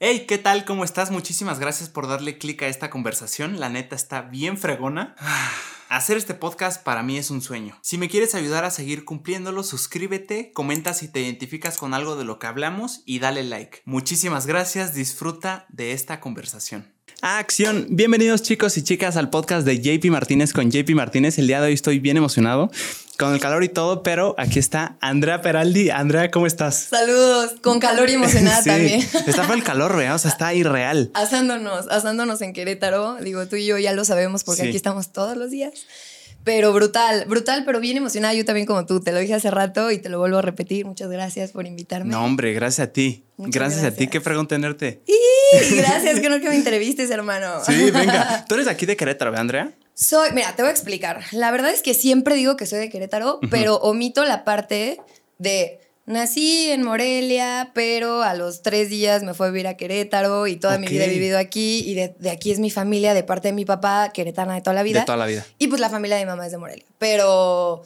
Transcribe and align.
Hey, 0.00 0.26
¿qué 0.28 0.38
tal? 0.38 0.64
¿Cómo 0.64 0.84
estás? 0.84 1.10
Muchísimas 1.10 1.58
gracias 1.58 1.88
por 1.88 2.06
darle 2.06 2.38
clic 2.38 2.62
a 2.62 2.68
esta 2.68 2.88
conversación. 2.88 3.58
La 3.58 3.68
neta 3.68 3.96
está 3.96 4.22
bien 4.22 4.56
fregona. 4.56 5.16
Hacer 5.88 6.16
este 6.16 6.34
podcast 6.34 6.84
para 6.84 7.02
mí 7.02 7.18
es 7.18 7.32
un 7.32 7.42
sueño. 7.42 7.76
Si 7.82 7.98
me 7.98 8.08
quieres 8.08 8.36
ayudar 8.36 8.64
a 8.64 8.70
seguir 8.70 9.04
cumpliéndolo, 9.04 9.64
suscríbete, 9.64 10.52
comenta 10.52 10.94
si 10.94 11.08
te 11.08 11.22
identificas 11.22 11.78
con 11.78 11.94
algo 11.94 12.14
de 12.14 12.22
lo 12.22 12.38
que 12.38 12.46
hablamos 12.46 13.02
y 13.06 13.18
dale 13.18 13.42
like. 13.42 13.82
Muchísimas 13.86 14.46
gracias, 14.46 14.94
disfruta 14.94 15.66
de 15.68 15.90
esta 15.90 16.20
conversación. 16.20 16.97
Acción. 17.20 17.86
Bienvenidos 17.90 18.42
chicos 18.42 18.76
y 18.76 18.82
chicas 18.82 19.16
al 19.16 19.28
podcast 19.28 19.66
de 19.66 19.80
JP 19.80 20.04
Martínez 20.10 20.52
con 20.52 20.70
JP 20.70 20.90
Martínez. 20.90 21.36
El 21.38 21.48
día 21.48 21.60
de 21.60 21.66
hoy 21.66 21.72
estoy 21.72 21.98
bien 21.98 22.16
emocionado 22.16 22.70
con 23.18 23.34
el 23.34 23.40
calor 23.40 23.64
y 23.64 23.68
todo, 23.68 24.04
pero 24.04 24.36
aquí 24.38 24.60
está 24.60 24.96
Andrea 25.00 25.42
Peraldi. 25.42 25.90
Andrea, 25.90 26.30
¿cómo 26.30 26.46
estás? 26.46 26.76
Saludos, 26.76 27.56
con 27.60 27.80
calor 27.80 28.08
y 28.08 28.12
emocionada 28.12 28.62
también. 28.64 29.00
Está 29.26 29.48
por 29.48 29.56
el 29.56 29.64
calor, 29.64 29.96
¿verdad? 29.96 30.14
O 30.14 30.18
sea, 30.18 30.30
está 30.30 30.54
irreal. 30.54 31.10
Asándonos, 31.14 31.88
asándonos 31.88 32.40
en 32.40 32.52
Querétaro. 32.52 33.16
Digo, 33.16 33.48
tú 33.48 33.56
y 33.56 33.66
yo 33.66 33.78
ya 33.78 33.92
lo 33.92 34.04
sabemos 34.04 34.44
porque 34.44 34.62
aquí 34.62 34.76
estamos 34.76 35.12
todos 35.12 35.36
los 35.36 35.50
días. 35.50 35.72
Pero 36.48 36.72
brutal, 36.72 37.26
brutal, 37.26 37.64
pero 37.66 37.78
bien 37.78 37.98
emocionada. 37.98 38.32
Yo 38.32 38.42
también 38.42 38.66
como 38.66 38.86
tú, 38.86 39.00
te 39.00 39.12
lo 39.12 39.18
dije 39.18 39.34
hace 39.34 39.50
rato 39.50 39.90
y 39.90 39.98
te 39.98 40.08
lo 40.08 40.18
vuelvo 40.18 40.38
a 40.38 40.42
repetir. 40.42 40.86
Muchas 40.86 41.10
gracias 41.10 41.52
por 41.52 41.66
invitarme. 41.66 42.10
No, 42.10 42.24
hombre, 42.24 42.54
gracias 42.54 42.88
a 42.88 42.90
ti. 42.90 43.26
Gracias, 43.36 43.84
a 43.84 43.90
ti, 43.94 44.08
qué 44.08 44.22
fregón 44.22 44.48
tenerte. 44.48 45.02
Y 45.06 45.76
gracias, 45.76 46.20
que 46.20 46.30
no 46.30 46.40
que 46.40 46.48
me 46.48 46.56
entrevistes, 46.56 47.10
hermano. 47.10 47.62
Sí, 47.66 47.90
venga. 47.90 48.46
Tú 48.48 48.54
eres 48.54 48.66
aquí 48.66 48.86
de 48.86 48.96
Querétaro, 48.96 49.30
¿verdad, 49.30 49.42
Andrea? 49.42 49.72
Soy, 49.92 50.30
mira, 50.32 50.56
te 50.56 50.62
voy 50.62 50.70
a 50.70 50.72
explicar. 50.72 51.20
La 51.32 51.50
verdad 51.50 51.70
es 51.70 51.82
que 51.82 51.92
siempre 51.92 52.34
digo 52.34 52.56
que 52.56 52.64
soy 52.64 52.78
de 52.78 52.88
Querétaro, 52.88 53.40
pero 53.50 53.76
omito 53.76 54.24
la 54.24 54.44
parte 54.44 54.98
de 55.36 55.80
nací 56.08 56.70
en 56.70 56.82
Morelia, 56.82 57.70
pero 57.74 58.22
a 58.22 58.34
los 58.34 58.62
tres 58.62 58.90
días 58.90 59.22
me 59.22 59.34
fui 59.34 59.46
a 59.46 59.50
vivir 59.50 59.66
a 59.66 59.76
Querétaro 59.76 60.46
y 60.46 60.56
toda 60.56 60.78
mi 60.78 60.86
vida 60.86 61.04
he 61.04 61.08
vivido 61.08 61.38
aquí 61.38 61.84
y 61.86 61.94
de, 61.94 62.30
aquí 62.30 62.50
es 62.50 62.58
mi 62.58 62.70
familia, 62.70 63.14
de 63.14 63.22
parte 63.22 63.48
de 63.48 63.52
mi 63.52 63.64
papá, 63.64 64.10
queretana 64.12 64.54
de 64.54 64.62
toda 64.62 64.74
la 64.74 64.82
vida. 64.82 65.00
De 65.00 65.06
toda 65.06 65.18
la 65.18 65.26
vida. 65.26 65.46
Y 65.58 65.68
pues 65.68 65.80
la 65.80 65.90
familia 65.90 66.16
de 66.16 66.24
mi 66.24 66.30
mamá 66.30 66.46
es 66.46 66.52
de 66.52 66.58
Morelia. 66.58 66.84
Pero, 66.98 67.82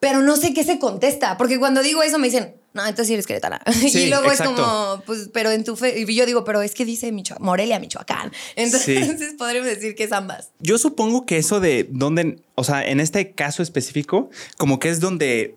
pero 0.00 0.22
no 0.22 0.36
sé 0.36 0.54
qué 0.54 0.64
se 0.64 0.78
contesta, 0.78 1.36
porque 1.36 1.58
cuando 1.58 1.82
digo 1.82 2.02
eso 2.02 2.18
me 2.18 2.28
dicen, 2.28 2.54
no, 2.74 2.82
entonces 2.82 3.06
sí 3.06 3.14
eres 3.14 3.26
queretana. 3.26 3.60
y 3.82 4.06
luego 4.08 4.30
es 4.32 4.42
como, 4.42 5.00
pues, 5.06 5.30
pero 5.32 5.52
en 5.52 5.62
tu 5.62 5.76
fe, 5.76 6.00
y 6.00 6.14
yo 6.14 6.26
digo, 6.26 6.44
pero 6.44 6.60
es 6.60 6.74
que 6.74 6.84
dice 6.84 7.12
Morelia, 7.38 7.78
Michoacán. 7.78 8.32
Entonces 8.56 9.34
podríamos 9.38 9.68
decir 9.68 9.94
que 9.94 10.04
es 10.04 10.12
ambas. 10.12 10.50
Yo 10.58 10.76
supongo 10.78 11.24
que 11.24 11.38
eso 11.38 11.60
de 11.60 11.88
dónde, 11.90 12.42
o 12.56 12.64
sea, 12.64 12.84
en 12.84 12.98
este 12.98 13.30
caso 13.30 13.62
específico, 13.62 14.28
como 14.58 14.80
que 14.80 14.88
es 14.88 14.98
donde, 14.98 15.54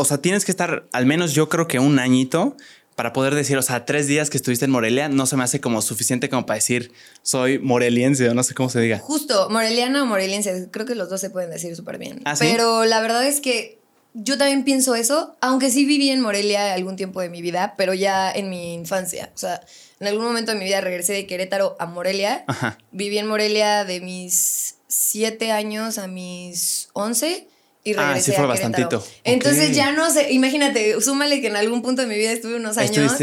o 0.00 0.04
sea, 0.04 0.18
tienes 0.18 0.44
que 0.44 0.52
estar 0.52 0.84
al 0.92 1.06
menos 1.06 1.34
yo 1.34 1.48
creo 1.48 1.66
que 1.66 1.80
un 1.80 1.98
añito 1.98 2.56
para 2.94 3.12
poder 3.12 3.34
decir, 3.34 3.58
o 3.58 3.62
sea, 3.62 3.84
tres 3.84 4.06
días 4.06 4.30
que 4.30 4.36
estuviste 4.36 4.64
en 4.64 4.70
Morelia 4.70 5.08
no 5.08 5.26
se 5.26 5.36
me 5.36 5.42
hace 5.42 5.60
como 5.60 5.82
suficiente 5.82 6.28
como 6.28 6.46
para 6.46 6.56
decir 6.56 6.92
soy 7.22 7.58
moreliense 7.58 8.28
o 8.28 8.34
no 8.34 8.44
sé 8.44 8.54
cómo 8.54 8.68
se 8.70 8.80
diga. 8.80 9.00
Justo, 9.00 9.50
moreliano 9.50 10.04
o 10.04 10.06
moreliense, 10.06 10.68
creo 10.70 10.86
que 10.86 10.94
los 10.94 11.10
dos 11.10 11.20
se 11.20 11.30
pueden 11.30 11.50
decir 11.50 11.74
súper 11.74 11.98
bien. 11.98 12.20
¿Ah, 12.24 12.34
pero 12.38 12.84
la 12.84 13.00
verdad 13.00 13.26
es 13.26 13.40
que 13.40 13.78
yo 14.14 14.38
también 14.38 14.62
pienso 14.62 14.94
eso, 14.94 15.36
aunque 15.40 15.70
sí 15.70 15.84
viví 15.84 16.10
en 16.10 16.20
Morelia 16.20 16.74
algún 16.74 16.94
tiempo 16.94 17.20
de 17.20 17.28
mi 17.28 17.42
vida, 17.42 17.74
pero 17.76 17.92
ya 17.92 18.30
en 18.30 18.50
mi 18.50 18.74
infancia. 18.74 19.32
O 19.34 19.38
sea, 19.38 19.60
en 19.98 20.06
algún 20.06 20.24
momento 20.24 20.52
de 20.52 20.58
mi 20.58 20.64
vida 20.64 20.80
regresé 20.80 21.14
de 21.14 21.26
Querétaro 21.26 21.76
a 21.80 21.86
Morelia. 21.86 22.44
Viví 22.92 23.18
en 23.18 23.26
Morelia 23.26 23.84
de 23.84 24.00
mis 24.00 24.76
siete 24.86 25.50
años 25.50 25.98
a 25.98 26.06
mis 26.06 26.88
once 26.92 27.48
y 27.88 27.94
ah, 27.94 28.08
regresé 28.08 28.30
ah, 28.30 28.34
sí 28.34 28.36
fue 28.36 28.44
a 28.44 28.46
bastantito. 28.48 29.04
Entonces 29.24 29.74
ya 29.74 29.92
no 29.92 30.10
sé, 30.10 30.32
imagínate, 30.32 31.00
súmale 31.00 31.40
que 31.40 31.48
en 31.48 31.56
algún 31.56 31.82
punto 31.82 32.02
de 32.02 32.08
mi 32.08 32.16
vida 32.16 32.32
estuve 32.32 32.56
unos 32.56 32.76
años 32.78 33.16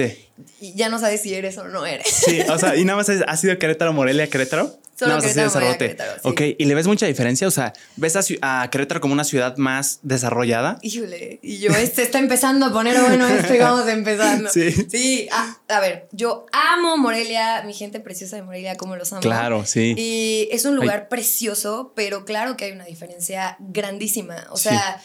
y 0.59 0.73
ya 0.73 0.89
no 0.89 0.99
sabes 0.99 1.21
si 1.21 1.33
eres 1.33 1.57
o 1.57 1.63
no 1.65 1.85
eres. 1.85 2.07
Sí, 2.07 2.41
o 2.49 2.57
sea, 2.59 2.75
y 2.75 2.83
nada 2.83 2.97
más 2.97 3.09
ha 3.09 3.37
sido 3.37 3.57
Querétaro, 3.57 3.93
Morelia, 3.93 4.27
Querétaro. 4.29 4.77
Solo 4.97 5.19
Querétaro, 5.19 5.77
Querétaro 5.77 6.11
Ok, 6.23 6.41
¿y 6.57 6.65
le 6.65 6.73
ves 6.73 6.87
mucha 6.87 7.05
diferencia? 7.05 7.47
O 7.47 7.51
sea, 7.51 7.73
¿ves 7.97 8.17
a, 8.41 8.69
Querétaro 8.69 9.01
como 9.01 9.13
una 9.13 9.25
ciudad 9.25 9.57
más 9.57 9.99
desarrollada? 10.03 10.77
Híjole, 10.81 11.39
y 11.41 11.59
yo, 11.59 11.71
este 11.71 12.01
está 12.01 12.19
empezando 12.19 12.67
a 12.67 12.71
poner 12.71 12.99
bueno 13.01 13.27
esto 13.27 13.53
y 13.53 13.59
vamos 13.59 13.87
empezando. 13.89 14.49
Sí. 14.49 14.71
Sí, 14.89 15.27
ah, 15.31 15.57
a 15.67 15.79
ver, 15.79 16.07
yo 16.11 16.45
amo 16.51 16.97
Morelia, 16.97 17.63
mi 17.65 17.73
gente 17.73 17.99
preciosa 17.99 18.37
de 18.37 18.43
Morelia, 18.43 18.77
como 18.77 18.95
los 18.95 19.11
amo. 19.11 19.21
Claro, 19.21 19.65
sí. 19.65 19.95
Y 19.97 20.47
es 20.51 20.63
un 20.65 20.75
lugar 20.75 21.09
precioso, 21.09 21.91
pero 21.95 22.23
claro 22.23 22.55
que 22.55 22.65
hay 22.65 22.71
una 22.71 22.85
diferencia 22.85 23.57
grandísima. 23.59 24.47
O 24.51 24.57
sea, 24.57 25.01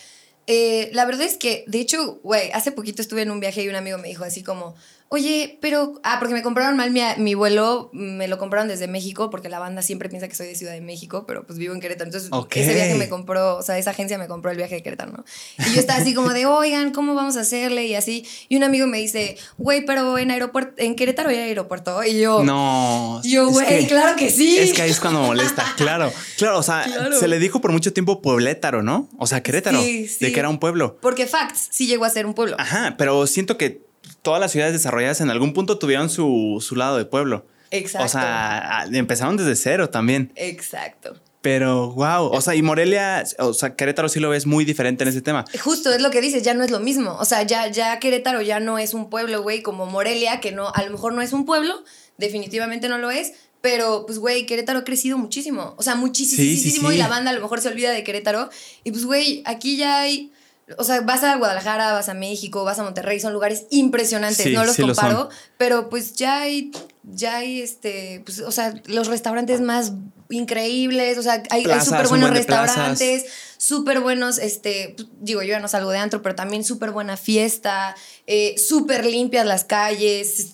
eh, 0.46 0.90
la 0.92 1.04
verdad 1.04 1.22
es 1.22 1.36
que, 1.36 1.64
de 1.66 1.80
hecho, 1.80 2.20
güey, 2.22 2.50
hace 2.52 2.72
poquito 2.72 3.02
estuve 3.02 3.22
en 3.22 3.30
un 3.30 3.40
viaje 3.40 3.62
y 3.62 3.68
un 3.68 3.76
amigo 3.76 3.98
me 3.98 4.08
dijo 4.08 4.24
así 4.24 4.42
como 4.42 4.74
Oye, 5.12 5.58
pero. 5.60 5.94
Ah, 6.04 6.18
porque 6.20 6.34
me 6.34 6.42
compraron 6.42 6.76
mal 6.76 6.92
mi, 6.92 7.00
mi, 7.16 7.34
vuelo. 7.34 7.90
Me 7.92 8.28
lo 8.28 8.38
compraron 8.38 8.68
desde 8.68 8.86
México, 8.86 9.28
porque 9.28 9.48
la 9.48 9.58
banda 9.58 9.82
siempre 9.82 10.08
piensa 10.08 10.28
que 10.28 10.36
soy 10.36 10.46
de 10.46 10.54
Ciudad 10.54 10.72
de 10.72 10.80
México, 10.80 11.24
pero 11.26 11.44
pues 11.44 11.58
vivo 11.58 11.74
en 11.74 11.80
Querétaro. 11.80 12.06
Entonces, 12.06 12.30
ese 12.52 12.74
viaje 12.74 12.94
me 12.94 13.08
compró, 13.08 13.56
o 13.56 13.62
sea, 13.62 13.76
esa 13.76 13.90
agencia 13.90 14.18
me 14.18 14.28
compró 14.28 14.52
el 14.52 14.56
viaje 14.56 14.76
de 14.76 14.84
Querétaro, 14.84 15.10
¿no? 15.10 15.24
Y 15.66 15.74
yo 15.74 15.80
estaba 15.80 15.98
así 15.98 16.14
como 16.14 16.28
de, 16.28 16.46
oigan, 16.46 16.92
¿cómo 16.92 17.16
vamos 17.16 17.36
a 17.36 17.40
hacerle? 17.40 17.86
Y 17.86 17.96
así. 17.96 18.24
Y 18.48 18.54
un 18.54 18.62
amigo 18.62 18.86
me 18.86 18.98
dice, 18.98 19.36
güey, 19.58 19.84
pero 19.84 20.16
en 20.16 20.30
aeropuerto, 20.30 20.74
en 20.76 20.94
Querétaro 20.94 21.30
hay 21.30 21.38
aeropuerto. 21.38 22.04
Y 22.04 22.20
yo. 22.20 22.44
No. 22.44 23.20
Yo, 23.24 23.48
güey, 23.50 23.88
claro 23.88 24.14
que 24.16 24.30
sí. 24.30 24.58
Es 24.58 24.72
que 24.72 24.82
ahí 24.82 24.90
es 24.90 25.00
cuando 25.00 25.22
molesta, 25.22 25.64
claro. 25.76 26.12
Claro, 26.38 26.60
o 26.60 26.62
sea, 26.62 26.86
se 27.18 27.26
le 27.26 27.40
dijo 27.40 27.60
por 27.60 27.72
mucho 27.72 27.92
tiempo 27.92 28.22
Pueblétaro, 28.22 28.84
¿no? 28.84 29.08
O 29.18 29.26
sea, 29.26 29.42
Querétaro. 29.42 29.82
Sí, 29.82 30.06
sí. 30.06 30.24
De 30.24 30.30
que 30.30 30.38
era 30.38 30.48
un 30.48 30.60
pueblo. 30.60 30.98
Porque 31.02 31.26
Facts 31.26 31.66
sí 31.72 31.88
llegó 31.88 32.04
a 32.04 32.10
ser 32.10 32.26
un 32.26 32.34
pueblo. 32.34 32.54
Ajá, 32.60 32.94
pero 32.96 33.26
siento 33.26 33.58
que 33.58 33.89
todas 34.22 34.40
las 34.40 34.52
ciudades 34.52 34.72
desarrolladas 34.72 35.20
en 35.20 35.30
algún 35.30 35.52
punto 35.52 35.78
tuvieron 35.78 36.10
su, 36.10 36.62
lado 36.76 36.96
de 36.96 37.04
pueblo. 37.04 37.46
Exacto. 37.70 38.06
O 38.06 38.08
sea, 38.08 38.86
empezaron 38.92 39.36
desde 39.36 39.56
cero 39.56 39.90
también. 39.90 40.32
Exacto. 40.36 41.16
Pero, 41.42 41.92
wow, 41.92 42.26
o 42.26 42.40
sea, 42.42 42.54
y 42.54 42.60
Morelia, 42.60 43.24
o 43.38 43.54
sea, 43.54 43.74
Querétaro 43.74 44.10
sí 44.10 44.20
lo 44.20 44.28
ves 44.28 44.44
muy 44.44 44.66
diferente 44.66 45.04
en 45.04 45.08
ese 45.08 45.22
tema. 45.22 45.46
Justo, 45.62 45.90
es 45.90 46.02
lo 46.02 46.10
que 46.10 46.20
dices, 46.20 46.42
ya 46.42 46.52
no 46.52 46.62
es 46.62 46.70
lo 46.70 46.80
mismo. 46.80 47.16
O 47.18 47.24
sea, 47.24 47.44
ya, 47.44 47.68
ya 47.68 47.98
Querétaro 47.98 48.42
ya 48.42 48.60
no 48.60 48.78
es 48.78 48.92
un 48.92 49.08
pueblo, 49.08 49.42
güey, 49.42 49.62
como 49.62 49.86
Morelia, 49.86 50.40
que 50.40 50.52
no, 50.52 50.70
a 50.74 50.82
lo 50.82 50.90
mejor 50.90 51.14
no 51.14 51.22
es 51.22 51.32
un 51.32 51.46
pueblo, 51.46 51.82
definitivamente 52.18 52.90
no 52.90 52.98
lo 52.98 53.10
es, 53.10 53.32
pero, 53.62 54.04
pues, 54.04 54.18
güey, 54.18 54.44
Querétaro 54.44 54.80
ha 54.80 54.84
crecido 54.84 55.16
muchísimo. 55.16 55.74
O 55.78 55.82
sea, 55.82 55.94
muchísimo. 55.94 56.92
Y 56.92 56.98
la 56.98 57.08
banda 57.08 57.30
a 57.30 57.34
lo 57.34 57.40
mejor 57.40 57.62
se 57.62 57.68
olvida 57.68 57.90
de 57.90 58.04
Querétaro. 58.04 58.50
Y 58.84 58.90
pues, 58.90 59.06
güey, 59.06 59.42
aquí 59.46 59.78
ya 59.78 60.00
hay 60.00 60.32
o 60.78 60.84
sea, 60.84 61.00
vas 61.00 61.24
a 61.24 61.36
Guadalajara, 61.36 61.92
vas 61.92 62.08
a 62.08 62.14
México, 62.14 62.64
vas 62.64 62.78
a 62.78 62.82
Monterrey, 62.82 63.20
son 63.20 63.32
lugares 63.32 63.66
impresionantes, 63.70 64.46
no 64.52 64.64
los 64.64 64.76
comparo, 64.76 65.28
pero 65.56 65.88
pues 65.88 66.14
ya 66.14 66.40
hay, 66.40 66.70
ya 67.02 67.38
hay 67.38 67.60
este, 67.60 68.22
pues, 68.24 68.40
o 68.40 68.52
sea, 68.52 68.74
los 68.86 69.08
restaurantes 69.08 69.60
más 69.60 69.92
increíbles, 70.28 71.18
o 71.18 71.22
sea, 71.22 71.42
hay, 71.50 71.64
súper 71.84 72.06
buenos 72.08 72.30
restaurantes, 72.30 73.24
súper 73.56 74.00
buenos, 74.00 74.38
este, 74.38 74.94
pues, 74.96 75.08
digo, 75.20 75.42
yo 75.42 75.48
ya 75.48 75.60
no 75.60 75.68
salgo 75.68 75.90
de 75.90 75.98
antro, 75.98 76.22
pero 76.22 76.34
también 76.34 76.64
súper 76.64 76.92
buena 76.92 77.16
fiesta, 77.16 77.96
eh, 78.26 78.54
súper 78.56 79.04
limpias 79.04 79.46
las 79.46 79.64
calles, 79.64 80.52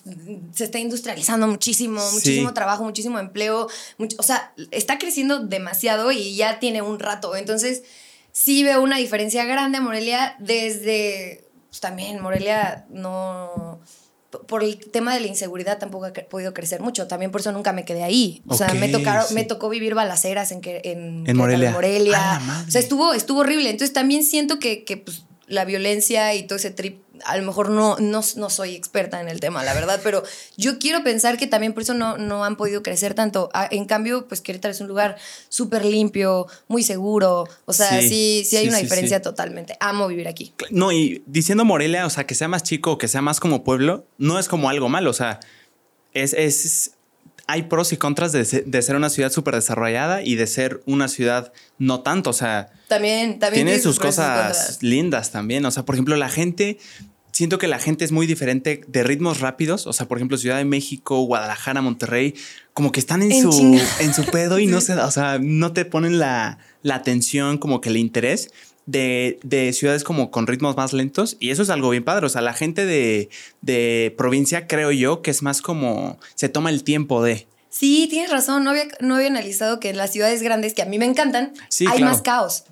se 0.54 0.64
está 0.64 0.78
industrializando 0.78 1.46
muchísimo, 1.46 2.00
muchísimo 2.12 2.54
trabajo, 2.54 2.84
muchísimo 2.84 3.18
empleo, 3.18 3.68
o 4.18 4.22
sea, 4.22 4.52
está 4.70 4.98
creciendo 4.98 5.40
demasiado 5.40 6.10
y 6.10 6.36
ya 6.36 6.58
tiene 6.58 6.80
un 6.80 6.98
rato, 6.98 7.36
entonces 7.36 7.82
sí 8.36 8.62
veo 8.62 8.82
una 8.82 8.98
diferencia 8.98 9.46
grande 9.46 9.78
a 9.78 9.80
Morelia 9.80 10.36
desde, 10.38 11.48
pues 11.70 11.80
también 11.80 12.20
Morelia 12.20 12.84
no, 12.90 13.80
por 14.46 14.62
el 14.62 14.78
tema 14.78 15.14
de 15.14 15.20
la 15.20 15.26
inseguridad 15.26 15.78
tampoco 15.78 16.04
ha 16.04 16.12
podido 16.12 16.52
crecer 16.52 16.82
mucho, 16.82 17.06
también 17.06 17.30
por 17.30 17.40
eso 17.40 17.50
nunca 17.52 17.72
me 17.72 17.86
quedé 17.86 18.02
ahí. 18.02 18.42
O 18.46 18.54
sea, 18.54 18.74
me, 18.74 18.90
tocaron, 18.90 19.24
me 19.32 19.44
tocó 19.44 19.70
vivir 19.70 19.94
balaceras 19.94 20.52
en, 20.52 20.60
en, 20.64 21.24
en 21.26 21.36
Morelia. 21.36 21.70
Morelia. 21.70 22.42
o 22.68 22.70
sea, 22.70 22.78
estuvo, 22.78 23.14
estuvo 23.14 23.40
horrible. 23.40 23.70
Entonces 23.70 23.94
también 23.94 24.22
siento 24.22 24.58
que, 24.58 24.84
que 24.84 24.98
pues, 24.98 25.24
la 25.46 25.64
violencia 25.64 26.34
y 26.34 26.46
todo 26.46 26.56
ese 26.56 26.70
trip, 26.70 27.00
a 27.24 27.36
lo 27.36 27.44
mejor 27.44 27.70
no, 27.70 27.96
no, 27.98 28.20
no, 28.36 28.50
soy 28.50 28.74
experta 28.74 29.20
en 29.20 29.28
el 29.28 29.40
tema, 29.40 29.62
la 29.62 29.74
verdad, 29.74 30.00
pero 30.02 30.22
yo 30.56 30.78
quiero 30.78 31.02
pensar 31.02 31.36
que 31.38 31.46
también 31.46 31.72
por 31.72 31.82
eso 31.82 31.94
no, 31.94 32.16
no 32.18 32.44
han 32.44 32.56
podido 32.56 32.82
crecer 32.82 33.14
tanto. 33.14 33.48
Ah, 33.54 33.68
en 33.70 33.84
cambio, 33.84 34.26
pues 34.28 34.40
Querétaro 34.40 34.72
es 34.72 34.80
un 34.80 34.88
lugar 34.88 35.16
súper 35.48 35.84
limpio, 35.84 36.46
muy 36.68 36.82
seguro, 36.82 37.48
o 37.64 37.72
sea, 37.72 38.00
sí, 38.00 38.44
sí, 38.44 38.56
hay 38.56 38.68
una 38.68 38.78
diferencia 38.78 39.22
totalmente. 39.22 39.76
Amo 39.80 40.08
vivir 40.08 40.28
aquí. 40.28 40.52
No, 40.70 40.92
y 40.92 41.22
diciendo 41.26 41.64
Morelia, 41.64 42.06
o 42.06 42.10
sea, 42.10 42.26
que 42.26 42.34
sea 42.34 42.48
más 42.48 42.62
chico, 42.62 42.98
que 42.98 43.08
sea 43.08 43.22
más 43.22 43.40
como 43.40 43.64
pueblo, 43.64 44.06
no 44.18 44.38
es 44.38 44.48
como 44.48 44.68
algo 44.68 44.88
malo, 44.88 45.10
o 45.10 45.14
sea, 45.14 45.40
es, 46.12 46.32
es 46.32 46.95
hay 47.46 47.64
pros 47.64 47.92
y 47.92 47.96
contras 47.96 48.32
de, 48.32 48.44
ser 48.44 48.96
una 48.96 49.08
ciudad 49.08 49.30
súper 49.30 49.54
desarrollada 49.54 50.22
y 50.22 50.34
de 50.34 50.46
ser 50.46 50.82
una 50.84 51.06
ciudad 51.06 51.52
no 51.78 52.00
tanto. 52.00 52.30
O 52.30 52.32
sea, 52.32 52.70
también, 52.88 53.38
también 53.38 53.66
tiene 53.66 53.80
sus 53.80 54.00
cosas 54.00 54.78
lindas 54.82 55.30
también. 55.30 55.64
O 55.64 55.70
sea, 55.70 55.84
por 55.84 55.94
ejemplo, 55.94 56.16
la 56.16 56.28
gente, 56.28 56.78
siento 57.30 57.58
que 57.58 57.68
la 57.68 57.78
gente 57.78 58.04
es 58.04 58.10
muy 58.10 58.26
diferente 58.26 58.80
de 58.88 59.02
ritmos 59.04 59.40
rápidos. 59.40 59.86
O 59.86 59.92
sea, 59.92 60.08
por 60.08 60.18
ejemplo, 60.18 60.38
Ciudad 60.38 60.56
de 60.56 60.64
México, 60.64 61.20
Guadalajara, 61.22 61.80
Monterrey, 61.82 62.34
como 62.74 62.90
que 62.90 62.98
están 62.98 63.22
en, 63.22 63.40
su, 63.40 63.80
en 64.00 64.12
su 64.12 64.24
pedo 64.24 64.58
y 64.58 64.66
no 64.66 64.80
se, 64.82 64.94
o 64.94 65.10
sea, 65.12 65.38
no 65.40 65.72
te 65.72 65.84
ponen 65.84 66.18
la, 66.18 66.58
la 66.82 66.96
atención, 66.96 67.58
como 67.58 67.80
que 67.80 67.90
el 67.90 67.96
interés. 67.96 68.50
De, 68.86 69.38
de, 69.42 69.72
ciudades 69.72 70.04
como 70.04 70.30
con 70.30 70.46
ritmos 70.46 70.76
más 70.76 70.92
lentos 70.92 71.36
y 71.40 71.50
eso 71.50 71.62
es 71.62 71.70
algo 71.70 71.90
bien 71.90 72.04
padre. 72.04 72.26
O 72.26 72.28
sea, 72.28 72.40
la 72.40 72.54
gente 72.54 72.86
de, 72.86 73.28
de 73.60 74.14
provincia 74.16 74.66
creo 74.66 74.92
yo 74.92 75.22
que 75.22 75.30
es 75.30 75.42
más 75.42 75.60
como 75.60 76.18
se 76.34 76.48
toma 76.48 76.70
el 76.70 76.84
tiempo 76.84 77.22
de... 77.22 77.46
Sí, 77.68 78.06
tienes 78.08 78.30
razón. 78.30 78.64
No 78.64 78.70
había, 78.70 78.86
no 79.00 79.16
había 79.16 79.26
analizado 79.26 79.80
que 79.80 79.90
en 79.90 79.96
las 79.96 80.12
ciudades 80.12 80.40
grandes, 80.42 80.72
que 80.72 80.82
a 80.82 80.86
mí 80.86 80.98
me 80.98 81.04
encantan, 81.04 81.52
hay 81.90 82.02
más 82.02 82.22
caos. 82.22 82.64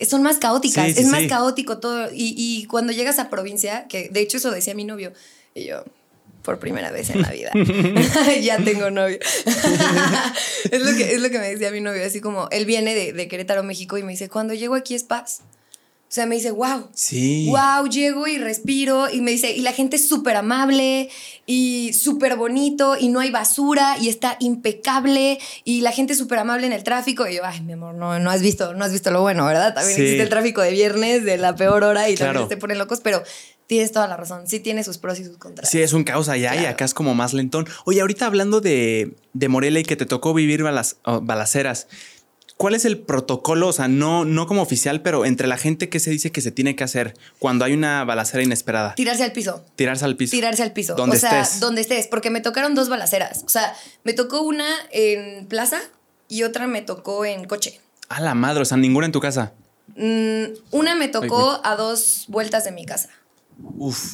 Son 0.00 0.22
más 0.22 0.38
caóticas, 0.38 0.96
es 0.96 1.08
más 1.08 1.26
caótico 1.26 1.78
todo. 1.78 2.10
Y, 2.10 2.34
y, 2.38 2.64
cuando 2.64 2.92
llegas 2.92 3.18
a 3.18 3.28
provincia, 3.28 3.86
que 3.86 4.08
de 4.08 4.20
hecho 4.20 4.38
eso 4.38 4.50
decía 4.50 4.74
mi 4.74 4.84
novio, 4.84 5.12
y 5.54 5.66
yo, 5.66 5.84
por 6.42 6.58
primera 6.58 6.90
vez 6.90 7.10
en 7.10 7.22
la 7.22 7.30
vida, 7.32 7.52
ya 8.40 8.58
tengo 8.58 8.90
novio. 8.90 9.18
es, 10.70 10.82
lo 10.82 10.96
que, 10.96 11.14
es 11.14 11.20
lo 11.20 11.30
que 11.30 11.38
me 11.38 11.50
decía 11.50 11.70
mi 11.70 11.80
novio, 11.80 12.04
así 12.04 12.20
como, 12.20 12.48
él 12.50 12.64
viene 12.64 12.94
de, 12.94 13.12
de 13.12 13.28
Querétaro, 13.28 13.62
México, 13.62 13.98
y 13.98 14.02
me 14.02 14.12
dice, 14.12 14.28
cuando 14.28 14.54
llego 14.54 14.74
aquí 14.74 14.94
es 14.94 15.04
paz. 15.04 15.42
O 16.10 16.12
sea, 16.12 16.26
me 16.26 16.34
dice, 16.34 16.50
wow. 16.50 16.88
Sí. 16.92 17.48
Wow, 17.50 17.88
llego 17.88 18.26
y 18.26 18.36
respiro. 18.36 19.08
Y 19.08 19.20
me 19.20 19.30
dice, 19.30 19.52
y 19.52 19.60
la 19.60 19.72
gente 19.72 19.94
es 19.94 20.08
súper 20.08 20.34
amable 20.34 21.08
y 21.46 21.92
súper 21.92 22.34
bonito 22.34 22.96
y 22.98 23.10
no 23.10 23.20
hay 23.20 23.30
basura 23.30 23.96
y 23.96 24.08
está 24.08 24.36
impecable 24.40 25.38
y 25.62 25.82
la 25.82 25.92
gente 25.92 26.14
es 26.14 26.18
súper 26.18 26.40
amable 26.40 26.66
en 26.66 26.72
el 26.72 26.82
tráfico. 26.82 27.28
Y 27.28 27.36
yo, 27.36 27.44
ay, 27.44 27.60
mi 27.60 27.74
amor, 27.74 27.94
no, 27.94 28.18
no 28.18 28.28
has 28.28 28.42
visto, 28.42 28.74
no 28.74 28.84
has 28.84 28.90
visto 28.90 29.12
lo 29.12 29.20
bueno, 29.20 29.46
¿verdad? 29.46 29.72
También 29.72 30.00
existe 30.00 30.22
el 30.24 30.28
tráfico 30.28 30.62
de 30.62 30.72
viernes 30.72 31.22
de 31.22 31.38
la 31.38 31.54
peor 31.54 31.84
hora 31.84 32.10
y 32.10 32.16
también 32.16 32.48
te 32.48 32.56
ponen 32.56 32.78
locos, 32.78 32.98
pero 33.04 33.22
tienes 33.70 33.92
toda 33.92 34.08
la 34.08 34.16
razón. 34.16 34.48
Sí 34.48 34.58
tiene 34.58 34.82
sus 34.82 34.98
pros 34.98 35.20
y 35.20 35.24
sus 35.24 35.36
contras. 35.36 35.70
Sí, 35.70 35.80
es 35.80 35.92
un 35.92 36.02
caos 36.02 36.28
allá 36.28 36.60
y 36.60 36.66
acá 36.66 36.84
es 36.84 36.92
como 36.92 37.14
más 37.14 37.34
lentón. 37.34 37.68
Oye, 37.84 38.00
ahorita 38.00 38.26
hablando 38.26 38.60
de, 38.60 39.14
de 39.32 39.48
Morelia 39.48 39.78
y 39.78 39.84
que 39.84 39.94
te 39.94 40.06
tocó 40.06 40.34
vivir 40.34 40.64
balas, 40.64 40.96
oh, 41.04 41.20
balaceras. 41.20 41.86
¿Cuál 42.56 42.74
es 42.74 42.84
el 42.84 42.98
protocolo? 42.98 43.68
O 43.68 43.72
sea, 43.72 43.86
no, 43.86 44.24
no 44.24 44.48
como 44.48 44.60
oficial, 44.60 45.02
pero 45.02 45.24
entre 45.24 45.46
la 45.46 45.56
gente, 45.56 45.88
¿qué 45.88 46.00
se 46.00 46.10
dice 46.10 46.32
que 46.32 46.40
se 46.40 46.50
tiene 46.50 46.74
que 46.74 46.82
hacer 46.82 47.14
cuando 47.38 47.64
hay 47.64 47.72
una 47.72 48.04
balacera 48.04 48.42
inesperada? 48.42 48.96
Tirarse 48.96 49.22
al 49.22 49.30
piso. 49.30 49.64
Tirarse 49.76 50.04
al 50.04 50.16
piso. 50.16 50.32
Tirarse 50.32 50.64
al 50.64 50.72
piso. 50.72 50.96
Donde 50.96 51.18
o 51.18 51.20
sea, 51.20 51.48
donde 51.60 51.82
estés. 51.82 52.08
Porque 52.08 52.30
me 52.30 52.40
tocaron 52.40 52.74
dos 52.74 52.88
balaceras. 52.88 53.44
O 53.46 53.48
sea, 53.48 53.72
me 54.02 54.14
tocó 54.14 54.42
una 54.42 54.66
en 54.90 55.46
plaza 55.46 55.80
y 56.28 56.42
otra 56.42 56.66
me 56.66 56.82
tocó 56.82 57.24
en 57.24 57.44
coche. 57.44 57.80
A 58.08 58.20
la 58.20 58.34
madre, 58.34 58.62
o 58.62 58.64
sea, 58.64 58.78
ninguna 58.78 59.06
en 59.06 59.12
tu 59.12 59.20
casa. 59.20 59.52
Mm, 59.94 60.46
una 60.72 60.96
me 60.96 61.06
tocó 61.06 61.60
a 61.62 61.76
dos 61.76 62.24
vueltas 62.26 62.64
de 62.64 62.72
mi 62.72 62.84
casa. 62.84 63.10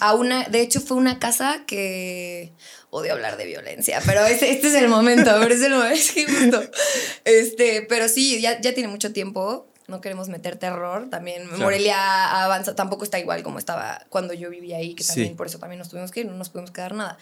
A 0.00 0.14
una, 0.14 0.44
de 0.44 0.60
hecho, 0.60 0.81
fue 0.81 0.96
una 0.96 1.19
casa 1.19 1.64
que 1.66 2.52
odio 2.90 3.12
hablar 3.12 3.37
de 3.37 3.46
violencia, 3.46 4.00
pero 4.06 4.25
este, 4.25 4.50
este 4.50 4.69
es 4.69 4.75
el 4.75 4.88
momento, 4.88 5.31
pero 5.40 5.54
es 5.54 5.62
el 5.62 5.72
momento, 5.72 6.62
Este, 7.25 7.82
pero 7.82 8.08
sí, 8.08 8.40
ya, 8.40 8.60
ya 8.60 8.75
tiene 8.75 8.88
mucho 8.88 9.12
tiempo 9.12 9.66
no 9.88 10.00
queremos 10.00 10.28
meter 10.28 10.56
terror. 10.56 11.08
También 11.10 11.48
Morelia 11.58 12.43
avanza, 12.44 12.75
tampoco 12.75 13.04
está 13.04 13.19
igual 13.19 13.43
como 13.43 13.58
estaba 13.58 14.04
cuando 14.08 14.34
yo 14.34 14.50
vivía 14.50 14.78
ahí, 14.78 14.94
que 14.94 15.04
también 15.04 15.37
por 15.37 15.46
eso 15.46 15.58
también 15.58 15.78
nos 15.78 15.88
tuvimos 15.88 16.10
que 16.10 16.20
ir, 16.20 16.26
no 16.26 16.34
nos 16.34 16.48
pudimos 16.48 16.70
quedar 16.70 16.94
nada. 16.94 17.19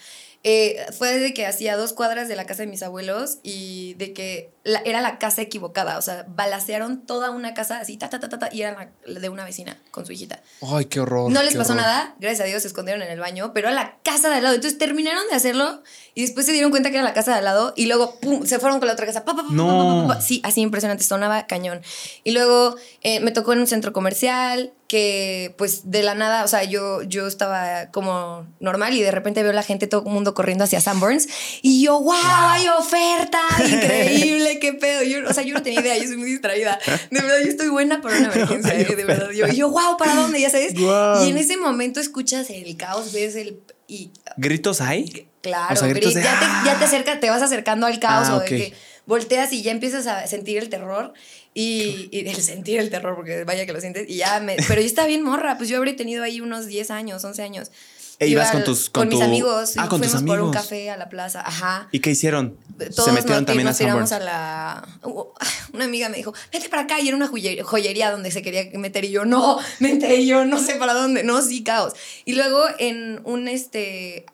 Eh, 0.47 0.85
fue 0.95 1.17
de 1.17 1.33
que 1.33 1.47
hacía 1.47 1.75
dos 1.75 1.93
cuadras 1.93 2.27
de 2.27 2.35
la 2.35 2.45
casa 2.45 2.61
de 2.61 2.67
mis 2.67 2.83
abuelos 2.83 3.39
y 3.41 3.95
de 3.95 4.13
que 4.13 4.53
era 4.63 5.01
la 5.01 5.17
casa 5.17 5.41
equivocada, 5.41 5.97
o 5.97 6.03
sea, 6.03 6.23
balacearon 6.27 7.03
toda 7.07 7.31
una 7.31 7.55
casa 7.55 7.79
así, 7.79 7.97
ta, 7.97 8.11
ta, 8.11 8.19
ta, 8.19 8.29
ta, 8.29 8.49
y 8.51 8.61
era 8.61 8.91
la, 9.05 9.19
de 9.19 9.29
una 9.29 9.43
vecina 9.43 9.81
con 9.89 10.05
su 10.05 10.11
hijita. 10.11 10.43
Ay, 10.61 10.85
qué 10.85 10.99
horror. 10.99 11.31
No 11.31 11.41
les 11.41 11.55
pasó 11.55 11.73
nada, 11.73 12.13
gracias 12.19 12.41
a 12.41 12.43
Dios 12.43 12.61
se 12.61 12.67
escondieron 12.67 13.01
en 13.01 13.09
el 13.09 13.19
baño, 13.19 13.53
pero 13.55 13.69
a 13.69 13.71
la 13.71 13.97
casa 14.03 14.29
de 14.29 14.35
al 14.35 14.43
lado. 14.43 14.53
Entonces 14.53 14.77
terminaron 14.77 15.23
de 15.31 15.35
hacerlo 15.35 15.81
y 16.17 16.21
después 16.21 16.45
se 16.45 16.53
dieron 16.53 16.71
cuenta 16.71 16.91
que 16.91 16.95
era 16.95 17.03
la 17.03 17.13
casa 17.13 17.31
de 17.31 17.39
al 17.39 17.43
lado 17.43 17.73
y 17.75 17.87
luego 17.87 18.17
pum, 18.21 18.45
se 18.45 18.57
fueron 18.57 18.79
con 18.79 18.87
la 18.87 18.93
otra 18.93 19.05
casa. 19.05 19.25
no. 19.51 20.09
sí, 20.21 20.39
así 20.45 20.61
impresionante, 20.61 21.03
sonaba 21.03 21.45
cañón. 21.45 21.81
Y 22.23 22.31
luego 22.31 22.77
eh, 23.01 23.19
me 23.19 23.31
tocó 23.31 23.51
en 23.51 23.59
un 23.59 23.67
centro 23.67 23.91
comercial, 23.91 24.71
que 24.87 25.53
pues 25.57 25.91
de 25.91 26.03
la 26.03 26.15
nada, 26.15 26.45
o 26.45 26.47
sea, 26.47 26.63
yo, 26.63 27.01
yo 27.01 27.27
estaba 27.27 27.87
como 27.91 28.47
normal 28.61 28.93
y 28.93 29.01
de 29.01 29.11
repente 29.11 29.41
veo 29.43 29.51
a 29.51 29.55
la 29.55 29.63
gente, 29.63 29.87
todo 29.87 30.05
el 30.05 30.13
mundo 30.13 30.33
corriendo 30.33 30.63
hacia 30.63 30.79
Sanborns 30.79 31.27
y 31.61 31.83
yo, 31.83 31.99
wow, 31.99 32.13
hay 32.15 32.67
oferta, 32.69 33.41
increíble, 33.65 34.59
qué 34.59 34.71
pedo. 34.71 35.03
Yo, 35.03 35.29
o 35.29 35.33
sea, 35.33 35.43
yo 35.43 35.53
no 35.53 35.63
tenía 35.63 35.81
idea, 35.81 35.97
yo 35.97 36.07
soy 36.07 36.15
muy 36.15 36.31
distraída. 36.31 36.79
De 37.11 37.19
verdad, 37.19 37.39
yo 37.43 37.49
estoy 37.49 37.67
buena 37.67 38.01
para 38.01 38.17
una 38.19 38.27
emergencia, 38.33 38.73
de 38.73 39.03
verdad. 39.03 39.31
Yo, 39.31 39.47
yo, 39.47 39.69
wow, 39.69 39.97
¿para 39.97 40.15
dónde? 40.15 40.39
Ya 40.39 40.49
sabes. 40.49 40.75
Y 40.75 41.29
en 41.29 41.37
ese 41.37 41.57
momento 41.57 41.99
escuchas 41.99 42.49
el 42.49 42.77
caos, 42.77 43.11
ves 43.11 43.35
el... 43.35 43.59
Y, 43.87 44.11
¿Gritos 44.37 44.81
hay? 44.81 45.27
Claro, 45.45 45.75
ya, 45.75 45.93
te, 45.93 46.11
ya, 46.11 46.75
te, 46.79 46.85
acerca, 46.85 47.19
te 47.19 47.29
vas 47.29 47.43
acercando 47.43 47.85
al 47.85 47.99
caos 47.99 48.29
ah, 48.29 48.37
o 48.37 48.39
de 48.39 48.45
que 48.47 48.73
volteas 49.05 49.53
y 49.53 49.61
ya 49.61 49.71
empiezas 49.71 50.07
a 50.07 50.25
sentir 50.25 50.57
el 50.57 50.69
terror 50.69 51.13
y, 51.53 52.09
y, 52.11 52.27
el 52.27 52.41
sentir 52.41 52.79
el 52.79 52.89
terror, 52.89 53.15
porque 53.15 53.43
vaya 53.43 53.65
que 53.67 53.73
lo 53.73 53.79
sientes, 53.79 54.09
y 54.09 54.17
ya 54.17 54.39
me... 54.39 54.55
Pero 54.67 54.81
yo 54.81 54.87
estaba 54.87 55.07
bien 55.07 55.23
morra, 55.23 55.57
pues 55.57 55.69
yo 55.69 55.77
habría 55.77 55.95
tenido 55.95 56.23
ahí 56.23 56.41
unos 56.41 56.65
10 56.65 56.89
años, 56.89 57.23
11 57.23 57.43
años. 57.43 57.71
E 58.17 58.27
ibas 58.27 58.51
con 58.51 58.63
tus 58.63 58.89
con, 58.89 59.09
mis 59.09 59.21
amigos 59.21 59.73
ah, 59.75 59.89
con 59.89 59.99
fuimos 59.99 60.13
tus 60.13 60.21
amigos. 60.21 60.37
por 60.37 60.47
un 60.47 60.53
café 60.53 60.89
a 60.89 60.95
la 60.95 61.09
plaza, 61.09 61.41
ajá. 61.45 61.89
¿Y 61.91 61.99
qué 61.99 62.11
hicieron? 62.11 62.57
Todos 62.77 63.05
Se 63.05 63.11
metieron 63.11 63.45
también 63.45 63.67
nos 63.67 63.77
tiramos 63.77 64.11
a 64.13 64.19
la 64.19 64.87
una 65.73 65.83
amiga 65.83 66.07
me 66.07 66.15
dijo, 66.15 66.33
"Vete 66.51 66.69
para 66.69 66.83
acá" 66.83 67.01
y 67.01 67.09
era 67.09 67.17
una 67.17 67.27
joyería 67.27 68.11
donde 68.11 68.31
se 68.31 68.41
quería 68.41 68.69
meter 68.79 69.03
y 69.03 69.11
yo, 69.11 69.25
"No, 69.25 69.59
vente 69.81 70.15
y 70.15 70.27
yo 70.27 70.45
no 70.45 70.59
sé 70.59 70.75
para 70.75 70.93
dónde." 70.93 71.23
No, 71.23 71.41
sí, 71.41 71.61
caos. 71.61 71.91
Y 72.23 72.35
luego 72.35 72.63
en 72.79 73.19
un 73.25 73.49
este 73.49 74.25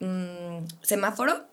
mm, 0.00 0.66
semáforo 0.82 1.46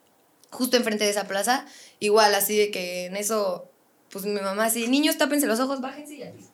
justo 0.51 0.77
enfrente 0.77 1.05
de 1.05 1.09
esa 1.09 1.27
plaza, 1.27 1.65
igual 1.99 2.35
así 2.35 2.57
de 2.57 2.71
que 2.71 3.05
en 3.05 3.15
eso 3.15 3.71
pues 4.11 4.25
mi 4.25 4.41
mamá 4.41 4.65
así, 4.65 4.87
niños, 4.87 5.17
tápense 5.17 5.47
los 5.47 5.59
ojos, 5.59 5.79
bájense 5.81 6.15
y 6.15 6.23
al 6.23 6.33
piso. 6.33 6.49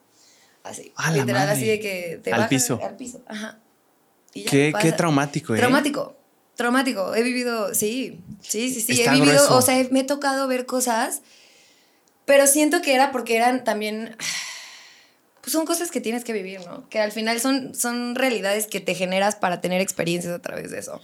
Así, 0.62 0.92
literal, 1.12 1.48
así 1.48 1.66
de 1.66 1.80
que 1.80 2.20
te 2.22 2.32
al 2.32 2.48
piso. 2.48 2.78
al 2.82 2.96
piso. 2.96 3.22
Ajá. 3.26 3.58
qué, 4.32 4.72
qué 4.80 4.92
traumático, 4.92 5.54
¿eh? 5.54 5.58
Traumático. 5.58 6.16
Traumático. 6.54 7.14
He 7.14 7.22
vivido, 7.22 7.74
sí, 7.74 8.20
sí, 8.40 8.72
sí, 8.72 8.80
sí. 8.80 9.02
he 9.02 9.10
vivido, 9.10 9.56
o 9.56 9.62
sea, 9.62 9.84
me 9.90 10.00
he 10.00 10.04
tocado 10.04 10.46
ver 10.46 10.66
cosas, 10.66 11.22
pero 12.24 12.46
siento 12.46 12.82
que 12.82 12.94
era 12.94 13.10
porque 13.10 13.36
eran 13.36 13.64
también 13.64 14.16
pues 15.40 15.52
son 15.52 15.64
cosas 15.64 15.90
que 15.90 16.00
tienes 16.00 16.24
que 16.24 16.32
vivir, 16.32 16.60
¿no? 16.66 16.88
Que 16.90 17.00
al 17.00 17.12
final 17.12 17.40
son, 17.40 17.74
son 17.74 18.14
realidades 18.14 18.66
que 18.66 18.80
te 18.80 18.94
generas 18.94 19.34
para 19.36 19.60
tener 19.60 19.80
experiencias 19.80 20.34
a 20.34 20.42
través 20.42 20.70
de 20.70 20.78
eso. 20.78 21.00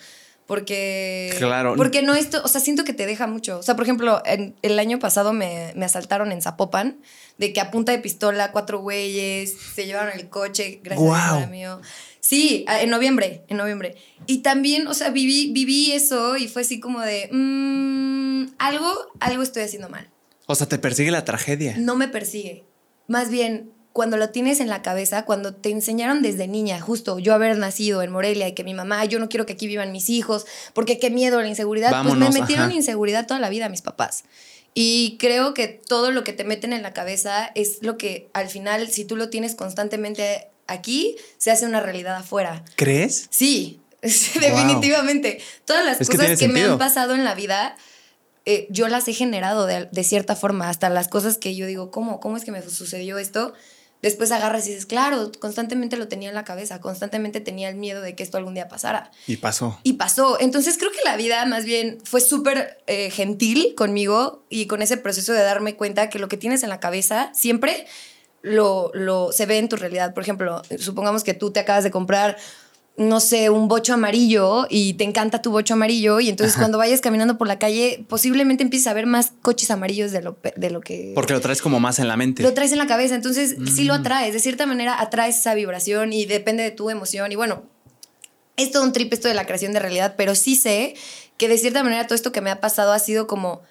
Porque. 0.47 1.35
Claro. 1.39 1.75
Porque 1.77 2.03
no 2.03 2.15
esto. 2.15 2.43
O 2.45 2.49
sea, 2.49 2.61
siento 2.61 2.85
que 2.85 2.93
te 2.93 3.07
deja 3.07 3.27
mucho. 3.27 3.59
O 3.59 3.63
sea, 3.63 3.77
por 3.77 3.85
ejemplo, 3.85 4.23
el 4.25 4.79
año 4.79 4.99
pasado 4.99 5.33
me, 5.33 5.73
asaltaron 5.83 6.33
en 6.33 6.43
Zapopan, 6.43 6.99
de 7.39 7.53
que 7.53 7.61
a 7.61 7.71
punta 7.71 7.93
de 7.93 7.99
pistola, 7.99 8.53
cuatro 8.53 8.81
güeyes, 8.81 9.57
se 9.75 9.87
llevaron 9.87 10.13
el 10.19 10.29
coche, 10.29 10.81
gracias 10.83 11.13
a 11.13 11.47
mío. 11.47 11.81
Sí, 12.21 12.65
en 12.69 12.91
noviembre, 12.91 13.45
en 13.49 13.57
noviembre. 13.57 13.97
Y 14.27 14.39
también, 14.39 14.87
o 14.87 14.95
sea, 14.95 15.11
viví, 15.11 15.53
viví 15.53 15.93
eso 15.93 16.37
y 16.37 16.49
fue 16.49 16.63
así 16.63 16.81
como 16.81 17.01
de. 17.01 17.29
Mmm, 17.31 18.55
algo, 18.59 18.93
algo 19.21 19.43
estoy 19.43 19.63
haciendo 19.63 19.89
mal. 19.89 20.11
O 20.47 20.55
sea, 20.55 20.69
te 20.69 20.79
persigue 20.79 21.11
la 21.11 21.25
tragedia. 21.25 21.75
No 21.79 21.97
me 21.97 22.09
persigue. 22.09 22.65
Más 23.09 23.31
bien, 23.31 23.71
cuando 23.95 24.17
lo 24.17 24.31
tienes 24.31 24.59
en 24.59 24.69
la 24.69 24.83
cabeza, 24.83 25.25
cuando 25.25 25.55
te 25.55 25.71
enseñaron 25.71 26.21
desde 26.21 26.49
niña, 26.49 26.81
justo 26.81 27.21
yo 27.21 27.33
haber 27.33 27.57
nacido 27.57 28.03
en 28.03 28.11
Morelia 28.11 28.49
y 28.49 28.53
que 28.53 28.65
mi 28.65 28.75
mamá, 28.75 29.05
yo 29.05 29.21
no 29.21 29.29
quiero 29.29 29.47
que 29.47 29.53
aquí 29.53 29.69
vivan 29.69 29.93
mis 29.93 30.11
hijos, 30.11 30.47
porque 30.73 30.99
qué 30.99 31.11
miedo 31.11 31.41
la 31.41 31.47
inseguridad, 31.47 32.03
pues 32.03 32.17
me 32.17 32.29
metieron 32.31 32.73
inseguridad 32.73 33.29
toda 33.29 33.39
la 33.39 33.49
vida 33.51 33.69
mis 33.69 33.83
papás. 33.83 34.25
Y 34.75 35.17
creo 35.21 35.55
que 35.55 35.69
todo 35.69 36.11
lo 36.11 36.25
que 36.25 36.33
te 36.33 36.43
meten 36.43 36.73
en 36.73 36.83
la 36.83 36.93
cabeza 36.93 37.53
es 37.55 37.79
lo 37.83 37.97
que 37.97 38.29
al 38.33 38.49
final, 38.49 38.91
si 38.91 39.05
tú 39.05 39.15
lo 39.15 39.31
tienes 39.31 39.55
constantemente 39.55 40.49
aquí, 40.67 41.15
se 41.39 41.53
hace 41.53 41.65
una 41.65 41.79
realidad 41.79 42.17
afuera. 42.17 42.65
¿Crees? 42.75 43.29
Sí, 43.31 43.81
definitivamente. 44.03 45.41
Todas 45.67 45.87
las 45.87 45.99
cosas 45.99 46.37
que 46.37 46.49
me 46.49 46.65
han 46.65 46.79
pasado 46.79 47.15
en 47.15 47.23
la 47.23 47.37
vida, 47.37 47.77
eh, 48.45 48.67
yo 48.71 48.89
las 48.89 49.07
he 49.07 49.13
generado 49.13 49.67
de, 49.67 49.89
de, 49.93 50.03
cierta 50.03 50.35
forma, 50.35 50.69
hasta 50.69 50.91
las 50.91 51.07
cosas 51.07 51.39
que 51.39 51.55
yo 51.55 51.69
digo, 51.69 51.93
¿cómo? 51.93 52.19
¿Cómo 52.19 52.37
es 52.37 52.45
que 52.45 52.51
me 52.51 52.61
sucedió 52.61 53.19
esto? 53.19 53.55
Después 54.05 54.31
agarras 54.33 54.67
y 54.67 54.71
dices, 54.71 54.85
claro, 54.85 55.33
constantemente 55.41 55.97
lo 55.97 56.09
tenía 56.09 56.29
en 56.29 56.35
la 56.35 56.45
cabeza, 56.45 56.79
constantemente 56.79 57.41
tenía 57.41 57.71
el 57.71 57.77
miedo 57.77 58.03
de 58.03 58.15
que 58.15 58.23
esto 58.23 58.37
algún 58.37 58.53
día 58.53 58.69
pasara. 58.69 59.11
Y 59.27 59.39
pasó. 59.39 59.81
Y 59.83 59.95
pasó. 59.95 60.39
Entonces 60.41 60.77
creo 60.77 60.91
que 60.91 60.99
la 61.07 61.17
vida 61.17 61.43
más 61.47 61.65
bien 61.65 61.97
fue 62.05 62.21
súper 62.21 62.83
eh, 62.87 63.09
gentil 63.09 63.75
conmigo 63.75 64.45
y 64.51 64.67
con 64.67 64.83
ese 64.83 64.99
proceso 64.99 65.33
de 65.33 65.43
darme 65.43 65.77
cuenta 65.77 66.11
que 66.11 66.19
lo 66.19 66.29
que 66.29 66.37
tienes 66.37 66.63
en 66.63 66.69
la 66.69 66.81
cabeza 66.81 67.31
siempre 67.33 67.87
lo, 68.43 68.91
lo 68.93 69.33
se 69.33 69.47
ve 69.47 69.57
en 69.57 69.71
tu 69.71 69.77
realidad. 69.77 70.13
Por 70.13 70.23
ejemplo, 70.23 70.61
supongamos 70.79 71.25
que 71.25 71.33
tú 71.33 71.51
te 71.51 71.61
acabas 71.61 71.83
de 71.83 71.91
comprar 71.91 72.37
no 72.97 73.19
sé, 73.19 73.51
un 73.51 73.67
bocho 73.67 73.93
amarillo 73.93 74.67
y 74.71 74.95
te 74.95 75.03
encanta 75.03 75.43
tu 75.43 75.51
bocho 75.51 75.75
amarillo 75.75 76.21
y 76.21 76.29
entonces 76.29 76.57
cuando 76.57 76.79
vayas 76.79 77.01
caminando 77.01 77.37
por 77.37 77.49
la 77.49 77.59
calle 77.59 78.05
posiblemente 78.09 78.63
empieces 78.63 78.87
a 78.87 78.95
ver 78.95 79.07
más 79.07 79.33
coches 79.43 79.71
amarillos 79.73 80.13
de 80.13 80.23
lo, 80.23 80.39
de 80.55 80.71
lo 80.71 80.81
que... 80.81 81.11
Porque 81.15 81.33
lo 81.33 81.41
traes 81.41 81.61
como 81.61 81.81
más 81.81 81.99
en 81.99 82.07
la 82.07 82.17
mente. 82.17 82.45
Lo 82.45 82.55
traes 82.55 82.71
en 82.71 82.79
la 82.79 82.87
cabeza, 82.87 83.17
entonces 83.17 83.57
sí 83.75 83.85
lo 83.85 83.95
mm. 83.95 84.01
atraes, 84.01 84.33
de 84.33 84.39
cierta 84.39 84.65
manera 84.67 85.01
atraes 85.01 85.39
esa 85.39 85.55
vibración 85.55 86.13
y 86.13 86.25
depende 86.25 86.63
de 86.63 86.71
tu 86.71 86.89
emoción 86.89 87.33
y 87.33 87.35
bueno, 87.35 87.65
es 88.57 88.71
todo 88.71 88.85
un 88.85 88.93
trip 88.93 89.13
esto 89.13 89.27
de 89.27 89.35
la 89.35 89.45
creación 89.45 89.73
de 89.73 89.81
realidad, 89.81 90.15
pero 90.17 90.37
sí 90.37 90.55
sé 90.55 90.95
que 91.37 91.49
de 91.49 91.59
cierta 91.59 91.83
manera 91.83 92.07
todo 92.07 92.15
esto 92.15 92.31
que 92.31 92.41
me 92.41 92.51
ha 92.51 92.61
pasado 92.61 92.93
ha 92.93 93.01
sido 93.01 93.27
como 93.27 93.63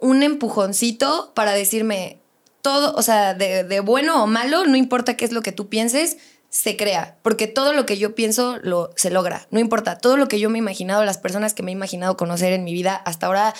un 0.00 0.22
empujoncito 0.22 1.32
para 1.34 1.52
decirme, 1.52 2.18
todo, 2.62 2.94
o 2.94 3.02
sea, 3.02 3.34
de, 3.34 3.64
de 3.64 3.80
bueno 3.80 4.22
o 4.22 4.26
malo, 4.26 4.64
no 4.64 4.76
importa 4.76 5.16
qué 5.16 5.26
es 5.26 5.32
lo 5.32 5.42
que 5.42 5.52
tú 5.52 5.68
pienses, 5.68 6.16
se 6.52 6.76
crea, 6.76 7.16
porque 7.22 7.46
todo 7.46 7.72
lo 7.72 7.86
que 7.86 7.96
yo 7.96 8.14
pienso 8.14 8.58
lo, 8.62 8.90
se 8.94 9.10
logra, 9.10 9.46
no 9.50 9.58
importa, 9.58 9.96
todo 9.96 10.18
lo 10.18 10.28
que 10.28 10.38
yo 10.38 10.50
me 10.50 10.58
he 10.58 10.60
imaginado, 10.60 11.02
las 11.02 11.16
personas 11.16 11.54
que 11.54 11.62
me 11.62 11.70
he 11.70 11.72
imaginado 11.72 12.18
conocer 12.18 12.52
en 12.52 12.62
mi 12.62 12.74
vida, 12.74 12.94
hasta 12.94 13.26
ahora 13.26 13.54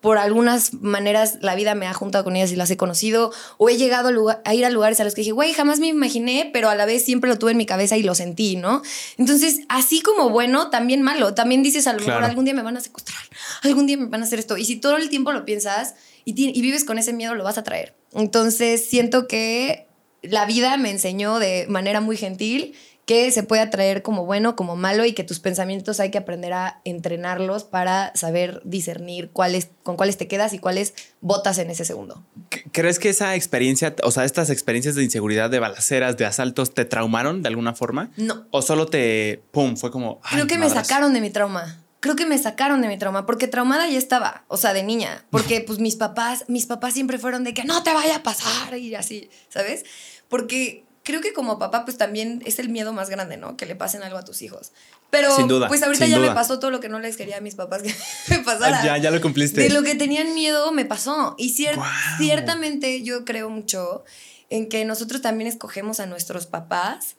por 0.00 0.16
algunas 0.16 0.72
maneras 0.72 1.38
la 1.42 1.54
vida 1.56 1.74
me 1.74 1.86
ha 1.86 1.92
juntado 1.92 2.24
con 2.24 2.36
ellas 2.36 2.50
y 2.50 2.56
las 2.56 2.70
he 2.70 2.78
conocido, 2.78 3.32
o 3.58 3.68
he 3.68 3.76
llegado 3.76 4.08
a, 4.08 4.12
lugar- 4.12 4.40
a 4.46 4.54
ir 4.54 4.64
a 4.64 4.70
lugares 4.70 4.98
a 4.98 5.04
los 5.04 5.12
que 5.14 5.20
dije, 5.20 5.32
güey, 5.32 5.52
jamás 5.52 5.78
me 5.78 5.88
imaginé, 5.88 6.48
pero 6.50 6.70
a 6.70 6.74
la 6.74 6.86
vez 6.86 7.04
siempre 7.04 7.28
lo 7.28 7.38
tuve 7.38 7.50
en 7.50 7.58
mi 7.58 7.66
cabeza 7.66 7.98
y 7.98 8.02
lo 8.02 8.14
sentí, 8.14 8.56
¿no? 8.56 8.80
Entonces, 9.18 9.60
así 9.68 10.00
como 10.00 10.30
bueno, 10.30 10.70
también 10.70 11.02
malo, 11.02 11.34
también 11.34 11.62
dices 11.62 11.86
a 11.86 11.92
lo 11.92 11.98
mejor 11.98 12.24
algún 12.24 12.46
día 12.46 12.54
me 12.54 12.62
van 12.62 12.78
a 12.78 12.80
secuestrar, 12.80 13.20
algún 13.62 13.86
día 13.86 13.98
me 13.98 14.06
van 14.06 14.22
a 14.22 14.24
hacer 14.24 14.38
esto, 14.38 14.56
y 14.56 14.64
si 14.64 14.76
todo 14.76 14.96
el 14.96 15.10
tiempo 15.10 15.32
lo 15.32 15.44
piensas 15.44 15.96
y 16.24 16.32
vives 16.62 16.84
con 16.84 16.96
ese 16.96 17.12
miedo, 17.12 17.34
lo 17.34 17.44
vas 17.44 17.58
a 17.58 17.62
traer. 17.62 17.94
Entonces, 18.14 18.88
siento 18.88 19.26
que 19.28 19.87
la 20.22 20.46
vida 20.46 20.76
me 20.76 20.90
enseñó 20.90 21.38
de 21.38 21.66
manera 21.68 22.00
muy 22.00 22.16
gentil 22.16 22.74
que 23.08 23.30
se 23.30 23.42
puede 23.42 23.62
atraer 23.62 24.02
como 24.02 24.26
bueno, 24.26 24.54
como 24.54 24.76
malo 24.76 25.06
y 25.06 25.14
que 25.14 25.24
tus 25.24 25.40
pensamientos 25.40 25.98
hay 25.98 26.10
que 26.10 26.18
aprender 26.18 26.52
a 26.52 26.82
entrenarlos 26.84 27.64
para 27.64 28.12
saber 28.14 28.60
discernir 28.66 29.30
cuáles, 29.30 29.70
con 29.82 29.96
cuáles 29.96 30.18
te 30.18 30.28
quedas 30.28 30.52
y 30.52 30.58
cuáles 30.58 30.92
botas 31.22 31.56
en 31.56 31.70
ese 31.70 31.86
segundo. 31.86 32.22
¿Crees 32.70 32.98
que 32.98 33.08
esa 33.08 33.34
experiencia, 33.34 33.96
o 34.04 34.10
sea, 34.10 34.26
estas 34.26 34.50
experiencias 34.50 34.94
de 34.94 35.04
inseguridad, 35.04 35.48
de 35.48 35.58
balaceras, 35.58 36.18
de 36.18 36.26
asaltos, 36.26 36.74
te 36.74 36.84
traumaron 36.84 37.40
de 37.40 37.48
alguna 37.48 37.74
forma? 37.74 38.10
No. 38.18 38.46
¿O 38.50 38.60
solo 38.60 38.84
te, 38.84 39.42
pum, 39.52 39.78
fue 39.78 39.90
como... 39.90 40.20
Creo 40.30 40.46
que 40.46 40.58
me 40.58 40.68
sacaron 40.68 41.14
de 41.14 41.22
mi 41.22 41.30
trauma. 41.30 41.82
Creo 42.00 42.14
que 42.16 42.26
me 42.26 42.38
sacaron 42.38 42.80
de 42.80 42.88
mi 42.88 42.96
trauma 42.98 43.26
porque 43.26 43.48
traumada 43.48 43.88
ya 43.88 43.98
estaba, 43.98 44.44
o 44.48 44.56
sea, 44.56 44.72
de 44.72 44.82
niña, 44.84 45.24
porque 45.30 45.60
pues 45.60 45.78
mis 45.80 45.96
papás, 45.96 46.44
mis 46.48 46.66
papás 46.66 46.94
siempre 46.94 47.18
fueron 47.18 47.42
de 47.44 47.54
que 47.54 47.64
no 47.64 47.82
te 47.82 47.92
vaya 47.92 48.16
a 48.16 48.22
pasar 48.22 48.76
y 48.78 48.94
así, 48.94 49.28
¿sabes? 49.48 49.84
Porque 50.28 50.84
creo 51.02 51.20
que 51.20 51.32
como 51.32 51.58
papá 51.58 51.84
pues 51.84 51.96
también 51.98 52.40
es 52.46 52.58
el 52.60 52.68
miedo 52.68 52.92
más 52.92 53.10
grande, 53.10 53.36
¿no? 53.36 53.56
Que 53.56 53.66
le 53.66 53.74
pasen 53.74 54.02
algo 54.04 54.16
a 54.18 54.24
tus 54.24 54.42
hijos. 54.42 54.72
Pero 55.10 55.34
Sin 55.34 55.48
duda, 55.48 55.66
pues 55.68 55.82
ahorita 55.82 56.06
ya 56.06 56.18
duda. 56.18 56.28
me 56.28 56.34
pasó 56.34 56.58
todo 56.60 56.70
lo 56.70 56.80
que 56.80 56.88
no 56.90 56.98
les 57.00 57.16
quería 57.16 57.38
a 57.38 57.40
mis 57.40 57.54
papás 57.54 57.82
que 57.82 57.92
me 58.28 58.38
pasara. 58.40 58.84
Ya, 58.84 58.96
ya 58.98 59.10
lo 59.10 59.20
cumpliste. 59.20 59.62
De 59.62 59.70
lo 59.70 59.82
que 59.82 59.94
tenían 59.94 60.34
miedo 60.34 60.70
me 60.70 60.84
pasó. 60.84 61.34
Y 61.38 61.56
cier- 61.56 61.80
ciertamente 62.18 63.02
yo 63.02 63.24
creo 63.24 63.48
mucho 63.50 64.04
en 64.50 64.68
que 64.68 64.84
nosotros 64.84 65.22
también 65.22 65.48
escogemos 65.48 65.98
a 66.00 66.06
nuestros 66.06 66.46
papás 66.46 67.16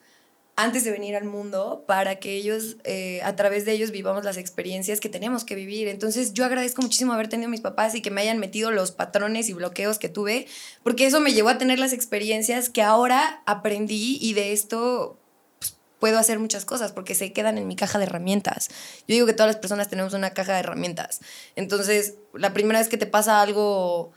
antes 0.60 0.84
de 0.84 0.92
venir 0.92 1.16
al 1.16 1.24
mundo 1.24 1.86
para 1.88 2.18
que 2.18 2.34
ellos, 2.34 2.76
eh, 2.84 3.22
a 3.24 3.34
través 3.38 3.64
de 3.64 3.72
ellos, 3.72 3.92
vivamos 3.92 4.26
las 4.26 4.36
experiencias 4.36 5.00
que 5.00 5.08
tenemos 5.08 5.46
que 5.46 5.56
vivir. 5.56 5.88
Entonces 5.88 6.34
yo 6.34 6.44
agradezco 6.44 6.82
muchísimo 6.82 7.14
haber 7.14 7.30
tenido 7.30 7.50
mis 7.50 7.62
papás 7.62 7.96
y 7.96 8.02
que 8.02 8.12
me 8.12 8.20
hayan 8.20 8.40
metido 8.40 8.70
los 8.70 8.92
patrones 8.92 9.48
y 9.48 9.54
bloqueos 9.54 10.00
que 10.00 10.10
tuve, 10.10 10.48
porque 10.84 11.06
eso 11.06 11.22
me 11.22 11.32
llevó 11.32 11.48
a 11.48 11.58
tener 11.58 11.80
las 11.80 11.94
experiencias 11.94 12.70
que 12.70 12.82
ahora 12.82 13.42
aprendí 13.46 14.18
y 14.20 14.34
de 14.34 14.52
esto 14.52 15.18
pues, 15.60 15.78
puedo 15.98 16.20
hacer 16.20 16.40
muchas 16.40 16.66
cosas 16.66 16.92
porque 16.92 17.16
se 17.16 17.32
quedan 17.32 17.58
en 17.58 17.66
mi 17.66 17.78
caja 17.78 17.98
de 17.98 18.04
herramientas. 18.04 18.68
Yo 19.08 19.14
digo 19.14 19.28
que 19.28 19.34
todas 19.34 19.48
las 19.48 19.62
personas 19.62 19.88
tenemos 19.88 20.14
una 20.14 20.32
caja 20.32 20.56
de 20.56 20.60
herramientas. 20.60 21.22
Entonces, 21.56 22.16
la 22.34 22.52
primera 22.52 22.80
vez 22.80 22.90
que 22.90 22.98
te 22.98 23.06
pasa 23.06 23.42
algo 23.42 24.12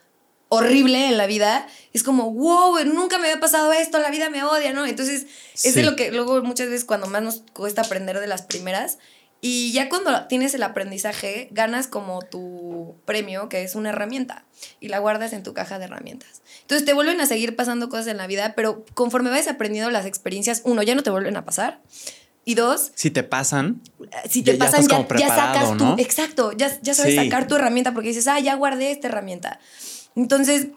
horrible 0.54 1.08
en 1.08 1.16
la 1.16 1.26
vida, 1.26 1.66
es 1.92 2.02
como, 2.02 2.30
wow, 2.32 2.78
nunca 2.84 3.18
me 3.18 3.28
había 3.28 3.40
pasado 3.40 3.72
esto, 3.72 3.98
la 3.98 4.10
vida 4.10 4.28
me 4.30 4.44
odia, 4.44 4.72
¿no? 4.72 4.84
Entonces, 4.86 5.26
es 5.54 5.74
de 5.74 5.80
Sí. 5.80 5.82
lo 5.82 5.96
que 5.96 6.10
luego 6.12 6.42
muchas 6.42 6.68
veces 6.68 6.84
cuando 6.84 7.06
más 7.06 7.22
nos 7.22 7.42
cuesta 7.54 7.82
aprender 7.82 8.20
de 8.20 8.26
las 8.26 8.42
primeras. 8.42 8.98
Y 9.44 9.72
ya 9.72 9.88
cuando 9.88 10.26
tienes 10.28 10.54
el 10.54 10.62
aprendizaje, 10.62 11.48
ganas 11.50 11.88
como 11.88 12.22
tu 12.22 12.94
premio, 13.06 13.48
que 13.48 13.62
es 13.64 13.74
una 13.74 13.88
herramienta, 13.88 14.44
y 14.78 14.86
la 14.88 15.00
guardas 15.00 15.32
en 15.32 15.42
tu 15.42 15.52
caja 15.52 15.78
de 15.80 15.86
herramientas. 15.86 16.42
Entonces 16.60 16.84
te 16.86 16.92
vuelven 16.92 17.20
a 17.20 17.26
seguir 17.26 17.56
pasando 17.56 17.88
cosas 17.88 18.06
en 18.08 18.18
la 18.18 18.26
vida, 18.28 18.52
pero 18.54 18.84
conforme 18.94 19.30
vas 19.30 19.48
aprendiendo 19.48 19.90
las 19.90 20.06
experiencias, 20.06 20.60
uno, 20.64 20.82
ya 20.84 20.94
no 20.94 21.02
te 21.02 21.10
vuelven 21.10 21.36
a 21.36 21.44
pasar. 21.44 21.80
Y 22.44 22.54
dos, 22.54 22.90
Si 22.94 23.10
te 23.10 23.22
pasan, 23.22 23.80
si 24.28 24.42
te 24.42 24.52
Ya- 24.58 24.64
pasan, 24.66 24.86
ya, 25.18 25.28
sacas 25.28 25.76
tu. 25.76 25.94
Exacto, 25.98 26.52
ya, 26.52 26.76
ya 26.82 26.92
sabes 26.94 27.14
Sí. 27.14 27.16
sacar 27.24 27.46
tu 27.48 27.54
herramienta 27.56 27.94
porque 27.94 28.08
dices, 28.08 28.26
ah, 28.28 28.38
ya 28.40 28.54
guardé 28.54 28.90
esta 28.92 29.08
herramienta. 29.08 29.58
Entonces, 30.16 30.68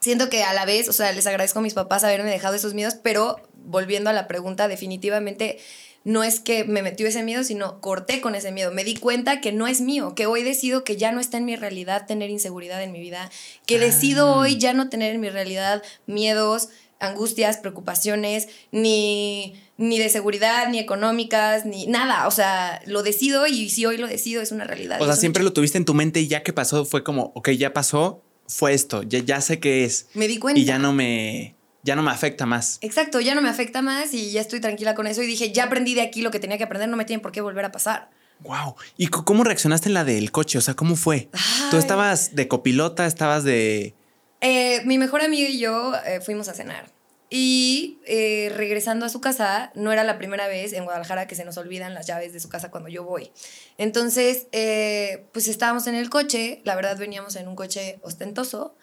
siento 0.00 0.28
que 0.28 0.42
a 0.44 0.52
la 0.54 0.64
vez, 0.64 0.88
o 0.88 0.92
sea, 0.92 1.12
les 1.12 1.26
agradezco 1.26 1.58
a 1.58 1.62
mis 1.62 1.74
papás 1.74 2.04
haberme 2.04 2.30
dejado 2.30 2.54
esos 2.54 2.74
miedos, 2.74 2.94
pero 2.94 3.40
volviendo 3.64 4.10
a 4.10 4.12
la 4.12 4.26
pregunta, 4.28 4.68
definitivamente 4.68 5.58
no 6.04 6.24
es 6.24 6.40
que 6.40 6.64
me 6.64 6.82
metió 6.82 7.06
ese 7.06 7.22
miedo, 7.22 7.44
sino 7.44 7.80
corté 7.80 8.20
con 8.20 8.34
ese 8.34 8.50
miedo. 8.50 8.72
Me 8.72 8.82
di 8.82 8.96
cuenta 8.96 9.40
que 9.40 9.52
no 9.52 9.68
es 9.68 9.80
mío, 9.80 10.16
que 10.16 10.26
hoy 10.26 10.42
decido 10.42 10.82
que 10.82 10.96
ya 10.96 11.12
no 11.12 11.20
está 11.20 11.36
en 11.36 11.44
mi 11.44 11.54
realidad 11.54 12.06
tener 12.06 12.28
inseguridad 12.28 12.82
en 12.82 12.90
mi 12.90 13.00
vida, 13.00 13.30
que 13.66 13.78
decido 13.78 14.26
Ah. 14.26 14.38
hoy 14.38 14.58
ya 14.58 14.72
no 14.74 14.88
tener 14.88 15.14
en 15.14 15.20
mi 15.20 15.30
realidad 15.30 15.80
miedos, 16.06 16.70
angustias, 16.98 17.56
preocupaciones, 17.58 18.48
ni, 18.72 19.54
ni 19.76 19.98
de 20.00 20.08
seguridad, 20.08 20.68
ni 20.68 20.80
económicas, 20.80 21.66
ni 21.66 21.86
nada. 21.86 22.26
O 22.26 22.32
sea, 22.32 22.80
lo 22.86 23.04
decido 23.04 23.46
y 23.46 23.70
si 23.70 23.86
hoy 23.86 23.96
lo 23.96 24.08
decido 24.08 24.42
es 24.42 24.50
una 24.50 24.64
realidad. 24.64 25.00
o 25.00 25.06
sea, 25.06 25.14
siempre 25.16 25.44
lo 25.44 25.52
tuviste 25.52 25.78
en 25.78 25.84
tu 25.84 25.94
mente 25.94 26.20
y 26.20 26.26
ya 26.26 26.42
que 26.42 26.52
pasó 26.52 26.84
fue 26.84 27.04
como, 27.04 27.30
ok, 27.36 27.50
ya 27.50 27.72
pasó, 27.72 28.22
fue 28.46 28.74
esto, 28.74 29.02
ya, 29.02 29.20
ya 29.20 29.40
sé 29.40 29.60
qué 29.60 29.84
es. 29.84 30.08
Me 30.14 30.28
di 30.28 30.38
cuenta. 30.38 30.60
Y 30.60 30.64
ya 30.64 30.78
no 30.78 30.92
me, 30.92 31.54
ya 31.82 31.96
no 31.96 32.02
me 32.02 32.10
afecta 32.10 32.46
más. 32.46 32.78
Exacto, 32.80 33.20
ya 33.20 33.34
no 33.34 33.42
me 33.42 33.48
afecta 33.48 33.82
más 33.82 34.14
y 34.14 34.30
ya 34.30 34.40
estoy 34.40 34.60
tranquila 34.60 34.94
con 34.94 35.06
eso 35.06 35.22
y 35.22 35.26
dije, 35.26 35.52
ya 35.52 35.64
aprendí 35.64 35.94
de 35.94 36.02
aquí 36.02 36.22
lo 36.22 36.30
que 36.30 36.40
tenía 36.40 36.58
que 36.58 36.64
aprender, 36.64 36.88
no 36.88 36.96
me 36.96 37.04
tiene 37.04 37.22
por 37.22 37.32
qué 37.32 37.40
volver 37.40 37.64
a 37.64 37.72
pasar. 37.72 38.10
Wow. 38.40 38.76
¿Y 38.96 39.06
cómo 39.06 39.44
reaccionaste 39.44 39.88
en 39.88 39.94
la 39.94 40.04
del 40.04 40.32
coche? 40.32 40.58
O 40.58 40.60
sea, 40.60 40.74
¿cómo 40.74 40.96
fue? 40.96 41.28
Tú 41.70 41.76
estabas 41.76 42.34
de 42.34 42.48
copilota, 42.48 43.06
estabas 43.06 43.44
de... 43.44 43.94
Eh, 44.40 44.82
mi 44.84 44.98
mejor 44.98 45.22
amiga 45.22 45.48
y 45.48 45.60
yo 45.60 45.94
eh, 46.04 46.20
fuimos 46.20 46.48
a 46.48 46.54
cenar. 46.54 46.90
Y 47.34 47.98
eh, 48.04 48.52
regresando 48.54 49.06
a 49.06 49.08
su 49.08 49.22
casa, 49.22 49.72
no 49.74 49.90
era 49.90 50.04
la 50.04 50.18
primera 50.18 50.48
vez 50.48 50.74
en 50.74 50.84
Guadalajara 50.84 51.26
que 51.26 51.34
se 51.34 51.46
nos 51.46 51.56
olvidan 51.56 51.94
las 51.94 52.06
llaves 52.06 52.34
de 52.34 52.40
su 52.40 52.50
casa 52.50 52.70
cuando 52.70 52.90
yo 52.90 53.04
voy. 53.04 53.32
Entonces, 53.78 54.48
eh, 54.52 55.24
pues 55.32 55.48
estábamos 55.48 55.86
en 55.86 55.94
el 55.94 56.10
coche, 56.10 56.60
la 56.64 56.76
verdad 56.76 56.98
veníamos 56.98 57.36
en 57.36 57.48
un 57.48 57.56
coche 57.56 58.00
ostentoso. 58.02 58.76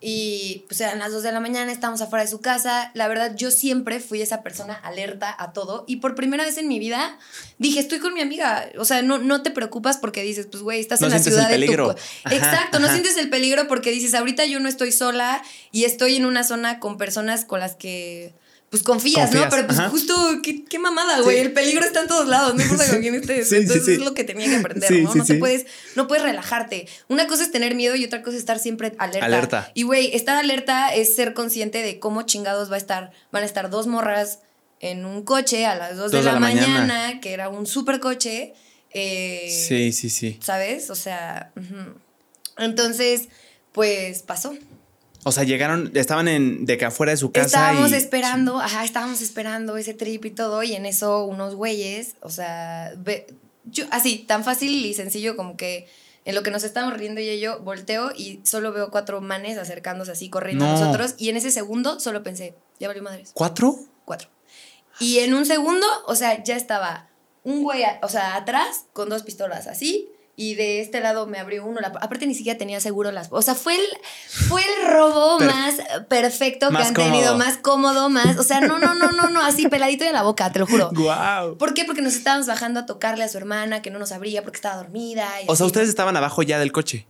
Y 0.00 0.64
pues 0.68 0.80
eran 0.80 1.00
las 1.00 1.10
2 1.10 1.24
de 1.24 1.32
la 1.32 1.40
mañana, 1.40 1.72
estábamos 1.72 2.00
afuera 2.00 2.24
de 2.24 2.30
su 2.30 2.40
casa. 2.40 2.92
La 2.94 3.08
verdad, 3.08 3.34
yo 3.34 3.50
siempre 3.50 3.98
fui 3.98 4.22
esa 4.22 4.44
persona 4.44 4.74
alerta 4.74 5.34
a 5.36 5.52
todo. 5.52 5.84
Y 5.88 5.96
por 5.96 6.14
primera 6.14 6.44
vez 6.44 6.56
en 6.56 6.68
mi 6.68 6.78
vida 6.78 7.18
dije, 7.58 7.80
estoy 7.80 7.98
con 7.98 8.14
mi 8.14 8.20
amiga. 8.20 8.68
O 8.78 8.84
sea, 8.84 9.02
no, 9.02 9.18
no 9.18 9.42
te 9.42 9.50
preocupas 9.50 9.96
porque 9.96 10.22
dices, 10.22 10.46
pues 10.46 10.62
güey, 10.62 10.78
estás 10.78 11.00
No 11.00 11.08
en 11.08 11.14
la 11.14 11.18
ciudad 11.18 11.52
el 11.52 11.62
de 11.62 11.76
tu... 11.76 11.90
Ajá, 11.90 11.96
Exacto, 12.30 12.78
no 12.78 12.88
sientes 12.88 13.16
el 13.16 13.28
peligro 13.28 13.66
porque 13.66 13.90
dices, 13.90 14.14
ahorita 14.14 14.46
yo 14.46 14.60
no 14.60 14.68
estoy 14.68 14.92
sola 14.92 15.42
y 15.72 15.82
estoy 15.84 16.14
en 16.14 16.26
una 16.26 16.44
zona 16.44 16.78
con 16.78 16.96
personas 16.96 17.44
con 17.44 17.58
las 17.58 17.74
que 17.74 18.34
pues 18.70 18.82
confías, 18.82 19.32
¿no? 19.32 19.46
Pero 19.48 19.66
pues 19.66 19.78
ajá. 19.78 19.88
justo, 19.88 20.14
qué, 20.42 20.64
qué 20.64 20.78
mamada, 20.78 21.20
güey. 21.20 21.36
Sí. 21.36 21.42
El 21.42 21.52
peligro 21.52 21.84
está 21.86 22.02
en 22.02 22.06
todos 22.08 22.28
lados, 22.28 22.54
no 22.54 22.62
importa 22.62 22.86
con 22.90 23.00
quién 23.00 23.14
estés. 23.14 23.48
Sí, 23.48 23.56
Entonces 23.56 23.86
sí. 23.86 23.92
es 23.92 23.98
lo 24.00 24.12
que 24.12 24.24
tenía 24.24 24.46
que 24.46 24.56
aprender, 24.56 24.92
¿no? 25.02 25.14
no 25.14 25.24
te 25.24 25.34
puedes, 25.36 25.66
no 25.96 26.06
puedes 26.06 26.22
relajarte. 26.22 26.86
Una 27.08 27.26
cosa 27.26 27.42
es 27.44 27.50
tener 27.50 27.74
miedo 27.74 27.96
y 27.96 28.04
otra 28.04 28.22
cosa 28.22 28.36
es 28.36 28.40
estar 28.40 28.58
siempre 28.58 28.92
alerta. 28.98 29.24
Alerta. 29.26 29.70
Y 29.74 29.84
güey, 29.84 30.14
estar 30.14 30.36
alerta 30.36 30.94
es 30.94 31.14
ser 31.16 31.32
consciente 31.32 31.82
de 31.82 31.98
cómo 31.98 32.22
chingados 32.22 32.70
va 32.70 32.74
a 32.74 32.78
estar, 32.78 33.10
van 33.32 33.42
a 33.42 33.46
estar 33.46 33.70
dos 33.70 33.86
morras 33.86 34.40
en 34.80 35.04
un 35.06 35.22
coche 35.24 35.64
a 35.66 35.74
las 35.74 35.96
2 35.96 36.10
de, 36.12 36.16
Dos 36.18 36.24
la, 36.26 36.34
de 36.34 36.34
la 36.36 36.40
mañana, 36.40 36.80
mañana. 36.80 37.20
que 37.20 37.32
era 37.32 37.48
un 37.48 37.66
super 37.66 37.98
coche. 38.00 38.52
eh, 38.90 39.48
Sí, 39.66 39.92
sí, 39.92 40.08
sí. 40.10 40.38
¿Sabes? 40.42 40.90
O 40.90 40.94
sea, 40.94 41.52
entonces, 42.58 43.28
pues 43.72 44.22
pasó. 44.22 44.54
O 45.24 45.32
sea, 45.32 45.44
llegaron, 45.44 45.90
estaban 45.94 46.28
en, 46.28 46.64
de 46.64 46.78
que 46.78 46.84
afuera 46.84 47.10
de 47.12 47.16
su 47.18 47.32
casa 47.32 47.46
Estábamos 47.46 47.90
y- 47.90 47.94
esperando, 47.96 48.58
ajá, 48.60 48.84
estábamos 48.84 49.20
esperando 49.20 49.76
ese 49.76 49.92
trip 49.94 50.24
y 50.24 50.30
todo, 50.30 50.62
y 50.62 50.74
en 50.74 50.86
eso 50.86 51.24
unos 51.24 51.54
güeyes, 51.54 52.14
o 52.20 52.30
sea, 52.30 52.92
ve- 52.98 53.26
yo, 53.64 53.84
así, 53.90 54.18
tan 54.26 54.44
fácil 54.44 54.86
y 54.86 54.94
sencillo 54.94 55.36
como 55.36 55.56
que 55.56 55.86
en 56.24 56.34
lo 56.34 56.42
que 56.42 56.50
nos 56.50 56.62
estábamos 56.62 56.96
riendo 56.98 57.20
y 57.20 57.40
yo 57.40 57.60
volteo 57.60 58.12
y 58.16 58.40
solo 58.44 58.72
veo 58.72 58.90
cuatro 58.90 59.20
manes 59.20 59.58
acercándose 59.58 60.12
así, 60.12 60.30
corriendo 60.30 60.64
a 60.66 60.68
No. 60.72 60.78
nosotros, 60.80 61.14
y 61.18 61.28
en 61.30 61.36
ese 61.36 61.50
segundo 61.50 62.00
solo 62.00 62.22
pensé, 62.22 62.54
ya 62.78 62.86
valió 62.88 63.02
madres, 63.02 63.30
¿Cuatro? 63.34 63.76
cuatro. 64.04 64.28
Y 65.00 65.18
en 65.18 65.34
un 65.34 65.44
segundo, 65.46 65.86
o 66.06 66.14
sea, 66.14 66.42
ya 66.44 66.56
estaba 66.56 67.08
un 67.44 67.62
güey, 67.62 67.82
o 68.02 68.08
sea, 68.08 68.36
atrás 68.36 68.84
con 68.92 69.08
dos 69.08 69.22
pistolas 69.22 69.66
así. 69.66 70.08
Y 70.40 70.54
de 70.54 70.80
este 70.80 71.00
lado 71.00 71.26
me 71.26 71.40
abrió 71.40 71.64
uno. 71.66 71.80
La, 71.80 71.88
aparte 71.88 72.24
ni 72.24 72.32
siquiera 72.32 72.56
tenía 72.56 72.78
seguro 72.78 73.10
las... 73.10 73.26
O 73.32 73.42
sea, 73.42 73.56
fue 73.56 73.74
el, 73.74 73.82
fue 74.48 74.62
el 74.62 74.92
robo 74.92 75.36
Per- 75.38 75.48
más 75.48 75.74
perfecto 76.08 76.70
Más 76.70 76.92
que 76.92 77.02
han 77.02 77.10
tenido. 77.10 77.36
Más 77.36 77.56
cómodo, 77.56 78.08
más... 78.08 78.38
O 78.38 78.44
sea, 78.44 78.60
no, 78.60 78.78
no, 78.78 78.94
no, 78.94 79.10
no, 79.10 79.30
no. 79.30 79.42
Así 79.44 79.66
peladito 79.66 80.04
de 80.04 80.12
la 80.12 80.22
boca, 80.22 80.52
te 80.52 80.60
lo 80.60 80.66
juro. 80.68 80.90
¡Guau! 80.94 81.58
¿Por 81.58 81.74
qué? 81.74 81.84
Porque 81.84 82.02
nos 82.02 82.14
estábamos 82.14 82.46
bajando 82.46 82.78
a 82.78 82.86
tocarle 82.86 83.24
a 83.24 83.28
su 83.28 83.36
hermana 83.36 83.82
que 83.82 83.90
no 83.90 83.98
nos 83.98 84.12
abría 84.12 84.44
porque 84.44 84.58
estaba 84.58 84.76
dormida. 84.76 85.28
y 85.42 85.46
O 85.48 85.56
sea, 85.56 85.66
ustedes 85.66 85.88
estaban 85.88 86.16
abajo 86.16 86.44
ya 86.44 86.60
del 86.60 86.70
coche. 86.70 87.08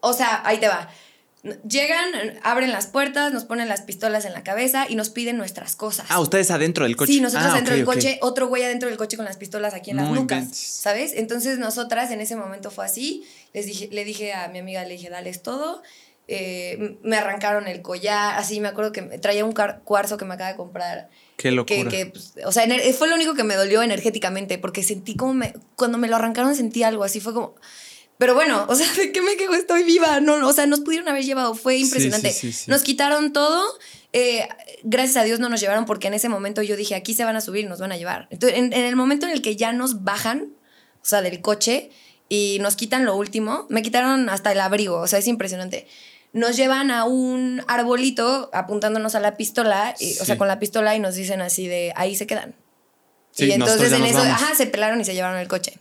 O 0.00 0.12
sea, 0.12 0.42
ahí 0.44 0.58
te 0.58 0.66
va. 0.68 0.88
Llegan, 1.68 2.38
abren 2.42 2.72
las 2.72 2.86
puertas, 2.86 3.30
nos 3.32 3.44
ponen 3.44 3.68
las 3.68 3.82
pistolas 3.82 4.24
en 4.24 4.32
la 4.32 4.42
cabeza 4.42 4.86
y 4.88 4.94
nos 4.96 5.10
piden 5.10 5.36
nuestras 5.36 5.76
cosas. 5.76 6.06
Ah, 6.08 6.18
ustedes 6.20 6.50
adentro 6.50 6.84
del 6.84 6.96
coche. 6.96 7.12
Sí, 7.12 7.20
nosotros 7.20 7.50
Ah, 7.52 7.54
dentro 7.54 7.74
ok, 7.74 7.76
del 7.76 7.84
coche, 7.84 8.18
otro 8.22 8.48
güey 8.48 8.62
adentro 8.62 8.88
del 8.88 8.96
coche 8.96 9.18
con 9.18 9.26
las 9.26 9.36
pistolas 9.36 9.74
aquí 9.74 9.90
en 9.90 9.98
las 9.98 10.08
No 10.08 10.14
nucas. 10.14 10.56
¿sabes? 10.56 11.12
Entonces 11.14 11.58
nosotras 11.58 12.10
en 12.10 12.22
ese 12.22 12.34
momento 12.34 12.70
fue 12.70 12.86
así, 12.86 13.24
les 13.52 13.66
dije, 13.66 13.90
le 13.92 14.06
dije 14.06 14.32
a 14.32 14.48
mi 14.48 14.58
amiga, 14.58 14.84
le 14.84 14.94
dije, 14.94 15.10
dales 15.10 15.42
todo, 15.42 15.82
eh, 16.28 16.96
me 17.02 17.18
arrancaron 17.18 17.68
el 17.68 17.82
collar, 17.82 18.38
así 18.38 18.58
me 18.60 18.68
acuerdo 18.68 18.92
que 18.92 19.02
traía 19.02 19.44
un 19.44 19.52
cuarzo 19.52 20.16
que 20.16 20.24
me 20.24 20.32
acaba 20.34 20.50
de 20.50 20.56
comprar. 20.56 21.10
Qué 21.36 21.50
locura. 21.50 21.90
Que, 21.90 22.06
pues, 22.06 22.32
o 22.46 22.52
sea, 22.52 22.66
fue 22.96 23.08
lo 23.08 23.16
único 23.16 23.34
que 23.34 23.44
me 23.44 23.54
dolió 23.56 23.82
energéticamente, 23.82 24.56
porque 24.56 24.82
sentí 24.82 25.14
como 25.14 25.34
me, 25.34 25.52
cuando 25.76 25.98
me 25.98 26.08
lo 26.08 26.16
arrancaron 26.16 26.54
sentí 26.54 26.82
algo, 26.82 27.04
así 27.04 27.20
fue 27.20 27.34
como... 27.34 27.54
Pero 28.24 28.34
bueno, 28.34 28.64
o 28.70 28.74
sea, 28.74 28.90
¿de 28.96 29.12
qué 29.12 29.20
me 29.20 29.36
quejo? 29.36 29.52
Estoy 29.52 29.82
viva. 29.82 30.18
No, 30.20 30.36
o 30.48 30.52
sea, 30.54 30.64
nos 30.64 30.80
pudieron 30.80 31.06
haber 31.10 31.24
llevado. 31.24 31.54
Fue 31.54 31.76
impresionante. 31.76 32.34
nos 32.68 32.82
quitaron 32.82 33.34
todo. 33.34 33.62
Eh, 34.14 34.48
gracias 34.82 35.18
a 35.18 35.24
Dios 35.24 35.40
no 35.40 35.50
nos 35.50 35.60
llevaron 35.60 35.84
porque 35.84 36.06
en 36.06 36.14
ese 36.14 36.30
momento 36.30 36.62
yo 36.62 36.74
dije, 36.74 36.94
aquí 36.94 37.12
se 37.12 37.26
van 37.26 37.36
a 37.36 37.42
subir, 37.42 37.68
nos 37.68 37.80
van 37.80 37.92
a 37.92 37.98
llevar. 37.98 38.26
Entonces, 38.30 38.58
en, 38.58 38.72
en 38.72 38.86
el 38.86 38.96
momento 38.96 39.26
en 39.26 39.32
el 39.32 39.42
que 39.42 39.56
ya 39.56 39.74
nos 39.74 40.04
bajan, 40.04 40.54
o 41.02 41.04
sea, 41.04 41.20
del 41.20 41.42
coche 41.42 41.90
y 42.30 42.56
nos 42.62 42.76
quitan 42.76 43.04
lo 43.04 43.14
último, 43.14 43.66
me 43.68 43.82
quitaron 43.82 44.30
hasta 44.30 44.52
el 44.52 44.60
abrigo. 44.60 45.00
O 45.00 45.06
sea, 45.06 45.18
es 45.18 45.26
impresionante 45.26 45.86
nos 46.32 46.56
llevan 46.56 46.90
a 46.90 47.04
un 47.04 47.62
arbolito 47.68 48.48
apuntándonos 48.54 49.14
a 49.14 49.20
la 49.20 49.36
pistola, 49.36 49.94
y, 50.00 50.18
o 50.18 50.24
sea, 50.24 50.38
con 50.38 50.48
la 50.48 50.58
pistola 50.58 50.96
y 50.96 50.98
nos 50.98 51.14
dicen 51.14 51.42
así 51.42 51.68
de 51.68 51.92
ahí 51.94 52.16
se 52.16 52.26
quedan. 52.26 52.56
y 53.36 53.52
entonces 53.52 53.92
en 53.92 54.06
eso, 54.06 54.18
ajá, 54.18 54.54
se 54.54 54.66
pelaron 54.66 54.98
y 54.98 55.04
se 55.04 55.12
llevaron 55.12 55.38
el 55.38 55.46
coche. 55.46 55.78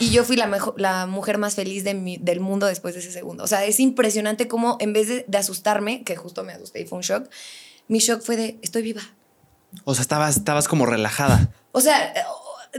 Y 0.00 0.10
yo 0.10 0.24
fui 0.24 0.36
la, 0.36 0.46
mejor, 0.46 0.74
la 0.80 1.06
mujer 1.06 1.38
más 1.38 1.54
feliz 1.54 1.84
de 1.84 1.94
mi, 1.94 2.16
del 2.16 2.40
mundo 2.40 2.66
después 2.66 2.94
de 2.94 3.00
ese 3.00 3.12
segundo. 3.12 3.44
O 3.44 3.46
sea, 3.46 3.64
es 3.64 3.78
impresionante 3.80 4.48
cómo 4.48 4.76
en 4.80 4.92
vez 4.92 5.08
de, 5.08 5.24
de, 5.28 5.38
asustarme, 5.38 6.02
que 6.02 6.16
justo 6.16 6.42
me 6.44 6.52
asusté 6.52 6.80
y 6.80 6.84
fue 6.86 6.98
un 6.98 7.02
shock, 7.02 7.28
mi 7.86 7.98
shock 7.98 8.22
fue 8.22 8.36
de 8.36 8.58
estoy 8.62 8.82
viva. 8.82 9.02
O 9.84 9.94
sea, 9.94 10.02
estabas, 10.02 10.36
estabas 10.36 10.68
como 10.68 10.86
relajada. 10.86 11.50
O 11.72 11.80
sea, 11.80 12.12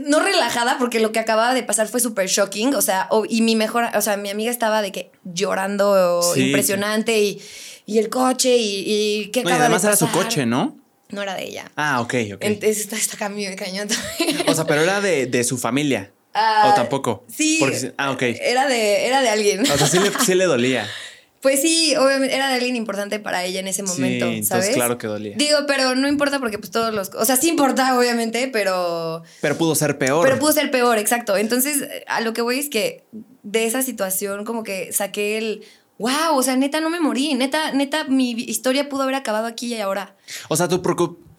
no 0.04 0.20
relajada 0.20 0.78
porque 0.78 1.00
lo 1.00 1.12
que 1.12 1.18
acababa 1.18 1.54
de 1.54 1.62
pasar 1.62 1.88
fue 1.88 2.00
súper 2.00 2.28
shocking, 2.28 2.74
o 2.74 2.82
sea, 2.82 3.08
y 3.28 3.42
mi 3.42 3.56
mejor, 3.56 3.84
o 3.94 4.02
sea, 4.02 4.16
mi 4.16 4.30
amiga 4.30 4.50
estaba 4.50 4.82
de 4.82 4.92
que 4.92 5.10
llorando 5.24 6.20
impresionante 6.36 7.18
y, 7.20 7.42
y, 7.86 7.98
el 7.98 8.08
coche 8.08 8.56
y, 8.56 8.84
y 8.86 9.30
qué 9.30 9.40
acaba 9.40 9.56
además 9.56 9.84
era 9.84 9.96
su 9.96 10.10
coche, 10.10 10.46
¿no? 10.46 10.76
No 11.10 11.22
era 11.22 11.34
de 11.34 11.44
ella. 11.44 11.70
Ah, 11.76 12.00
ok, 12.00 12.14
ok. 12.34 12.38
Entonces 12.40 12.80
está, 12.80 12.96
está 12.96 13.16
cambio 13.16 13.50
de 13.50 13.56
cañón 13.56 13.88
también. 13.88 14.48
O 14.48 14.54
sea, 14.54 14.64
pero 14.64 14.82
era 14.82 15.00
de, 15.00 15.26
de 15.26 15.42
su 15.42 15.58
familia. 15.58 16.12
Ah, 16.34 16.70
o 16.72 16.74
tampoco. 16.74 17.24
Sí. 17.28 17.60
ah, 17.96 18.12
ok. 18.12 18.22
Era 18.22 18.68
de, 18.68 19.06
era 19.06 19.20
de 19.20 19.28
alguien. 19.28 19.60
O 19.62 19.78
sea, 19.78 19.86
sí 19.86 19.98
le, 19.98 20.10
sí 20.24 20.34
le 20.34 20.44
dolía. 20.44 20.86
Pues 21.40 21.62
sí, 21.62 21.94
obviamente 21.96 22.36
era 22.36 22.48
de 22.48 22.56
alguien 22.56 22.76
importante 22.76 23.18
para 23.18 23.44
ella 23.44 23.60
en 23.60 23.68
ese 23.68 23.82
momento, 23.82 24.26
sí, 24.28 24.42
¿sabes? 24.42 24.74
claro 24.74 24.98
que 24.98 25.06
dolía. 25.06 25.34
Digo, 25.38 25.60
pero 25.66 25.94
no 25.94 26.06
importa 26.06 26.38
porque 26.38 26.58
pues 26.58 26.70
todos 26.70 26.92
los, 26.92 27.08
o 27.14 27.24
sea, 27.24 27.36
sí 27.36 27.48
importa 27.48 27.98
obviamente, 27.98 28.50
pero 28.52 29.22
pero 29.40 29.56
pudo 29.56 29.74
ser 29.74 29.96
peor. 29.96 30.22
Pero 30.22 30.38
pudo 30.38 30.52
ser 30.52 30.70
peor, 30.70 30.98
exacto. 30.98 31.38
Entonces, 31.38 31.88
a 32.08 32.20
lo 32.20 32.34
que 32.34 32.42
voy 32.42 32.58
es 32.58 32.68
que 32.68 33.04
de 33.42 33.64
esa 33.64 33.80
situación 33.80 34.44
como 34.44 34.64
que 34.64 34.92
saqué 34.92 35.38
el 35.38 35.64
wow, 35.96 36.34
o 36.34 36.42
sea, 36.42 36.56
neta 36.56 36.80
no 36.80 36.90
me 36.90 37.00
morí, 37.00 37.34
neta, 37.34 37.72
neta 37.72 38.04
mi 38.04 38.32
historia 38.32 38.88
pudo 38.88 39.02
haber 39.04 39.14
acabado 39.14 39.46
aquí 39.46 39.74
y 39.74 39.80
ahora. 39.80 40.16
O 40.48 40.56
sea, 40.56 40.68
tu, 40.68 40.82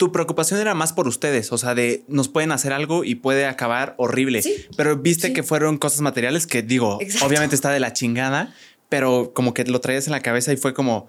tu 0.01 0.12
preocupación 0.12 0.60
era 0.60 0.74
más 0.74 0.93
por 0.93 1.08
ustedes, 1.08 1.51
o 1.51 1.60
sea, 1.60 1.75
de 1.75 2.03
nos 2.08 2.27
pueden 2.27 2.51
hacer 2.51 2.74
algo 2.74 3.03
y 3.03 3.13
puede 3.13 3.46
acabar 3.46 3.93
horrible. 4.00 4.41
Sí, 4.41 4.65
pero 4.75 4.98
viste 4.98 5.31
que 5.31 5.43
fueron 5.43 5.77
cosas 5.77 6.01
materiales 6.01 6.48
que 6.48 6.63
digo, 6.63 6.98
obviamente 7.24 7.53
está 7.53 7.70
de 7.70 7.79
la 7.79 7.93
chingada 7.93 8.51
pero 8.91 9.31
como 9.34 9.53
que 9.53 9.63
lo 9.63 9.79
traías 9.79 10.08
en 10.08 10.12
la 10.12 10.20
cabeza 10.20 10.51
y 10.51 10.58
fue 10.58 10.74
como, 10.74 11.08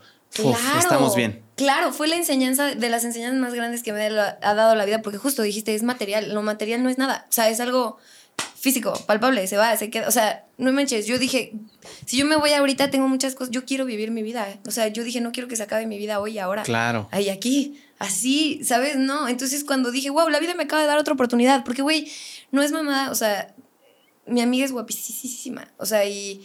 estamos 0.78 1.16
bien. 1.16 1.42
Claro, 1.56 1.92
fue 1.92 2.06
la 2.06 2.14
enseñanza 2.14 2.76
de 2.76 2.88
las 2.88 3.02
enseñanzas 3.02 3.40
más 3.40 3.54
grandes 3.54 3.82
que 3.82 3.92
me 3.92 4.04
ha 4.04 4.54
dado 4.54 4.76
la 4.76 4.84
vida, 4.84 5.02
porque 5.02 5.18
justo 5.18 5.42
dijiste, 5.42 5.74
es 5.74 5.82
material, 5.82 6.32
lo 6.32 6.42
material 6.42 6.84
no 6.84 6.90
es 6.90 6.96
nada, 6.96 7.26
o 7.28 7.32
sea, 7.32 7.48
es 7.48 7.58
algo 7.58 7.98
físico, 8.54 8.92
palpable, 9.06 9.48
se 9.48 9.56
va, 9.56 9.76
se 9.76 9.90
queda, 9.90 10.06
o 10.06 10.12
sea, 10.12 10.44
no 10.58 10.72
manches, 10.72 11.06
yo 11.06 11.18
dije, 11.18 11.54
si 12.06 12.18
yo 12.18 12.24
me 12.24 12.36
voy 12.36 12.52
ahorita, 12.52 12.88
tengo 12.88 13.08
muchas 13.08 13.34
cosas, 13.34 13.50
yo 13.50 13.64
quiero 13.64 13.84
vivir 13.84 14.12
mi 14.12 14.22
vida, 14.22 14.46
o 14.64 14.70
sea, 14.70 14.86
yo 14.86 15.02
dije, 15.02 15.20
no 15.20 15.32
quiero 15.32 15.48
que 15.48 15.56
se 15.56 15.64
acabe 15.64 15.84
mi 15.88 15.98
vida 15.98 16.20
hoy 16.20 16.34
y 16.34 16.38
ahora. 16.38 16.62
Claro. 16.62 17.08
Ahí, 17.10 17.30
aquí, 17.30 17.80
así, 18.02 18.60
¿sabes? 18.64 18.96
No, 18.96 19.28
entonces 19.28 19.64
cuando 19.64 19.90
dije, 19.90 20.10
wow, 20.10 20.28
la 20.28 20.40
vida 20.40 20.54
me 20.54 20.64
acaba 20.64 20.82
de 20.82 20.88
dar 20.88 20.98
otra 20.98 21.14
oportunidad, 21.14 21.64
porque, 21.64 21.82
güey, 21.82 22.10
no 22.50 22.62
es 22.62 22.72
mamada, 22.72 23.10
o 23.10 23.14
sea, 23.14 23.54
mi 24.26 24.40
amiga 24.40 24.64
es 24.64 24.72
guapísima, 24.72 25.68
o 25.78 25.86
sea, 25.86 26.04
y 26.04 26.42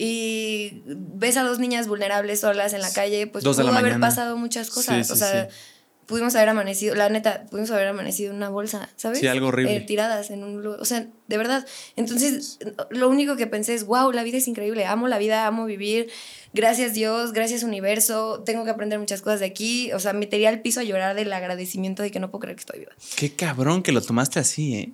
y 0.00 0.80
ves 0.86 1.36
a 1.36 1.42
dos 1.42 1.58
niñas 1.58 1.88
vulnerables 1.88 2.38
solas 2.38 2.72
en 2.72 2.82
la 2.82 2.92
calle, 2.92 3.26
pues 3.26 3.42
pudo 3.42 3.72
haber 3.72 3.98
pasado 3.98 4.36
muchas 4.36 4.70
cosas. 4.70 5.10
o 5.10 5.16
sea, 5.16 5.48
pudimos 6.06 6.36
haber 6.36 6.48
amanecido, 6.50 6.94
la 6.94 7.08
neta, 7.08 7.46
pudimos 7.50 7.72
haber 7.72 7.88
amanecido 7.88 8.30
en 8.30 8.36
una 8.36 8.48
bolsa, 8.48 8.88
¿sabes? 8.94 9.18
Sí, 9.18 9.26
algo 9.26 9.48
horrible. 9.48 9.74
Eh, 9.74 9.80
tiradas 9.80 10.30
en 10.30 10.44
un 10.44 10.62
lugar. 10.62 10.80
O 10.80 10.84
sea, 10.84 11.08
de 11.26 11.36
verdad. 11.36 11.66
Entonces, 11.96 12.60
lo 12.90 13.08
único 13.08 13.34
que 13.36 13.48
pensé 13.48 13.74
es, 13.74 13.84
wow, 13.84 14.12
la 14.12 14.22
vida 14.22 14.38
es 14.38 14.46
increíble. 14.46 14.86
Amo 14.86 15.08
la 15.08 15.18
vida, 15.18 15.48
amo 15.48 15.64
vivir. 15.64 16.08
Gracias 16.52 16.94
Dios, 16.94 17.32
gracias 17.32 17.62
universo. 17.62 18.42
Tengo 18.44 18.64
que 18.64 18.70
aprender 18.70 18.98
muchas 18.98 19.22
cosas 19.22 19.40
de 19.40 19.46
aquí. 19.46 19.92
O 19.92 20.00
sea, 20.00 20.12
me 20.12 20.26
tiré 20.26 20.48
al 20.48 20.60
piso 20.60 20.80
a 20.80 20.82
llorar 20.82 21.14
del 21.14 21.32
agradecimiento 21.32 22.02
de 22.02 22.10
que 22.10 22.20
no 22.20 22.30
puedo 22.30 22.40
creer 22.40 22.56
que 22.56 22.60
estoy 22.60 22.80
viva. 22.80 22.92
Qué 23.16 23.34
cabrón 23.34 23.82
que 23.82 23.92
lo 23.92 24.00
tomaste 24.00 24.40
así, 24.40 24.74
¿eh? 24.74 24.92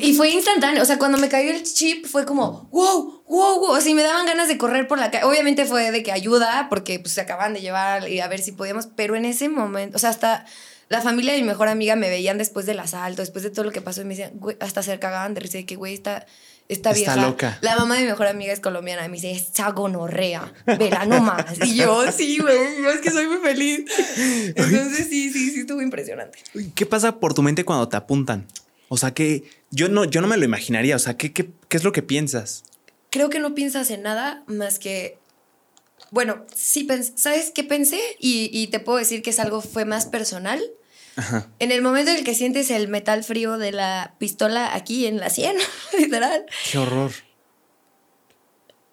Y 0.00 0.14
fue 0.14 0.30
instantáneo, 0.30 0.82
o 0.82 0.86
sea, 0.86 0.98
cuando 0.98 1.18
me 1.18 1.28
cayó 1.28 1.50
el 1.50 1.64
chip 1.64 2.06
fue 2.06 2.24
como, 2.24 2.68
wow, 2.70 3.22
wow, 3.26 3.58
wow, 3.58 3.74
así 3.74 3.92
me 3.92 4.02
daban 4.02 4.24
ganas 4.24 4.46
de 4.46 4.56
correr 4.56 4.86
por 4.86 4.98
la 4.98 5.10
calle. 5.10 5.24
Obviamente 5.24 5.64
fue 5.64 5.90
de 5.90 6.02
que 6.04 6.12
ayuda, 6.12 6.68
porque 6.70 7.00
pues 7.00 7.14
se 7.14 7.20
acaban 7.20 7.54
de 7.54 7.60
llevar 7.60 8.08
y 8.08 8.20
a 8.20 8.28
ver 8.28 8.40
si 8.40 8.52
podíamos, 8.52 8.86
pero 8.94 9.16
en 9.16 9.24
ese 9.24 9.48
momento, 9.48 9.96
o 9.96 9.98
sea, 9.98 10.10
hasta 10.10 10.46
la 10.88 11.00
familia 11.00 11.32
de 11.32 11.40
mi 11.40 11.46
mejor 11.46 11.68
amiga 11.68 11.96
me 11.96 12.08
veían 12.08 12.38
después 12.38 12.66
del 12.66 12.78
asalto, 12.78 13.22
después 13.22 13.42
de 13.42 13.50
todo 13.50 13.64
lo 13.64 13.72
que 13.72 13.80
pasó 13.80 14.02
y 14.02 14.04
me 14.04 14.14
decían, 14.14 14.32
güey, 14.34 14.56
hasta 14.60 14.82
se 14.82 14.98
cagaban 14.98 15.34
de 15.34 15.40
risa 15.40 15.58
de 15.58 15.66
que, 15.66 15.76
güey, 15.76 15.94
está, 15.94 16.26
está, 16.68 16.92
vieja. 16.92 17.16
loca. 17.16 17.58
La 17.60 17.76
mamá 17.76 17.96
de 17.96 18.02
mi 18.02 18.08
mejor 18.08 18.26
amiga 18.26 18.52
es 18.52 18.60
colombiana 18.60 19.04
y 19.04 19.08
me 19.08 19.16
dice, 19.16 19.32
esa 19.32 19.70
gonorrea, 19.70 20.52
verano 20.66 21.20
más. 21.20 21.44
Y 21.64 21.76
yo, 21.76 22.10
sí, 22.12 22.38
güey, 22.38 22.84
es 22.94 23.00
que 23.00 23.10
soy 23.10 23.26
muy 23.26 23.38
feliz. 23.38 23.84
Entonces, 24.56 25.08
sí, 25.08 25.32
sí, 25.32 25.50
sí, 25.50 25.60
estuvo 25.60 25.82
impresionante. 25.82 26.38
¿Qué 26.74 26.86
pasa 26.86 27.18
por 27.18 27.34
tu 27.34 27.42
mente 27.42 27.64
cuando 27.64 27.88
te 27.88 27.96
apuntan? 27.96 28.46
O 28.88 28.96
sea, 28.96 29.12
que 29.12 29.44
yo 29.70 29.88
no, 29.88 30.04
yo 30.04 30.20
no 30.20 30.28
me 30.28 30.36
lo 30.36 30.44
imaginaría. 30.44 30.96
O 30.96 31.00
sea, 31.00 31.16
¿qué, 31.16 31.32
qué, 31.32 31.50
qué 31.68 31.76
es 31.76 31.84
lo 31.84 31.92
que 31.92 32.02
piensas? 32.02 32.64
Creo 33.10 33.30
que 33.30 33.38
no 33.38 33.54
piensas 33.54 33.90
en 33.90 34.02
nada 34.02 34.42
más 34.46 34.78
que 34.78 35.18
bueno, 36.10 36.44
sí, 36.54 36.86
¿sabes 37.16 37.50
qué 37.52 37.64
pensé? 37.64 37.98
Y, 38.20 38.48
y, 38.52 38.68
te 38.68 38.78
puedo 38.78 38.98
decir 38.98 39.20
que 39.20 39.30
es 39.30 39.40
algo, 39.40 39.60
fue 39.60 39.84
más 39.84 40.06
personal. 40.06 40.62
Ajá. 41.16 41.48
En 41.58 41.72
el 41.72 41.82
momento 41.82 42.10
en 42.10 42.18
el 42.18 42.24
que 42.24 42.34
sientes 42.34 42.70
el 42.70 42.88
metal 42.88 43.22
frío 43.24 43.58
de 43.58 43.72
la 43.72 44.14
pistola 44.18 44.74
aquí 44.74 45.06
en 45.06 45.18
la 45.18 45.30
sien, 45.30 45.56
literal. 45.98 46.46
Qué 46.70 46.78
horror. 46.78 47.12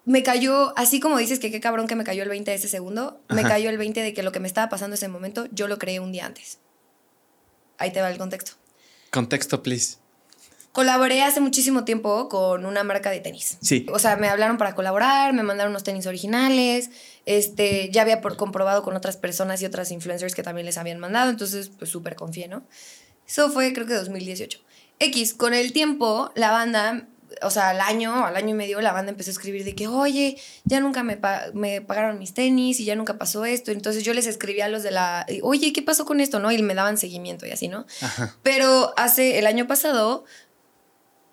Me 0.04 0.22
cayó, 0.22 0.76
así 0.76 0.98
como 0.98 1.16
dices 1.18 1.38
que 1.38 1.50
qué 1.50 1.60
cabrón 1.60 1.86
que 1.86 1.94
me 1.94 2.04
cayó 2.04 2.24
el 2.24 2.28
20 2.28 2.50
de 2.50 2.56
ese 2.56 2.68
segundo, 2.68 3.20
me 3.28 3.42
cayó 3.42 3.70
el 3.70 3.78
20 3.78 4.02
de 4.02 4.12
que 4.12 4.24
lo 4.24 4.32
que 4.32 4.40
me 4.40 4.48
estaba 4.48 4.68
pasando 4.68 4.94
ese 4.94 5.06
momento, 5.06 5.46
yo 5.52 5.68
lo 5.68 5.78
creé 5.78 6.00
un 6.00 6.10
día 6.10 6.26
antes. 6.26 6.58
Ahí 7.78 7.92
te 7.92 8.00
va 8.00 8.10
el 8.10 8.18
contexto. 8.18 8.52
Contexto, 9.10 9.62
please. 9.62 9.98
Colaboré 10.72 11.22
hace 11.22 11.40
muchísimo 11.40 11.84
tiempo 11.84 12.28
con 12.28 12.64
una 12.64 12.82
marca 12.82 13.10
de 13.10 13.20
tenis. 13.20 13.58
Sí. 13.60 13.86
O 13.92 13.98
sea, 13.98 14.16
me 14.16 14.28
hablaron 14.28 14.56
para 14.56 14.74
colaborar, 14.74 15.34
me 15.34 15.42
mandaron 15.42 15.70
unos 15.72 15.84
tenis 15.84 16.06
originales. 16.06 16.90
Este, 17.26 17.90
ya 17.90 18.02
había 18.02 18.20
comprobado 18.20 18.82
con 18.82 18.96
otras 18.96 19.16
personas 19.16 19.60
y 19.60 19.66
otras 19.66 19.90
influencers 19.90 20.34
que 20.34 20.42
también 20.42 20.64
les 20.64 20.78
habían 20.78 20.98
mandado, 20.98 21.30
entonces 21.30 21.70
pues 21.78 21.90
súper 21.90 22.16
confié, 22.16 22.48
¿no? 22.48 22.64
Eso 23.28 23.50
fue 23.50 23.72
creo 23.72 23.86
que 23.86 23.94
2018. 23.94 24.60
X, 24.98 25.34
con 25.34 25.52
el 25.52 25.72
tiempo, 25.72 26.32
la 26.34 26.50
banda 26.50 27.06
o 27.40 27.50
sea, 27.50 27.70
al 27.70 27.80
año, 27.80 28.26
al 28.26 28.36
año 28.36 28.50
y 28.50 28.54
medio, 28.54 28.80
la 28.80 28.92
banda 28.92 29.10
empezó 29.10 29.30
a 29.30 29.32
escribir 29.32 29.64
de 29.64 29.74
que, 29.74 29.88
oye, 29.88 30.36
ya 30.64 30.80
nunca 30.80 31.02
me, 31.02 31.18
me 31.54 31.80
pagaron 31.80 32.18
mis 32.18 32.34
tenis 32.34 32.80
y 32.80 32.84
ya 32.84 32.94
nunca 32.94 33.18
pasó 33.18 33.44
esto. 33.44 33.70
Entonces 33.70 34.04
yo 34.04 34.12
les 34.14 34.26
escribía 34.26 34.66
a 34.66 34.68
los 34.68 34.82
de 34.82 34.90
la, 34.90 35.26
oye, 35.42 35.72
¿qué 35.72 35.82
pasó 35.82 36.04
con 36.04 36.20
esto? 36.20 36.38
¿No? 36.40 36.52
Y 36.52 36.62
me 36.62 36.74
daban 36.74 36.98
seguimiento 36.98 37.46
y 37.46 37.50
así, 37.50 37.68
¿no? 37.68 37.86
Pero 38.42 38.92
hace 38.96 39.38
el 39.38 39.46
año 39.46 39.66
pasado 39.66 40.24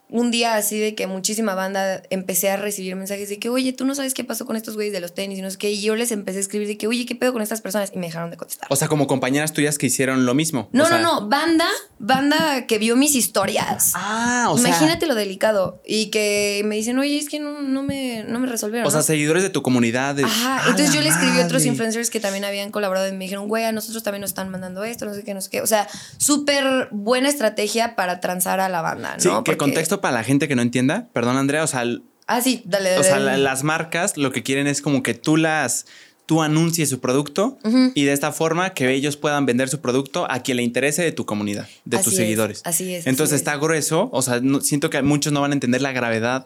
un 0.09 0.31
día 0.31 0.55
así 0.55 0.79
de 0.79 0.95
que 0.95 1.05
muchísima 1.05 1.53
banda 1.53 2.01
empecé 2.09 2.49
a 2.49 2.57
recibir 2.57 2.95
mensajes 2.95 3.29
de 3.29 3.37
que, 3.37 3.49
oye, 3.49 3.73
tú 3.73 3.85
no 3.85 3.93
sabes 3.93 4.15
qué 4.15 4.23
pasó 4.23 4.45
con 4.45 4.55
estos 4.55 4.73
güeyes 4.73 4.91
de 4.91 4.99
los 4.99 5.13
tenis 5.13 5.37
y 5.37 5.41
no 5.41 5.51
sé 5.51 5.57
qué. 5.57 5.71
Y 5.71 5.81
yo 5.81 5.95
les 5.95 6.11
empecé 6.11 6.39
a 6.39 6.41
escribir 6.41 6.67
de 6.67 6.77
que, 6.77 6.87
oye, 6.87 7.05
¿qué 7.05 7.15
pedo 7.15 7.31
con 7.31 7.43
estas 7.43 7.61
personas? 7.61 7.91
Y 7.93 7.99
me 7.99 8.07
dejaron 8.07 8.31
de 8.31 8.37
contestar. 8.37 8.67
O 8.71 8.75
sea, 8.75 8.87
como 8.87 9.05
compañeras 9.05 9.53
tuyas 9.53 9.77
que 9.77 9.85
hicieron 9.85 10.25
lo 10.25 10.33
mismo. 10.33 10.67
No, 10.71 10.89
no, 10.89 10.99
no. 10.99 11.27
Banda, 11.27 11.67
banda 11.99 12.65
que 12.65 12.79
vio 12.79 12.95
mis 12.95 13.13
historias. 13.15 13.91
Ah, 13.93 14.47
o 14.49 14.57
sea. 14.57 14.69
Imagínate 14.69 15.05
lo 15.05 15.13
delicado. 15.13 15.81
Y 15.85 16.07
que 16.07 16.63
me 16.65 16.75
dicen, 16.75 16.97
oye, 16.97 17.17
es 17.17 17.29
que 17.29 17.39
no, 17.39 17.61
no, 17.61 17.83
me, 17.83 18.23
no 18.27 18.39
me 18.39 18.47
resolvieron. 18.47 18.87
O 18.87 18.91
sea, 18.91 19.03
seguidores 19.03 19.43
de 19.43 19.51
tu 19.51 19.61
comunidad. 19.61 20.19
Ajá. 20.19 20.63
Entonces 20.69 20.91
yo 20.91 21.01
le 21.01 21.09
escribí 21.09 21.39
a 21.39 21.45
otros 21.45 21.65
influencers 21.65 22.09
que 22.09 22.19
también 22.19 22.45
habían 22.45 22.71
colaborado 22.71 23.07
y 23.07 23.11
me 23.11 23.25
dijeron, 23.25 23.47
güey, 23.47 23.65
a 23.65 23.71
nosotros 23.71 24.01
también 24.01 24.21
nos 24.21 24.31
están 24.31 24.49
mandando 24.49 24.83
esto, 24.83 25.05
no 25.05 25.13
sé 25.13 25.23
qué, 25.23 25.35
no 25.35 25.41
sé 25.41 25.51
qué. 25.51 25.61
O 25.61 25.67
sea, 25.67 25.87
súper 26.17 26.87
buena 26.91 27.29
estrategia 27.29 27.95
para 27.95 28.19
transar 28.19 28.59
a 28.59 28.69
la 28.69 28.81
banda, 28.81 29.15
¿no? 29.15 29.21
Sí, 29.21 29.29
que 29.45 29.55
contexto 29.55 29.98
para 30.01 30.13
la 30.13 30.23
gente 30.23 30.47
que 30.47 30.55
no 30.55 30.62
entiende 30.62 31.03
perdón 31.13 31.38
Andrea, 31.38 31.63
o 31.63 31.67
sea... 31.67 31.83
Ah, 32.27 32.41
sí, 32.41 32.62
dale, 32.65 32.91
dale. 32.91 33.01
O 33.01 33.03
sea, 33.03 33.19
las 33.19 33.63
marcas 33.63 34.15
lo 34.15 34.31
que 34.31 34.43
quieren 34.43 34.67
es 34.67 34.81
como 34.81 35.01
que 35.01 35.15
tú 35.15 35.35
las 35.35 35.88
tú 36.29 36.43
anuncies 36.43 36.88
su 36.89 36.99
producto 36.99 37.57
y 37.95 38.03
de 38.03 38.13
esta 38.13 38.31
forma 38.31 38.75
que 38.75 38.93
ellos 38.93 39.17
puedan 39.17 39.47
vender 39.47 39.67
su 39.67 39.81
producto 39.81 40.29
a 40.29 40.43
quien 40.43 40.57
le 40.57 40.63
interese 40.63 41.01
de 41.01 41.12
tu 41.12 41.25
comunidad, 41.25 41.67
de 41.85 41.97
tus 41.97 42.13
seguidores. 42.13 42.62
Así 42.65 42.93
es. 42.93 43.07
Entonces 43.07 43.38
está 43.38 43.55
grueso, 43.55 44.09
o 44.12 44.21
sea, 44.21 44.39
siento 44.62 44.91
que 44.91 45.01
muchos 45.01 45.33
no 45.33 45.41
van 45.41 45.49
a 45.49 45.53
entender 45.55 45.81
la 45.81 45.91
gravedad 45.91 46.45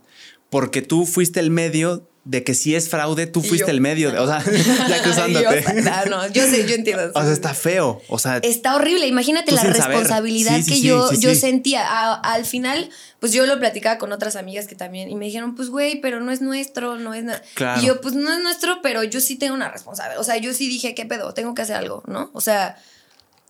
porque 0.54 0.84
tú 0.84 1.08
fuiste 1.08 1.40
el 1.40 1.50
medio 1.50 2.08
de 2.26 2.44
que 2.44 2.54
si 2.54 2.76
es 2.76 2.88
fraude, 2.88 3.26
tú 3.26 3.42
fuiste 3.42 3.72
el 3.72 3.82
medio, 3.82 4.10
o 4.22 4.28
sea, 4.28 4.44
ya 4.88 4.98
acusándote. 5.02 5.66
yo, 5.66 6.10
no, 6.12 6.28
yo 6.28 6.44
sé, 6.46 6.68
yo 6.68 6.76
entiendo. 6.76 7.10
O 7.16 7.22
sea, 7.24 7.32
está 7.32 7.56
feo, 7.56 8.04
o 8.08 8.20
sea. 8.20 8.38
Está 8.38 8.76
horrible, 8.76 9.08
imagínate 9.08 9.52
la 9.52 9.64
responsabilidad 9.64 10.60
que 10.64 10.80
yo, 10.80 11.12
yo 11.14 11.34
sentía. 11.34 12.14
al 12.14 12.46
final, 12.46 12.92
pues 13.20 13.32
yo 13.32 13.48
lo 13.48 13.58
platicaba 13.58 13.98
con 13.98 14.12
otras 14.12 14.36
amigas 14.36 14.68
que 14.68 14.76
también, 14.76 15.10
y 15.10 15.16
me 15.16 15.26
dijeron, 15.26 15.56
pues 15.56 15.70
güey, 15.70 16.02
pero 16.02 16.20
no 16.20 16.32
es 16.32 16.40
nuestro, 16.40 16.98
no 16.98 17.16
es 17.16 17.24
nada. 17.24 17.42
Y 17.82 17.88
yo, 17.88 18.00
pues 18.00 18.14
no 18.14 18.32
es 18.32 18.40
nuestro, 18.44 18.84
pero 18.84 19.04
yo 19.04 19.22
sí 19.22 19.38
tengo 19.38 19.56
una 19.56 19.70
responsabilidad. 19.70 20.22
O 20.22 20.24
sea, 20.24 20.38
yo 20.38 20.54
sí 20.54 20.70
dije, 20.70 20.94
¿qué 20.94 21.08
pedo? 21.08 21.34
Tengo 21.34 21.56
que 21.56 21.64
hacer 21.64 21.78
algo, 21.78 22.04
¿no? 22.06 22.30
O 22.34 22.42
sea, 22.42 22.78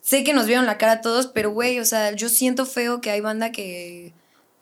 sé 0.02 0.24
que 0.24 0.32
nos 0.32 0.46
vieron 0.46 0.66
la 0.66 0.78
cara 0.78 0.94
a 0.94 1.02
todos, 1.02 1.28
pero 1.28 1.52
güey, 1.52 1.82
o 1.82 1.86
sea, 1.86 2.14
yo 2.14 2.30
siento 2.30 2.66
feo 2.66 3.02
que 3.02 3.12
hay 3.12 3.20
banda 3.20 3.52
que 3.52 4.14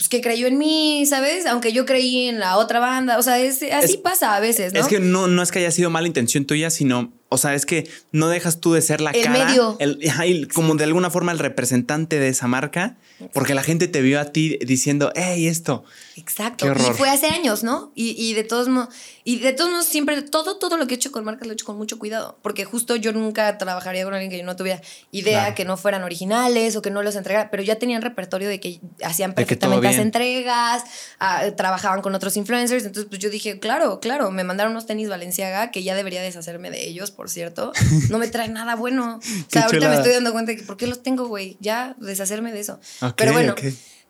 pues, 0.01 0.09
que 0.09 0.19
creyó 0.19 0.47
en 0.47 0.57
mí, 0.57 1.05
¿sabes? 1.05 1.45
Aunque 1.45 1.73
yo 1.73 1.85
creí 1.85 2.27
en 2.27 2.39
la 2.39 2.57
otra 2.57 2.79
banda. 2.79 3.19
O 3.19 3.21
sea, 3.21 3.37
es, 3.37 3.61
así 3.71 3.97
pasa 3.97 4.35
a 4.35 4.39
veces, 4.39 4.73
¿no? 4.73 4.79
Es 4.79 4.87
que 4.87 4.99
no, 4.99 5.27
no 5.27 5.43
es 5.43 5.51
que 5.51 5.59
haya 5.59 5.69
sido 5.69 5.91
mala 5.91 6.07
intención 6.07 6.45
tuya, 6.45 6.71
sino 6.71 7.13
o 7.33 7.37
sea, 7.37 7.55
es 7.55 7.65
que 7.65 7.89
no 8.11 8.27
dejas 8.27 8.59
tú 8.59 8.73
de 8.73 8.81
ser 8.81 8.99
la 8.99 9.11
el 9.11 9.23
cara. 9.23 9.45
Medio. 9.45 9.77
El, 9.79 10.49
como 10.49 10.75
de 10.75 10.83
alguna 10.83 11.09
forma 11.09 11.31
el 11.31 11.39
representante 11.39 12.19
de 12.19 12.27
esa 12.27 12.47
marca, 12.47 12.97
porque 13.33 13.53
la 13.55 13.63
gente 13.63 13.87
te 13.87 14.01
vio 14.01 14.19
a 14.19 14.25
ti 14.25 14.59
diciendo, 14.65 15.13
hey, 15.15 15.47
esto. 15.47 15.85
Exacto. 16.17 16.69
Y 16.69 16.93
fue 16.93 17.09
hace 17.09 17.27
años, 17.27 17.63
¿no? 17.63 17.93
Y, 17.95 18.21
y 18.21 18.33
de 18.33 18.43
todos 18.43 18.67
modos, 18.67 18.89
y 19.23 19.39
de 19.39 19.53
todos 19.53 19.69
modos, 19.69 19.85
siempre, 19.85 20.21
todo, 20.23 20.57
todo 20.57 20.75
lo 20.77 20.87
que 20.87 20.95
he 20.95 20.97
hecho 20.97 21.11
con 21.11 21.23
marcas 21.23 21.47
lo 21.47 21.53
he 21.53 21.55
hecho 21.55 21.65
con 21.65 21.77
mucho 21.77 21.99
cuidado, 21.99 22.37
porque 22.41 22.65
justo 22.65 22.97
yo 22.97 23.13
nunca 23.13 23.57
trabajaría 23.57 24.03
con 24.03 24.13
alguien 24.13 24.29
que 24.29 24.37
yo 24.37 24.43
no 24.43 24.55
tuviera 24.57 24.81
idea 25.11 25.55
que 25.55 25.63
no 25.63 25.77
fueran 25.77 26.03
originales 26.03 26.75
o 26.75 26.81
que 26.81 26.89
no 26.89 27.01
los 27.01 27.15
entregara, 27.15 27.49
pero 27.49 27.63
ya 27.63 27.77
tenían 27.77 28.01
repertorio 28.01 28.49
de 28.49 28.59
que 28.59 28.81
hacían 29.03 29.33
perfectamente 29.33 29.87
las 29.87 29.97
entregas, 29.97 30.83
ah, 31.19 31.43
trabajaban 31.55 32.01
con 32.01 32.13
otros 32.15 32.35
influencers, 32.35 32.83
entonces 32.83 33.07
pues 33.09 33.19
yo 33.19 33.29
dije, 33.29 33.59
claro, 33.59 33.99
claro, 33.99 34.31
me 34.31 34.43
mandaron 34.43 34.73
unos 34.73 34.85
tenis 34.85 35.07
Valenciaga 35.07 35.71
que 35.71 35.83
ya 35.83 35.95
debería 35.95 36.21
deshacerme 36.21 36.71
de 36.71 36.87
ellos 36.87 37.11
por 37.21 37.29
cierto, 37.29 37.71
no 38.09 38.17
me 38.17 38.27
trae 38.27 38.49
nada 38.49 38.75
bueno. 38.75 39.19
O 39.19 39.45
sea, 39.47 39.65
ahorita 39.65 39.89
me 39.89 39.97
estoy 39.97 40.11
dando 40.11 40.31
cuenta 40.31 40.53
de 40.53 40.57
que 40.57 40.63
por 40.63 40.75
qué 40.75 40.87
los 40.87 41.03
tengo, 41.03 41.27
güey. 41.27 41.55
Ya, 41.59 41.95
deshacerme 41.99 42.51
de 42.51 42.61
eso. 42.61 42.79
Pero 43.15 43.31
bueno, 43.31 43.53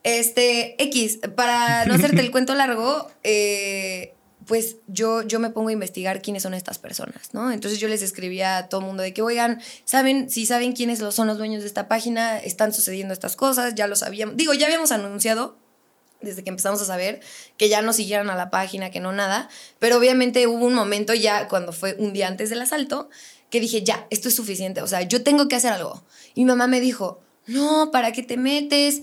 este, 0.04 0.82
X, 0.82 1.20
para 1.36 1.86
no 1.88 1.96
hacerte 1.96 2.22
el 2.22 2.32
cuento 2.32 2.56
largo, 2.56 3.12
eh, 3.24 4.14
pues 4.46 4.78
yo, 4.88 5.24
yo 5.24 5.42
me 5.42 5.50
pongo 5.50 5.68
a 5.68 5.72
investigar 5.74 6.22
quiénes 6.22 6.44
son 6.44 6.54
estas 6.54 6.80
personas, 6.80 7.34
¿no? 7.34 7.52
Entonces 7.52 7.82
yo 7.82 7.90
les 7.90 8.02
escribía 8.02 8.56
a 8.56 8.70
todo 8.70 8.80
el 8.80 8.88
mundo 8.88 9.04
de 9.04 9.14
que, 9.14 9.22
oigan, 9.22 9.62
¿saben? 9.84 10.30
Si 10.30 10.46
saben 10.46 10.72
quiénes 10.72 11.00
son 11.14 11.28
los 11.28 11.38
dueños 11.38 11.64
de 11.64 11.68
esta 11.68 11.90
página, 11.90 12.38
están 12.38 12.74
sucediendo 12.74 13.14
estas 13.14 13.36
cosas, 13.36 13.76
ya 13.76 13.88
lo 13.88 13.98
sabíamos. 13.98 14.38
Digo, 14.38 14.54
ya 14.54 14.68
habíamos 14.68 14.94
anunciado 14.94 15.58
desde 16.22 16.44
que 16.44 16.50
empezamos 16.50 16.82
a 16.82 16.86
saber, 16.86 17.22
que 17.58 17.70
ya 17.70 17.82
no 17.82 17.94
siguieran 17.94 18.30
a 18.30 18.36
la 18.36 18.50
página, 18.50 18.92
que 18.92 19.00
no 19.00 19.12
nada. 19.12 19.50
Pero 19.80 19.98
obviamente 19.98 20.48
hubo 20.48 20.66
un 20.66 20.74
momento 20.74 21.14
ya, 21.14 21.48
cuando 21.48 21.74
fue 21.74 21.96
un 21.98 22.14
día 22.14 22.28
antes 22.28 22.50
del 22.50 22.62
asalto, 22.62 23.10
que 23.50 23.60
dije, 23.60 23.84
ya, 23.84 24.08
esto 24.10 24.30
es 24.30 24.36
suficiente, 24.36 24.82
o 24.82 24.88
sea, 24.88 25.02
yo 25.02 25.24
tengo 25.24 25.48
que 25.48 25.56
hacer 25.56 25.74
algo. 25.74 26.04
Y 26.34 26.42
mi 26.42 26.46
mamá 26.46 26.68
me 26.68 26.80
dijo, 26.80 27.22
no, 27.48 27.92
¿para 27.92 28.12
qué 28.12 28.24
te 28.24 28.38
metes? 28.38 29.02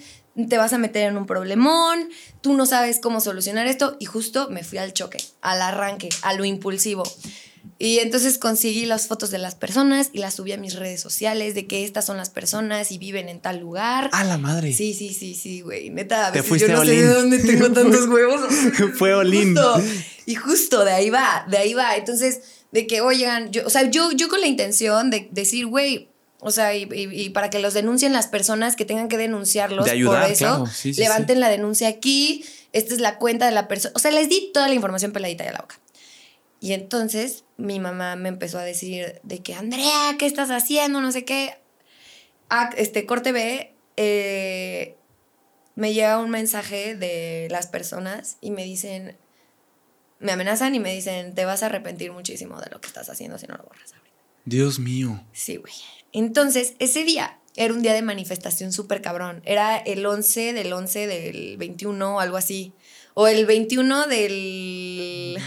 Te 0.49 0.57
vas 0.57 0.73
a 0.73 0.79
meter 0.79 1.09
en 1.09 1.17
un 1.17 1.27
problemón, 1.27 2.09
tú 2.41 2.55
no 2.55 2.65
sabes 2.65 3.01
cómo 3.01 3.21
solucionar 3.21 3.67
esto. 3.67 3.97
Y 3.99 4.07
justo 4.07 4.49
me 4.51 4.65
fui 4.65 4.79
al 4.79 4.93
choque, 4.93 5.19
al 5.43 5.61
arranque, 5.61 6.09
a 6.23 6.33
lo 6.33 6.45
impulsivo. 6.45 7.03
Y 7.81 8.01
entonces 8.01 8.39
conseguí 8.39 8.87
las 8.87 9.07
fotos 9.07 9.31
de 9.31 9.39
las 9.39 9.55
personas 9.55 10.11
y 10.13 10.19
las 10.19 10.35
subí 10.35 10.53
a 10.53 10.57
mis 10.57 10.75
redes 10.75 11.01
sociales 11.01 11.55
de 11.55 11.69
que 11.69 11.85
estas 11.85 12.05
son 12.05 12.17
las 12.17 12.29
personas 12.29 12.91
y 12.91 12.99
viven 12.99 13.29
en 13.29 13.41
tal 13.41 13.61
lugar. 13.61 14.11
¡A 14.13 14.25
la 14.25 14.37
madre! 14.37 14.73
Sí, 14.73 14.95
sí, 14.95 15.15
sí, 15.15 15.37
sí, 15.37 15.61
güey. 15.61 15.91
Neta, 15.91 16.27
a 16.27 16.31
veces 16.33 16.61
yo 16.61 16.69
no 16.69 16.85
sé 16.85 17.03
de 17.03 17.07
dónde 17.07 17.39
tengo 17.39 17.71
tantos 17.73 18.09
huevos. 18.09 18.41
Fue 18.99 19.15
Olin. 19.15 19.57
Y 20.27 20.35
justo 20.35 20.85
de 20.85 20.91
ahí 20.91 21.11
va, 21.11 21.47
de 21.49 21.57
ahí 21.57 21.73
va. 21.73 21.95
Entonces, 21.95 22.41
de 22.73 22.89
que, 22.89 23.01
oigan, 23.01 23.53
yo, 23.53 23.65
o 23.65 23.71
sea, 23.71 23.89
yo, 23.89 24.11
yo 24.11 24.29
con 24.29 24.41
la 24.41 24.49
intención 24.49 25.11
de 25.11 25.29
decir, 25.31 25.67
güey, 25.67 26.09
o 26.41 26.51
sea, 26.51 26.75
y, 26.75 27.31
para 27.31 27.49
que 27.51 27.61
los 27.61 27.75
denuncien 27.75 28.13
las 28.13 28.27
personas 28.27 28.77
que 28.77 28.85
tengan 28.85 29.09
que 29.09 29.19
denunciarlos 29.19 29.85
de 29.85 29.93
ayudar, 29.93 30.25
por 30.25 30.33
eso, 30.33 30.69
levanten 30.97 31.41
la 31.41 31.49
denuncia 31.49 31.89
aquí, 31.89 32.45
esta 32.73 32.95
es 32.95 33.01
la 33.01 33.19
cuenta 33.19 33.47
de 33.47 33.53
la 33.53 33.69
persona. 33.69 33.93
O 33.97 33.99
sea, 33.99 34.11
les 34.11 34.29
di 34.29 34.51
toda 34.53 34.69
la 34.69 34.75
información 34.75 35.13
peladita 35.13 35.45
de 35.45 35.53
la 35.53 35.61
boca. 35.61 35.81
Y 36.61 36.73
entonces 36.73 37.45
mi 37.57 37.79
mamá 37.81 38.17
me 38.17 38.29
empezó 38.29 38.59
a 38.59 38.65
decir 38.65 39.21
de 39.23 39.39
que, 39.41 39.55
Andrea, 39.55 40.17
¿qué 40.19 40.27
estás 40.27 40.51
haciendo? 40.51 41.01
No 41.01 41.13
sé 41.13 41.25
qué. 41.25 41.57
Ah, 42.51 42.71
este, 42.77 43.07
corte 43.07 43.33
B, 43.33 43.75
eh, 43.97 44.97
me 45.75 45.95
llega 45.95 46.19
un 46.19 46.31
mensaje 46.31 46.97
de 46.97 47.49
las 47.51 47.67
personas 47.67 48.39
y 48.41 48.51
me 48.51 48.65
dicen, 48.65 49.17
me 50.19 50.33
amenazan 50.33 50.75
y 50.75 50.81
me 50.81 50.93
dicen, 50.93 51.35
te 51.35 51.45
vas 51.45 51.63
a 51.63 51.67
arrepentir 51.67 52.13
muchísimo 52.13 52.61
de 52.61 52.71
lo 52.71 52.81
que 52.81 52.89
estás 52.89 53.09
haciendo 53.09 53.39
si 53.39 53.47
no 53.47 53.57
lo 53.57 53.65
borras 53.65 53.93
ahorita. 53.93 54.17
Dios 54.45 54.79
mío. 54.79 55.23
Sí, 55.33 55.57
güey. 55.57 55.75
Entonces, 56.13 56.75
ese 56.79 57.05
día 57.05 57.39
era 57.55 57.75
un 57.75 57.83
día 57.83 57.93
de 57.93 58.03
manifestación 58.03 58.73
súper 58.73 59.03
cabrón. 59.03 59.43
Era 59.45 59.77
el 59.77 60.05
11 60.07 60.53
del 60.53 60.73
11 60.73 61.07
del 61.07 61.57
21 61.57 62.17
o 62.17 62.21
algo 62.21 62.37
así. 62.37 62.73
O 63.15 63.27
el 63.27 63.47
21 63.47 64.07
del... 64.07 65.39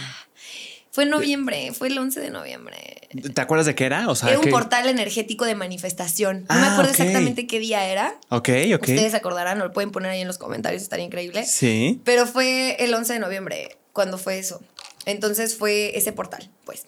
Fue 0.92 1.06
en 1.06 1.10
noviembre, 1.10 1.72
fue 1.72 1.88
el 1.88 1.98
11 1.98 2.20
de 2.20 2.30
noviembre. 2.32 3.08
¿Te 3.34 3.42
acuerdas 3.42 3.66
de 3.66 3.76
qué 3.76 3.86
era? 3.86 4.10
O 4.10 4.16
sea, 4.16 4.30
era 4.30 4.40
un 4.40 4.50
portal 4.50 4.90
energético 4.90 5.46
de 5.46 5.56
manifestación. 5.56 6.46
No 6.50 6.56
me 6.56 6.68
ah, 6.68 6.74
acuerdo 6.74 6.92
exactamente 6.92 7.48
qué 7.48 7.60
día 7.60 7.86
era. 7.86 8.20
Ok, 8.28 8.50
ok. 8.76 8.82
Ustedes 8.82 9.14
acordarán, 9.14 9.58
lo 9.60 9.72
pueden 9.72 9.92
poner 9.92 10.12
ahí 10.12 10.20
en 10.20 10.28
los 10.28 10.38
comentarios, 10.38 10.82
estaría 10.82 11.06
increíble. 11.06 11.46
Sí. 11.46 12.02
Pero 12.04 12.28
fue 12.28 12.76
el 12.84 12.94
11 12.94 13.14
de 13.14 13.20
noviembre 13.20 13.78
cuando 13.94 14.18
fue 14.18 14.38
eso. 14.38 14.62
Entonces 15.06 15.58
fue 15.58 15.98
ese 15.98 16.12
portal, 16.12 16.50
pues. 16.66 16.88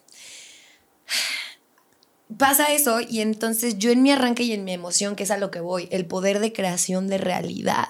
Pasa 2.36 2.74
eso 2.74 3.00
y 3.00 3.22
entonces 3.22 3.78
yo 3.78 3.90
en 3.90 4.02
mi 4.02 4.10
arranque 4.10 4.42
y 4.42 4.52
en 4.52 4.64
mi 4.64 4.74
emoción, 4.74 5.16
que 5.16 5.22
es 5.22 5.30
a 5.30 5.38
lo 5.38 5.50
que 5.50 5.60
voy, 5.60 5.88
el 5.90 6.04
poder 6.04 6.40
de 6.40 6.52
creación 6.52 7.08
de 7.08 7.16
realidad. 7.16 7.88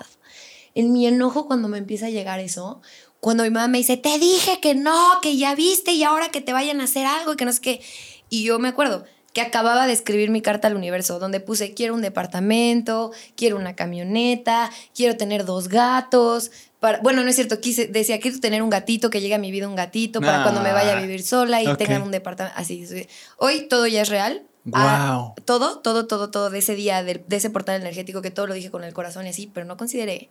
En 0.77 0.92
mi 0.92 1.07
enojo 1.07 1.46
cuando 1.46 1.68
me 1.68 1.79
empieza 1.79 2.07
a 2.07 2.11
llegar 2.11 2.40
eso, 2.40 2.83
cuando 3.25 3.43
mi 3.43 3.49
mamá 3.49 3.69
me 3.69 3.79
dice, 3.79 3.97
te 3.97 4.19
dije 4.19 4.61
que 4.61 4.75
no, 4.75 5.19
que 5.23 5.39
ya 5.39 5.55
viste 5.55 5.93
y 5.93 6.03
ahora 6.03 6.29
que 6.29 6.43
te 6.43 6.53
vayan 6.53 6.83
a 6.83 6.85
hacer 6.85 7.07
algo 7.07 7.33
y 7.33 7.37
que 7.37 7.47
no 7.47 7.55
sé 7.55 7.63
qué. 7.63 7.81
Y 8.29 8.45
yo 8.45 8.59
me 8.59 8.69
acuerdo 8.69 9.07
que 9.33 9.41
acababa 9.41 9.87
de 9.87 9.95
escribir 9.95 10.29
mi 10.29 10.43
carta 10.43 10.69
al 10.69 10.77
universo, 10.77 11.19
donde 11.19 11.41
puse, 11.41 11.73
quiero 11.73 11.95
un 11.95 12.03
departamento, 12.03 13.13
quiero 13.35 13.57
una 13.57 13.75
camioneta, 13.75 14.71
quiero 14.95 15.17
tener 15.17 15.47
dos 15.47 15.69
gatos. 15.69 16.51
Para, 16.81 16.99
bueno, 17.01 17.23
no 17.23 17.31
es 17.31 17.37
cierto, 17.37 17.63
quise, 17.63 17.87
decía, 17.87 18.21
quiero 18.21 18.39
tener 18.41 18.63
un 18.63 18.69
gatito, 18.69 19.09
que 19.09 19.23
llegue 19.23 19.37
a 19.37 19.39
mi 19.39 19.51
vida 19.51 19.69
un 19.69 19.75
gatito, 19.75 20.21
para 20.21 20.43
cuando 20.43 20.61
me 20.61 20.75
vaya 20.75 20.95
a 20.95 21.01
vivir 21.01 21.23
sola 21.23 21.63
y 21.63 21.77
tengan 21.77 22.03
un 22.03 22.11
departamento. 22.11 22.61
Así. 22.61 22.87
Hoy 23.39 23.69
todo 23.69 23.87
ya 23.87 24.03
es 24.03 24.11
real. 24.11 24.43
Wow. 24.65 24.81
Ah, 24.83 25.35
todo, 25.47 25.79
todo, 25.79 26.07
todo, 26.07 26.31
todo 26.31 26.51
de 26.51 26.59
ese 26.59 26.75
día, 26.75 27.03
de, 27.03 27.25
ese 27.31 27.49
portal 27.49 27.81
energético, 27.81 28.21
que 28.21 28.31
todo 28.31 28.49
lo 28.49 28.53
dije 28.53 28.71
con 28.71 28.85
el 28.85 28.93
corazón 28.93 29.25
y 29.25 29.31
así, 29.31 29.47
pero 29.47 29.65
no 29.65 29.79
consideré 29.79 30.29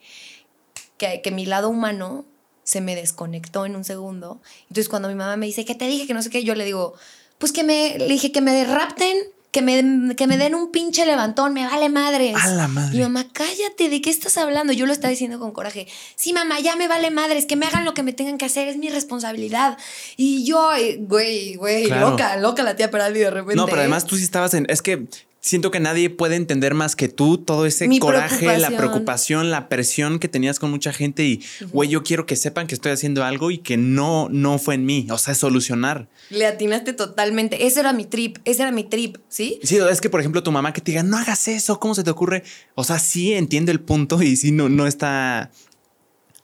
que, 1.00 1.24
que 1.24 1.32
mi 1.32 1.48
lado 1.48 1.70
humano 1.70 2.26
se 2.64 2.82
me 2.82 2.96
desconectó 2.96 3.66
en 3.66 3.76
un 3.76 3.84
segundo. 3.84 4.42
Entonces 4.64 4.90
cuando 4.90 5.08
mi 5.08 5.16
mamá 5.16 5.38
me 5.38 5.46
dice, 5.46 5.66
que 5.66 5.76
te 5.76 5.88
dije? 5.88 6.08
Que 6.08 6.14
no 6.14 6.22
sé 6.22 6.30
qué, 6.30 6.44
yo 6.44 6.56
le 6.56 6.66
digo, 6.66 6.94
pues 7.38 7.52
que 7.52 7.64
me, 7.64 7.98
le 7.98 8.08
dije 8.08 8.32
que 8.32 8.42
me 8.42 8.54
derrapten, 8.54 9.18
que 9.52 9.62
me, 9.62 10.16
que 10.16 10.26
me 10.26 10.38
den 10.38 10.56
un 10.56 10.72
pinche 10.72 11.06
levantón, 11.06 11.54
me 11.54 11.66
vale 11.66 11.88
madres. 11.90 12.36
A 12.42 12.48
la 12.50 12.68
madre. 12.68 12.98
Y 12.98 13.02
mamá, 13.02 13.28
cállate, 13.32 13.88
¿de 13.88 14.02
qué 14.02 14.10
estás 14.10 14.38
hablando? 14.40 14.74
Yo 14.74 14.88
lo 14.88 14.94
estaba 14.94 15.12
diciendo 15.12 15.38
con 15.40 15.52
coraje. 15.52 15.88
Sí, 16.16 16.34
mamá, 16.34 16.60
ya 16.60 16.76
me 16.76 16.88
vale 16.88 17.12
madres, 17.12 17.46
que 17.46 17.56
me 17.56 17.68
hagan 17.68 17.86
lo 17.86 17.94
que 17.94 18.02
me 18.02 18.14
tengan 18.14 18.40
que 18.40 18.46
hacer, 18.46 18.68
es 18.68 18.78
mi 18.78 18.90
responsabilidad. 18.90 19.78
Y 20.18 20.44
yo, 20.44 20.74
eh, 20.74 20.98
güey, 21.02 21.56
güey, 21.56 21.86
loca, 21.88 22.38
loca 22.38 22.64
la 22.64 22.76
tía 22.76 22.90
Peraldi 22.90 23.20
de 23.20 23.30
repente. 23.30 23.56
No, 23.56 23.66
pero 23.68 23.82
además 23.82 24.06
tú 24.06 24.16
sí 24.16 24.24
estabas 24.24 24.56
en, 24.56 24.66
es 24.70 24.82
que 24.82 25.06
siento 25.44 25.72
que 25.72 25.82
nadie 25.82 26.10
puede 26.10 26.38
entender 26.38 26.74
más 26.74 26.96
que 26.96 27.10
tú 27.10 27.38
todo 27.38 27.66
ese 27.66 27.90
coraje, 28.00 28.58
la 28.58 28.72
preocupación, 28.72 29.52
la 29.52 29.68
presión 29.68 30.18
que 30.18 30.30
tenías 30.30 30.58
con 30.58 30.72
mucha 30.72 30.94
gente 30.94 31.26
y, 31.26 31.44
güey, 31.74 31.90
yo 31.90 32.02
quiero 32.02 32.26
que 32.26 32.38
sepan 32.38 32.66
que 32.66 32.74
estoy 32.74 32.94
haciendo 32.94 33.26
algo 33.26 33.52
y 33.52 33.58
que 33.58 33.76
no, 33.76 34.30
no 34.32 34.58
fue 34.58 34.76
en 34.76 34.86
mí, 34.86 35.06
o 35.12 35.18
sea, 35.18 35.36
solucionar. 35.36 36.08
Le 36.30 36.48
atinaste 36.48 36.94
totalmente, 36.94 37.68
ese 37.68 37.82
era 37.82 37.92
mi 37.92 38.06
trip, 38.06 38.38
ese 38.46 38.62
era 38.62 38.72
mi 38.72 38.86
trip, 38.86 39.18
¿sí? 39.28 39.60
Sí, 39.64 39.78
es 39.78 40.00
que, 40.00 40.10
por 40.10 40.22
ejemplo, 40.22 40.42
tu 40.42 40.52
mamá 40.52 40.72
que 40.72 40.80
te 40.80 40.92
diga, 40.92 41.04
no 41.04 41.18
hagas 41.18 41.50
eso, 41.50 41.78
¿cómo 41.78 41.94
se 41.94 42.06
te 42.06 42.10
ocurre? 42.10 42.44
O 42.76 42.86
sea, 42.86 42.98
sí 42.98 43.34
entiende 43.34 43.74
el 43.74 43.82
punto 43.82 44.22
y 44.24 44.38
sí 44.38 44.54
no, 44.54 44.70
no 44.70 44.88
está, 44.88 45.52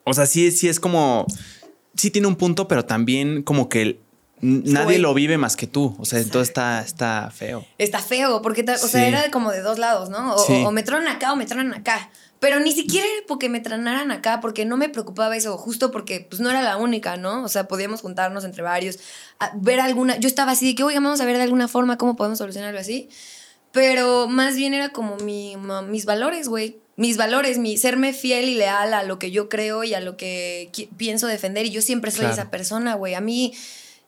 o 0.03 0.13
sea, 0.13 0.25
sí, 0.25 0.51
sí 0.51 0.67
es 0.67 0.81
como, 0.81 1.25
sí 1.95 2.11
tiene 2.11 2.27
un 2.27 2.35
punto, 2.35 2.67
pero 2.67 2.83
también 2.83 3.43
como 3.43 3.69
que 3.69 4.01
Nadie 4.41 4.99
lo 4.99 5.13
vive 5.13 5.37
más 5.37 5.55
que 5.55 5.67
tú. 5.67 5.95
O 5.99 6.05
sea, 6.05 6.19
entonces 6.19 6.49
está, 6.49 6.81
está 6.81 7.31
feo. 7.33 7.65
Está 7.77 7.99
feo, 7.99 8.41
porque 8.41 8.65
o 8.69 8.87
sea, 8.87 9.07
era 9.07 9.31
como 9.31 9.51
de 9.51 9.61
dos 9.61 9.79
lados, 9.79 10.09
¿no? 10.09 10.35
O, 10.35 10.71
me 10.71 10.83
tronan 10.83 11.07
acá 11.07 11.33
o 11.33 11.35
me 11.35 11.45
tronan 11.45 11.73
acá. 11.73 12.09
Pero 12.39 12.59
ni 12.61 12.71
siquiera 12.71 13.07
porque 13.27 13.49
me 13.49 13.59
tronaran 13.59 14.11
acá, 14.11 14.39
porque 14.39 14.63
no 14.63 14.77
me 14.77 14.87
preocupaba 14.87 15.35
eso, 15.35 15.57
justo 15.57 15.91
porque 15.91 16.25
pues 16.29 16.39
no 16.39 16.49
era 16.49 16.61
la 16.61 16.77
única, 16.77 17.17
¿no? 17.17 17.43
O 17.43 17.49
sea, 17.49 17.67
podíamos 17.67 18.01
juntarnos 18.01 18.45
entre 18.45 18.63
varios, 18.63 18.99
ver 19.55 19.81
alguna. 19.81 20.17
Yo 20.17 20.27
estaba 20.27 20.53
así 20.53 20.67
de 20.67 20.75
que, 20.75 20.83
oiga, 20.83 21.01
vamos 21.01 21.19
a 21.19 21.25
ver 21.25 21.35
de 21.35 21.43
alguna 21.43 21.67
forma 21.67 21.97
cómo 21.97 22.15
podemos 22.15 22.37
solucionarlo 22.37 22.79
así. 22.79 23.09
Pero 23.71 24.27
más 24.27 24.55
bien 24.55 24.73
era 24.73 24.89
como 24.89 25.17
mi, 25.17 25.55
mis 25.87 26.05
valores, 26.05 26.47
güey 26.47 26.77
mis 26.99 27.15
valores, 27.15 27.59
mi 27.59 27.77
serme 27.77 28.11
fiel 28.11 28.49
y 28.49 28.55
leal 28.55 28.93
a 28.93 29.03
lo 29.03 29.19
que 29.19 29.31
yo 29.31 29.47
creo 29.47 29.85
y 29.85 29.93
a 29.93 30.01
lo 30.01 30.17
que 30.17 30.69
pienso 30.97 31.27
defender. 31.27 31.65
Y 31.65 31.69
yo 31.69 31.81
siempre 31.81 32.11
soy 32.11 32.25
esa 32.25 32.51
persona, 32.51 32.95
güey. 32.95 33.13
A 33.13 33.21
mí, 33.21 33.53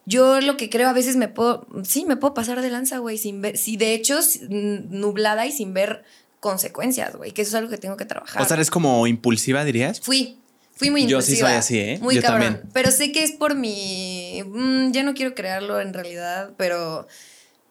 yo 0.06 0.42
lo 0.42 0.58
que 0.58 0.70
creo 0.70 0.90
a 0.90 0.94
veces 0.94 1.16
me 1.16 1.28
puedo, 1.28 1.68
sí, 1.84 2.06
me 2.06 2.18
puedo 2.18 2.34
pasar 2.34 2.62
de 2.62 2.70
lanza, 2.70 2.98
güey, 2.98 3.18
sin 3.18 3.42
ver, 3.42 3.58
sí, 3.58 3.78
de 3.78 3.94
hecho, 3.94 4.20
nublada 4.50 5.46
y 5.46 5.52
sin 5.52 5.74
ver 5.74 6.04
consecuencias, 6.40 7.16
güey, 7.16 7.32
que 7.32 7.44
eso 7.44 7.50
es 7.50 7.56
algo 7.56 7.70
que 7.70 7.78
tengo 7.78 7.98
que 7.98 8.06
trabajar. 8.06 8.42
O 8.42 8.46
sea, 8.46 8.56
eres 8.56 8.70
como 8.70 9.06
impulsiva, 9.08 9.64
dirías. 9.64 10.02
Fui. 10.02 10.38
Fui 10.74 10.90
muy 10.90 11.04
impulsiva. 11.04 11.20
Yo 11.20 11.36
sí 11.36 11.36
soy 11.36 11.52
así, 11.52 11.80
¿eh? 11.80 12.00
Muy 12.02 12.20
cabrón. 12.20 12.62
Pero 12.74 12.90
sé 12.90 13.12
que 13.12 13.24
es 13.24 13.34
por 13.34 13.56
mi. 13.56 14.42
Mm, 14.44 14.92
ya 14.92 15.04
no 15.04 15.14
quiero 15.14 15.36
crearlo 15.36 15.80
en 15.80 15.94
realidad, 15.94 16.54
pero 16.58 17.08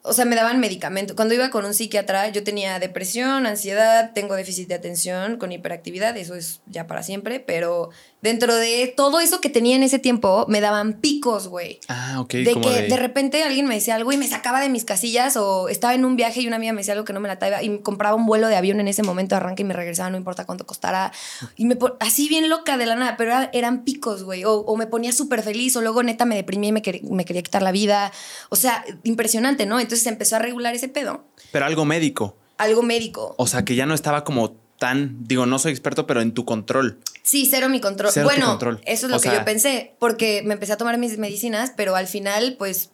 o 0.03 0.15
sea, 0.15 0.25
me 0.25 0.35
daban 0.35 0.61
medicamento. 0.61 1.15
Cuando 1.15 1.35
iba 1.35 1.51
con 1.51 1.65
un 1.65 1.75
psiquiatra, 1.75 2.29
yo 2.31 2.43
tenía 2.43 2.79
depresión, 2.79 3.47
ansiedad, 3.47 4.13
tengo 4.15 4.35
déficit 4.35 4.69
de 4.69 4.75
atención 4.75 5.37
con 5.37 5.53
hiperactividad, 5.53 6.17
eso 6.17 6.35
es 6.35 6.61
ya 6.67 6.87
para 6.87 7.03
siempre, 7.03 7.39
pero 7.39 7.91
dentro 8.23 8.55
de 8.55 8.93
todo 8.97 9.21
eso 9.21 9.41
que 9.41 9.49
tenía 9.49 9.77
en 9.77 9.83
ese 9.83 9.99
tiempo, 9.99 10.45
me 10.49 10.61
daban 10.61 11.01
picos, 11.01 11.49
güey. 11.49 11.81
Ah, 11.89 12.21
ok. 12.21 12.33
De 12.33 12.55
que 12.61 12.83
de... 12.89 12.97
repente 12.97 13.43
alguien 13.43 13.67
me 13.67 13.75
decía 13.75 13.95
algo 13.95 14.13
y 14.13 14.17
me 14.17 14.29
sacaba 14.29 14.61
de 14.61 14.69
mis 14.69 14.85
casillas 14.85 15.37
o 15.37 15.69
estaba 15.69 15.95
en 15.95 16.05
un 16.05 16.17
viaje 16.17 16.41
y 16.41 16.47
una 16.47 16.57
amiga 16.57 16.73
me 16.73 16.81
decía 16.81 16.95
algo 16.95 17.05
que 17.05 17.13
no 17.13 17.21
me 17.21 17.29
la 17.29 17.39
traía 17.39 17.63
y 17.63 17.79
compraba 17.79 18.17
un 18.17 18.27
vuelo 18.27 18.49
de 18.49 18.57
avión 18.57 18.81
en 18.81 18.89
ese 18.89 19.03
momento, 19.03 19.37
arranque 19.37 19.63
y 19.63 19.65
me 19.65 19.75
regresaba, 19.75 20.11
no 20.11 20.17
importa 20.17 20.47
cuánto 20.47 20.67
costara. 20.67 21.13
Y 21.57 21.65
me 21.65 21.79
así 22.01 22.29
bien 22.29 22.49
loca 22.49 22.77
de 22.77 22.87
la 22.87 22.97
nada, 22.97 23.17
pero 23.17 23.35
eran 23.53 23.85
picos, 23.85 24.23
güey. 24.23 24.43
O, 24.45 24.77
me 24.77 24.87
ponía 24.87 25.13
súper 25.13 25.43
feliz 25.43 25.77
o 25.77 25.81
luego 25.81 26.03
neta 26.03 26.25
me 26.25 26.35
deprimía 26.35 26.71
y 26.71 26.73
me, 26.73 26.83
me 27.11 27.25
quería 27.25 27.43
quitar 27.43 27.63
la 27.63 27.73
vida. 27.73 28.13
O 28.49 28.57
sea, 28.57 28.85
impresionante, 29.03 29.67
¿no? 29.67 29.81
Entonces 29.81 30.07
empezó 30.07 30.37
a 30.37 30.39
regular 30.39 30.75
ese 30.75 30.89
pedo. 30.89 31.25
Pero 31.53 31.65
algo 31.65 31.85
médico. 31.85 32.37
Algo 32.59 32.83
médico. 32.83 33.35
O 33.39 33.47
sea, 33.47 33.65
que 33.65 33.75
ya 33.75 33.87
no 33.87 33.95
estaba 33.95 34.23
como 34.23 34.60
tan, 34.81 35.29
digo, 35.29 35.45
no 35.45 35.59
soy 35.59 35.73
experto, 35.73 36.07
pero 36.07 36.23
en 36.23 36.33
tu 36.33 36.47
control. 36.47 36.99
Sí, 37.23 37.47
cero 37.49 37.69
mi 37.69 37.83
control. 37.83 38.11
bueno, 38.25 38.59
eso 38.87 39.07
es 39.07 39.13
lo 39.13 39.21
que 39.21 39.29
yo 39.29 39.45
pensé, 39.45 39.95
porque 39.99 40.43
me 40.43 40.55
empecé 40.55 40.73
a 40.73 40.79
tomar 40.79 40.97
mis 40.97 41.19
medicinas, 41.19 41.75
pero 41.77 41.97
al 41.97 42.07
final, 42.07 42.57
pues, 42.59 42.89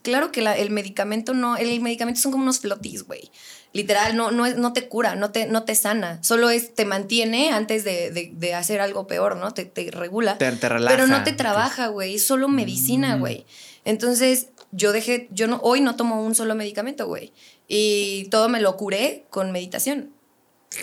claro 0.00 0.32
que 0.32 0.40
el 0.40 0.70
medicamento 0.70 1.34
no, 1.34 1.58
el 1.58 1.78
medicamento 1.82 2.22
son 2.22 2.32
como 2.32 2.42
unos 2.42 2.60
flotis, 2.60 3.02
güey. 3.02 3.30
Literal, 3.74 4.16
no, 4.16 4.30
no, 4.30 4.48
no 4.48 4.72
te 4.72 4.88
cura, 4.88 5.14
no 5.14 5.30
te, 5.30 5.44
no 5.44 5.64
te 5.64 5.74
sana. 5.74 6.18
Solo 6.22 6.48
es, 6.48 6.74
te 6.74 6.86
mantiene 6.86 7.50
antes 7.50 7.84
de, 7.84 8.54
hacer 8.54 8.80
algo 8.80 9.06
peor, 9.06 9.36
¿no? 9.36 9.52
Te, 9.52 9.66
te 9.66 9.90
regula. 9.90 10.38
Te, 10.38 10.50
relaja. 10.50 10.96
Pero 10.96 11.06
no 11.06 11.22
te 11.22 11.32
trabaja, 11.34 11.88
güey. 11.88 12.14
Es 12.14 12.26
solo 12.26 12.48
medicina, 12.48 13.16
mm. 13.16 13.20
güey. 13.20 13.44
Entonces, 13.84 14.48
yo 14.72 14.92
dejé, 14.92 15.28
yo 15.32 15.48
no, 15.48 15.60
hoy 15.62 15.82
no 15.82 15.96
tomo 15.96 16.24
un 16.24 16.34
solo 16.34 16.54
medicamento, 16.54 17.06
güey. 17.06 17.34
Y 17.68 18.28
todo 18.30 18.48
me 18.48 18.62
lo 18.62 18.78
curé 18.78 19.26
con 19.28 19.52
meditación. 19.52 20.15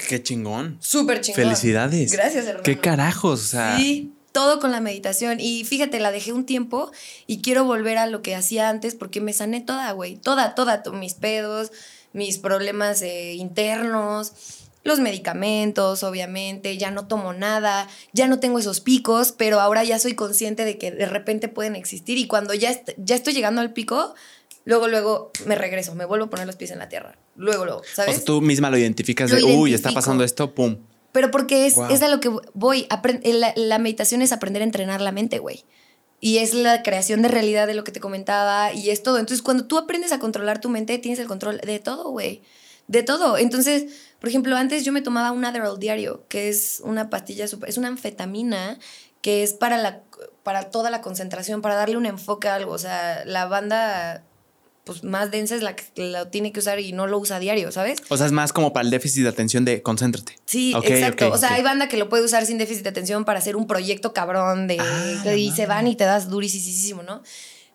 Qué 0.08 0.22
chingón. 0.22 0.78
Súper 0.80 1.22
chingón. 1.22 1.44
Felicidades. 1.44 2.12
Gracias, 2.12 2.46
hermano. 2.46 2.64
Qué 2.64 2.80
carajos, 2.80 3.42
o 3.42 3.48
sea. 3.48 3.78
Sí, 3.78 4.14
todo 4.32 4.60
con 4.60 4.72
la 4.72 4.82
meditación. 4.82 5.40
Y 5.40 5.64
fíjate, 5.64 6.00
la 6.00 6.12
dejé 6.12 6.34
un 6.34 6.46
tiempo 6.46 6.92
y 7.28 7.42
quiero 7.42 7.66
volver 7.66 7.98
a 7.98 8.08
lo 8.08 8.22
que 8.22 8.36
hacía 8.36 8.70
antes 8.70 8.96
porque 8.96 9.22
me 9.22 9.34
sané 9.34 9.62
toda, 9.62 9.92
güey. 9.92 10.18
Toda, 10.18 10.56
toda. 10.56 10.84
Mis 10.94 11.14
pedos, 11.14 11.72
mis 12.14 12.38
problemas 12.38 13.02
eh, 13.02 13.34
internos 13.34 14.34
los 14.84 15.00
medicamentos, 15.00 16.04
obviamente, 16.04 16.78
ya 16.78 16.92
no 16.92 17.08
tomo 17.08 17.34
nada, 17.34 17.88
ya 18.12 18.28
no 18.28 18.40
tengo 18.40 18.60
esos 18.60 18.82
picos, 18.82 19.32
pero 19.32 19.60
ahora 19.60 19.84
ya 19.84 19.98
soy 19.98 20.14
consciente 20.14 20.66
de 20.66 20.78
que 20.78 20.92
de 20.92 21.06
repente 21.06 21.48
pueden 21.48 21.76
existir 21.76 22.18
y 22.18 22.28
cuando 22.28 22.54
ya, 22.54 22.78
ya 22.98 23.16
estoy 23.16 23.34
llegando 23.34 23.62
al 23.62 23.72
pico, 23.72 24.14
luego, 24.66 24.88
luego 24.88 25.32
me 25.46 25.56
regreso, 25.56 25.96
me 25.96 26.06
vuelvo 26.06 26.26
a 26.26 26.30
poner 26.30 26.48
los 26.48 26.56
pies 26.56 26.72
en 26.72 26.80
la 26.80 26.90
tierra. 26.90 27.18
Luego, 27.36 27.66
luego, 27.66 27.82
¿sabes? 27.94 28.16
O 28.16 28.18
sea, 28.18 28.26
tú 28.26 28.42
misma 28.42 28.70
lo 28.70 28.78
identificas 28.78 29.32
de, 29.32 29.44
uy, 29.44 29.74
está 29.74 29.92
pasando 29.92 30.24
esto, 30.24 30.54
pum. 30.54 30.78
Pero 31.12 31.30
porque 31.30 31.68
es, 31.68 31.76
es 31.90 32.02
a 32.02 32.08
lo 32.08 32.20
que 32.20 32.32
voy. 32.54 32.88
La, 33.24 33.54
la 33.56 33.80
meditación 33.80 34.22
es 34.22 34.32
aprender 34.32 34.62
a 34.62 34.66
entrenar 34.66 35.00
la 35.00 35.12
mente, 35.12 35.40
güey. 35.40 35.64
Y 36.20 36.38
es 36.38 36.54
la 36.54 36.84
creación 36.84 37.22
de 37.22 37.28
realidad 37.28 37.68
de 37.68 37.76
lo 37.76 37.84
que 37.84 37.92
te 37.92 38.00
comentaba 38.00 38.74
y 38.74 38.90
es 38.90 39.04
todo. 39.04 39.20
Entonces, 39.20 39.44
cuando 39.44 39.66
tú 39.66 39.78
aprendes 39.78 40.12
a 40.12 40.20
controlar 40.20 40.60
tu 40.60 40.70
mente, 40.70 40.98
tienes 40.98 41.20
el 41.20 41.28
control 41.28 41.60
de 41.60 41.80
todo, 41.80 42.10
güey. 42.10 42.42
De 42.88 43.04
todo. 43.04 43.38
Entonces, 43.38 43.86
por 44.20 44.30
ejemplo, 44.30 44.56
antes 44.56 44.86
yo 44.86 44.92
me 44.92 45.02
tomaba 45.02 45.32
un 45.32 45.46
Adderall 45.46 45.80
diario, 45.80 46.26
que 46.30 46.50
es 46.50 46.82
una 46.84 47.10
pastilla 47.10 47.48
super, 47.48 47.70
es 47.70 47.78
una 47.78 47.90
anfetamina 47.90 48.80
que 49.22 49.44
es 49.44 49.54
para 49.54 49.78
la 49.78 50.02
para 50.44 50.70
toda 50.70 50.90
la 50.90 51.02
concentración, 51.02 51.62
para 51.62 51.76
darle 51.76 51.98
un 51.98 52.06
enfoque 52.06 52.50
a 52.50 52.56
algo, 52.56 52.74
o 52.74 52.78
sea, 52.78 53.24
la 53.26 53.46
banda 53.46 54.24
pues 54.84 55.04
más 55.04 55.32
densa 55.32 55.56
es 55.56 55.62
la 55.62 55.76
que 55.76 55.86
lo 55.96 56.28
tiene 56.28 56.52
que 56.52 56.60
usar 56.60 56.80
y 56.80 56.92
no 56.92 57.08
lo 57.08 57.18
usa 57.18 57.38
a 57.38 57.40
diario, 57.40 57.72
¿sabes? 57.72 58.00
O 58.10 58.18
sea, 58.18 58.26
es 58.26 58.32
más 58.32 58.52
como 58.52 58.74
para 58.74 58.84
el 58.84 58.92
déficit 58.92 59.24
de 59.24 59.30
atención 59.30 59.64
de 59.64 59.82
concéntrate. 59.82 60.38
Sí, 60.46 60.74
exacto. 60.84 61.32
o 61.32 61.38
sea, 61.38 61.54
hay 61.54 61.64
banda 61.64 61.88
que 61.88 61.98
lo 61.98 62.10
puede 62.10 62.24
usar 62.24 62.46
sin 62.46 62.58
déficit 62.58 62.84
de 62.84 62.90
atención 62.90 63.24
para 63.24 63.40
hacer 63.40 63.56
un 63.56 63.66
proyecto 63.66 64.14
cabrón 64.14 64.68
de 64.68 64.80
ah, 64.80 65.36
y 65.36 65.52
se 65.52 65.66
van 65.66 65.88
y 65.88 65.96
te 65.96 66.04
das 66.04 66.30
durísimo, 66.30 67.04
¿no? 67.04 67.24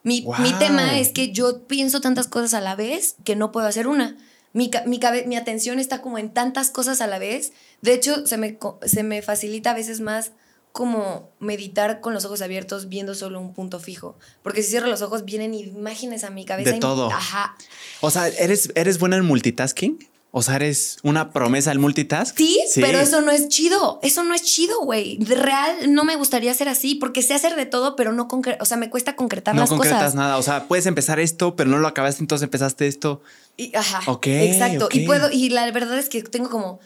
Mi, 0.02 0.24
mi 0.38 0.52
tema 0.54 0.98
es 0.98 1.10
que 1.10 1.32
yo 1.32 1.66
pienso 1.66 2.00
tantas 2.00 2.28
cosas 2.28 2.54
a 2.54 2.60
la 2.60 2.76
vez 2.76 3.16
que 3.24 3.36
no 3.36 3.52
puedo 3.52 3.66
hacer 3.66 3.88
una. 3.88 4.16
Mi, 4.52 4.70
mi, 4.86 5.00
mi, 5.26 5.36
atención 5.36 5.78
está 5.78 6.00
como 6.00 6.18
en 6.18 6.30
tantas 6.30 6.70
cosas 6.70 7.00
a 7.00 7.06
la 7.06 7.18
vez. 7.18 7.52
De 7.82 7.94
hecho, 7.94 8.26
se 8.26 8.38
me, 8.38 8.58
se 8.86 9.02
me 9.02 9.22
facilita 9.22 9.72
a 9.72 9.74
veces 9.74 10.00
más 10.00 10.32
como 10.72 11.30
meditar 11.40 12.00
con 12.00 12.14
los 12.14 12.24
ojos 12.24 12.42
abiertos 12.42 12.88
viendo 12.88 13.14
solo 13.14 13.40
un 13.40 13.54
punto 13.54 13.80
fijo. 13.80 14.16
Porque 14.42 14.62
si 14.62 14.70
cierro 14.70 14.86
los 14.86 15.02
ojos 15.02 15.24
vienen 15.24 15.54
imágenes 15.54 16.24
a 16.24 16.30
mi 16.30 16.44
cabeza. 16.44 16.72
De 16.72 16.78
todo. 16.78 17.10
Ajá. 17.10 17.56
O 18.00 18.10
sea, 18.10 18.28
¿eres, 18.28 18.70
¿eres 18.74 18.98
buena 18.98 19.16
en 19.16 19.24
multitasking? 19.24 19.98
O 20.30 20.42
sea, 20.42 20.56
eres 20.56 20.98
una 21.02 21.32
promesa 21.32 21.70
al 21.70 21.78
multitask. 21.78 22.36
Sí, 22.36 22.60
pero 22.74 22.98
eso 22.98 23.22
no 23.22 23.30
es 23.32 23.48
chido. 23.48 23.98
Eso 24.02 24.24
no 24.24 24.34
es 24.34 24.42
chido, 24.42 24.82
güey. 24.82 25.16
De 25.16 25.34
real 25.34 25.92
no 25.94 26.04
me 26.04 26.16
gustaría 26.16 26.52
ser 26.52 26.68
así 26.68 26.96
porque 26.96 27.22
sé 27.22 27.32
hacer 27.32 27.56
de 27.56 27.64
todo, 27.64 27.96
pero 27.96 28.12
no 28.12 28.28
concretar. 28.28 28.60
O 28.60 28.66
sea, 28.66 28.76
me 28.76 28.90
cuesta 28.90 29.16
concretar 29.16 29.54
las 29.56 29.70
cosas. 29.70 29.78
No 29.78 29.90
concretas 29.90 30.14
nada. 30.14 30.36
O 30.36 30.42
sea, 30.42 30.68
puedes 30.68 30.84
empezar 30.84 31.18
esto, 31.18 31.56
pero 31.56 31.70
no 31.70 31.78
lo 31.78 31.88
acabaste, 31.88 32.22
entonces 32.22 32.44
empezaste 32.44 32.86
esto. 32.86 33.22
Y, 33.56 33.74
ajá. 33.74 34.02
Ok. 34.06 34.26
Exacto. 34.26 34.90
Y 34.92 35.06
puedo, 35.06 35.30
y 35.32 35.48
la 35.48 35.70
verdad 35.72 35.98
es 35.98 36.10
que 36.10 36.22
tengo 36.22 36.50
como 36.50 36.78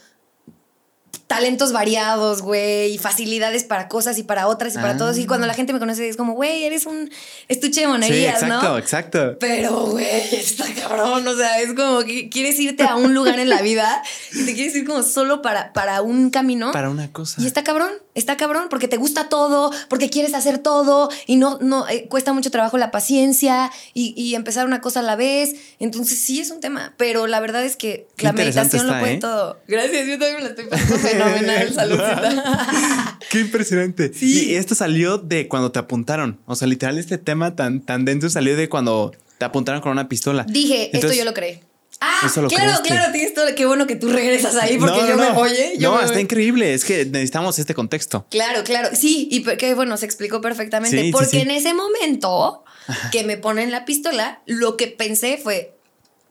talentos 1.33 1.71
variados, 1.71 2.41
güey, 2.41 2.93
y 2.93 2.97
facilidades 2.97 3.63
para 3.63 3.87
cosas 3.87 4.17
y 4.19 4.23
para 4.23 4.47
otras 4.47 4.75
y 4.75 4.77
para 4.77 4.97
todos. 4.97 5.17
Y 5.17 5.25
cuando 5.25 5.47
la 5.47 5.53
gente 5.53 5.73
me 5.73 5.79
conoce 5.79 6.07
es 6.07 6.15
como, 6.15 6.33
güey, 6.33 6.63
eres 6.63 6.85
un 6.85 7.09
estuche 7.47 7.81
de 7.81 7.87
monerías, 7.87 8.39
sí, 8.39 8.45
exacto, 8.45 8.77
exacto. 8.77 9.37
Pero, 9.39 9.87
güey, 9.87 10.05
está 10.35 10.65
cabrón. 10.73 11.27
O 11.27 11.35
sea, 11.35 11.59
es 11.61 11.73
como 11.73 12.01
que 12.01 12.29
quieres 12.29 12.59
irte 12.59 12.83
a 12.83 12.95
un 12.95 13.13
lugar 13.13 13.39
en 13.39 13.49
la 13.49 13.61
vida 13.61 14.03
y 14.33 14.45
te 14.45 14.53
quieres 14.53 14.75
ir 14.75 14.85
como 14.85 15.01
solo 15.01 15.41
para, 15.41 15.73
para 15.73 16.01
un 16.01 16.29
camino. 16.29 16.71
Para 16.71 16.89
una 16.89 17.11
cosa. 17.11 17.41
Y 17.41 17.47
está 17.47 17.63
cabrón, 17.63 17.91
está 18.13 18.37
cabrón, 18.37 18.67
porque 18.69 18.87
te 18.87 18.97
gusta 18.97 19.29
todo, 19.29 19.71
porque 19.89 20.09
quieres 20.09 20.33
hacer 20.33 20.59
todo 20.59 21.09
y 21.25 21.37
no, 21.37 21.57
no, 21.61 21.87
eh, 21.89 22.07
cuesta 22.09 22.33
mucho 22.33 22.51
trabajo 22.51 22.77
la 22.77 22.91
paciencia 22.91 23.71
y, 23.93 24.13
y, 24.15 24.35
empezar 24.35 24.65
una 24.65 24.81
cosa 24.81 24.99
a 24.99 25.03
la 25.03 25.15
vez. 25.15 25.55
Entonces 25.79 26.19
sí 26.19 26.39
es 26.39 26.51
un 26.51 26.59
tema, 26.59 26.93
pero 26.97 27.27
la 27.27 27.39
verdad 27.39 27.63
es 27.63 27.75
que 27.75 28.07
la 28.19 28.33
meditación 28.33 28.87
lo 28.87 28.99
puede 28.99 29.13
¿eh? 29.13 29.19
todo. 29.19 29.59
Gracias, 29.67 30.07
yo 30.07 30.19
también 30.19 30.35
me 30.35 30.41
la 30.43 30.49
estoy 30.49 30.65
pasando 30.65 31.22
fenomenal, 31.23 31.73
saludcita. 31.73 33.19
Qué 33.29 33.39
impresionante. 33.39 34.11
Y 34.21 34.55
esto 34.55 34.75
salió 34.75 35.17
de 35.17 35.47
cuando 35.47 35.71
te 35.71 35.79
apuntaron. 35.79 36.39
O 36.45 36.55
sea, 36.55 36.67
literal, 36.67 36.97
este 36.97 37.17
tema 37.17 37.55
tan, 37.55 37.81
tan 37.81 38.05
denso 38.05 38.29
salió 38.29 38.55
de 38.55 38.69
cuando 38.69 39.13
te 39.37 39.45
apuntaron 39.45 39.81
con 39.81 39.91
una 39.91 40.07
pistola. 40.07 40.45
Dije, 40.47 40.95
esto 40.95 41.13
yo 41.13 41.25
lo 41.25 41.33
creé. 41.33 41.63
Ah, 42.01 42.29
claro, 42.33 42.81
claro, 42.81 43.11
tienes 43.13 43.33
todo. 43.33 43.45
Qué 43.55 43.65
bueno 43.65 43.87
que 43.87 43.95
tú 43.95 44.09
regresas 44.09 44.55
ahí 44.55 44.77
porque 44.77 45.07
yo 45.07 45.17
me 45.17 45.29
oye. 45.29 45.75
no, 45.79 46.01
está 46.01 46.19
increíble. 46.19 46.73
Es 46.73 46.83
que 46.83 47.05
necesitamos 47.05 47.57
este 47.59 47.73
contexto. 47.73 48.25
Claro, 48.29 48.63
claro. 48.63 48.89
Sí, 48.93 49.29
y 49.31 49.43
qué 49.43 49.73
bueno, 49.73 49.95
se 49.97 50.05
explicó 50.05 50.41
perfectamente. 50.41 51.11
porque 51.11 51.41
en 51.41 51.51
ese 51.51 51.73
momento 51.73 52.63
que 53.11 53.23
me 53.23 53.37
ponen 53.37 53.71
la 53.71 53.85
pistola, 53.85 54.41
lo 54.45 54.75
que 54.75 54.87
pensé 54.87 55.39
fue: 55.41 55.77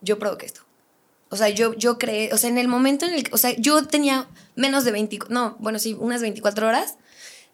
yo 0.01 0.19
provoqué 0.19 0.45
esto. 0.45 0.62
O 1.33 1.35
sea, 1.35 1.49
yo, 1.49 1.73
yo 1.73 1.97
creé, 1.97 2.31
o 2.31 2.37
sea, 2.37 2.47
en 2.47 2.59
el 2.59 2.67
momento 2.67 3.07
en 3.07 3.15
el 3.15 3.23
que, 3.23 3.33
o 3.33 3.37
sea, 3.37 3.55
yo 3.57 3.87
tenía 3.87 4.27
menos 4.55 4.85
de 4.85 4.91
20, 4.91 5.17
no, 5.29 5.57
bueno, 5.59 5.79
sí, 5.79 5.97
unas 5.99 6.21
24 6.21 6.67
horas 6.67 6.97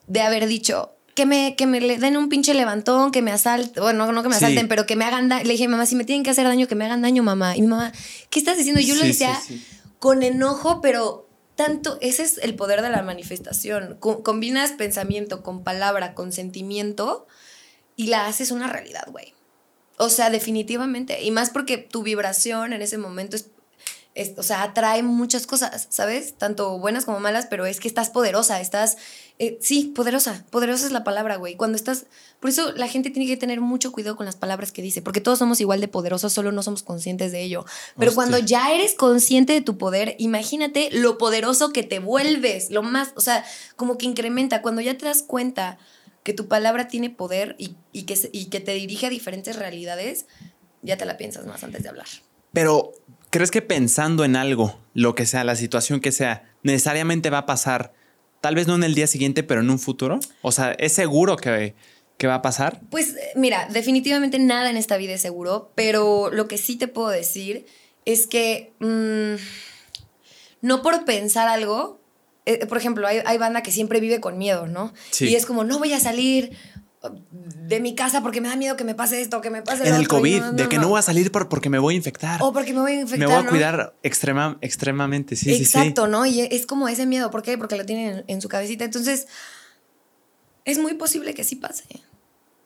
de 0.07 0.19
haber 0.19 0.47
dicho, 0.47 0.91
que 1.15 1.25
me, 1.25 1.55
que 1.55 1.65
me 1.65 1.79
le 1.79 1.97
den 1.97 2.17
un 2.17 2.27
pinche 2.27 2.53
levantón, 2.53 3.13
que 3.13 3.21
me 3.21 3.31
asalten, 3.31 3.81
bueno, 3.81 4.11
no 4.11 4.21
que 4.21 4.27
me 4.27 4.35
asalten, 4.35 4.67
pero 4.67 4.85
que 4.85 4.97
me 4.97 5.05
hagan 5.05 5.29
daño. 5.29 5.45
Le 5.45 5.53
dije, 5.53 5.69
mamá, 5.69 5.85
si 5.85 5.95
me 5.95 6.03
tienen 6.03 6.23
que 6.23 6.29
hacer 6.29 6.45
daño, 6.45 6.67
que 6.67 6.75
me 6.75 6.83
hagan 6.83 7.01
daño, 7.01 7.23
mamá. 7.23 7.55
Y 7.55 7.61
mi 7.61 7.67
mamá, 7.67 7.93
¿qué 8.29 8.39
estás 8.39 8.57
diciendo? 8.57 8.81
yo 8.81 8.95
lo 8.95 9.03
decía 9.03 9.39
con 9.99 10.23
enojo, 10.23 10.81
pero 10.81 11.29
tanto, 11.55 11.97
ese 12.01 12.23
es 12.23 12.37
el 12.37 12.55
poder 12.55 12.81
de 12.81 12.89
la 12.89 13.01
manifestación. 13.01 13.95
combinas 13.99 14.71
pensamiento 14.73 15.41
con 15.41 15.63
palabra, 15.63 16.13
con 16.15 16.33
sentimiento 16.33 17.27
y 17.95 18.07
la 18.07 18.25
haces 18.25 18.51
una 18.51 18.67
realidad, 18.67 19.07
güey. 19.09 19.33
O 19.97 20.09
sea, 20.09 20.29
definitivamente. 20.29 21.21
Y 21.23 21.31
más 21.31 21.49
porque 21.49 21.77
tu 21.77 22.03
vibración 22.03 22.71
en 22.71 22.81
ese 22.81 22.97
momento 22.97 23.35
es 23.35 23.49
o 24.37 24.43
sea, 24.43 24.63
atrae 24.63 25.03
muchas 25.03 25.47
cosas, 25.47 25.87
¿sabes? 25.89 26.33
Tanto 26.33 26.77
buenas 26.79 27.05
como 27.05 27.19
malas, 27.19 27.47
pero 27.49 27.65
es 27.65 27.79
que 27.79 27.87
estás 27.87 28.09
poderosa, 28.09 28.59
estás, 28.59 28.97
eh, 29.37 29.57
sí, 29.61 29.93
poderosa, 29.95 30.45
poderosa 30.49 30.85
es 30.85 30.91
la 30.91 31.03
palabra, 31.03 31.37
güey. 31.37 31.55
Cuando 31.55 31.75
estás, 31.75 32.05
por 32.39 32.49
eso 32.49 32.71
la 32.73 32.87
gente 32.87 33.11
tiene 33.11 33.27
que 33.27 33.37
tener 33.37 33.61
mucho 33.61 33.91
cuidado 33.91 34.15
con 34.15 34.25
las 34.25 34.35
palabras 34.35 34.71
que 34.71 34.81
dice, 34.81 35.01
porque 35.01 35.21
todos 35.21 35.39
somos 35.39 35.61
igual 35.61 35.79
de 35.79 35.87
poderosos, 35.87 36.33
solo 36.33 36.51
no 36.51 36.63
somos 36.63 36.83
conscientes 36.83 37.31
de 37.31 37.41
ello. 37.41 37.65
Pero 37.97 38.13
cuando 38.13 38.37
ya 38.37 38.73
eres 38.73 38.93
consciente 38.93 39.53
de 39.53 39.61
tu 39.61 39.77
poder, 39.77 40.15
imagínate 40.19 40.89
lo 40.91 41.17
poderoso 41.17 41.71
que 41.71 41.83
te 41.83 41.99
vuelves, 41.99 42.71
lo 42.71 42.83
más, 42.83 43.13
o 43.15 43.21
sea, 43.21 43.45
como 43.75 43.97
que 43.97 44.05
incrementa, 44.05 44.61
cuando 44.61 44.81
ya 44.81 44.97
te 44.97 45.05
das 45.05 45.23
cuenta 45.23 45.77
que 46.23 46.33
tu 46.33 46.47
palabra 46.47 46.87
tiene 46.87 47.09
poder 47.09 47.55
y, 47.57 47.75
y 47.93 48.03
que, 48.03 48.17
y 48.33 48.45
que 48.45 48.59
te 48.59 48.73
dirige 48.73 49.07
a 49.07 49.09
diferentes 49.09 49.55
realidades, 49.55 50.25
ya 50.81 50.97
te 50.97 51.05
la 51.05 51.17
piensas 51.17 51.45
más 51.45 51.63
antes 51.63 51.83
de 51.83 51.89
hablar. 51.89 52.07
Pero 52.51 52.93
¿Crees 53.29 53.51
que 53.51 53.61
pensando 53.61 54.25
en 54.25 54.35
algo, 54.35 54.79
lo 54.93 55.13
que 55.15 55.25
sea, 55.25 55.43
la 55.43 55.55
situación 55.55 55.99
que 55.99 56.11
sea, 56.11 56.51
necesariamente 56.63 57.29
va 57.29 57.39
a 57.39 57.45
pasar, 57.45 57.93
tal 58.41 58.55
vez 58.55 58.67
no 58.67 58.75
en 58.75 58.83
el 58.83 58.95
día 58.95 59.07
siguiente, 59.07 59.43
pero 59.43 59.61
en 59.61 59.69
un 59.69 59.79
futuro? 59.79 60.19
O 60.41 60.51
sea, 60.51 60.71
¿es 60.71 60.93
seguro 60.93 61.37
que, 61.37 61.75
que 62.17 62.27
va 62.27 62.35
a 62.35 62.41
pasar? 62.41 62.81
Pues 62.89 63.15
mira, 63.35 63.67
definitivamente 63.71 64.39
nada 64.39 64.69
en 64.69 64.77
esta 64.77 64.97
vida 64.97 65.13
es 65.13 65.21
seguro, 65.21 65.71
pero 65.75 66.31
lo 66.31 66.47
que 66.47 66.57
sí 66.57 66.75
te 66.75 66.87
puedo 66.87 67.09
decir 67.09 67.65
es 68.05 68.25
que 68.25 68.73
mm, 68.79 69.41
no 70.61 70.81
por 70.81 71.05
pensar 71.05 71.47
algo, 71.47 71.99
eh, 72.45 72.65
por 72.65 72.79
ejemplo, 72.79 73.07
hay, 73.07 73.19
hay, 73.25 73.37
banda 73.37 73.61
que 73.61 73.71
siempre 73.71 73.99
vive 73.99 74.19
con 74.19 74.39
miedo, 74.39 74.65
¿no? 74.65 74.91
Sí. 75.11 75.27
Y 75.27 75.35
es 75.35 75.45
como, 75.45 75.63
no 75.63 75.77
voy 75.77 75.93
a 75.93 75.99
salir, 75.99 76.57
de 77.01 77.79
mi 77.79 77.95
casa 77.95 78.21
porque 78.21 78.41
me 78.41 78.49
da 78.49 78.57
miedo 78.57 78.75
que 78.75 78.83
me 78.83 78.93
pase 78.93 79.21
esto, 79.21 79.39
que 79.39 79.49
me 79.49 79.61
pase 79.61 79.87
En 79.87 79.95
el 79.95 80.07
COVID, 80.07 80.43
de 80.43 80.67
que 80.67 80.77
no 80.77 80.89
voy 80.89 80.99
a 80.99 81.01
salir 81.01 81.31
por, 81.31 81.47
porque 81.47 81.69
me 81.69 81.79
voy 81.79 81.93
a 81.93 81.97
infectar. 81.97 82.41
O 82.43 82.51
porque 82.51 82.73
me 82.73 82.81
voy 82.81 82.91
a 82.91 83.01
infectar. 83.01 83.19
Me 83.19 83.33
voy 83.33 83.45
a 83.45 83.49
cuidar 83.49 83.95
extrema, 84.03 84.57
extremadamente, 84.61 85.37
sí, 85.37 85.53
Exacto, 85.53 86.05
sí, 86.05 86.11
¿no? 86.11 86.25
Y 86.25 86.41
es 86.41 86.65
como 86.65 86.89
ese 86.89 87.05
miedo. 87.05 87.31
¿Por 87.31 87.41
qué? 87.41 87.57
Porque 87.57 87.77
lo 87.77 87.85
tienen 87.85 88.25
en, 88.27 88.41
su 88.41 88.49
cabecita. 88.49 88.83
Entonces, 88.83 89.27
es 90.65 90.77
muy 90.77 90.95
posible 90.95 91.33
que 91.33 91.45
sí 91.45 91.55
pase. 91.55 91.85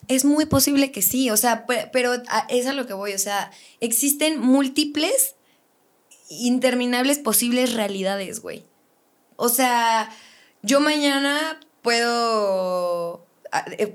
Es 0.08 0.26
muy 0.26 0.48
posible 0.48 0.92
que 0.92 1.04
sí. 1.04 1.30
O 1.30 1.38
sea, 1.38 1.68
pero 1.92 2.14
es 2.50 2.66
a 2.66 2.74
lo 2.74 2.88
que 2.88 2.94
voy. 2.94 3.14
O 3.14 3.20
sea, 3.20 3.52
existen 3.82 4.40
múltiples, 4.40 5.36
interminables 6.30 7.20
posibles 7.20 7.74
realidades, 7.74 8.42
güey. 8.42 8.66
O 9.36 9.50
sea, 9.50 10.10
yo 10.64 10.80
mañana 10.80 11.60
puedo 11.84 13.23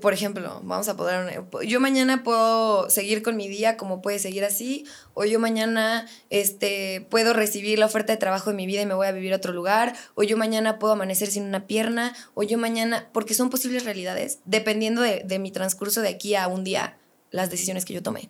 por 0.01 0.13
ejemplo, 0.13 0.61
vamos 0.63 0.89
a 0.89 0.97
poder, 0.97 1.45
yo 1.67 1.81
mañana 1.81 2.23
puedo 2.23 2.89
seguir 2.91 3.23
con 3.23 3.37
mi 3.37 3.49
día 3.49 3.77
como 3.77 4.01
puede 4.03 4.19
seguir 4.19 4.45
así, 4.45 4.85
o 5.15 5.25
yo 5.25 5.41
mañana 5.41 6.07
este, 6.31 7.07
puedo 7.11 7.33
recibir 7.33 7.79
la 7.79 7.87
oferta 7.87 8.13
de 8.13 8.19
trabajo 8.19 8.51
de 8.51 8.57
mi 8.57 8.67
vida 8.67 8.83
y 8.83 8.87
me 8.87 8.95
voy 8.95 9.07
a 9.09 9.13
vivir 9.13 9.33
a 9.33 9.37
otro 9.37 9.53
lugar, 9.53 9.97
o 10.15 10.23
yo 10.23 10.37
mañana 10.37 10.79
puedo 10.79 10.93
amanecer 10.93 11.29
sin 11.29 11.45
una 11.45 11.67
pierna, 11.67 12.15
o 12.35 12.43
yo 12.45 12.57
mañana, 12.57 13.09
porque 13.13 13.35
son 13.35 13.51
posibles 13.51 13.85
realidades, 13.85 14.39
dependiendo 14.45 15.03
de, 15.03 15.39
mi 15.39 15.51
transcurso 15.51 16.03
de 16.03 16.09
aquí 16.09 16.35
a 16.35 16.47
un 16.47 16.63
día, 16.63 16.97
las 17.31 17.51
decisiones 17.51 17.85
que 17.85 17.95
yo 17.95 18.03
tomé. 18.03 18.29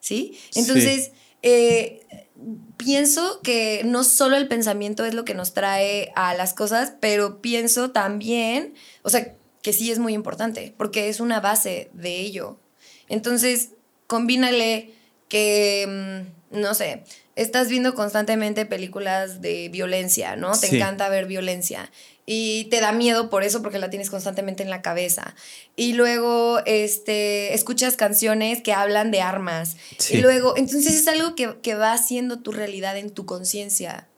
¿Sí? 0.00 0.38
Entonces, 0.54 1.12
eh, 1.42 2.06
pienso 2.76 3.40
que 3.42 3.82
no 3.84 4.04
solo 4.04 4.36
el 4.36 4.46
pensamiento 4.46 5.04
es 5.04 5.14
lo 5.14 5.24
que 5.24 5.34
nos 5.34 5.52
trae 5.52 6.12
a 6.14 6.34
las 6.34 6.54
cosas, 6.54 6.92
pero 7.00 7.40
pienso 7.40 7.90
también, 7.90 8.74
o 9.02 9.10
sea, 9.10 9.34
que 9.68 9.74
sí 9.74 9.90
es 9.90 9.98
muy 9.98 10.14
importante, 10.14 10.72
porque 10.78 11.10
es 11.10 11.20
una 11.20 11.40
base 11.40 11.90
de 11.92 12.20
ello. 12.20 12.56
Entonces, 13.10 13.72
combínale 14.06 14.94
que, 15.28 16.24
mm, 16.50 16.58
no 16.58 16.72
sé, 16.72 17.04
estás 17.36 17.68
viendo 17.68 17.94
constantemente 17.94 18.64
películas 18.64 19.42
de 19.42 19.68
violencia, 19.68 20.36
¿no? 20.36 20.58
Te 20.58 20.74
encanta 20.74 21.10
ver 21.10 21.26
violencia 21.26 21.90
y 22.24 22.64
te 22.70 22.80
da 22.80 22.92
miedo 22.92 23.28
por 23.28 23.44
eso 23.44 23.60
porque 23.60 23.78
la 23.78 23.90
tienes 23.90 24.08
constantemente 24.08 24.62
en 24.62 24.70
la 24.70 24.80
cabeza. 24.80 25.34
Y 25.76 25.92
luego 25.92 26.60
este 26.64 27.52
escuchas 27.52 27.96
canciones 27.96 28.62
que 28.62 28.72
hablan 28.72 29.10
de 29.10 29.20
armas. 29.20 29.76
Y 30.08 30.22
luego, 30.22 30.56
entonces 30.56 30.94
es 30.94 31.08
algo 31.08 31.34
que, 31.34 31.58
que 31.60 31.74
va 31.74 31.92
haciendo 31.92 32.38
tu 32.38 32.52
realidad 32.52 32.96
en 32.96 33.10
tu 33.10 33.26
conciencia. 33.26 34.08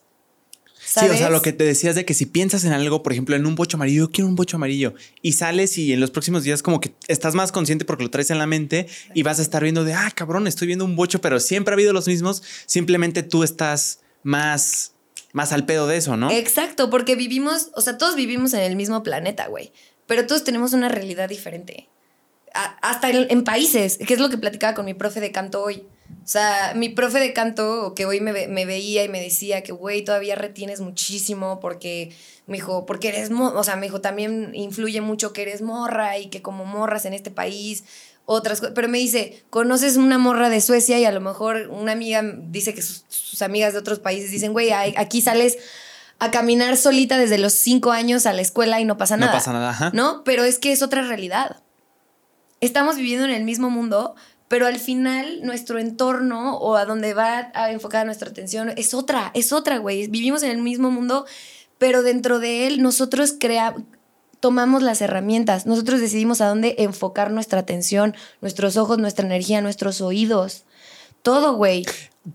Sí, 0.92 1.06
o 1.06 1.16
sea, 1.16 1.30
lo 1.30 1.40
que 1.40 1.52
te 1.52 1.62
decías 1.62 1.94
de 1.94 2.04
que 2.04 2.14
si 2.14 2.26
piensas 2.26 2.64
en 2.64 2.72
algo, 2.72 3.04
por 3.04 3.12
ejemplo, 3.12 3.36
en 3.36 3.46
un 3.46 3.54
bocho 3.54 3.76
amarillo, 3.76 4.06
yo 4.06 4.10
quiero 4.10 4.26
un 4.26 4.34
bocho 4.34 4.56
amarillo, 4.56 4.94
y 5.22 5.34
sales 5.34 5.78
y 5.78 5.92
en 5.92 6.00
los 6.00 6.10
próximos 6.10 6.42
días 6.42 6.64
como 6.64 6.80
que 6.80 6.92
estás 7.06 7.36
más 7.36 7.52
consciente 7.52 7.84
porque 7.84 8.02
lo 8.02 8.10
traes 8.10 8.30
en 8.30 8.38
la 8.38 8.46
mente 8.48 8.88
y 9.14 9.22
vas 9.22 9.38
a 9.38 9.42
estar 9.42 9.62
viendo 9.62 9.84
de, 9.84 9.94
ah, 9.94 10.10
cabrón, 10.12 10.48
estoy 10.48 10.66
viendo 10.66 10.84
un 10.84 10.96
bocho, 10.96 11.20
pero 11.20 11.38
siempre 11.38 11.72
ha 11.72 11.76
habido 11.76 11.92
los 11.92 12.08
mismos, 12.08 12.42
simplemente 12.66 13.22
tú 13.22 13.44
estás 13.44 14.00
más, 14.24 14.94
más 15.32 15.52
al 15.52 15.64
pedo 15.64 15.86
de 15.86 15.96
eso, 15.96 16.16
¿no? 16.16 16.28
Exacto, 16.32 16.90
porque 16.90 17.14
vivimos, 17.14 17.70
o 17.76 17.82
sea, 17.82 17.96
todos 17.96 18.16
vivimos 18.16 18.52
en 18.52 18.60
el 18.62 18.74
mismo 18.74 19.04
planeta, 19.04 19.46
güey, 19.46 19.72
pero 20.08 20.26
todos 20.26 20.42
tenemos 20.42 20.72
una 20.72 20.88
realidad 20.88 21.28
diferente. 21.28 21.88
hasta 22.52 23.10
en, 23.10 23.28
en 23.30 23.44
países, 23.44 23.96
que 23.96 24.14
es 24.14 24.18
lo 24.18 24.28
que 24.28 24.38
platicaba 24.38 24.74
con 24.74 24.86
mi 24.86 24.94
profe 24.94 25.20
de 25.20 25.30
canto 25.30 25.62
hoy. 25.62 25.84
O 26.22 26.26
sea, 26.26 26.74
mi 26.76 26.88
profe 26.88 27.18
de 27.18 27.32
canto, 27.32 27.94
que 27.94 28.06
hoy 28.06 28.20
me, 28.20 28.32
veía 28.32 29.04
y 29.04 29.08
me 29.08 29.20
decía 29.20 29.62
que, 29.62 29.72
güey, 29.72 30.04
todavía 30.04 30.34
retienes 30.34 30.80
muchísimo 30.80 31.60
porque, 31.60 32.14
me 32.46 32.58
dijo, 32.58 32.86
porque 32.86 33.08
eres, 33.08 33.30
o 33.30 33.64
sea, 33.64 33.76
me 33.76 33.86
dijo, 33.86 34.00
también 34.00 34.52
influye 34.54 35.00
mucho 35.00 35.32
que 35.32 35.42
eres 35.42 35.62
morra 35.62 36.18
y 36.18 36.28
que 36.28 36.42
como 36.42 36.64
morras 36.64 37.04
en 37.04 37.14
este 37.14 37.30
país, 37.30 37.84
otras 38.26 38.60
cosas. 38.60 38.74
Pero 38.74 38.88
me 38.88 38.98
dice, 38.98 39.42
conoces 39.50 39.96
una 39.96 40.18
morra 40.18 40.50
de 40.50 40.60
Suecia 40.60 40.98
y 40.98 41.04
a 41.04 41.12
lo 41.12 41.20
mejor 41.20 41.68
una 41.70 41.92
amiga 41.92 42.22
dice 42.22 42.74
que 42.74 42.82
sus, 42.82 43.42
amigas 43.42 43.72
de 43.72 43.78
otros 43.78 43.98
países 43.98 44.30
dicen, 44.30 44.52
güey, 44.52 44.70
aquí 44.72 45.22
sales 45.22 45.58
a 46.20 46.30
caminar 46.30 46.76
solita 46.76 47.18
desde 47.18 47.38
los 47.38 47.54
cinco 47.54 47.92
años 47.92 48.26
a 48.26 48.32
la 48.34 48.42
escuela 48.42 48.78
y 48.78 48.84
no 48.84 48.98
pasa 48.98 49.16
nada. 49.16 49.32
No 49.32 49.38
pasa 49.38 49.52
nada, 49.52 49.70
ajá. 49.70 49.90
¿No? 49.94 50.22
Pero 50.24 50.44
es 50.44 50.58
que 50.58 50.70
es 50.70 50.82
otra 50.82 51.02
realidad. 51.02 51.62
Estamos 52.60 52.96
viviendo 52.96 53.24
en 53.24 53.32
el 53.32 53.42
mismo 53.42 53.70
mundo, 53.70 54.14
pero 54.50 54.66
al 54.66 54.80
final 54.80 55.42
nuestro 55.44 55.78
entorno 55.78 56.56
o 56.56 56.74
a 56.74 56.84
donde 56.84 57.14
va 57.14 57.52
a 57.54 57.70
enfocar 57.70 58.04
nuestra 58.04 58.30
atención 58.30 58.72
es 58.76 58.94
otra, 58.94 59.30
es 59.32 59.52
otra, 59.52 59.78
güey. 59.78 60.08
Vivimos 60.08 60.42
en 60.42 60.50
el 60.50 60.58
mismo 60.58 60.90
mundo, 60.90 61.24
pero 61.78 62.02
dentro 62.02 62.40
de 62.40 62.66
él 62.66 62.82
nosotros 62.82 63.32
creamos 63.38 63.84
tomamos 64.40 64.82
las 64.82 65.02
herramientas, 65.02 65.66
nosotros 65.66 66.00
decidimos 66.00 66.40
a 66.40 66.48
dónde 66.48 66.74
enfocar 66.78 67.30
nuestra 67.30 67.60
atención, 67.60 68.16
nuestros 68.40 68.76
ojos, 68.76 68.98
nuestra 68.98 69.26
energía, 69.26 69.60
nuestros 69.60 70.00
oídos, 70.00 70.64
todo, 71.22 71.54
güey. 71.54 71.84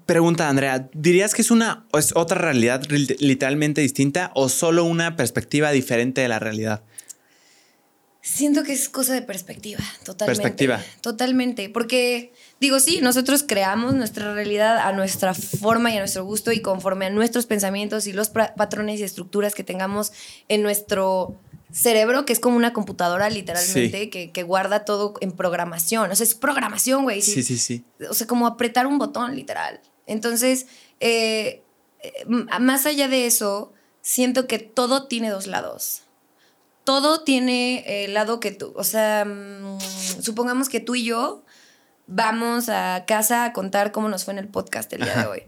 Pregunta, 0.06 0.48
Andrea, 0.48 0.88
¿dirías 0.94 1.34
que 1.34 1.42
es 1.42 1.52
una 1.52 1.86
es 1.98 2.16
otra 2.16 2.40
realidad 2.40 2.84
literalmente 3.20 3.82
distinta 3.82 4.32
o 4.36 4.48
solo 4.48 4.86
una 4.86 5.18
perspectiva 5.18 5.72
diferente 5.72 6.22
de 6.22 6.30
la 6.30 6.40
realidad? 6.40 6.84
Siento 8.26 8.64
que 8.64 8.74
es 8.74 8.90
cosa 8.90 9.14
de 9.14 9.22
perspectiva, 9.22 9.84
totalmente. 10.04 10.42
Perspectiva. 10.42 10.84
Totalmente, 11.02 11.70
porque 11.70 12.34
digo, 12.60 12.80
sí, 12.80 13.00
nosotros 13.00 13.46
creamos 13.48 13.94
nuestra 13.94 14.34
realidad 14.34 14.80
a 14.80 14.94
nuestra 14.94 15.36
forma 15.36 15.92
y 15.92 15.98
a 15.98 16.00
nuestro 16.00 16.26
gusto 16.26 16.52
y 16.52 16.60
conforme 16.60 17.06
a 17.06 17.12
nuestros 17.12 17.46
pensamientos 17.46 18.08
y 18.08 18.14
los 18.14 18.30
patrones 18.30 19.00
y 19.00 19.04
estructuras 19.04 19.54
que 19.54 19.64
tengamos 19.64 20.12
en 20.48 20.64
nuestro 20.64 21.40
cerebro, 21.72 22.26
que 22.26 22.34
es 22.34 22.40
como 22.40 22.58
una 22.58 22.74
computadora 22.74 23.30
literalmente, 23.30 24.10
que, 24.10 24.44
guarda 24.44 24.86
todo 24.86 25.14
en 25.22 25.32
programación. 25.32 26.10
O 26.10 26.16
sea, 26.16 26.24
es 26.24 26.34
programación, 26.34 27.04
güey. 27.04 27.22
Sí, 27.22 27.44
sí, 27.44 27.60
sí, 27.60 27.86
O 28.10 28.16
sea, 28.16 28.26
como 28.26 28.48
apretar 28.48 28.88
un 28.88 28.98
botón, 28.98 29.36
literal. 29.36 29.82
Entonces, 30.08 30.66
eh, 31.00 31.62
eh, 32.02 32.26
más 32.26 32.88
allá 32.88 33.08
de 33.08 33.28
eso, 33.28 33.72
siento 34.02 34.48
que 34.48 34.58
todo 34.58 35.06
tiene 35.06 35.30
dos 35.30 35.46
lados 35.46 36.05
todo 36.86 37.22
tiene 37.22 38.06
el 38.06 38.14
lado 38.14 38.40
que 38.40 38.52
tú, 38.52 38.74
o 38.78 38.84
sea, 38.86 39.26
mm, 39.26 39.80
supongamos 40.22 40.70
que 40.70 40.80
tú 40.80 40.96
y 40.96 41.04
yo 41.04 41.44
vamos 42.08 42.70
a 42.70 43.04
casa 43.06 43.44
a 43.44 43.54
contar 43.54 43.92
cómo 43.92 44.08
nos 44.08 44.24
fue 44.24 44.34
en 44.34 44.38
el 44.38 44.48
podcast 44.48 44.94
el 44.94 45.02
día 45.02 45.18
de 45.18 45.26
hoy. 45.26 45.44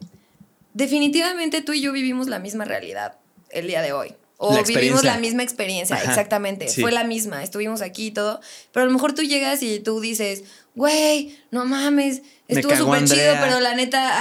Definitivamente 0.74 1.62
tú 1.62 1.74
y 1.74 1.82
yo 1.82 1.92
vivimos 1.94 2.28
la 2.28 2.40
misma 2.40 2.66
realidad 2.66 3.18
el 3.50 3.68
día 3.68 3.82
de 3.82 3.94
hoy. 3.94 4.16
O 4.40 4.64
vivimos 4.64 5.04
la 5.04 5.18
misma 5.18 5.42
experiencia, 5.42 5.98
exactamente. 5.98 6.68
Fue 6.68 6.92
la 6.92 7.04
misma, 7.04 7.44
estuvimos 7.44 7.82
aquí 7.82 8.08
y 8.08 8.12
todo. 8.12 8.40
Pero 8.72 8.84
a 8.84 8.88
lo 8.88 8.94
mejor 8.94 9.14
tú 9.14 9.24
llegas 9.24 9.64
y 9.64 9.80
tú 9.80 10.00
dices, 10.00 10.44
güey, 10.78 11.36
no 11.50 11.66
mames, 11.66 12.22
estuvo 12.48 12.76
súper 12.76 13.04
chido, 13.06 13.34
pero 13.42 13.60
la 13.60 13.74
neta, 13.74 14.14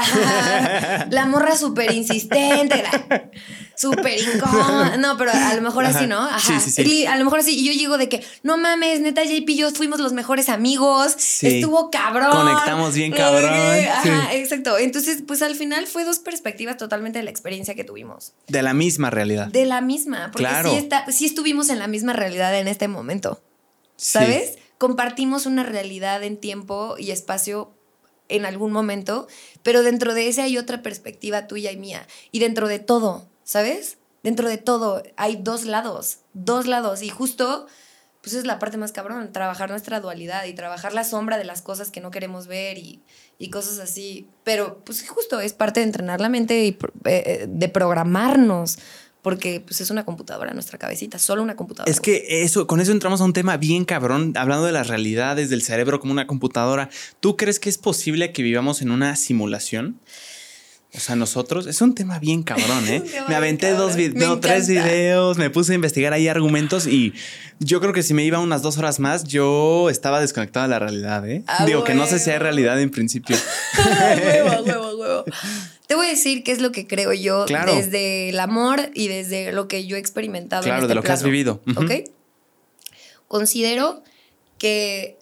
la 1.10 1.26
morra 1.26 1.54
súper 1.54 1.92
insistente, 1.92 2.82
súper 3.76 4.18
incómoda. 4.18 4.96
No, 4.96 5.18
pero 5.18 5.32
a 5.32 5.52
lo 5.52 5.60
mejor 5.60 5.84
así, 5.84 6.06
¿no? 6.06 6.18
Ajá. 6.18 6.40
Sí, 6.40 6.70
sí, 6.70 6.82
sí. 6.82 7.06
A 7.06 7.16
lo 7.16 7.24
mejor 7.24 7.40
así. 7.40 7.58
Y 7.60 7.66
yo 7.66 7.72
llego 7.72 7.98
de 7.98 8.08
que, 8.08 8.24
no 8.42 8.56
mames, 8.56 9.00
neta, 9.00 9.22
JP 9.22 9.50
y 9.50 9.56
yo 9.56 9.70
fuimos 9.70 10.00
los 10.00 10.14
mejores 10.14 10.48
amigos. 10.48 11.42
Estuvo 11.42 11.90
cabrón. 11.90 12.30
Conectamos 12.30 12.94
bien 12.94 13.12
cabrón. 13.12 13.52
Ajá, 13.52 14.32
exacto. 14.32 14.78
Entonces, 14.78 15.22
pues 15.26 15.42
al 15.42 15.56
final 15.56 15.86
fue 15.86 16.04
dos 16.04 16.20
perspectivas 16.20 16.78
totalmente 16.78 17.18
de 17.18 17.24
la 17.24 17.30
experiencia 17.30 17.74
que 17.74 17.84
tuvimos. 17.84 18.32
De 18.48 18.62
la 18.62 18.72
misma 18.72 19.10
realidad. 19.10 19.48
De 19.48 19.66
la 19.66 19.82
misma. 19.82 20.30
Porque 20.32 20.48
claro. 20.48 20.70
sí, 20.70 20.76
está, 20.78 21.04
sí 21.12 21.26
estuvimos 21.26 21.68
en 21.68 21.78
la 21.78 21.86
misma 21.86 22.14
realidad 22.14 22.58
en 22.58 22.66
este 22.66 22.88
momento. 22.88 23.42
¿Sabes? 23.96 24.56
Compartimos 24.78 25.46
una 25.46 25.62
realidad 25.62 26.22
en 26.22 26.36
tiempo 26.36 26.96
y 26.98 27.10
espacio 27.10 27.72
en 28.28 28.44
algún 28.44 28.72
momento, 28.72 29.28
pero 29.62 29.82
dentro 29.82 30.14
de 30.14 30.28
ese 30.28 30.42
hay 30.42 30.58
otra 30.58 30.82
perspectiva 30.82 31.46
tuya 31.46 31.70
y 31.72 31.76
mía. 31.76 32.06
Y 32.32 32.40
dentro 32.40 32.68
de 32.68 32.78
todo, 32.78 33.28
¿sabes? 33.44 33.98
Dentro 34.22 34.48
de 34.48 34.58
todo 34.58 35.02
hay 35.16 35.36
dos 35.36 35.64
lados, 35.64 36.18
dos 36.32 36.66
lados. 36.66 37.02
Y 37.02 37.08
justo, 37.08 37.66
pues 38.22 38.34
es 38.34 38.44
la 38.44 38.58
parte 38.58 38.76
más 38.76 38.92
cabrón, 38.92 39.32
trabajar 39.32 39.70
nuestra 39.70 40.00
dualidad 40.00 40.44
y 40.46 40.54
trabajar 40.54 40.92
la 40.92 41.04
sombra 41.04 41.38
de 41.38 41.44
las 41.44 41.62
cosas 41.62 41.90
que 41.90 42.00
no 42.00 42.10
queremos 42.10 42.48
ver 42.48 42.78
y, 42.78 43.02
y 43.38 43.50
cosas 43.50 43.78
así. 43.78 44.28
Pero 44.42 44.82
pues 44.84 45.08
justo 45.08 45.40
es 45.40 45.52
parte 45.52 45.80
de 45.80 45.86
entrenar 45.86 46.20
la 46.20 46.28
mente 46.28 46.64
y 46.64 46.76
eh, 47.04 47.46
de 47.48 47.68
programarnos 47.68 48.78
porque 49.26 49.58
pues 49.58 49.80
es 49.80 49.90
una 49.90 50.04
computadora 50.04 50.54
nuestra 50.54 50.78
cabecita, 50.78 51.18
solo 51.18 51.42
una 51.42 51.56
computadora. 51.56 51.90
Es 51.90 52.00
que 52.00 52.44
eso, 52.44 52.68
con 52.68 52.80
eso 52.80 52.92
entramos 52.92 53.20
a 53.20 53.24
un 53.24 53.32
tema 53.32 53.56
bien 53.56 53.84
cabrón, 53.84 54.32
hablando 54.36 54.66
de 54.66 54.70
las 54.70 54.86
realidades 54.86 55.50
del 55.50 55.62
cerebro 55.62 55.98
como 55.98 56.12
una 56.12 56.28
computadora. 56.28 56.90
¿Tú 57.18 57.36
crees 57.36 57.58
que 57.58 57.68
es 57.68 57.76
posible 57.76 58.32
que 58.32 58.44
vivamos 58.44 58.82
en 58.82 58.92
una 58.92 59.16
simulación? 59.16 59.98
O 60.94 61.00
sea, 61.00 61.16
nosotros, 61.16 61.66
es 61.66 61.80
un 61.80 61.96
tema 61.96 62.20
bien 62.20 62.44
cabrón, 62.44 62.84
¿eh? 62.88 63.02
me 63.28 63.34
aventé 63.34 63.72
dos 63.72 63.96
no, 64.14 64.38
tres 64.38 64.68
videos, 64.68 65.38
me 65.38 65.50
puse 65.50 65.72
a 65.72 65.74
investigar 65.74 66.12
ahí 66.12 66.28
argumentos 66.28 66.86
y 66.86 67.12
yo 67.58 67.80
creo 67.80 67.92
que 67.92 68.04
si 68.04 68.14
me 68.14 68.24
iba 68.24 68.38
unas 68.38 68.62
dos 68.62 68.78
horas 68.78 69.00
más, 69.00 69.24
yo 69.24 69.90
estaba 69.90 70.20
desconectado 70.20 70.66
de 70.66 70.70
la 70.70 70.78
realidad, 70.78 71.28
¿eh? 71.28 71.42
Ah, 71.48 71.66
Digo 71.66 71.82
que 71.82 71.94
no 71.94 72.06
sé 72.06 72.20
si 72.20 72.30
hay 72.30 72.38
realidad 72.38 72.80
en 72.80 72.90
principio. 72.90 73.36
huevo, 74.24 74.62
huevo, 74.62 74.96
huevo. 74.96 75.24
Te 75.86 75.94
voy 75.94 76.06
a 76.06 76.10
decir 76.10 76.42
qué 76.42 76.52
es 76.52 76.60
lo 76.60 76.72
que 76.72 76.86
creo 76.86 77.12
yo 77.12 77.46
desde 77.46 78.30
el 78.30 78.40
amor 78.40 78.90
y 78.94 79.08
desde 79.08 79.52
lo 79.52 79.68
que 79.68 79.86
yo 79.86 79.96
he 79.96 80.00
experimentado. 80.00 80.62
Claro, 80.62 80.82
este 80.82 80.88
de 80.88 80.94
lo 80.94 81.02
que 81.02 81.12
has 81.12 81.22
vivido. 81.22 81.60
¿Ok? 81.76 82.10
Considero 83.28 84.02
que 84.58 85.15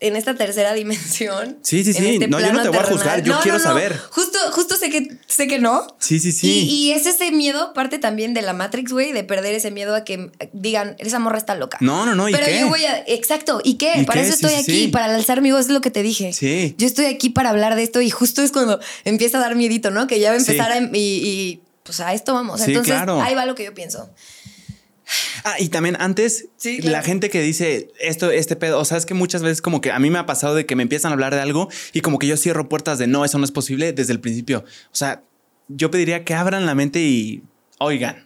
en 0.00 0.16
esta 0.16 0.34
tercera 0.34 0.74
dimensión. 0.74 1.58
Sí, 1.66 1.82
sí, 1.82 1.92
sí. 1.92 2.14
Este 2.14 2.28
no, 2.28 2.38
yo 2.38 2.52
no 2.52 2.62
te 2.62 2.68
voy 2.68 2.78
a 2.78 2.84
juzgar, 2.84 3.22
yo 3.22 3.40
quiero 3.42 3.58
saber. 3.58 3.98
Justo, 4.10 4.38
justo 4.52 4.76
sé 4.76 4.88
que, 4.88 5.18
sé 5.26 5.48
que 5.48 5.58
no. 5.58 5.86
Sí, 5.98 6.20
sí, 6.20 6.30
sí. 6.30 6.66
Y, 6.68 6.92
es 6.92 7.06
ese 7.06 7.32
miedo, 7.32 7.72
parte 7.72 7.98
también 7.98 8.34
de 8.34 8.42
la 8.42 8.52
Matrix, 8.52 8.92
güey, 8.92 9.12
de 9.12 9.24
perder 9.24 9.54
ese 9.54 9.70
miedo 9.70 9.94
a 9.94 10.04
que 10.04 10.30
digan, 10.52 10.94
esa 10.98 11.18
morra 11.18 11.38
está 11.38 11.54
loca. 11.56 11.78
No, 11.80 12.06
no, 12.06 12.14
no. 12.14 12.28
¿y 12.28 12.32
Pero 12.32 12.46
yo 12.48 12.68
voy 12.68 12.84
a. 12.84 13.02
Exacto. 13.06 13.60
¿Y 13.64 13.74
qué? 13.74 14.04
para 14.06 14.20
eso 14.20 14.34
estoy 14.34 14.54
aquí, 14.54 14.88
para 14.88 15.06
alzar 15.06 15.42
mi 15.42 15.50
voz, 15.50 15.62
es 15.62 15.68
lo 15.70 15.80
que 15.80 15.90
te 15.90 16.02
dije. 16.02 16.32
Sí. 16.32 16.74
Yo 16.78 16.86
estoy 16.86 17.06
aquí 17.06 17.30
para 17.30 17.50
hablar 17.50 17.74
de 17.74 17.82
esto 17.82 18.00
y 18.00 18.10
justo 18.10 18.42
es 18.42 18.52
cuando 18.52 18.78
empieza 19.04 19.38
a 19.38 19.40
dar 19.40 19.56
miedito, 19.56 19.90
¿no? 19.90 20.06
Que 20.06 20.20
ya 20.20 20.30
va 20.30 20.36
a 20.36 20.38
empezar 20.38 20.72
a. 20.72 20.78
Y, 20.92 21.60
pues 21.82 22.00
a 22.00 22.12
esto 22.14 22.34
vamos. 22.34 22.60
Entonces, 22.62 22.94
ahí 22.94 23.34
va 23.34 23.46
lo 23.46 23.54
que 23.54 23.64
yo 23.64 23.74
pienso. 23.74 24.10
Ah, 25.44 25.56
y 25.58 25.68
también 25.68 25.96
antes, 26.00 26.48
la 26.82 27.02
gente 27.02 27.30
que 27.30 27.40
dice 27.40 27.88
esto, 28.00 28.30
este 28.30 28.56
pedo, 28.56 28.78
o 28.80 28.84
sea, 28.84 28.98
es 28.98 29.06
que 29.06 29.14
muchas 29.14 29.42
veces 29.42 29.62
como 29.62 29.80
que 29.80 29.92
a 29.92 29.98
mí 29.98 30.10
me 30.10 30.18
ha 30.18 30.26
pasado 30.26 30.54
de 30.54 30.66
que 30.66 30.74
me 30.74 30.82
empiezan 30.82 31.12
a 31.12 31.14
hablar 31.14 31.34
de 31.34 31.40
algo 31.40 31.68
y 31.92 32.00
como 32.00 32.18
que 32.18 32.26
yo 32.26 32.36
cierro 32.36 32.68
puertas 32.68 32.98
de 32.98 33.06
no, 33.06 33.24
eso 33.24 33.38
no 33.38 33.44
es 33.44 33.52
posible 33.52 33.92
desde 33.92 34.12
el 34.12 34.20
principio. 34.20 34.64
O 34.86 34.96
sea, 34.96 35.22
yo 35.68 35.90
pediría 35.90 36.24
que 36.24 36.34
abran 36.34 36.66
la 36.66 36.74
mente 36.74 37.00
y 37.00 37.42
oigan. 37.78 38.25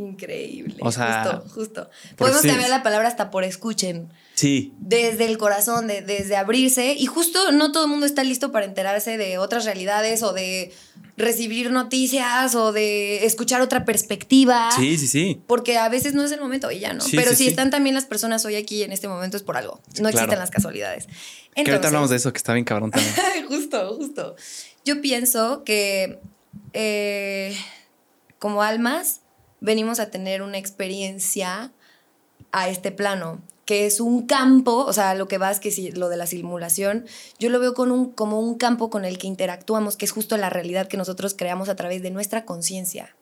Increíble. 0.00 0.76
O 0.80 0.90
sea, 0.90 1.24
justo, 1.24 1.48
justo. 1.54 1.90
Podemos 2.16 2.40
cambiar 2.40 2.70
la 2.70 2.82
palabra 2.82 3.06
hasta 3.06 3.30
por 3.30 3.44
escuchen. 3.44 4.10
Sí. 4.34 4.72
Desde 4.78 5.26
el 5.26 5.36
corazón, 5.36 5.88
de, 5.88 6.00
desde 6.00 6.36
abrirse. 6.36 6.94
Y 6.94 7.04
justo 7.04 7.52
no 7.52 7.70
todo 7.70 7.84
el 7.84 7.90
mundo 7.90 8.06
está 8.06 8.24
listo 8.24 8.50
para 8.50 8.64
enterarse 8.64 9.18
de 9.18 9.36
otras 9.36 9.66
realidades 9.66 10.22
o 10.22 10.32
de 10.32 10.72
recibir 11.18 11.70
noticias 11.70 12.54
o 12.54 12.72
de 12.72 13.26
escuchar 13.26 13.60
otra 13.60 13.84
perspectiva. 13.84 14.70
Sí, 14.74 14.96
sí, 14.96 15.06
sí. 15.06 15.42
Porque 15.46 15.76
a 15.76 15.90
veces 15.90 16.14
no 16.14 16.24
es 16.24 16.32
el 16.32 16.40
momento 16.40 16.70
y 16.70 16.78
ya 16.78 16.94
no. 16.94 17.04
Pero 17.10 17.34
si 17.34 17.46
están 17.46 17.68
también 17.68 17.94
las 17.94 18.06
personas 18.06 18.42
hoy 18.46 18.56
aquí 18.56 18.82
en 18.82 18.92
este 18.92 19.06
momento 19.06 19.36
es 19.36 19.42
por 19.42 19.58
algo. 19.58 19.82
No 20.00 20.08
existen 20.08 20.38
las 20.38 20.50
casualidades. 20.50 21.04
Entonces, 21.04 21.64
que 21.64 21.70
ahorita 21.72 21.88
hablamos 21.88 22.08
de 22.08 22.16
eso, 22.16 22.32
que 22.32 22.38
está 22.38 22.54
bien 22.54 22.64
cabrón 22.64 22.90
también. 22.90 23.14
justo, 23.48 23.96
justo. 23.96 24.34
Yo 24.86 25.02
pienso 25.02 25.62
que 25.62 26.20
eh, 26.72 27.54
como 28.38 28.62
almas 28.62 29.19
venimos 29.60 30.00
a 30.00 30.10
tener 30.10 30.42
una 30.42 30.58
experiencia 30.58 31.72
a 32.52 32.68
este 32.68 32.90
plano, 32.90 33.40
que 33.64 33.86
es 33.86 34.00
un 34.00 34.26
campo, 34.26 34.84
o 34.84 34.92
sea, 34.92 35.14
lo 35.14 35.28
que 35.28 35.38
vas, 35.38 35.60
que 35.60 35.70
si 35.70 35.92
lo 35.92 36.08
de 36.08 36.16
la 36.16 36.26
simulación, 36.26 37.06
yo 37.38 37.50
lo 37.50 37.60
veo 37.60 37.74
con 37.74 37.92
un, 37.92 38.10
como 38.10 38.40
un 38.40 38.56
campo 38.56 38.90
con 38.90 39.04
el 39.04 39.18
que 39.18 39.28
interactuamos, 39.28 39.96
que 39.96 40.06
es 40.06 40.10
justo 40.10 40.36
la 40.36 40.50
realidad 40.50 40.88
que 40.88 40.96
nosotros 40.96 41.34
creamos 41.34 41.68
a 41.68 41.76
través 41.76 42.02
de 42.02 42.10
nuestra 42.10 42.44
conciencia. 42.44 43.14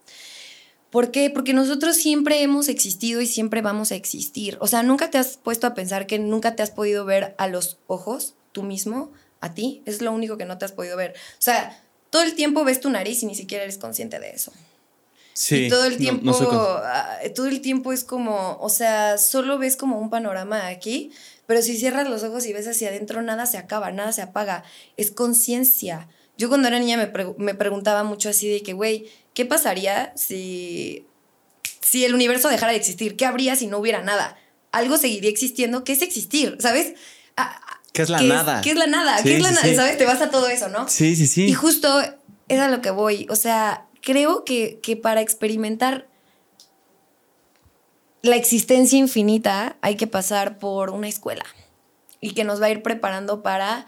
¿Por 0.91 1.11
qué? 1.11 1.29
Porque 1.29 1.53
nosotros 1.53 1.97
siempre 1.97 2.41
hemos 2.43 2.69
existido 2.69 3.21
y 3.21 3.27
siempre 3.27 3.61
vamos 3.61 3.93
a 3.93 3.97
existir. 3.97 4.57
O 4.61 4.67
sea, 4.67 4.83
nunca 4.83 5.11
te 5.11 5.19
has 5.19 5.37
puesto 5.37 5.67
a 5.67 5.75
pensar 5.75 6.07
que 6.07 6.19
nunca 6.19 6.57
te 6.57 6.63
has 6.63 6.71
podido 6.71 7.05
ver 7.05 7.35
a 7.37 7.47
los 7.47 7.79
ojos, 7.87 8.35
tú 8.53 8.63
mismo, 8.63 9.13
a 9.41 9.53
ti. 9.53 9.83
Es 9.85 10.01
lo 10.01 10.13
único 10.13 10.39
que 10.39 10.47
no 10.47 10.57
te 10.57 10.65
has 10.65 10.73
podido 10.73 10.97
ver. 10.97 11.13
O 11.13 11.43
sea, 11.43 11.79
todo 12.09 12.23
el 12.23 12.35
tiempo 12.35 12.65
ves 12.65 12.81
tu 12.81 12.89
nariz 12.89 13.23
y 13.23 13.27
ni 13.27 13.35
siquiera 13.35 13.65
eres 13.65 13.77
consciente 13.77 14.19
de 14.19 14.31
eso. 14.31 14.51
Sí, 15.39 15.67
y 15.67 15.69
todo 15.69 15.85
el 15.85 15.99
tiempo, 15.99 16.37
ah, 16.83 17.17
todo 17.33 17.47
el 17.47 17.61
tiempo 17.61 17.93
es 17.93 18.03
como, 18.03 18.59
o 18.61 18.69
sea, 18.69 19.19
solo 19.19 19.57
ves 19.57 19.77
como 19.77 20.01
un 20.01 20.11
panorama 20.11 20.67
aquí, 20.67 21.13
pero 21.47 21.63
si 21.63 21.77
cierras 21.77 22.09
los 22.09 22.25
ojos 22.25 22.45
y 22.47 22.53
ves 22.53 22.67
hacia 22.67 22.89
adentro, 22.89 23.23
nada 23.23 23.47
se 23.47 23.57
acaba, 23.57 23.93
nada 23.93 24.11
se 24.11 24.21
apaga. 24.21 24.65
Es 24.97 25.13
conciencia. 25.13 26.09
Yo 26.39 26.49
cuando 26.49 26.67
era 26.67 26.81
niña 26.81 26.97
me, 26.97 27.13
me 27.39 27.55
preguntaba 27.55 28.03
mucho 28.03 28.31
así 28.31 28.49
de 28.49 28.65
que, 28.65 28.73
güey, 28.73 29.07
¿qué 29.33 29.47
pasaría 29.47 30.13
si, 30.17 31.07
si 31.83 32.05
el 32.05 32.17
universo 32.17 32.49
dejara 32.49 32.73
de 32.73 32.79
existir? 32.79 33.17
¿Qué 33.17 33.25
habría 33.25 33.55
si 33.55 33.69
no 33.69 33.79
hubiera 33.79 34.03
nada? 34.03 34.37
Algo 34.73 34.97
seguiría 34.97 35.31
existiendo. 35.31 35.85
¿Qué 35.85 35.93
es 35.93 36.03
existir? 36.03 36.57
¿Sabes? 36.59 36.95
Ah, 37.37 37.61
ah, 37.65 37.81
¿Qué 37.93 38.03
es 38.03 38.09
la 38.09 38.21
nada? 38.23 38.61
¿Qué 38.61 38.71
es 38.73 38.77
la 38.77 38.89
nada? 38.89 39.23
¿Qué 39.23 39.37
es 39.37 39.43
la 39.43 39.53
nada? 39.53 39.73
¿Sabes? 39.73 39.99
Te 39.99 40.05
vas 40.05 40.21
a 40.21 40.31
todo 40.31 40.49
eso, 40.49 40.69
¿no? 40.69 40.89
Sí, 40.89 41.15
sí, 41.15 41.29
sí. 41.29 41.45
Y 41.45 41.53
justo 41.53 42.03
es 42.49 42.59
a 42.59 42.69
lo 42.69 42.81
que 42.83 42.91
voy. 42.91 43.29
O 43.31 43.37
sea, 43.37 43.88
creo 44.03 44.45
que, 44.45 44.81
para 45.03 45.21
experimentar 45.21 46.09
la 48.23 48.37
existencia 48.37 48.99
infinita 48.99 49.77
hay 49.81 49.97
que 49.97 50.07
pasar 50.07 50.59
por 50.59 50.91
una 50.91 51.09
escuela 51.09 51.45
y 52.21 52.33
que 52.33 52.45
nos 52.45 52.61
va 52.61 52.67
a 52.67 52.71
ir 52.71 52.83
preparando 52.83 53.43
para 53.43 53.87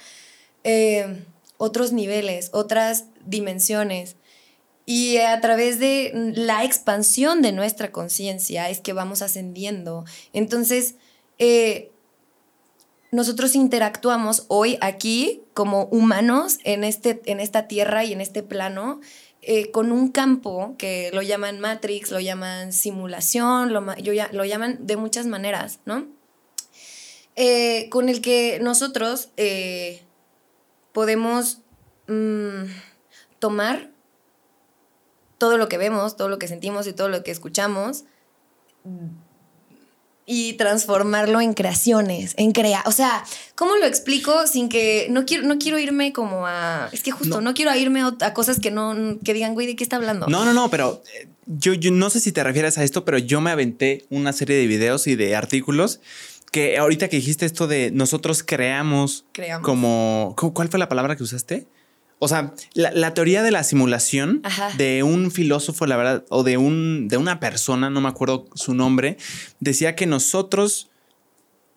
eh, 0.62 1.24
otros 1.58 1.92
niveles, 1.92 2.50
otras 2.52 3.06
dimensiones. 3.26 4.16
Y 4.86 5.18
a 5.18 5.40
través 5.40 5.78
de 5.78 6.12
la 6.34 6.64
expansión 6.64 7.42
de 7.42 7.52
nuestra 7.52 7.92
conciencia 7.92 8.70
es 8.70 8.80
que 8.80 8.92
vamos 8.92 9.22
ascendiendo. 9.22 10.04
Entonces, 10.32 10.94
eh, 11.38 11.90
nosotros 13.12 13.56
interactuamos 13.56 14.44
hoy 14.48 14.78
aquí 14.80 15.42
como 15.52 15.84
humanos 15.86 16.58
en, 16.64 16.84
este, 16.84 17.20
en 17.26 17.40
esta 17.40 17.66
tierra 17.66 18.04
y 18.04 18.12
en 18.12 18.20
este 18.20 18.42
plano 18.42 19.00
eh, 19.42 19.70
con 19.70 19.90
un 19.90 20.10
campo 20.10 20.74
que 20.78 21.10
lo 21.12 21.22
llaman 21.22 21.60
Matrix, 21.60 22.10
lo 22.10 22.20
llaman 22.20 22.72
simulación, 22.72 23.72
lo, 23.72 23.80
lo 23.80 24.44
llaman 24.44 24.86
de 24.86 24.96
muchas 24.96 25.26
maneras, 25.26 25.80
¿no? 25.86 26.06
Eh, 27.36 27.88
con 27.90 28.08
el 28.08 28.20
que 28.20 28.58
nosotros 28.60 29.30
eh, 29.36 30.02
podemos 30.92 31.62
mm, 32.06 32.64
tomar 33.38 33.90
todo 35.38 35.56
lo 35.56 35.68
que 35.68 35.78
vemos, 35.78 36.16
todo 36.16 36.28
lo 36.28 36.38
que 36.38 36.48
sentimos 36.48 36.86
y 36.86 36.92
todo 36.92 37.08
lo 37.08 37.22
que 37.22 37.30
escuchamos 37.30 38.04
y 40.26 40.52
transformarlo 40.54 41.40
en 41.40 41.54
creaciones, 41.54 42.34
en 42.36 42.52
crea. 42.52 42.82
O 42.86 42.92
sea, 42.92 43.24
¿cómo 43.54 43.76
lo 43.76 43.86
explico 43.86 44.46
sin 44.46 44.68
que 44.68 45.08
no 45.10 45.24
quiero 45.24 45.44
no 45.44 45.58
quiero 45.58 45.78
irme 45.78 46.12
como 46.12 46.46
a 46.46 46.88
es 46.92 47.02
que 47.02 47.10
justo 47.10 47.40
no, 47.40 47.54
quiero 47.54 47.74
irme 47.74 48.02
a, 48.02 48.34
cosas 48.34 48.60
que 48.60 48.70
no 48.70 49.18
que 49.24 49.34
digan, 49.34 49.54
güey, 49.54 49.66
¿de 49.66 49.76
qué 49.76 49.82
está 49.82 49.96
hablando? 49.96 50.26
No, 50.28 50.44
no, 50.44 50.52
no, 50.52 50.70
pero 50.70 51.02
eh, 51.14 51.28
yo, 51.46 51.74
yo 51.74 51.90
no 51.90 52.10
sé 52.10 52.20
si 52.20 52.32
te 52.32 52.44
refieres 52.44 52.78
a 52.78 52.84
esto, 52.84 53.04
pero 53.04 53.18
yo 53.18 53.40
me 53.40 53.50
aventé 53.50 54.04
una 54.08 54.32
serie 54.32 54.56
de 54.56 54.66
videos 54.66 55.06
y 55.06 55.16
de 55.16 55.34
artículos 55.34 56.00
que 56.52 56.78
ahorita 56.78 57.08
que 57.08 57.16
dijiste 57.16 57.46
esto 57.46 57.66
de 57.66 57.90
nosotros 57.90 58.42
creamos, 58.42 59.24
creamos. 59.32 59.64
como 59.64 60.34
¿cuál 60.36 60.68
fue 60.68 60.78
la 60.78 60.88
palabra 60.88 61.16
que 61.16 61.22
usaste? 61.22 61.66
O 62.22 62.28
sea, 62.28 62.52
la, 62.74 63.14
teoría 63.14 63.42
de 63.42 63.50
la 63.50 63.64
simulación 63.64 64.42
de 64.76 65.02
un 65.02 65.30
filósofo, 65.30 65.86
la 65.86 65.96
verdad, 65.96 66.24
o 66.28 66.42
de, 66.42 66.58
un, 66.58 67.08
de 67.08 67.16
una 67.16 67.40
persona, 67.40 67.88
no 67.88 68.02
me 68.02 68.10
acuerdo 68.10 68.46
su 68.54 68.74
nombre, 68.74 69.16
decía 69.58 69.96
que 69.96 70.06
nosotros, 70.06 70.90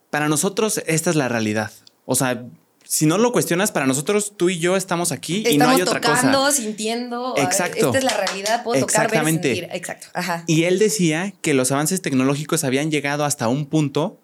para 0.09 0.27
nosotros, 0.27 0.83
esta 0.85 1.09
es 1.09 1.15
la 1.15 1.29
realidad. 1.29 1.71
O 2.05 2.15
sea, 2.15 2.43
si 2.83 3.05
no 3.05 3.17
lo 3.17 3.31
cuestionas, 3.31 3.71
para 3.71 3.87
nosotros 3.87 4.33
tú 4.35 4.49
y 4.49 4.59
yo 4.59 4.75
estamos 4.75 5.13
aquí 5.13 5.45
y 5.49 5.57
no 5.57 5.69
hay 5.69 5.81
otra 5.81 6.01
cosa. 6.01 6.13
Estamos 6.15 6.35
tocando, 6.35 6.51
sintiendo. 6.51 7.33
Exacto. 7.37 7.85
Esta 7.85 7.97
es 7.99 8.03
la 8.03 8.17
realidad, 8.17 8.63
puedo 8.65 8.81
tocar, 8.81 9.09
ver, 9.09 9.23
sentir. 9.23 9.69
Exacto. 9.71 10.07
Ajá. 10.13 10.43
Y 10.45 10.65
él 10.65 10.77
decía 10.77 11.33
que 11.41 11.53
los 11.53 11.71
avances 11.71 12.01
tecnológicos 12.01 12.65
habían 12.65 12.91
llegado 12.91 13.23
hasta 13.23 13.47
un 13.47 13.65
punto 13.65 14.19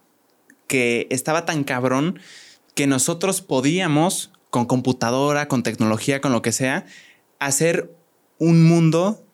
que 0.67 1.07
estaba 1.11 1.45
tan 1.45 1.63
cabrón 1.63 2.19
que 2.75 2.87
nosotros 2.87 3.41
podíamos 3.41 4.31
con 4.49 4.65
computadora, 4.65 5.47
con 5.47 5.63
tecnología, 5.63 6.21
con 6.21 6.31
lo 6.31 6.41
que 6.41 6.51
sea, 6.51 6.85
hacer 7.39 7.95
un 8.37 8.63
mundo. 8.63 9.25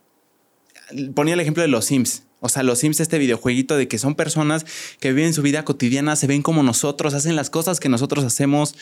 Ponía 1.13 1.33
el 1.33 1.39
ejemplo 1.39 1.61
de 1.61 1.69
los 1.69 1.85
Sims. 1.85 2.23
O 2.41 2.49
sea, 2.49 2.63
los 2.63 2.79
Sims, 2.79 2.99
este 2.99 3.17
videojueguito 3.17 3.75
de 3.77 3.87
que 3.87 3.97
son 3.97 4.15
personas 4.15 4.65
que 4.99 5.13
viven 5.13 5.33
su 5.33 5.41
vida 5.41 5.65
cotidiana, 5.65 6.15
se 6.15 6.27
ven 6.27 6.41
como 6.41 6.63
nosotros, 6.63 7.13
hacen 7.13 7.35
las 7.35 7.49
cosas 7.49 7.79
que 7.79 7.89
nosotros 7.89 8.23
hacemos, 8.23 8.75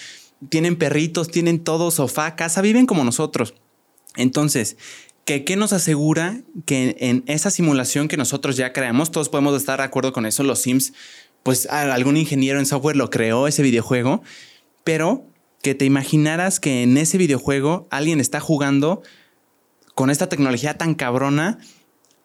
tienen 0.50 0.76
perritos, 0.76 1.30
tienen 1.30 1.64
todo, 1.64 1.92
sofá, 1.92 2.36
casa, 2.36 2.62
viven 2.62 2.86
como 2.86 3.04
nosotros. 3.04 3.54
Entonces, 4.16 4.76
¿qué, 5.24 5.46
¿qué 5.46 5.56
nos 5.56 5.72
asegura 5.72 6.42
que 6.66 6.98
en 7.00 7.24
esa 7.28 7.52
simulación 7.52 8.08
que 8.08 8.18
nosotros 8.18 8.58
ya 8.58 8.74
creamos, 8.74 9.12
todos 9.12 9.30
podemos 9.30 9.56
estar 9.56 9.80
de 9.80 9.86
acuerdo 9.86 10.12
con 10.12 10.26
eso, 10.26 10.44
los 10.44 10.60
Sims, 10.60 10.94
pues 11.44 11.68
algún 11.68 12.18
ingeniero 12.18 12.60
en 12.60 12.66
software 12.66 12.96
lo 12.96 13.10
creó 13.10 13.48
ese 13.48 13.64
videojuego, 13.64 14.24
pero 14.84 15.26
que 15.64 15.74
te 15.74 15.86
imaginaras 15.86 16.60
que 16.60 16.84
en 16.84 16.98
ese 16.98 17.18
videojuego 17.18 17.88
alguien 17.90 18.20
está 18.20 18.40
jugando 18.40 19.02
con 19.96 20.10
esta 20.10 20.28
tecnología 20.28 20.78
tan 20.78 20.94
cabrona 20.94 21.58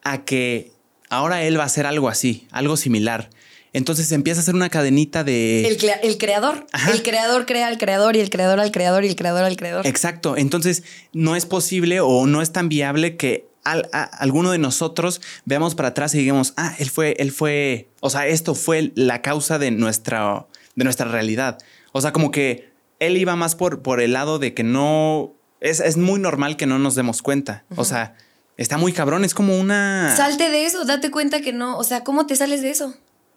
a 0.02 0.24
que 0.24 0.72
ahora 1.08 1.44
él 1.44 1.56
va 1.56 1.62
a 1.62 1.66
hacer 1.66 1.86
algo 1.86 2.08
así, 2.08 2.48
algo 2.50 2.76
similar. 2.76 3.30
Entonces 3.72 4.10
empieza 4.10 4.40
a 4.40 4.42
hacer 4.42 4.56
una 4.56 4.70
cadenita 4.70 5.22
de... 5.22 5.68
El, 5.68 5.76
creador. 6.18 6.66
El 6.92 7.02
creador 7.02 7.46
crea 7.46 7.68
al 7.68 7.78
creador 7.78 8.16
y 8.16 8.20
el 8.20 8.28
creador 8.28 8.58
al 8.58 8.72
creador 8.72 9.04
y 9.04 9.08
el 9.08 9.14
creador 9.14 9.44
al 9.44 9.56
creador. 9.56 9.86
Exacto. 9.86 10.36
Entonces 10.36 10.82
no 11.12 11.36
es 11.36 11.46
posible 11.46 12.00
o 12.00 12.26
no 12.26 12.42
es 12.42 12.52
tan 12.52 12.68
viable 12.68 13.16
que 13.16 13.46
alguno 13.62 14.50
de 14.50 14.58
nosotros 14.58 15.20
veamos 15.44 15.76
para 15.76 15.90
atrás 15.90 16.12
y 16.14 16.18
digamos, 16.18 16.54
ah, 16.56 16.74
él 16.78 16.90
fue, 16.90 17.14
él 17.18 17.30
fue, 17.30 17.90
o 18.00 18.10
sea, 18.10 18.26
esto 18.26 18.56
fue 18.56 18.90
la 18.96 19.22
causa 19.22 19.60
de 19.60 19.70
nuestra, 19.70 20.46
de 20.74 20.84
nuestra 20.84 21.06
realidad. 21.06 21.58
O 21.92 22.00
sea, 22.00 22.12
como 22.12 22.30
que 22.30 22.67
él 22.98 23.16
iba 23.16 23.36
más 23.36 23.54
por, 23.54 23.82
por 23.82 24.00
el 24.00 24.12
lado 24.12 24.38
de 24.38 24.54
que 24.54 24.62
no, 24.62 25.34
es, 25.60 25.80
es 25.80 25.96
muy 25.96 26.20
normal 26.20 26.56
que 26.56 26.66
no 26.66 26.78
nos 26.78 26.94
demos 26.94 27.22
cuenta. 27.22 27.64
O 27.76 27.84
sea, 27.84 28.14
está 28.56 28.78
muy 28.78 28.92
cabrón, 28.92 29.24
es 29.24 29.34
como 29.34 29.58
una... 29.58 30.14
Salte 30.16 30.50
de 30.50 30.66
eso, 30.66 30.84
date 30.84 31.10
cuenta 31.10 31.40
que 31.40 31.52
no, 31.52 31.78
o 31.78 31.84
sea, 31.84 32.04
¿cómo 32.04 32.26
te 32.26 32.36
sales 32.36 32.62
de 32.62 32.70
eso? 32.70 32.94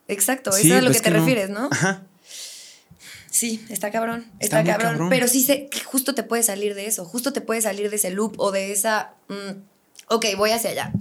Exacto, 0.07 0.49
eso 0.51 0.67
es 0.67 0.71
a 0.71 0.81
lo 0.81 0.87
pues 0.87 1.01
que 1.01 1.09
te 1.09 1.17
refieres, 1.17 1.49
¿no? 1.49 1.69
Ajá. 1.71 2.03
Sí, 3.29 3.65
está 3.69 3.91
cabrón, 3.91 4.25
está, 4.39 4.61
cabrón, 4.61 5.07
Pero 5.09 5.25
sí 5.29 5.41
sé 5.41 5.67
que 5.67 5.79
justo 5.79 6.13
te 6.13 6.23
puedes 6.23 6.47
salir 6.47 6.75
de 6.75 6.85
eso, 6.85 7.05
justo 7.05 7.31
te 7.31 7.39
puedes 7.39 7.63
salir 7.63 7.89
de 7.89 7.95
ese 7.95 8.09
loop 8.09 8.37
o 8.37 8.51
de 8.51 8.73
esa. 8.73 9.13
Mm, 9.29 9.61
ok, 10.09 10.25
voy 10.35 10.51
hacia 10.51 10.71
allá. 10.71 10.91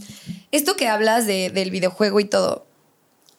Esto 0.52 0.76
que 0.76 0.86
hablas 0.86 1.26
del 1.26 1.70
videojuego 1.72 2.20
y 2.20 2.24
todo, 2.24 2.68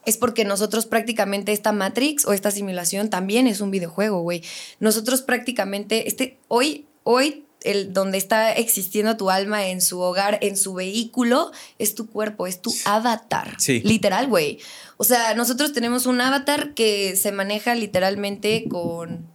es 0.05 0.17
porque 0.17 0.45
nosotros 0.45 0.85
prácticamente 0.85 1.51
esta 1.51 1.71
Matrix 1.71 2.25
o 2.25 2.33
esta 2.33 2.51
simulación 2.51 3.09
también 3.09 3.47
es 3.47 3.61
un 3.61 3.71
videojuego, 3.71 4.21
güey. 4.21 4.43
Nosotros 4.79 5.21
prácticamente, 5.21 6.07
este, 6.07 6.37
hoy, 6.47 6.87
hoy 7.03 7.45
el, 7.63 7.93
donde 7.93 8.17
está 8.17 8.51
existiendo 8.53 9.17
tu 9.17 9.29
alma 9.29 9.67
en 9.67 9.81
su 9.81 9.99
hogar, 9.99 10.39
en 10.41 10.57
su 10.57 10.73
vehículo, 10.73 11.51
es 11.77 11.95
tu 11.95 12.07
cuerpo, 12.07 12.47
es 12.47 12.61
tu 12.61 12.73
avatar. 12.85 13.55
Sí. 13.59 13.81
Literal, 13.81 14.27
güey. 14.27 14.59
O 14.97 15.03
sea, 15.03 15.33
nosotros 15.35 15.73
tenemos 15.73 16.05
un 16.05 16.21
avatar 16.21 16.73
que 16.73 17.15
se 17.15 17.31
maneja 17.31 17.75
literalmente 17.75 18.65
con 18.69 19.27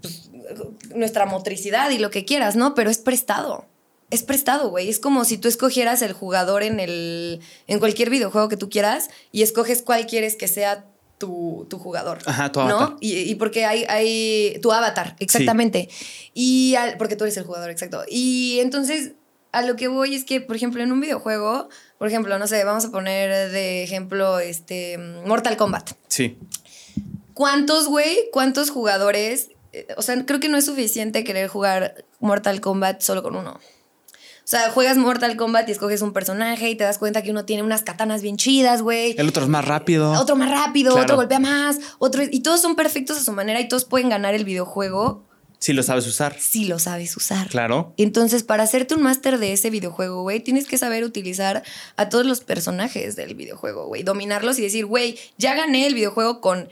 pues, 0.00 0.30
nuestra 0.94 1.26
motricidad 1.26 1.90
y 1.90 1.98
lo 1.98 2.10
que 2.10 2.24
quieras, 2.24 2.56
¿no? 2.56 2.74
Pero 2.74 2.90
es 2.90 2.98
prestado. 2.98 3.66
Es 4.10 4.22
prestado, 4.22 4.70
güey. 4.70 4.88
Es 4.88 4.98
como 4.98 5.24
si 5.24 5.38
tú 5.38 5.48
escogieras 5.48 6.02
el 6.02 6.12
jugador 6.12 6.62
en 6.62 6.80
el. 6.80 7.40
en 7.66 7.78
cualquier 7.78 8.10
videojuego 8.10 8.48
que 8.48 8.56
tú 8.56 8.68
quieras 8.68 9.08
y 9.32 9.42
escoges 9.42 9.82
cuál 9.82 10.06
quieres 10.06 10.36
que 10.36 10.48
sea 10.48 10.86
tu, 11.20 11.78
jugador. 11.78 12.18
Ajá, 12.24 12.50
tu 12.50 12.60
avatar. 12.60 12.90
¿no? 12.90 12.96
Y, 13.00 13.34
porque 13.36 13.66
hay, 13.66 13.84
hay 13.88 14.58
tu 14.62 14.72
avatar, 14.72 15.16
exactamente. 15.20 15.88
Y 16.34 16.74
porque 16.98 17.14
tú 17.14 17.24
eres 17.24 17.36
el 17.36 17.44
jugador, 17.44 17.70
exacto. 17.70 18.02
Y 18.08 18.58
entonces, 18.60 19.12
a 19.52 19.62
lo 19.62 19.76
que 19.76 19.88
voy 19.88 20.14
es 20.14 20.24
que, 20.24 20.40
por 20.40 20.56
ejemplo, 20.56 20.82
en 20.82 20.92
un 20.92 21.00
videojuego, 21.00 21.68
por 21.98 22.08
ejemplo, 22.08 22.38
no 22.38 22.46
sé, 22.46 22.64
vamos 22.64 22.86
a 22.86 22.90
poner 22.90 23.50
de 23.50 23.82
ejemplo 23.82 24.40
este 24.40 24.98
Mortal 25.26 25.56
Kombat. 25.56 25.90
Sí. 26.08 26.38
¿Cuántos, 27.34 27.86
güey? 27.86 28.28
¿Cuántos 28.32 28.70
jugadores? 28.70 29.50
Eh, 29.72 29.86
o 29.96 30.02
sea, 30.02 30.24
creo 30.24 30.40
que 30.40 30.48
no 30.48 30.56
es 30.56 30.64
suficiente 30.64 31.24
querer 31.24 31.48
jugar 31.48 32.04
Mortal 32.18 32.60
Kombat 32.60 33.02
solo 33.02 33.22
con 33.22 33.36
uno. 33.36 33.60
O 34.50 34.56
sea, 34.56 34.68
juegas 34.72 34.96
Mortal 34.96 35.36
Kombat 35.36 35.68
y 35.68 35.70
escoges 35.70 36.02
un 36.02 36.12
personaje 36.12 36.68
y 36.68 36.74
te 36.74 36.82
das 36.82 36.98
cuenta 36.98 37.22
que 37.22 37.30
uno 37.30 37.44
tiene 37.44 37.62
unas 37.62 37.84
katanas 37.84 38.20
bien 38.20 38.36
chidas, 38.36 38.82
güey. 38.82 39.14
El 39.16 39.28
otro 39.28 39.44
es 39.44 39.48
más 39.48 39.64
rápido. 39.64 40.10
Otro 40.20 40.34
más 40.34 40.50
rápido, 40.50 40.96
otro 40.96 41.14
golpea 41.14 41.38
más, 41.38 41.78
otro... 42.00 42.24
Y 42.28 42.40
todos 42.40 42.60
son 42.60 42.74
perfectos 42.74 43.16
a 43.16 43.22
su 43.22 43.30
manera 43.30 43.60
y 43.60 43.68
todos 43.68 43.84
pueden 43.84 44.08
ganar 44.08 44.34
el 44.34 44.44
videojuego. 44.44 45.24
Si 45.60 45.72
lo 45.72 45.84
sabes 45.84 46.04
usar. 46.08 46.34
Si 46.40 46.64
lo 46.64 46.80
sabes 46.80 47.16
usar. 47.16 47.46
Claro. 47.46 47.94
Entonces, 47.96 48.42
para 48.42 48.64
hacerte 48.64 48.96
un 48.96 49.02
máster 49.02 49.38
de 49.38 49.52
ese 49.52 49.70
videojuego, 49.70 50.22
güey, 50.22 50.40
tienes 50.40 50.66
que 50.66 50.78
saber 50.78 51.04
utilizar 51.04 51.62
a 51.96 52.08
todos 52.08 52.26
los 52.26 52.40
personajes 52.40 53.14
del 53.14 53.36
videojuego, 53.36 53.86
güey. 53.86 54.02
Dominarlos 54.02 54.58
y 54.58 54.62
decir, 54.62 54.84
güey, 54.84 55.16
ya 55.38 55.54
gané 55.54 55.86
el 55.86 55.94
videojuego 55.94 56.40
con 56.40 56.68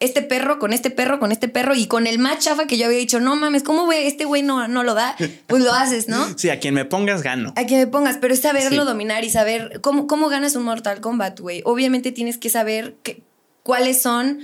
este 0.00 0.22
perro, 0.22 0.58
con 0.58 0.72
este 0.72 0.90
perro, 0.90 1.20
con 1.20 1.30
este 1.30 1.48
perro 1.48 1.74
y 1.74 1.86
con 1.86 2.06
el 2.06 2.18
más 2.18 2.38
chafa 2.38 2.66
que 2.66 2.78
yo 2.78 2.86
había 2.86 2.98
dicho, 2.98 3.20
no 3.20 3.36
mames, 3.36 3.62
¿cómo 3.62 3.86
ve? 3.86 4.06
Este 4.06 4.24
güey 4.24 4.42
no, 4.42 4.66
no 4.66 4.82
lo 4.82 4.94
da? 4.94 5.14
Pues 5.46 5.62
lo 5.62 5.72
haces, 5.72 6.08
¿no? 6.08 6.38
Sí, 6.38 6.48
a 6.48 6.58
quien 6.58 6.74
me 6.74 6.86
pongas 6.86 7.22
gano. 7.22 7.52
A 7.56 7.64
quien 7.64 7.80
me 7.80 7.86
pongas, 7.86 8.16
pero 8.18 8.32
es 8.32 8.40
saberlo 8.40 8.84
dominar 8.84 9.24
y 9.24 9.30
saber 9.30 9.80
cómo, 9.82 10.06
cómo 10.06 10.28
ganas 10.28 10.56
un 10.56 10.64
Mortal 10.64 11.00
Kombat, 11.00 11.38
güey. 11.40 11.62
Obviamente 11.64 12.12
tienes 12.12 12.38
que 12.38 12.48
saber 12.48 12.96
cuáles 13.62 14.00
son 14.00 14.40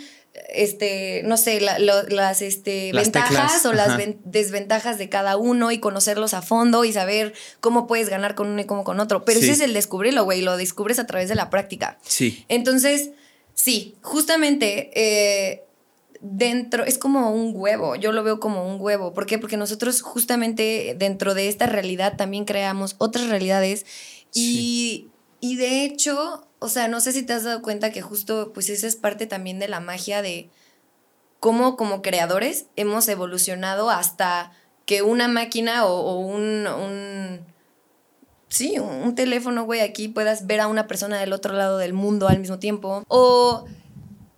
este, 0.50 1.22
no 1.24 1.36
sé, 1.36 1.60
las, 1.60 2.42
este, 2.42 2.92
ventajas 2.92 3.64
o 3.66 3.72
las 3.72 3.98
desventajas 4.24 4.98
de 4.98 5.08
cada 5.08 5.36
uno 5.36 5.72
y 5.72 5.78
conocerlos 5.78 6.34
a 6.34 6.42
fondo 6.42 6.84
y 6.84 6.92
saber 6.92 7.34
cómo 7.60 7.86
puedes 7.86 8.08
ganar 8.08 8.34
con 8.34 8.48
uno 8.48 8.60
y 8.60 8.64
cómo 8.64 8.84
con 8.84 9.00
otro. 9.00 9.24
Pero 9.24 9.40
ese 9.40 9.52
es 9.52 9.60
el 9.60 9.72
descubrirlo, 9.72 10.24
güey, 10.24 10.42
lo 10.42 10.56
descubres 10.56 10.98
a 10.98 11.06
través 11.06 11.28
de 11.28 11.34
la 11.34 11.50
práctica. 11.50 11.98
Sí. 12.02 12.44
Entonces, 12.48 13.10
Sí, 13.56 13.96
justamente 14.02 14.90
eh, 14.94 15.64
dentro, 16.20 16.84
es 16.84 16.98
como 16.98 17.32
un 17.32 17.52
huevo, 17.54 17.96
yo 17.96 18.12
lo 18.12 18.22
veo 18.22 18.38
como 18.38 18.68
un 18.68 18.80
huevo. 18.80 19.14
¿Por 19.14 19.26
qué? 19.26 19.38
Porque 19.38 19.56
nosotros 19.56 20.02
justamente 20.02 20.94
dentro 20.96 21.34
de 21.34 21.48
esta 21.48 21.66
realidad 21.66 22.16
también 22.16 22.44
creamos 22.44 22.94
otras 22.98 23.28
realidades 23.28 23.86
y, 24.32 25.08
y 25.40 25.56
de 25.56 25.84
hecho, 25.84 26.46
o 26.58 26.68
sea, 26.68 26.86
no 26.86 27.00
sé 27.00 27.12
si 27.12 27.22
te 27.22 27.32
has 27.32 27.44
dado 27.44 27.62
cuenta 27.62 27.90
que 27.90 28.02
justo 28.02 28.52
pues 28.52 28.68
esa 28.68 28.86
es 28.86 28.94
parte 28.94 29.26
también 29.26 29.58
de 29.58 29.68
la 29.68 29.80
magia 29.80 30.20
de 30.20 30.50
cómo 31.40 31.76
como 31.76 32.02
creadores 32.02 32.66
hemos 32.76 33.08
evolucionado 33.08 33.88
hasta 33.88 34.52
que 34.84 35.02
una 35.02 35.28
máquina 35.28 35.86
o, 35.86 36.18
un 36.20 37.44
sí, 38.48 38.78
un 38.78 39.14
teléfono, 39.14 39.64
güey, 39.64 39.80
aquí 39.80 40.08
puedas 40.08 40.46
ver 40.46 40.60
a 40.60 40.68
una 40.68 40.86
persona 40.86 41.18
del 41.18 41.32
otro 41.32 41.54
lado 41.54 41.78
del 41.78 41.92
mundo 41.92 42.28
al 42.28 42.38
mismo 42.38 42.58
tiempo. 42.58 43.04
O, 43.08 43.66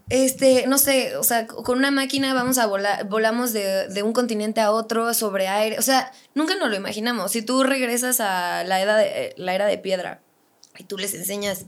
este, 0.09 0.67
no 0.67 0.79
sé, 0.79 1.17
o 1.17 1.25
sea, 1.25 1.47
con 1.47 1.79
una 1.79 1.91
máquina 1.91 2.33
vamos 2.33 2.59
a 2.59 2.67
volar, 2.67 3.09
volamos 3.09 3.53
de, 3.53 4.03
un 4.03 4.13
continente 4.13 4.61
a 4.61 4.71
otro 4.71 5.13
sobre 5.15 5.49
aire. 5.49 5.79
O 5.79 5.83
sea, 5.83 6.13
nunca 6.35 6.55
nos 6.57 6.71
lo 6.71 6.77
imaginamos. 6.77 7.33
Si 7.33 7.43
tú 7.43 7.63
regresas 7.63 8.21
a 8.21 8.65
la, 8.65 8.81
edad 8.81 8.99
de, 8.99 9.35
la 9.37 9.55
era 9.55 9.67
de 9.67 9.79
piedra 9.79 10.23
y 10.79 10.85
tú 10.85 10.97
les 10.97 11.15
enseñas 11.15 11.67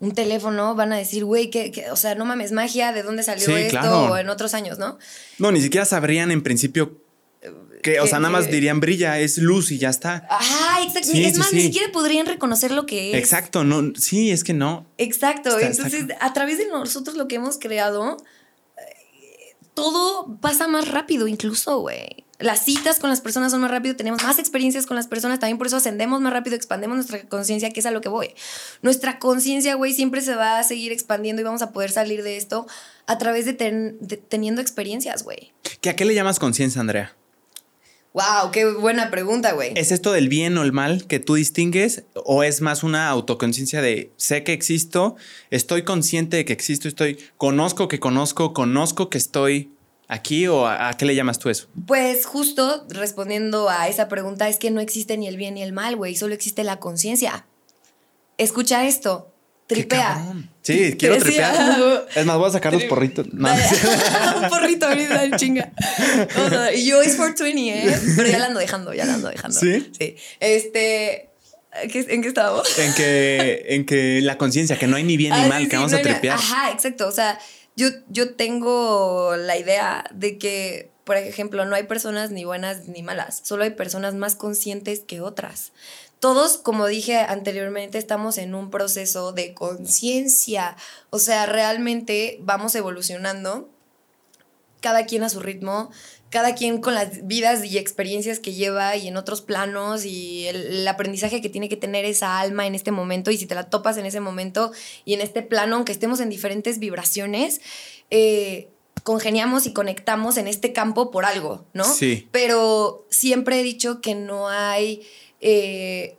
un 0.00 0.12
teléfono, 0.14 0.74
van 0.74 0.92
a 0.92 0.96
decir, 0.96 1.24
güey, 1.24 1.50
que, 1.50 1.86
o 1.92 1.96
sea, 1.96 2.16
no 2.16 2.24
mames, 2.24 2.50
magia, 2.50 2.92
¿de 2.92 3.04
dónde 3.04 3.22
salió 3.22 3.56
esto? 3.56 4.10
O 4.10 4.16
en 4.16 4.30
otros 4.30 4.54
años, 4.54 4.78
¿no? 4.78 4.98
No, 5.38 5.52
ni 5.52 5.60
siquiera 5.60 5.84
sabrían 5.84 6.32
en 6.32 6.42
principio 6.42 7.01
que, 7.82 7.98
o 7.98 8.06
sea, 8.06 8.20
nada 8.20 8.30
más 8.30 8.48
dirían 8.48 8.78
brilla, 8.78 9.18
es 9.18 9.38
luz 9.38 9.72
y 9.72 9.78
ya 9.78 9.90
está. 9.90 10.26
Ah, 10.30 10.80
exacto. 10.86 11.10
es 11.12 11.36
más, 11.36 11.52
ni 11.52 11.62
siquiera 11.62 11.90
podrían 11.90 12.26
reconocer 12.26 12.70
lo 12.70 12.86
que 12.86 13.10
es. 13.10 13.18
Exacto, 13.18 13.64
no, 13.64 13.92
sí, 13.96 14.30
es 14.30 14.44
que 14.44 14.54
no. 14.54 14.86
Exacto. 14.98 15.58
Entonces, 15.58 16.06
a 16.20 16.32
través 16.32 16.58
de 16.58 16.68
nosotros 16.68 17.16
lo 17.16 17.26
que 17.26 17.36
hemos 17.36 17.58
creado, 17.58 18.18
eh, 18.78 19.56
todo 19.74 20.38
pasa 20.40 20.68
más 20.68 20.88
rápido, 20.88 21.26
incluso, 21.26 21.80
güey. 21.80 22.24
Las 22.38 22.64
citas 22.64 22.98
con 22.98 23.10
las 23.10 23.20
personas 23.20 23.52
son 23.52 23.60
más 23.60 23.70
rápido, 23.70 23.96
tenemos 23.96 24.22
más 24.22 24.38
experiencias 24.38 24.86
con 24.86 24.96
las 24.96 25.06
personas, 25.06 25.38
también 25.38 25.58
por 25.58 25.68
eso 25.68 25.76
ascendemos 25.76 26.20
más 26.20 26.32
rápido, 26.32 26.56
expandemos 26.56 26.96
nuestra 26.96 27.28
conciencia, 27.28 27.70
que 27.70 27.80
es 27.80 27.86
a 27.86 27.90
lo 27.90 28.00
que 28.00 28.08
voy. 28.08 28.34
Nuestra 28.82 29.18
conciencia, 29.18 29.74
güey, 29.74 29.92
siempre 29.92 30.20
se 30.22 30.34
va 30.34 30.58
a 30.58 30.64
seguir 30.64 30.92
expandiendo 30.92 31.42
y 31.42 31.44
vamos 31.44 31.62
a 31.62 31.72
poder 31.72 31.90
salir 31.90 32.22
de 32.22 32.36
esto 32.36 32.66
a 33.06 33.18
través 33.18 33.46
de, 33.46 33.52
de 33.52 34.16
teniendo 34.16 34.60
experiencias, 34.60 35.24
güey. 35.24 35.52
¿Qué 35.80 35.90
a 35.90 35.96
qué 35.96 36.04
le 36.04 36.14
llamas 36.14 36.38
conciencia, 36.38 36.80
Andrea? 36.80 37.16
Wow, 38.14 38.50
qué 38.52 38.66
buena 38.66 39.10
pregunta, 39.10 39.52
güey. 39.52 39.72
¿Es 39.74 39.90
esto 39.90 40.12
del 40.12 40.28
bien 40.28 40.58
o 40.58 40.62
el 40.62 40.72
mal 40.72 41.06
que 41.06 41.18
tú 41.18 41.34
distingues 41.34 42.04
o 42.14 42.42
es 42.42 42.60
más 42.60 42.82
una 42.82 43.08
autoconciencia 43.08 43.80
de 43.80 44.12
sé 44.16 44.44
que 44.44 44.52
existo, 44.52 45.16
estoy 45.50 45.82
consciente 45.84 46.36
de 46.36 46.44
que 46.44 46.52
existo, 46.52 46.88
estoy 46.88 47.18
conozco 47.38 47.88
que 47.88 48.00
conozco, 48.00 48.52
conozco 48.52 49.08
que 49.08 49.16
estoy 49.16 49.72
aquí 50.08 50.46
o 50.46 50.66
a, 50.66 50.92
qué 50.98 51.06
le 51.06 51.14
llamas 51.14 51.38
tú 51.38 51.48
eso? 51.48 51.68
Pues 51.86 52.26
justo 52.26 52.84
respondiendo 52.90 53.70
a 53.70 53.88
esa 53.88 54.08
pregunta 54.08 54.46
es 54.46 54.58
que 54.58 54.70
no 54.70 54.82
existe 54.82 55.16
ni 55.16 55.26
el 55.26 55.38
bien 55.38 55.54
ni 55.54 55.62
el 55.62 55.72
mal, 55.72 55.96
güey, 55.96 56.14
solo 56.14 56.34
existe 56.34 56.64
la 56.64 56.78
conciencia. 56.78 57.46
Escucha 58.36 58.86
esto. 58.86 59.31
Tripea. 59.72 60.34
Sí, 60.62 60.96
quiero 60.98 61.18
tripear. 61.18 62.06
Es 62.14 62.24
más, 62.24 62.38
voy 62.38 62.48
a 62.48 62.52
sacar 62.52 62.72
los 62.72 62.84
porritos. 62.84 63.26
un 63.32 64.48
porrito 64.48 64.86
ahorita, 64.86 65.36
chinga. 65.36 65.72
y 66.74 66.86
yo 66.86 67.02
es 67.02 67.16
420, 67.16 67.70
¿eh? 67.70 68.00
Pero 68.16 68.28
ya 68.28 68.38
la 68.38 68.46
ando 68.46 68.60
dejando, 68.60 68.94
ya 68.94 69.04
la 69.04 69.14
ando 69.14 69.28
dejando. 69.28 69.58
¿Sí? 69.58 69.90
Sí. 69.98 70.16
Este... 70.40 71.28
¿En 71.74 72.20
qué 72.20 72.28
estábamos? 72.28 72.78
En 72.78 72.92
que, 72.92 73.64
en 73.68 73.86
que 73.86 74.20
la 74.20 74.36
conciencia, 74.36 74.78
que 74.78 74.86
no 74.86 74.96
hay 74.96 75.04
ni 75.04 75.16
bien 75.16 75.32
ni 75.32 75.40
ah, 75.40 75.48
mal, 75.48 75.68
que 75.70 75.76
vamos 75.76 75.94
a 75.94 76.02
tripear. 76.02 76.36
Ajá, 76.36 76.70
exacto. 76.70 77.08
O 77.08 77.12
sea, 77.12 77.38
yo, 77.76 77.88
yo 78.10 78.34
tengo 78.34 79.34
la 79.38 79.56
idea 79.56 80.04
de 80.12 80.36
que 80.36 80.92
por 81.04 81.16
ejemplo, 81.16 81.64
no 81.64 81.74
hay 81.74 81.84
personas 81.84 82.30
ni 82.30 82.44
buenas 82.44 82.86
ni 82.88 83.02
malas, 83.02 83.40
solo 83.44 83.64
hay 83.64 83.70
personas 83.70 84.14
más 84.14 84.36
conscientes 84.36 85.00
que 85.00 85.20
otras. 85.20 85.72
Todos, 86.22 86.56
como 86.56 86.86
dije 86.86 87.18
anteriormente, 87.18 87.98
estamos 87.98 88.38
en 88.38 88.54
un 88.54 88.70
proceso 88.70 89.32
de 89.32 89.54
conciencia, 89.54 90.76
o 91.10 91.18
sea, 91.18 91.46
realmente 91.46 92.38
vamos 92.42 92.76
evolucionando, 92.76 93.68
cada 94.80 95.04
quien 95.04 95.24
a 95.24 95.28
su 95.28 95.40
ritmo, 95.40 95.90
cada 96.30 96.54
quien 96.54 96.80
con 96.80 96.94
las 96.94 97.26
vidas 97.26 97.64
y 97.64 97.76
experiencias 97.76 98.38
que 98.38 98.52
lleva 98.52 98.94
y 98.94 99.08
en 99.08 99.16
otros 99.16 99.40
planos 99.40 100.04
y 100.04 100.46
el, 100.46 100.86
aprendizaje 100.86 101.40
que 101.40 101.48
tiene 101.48 101.68
que 101.68 101.76
tener 101.76 102.04
esa 102.04 102.38
alma 102.38 102.68
en 102.68 102.76
este 102.76 102.92
momento 102.92 103.32
y 103.32 103.36
si 103.36 103.46
te 103.46 103.56
la 103.56 103.68
topas 103.68 103.96
en 103.96 104.06
ese 104.06 104.20
momento 104.20 104.70
y 105.04 105.14
en 105.14 105.22
este 105.22 105.42
plano, 105.42 105.74
aunque 105.74 105.90
estemos 105.90 106.20
en 106.20 106.28
diferentes 106.28 106.78
vibraciones, 106.78 107.60
eh, 108.10 108.68
congeniamos 109.02 109.66
y 109.66 109.72
conectamos 109.72 110.36
en 110.36 110.46
este 110.46 110.72
campo 110.72 111.10
por 111.10 111.24
algo, 111.24 111.64
¿no? 111.72 111.84
Sí. 111.84 112.28
Pero 112.30 113.06
siempre 113.10 113.58
he 113.58 113.62
dicho 113.64 114.00
que 114.00 114.14
no 114.14 114.48
hay, 114.48 115.02
eh, 115.42 116.16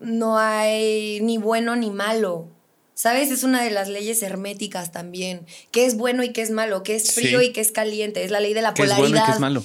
no 0.00 0.38
hay 0.38 1.20
ni 1.20 1.38
bueno 1.38 1.76
ni 1.76 1.90
malo. 1.90 2.48
¿Sabes? 2.94 3.30
Es 3.30 3.42
una 3.42 3.62
de 3.64 3.70
las 3.70 3.88
leyes 3.88 4.22
herméticas 4.22 4.92
también. 4.92 5.46
¿Qué 5.70 5.86
es 5.86 5.96
bueno 5.96 6.22
y 6.22 6.32
qué 6.32 6.42
es 6.42 6.50
malo? 6.50 6.82
¿Qué 6.82 6.94
es 6.94 7.12
frío 7.14 7.40
Sí. 7.40 7.46
y 7.46 7.52
qué 7.52 7.60
es 7.60 7.72
caliente? 7.72 8.22
Es 8.22 8.30
la 8.30 8.38
ley 8.40 8.54
de 8.54 8.62
la 8.62 8.74
¿Qué 8.74 8.82
es 8.82 8.90
polaridad. 8.90 9.08
bueno 9.10 9.22
y 9.24 9.26
qué 9.26 9.32
es 9.32 9.40
malo? 9.40 9.64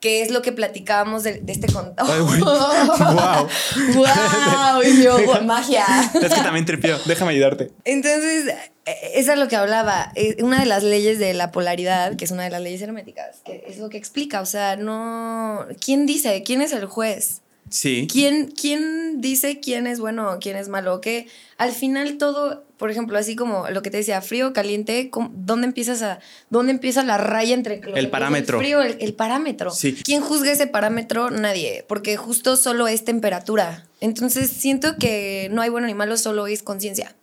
Que 0.00 0.22
es 0.22 0.30
lo 0.30 0.42
que 0.42 0.52
platicábamos 0.52 1.24
de, 1.24 1.40
de 1.40 1.52
este. 1.52 1.66
Ay, 1.96 2.20
güey. 2.20 2.40
Guau. 2.98 3.48
¡Wow! 3.94 4.82
Y 4.84 5.02
yo, 5.02 5.18
"Guau, 5.24 5.42
magia. 5.44 5.84
Es 6.14 6.32
que 6.34 6.40
también 6.40 6.66
tripió. 6.66 6.96
Déjame 7.06 7.32
ayudarte. 7.32 7.70
Entonces, 7.84 8.46
eh, 8.86 8.96
eso 9.14 9.32
es 9.32 9.38
lo 9.38 9.48
que 9.48 9.56
hablaba. 9.56 10.12
Eh, 10.14 10.36
Una 10.42 10.60
de 10.60 10.66
las 10.66 10.84
leyes 10.84 11.18
de 11.18 11.34
la 11.34 11.50
polaridad, 11.50 12.14
que 12.16 12.24
es 12.26 12.30
una 12.30 12.44
de 12.44 12.50
las 12.50 12.60
leyes 12.62 12.80
herméticas, 12.82 13.38
que 13.44 13.64
es 13.66 13.78
lo 13.78 13.88
que 13.88 13.96
explica. 13.98 14.40
O 14.40 14.46
sea, 14.46 14.76
no. 14.76 15.66
¿Quién 15.84 16.06
dice? 16.06 16.42
¿Quién 16.44 16.60
es 16.62 16.72
el 16.72 16.84
juez? 16.86 17.40
Sí. 17.70 18.06
¿Quién, 18.10 18.46
quién 18.50 19.20
dice 19.20 19.60
quién 19.60 19.86
es 19.86 20.00
bueno 20.00 20.32
o 20.32 20.38
quién 20.38 20.56
es 20.56 20.68
malo? 20.68 21.00
Que 21.00 21.26
al 21.58 21.72
final 21.72 22.16
todo, 22.18 22.64
por 22.78 22.90
ejemplo, 22.90 23.18
así 23.18 23.36
como 23.36 23.68
lo 23.70 23.82
que 23.82 23.90
te 23.90 23.98
decía, 23.98 24.22
frío, 24.22 24.52
caliente, 24.52 25.10
¿cómo- 25.10 25.30
¿dónde 25.34 25.66
empiezas 25.66 26.00
a, 26.02 26.20
dónde 26.50 26.72
empieza 26.72 27.04
la 27.04 27.18
raya 27.18 27.54
entre 27.54 27.80
es 27.94 28.06
parámetro. 28.06 28.58
frío, 28.58 28.80
el, 28.82 28.96
el 29.00 29.14
parámetro? 29.14 29.70
Sí. 29.70 29.94
¿Quién 30.04 30.22
juzga 30.22 30.52
ese 30.52 30.66
parámetro? 30.66 31.30
Nadie, 31.30 31.84
porque 31.88 32.16
justo 32.16 32.56
solo 32.56 32.88
es 32.88 33.04
temperatura. 33.04 33.86
Entonces 34.00 34.48
siento 34.50 34.96
que 34.96 35.48
no 35.52 35.60
hay 35.62 35.68
bueno 35.68 35.86
ni 35.86 35.94
malo, 35.94 36.16
solo 36.16 36.46
es 36.46 36.62
conciencia. 36.62 37.14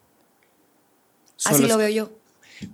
Así 1.43 1.65
lo 1.67 1.77
veo 1.77 1.89
yo. 1.89 2.11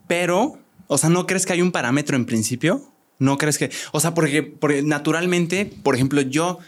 Pero, 0.07 0.59
o 0.88 0.97
sea, 0.97 1.09
¿no 1.09 1.26
crees 1.26 1.45
que 1.45 1.53
hay 1.53 1.61
un 1.61 1.72
parámetro 1.72 2.15
en 2.15 2.26
principio? 2.26 2.88
¿No 3.19 3.38
crees 3.38 3.57
que, 3.57 3.69
o 3.91 3.99
sea, 3.99 4.13
porque, 4.13 4.41
porque 4.43 4.82
naturalmente, 4.82 5.65
por 5.84 5.93
ejemplo, 5.95 6.22
yo, 6.22 6.59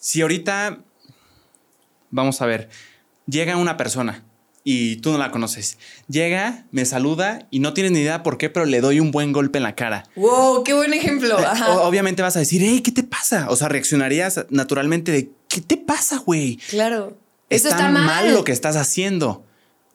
si 0.00 0.22
ahorita, 0.22 0.78
vamos 2.10 2.40
a 2.42 2.46
ver, 2.46 2.68
llega 3.26 3.56
una 3.56 3.76
persona 3.76 4.24
y 4.64 4.96
tú 4.96 5.12
no 5.12 5.18
la 5.18 5.30
conoces, 5.30 5.78
llega, 6.08 6.66
me 6.72 6.84
saluda 6.84 7.46
y 7.50 7.60
no 7.60 7.72
tienes 7.72 7.92
ni 7.92 8.00
idea 8.00 8.22
por 8.22 8.36
qué, 8.38 8.50
pero 8.50 8.66
le 8.66 8.80
doy 8.80 9.00
un 9.00 9.10
buen 9.10 9.32
golpe 9.32 9.58
en 9.58 9.64
la 9.64 9.74
cara. 9.74 10.04
wow, 10.16 10.62
qué 10.64 10.74
buen 10.74 10.92
ejemplo. 10.92 11.38
Eh, 11.38 11.44
Ajá. 11.44 11.70
o- 11.74 11.86
obviamente 11.88 12.22
vas 12.22 12.36
a 12.36 12.40
decir, 12.40 12.60
hey, 12.64 12.80
¿qué 12.82 12.92
te 12.92 13.02
pasa? 13.02 13.46
O 13.50 13.56
sea, 13.56 13.68
reaccionarías 13.68 14.44
naturalmente 14.50 15.10
de, 15.12 15.30
¿qué 15.48 15.60
te 15.60 15.76
pasa, 15.76 16.18
güey? 16.18 16.56
Claro. 16.68 17.16
Eso 17.50 17.68
está, 17.68 17.78
está 17.86 17.90
mal. 17.90 18.04
mal 18.04 18.34
lo 18.34 18.44
que 18.44 18.52
estás 18.52 18.76
haciendo. 18.76 19.44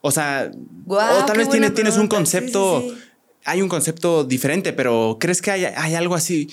O 0.01 0.09
sea, 0.11 0.49
Guau, 0.85 1.21
o 1.21 1.25
tal 1.25 1.37
vez 1.37 1.47
buena 1.47 1.67
tienes, 1.69 1.73
tienes 1.75 1.97
un 1.97 2.09
pregunta. 2.09 2.31
Sí, 2.31 2.37
sí, 2.37 2.51
concepto, 2.51 2.81
sí. 2.81 2.97
hay 3.45 3.61
un 3.61 3.69
concepto 3.69 4.23
diferente, 4.23 4.73
pero 4.73 5.17
¿crees 5.19 5.41
que 5.41 5.51
hay, 5.51 5.65
hay 5.65 5.93
algo 5.95 6.15
así? 6.15 6.49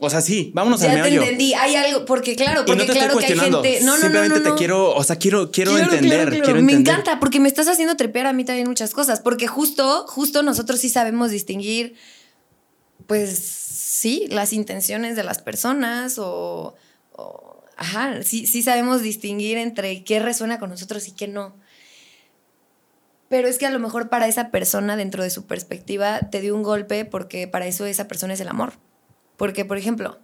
O 0.00 0.10
sea, 0.10 0.20
sí, 0.20 0.50
vámonos 0.54 0.82
al 0.82 0.88
Ya 0.88 1.02
te 1.04 1.10
meollo. 1.10 1.22
entendí. 1.22 1.54
Hay 1.54 1.76
algo, 1.76 2.04
porque 2.04 2.34
claro, 2.34 2.62
Y 2.62 2.64
porque 2.66 2.80
no 2.86 2.86
te 2.86 2.92
claro 2.98 3.18
estoy 3.20 3.26
que 3.26 3.32
hay 3.40 3.50
gente. 3.50 3.80
No, 3.82 3.94
no, 3.94 4.00
Simplemente 4.02 4.40
no, 4.40 4.44
no. 4.44 4.52
te 4.52 4.58
quiero, 4.58 4.94
o 4.94 5.04
sea, 5.04 5.16
quiero, 5.16 5.50
quiero 5.52 5.70
Claro, 5.72 5.92
entender, 5.92 6.30
quiero 6.30 6.54
Me 6.54 6.60
entender. 6.72 6.94
encanta 6.94 7.20
porque 7.20 7.38
me 7.40 7.48
estás 7.48 7.68
haciendo 7.68 7.96
trepear 7.96 8.26
a 8.26 8.32
mí 8.32 8.44
también 8.44 8.66
muchas 8.68 8.90
cosas. 8.92 9.20
Porque 9.20 9.46
justo, 9.46 10.04
justo 10.08 10.42
nosotros 10.42 10.80
sí 10.80 10.88
sabemos 10.88 11.30
distinguir, 11.30 11.94
pues 13.06 13.38
sí, 13.38 14.26
las 14.30 14.52
intenciones 14.52 15.14
de 15.16 15.22
las 15.24 15.40
personas 15.40 16.18
o. 16.18 16.74
o- 17.12 17.62
ajá, 17.76 18.22
sí, 18.24 18.46
sí 18.46 18.62
sabemos 18.62 19.00
distinguir 19.02 19.58
entre 19.58 20.02
qué 20.04 20.18
resuena 20.18 20.58
con 20.58 20.70
nosotros 20.70 21.06
y 21.08 21.12
qué 21.12 21.28
no. 21.28 21.54
Pero 23.28 23.48
es 23.48 23.58
que 23.58 23.66
a 23.66 23.70
lo 23.70 23.78
mejor 23.78 24.08
para 24.08 24.26
esa 24.28 24.50
persona, 24.50 24.96
dentro 24.96 25.22
de 25.22 25.30
su 25.30 25.46
perspectiva, 25.46 26.20
te 26.30 26.40
dio 26.40 26.54
un 26.54 26.62
golpe 26.62 27.04
porque 27.04 27.48
para 27.48 27.66
eso 27.66 27.86
esa 27.86 28.06
persona 28.08 28.34
es 28.34 28.40
el 28.40 28.48
amor. 28.48 28.74
Porque, 29.36 29.64
por 29.64 29.78
ejemplo, 29.78 30.18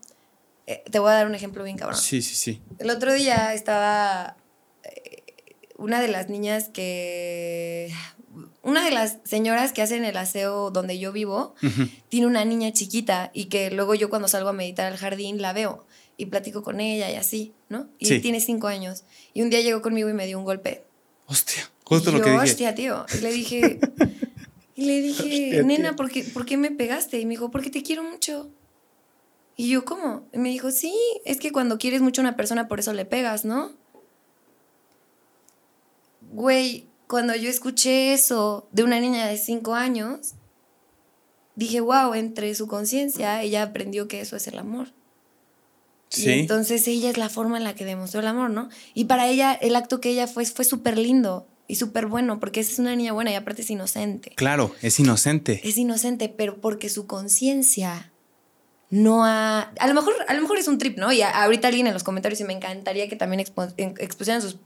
eh, 0.67 0.83
te 0.91 0.99
voy 0.99 1.11
a 1.11 1.15
dar 1.15 1.27
un 1.27 1.35
ejemplo 1.35 1.65
bien 1.65 1.77
cabrón. 1.77 1.99
Sí, 1.99 2.23
sí, 2.23 2.35
sí. 2.35 2.61
El 2.79 2.91
otro 2.91 3.13
día 3.13 3.53
estaba 3.55 4.37
eh, 4.85 5.23
una 5.77 6.01
de 6.01 6.09
las 6.09 6.29
niñas 6.29 6.69
que... 6.69 7.93
Una 8.63 8.85
de 8.85 8.91
las 8.93 9.19
señoras 9.25 9.73
que 9.73 9.83
hacen 9.83 10.05
el 10.05 10.17
aseo 10.17 10.71
donde 10.71 10.99
yo 10.99 11.11
vivo 11.13 11.55
tiene 12.11 12.27
una 12.27 12.45
niña 12.45 12.73
chiquita 12.73 13.31
y 13.35 13.47
que 13.47 13.71
luego 13.73 13.95
yo 13.97 14.09
cuando 14.09 14.29
salgo 14.29 14.51
a 14.51 14.53
meditar 14.53 14.87
al 14.87 14.99
jardín 14.99 15.43
la 15.43 15.53
veo 15.53 15.85
y 16.17 16.27
platico 16.27 16.63
con 16.63 16.79
ella 16.79 17.11
y 17.11 17.17
así, 17.17 17.53
¿no? 17.71 17.89
Y 17.99 18.07
Sí. 18.07 18.21
tiene 18.21 18.41
cinco 18.41 18.69
años. 18.69 19.03
Y 19.35 19.43
un 19.43 19.51
día 19.51 19.63
llegó 19.63 19.83
conmigo 19.83 20.09
y 20.11 20.13
me 20.13 20.27
dio 20.27 20.39
un 20.39 20.45
golpe. 20.45 20.85
Hostia, 21.27 21.69
justo 21.85 22.11
Y 22.11 22.13
lo 22.13 22.19
yo, 22.19 22.25
que 22.25 22.31
dije. 22.33 22.43
hostia, 22.45 22.75
tío. 22.75 23.07
Y 23.13 23.21
le 23.23 23.33
dije, 23.33 23.81
y 24.77 24.85
le 24.85 25.01
dije, 25.03 25.23
Hostia, 25.23 25.63
nena, 25.65 25.89
tío. 25.89 25.97
¿por 25.97 26.11
qué, 26.11 26.23
¿por 26.23 26.47
qué 26.47 26.57
me 26.57 26.71
pegaste? 26.71 27.19
Y 27.19 27.25
me 27.25 27.31
dijo, 27.31 27.51
porque 27.51 27.71
te 27.71 27.83
quiero 27.83 28.05
mucho. 28.05 28.49
Y 29.61 29.69
yo, 29.69 29.85
¿cómo? 29.85 30.27
Y 30.33 30.39
me 30.39 30.49
dijo, 30.49 30.71
sí, 30.71 30.95
es 31.27 31.39
que 31.39 31.53
cuando 31.53 31.77
quieres 31.77 32.01
mucho 32.01 32.23
a 32.23 32.25
una 32.25 32.35
persona, 32.35 32.67
por 32.67 32.81
eso 32.81 32.95
le 32.95 33.05
pegas, 33.05 33.45
¿no? 33.45 33.73
Güey, 36.33 36.87
cuando 37.07 37.35
yo 37.35 37.51
escuché 37.51 38.15
eso 38.15 38.67
de 38.73 38.85
una 38.85 39.01
niña 39.01 39.27
de 39.27 39.37
cinco 39.37 39.75
años, 39.75 40.33
dije, 41.57 41.83
wow, 41.83 42.15
entre 42.15 42.55
su 42.55 42.69
conciencia, 42.69 43.43
ella 43.43 43.63
aprendió 43.65 44.09
que 44.09 44.23
eso 44.23 44.35
es 44.35 44.47
el 44.49 44.59
amor. 44.59 44.95
Y 46.13 46.23
Sí. 46.23 46.31
entonces 46.31 46.89
ella 46.89 47.11
es 47.11 47.19
la 47.19 47.29
forma 47.29 47.59
en 47.59 47.65
la 47.65 47.75
que 47.75 47.85
demostró 47.85 48.21
el 48.21 48.29
amor, 48.29 48.49
¿no? 48.49 48.71
Y 48.95 49.05
para 49.05 49.29
ella, 49.29 49.53
el 49.53 49.77
acto 49.77 50.01
que 50.01 50.09
ella 50.09 50.27
fue 50.27 50.47
fue 50.47 50.65
súper 50.65 50.97
lindo 50.97 51.47
y 51.69 51.75
súper 51.77 52.07
bueno, 52.07 52.41
porque 52.41 52.61
esa 52.61 52.73
es 52.73 52.79
una 52.79 52.97
niña 52.97 53.13
buena 53.13 53.31
y 53.31 53.35
aparte 53.35 53.61
es 53.61 53.71
inocente. 53.71 54.31
Claro, 54.37 54.75
es 54.81 54.99
inocente. 55.01 55.61
Es 55.65 55.77
inocente, 55.77 56.31
pero 56.31 56.63
porque 56.63 56.89
su 56.89 57.07
conciencia 57.07 58.11
no 58.91 59.25
ha... 59.25 59.73
A 59.79 59.87
lo, 59.89 59.95
mejor, 59.95 60.15
a 60.29 60.35
lo 60.35 60.43
mejor 60.43 60.59
es 60.59 60.69
un 60.69 60.79
trip, 60.79 60.99
¿no? 60.99 61.13
Y 61.13 61.23
a- 61.23 61.31
ahorita 61.45 61.69
alguien 61.69 61.87
en 61.87 61.95
los 61.95 62.03
comentarios 62.03 62.41
y 62.41 62.45
me 62.45 62.53
encantaría 62.53 63.09
que 63.09 63.17
también 63.17 63.41
expo- 63.45 63.73
expusieran 63.99 64.43
sus, 64.43 64.57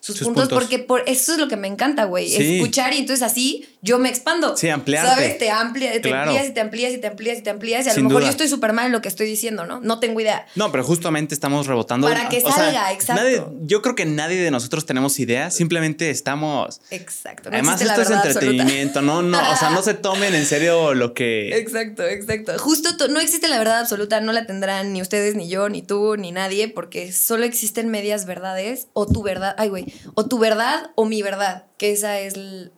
sus, 0.00 0.16
Sus 0.16 0.26
puntos, 0.26 0.48
puntos. 0.48 0.58
porque 0.58 0.78
por, 0.80 1.02
eso 1.06 1.32
es 1.32 1.38
lo 1.38 1.46
que 1.48 1.56
me 1.56 1.68
encanta, 1.68 2.04
güey. 2.04 2.28
Sí. 2.28 2.56
Escuchar 2.56 2.92
y 2.94 2.98
entonces 2.98 3.22
así 3.22 3.66
yo 3.82 3.98
me 3.98 4.08
expando. 4.08 4.56
Sí, 4.56 4.68
ampliarte. 4.68 5.10
¿Sabes? 5.10 5.38
Te, 5.38 5.50
amplia, 5.50 5.92
te 5.92 6.00
Claro. 6.02 6.30
amplías 6.30 6.48
y 6.48 6.52
te 6.52 6.60
amplías 6.60 6.92
y 6.92 6.98
te 6.98 7.06
amplías 7.06 7.38
y 7.38 7.42
te 7.42 7.50
amplías. 7.50 7.86
Y 7.86 7.88
a 7.90 7.94
Sin 7.94 8.02
lo 8.04 8.08
mejor 8.10 8.22
duda. 8.22 8.28
yo 8.28 8.32
estoy 8.32 8.48
súper 8.48 8.72
mal 8.72 8.86
en 8.86 8.92
lo 8.92 9.00
que 9.00 9.08
estoy 9.08 9.26
diciendo, 9.26 9.64
¿no? 9.64 9.80
No 9.80 10.00
tengo 10.00 10.20
idea. 10.20 10.46
No, 10.54 10.70
pero 10.70 10.84
justamente 10.84 11.34
estamos 11.34 11.66
rebotando. 11.66 12.06
Para 12.08 12.28
que 12.28 12.38
O 12.38 12.40
sea, 12.40 12.52
salga, 12.52 12.92
exacto. 12.92 13.22
nadie- 13.22 13.42
yo 13.62 13.80
creo 13.82 13.94
que 13.94 14.04
nadie 14.06 14.40
de 14.40 14.50
nosotros 14.50 14.84
tenemos 14.86 15.18
idea, 15.18 15.50
simplemente 15.50 16.10
estamos. 16.10 16.80
Exacto. 16.90 17.50
no 17.50 17.54
Además, 17.56 17.80
esto 17.80 17.92
es 18.02 18.10
absoluta. 18.10 18.28
entretenimiento, 18.28 19.02
no, 19.02 19.22
no, 19.22 19.38
o 19.38 19.56
sea, 19.56 19.70
no 19.70 19.82
se 19.82 19.94
tomen 19.94 20.34
en 20.34 20.44
serio 20.46 20.94
lo 20.94 21.14
que. 21.14 21.56
Exacto, 21.56 22.06
exacto. 22.06 22.58
Justo 22.58 22.96
to- 22.96 23.08
no 23.08 23.20
existe 23.20 23.48
la 23.48 23.58
verdad 23.58 23.80
absoluta, 23.80 24.20
no 24.20 24.32
la 24.32 24.46
tendrán 24.46 24.92
ni 24.92 25.00
ustedes, 25.00 25.34
ni 25.34 25.48
yo, 25.48 25.68
ni 25.68 25.82
tú, 25.82 26.16
ni 26.16 26.32
nadie, 26.32 26.68
porque 26.68 27.12
solo 27.12 27.44
existen 27.44 27.88
medias 27.88 28.26
verdades 28.26 28.88
o 28.92 29.06
tu 29.06 29.22
verdad, 29.22 29.54
ay 29.58 29.68
güey, 29.68 29.86
o 30.14 30.26
tu 30.26 30.38
verdad 30.38 30.90
o 30.96 31.04
mi 31.06 31.22
verdad, 31.22 31.64
que 31.78 31.92
esa 31.92 32.18
es 32.20 32.34
l- 32.34 32.70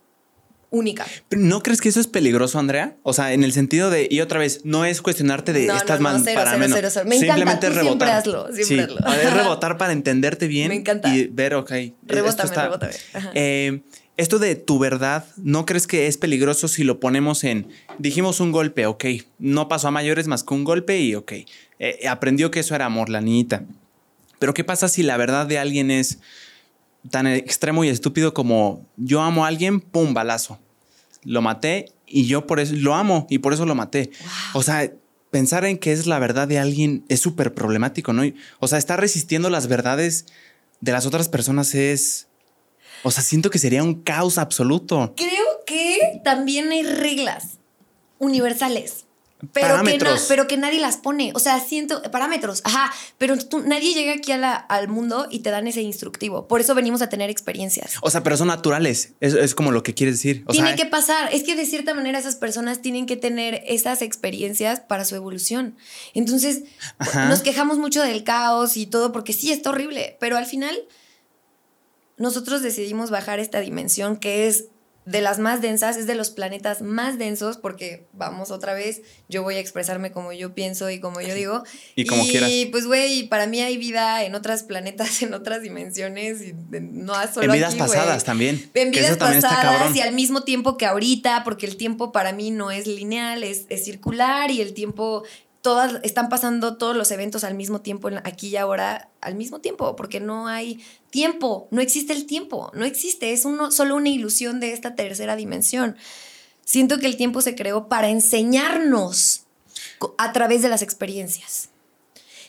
única. 0.73 1.07
¿No 1.31 1.63
crees 1.63 1.81
que 1.81 1.89
eso 1.91 2.01
es 2.01 2.09
peligroso, 2.09 2.59
Andrea? 2.59 2.97
O 3.05 3.13
sea, 3.13 3.33
en 3.33 3.45
el 3.45 3.53
sentido 3.53 3.89
de, 3.91 4.09
y 4.11 4.21
otra 4.21 4.41
vez, 4.41 4.63
no 4.65 4.85
es 4.85 5.01
cuestionarte 5.03 5.53
de 5.53 5.67
No, 5.67 5.77
estas 5.77 6.01
no, 6.01 6.09
no, 6.09 6.15
man 6.15 6.25
cero, 6.25 6.35
para 6.41 6.51
cero, 6.51 6.61
menos. 6.61 6.77
cero, 6.77 6.89
cero. 6.93 7.07
Me 7.09 7.15
encanta, 7.17 7.35
Simplemente 7.35 7.67
siempre 7.69 7.83
rebotar. 7.85 8.11
hazlo, 8.11 8.47
siempre 8.53 8.65
sí, 8.65 8.79
hazlo. 8.81 9.13
Es 9.23 9.33
rebotar 9.35 9.79
para 9.79 9.93
entenderte 9.93 10.49
bien. 10.49 10.69
Me 10.69 10.75
encanta. 10.75 11.15
Y 11.15 11.29
ver, 11.29 11.55
ok. 11.55 11.71
esto 11.71 11.95
Rebótame, 12.07 12.49
está- 12.49 12.63
rebótame. 12.65 12.93
Ajá. 13.15 13.31
Eh, 13.35 13.81
esto 14.17 14.39
de 14.39 14.57
tu 14.57 14.79
verdad, 14.79 15.25
¿no 15.37 15.65
crees 15.67 15.87
que 15.87 16.07
es 16.07 16.17
peligroso 16.19 16.69
si 16.69 16.85
lo 16.85 17.01
ponemos 17.01 17.45
en, 17.45 17.69
dijimos 17.99 18.41
un 18.41 18.53
golpe, 18.53 18.85
ok, 18.87 19.05
no 19.39 19.69
pasó 19.69 19.89
a 19.89 19.91
mayores 19.91 20.27
más 20.29 20.45
que 20.45 20.53
un 20.53 20.65
golpe 20.65 21.01
y 21.01 21.15
ok, 21.15 21.33
eh, 21.79 22.09
aprendió 22.09 22.51
que 22.51 22.61
eso 22.61 22.75
era 22.75 22.85
amor, 22.87 23.09
la 23.09 23.21
niñita. 23.23 23.65
Pero 24.39 24.55
¿qué 24.55 24.65
pasa 24.65 24.89
si 24.89 25.03
la 25.03 25.17
verdad 25.17 25.47
de 25.47 25.59
alguien 25.59 25.91
es 25.91 26.19
tan 27.11 27.27
extremo 27.27 27.85
y 27.85 27.89
estúpido 27.89 28.35
como 28.35 28.87
yo 28.97 29.23
amo 29.23 29.45
a 29.45 29.49
alguien, 29.49 29.81
pum, 29.81 30.15
balazo? 30.15 30.59
Lo 31.25 31.43
maté 31.43 31.93
y 32.07 32.27
yo 32.27 32.47
por 32.47 32.61
eso 32.61 32.75
lo 32.77 32.95
amo 32.95 33.27
y 33.31 33.39
por 33.39 33.53
eso 33.53 33.67
lo 33.67 33.75
maté. 33.75 34.11
O 34.55 34.63
sea, 34.63 34.91
pensar 35.31 35.65
en 35.65 35.79
que 35.79 35.93
es 35.93 36.07
la 36.07 36.19
verdad 36.19 36.49
de 36.49 36.59
alguien 36.59 37.05
es 37.09 37.21
súper 37.21 37.55
problemático, 37.55 38.13
¿no? 38.13 38.23
O 38.61 38.69
sea, 38.69 38.79
estar 38.79 39.01
resistiendo 39.01 39.51
las 39.51 39.67
verdades 39.67 40.27
de 40.81 40.93
las 40.93 41.07
otras 41.07 41.29
personas 41.29 41.75
es... 41.75 42.29
O 43.05 43.11
sea, 43.11 43.23
siento 43.23 43.51
que 43.51 43.59
sería 43.59 43.83
un 43.83 44.03
caos 44.03 44.39
absoluto. 44.39 45.15
Creo 45.17 45.65
que 45.67 46.21
también 46.23 46.71
hay 46.71 46.85
reglas 46.85 47.59
universales. 48.19 49.07
Pero 49.53 49.83
que, 49.83 49.99
na- 49.99 50.17
pero 50.29 50.47
que 50.47 50.57
nadie 50.57 50.79
las 50.79 50.97
pone. 50.99 51.33
O 51.35 51.39
sea, 51.41 51.59
siento 51.61 52.01
parámetros, 52.11 52.61
ajá, 52.65 52.93
pero 53.19 53.37
tú- 53.39 53.61
nadie 53.61 53.93
llega 53.95 54.13
aquí 54.13 54.31
a 54.33 54.39
la- 54.39 54.55
al 54.55 54.89
mundo 54.89 55.27
y 55.31 55.41
te 55.41 55.51
dan 55.51 55.67
ese 55.67 55.83
instructivo. 55.83 56.47
Por 56.47 56.61
eso 56.61 56.75
venimos 56.75 57.03
a 57.03 57.09
tener 57.09 57.29
experiencias. 57.31 57.95
O 58.03 58.11
sea, 58.11 58.23
pero 58.23 58.37
son 58.37 58.49
naturales. 58.49 59.15
Es, 59.21 59.35
es 59.35 59.55
como 59.55 59.73
lo 59.73 59.83
que 59.83 59.95
quieres 59.95 60.17
decir. 60.17 60.45
O 60.47 60.53
Tiene 60.53 60.69
sea, 60.69 60.77
que 60.77 60.87
pasar. 60.87 61.29
Es 61.35 61.43
que 61.43 61.57
de 61.57 61.67
cierta 61.67 61.93
manera 61.95 62.19
esas 62.19 62.37
personas 62.37 62.83
tienen 62.83 63.07
que 63.07 63.17
tener 63.17 63.63
esas 63.67 64.01
experiencias 64.03 64.81
para 64.81 65.05
su 65.05 65.17
evolución. 65.17 65.77
Entonces, 66.15 66.63
Ajá. 66.99 67.29
nos 67.29 67.41
quejamos 67.41 67.79
mucho 67.79 68.03
del 68.03 68.23
caos 68.25 68.77
y 68.77 68.87
todo 68.87 69.11
porque 69.13 69.33
sí 69.33 69.51
está 69.51 69.71
horrible, 69.71 70.17
pero 70.21 70.37
al 70.37 70.47
final 70.47 70.77
nosotros 72.17 72.63
decidimos 72.63 73.11
bajar 73.11 73.41
esta 73.41 73.61
dimensión 73.61 74.17
que 74.17 74.47
es 74.47 74.67
de 75.05 75.21
las 75.21 75.39
más 75.41 75.61
densas, 75.61 75.97
es 75.97 76.07
de 76.07 76.15
los 76.15 76.31
planetas 76.31 76.81
más 76.81 77.19
densos 77.19 77.57
porque 77.57 78.07
vamos 78.13 78.51
otra 78.53 78.73
vez, 78.73 79.03
yo 79.29 79.43
voy 79.43 79.57
a 79.57 79.59
expresarme 79.59 80.13
como 80.13 80.33
yo 80.33 80.55
pienso 80.55 80.89
y 80.91 81.01
como 81.01 81.21
yo 81.21 81.35
digo. 81.35 81.65
Y 81.97 82.07
como 82.07 82.23
quieras. 82.25 82.51
Y 82.51 82.67
pues 82.67 82.87
güey, 82.87 83.29
para 83.29 83.47
mí 83.47 83.61
hay 83.61 83.77
vida 83.79 84.25
en 84.25 84.35
otros 84.35 84.63
planetas, 84.63 85.23
en 85.23 85.35
otras 85.35 85.63
dimensiones 85.63 86.41
y 86.43 86.53
de- 86.53 86.81
no 86.81 87.15
solo 87.33 87.47
en 87.47 87.53
vidas 87.53 87.71
aquí, 87.71 87.79
pasadas 87.81 88.25
también. 88.25 88.71
En 88.75 88.91
vidas 88.93 89.07
eso 89.11 89.17
también 89.19 89.39
está 89.39 89.51
pasadas 89.51 89.97
y 89.97 90.01
al 90.01 90.15
mismo 90.15 90.45
tiempo 90.45 90.77
que 90.77 90.87
ahorita, 90.87 91.43
porque 91.45 91.67
el 91.67 91.77
tiempo 91.77 92.13
para 92.13 92.33
mí 92.33 92.51
no 92.51 92.71
es 92.71 92.87
lineal, 92.87 93.43
es, 93.43 93.67
es 93.69 93.85
circular 93.85 94.51
y 94.51 94.61
el 94.61 94.73
tiempo, 94.73 95.25
todas 95.63 96.01
están 96.03 96.29
pasando 96.29 96.77
todos 96.77 96.97
los 96.97 97.11
eventos 97.13 97.45
al 97.45 97.55
mismo 97.55 97.81
tiempo, 97.81 98.11
aquí 98.25 98.49
y 98.49 98.57
ahora, 98.57 99.09
al 99.21 99.37
mismo 99.37 99.61
tiempo, 99.61 99.97
porque 99.97 100.21
no 100.21 100.49
hay 100.49 100.85
tiempo, 101.11 101.69
no 101.71 101.81
existe 101.81 102.13
el 102.13 102.27
tiempo, 102.27 102.71
no 102.75 102.85
existe, 102.85 103.33
es 103.33 103.45
uno, 103.45 103.71
solo 103.71 103.97
una 103.97 104.09
ilusión 104.09 104.59
de 104.61 104.73
esta 104.73 104.97
tercera 104.97 105.37
dimensión. 105.37 105.97
Siento 106.65 106.99
que 106.99 107.07
el 107.07 107.17
tiempo 107.17 107.41
se 107.41 107.55
creó 107.55 107.89
para 107.89 108.09
enseñarnos 108.09 109.45
a 110.19 110.33
través 110.33 110.63
de 110.63 110.69
las 110.69 110.83
experiencias. 110.83 111.69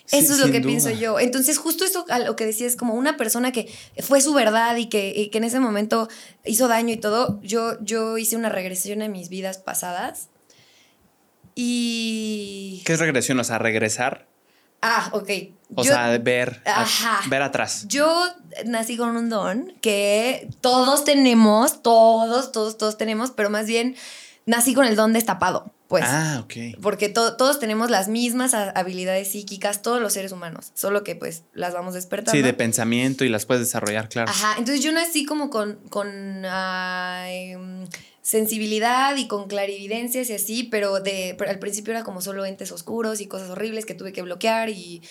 Sí, 0.06 0.18
Eso 0.18 0.34
es 0.34 0.40
lo 0.40 0.48
que 0.48 0.60
duda. 0.60 0.68
pienso 0.68 0.90
yo. 0.90 1.20
Entonces, 1.20 1.58
justo 1.58 1.86
eso 1.86 2.06
a 2.10 2.20
lo 2.20 2.36
que 2.36 2.46
decía 2.46 2.68
es 2.68 2.76
como 2.76 2.96
una 2.96 3.16
persona 3.16 3.52
que 3.52 3.74
fue 4.00 4.22
su 4.22 4.34
verdad 4.34 4.76
y 4.76 4.88
que, 4.88 5.14
y 5.16 5.30
que 5.30 5.38
en 5.38 5.46
ese 5.46 5.60
momento 5.60 6.10
hizo 6.46 6.68
daño 6.68 6.94
y 6.94 6.98
todo. 6.98 7.40
Yo, 7.42 7.80
yo 7.82 8.18
hice 8.18 8.36
una 8.36 8.50
regresión 8.50 9.02
en 9.02 9.12
mis 9.12 9.30
vidas 9.30 9.60
pasadas. 9.60 10.30
Y. 11.56 12.82
¿Qué 12.86 12.94
es 12.94 13.00
regresión? 13.00 13.40
O 13.40 13.44
sea, 13.44 13.58
regresar. 13.58 14.28
Ah, 14.82 15.10
ok. 15.14 15.30
O 15.76 15.84
Yo- 15.84 15.94
sea, 15.94 16.18
ver, 16.18 16.62
Ajá. 16.66 17.22
ver 17.30 17.42
atrás. 17.42 17.86
Yo 17.88 18.26
nací 18.66 18.98
con 18.98 19.16
un 19.16 19.30
don 19.30 19.74
que 19.82 20.50
todos 20.62 21.06
tenemos, 21.06 21.82
todos, 21.82 22.52
todos, 22.52 22.78
todos 22.78 22.98
tenemos, 22.98 23.32
pero 23.32 23.50
más 23.50 23.66
bien 23.66 23.96
nací 24.46 24.74
con 24.74 24.86
el 24.86 24.98
don 24.98 25.14
destapado, 25.14 25.72
pues. 25.88 26.04
ah, 26.06 26.42
ok. 26.44 26.80
Porque 26.82 27.08
to- 27.08 27.38
todos 27.38 27.60
tenemos 27.62 27.90
las 27.90 28.10
mismas 28.10 28.54
habilidades 28.54 29.32
psíquicas, 29.32 29.82
todos 29.82 30.02
los 30.02 30.12
seres 30.12 30.34
humanos, 30.34 30.72
solo 30.74 31.06
que 31.06 31.16
pues 31.16 31.44
las 31.54 31.74
vamos 31.74 31.94
despertando. 31.94 32.34
Sí, 32.38 32.42
de 32.42 32.54
pensamiento 32.54 33.24
y 33.24 33.30
las 33.30 33.46
puedes 33.46 33.66
desarrollar, 33.66 34.10
claro. 34.10 34.30
Ajá, 34.30 34.56
entonces 34.58 34.84
yo 34.84 34.92
nací 34.92 35.24
como 35.26 35.50
con, 35.50 35.76
con 35.90 36.10
em, 36.10 37.88
sensibilidad 38.24 39.16
y 39.18 39.28
con 39.28 39.48
clarividencias 39.48 40.30
y 40.30 40.34
así, 40.34 40.64
pero, 40.64 41.00
de, 41.02 41.36
pero 41.38 41.52
al 41.52 41.60
principio 41.60 41.92
era 41.92 42.04
como 42.04 42.22
solo 42.22 42.46
entes 42.46 42.72
oscuros 42.72 43.22
y 43.22 43.28
cosas 43.28 43.50
horribles 43.52 43.86
que 43.86 43.94
tuve 43.94 44.14
que 44.14 44.22
bloquear 44.24 44.70
y 44.70 45.02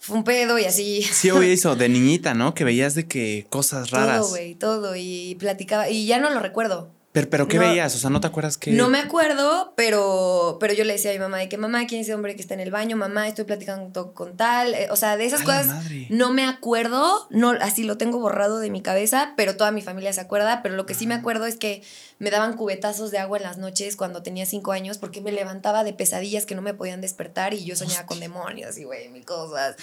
fue 0.00 0.16
un 0.18 0.24
pedo 0.24 0.58
y 0.58 0.64
así. 0.64 1.02
Sí, 1.02 1.30
oí 1.30 1.52
eso 1.52 1.74
de 1.76 1.88
niñita, 1.88 2.34
¿no? 2.34 2.54
Que 2.54 2.64
veías 2.64 2.94
de 2.94 3.06
que 3.06 3.46
cosas 3.48 3.90
raras. 3.90 4.18
Todo, 4.20 4.28
güey, 4.30 4.54
todo. 4.56 4.96
Y 4.96 5.36
platicaba, 5.38 5.88
y 5.88 6.06
ya 6.06 6.18
no 6.18 6.28
lo 6.30 6.40
recuerdo. 6.40 6.90
pero, 7.12 7.30
pero 7.30 7.48
¿qué 7.48 7.56
No. 7.58 7.62
veías? 7.66 7.94
O 7.94 7.98
sea, 7.98 8.10
¿no 8.10 8.20
te 8.20 8.26
acuerdas 8.26 8.58
que 8.58 8.72
No 8.72 8.90
me 8.90 8.98
acuerdo, 8.98 9.72
pero, 9.74 10.58
pero 10.60 10.74
yo 10.74 10.84
le 10.84 10.92
decía 10.92 11.12
a 11.12 11.14
mi 11.14 11.18
mamá 11.18 11.38
de 11.38 11.48
que 11.48 11.56
mamá, 11.56 11.86
¿quién 11.86 12.02
es 12.02 12.08
ese 12.08 12.14
hombre 12.14 12.36
que 12.36 12.42
está 12.42 12.52
en 12.52 12.60
el 12.60 12.70
baño? 12.70 12.94
Mamá, 12.98 13.26
estoy 13.26 13.46
platicando 13.46 14.12
con 14.12 14.36
tal. 14.36 14.74
Eh, 14.74 14.88
o 14.90 14.96
sea, 14.96 15.16
de 15.16 15.24
esas 15.24 15.40
¡A 15.40 15.44
cosas 15.44 15.84
no 16.10 16.30
me 16.34 16.44
acuerdo, 16.44 17.26
no, 17.30 17.52
así 17.62 17.84
lo 17.84 17.96
tengo 17.96 18.20
borrado 18.20 18.58
de 18.58 18.68
mi 18.70 18.82
cabeza, 18.82 19.32
pero 19.34 19.56
toda 19.56 19.70
mi 19.72 19.80
familia 19.80 20.12
se 20.12 20.20
acuerda. 20.20 20.62
Pero 20.62 20.76
lo 20.76 20.84
que 20.84 20.92
sí 20.92 21.06
me 21.06 21.14
acuerdo 21.14 21.46
es 21.46 21.56
que 21.56 21.82
me 22.18 22.30
daban 22.30 22.54
cubetazos 22.56 23.10
de 23.10 23.18
agua 23.18 23.36
en 23.36 23.42
las 23.44 23.58
noches 23.58 23.94
cuando 23.94 24.22
tenía 24.22 24.46
cinco 24.46 24.72
años 24.72 24.96
porque 24.96 25.20
me 25.20 25.32
levantaba 25.32 25.84
de 25.84 25.92
pesadillas 25.92 26.46
que 26.46 26.54
no 26.54 26.62
me 26.62 26.72
podían 26.72 27.02
despertar 27.02 27.52
y 27.52 27.64
yo 27.64 27.76
soñaba 27.76 28.06
con 28.06 28.20
demonios 28.20 28.78
y 28.78 28.84
güey, 28.84 29.08
mil 29.10 29.24
cosas. 29.26 29.76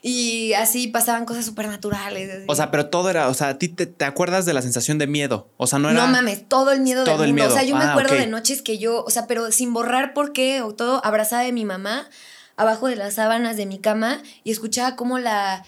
Y 0.00 0.54
así 0.54 0.88
pasaban 0.88 1.26
cosas 1.26 1.44
supernaturales. 1.44 2.44
O 2.48 2.54
sea, 2.54 2.70
pero 2.70 2.86
todo 2.88 3.10
era, 3.10 3.28
o 3.28 3.34
sea, 3.34 3.48
a 3.48 3.58
ti 3.58 3.68
te, 3.68 3.86
te 3.86 4.04
acuerdas 4.04 4.46
de 4.46 4.54
la 4.54 4.62
sensación 4.62 4.96
de 4.98 5.06
miedo. 5.06 5.48
O 5.58 5.66
sea, 5.66 5.78
no 5.78 5.90
No, 5.92 6.00
era. 6.00 6.06
mames, 6.06 6.48
todo 6.48 6.72
el 6.72 6.80
miedo 6.80 7.04
Todo 7.04 7.18
del 7.18 7.26
el 7.26 7.34
mundo. 7.34 7.44
miedo. 7.44 7.54
O 7.54 7.58
sea, 7.58 7.68
yo 7.68 7.76
me 7.76 7.84
Ah, 7.84 7.90
acuerdo 7.92 8.14
de 8.14 8.26
noches 8.26 8.62
que 8.62 8.78
yo, 8.78 9.04
o 9.04 9.10
sea, 9.10 9.26
pero 9.26 9.52
sin 9.52 9.72
borrar 9.74 10.14
por 10.14 10.32
qué 10.32 10.62
o 10.62 10.74
todo, 10.74 11.04
abrazada 11.04 11.42
de 11.42 11.52
mi 11.52 11.64
mamá, 11.66 12.08
abajo 12.56 12.86
de 12.88 12.96
las 12.96 13.14
sábanas 13.14 13.56
de 13.56 13.66
mi 13.66 13.78
cama 13.78 14.22
y 14.42 14.52
escuchaba 14.52 14.96
cómo 14.96 15.18
la, 15.18 15.64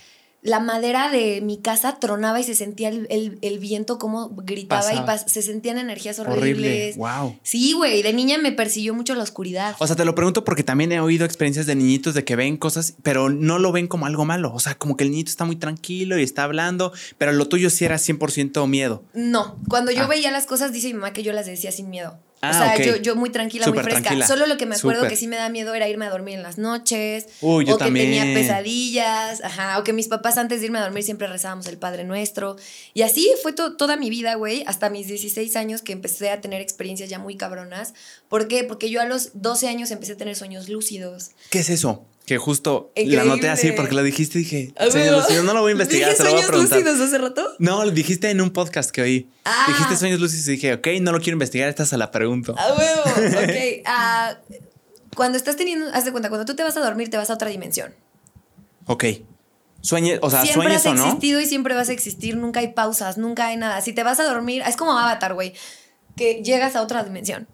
la 0.47 0.61
madera 0.61 1.11
de 1.11 1.41
mi 1.43 1.59
casa 1.59 1.99
tronaba 1.99 2.41
y 2.41 2.45
se 2.45 2.55
sentía 2.55 2.89
el, 2.89 3.07
el- 3.11 3.39
el 3.43 3.59
viento 3.59 3.99
como 3.99 4.31
gritaba 4.31 4.93
y 4.95 4.97
pas- 4.99 5.27
se 5.27 5.43
sentían 5.43 5.79
energías 5.79 6.19
Horrible. 6.19 6.41
horribles. 6.41 6.97
Wow. 6.97 7.39
Sí, 7.43 7.73
güey, 7.73 8.03
de 8.03 8.13
niña 8.13 8.39
me 8.39 8.53
persiguió 8.53 8.95
mucho 8.95 9.15
la 9.15 9.23
oscuridad. 9.25 9.75
O 9.79 9.87
sea, 9.87 9.97
te 9.97 10.05
lo 10.05 10.15
pregunto 10.15 10.45
porque 10.45 10.63
también 10.63 10.93
he 10.93 11.01
oído 11.01 11.25
experiencias 11.25 11.67
de 11.67 11.75
niñitos 11.75 12.15
de 12.15 12.25
que 12.25 12.37
ven 12.37 12.57
cosas, 12.57 12.95
pero 13.03 13.29
no 13.29 13.59
lo 13.59 13.73
ven 13.73 13.89
como 13.89 14.07
algo 14.07 14.25
malo. 14.25 14.53
O 14.55 14.61
sea, 14.61 14.75
como 14.77 14.97
que 14.97 15.05
el 15.05 15.11
niñito 15.11 15.31
está 15.31 15.45
muy 15.45 15.57
tranquilo 15.57 16.19
y 16.19 16.23
está 16.23 16.45
hablando, 16.45 16.93
pero 17.19 17.33
lo 17.33 17.49
tuyo 17.49 17.69
sí 17.71 17.85
era 17.85 17.97
100% 17.99 18.67
miedo. 18.69 19.03
No, 19.15 19.59
cuando 19.69 19.91
yo 19.93 20.05
Ah. 20.05 20.07
veía 20.09 20.31
las 20.31 20.47
cosas, 20.47 20.73
dice 20.73 20.87
mi 20.89 20.95
mamá 20.95 21.13
que 21.13 21.23
yo 21.23 21.33
las 21.33 21.47
decía 21.47 21.73
sin 21.73 21.91
miedo. 21.91 22.19
Ah, 22.43 22.51
o 22.51 22.53
sea, 22.77 22.85
yo, 22.85 22.97
yo 22.97 23.17
muy 23.17 23.31
tranquila, 23.31 23.67
muy 23.67 23.79
fresca. 23.79 24.03
tranquila. 24.03 24.27
Solo 24.27 24.47
lo 24.47 24.57
que 24.57 24.67
me 24.67 24.75
acuerdo 24.77 25.09
que 25.09 25.17
sí 25.17 25.27
me 25.27 25.37
da 25.37 25.49
miedo 25.49 25.75
era 25.75 25.89
irme 25.89 26.05
a 26.05 26.11
dormir 26.11 26.35
en 26.35 26.43
las 26.43 26.59
noches. 26.59 27.27
Uy, 27.41 27.65
yo 27.65 27.75
o 27.75 27.79
que 27.79 27.85
también. 27.85 28.07
tenía 28.13 28.35
pesadillas. 28.35 29.43
Ajá. 29.43 29.79
O 29.79 29.85
que 29.85 29.93
mis 29.93 30.09
papás 30.09 30.37
antes 30.39 30.61
de 30.61 30.67
irme 30.67 30.79
a 30.79 30.83
dormir 30.83 31.03
siempre 31.03 31.27
rezábamos 31.29 31.67
el 31.67 31.79
Padre 31.79 32.05
Nuestro. 32.05 32.57
Y 32.95 33.03
así 33.03 33.29
fue 33.43 33.53
to- 33.53 33.77
toda 33.77 33.97
mi 33.97 34.11
vida, 34.11 34.35
güey. 34.35 34.65
Hasta 34.67 34.91
mis 34.91 35.07
16 35.09 35.57
años 35.57 35.83
que 35.83 35.93
empecé 35.93 36.31
a 36.31 36.41
tener 36.41 36.61
experiencias 36.61 37.09
ya 37.09 37.19
muy 37.19 37.37
cabronas. 37.37 37.95
¿Por 38.29 38.49
qué? 38.49 38.65
Porque 38.65 38.91
yo 38.91 39.01
a 39.01 39.07
los 39.07 39.31
12 39.35 39.69
años 39.69 39.91
empecé 39.91 40.13
a 40.13 40.17
tener 40.17 40.37
sueños 40.37 40.69
lúcidos. 40.69 41.31
¿Qué 41.51 41.61
es 41.61 41.71
eso? 41.71 42.05
Que 42.27 42.39
justo 42.39 42.91
Increíble. 42.97 43.17
la 43.19 43.25
noté 43.25 43.49
así 43.49 43.71
porque 43.73 43.95
lo 43.95 44.03
dijiste 44.03 44.41
y 44.41 44.43
dije, 44.43 44.75
A 44.77 44.91
señor 44.91 45.11
huevo. 45.15 45.21
Lucido, 45.21 45.43
no 45.45 45.55
lo 45.55 45.61
voy 45.61 45.71
a 45.71 45.73
investigar, 45.73 46.11
¿Dije 46.11 46.17
se 46.23 46.25
lo 46.25 46.33
voy 46.35 46.43
a 46.43 46.47
preguntar. 46.49 46.79
lúcidos 46.81 47.01
hace 47.01 47.19
rato? 47.19 47.47
No, 47.61 47.85
lo 47.85 47.91
dijiste 47.93 48.31
en 48.31 48.41
un 48.41 48.51
podcast 48.51 48.91
que 48.91 49.01
oí. 49.03 49.31
Ah. 49.45 49.67
Dijiste 49.69 49.97
sueños 49.97 50.19
lúcidos 50.21 50.49
y 50.49 50.51
dije, 50.53 50.75
ok, 50.75 50.89
no 51.03 51.13
lo 51.13 51.21
quiero 51.21 51.35
investigar, 51.37 51.69
esta 51.69 51.87
se 51.87 51.97
la 51.97 52.11
pregunto. 52.11 52.55
A 52.59 52.75
huevo. 52.75 53.03
Ok. 53.45 53.83
Ah, 53.87 54.39
cuando 55.15 55.39
estás 55.39 55.55
teniendo, 55.57 55.87
haz 55.95 56.05
de 56.05 56.11
cuenta, 56.11 56.29
cuando 56.29 56.45
tú 56.45 56.57
te 56.57 56.65
vas 56.65 56.77
a 56.77 56.81
dormir, 56.81 57.09
te 57.11 57.17
vas 57.17 57.31
a 57.31 57.35
otra 57.35 57.49
dimensión. 57.49 57.95
Ok. 58.87 59.05
Sueñe, 59.81 60.19
o 60.21 60.29
sea, 60.29 60.43
siempre 60.43 60.65
sueñes 60.65 60.81
has 60.81 60.87
o 60.87 60.95
no. 60.95 61.05
existido 61.07 61.41
y 61.41 61.47
siempre 61.47 61.75
vas 61.77 61.89
a 61.91 61.93
existir, 61.93 62.37
nunca 62.37 62.59
hay 62.59 62.73
pausas, 62.73 63.19
nunca 63.19 63.47
hay 63.47 63.57
nada. 63.57 63.81
Si 63.83 63.93
te 63.93 64.03
vas 64.03 64.19
a 64.19 64.25
dormir, 64.25 64.63
es 64.67 64.77
como 64.77 64.99
Avatar, 64.99 65.35
güey, 65.35 65.55
que 66.17 66.43
llegas 66.43 66.75
a 66.75 66.83
otra 66.83 67.05
dimensión. 67.05 67.47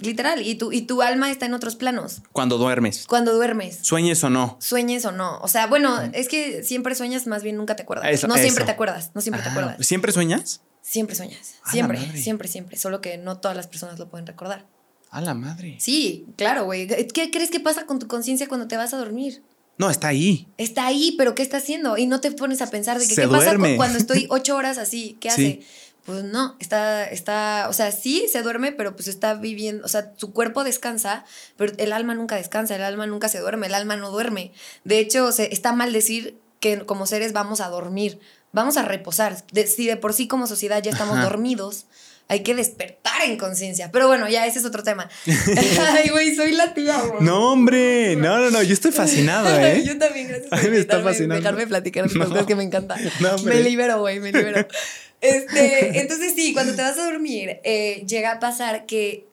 Literal, 0.00 0.46
y 0.46 0.54
tu, 0.56 0.72
y 0.72 0.82
tu 0.82 1.02
alma 1.02 1.30
está 1.30 1.46
en 1.46 1.54
otros 1.54 1.76
planos. 1.76 2.22
Cuando 2.32 2.58
duermes. 2.58 3.04
Cuando 3.06 3.34
duermes, 3.34 3.78
Sueñes 3.82 4.22
o 4.24 4.30
no. 4.30 4.56
sueñes 4.60 5.04
o 5.04 5.12
no. 5.12 5.38
O 5.42 5.48
sea, 5.48 5.66
bueno, 5.66 6.00
es 6.12 6.28
que 6.28 6.62
siempre 6.64 6.94
sueñas, 6.94 7.26
más 7.26 7.42
bien 7.42 7.56
nunca 7.56 7.76
te 7.76 7.82
acuerdas. 7.82 8.06
Eso- 8.10 8.26
no 8.28 8.34
siempre 8.34 8.62
eso. 8.62 8.64
te 8.66 8.72
acuerdas, 8.72 9.10
no 9.14 9.20
siempre 9.20 9.42
te 9.42 9.48
acuerdas. 9.50 9.76
¿Siempre 9.86 10.12
sueñas? 10.12 10.62
Siempre 10.82 11.14
sueñas, 11.14 11.54
A 11.64 11.70
siempre, 11.70 11.98
siempre, 12.16 12.48
siempre. 12.48 12.76
Solo 12.78 13.00
que 13.00 13.18
no 13.18 13.38
todas 13.38 13.56
las 13.56 13.66
personas 13.66 13.98
lo 13.98 14.08
pueden 14.08 14.26
recordar. 14.26 14.66
A 15.10 15.20
la 15.20 15.34
madre. 15.34 15.76
Sí, 15.80 16.26
claro, 16.36 16.64
güey. 16.64 16.86
¿Qué 16.86 17.30
crees 17.30 17.50
que 17.50 17.60
pasa 17.60 17.84
con 17.84 17.98
tu 17.98 18.06
conciencia 18.08 18.48
cuando 18.48 18.66
te 18.68 18.76
vas 18.76 18.94
a 18.94 18.96
dormir? 18.96 19.42
No, 19.76 19.90
está 19.90 20.08
ahí. 20.08 20.46
está 20.58 20.86
ahí, 20.86 21.14
pero 21.16 21.34
¿qué 21.34 21.42
está 21.42 21.56
haciendo? 21.56 21.96
Y 21.96 22.06
no 22.06 22.20
te 22.20 22.30
pones 22.32 22.60
a 22.62 22.68
pensar 22.68 22.98
de 22.98 23.06
que 23.08 23.14
Se 23.14 23.22
qué 23.22 23.28
pasa 23.28 23.44
duerme. 23.46 23.76
cuando 23.76 23.98
estoy 23.98 24.26
ocho 24.30 24.54
horas 24.56 24.78
así, 24.78 25.16
¿qué 25.20 25.30
hace? 25.30 25.36
Sí. 25.42 25.60
Pues 26.06 26.24
no, 26.24 26.56
está, 26.60 27.04
está, 27.04 27.66
o 27.68 27.72
sea, 27.72 27.92
sí 27.92 28.26
se 28.32 28.42
duerme, 28.42 28.72
pero 28.72 28.96
pues 28.96 29.06
está 29.06 29.34
viviendo, 29.34 29.84
o 29.84 29.88
sea, 29.88 30.12
su 30.16 30.32
cuerpo 30.32 30.64
descansa, 30.64 31.24
pero 31.56 31.72
el 31.76 31.92
alma 31.92 32.14
nunca 32.14 32.36
descansa, 32.36 32.74
el 32.74 32.82
alma 32.82 33.06
nunca 33.06 33.28
se 33.28 33.38
duerme, 33.38 33.66
el 33.66 33.74
alma 33.74 33.96
no 33.96 34.10
duerme. 34.10 34.52
De 34.84 34.98
hecho, 34.98 35.30
se, 35.30 35.52
está 35.52 35.72
mal 35.72 35.92
decir 35.92 36.38
que 36.58 36.80
como 36.86 37.06
seres 37.06 37.32
vamos 37.32 37.60
a 37.60 37.68
dormir, 37.68 38.18
vamos 38.52 38.76
a 38.76 38.82
reposar. 38.82 39.44
De- 39.52 39.66
si 39.66 39.86
de 39.86 39.96
por 39.96 40.14
sí 40.14 40.26
como 40.26 40.46
sociedad 40.46 40.82
ya 40.82 40.90
estamos 40.90 41.16
Ajá. 41.18 41.24
dormidos, 41.24 41.86
hay 42.28 42.42
que 42.44 42.54
despertar 42.54 43.22
en 43.24 43.36
conciencia. 43.36 43.90
Pero 43.92 44.06
bueno, 44.06 44.28
ya 44.28 44.46
ese 44.46 44.60
es 44.60 44.64
otro 44.64 44.82
tema. 44.82 45.08
Ay, 45.26 46.08
güey, 46.10 46.34
soy 46.34 46.52
la 46.52 46.72
tía, 46.74 46.98
güey. 47.00 47.22
No, 47.22 47.52
hombre. 47.52 48.14
No, 48.16 48.38
no, 48.38 48.50
no. 48.50 48.62
Yo 48.62 48.72
estoy 48.72 48.92
fascinado, 48.92 49.48
¿eh? 49.60 49.82
Yo 49.84 49.98
también, 49.98 50.28
gracias 50.28 50.48
por 50.48 50.58
Ay, 50.60 50.70
me 50.70 50.78
está 50.78 51.00
fascinando. 51.00 51.36
dejarme 51.42 51.66
platicar 51.66 52.10
No. 52.14 52.28
cosas 52.28 52.46
que 52.46 52.54
me 52.54 52.62
encanta. 52.62 52.96
No, 53.20 53.36
me 53.38 53.60
libero, 53.62 53.98
güey, 54.00 54.20
me 54.20 54.32
libero. 54.32 54.66
Este, 55.20 55.98
entonces 56.00 56.34
sí, 56.34 56.52
cuando 56.52 56.74
te 56.74 56.82
vas 56.82 56.98
a 56.98 57.04
dormir, 57.04 57.60
eh, 57.64 58.04
llega 58.06 58.32
a 58.32 58.40
pasar 58.40 58.86
que 58.86 59.26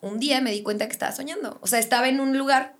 un 0.00 0.18
día 0.18 0.40
me 0.40 0.52
di 0.52 0.62
cuenta 0.62 0.86
que 0.86 0.92
estaba 0.92 1.12
soñando. 1.12 1.58
O 1.62 1.66
sea, 1.66 1.78
estaba 1.78 2.08
en 2.08 2.20
un 2.20 2.36
lugar 2.36 2.74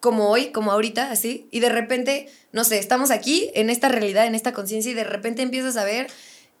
como 0.00 0.30
hoy, 0.30 0.50
como 0.50 0.72
ahorita, 0.72 1.10
así, 1.10 1.46
y 1.50 1.60
de 1.60 1.68
repente, 1.68 2.28
no 2.50 2.64
sé, 2.64 2.78
estamos 2.78 3.10
aquí, 3.10 3.50
en 3.54 3.70
esta 3.70 3.88
realidad, 3.88 4.26
en 4.26 4.34
esta 4.34 4.52
conciencia, 4.52 4.90
y 4.90 4.94
de 4.94 5.04
repente 5.04 5.42
empiezas 5.42 5.76
a 5.76 5.84
ver 5.84 6.08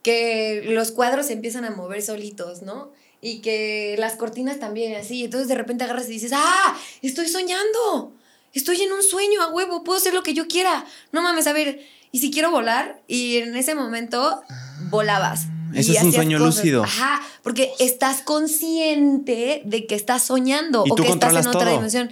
que 0.02 0.62
los 0.64 0.92
cuadros 0.92 1.26
se 1.26 1.32
empiezan 1.32 1.64
a 1.64 1.70
mover 1.70 2.02
solitos, 2.02 2.62
¿no? 2.62 2.92
y 3.24 3.40
que 3.40 3.94
las 3.98 4.16
cortinas 4.16 4.58
también, 4.58 4.96
así. 4.96 5.24
Entonces 5.24 5.48
de 5.48 5.54
repente 5.54 5.84
agarras 5.84 6.08
y 6.08 6.12
dices, 6.14 6.32
¡ah! 6.34 6.76
Estoy 7.00 7.28
soñando. 7.28 8.12
Estoy 8.52 8.82
en 8.82 8.92
un 8.92 9.02
sueño 9.02 9.40
a 9.40 9.48
huevo, 9.48 9.84
puedo 9.84 9.96
hacer 9.96 10.12
lo 10.12 10.24
que 10.24 10.34
yo 10.34 10.48
quiera. 10.48 10.84
No 11.12 11.22
mames, 11.22 11.46
a 11.46 11.52
ver, 11.54 11.80
y 12.12 12.18
si 12.20 12.30
quiero 12.30 12.50
volar, 12.52 13.02
y 13.08 13.38
en 13.38 13.56
ese 13.56 13.74
momento 13.74 14.42
volabas. 14.90 15.46
Eso 15.74 15.92
es 15.92 16.02
un 16.02 16.12
sueño 16.12 16.38
lúcido. 16.38 16.84
Ajá, 16.84 17.20
porque 17.42 17.72
estás 17.80 18.20
consciente 18.22 19.62
de 19.64 19.86
que 19.86 19.94
estás 19.94 20.22
soñando 20.22 20.84
¿Y 20.86 20.90
o 20.90 20.94
que 20.94 21.08
estás 21.08 21.32
en 21.32 21.46
otra 21.46 21.52
todo? 21.64 21.70
dimensión. 21.72 22.10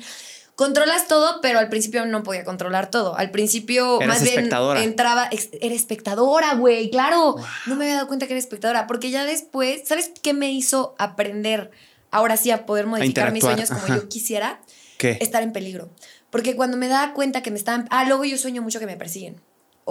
Controlas 0.56 1.08
todo, 1.08 1.40
pero 1.40 1.58
al 1.58 1.70
principio 1.70 2.04
no 2.04 2.22
podía 2.22 2.44
controlar 2.44 2.90
todo. 2.90 3.16
Al 3.16 3.30
principio, 3.30 3.96
Eras 4.00 4.08
más 4.16 4.22
bien, 4.22 4.34
espectadora. 4.34 4.82
entraba. 4.82 5.28
ex- 5.30 5.48
Era 5.60 5.74
espectadora, 5.74 6.54
güey, 6.54 6.90
claro. 6.90 7.36
No 7.66 7.76
me 7.76 7.84
había 7.84 7.94
dado 7.96 8.08
cuenta 8.08 8.26
que 8.26 8.34
era 8.34 8.38
espectadora. 8.40 8.86
Porque 8.86 9.10
ya 9.10 9.24
después, 9.24 9.82
¿sabes 9.86 10.10
qué 10.22 10.34
me 10.34 10.52
hizo 10.52 10.94
aprender 10.98 11.70
ahora 12.10 12.36
sí 12.36 12.50
a 12.50 12.66
poder 12.66 12.86
modificar 12.86 13.32
mis 13.32 13.42
sueños 13.42 13.68
como 13.70 13.84
ajá. 13.84 13.96
yo 13.96 14.08
quisiera? 14.10 14.60
¿Qué? 14.98 15.16
Estar 15.22 15.42
en 15.42 15.52
peligro. 15.54 15.88
Porque 16.28 16.54
cuando 16.56 16.76
me 16.76 16.88
daba 16.88 17.14
cuenta 17.14 17.42
que 17.42 17.50
me 17.50 17.56
estaban. 17.58 17.86
Ah, 17.90 18.04
luego 18.04 18.24
yo 18.24 18.36
sueño 18.36 18.60
mucho 18.60 18.78
que 18.80 18.86
me 18.86 18.96
persiguen. 18.98 19.40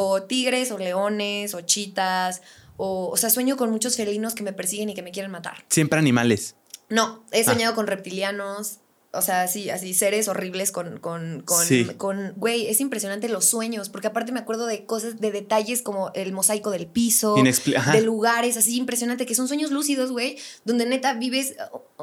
O 0.01 0.23
tigres, 0.23 0.71
o 0.71 0.77
leones, 0.77 1.53
o 1.53 1.59
chitas. 1.61 2.41
O, 2.77 3.09
o 3.09 3.17
sea, 3.17 3.29
sueño 3.29 3.57
con 3.57 3.69
muchos 3.69 3.97
felinos 3.97 4.33
que 4.33 4.43
me 4.43 4.53
persiguen 4.53 4.89
y 4.89 4.93
que 4.93 5.01
me 5.01 5.11
quieren 5.11 5.29
matar. 5.31 5.65
Siempre 5.67 5.99
animales. 5.99 6.55
No, 6.87 7.25
he 7.33 7.41
Ah. 7.41 7.43
soñado 7.43 7.75
con 7.75 7.85
reptilianos. 7.85 8.77
O 9.11 9.21
sea, 9.23 9.47
sí, 9.47 9.71
así, 9.71 9.95
seres 9.95 10.27
horribles 10.27 10.71
con, 10.71 10.99
con, 10.99 11.41
con, 11.43 11.65
Sí. 11.65 11.85
con, 11.97 12.33
güey, 12.37 12.67
es 12.67 12.79
impresionante 12.79 13.27
los 13.27 13.43
sueños, 13.43 13.89
porque 13.89 14.05
aparte 14.07 14.31
me 14.31 14.39
acuerdo 14.39 14.67
de 14.67 14.85
cosas, 14.85 15.19
de 15.19 15.31
detalles 15.31 15.81
como 15.81 16.11
el 16.13 16.31
mosaico 16.31 16.69
del 16.69 16.85
piso, 16.85 17.35
de 17.35 18.01
lugares 18.01 18.55
así 18.55 18.77
impresionante, 18.77 19.25
que 19.25 19.33
son 19.33 19.47
sueños 19.47 19.71
lúcidos, 19.71 20.11
güey, 20.11 20.37
donde 20.63 20.85
neta 20.85 21.15
vives, 21.15 21.55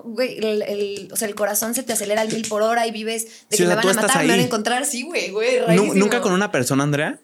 güey, 0.05 0.37
el, 0.39 0.63
el- 0.63 1.09
o 1.13 1.17
sea, 1.17 1.29
el 1.29 1.37
corazón 1.37 1.77
se 1.77 1.85
te 1.85 1.93
acelera 1.93 2.23
al 2.23 2.29
mil 2.33 2.47
por 2.49 2.63
hora 2.63 2.89
y 2.89 2.91
vives 2.91 3.25
de 3.51 3.57
Sí, 3.57 3.63
que 3.63 3.69
me 3.69 3.77
van 3.77 3.89
a 3.89 3.93
matar, 3.95 4.23
me 4.25 4.29
van 4.33 4.41
a 4.41 4.43
encontrar, 4.43 4.85
sí, 4.85 5.03
güey, 5.05 5.31
güey, 5.31 5.61
rarísimo. 5.61 5.95
¿Nunca 5.95 6.21
con 6.21 6.33
una 6.33 6.51
persona, 6.51 6.83
Andrea? 6.83 7.21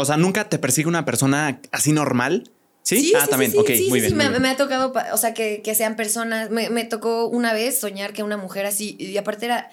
O 0.00 0.04
sea, 0.04 0.16
¿nunca 0.16 0.48
te 0.48 0.58
persigue 0.58 0.88
una 0.88 1.04
persona 1.04 1.60
así 1.72 1.92
normal? 1.92 2.50
¿Sí? 2.82 3.12
ah, 3.18 3.26
también. 3.26 3.52
Sí, 3.52 3.58
ok, 3.58 3.68
muy 3.88 4.00
bien. 4.00 4.10
sí, 4.10 4.14
muy 4.16 4.24
me, 4.24 4.28
bien. 4.30 4.42
me 4.42 4.48
ha 4.48 4.56
tocado, 4.56 4.92
o 5.12 5.16
sea, 5.16 5.34
que, 5.34 5.62
que 5.62 5.74
sean 5.74 5.96
personas. 5.96 6.50
Me, 6.50 6.70
me 6.70 6.84
tocó 6.84 7.26
una 7.26 7.52
vez 7.52 7.78
soñar 7.78 8.12
que 8.12 8.22
una 8.22 8.36
mujer 8.36 8.66
así, 8.66 8.96
y 8.98 9.16
aparte 9.16 9.46
era, 9.46 9.70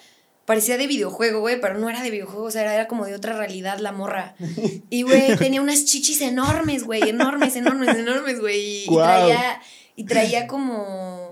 parecía 0.48 0.78
de 0.78 0.86
videojuego, 0.86 1.40
güey, 1.40 1.60
pero 1.60 1.78
no 1.78 1.90
era 1.90 2.02
de 2.02 2.10
videojuego, 2.10 2.44
o 2.44 2.50
sea, 2.50 2.62
era, 2.62 2.74
era 2.74 2.88
como 2.88 3.04
de 3.04 3.14
otra 3.14 3.36
realidad 3.36 3.80
la 3.80 3.92
morra. 3.92 4.34
Y, 4.90 5.02
güey, 5.02 5.36
tenía 5.36 5.60
unas 5.60 5.84
chichis 5.84 6.22
enormes, 6.22 6.84
güey, 6.84 7.06
enormes, 7.06 7.54
enormes, 7.56 7.94
enormes, 7.94 8.40
güey. 8.40 8.84
Y, 8.84 8.86
traía, 8.86 9.60
y 9.94 10.04
traía 10.04 10.46
como, 10.46 11.27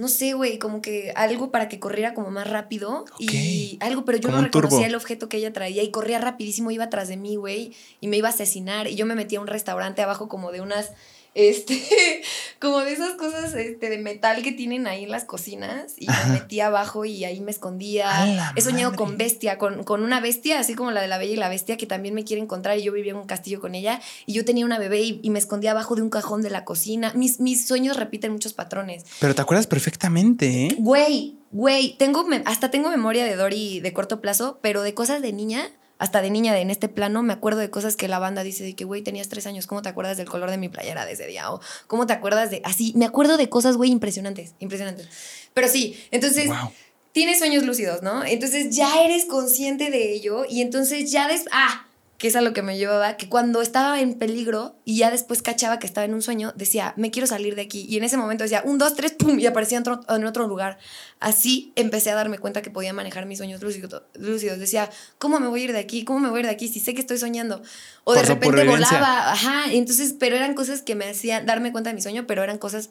no 0.00 0.08
sé, 0.08 0.32
güey, 0.32 0.58
como 0.58 0.80
que 0.80 1.12
algo 1.14 1.50
para 1.50 1.68
que 1.68 1.78
corriera 1.78 2.14
como 2.14 2.30
más 2.30 2.48
rápido. 2.48 3.04
Y 3.18 3.76
algo, 3.80 4.06
pero 4.06 4.16
yo 4.16 4.30
Como 4.30 4.40
no 4.40 4.50
turbo. 4.50 4.62
reconocía 4.68 4.86
el 4.86 4.94
objeto 4.94 5.28
que 5.28 5.36
ella 5.36 5.52
traía 5.52 5.82
y 5.82 5.90
corría 5.90 6.18
rapidísimo, 6.18 6.70
iba 6.70 6.84
atrás 6.84 7.08
de 7.08 7.18
mí, 7.18 7.36
güey, 7.36 7.74
y 8.00 8.08
me 8.08 8.16
iba 8.16 8.28
a 8.28 8.32
asesinar. 8.32 8.88
Y 8.88 8.94
yo 8.96 9.04
me 9.04 9.14
metí 9.14 9.36
a 9.36 9.40
un 9.42 9.46
restaurante 9.46 10.00
abajo 10.00 10.26
como 10.28 10.52
de 10.52 10.62
unas, 10.62 10.92
este, 11.34 12.22
como 12.60 12.80
de 12.80 12.92
esas 12.92 13.12
cosas 13.12 13.54
este, 13.54 13.88
de 13.88 13.98
metal 13.98 14.42
que 14.42 14.52
tienen 14.52 14.86
ahí 14.86 15.04
en 15.04 15.10
las 15.10 15.24
cocinas. 15.24 15.94
Y 15.96 16.08
Ajá. 16.10 16.28
me 16.28 16.40
metí 16.40 16.60
abajo 16.60 17.04
y 17.04 17.24
ahí 17.24 17.40
me 17.40 17.50
escondía. 17.50 18.22
¡A 18.22 18.26
la 18.26 18.52
He 18.56 18.60
soñado 18.60 18.92
madre! 18.92 19.04
con 19.04 19.16
bestia, 19.16 19.58
con, 19.58 19.84
con 19.84 20.02
una 20.02 20.20
bestia, 20.20 20.58
así 20.58 20.74
como 20.74 20.90
la 20.90 21.00
de 21.00 21.08
la 21.08 21.18
Bella 21.18 21.32
y 21.32 21.36
la 21.36 21.48
Bestia, 21.48 21.76
que 21.76 21.86
también 21.86 22.14
me 22.14 22.24
quiere 22.24 22.42
encontrar. 22.42 22.78
Y 22.78 22.82
yo 22.82 22.92
vivía 22.92 23.12
en 23.12 23.18
un 23.18 23.26
castillo 23.26 23.60
con 23.60 23.74
ella. 23.74 24.00
Y 24.26 24.32
yo 24.32 24.44
tenía 24.44 24.64
una 24.64 24.78
bebé 24.78 25.00
y, 25.00 25.20
y 25.22 25.30
me 25.30 25.38
escondía 25.38 25.70
abajo 25.72 25.94
de 25.94 26.02
un 26.02 26.10
cajón 26.10 26.42
de 26.42 26.50
la 26.50 26.64
cocina. 26.64 27.12
Mis, 27.14 27.40
mis 27.40 27.66
sueños 27.66 27.96
repiten 27.96 28.32
muchos 28.32 28.52
patrones. 28.52 29.04
Pero 29.20 29.34
te 29.34 29.42
acuerdas 29.42 29.66
perfectamente, 29.66 30.66
¿eh? 30.66 30.76
Güey, 30.78 31.36
güey, 31.50 31.96
tengo, 31.98 32.26
hasta 32.44 32.70
tengo 32.70 32.90
memoria 32.90 33.24
de 33.24 33.36
Dory 33.36 33.80
de 33.80 33.92
corto 33.92 34.20
plazo, 34.20 34.58
pero 34.62 34.82
de 34.82 34.94
cosas 34.94 35.22
de 35.22 35.32
niña, 35.32 35.70
hasta 36.00 36.22
de 36.22 36.30
niña 36.30 36.54
de 36.54 36.62
en 36.62 36.70
este 36.70 36.88
plano, 36.88 37.22
me 37.22 37.34
acuerdo 37.34 37.60
de 37.60 37.68
cosas 37.68 37.94
que 37.94 38.08
la 38.08 38.18
banda 38.18 38.42
dice 38.42 38.64
de 38.64 38.74
que, 38.74 38.84
güey, 38.84 39.02
tenías 39.02 39.28
tres 39.28 39.46
años, 39.46 39.66
¿cómo 39.66 39.82
te 39.82 39.90
acuerdas 39.90 40.16
del 40.16 40.28
color 40.28 40.50
de 40.50 40.56
mi 40.56 40.70
playera 40.70 41.04
de 41.04 41.12
ese 41.12 41.26
día? 41.26 41.52
O 41.52 41.60
cómo 41.86 42.06
te 42.06 42.14
acuerdas 42.14 42.50
de, 42.50 42.62
así, 42.64 42.94
me 42.96 43.04
acuerdo 43.04 43.36
de 43.36 43.50
cosas, 43.50 43.76
güey, 43.76 43.90
impresionantes, 43.90 44.54
impresionantes. 44.58 45.08
Pero 45.54 45.68
sí, 45.68 45.96
entonces... 46.10 46.48
Wow. 46.48 46.72
Tienes 47.12 47.38
sueños 47.38 47.64
lúcidos, 47.64 48.02
¿no? 48.02 48.24
Entonces 48.24 48.76
ya 48.76 49.02
eres 49.02 49.24
consciente 49.24 49.90
de 49.90 50.12
ello 50.12 50.44
y 50.48 50.62
entonces 50.62 51.10
ya 51.10 51.26
des... 51.26 51.46
Ah, 51.50 51.88
que 52.20 52.28
es 52.28 52.36
a 52.36 52.42
lo 52.42 52.52
que 52.52 52.60
me 52.60 52.76
llevaba, 52.76 53.16
que 53.16 53.30
cuando 53.30 53.62
estaba 53.62 53.98
en 53.98 54.12
peligro 54.12 54.76
y 54.84 54.98
ya 54.98 55.10
después 55.10 55.40
cachaba 55.40 55.78
que 55.78 55.86
estaba 55.86 56.04
en 56.04 56.12
un 56.12 56.20
sueño, 56.20 56.52
decía, 56.54 56.92
me 56.98 57.10
quiero 57.10 57.26
salir 57.26 57.54
de 57.54 57.62
aquí. 57.62 57.86
Y 57.88 57.96
en 57.96 58.04
ese 58.04 58.18
momento 58.18 58.44
decía, 58.44 58.60
un, 58.62 58.76
dos, 58.76 58.94
tres, 58.94 59.12
pum, 59.12 59.38
y 59.38 59.46
aparecía 59.46 59.78
en 59.78 59.88
otro, 59.88 60.00
en 60.06 60.26
otro 60.26 60.46
lugar. 60.46 60.76
Así 61.18 61.72
empecé 61.76 62.10
a 62.10 62.14
darme 62.14 62.38
cuenta 62.38 62.60
que 62.60 62.68
podía 62.68 62.92
manejar 62.92 63.24
mis 63.24 63.38
sueños 63.38 63.62
lúcidos. 63.62 64.02
lúcidos. 64.16 64.58
Decía, 64.58 64.90
¿cómo 65.16 65.40
me 65.40 65.48
voy 65.48 65.62
a 65.62 65.64
ir 65.64 65.72
de 65.72 65.78
aquí? 65.78 66.04
¿Cómo 66.04 66.18
me 66.18 66.28
voy 66.28 66.36
a 66.36 66.40
ir 66.40 66.46
de 66.48 66.52
aquí 66.52 66.68
si 66.68 66.78
sé 66.78 66.92
que 66.92 67.00
estoy 67.00 67.16
soñando? 67.16 67.62
O 68.04 68.12
de 68.12 68.20
Por 68.20 68.28
repente 68.28 68.64
volaba, 68.64 69.32
ajá. 69.32 69.72
Entonces, 69.72 70.14
pero 70.20 70.36
eran 70.36 70.52
cosas 70.52 70.82
que 70.82 70.94
me 70.94 71.08
hacían 71.08 71.46
darme 71.46 71.72
cuenta 71.72 71.88
de 71.88 71.94
mi 71.94 72.02
sueño, 72.02 72.26
pero 72.26 72.44
eran 72.44 72.58
cosas 72.58 72.90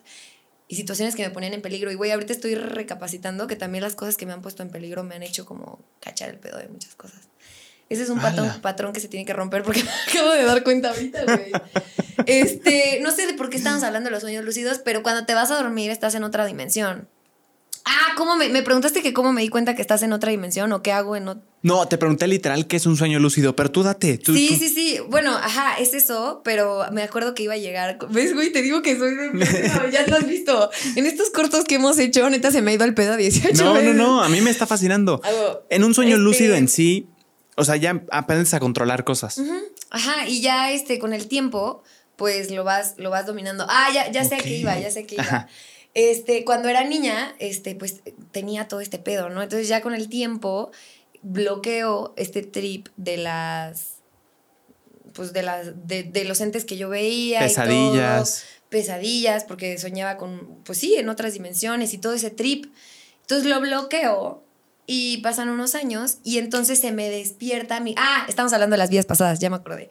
y 0.67 0.75
situaciones 0.75 1.15
que 1.15 1.21
me 1.21 1.29
ponían 1.29 1.53
en 1.53 1.61
peligro. 1.61 1.91
Y 1.91 1.95
güey, 1.95 2.09
ahorita 2.09 2.33
estoy 2.33 2.55
recapacitando 2.55 3.45
que 3.45 3.55
también 3.55 3.83
las 3.83 3.93
cosas 3.93 4.17
que 4.17 4.25
me 4.25 4.33
han 4.33 4.41
puesto 4.41 4.63
en 4.63 4.71
peligro 4.71 5.03
me 5.03 5.13
han 5.13 5.21
hecho 5.21 5.45
como 5.45 5.85
cachar 5.99 6.29
el 6.29 6.39
pedo 6.39 6.57
de 6.57 6.67
muchas 6.67 6.95
cosas. 6.95 7.29
Ese 7.89 8.03
es 8.03 8.09
un 8.09 8.19
patrón, 8.61 8.93
que 8.93 8.99
se 8.99 9.07
tiene 9.07 9.25
que 9.25 9.33
romper 9.33 9.63
porque 9.63 9.83
me 9.83 9.89
acabo 10.11 10.31
de 10.31 10.43
dar 10.43 10.63
cuenta 10.63 10.89
ahorita, 10.89 11.23
güey. 11.25 11.51
Este, 12.25 12.99
no 13.01 13.11
sé 13.11 13.25
de 13.27 13.33
por 13.33 13.49
qué 13.49 13.57
estamos 13.57 13.83
hablando 13.83 14.07
de 14.09 14.11
los 14.11 14.21
sueños 14.21 14.43
lúcidos, 14.45 14.79
pero 14.83 15.01
cuando 15.03 15.25
te 15.25 15.33
vas 15.33 15.51
a 15.51 15.55
dormir 15.55 15.89
estás 15.91 16.15
en 16.15 16.23
otra 16.23 16.45
dimensión. 16.45 17.07
Ah, 17.85 18.13
¿cómo 18.17 18.35
me, 18.35 18.49
me 18.49 18.61
preguntaste 18.61 19.01
que 19.01 19.13
cómo 19.13 19.31
me 19.33 19.41
di 19.41 19.49
cuenta 19.49 19.73
que 19.73 19.81
estás 19.81 20.03
en 20.03 20.13
otra 20.13 20.29
dimensión 20.29 20.71
o 20.73 20.83
qué 20.83 20.91
hago 20.91 21.15
en 21.15 21.27
otra? 21.29 21.43
No, 21.63 21.87
te 21.87 21.97
pregunté 21.97 22.27
literal 22.27 22.67
qué 22.67 22.75
es 22.75 22.85
un 22.85 22.95
sueño 22.97 23.17
lúcido, 23.19 23.55
pero 23.55 23.71
tú 23.71 23.81
date. 23.81 24.17
Tú, 24.19 24.35
sí, 24.35 24.49
tú- 24.49 24.55
sí, 24.59 24.69
sí. 24.69 24.97
Bueno, 25.09 25.31
ajá, 25.35 25.79
es 25.79 25.93
eso, 25.95 26.41
pero 26.43 26.83
me 26.91 27.01
acuerdo 27.01 27.33
que 27.33 27.43
iba 27.43 27.55
a 27.55 27.57
llegar. 27.57 27.97
¿Ves, 28.11 28.35
güey? 28.35 28.51
Te 28.51 28.61
digo 28.61 28.81
que 28.83 28.97
soy 28.97 29.15
de. 29.15 29.31
No, 29.33 29.89
ya 29.91 30.05
lo 30.05 30.17
has 30.17 30.27
visto. 30.27 30.69
En 30.95 31.05
estos 31.07 31.31
cortos 31.31 31.63
que 31.63 31.75
hemos 31.75 31.97
hecho, 31.97 32.29
neta 32.29 32.51
se 32.51 32.61
me 32.61 32.71
ha 32.71 32.73
ido 32.75 32.83
al 32.83 32.93
pedo 32.93 33.17
18 33.17 33.63
No, 33.63 33.69
no, 33.69 33.73
veces. 33.73 33.95
no, 33.95 34.21
a 34.23 34.29
mí 34.29 34.39
me 34.41 34.51
está 34.51 34.67
fascinando. 34.67 35.21
En 35.69 35.83
un 35.83 35.93
sueño 35.95 36.11
este, 36.11 36.21
lúcido 36.23 36.55
en 36.55 36.67
sí, 36.67 37.07
o 37.59 37.63
sea, 37.65 37.75
ya 37.75 38.03
aprendes 38.11 38.53
a 38.53 38.59
controlar 38.59 39.03
cosas. 39.03 39.39
Ajá, 39.89 40.27
y 40.27 40.41
ya 40.41 40.71
este, 40.71 40.97
con 40.99 41.13
el 41.13 41.27
tiempo, 41.27 41.83
pues 42.15 42.51
lo 42.51 42.63
vas, 42.63 42.95
lo 42.97 43.09
vas 43.09 43.25
dominando. 43.25 43.65
Ah, 43.69 43.89
ya, 43.93 44.11
ya 44.11 44.23
sé 44.23 44.35
a 44.35 44.39
qué 44.39 44.57
iba, 44.57 44.77
ya 44.79 44.89
sé 44.91 45.01
a 45.01 45.07
qué 45.07 45.15
iba. 45.15 45.23
Ajá. 45.23 45.47
Este, 45.93 46.45
cuando 46.45 46.69
era 46.69 46.83
niña, 46.83 47.35
este, 47.39 47.75
pues 47.75 48.01
tenía 48.31 48.67
todo 48.67 48.79
este 48.79 48.99
pedo, 48.99 49.29
¿no? 49.29 49.41
Entonces 49.41 49.67
ya 49.67 49.81
con 49.81 49.93
el 49.95 50.07
tiempo 50.07 50.71
bloqueo 51.21 52.13
este 52.15 52.43
trip 52.43 52.87
de 52.95 53.17
las 53.17 53.95
pues 55.13 55.33
de 55.33 55.41
las 55.41 55.87
de, 55.87 56.03
de 56.03 56.23
los 56.23 56.39
entes 56.39 56.63
que 56.63 56.77
yo 56.77 56.87
veía 56.87 57.39
y 57.39 57.49
Pesadillas. 57.49 58.39
todo, 58.39 58.69
pesadillas 58.69 59.43
porque 59.43 59.77
soñaba 59.77 60.15
con 60.17 60.61
pues 60.63 60.77
sí 60.77 60.95
en 60.95 61.09
otras 61.09 61.33
dimensiones 61.33 61.93
y 61.93 61.97
todo 61.97 62.13
ese 62.13 62.29
trip 62.29 62.67
entonces 63.21 63.47
lo 63.49 63.59
bloqueo 63.59 64.43
y 64.91 65.17
pasan 65.17 65.49
unos 65.49 65.75
años 65.75 66.17
y 66.23 66.39
entonces 66.39 66.79
se 66.79 66.91
me 66.91 67.09
despierta 67.09 67.79
mi 67.79 67.93
ah 67.97 68.25
estamos 68.27 68.51
hablando 68.53 68.73
de 68.73 68.79
las 68.79 68.89
vidas 68.89 69.05
pasadas 69.05 69.39
ya 69.39 69.49
me 69.51 69.57
acordé 69.57 69.89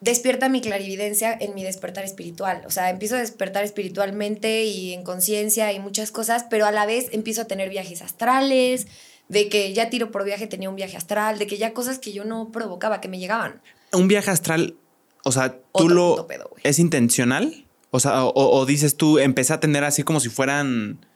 despierta 0.00 0.48
mi 0.48 0.62
clarividencia 0.62 1.36
en 1.38 1.54
mi 1.54 1.62
despertar 1.62 2.04
espiritual. 2.04 2.62
O 2.66 2.70
sea, 2.70 2.90
empiezo 2.90 3.16
a 3.16 3.18
despertar 3.18 3.64
espiritualmente 3.64 4.64
y 4.64 4.94
en 4.94 5.04
conciencia 5.04 5.72
y 5.72 5.78
muchas 5.78 6.10
cosas, 6.10 6.46
pero 6.48 6.66
a 6.66 6.72
la 6.72 6.86
vez 6.86 7.08
empiezo 7.12 7.42
a 7.42 7.44
tener 7.44 7.68
viajes 7.68 8.00
astrales, 8.02 8.86
de 9.28 9.48
que 9.48 9.72
ya 9.74 9.90
tiro 9.90 10.10
por 10.10 10.24
viaje 10.24 10.46
tenía 10.46 10.70
un 10.70 10.76
viaje 10.76 10.96
astral, 10.96 11.38
de 11.38 11.46
que 11.46 11.58
ya 11.58 11.72
cosas 11.72 11.98
que 11.98 12.12
yo 12.12 12.24
no 12.24 12.50
provocaba, 12.50 13.00
que 13.00 13.08
me 13.08 13.18
llegaban. 13.18 13.60
Un 13.92 14.08
viaje 14.08 14.30
astral, 14.30 14.76
o 15.22 15.32
sea, 15.32 15.52
tú 15.52 15.60
Otro 15.72 16.16
lo... 16.16 16.26
pedo. 16.26 16.50
¿Es 16.62 16.78
intencional? 16.78 17.66
O 17.90 18.00
sea, 18.00 18.24
o, 18.24 18.32
o 18.34 18.66
dices 18.66 18.96
tú, 18.96 19.18
empecé 19.18 19.52
a 19.52 19.60
tener 19.60 19.84
así 19.84 20.02
como 20.02 20.20
si 20.20 20.30
fueran... 20.30 21.06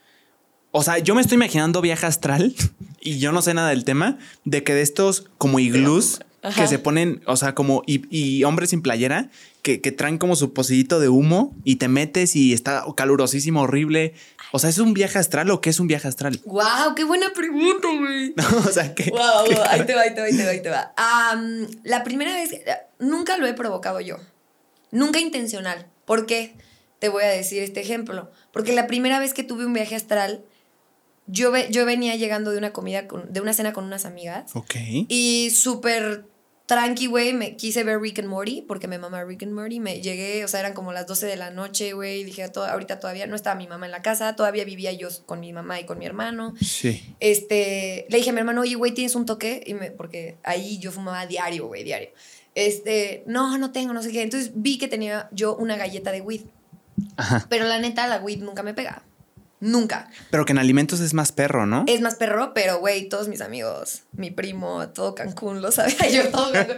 O 0.76 0.82
sea, 0.82 0.98
yo 0.98 1.14
me 1.14 1.20
estoy 1.20 1.36
imaginando 1.36 1.80
viaje 1.80 2.04
astral 2.04 2.52
y 3.00 3.20
yo 3.20 3.30
no 3.30 3.42
sé 3.42 3.54
nada 3.54 3.68
del 3.68 3.84
tema, 3.84 4.18
de 4.44 4.64
que 4.64 4.74
de 4.74 4.82
estos 4.82 5.24
como 5.38 5.60
iglús 5.60 6.18
Ajá. 6.42 6.62
que 6.62 6.66
se 6.66 6.80
ponen, 6.80 7.22
o 7.26 7.36
sea, 7.36 7.54
como 7.54 7.84
y, 7.86 8.02
y 8.10 8.42
hombres 8.42 8.70
sin 8.70 8.82
playera 8.82 9.30
que, 9.62 9.80
que 9.80 9.92
traen 9.92 10.18
como 10.18 10.34
su 10.34 10.52
pocillito 10.52 10.98
de 10.98 11.08
humo 11.08 11.54
y 11.62 11.76
te 11.76 11.86
metes 11.86 12.34
y 12.34 12.52
está 12.52 12.84
calurosísimo, 12.96 13.62
horrible. 13.62 14.14
O 14.50 14.58
sea, 14.58 14.68
¿es 14.68 14.78
un 14.78 14.94
viaje 14.94 15.16
astral 15.16 15.48
o 15.52 15.60
qué 15.60 15.70
es 15.70 15.78
un 15.78 15.86
viaje 15.86 16.08
astral? 16.08 16.40
¡Wow! 16.44 16.96
¡Qué 16.96 17.04
buena 17.04 17.32
pregunta, 17.32 17.86
güey! 17.96 18.34
o 18.66 18.72
sea, 18.72 18.96
que... 18.96 19.10
Wow, 19.10 19.20
ahí 19.70 19.86
te 19.86 19.94
va, 19.94 20.00
ahí 20.00 20.12
te 20.12 20.20
va, 20.20 20.26
ahí 20.26 20.36
te 20.36 20.44
va, 20.44 20.50
ahí 20.50 20.62
te 20.62 20.70
va. 20.70 20.92
La 21.84 22.02
primera 22.02 22.34
vez, 22.34 22.50
nunca 22.98 23.36
lo 23.36 23.46
he 23.46 23.54
provocado 23.54 24.00
yo. 24.00 24.16
Nunca 24.90 25.20
intencional. 25.20 25.86
¿Por 26.04 26.26
qué? 26.26 26.56
Te 26.98 27.10
voy 27.10 27.22
a 27.22 27.28
decir 27.28 27.62
este 27.62 27.80
ejemplo. 27.80 28.32
Porque 28.52 28.72
la 28.72 28.88
primera 28.88 29.20
vez 29.20 29.34
que 29.34 29.44
tuve 29.44 29.64
un 29.66 29.72
viaje 29.72 29.94
astral, 29.94 30.42
yo, 31.26 31.50
ve- 31.50 31.68
yo 31.70 31.84
venía 31.86 32.16
llegando 32.16 32.50
de 32.50 32.58
una 32.58 32.72
comida, 32.72 33.06
con- 33.08 33.32
de 33.32 33.40
una 33.40 33.52
cena 33.52 33.72
con 33.72 33.84
unas 33.84 34.04
amigas. 34.04 34.54
Ok. 34.54 34.74
Y 35.08 35.50
súper 35.50 36.24
tranqui, 36.66 37.06
güey, 37.08 37.34
me 37.34 37.56
quise 37.56 37.84
ver 37.84 38.00
Rick 38.00 38.20
and 38.20 38.28
Morty 38.28 38.62
porque 38.62 38.88
me 38.88 38.98
mamá 38.98 39.22
Rick 39.24 39.42
and 39.42 39.52
Morty. 39.52 39.80
Me 39.80 40.00
llegué, 40.00 40.42
o 40.44 40.48
sea, 40.48 40.60
eran 40.60 40.72
como 40.72 40.92
las 40.94 41.06
12 41.06 41.26
de 41.26 41.36
la 41.36 41.50
noche, 41.50 41.92
güey. 41.92 42.24
Dije, 42.24 42.42
ahorita 42.54 43.00
todavía 43.00 43.26
no 43.26 43.36
estaba 43.36 43.54
mi 43.56 43.66
mamá 43.68 43.84
en 43.84 43.92
la 43.92 44.00
casa, 44.00 44.34
todavía 44.34 44.64
vivía 44.64 44.90
yo 44.92 45.08
con 45.26 45.40
mi 45.40 45.52
mamá 45.52 45.78
y 45.80 45.84
con 45.84 45.98
mi 45.98 46.06
hermano. 46.06 46.54
Sí. 46.62 47.14
Este, 47.20 48.06
le 48.08 48.16
dije 48.16 48.30
a 48.30 48.32
mi 48.32 48.38
hermano, 48.38 48.62
oye, 48.62 48.76
güey, 48.76 48.92
¿tienes 48.92 49.14
un 49.14 49.26
toque? 49.26 49.62
Y 49.66 49.74
me, 49.74 49.90
porque 49.90 50.36
ahí 50.42 50.78
yo 50.78 50.90
fumaba 50.90 51.26
diario, 51.26 51.66
güey, 51.66 51.84
diario. 51.84 52.08
Este, 52.54 53.24
no, 53.26 53.58
no 53.58 53.72
tengo, 53.72 53.92
no 53.92 54.02
sé 54.02 54.10
qué. 54.12 54.22
Entonces 54.22 54.52
vi 54.54 54.78
que 54.78 54.88
tenía 54.88 55.28
yo 55.32 55.56
una 55.56 55.76
galleta 55.76 56.12
de 56.12 56.20
weed. 56.22 56.42
Ajá. 57.16 57.46
Pero 57.50 57.64
la 57.66 57.78
neta, 57.78 58.06
la 58.06 58.20
weed 58.20 58.38
nunca 58.38 58.62
me 58.62 58.72
pega. 58.72 59.02
Nunca. 59.64 60.10
Pero 60.30 60.44
que 60.44 60.52
en 60.52 60.58
alimentos 60.58 61.00
es 61.00 61.14
más 61.14 61.32
perro, 61.32 61.64
¿no? 61.64 61.84
Es 61.86 62.02
más 62.02 62.16
perro, 62.16 62.52
pero 62.52 62.80
güey, 62.80 63.08
todos 63.08 63.28
mis 63.28 63.40
amigos, 63.40 64.02
mi 64.12 64.30
primo, 64.30 64.88
todo 64.90 65.14
Cancún 65.14 65.62
lo 65.62 65.72
sabía 65.72 66.06
yo 66.12 66.28
todo. 66.28 66.52
Cancún. 66.52 66.76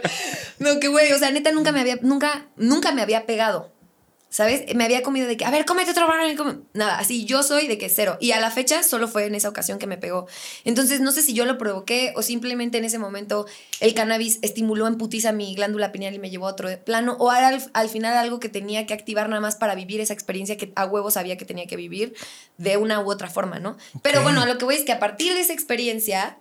No, 0.59 0.79
que 0.79 0.87
güey, 0.87 1.11
o 1.11 1.19
sea, 1.19 1.29
neta 1.31 1.51
nunca 1.51 1.73
me 1.73 1.81
había, 1.81 1.97
nunca, 2.01 2.47
nunca 2.55 2.93
me 2.93 3.01
había 3.01 3.25
pegado. 3.25 3.73
¿Sabes? 4.29 4.75
Me 4.75 4.83
había 4.83 5.03
comido 5.03 5.25
de 5.25 5.37
que, 5.37 5.45
a 5.45 5.51
ver, 5.51 5.65
cómete 5.65 5.91
otro 5.91 6.05
banano. 6.05 6.61
Nada, 6.73 6.99
así 6.99 7.25
yo 7.25 7.43
soy 7.43 7.67
de 7.67 7.77
que 7.77 7.87
cero. 7.87 8.17
Y 8.19 8.31
a 8.31 8.41
la 8.41 8.51
fecha 8.51 8.83
solo 8.83 9.07
fue 9.07 9.25
en 9.25 9.35
esa 9.35 9.47
ocasión 9.47 9.79
que 9.79 9.87
me 9.87 9.97
pegó. 9.97 10.27
Entonces, 10.65 10.99
no 10.99 11.11
sé 11.11 11.21
si 11.21 11.33
yo 11.33 11.45
lo 11.45 11.57
provoqué 11.57 12.13
o 12.15 12.21
simplemente 12.21 12.77
en 12.77 12.83
ese 12.83 12.99
momento 12.99 13.45
el 13.79 13.93
cannabis 13.93 14.39
estimuló 14.41 14.87
en 14.87 14.97
putiza 14.97 15.31
mi 15.31 15.55
glándula 15.55 15.93
pineal 15.93 16.13
y 16.13 16.19
me 16.19 16.29
llevó 16.29 16.47
a 16.47 16.51
otro 16.51 16.69
plano. 16.83 17.15
O 17.19 17.31
era 17.31 17.47
al, 17.47 17.63
al, 17.73 17.89
final 17.89 18.15
algo 18.15 18.39
que 18.41 18.49
tenía 18.49 18.85
que 18.85 18.93
activar 18.93 19.29
nada 19.29 19.41
más 19.41 19.55
para 19.55 19.75
vivir 19.75 20.01
esa 20.01 20.13
experiencia 20.13 20.57
que 20.57 20.73
a 20.75 20.85
huevo 20.85 21.09
sabía 21.09 21.37
que 21.37 21.45
tenía 21.45 21.65
que 21.65 21.77
vivir 21.77 22.13
de 22.57 22.75
una 22.75 22.99
u 22.99 23.09
otra 23.09 23.29
forma, 23.29 23.59
¿no? 23.59 23.71
Okay. 23.71 24.01
Pero 24.03 24.23
bueno, 24.23 24.45
lo 24.45 24.57
que 24.57 24.65
voy 24.65 24.75
es 24.75 24.83
que 24.83 24.91
a 24.91 24.99
partir 24.99 25.33
de 25.33 25.39
esa 25.39 25.53
experiencia 25.53 26.37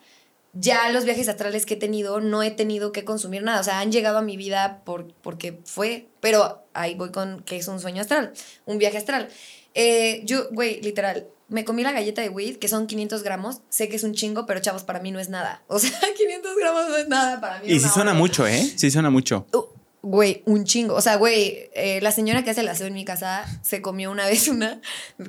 ya 0.59 0.91
los 0.91 1.05
viajes 1.05 1.29
astrales 1.29 1.67
que 1.67 1.75
he 1.75 1.77
tenido 1.77 2.21
no 2.21 2.43
he 2.43 2.51
tenido 2.51 2.91
que 2.91 3.05
consumir 3.05 3.43
nada. 3.43 3.61
O 3.61 3.65
sea, 3.65 3.81
han 3.81 3.93
llegado 3.93 4.19
a 4.19 4.23
mi 4.23 4.37
vida 4.37 4.83
por, 4.85 5.13
porque 5.23 5.61
fue. 5.65 6.09
Pero 6.21 6.66
ahí 6.81 6.95
voy 6.95 7.11
con 7.11 7.43
que 7.43 7.57
es 7.57 7.69
un 7.69 7.81
sueño 7.81 8.03
astral, 8.03 8.33
un 8.65 8.79
viaje 8.79 8.99
astral. 8.99 9.29
Eh, 9.75 10.23
yo, 10.25 10.49
güey, 10.53 10.81
literal, 10.81 11.27
me 11.49 11.65
comí 11.65 11.83
la 11.83 11.93
galleta 11.93 12.23
de 12.23 12.29
weed, 12.29 12.57
que 12.57 12.69
son 12.69 12.87
500 12.87 13.23
gramos. 13.23 13.61
Sé 13.69 13.89
que 13.89 13.97
es 13.97 14.05
un 14.05 14.15
chingo, 14.15 14.47
pero 14.47 14.61
chavos, 14.61 14.85
para 14.85 15.01
mí 15.01 15.11
no 15.11 15.21
es 15.21 15.29
nada. 15.29 15.63
O 15.69 15.79
sea, 15.79 15.91
500 16.17 16.57
gramos 16.57 16.89
no 16.89 16.97
es 16.97 17.09
nada 17.09 17.41
para 17.41 17.61
mí. 17.61 17.69
Y 17.69 17.81
sí 17.81 17.89
suena 17.89 18.15
mucho, 18.15 18.47
¿eh? 18.47 18.73
Sí 18.77 18.91
suena 18.91 19.11
mucho. 19.11 19.47
Uh, 19.53 19.76
Güey, 20.09 20.43
un 20.47 20.63
chingo. 20.63 20.95
O 20.95 21.01
sea, 21.01 21.17
güey, 21.17 21.69
eh, 21.75 21.99
la 22.01 22.13
señora 22.13 22.45
que 22.45 22.51
hace 22.51 22.61
el 22.61 22.69
aseo 22.69 22.87
en 22.87 22.95
mi 22.95 23.05
casa 23.05 23.45
se 23.63 23.83
comió 23.83 24.13
una 24.13 24.25
vez 24.27 24.47
una 24.47 24.81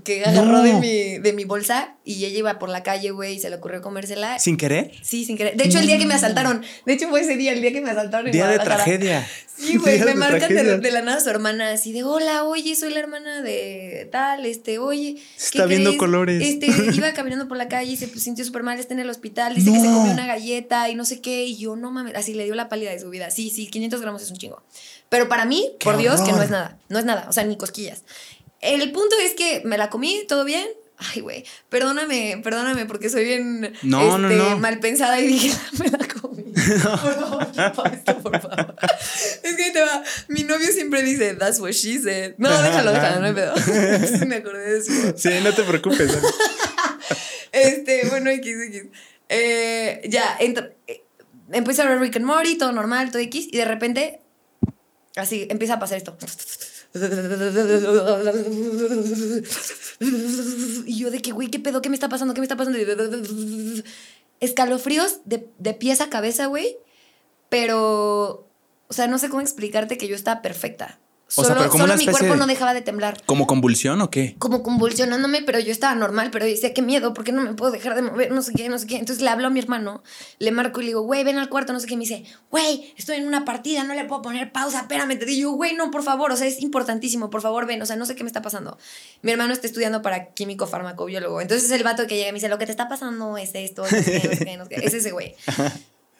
que 0.04 0.24
agarró 0.24 0.52
no. 0.52 0.62
de, 0.62 0.74
mi, 0.74 1.18
de 1.18 1.34
mi 1.34 1.46
bolsa 1.46 1.96
y 2.06 2.24
ella 2.26 2.38
iba 2.38 2.60
por 2.60 2.70
la 2.70 2.84
calle, 2.84 3.10
güey, 3.10 3.38
y 3.38 3.40
se 3.40 3.50
le 3.50 3.56
ocurrió 3.56 3.82
comérsela. 3.82 4.38
¿Sin 4.38 4.56
querer? 4.56 4.92
Sí, 5.02 5.26
sin 5.26 5.36
querer. 5.36 5.58
De 5.58 5.64
hecho, 5.64 5.80
el 5.80 5.88
día 5.88 5.98
que 5.98 6.06
me 6.06 6.14
asaltaron, 6.14 6.64
de 6.86 6.94
hecho 6.94 7.10
fue 7.10 7.22
ese 7.22 7.38
día, 7.38 7.54
el 7.54 7.62
día 7.62 7.74
que 7.74 7.82
me 7.82 7.90
asaltaron. 7.90 8.32
Día 8.32 8.48
de 8.48 8.60
tragedia. 8.60 9.28
Sí, 9.58 9.78
güey, 9.78 10.00
me 10.06 10.14
marcan 10.14 10.54
de, 10.54 10.78
de, 10.78 10.92
la 10.92 11.02
nada 11.02 11.20
su 11.20 11.30
hermana 11.30 11.72
así 11.72 11.92
de, 11.92 12.04
hola, 12.04 12.44
oye, 12.44 12.76
soy 12.76 12.94
la 12.94 13.00
hermana 13.00 13.42
de 13.42 14.08
tal, 14.12 14.46
este, 14.46 14.78
oye. 14.78 15.18
Está 15.36 15.66
viendo 15.66 15.98
colores. 15.98 16.44
Este, 16.44 16.68
iba 16.96 17.12
caminando 17.14 17.48
por 17.48 17.58
la 17.58 17.68
calle 17.68 17.94
y 17.94 17.98
se 17.98 18.08
pues, 18.08 18.24
sintió 18.24 18.46
súper 18.46 18.62
mal, 18.62 18.80
está 18.80 18.94
en 18.94 19.00
el 19.00 19.10
hospital, 19.10 19.56
dice 19.56 19.72
no. 19.72 19.76
que 19.76 19.82
se 19.82 19.88
comió 19.88 20.14
una 20.14 20.28
galleta 20.28 20.90
y 20.90 20.96
no 20.96 21.06
sé 21.06 21.22
qué, 21.22 21.46
y 21.46 21.58
yo, 21.58 21.76
no 21.76 21.90
mames, 21.90 22.16
así 22.16 22.36
le 22.36 22.46
dio 22.46 22.54
la 22.54 22.70
pálida 22.70 22.92
de 22.92 23.00
su 23.00 23.10
vida. 23.10 23.32
Sí, 23.32 23.50
sí, 23.50 23.68
500 23.68 24.02
gramos 24.02 24.22
es 24.22 24.30
un 24.30 24.38
chingo. 24.38 24.62
Pero 25.10 25.30
para 25.30 25.46
mí, 25.46 25.72
por 25.80 25.94
horror. 25.96 26.02
Dios, 26.02 26.22
que 26.22 26.32
no 26.32 26.42
es 26.42 26.50
nada. 26.50 26.78
No 26.90 27.00
es 27.00 27.06
nada. 27.06 27.28
O 27.30 27.34
sea, 27.34 27.44
ni 27.44 27.58
cosquillas. 27.58 28.04
El 28.62 28.92
punto 28.92 29.16
es 29.24 29.34
que 29.34 29.62
me 29.66 29.78
la 29.78 29.90
comí, 29.90 30.26
todo 30.28 30.44
bien. 30.44 30.68
Ay, 31.00 31.22
güey, 31.22 31.46
perdóname, 31.70 32.42
perdóname 32.44 32.88
porque 32.88 33.10
soy 33.10 33.24
bien 33.24 33.72
no, 33.84 34.02
este, 34.02 34.36
no, 34.36 34.50
no. 34.50 34.58
mal 34.58 34.80
pensada 34.80 35.20
y 35.20 35.28
dije, 35.28 35.56
me 35.80 35.90
la 35.90 36.08
comí. 36.08 36.44
No. 36.44 37.02
Por 37.02 37.14
favor, 37.14 37.48
no 37.56 37.86
esto, 37.86 38.18
por 38.18 38.42
favor. 38.42 38.76
Es 39.44 39.56
que 39.56 39.72
te 39.72 39.80
va. 39.80 40.04
Mi 40.28 40.44
novio 40.44 40.68
siempre 40.72 41.04
dice, 41.04 41.36
that's 41.36 41.60
what 41.60 41.72
she 41.72 42.00
said. 42.00 42.34
No, 42.40 42.50
déjalo, 42.50 42.92
déjalo, 42.92 43.20
no 43.20 43.28
hay 43.28 43.34
pedo. 43.34 43.54
Sí, 44.20 44.26
me 44.26 44.38
acordé 44.38 44.72
de 44.72 44.78
eso. 44.80 44.92
Sí, 45.16 45.30
no 45.44 45.54
te 45.54 45.64
preocupes. 45.64 46.18
este, 47.52 48.08
bueno, 48.10 48.32
X, 48.32 48.58
X. 48.68 48.86
Eh, 49.30 50.02
ya, 50.10 50.36
entra, 50.40 50.72
eh, 50.88 51.04
empiezo 51.52 51.84
a 51.84 51.90
ver 51.90 52.00
Rick 52.00 52.16
and 52.16 52.26
Morty, 52.26 52.58
todo 52.58 52.72
normal, 52.72 53.12
todo 53.12 53.22
X, 53.22 53.50
y 53.52 53.58
de 53.58 53.66
repente 53.66 54.22
Así 55.18 55.48
empieza 55.50 55.74
a 55.76 55.80
pasar 55.80 55.98
esto. 55.98 56.18
Y 60.86 60.98
yo 61.00 61.12
de 61.12 61.22
que, 61.22 61.32
güey, 61.32 61.50
¿qué 61.50 61.60
pedo? 61.60 61.82
¿Qué 61.82 61.90
me 61.90 61.96
está 61.96 62.08
pasando? 62.10 62.34
¿Qué 62.34 62.42
me 62.42 62.46
está 62.46 62.56
pasando? 62.56 62.78
Escalofríos 64.40 65.22
de, 65.26 65.50
de 65.58 65.74
pies 65.74 66.02
a 66.02 66.10
cabeza, 66.10 66.46
güey. 66.46 66.78
Pero, 67.50 68.48
o 68.88 68.94
sea, 68.94 69.08
no 69.08 69.18
sé 69.18 69.30
cómo 69.30 69.42
explicarte 69.42 69.98
que 69.98 70.08
yo 70.08 70.16
estaba 70.16 70.42
perfecta. 70.42 71.00
O 71.30 71.44
solo, 71.44 71.48
sea, 71.48 71.56
pero 71.58 71.70
como 71.70 71.84
solo 71.84 71.94
una 71.94 72.00
mi 72.00 72.06
cuerpo 72.08 72.34
de- 72.34 72.40
no 72.40 72.48
dejaba 72.48 72.74
de 72.74 72.82
temblar. 72.82 73.22
¿Como 73.26 73.48
convulsión 73.48 74.00
o 74.02 74.10
qué? 74.10 74.36
Como 74.40 74.64
convulsionándome, 74.64 75.42
pero 75.42 75.60
yo 75.60 75.74
estaba 75.74 75.94
normal, 75.94 76.30
pero 76.32 76.46
decía, 76.46 76.74
qué 76.74 76.82
miedo, 76.82 77.14
¿por 77.14 77.26
qué 77.26 77.34
no 77.34 77.42
me 77.42 77.54
puedo 77.54 77.72
dejar 77.72 77.96
de 77.96 78.02
mover? 78.02 78.32
No 78.32 78.42
sé 78.42 78.54
qué, 78.56 78.70
no 78.70 78.80
sé 78.80 78.88
qué. 78.88 78.96
Entonces 78.96 79.22
le 79.22 79.30
hablo 79.30 79.48
a 79.48 79.50
mi 79.50 79.60
hermano, 79.60 80.04
le 80.40 80.52
marco 80.52 80.80
y 80.80 80.84
le 80.86 80.88
digo, 80.92 81.02
güey, 81.02 81.26
ven 81.26 81.38
al 81.38 81.50
cuarto, 81.50 81.74
no 81.74 81.82
sé 81.82 81.88
qué. 81.88 81.96
Y 81.96 81.98
me 81.98 82.04
dice, 82.04 82.24
güey, 82.50 82.94
estoy 82.98 83.18
en 83.18 83.28
una 83.28 83.44
partida, 83.44 83.84
no 83.84 83.94
le 83.94 84.06
puedo 84.06 84.22
poner 84.22 84.54
pausa, 84.54 84.80
espérame. 84.80 85.20
Te 85.20 85.26
digo, 85.26 85.52
güey, 85.52 85.74
no, 85.76 85.92
por 85.92 86.04
favor, 86.04 86.32
o 86.32 86.38
sea, 86.38 86.48
es 86.48 86.62
importantísimo, 86.62 87.30
por 87.30 87.42
favor, 87.42 87.66
ven, 87.66 87.82
o 87.82 87.86
sea, 87.86 87.98
no 87.98 88.06
sé 88.06 88.16
qué 88.16 88.24
me 88.24 88.30
está 88.30 88.42
pasando. 88.42 88.78
Mi 89.22 89.32
hermano 89.32 89.52
está 89.52 89.68
estudiando 89.68 90.02
para 90.02 90.34
químico 90.34 90.66
farmacobiólogo. 90.66 91.42
Entonces 91.42 91.70
el 91.72 91.84
vato 91.84 92.08
que 92.08 92.16
llega 92.16 92.30
y 92.30 92.32
me 92.32 92.38
dice, 92.38 92.48
lo 92.48 92.58
que 92.58 92.66
te 92.66 92.72
está 92.72 92.88
pasando 92.88 93.38
es 93.38 93.52
esto, 93.54 93.82
no 93.84 93.90
sé 93.90 94.04
qué, 94.06 94.28
no 94.30 94.36
sé 94.36 94.46
qué, 94.46 94.58
no 94.58 94.64
sé 94.66 94.70
qué. 94.76 94.86
Es 94.88 94.94
ese 94.94 95.12
güey. 95.12 95.36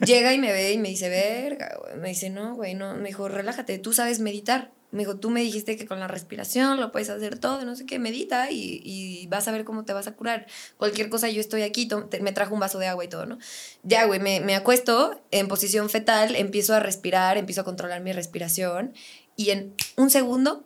Llega 0.06 0.32
y 0.34 0.38
me 0.38 0.52
ve 0.52 0.74
y 0.74 0.78
me 0.78 0.90
dice, 0.90 1.10
verga, 1.10 1.76
güey. 1.82 1.98
Me 1.98 2.10
dice, 2.10 2.30
no, 2.30 2.54
güey, 2.56 2.76
no. 2.76 2.94
Me 2.96 3.08
dijo, 3.08 3.28
relájate, 3.30 3.80
tú 3.80 3.94
sabes 3.94 4.20
meditar. 4.20 4.72
Me 4.92 5.00
dijo, 5.00 5.18
tú 5.18 5.30
me 5.30 5.42
dijiste 5.42 5.76
que 5.76 5.86
con 5.86 6.00
la 6.00 6.08
respiración 6.08 6.80
lo 6.80 6.92
puedes 6.92 7.10
hacer 7.10 7.38
todo, 7.38 7.66
no 7.66 7.76
sé 7.76 7.86
qué, 7.86 8.00
medita 8.00 8.52
y, 8.52 8.82
y 8.86 9.28
vas 9.28 9.48
a 9.48 9.52
ver 9.52 9.66
cómo 9.66 9.84
te 9.84 9.94
vas 9.94 10.08
a 10.08 10.14
curar. 10.14 10.48
Cualquier 10.78 11.10
cosa, 11.10 11.30
yo 11.30 11.42
estoy 11.42 11.64
aquí, 11.64 11.90
me 12.22 12.32
trajo 12.32 12.54
un 12.54 12.60
vaso 12.62 12.80
de 12.80 12.88
agua 12.88 13.04
y 13.04 13.10
todo, 13.10 13.26
¿no? 13.26 13.38
Ya, 13.84 14.06
güey, 14.06 14.20
me, 14.20 14.40
me 14.40 14.56
acuesto 14.56 15.22
en 15.32 15.48
posición 15.50 15.90
fetal, 15.90 16.36
empiezo 16.36 16.74
a 16.74 16.80
respirar, 16.80 17.38
empiezo 17.38 17.62
a 17.62 17.66
controlar 17.66 18.02
mi 18.02 18.14
respiración 18.14 18.94
y 19.36 19.50
en 19.50 19.74
un 19.98 20.10
segundo 20.10 20.66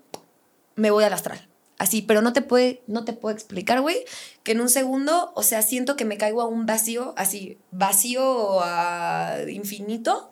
me 0.75 0.91
voy 0.91 1.03
al 1.03 1.13
astral. 1.13 1.47
Así, 1.81 2.03
pero 2.03 2.21
no 2.21 2.31
te 2.31 2.43
puede, 2.43 2.83
no 2.85 3.05
te 3.05 3.13
puedo 3.13 3.33
explicar, 3.33 3.81
güey, 3.81 4.05
que 4.43 4.51
en 4.51 4.61
un 4.61 4.69
segundo, 4.69 5.31
o 5.33 5.41
sea, 5.41 5.63
siento 5.63 5.95
que 5.95 6.05
me 6.05 6.15
caigo 6.15 6.43
a 6.43 6.45
un 6.45 6.67
vacío, 6.67 7.15
así, 7.17 7.57
vacío 7.71 8.61
a 8.61 9.37
infinito. 9.49 10.31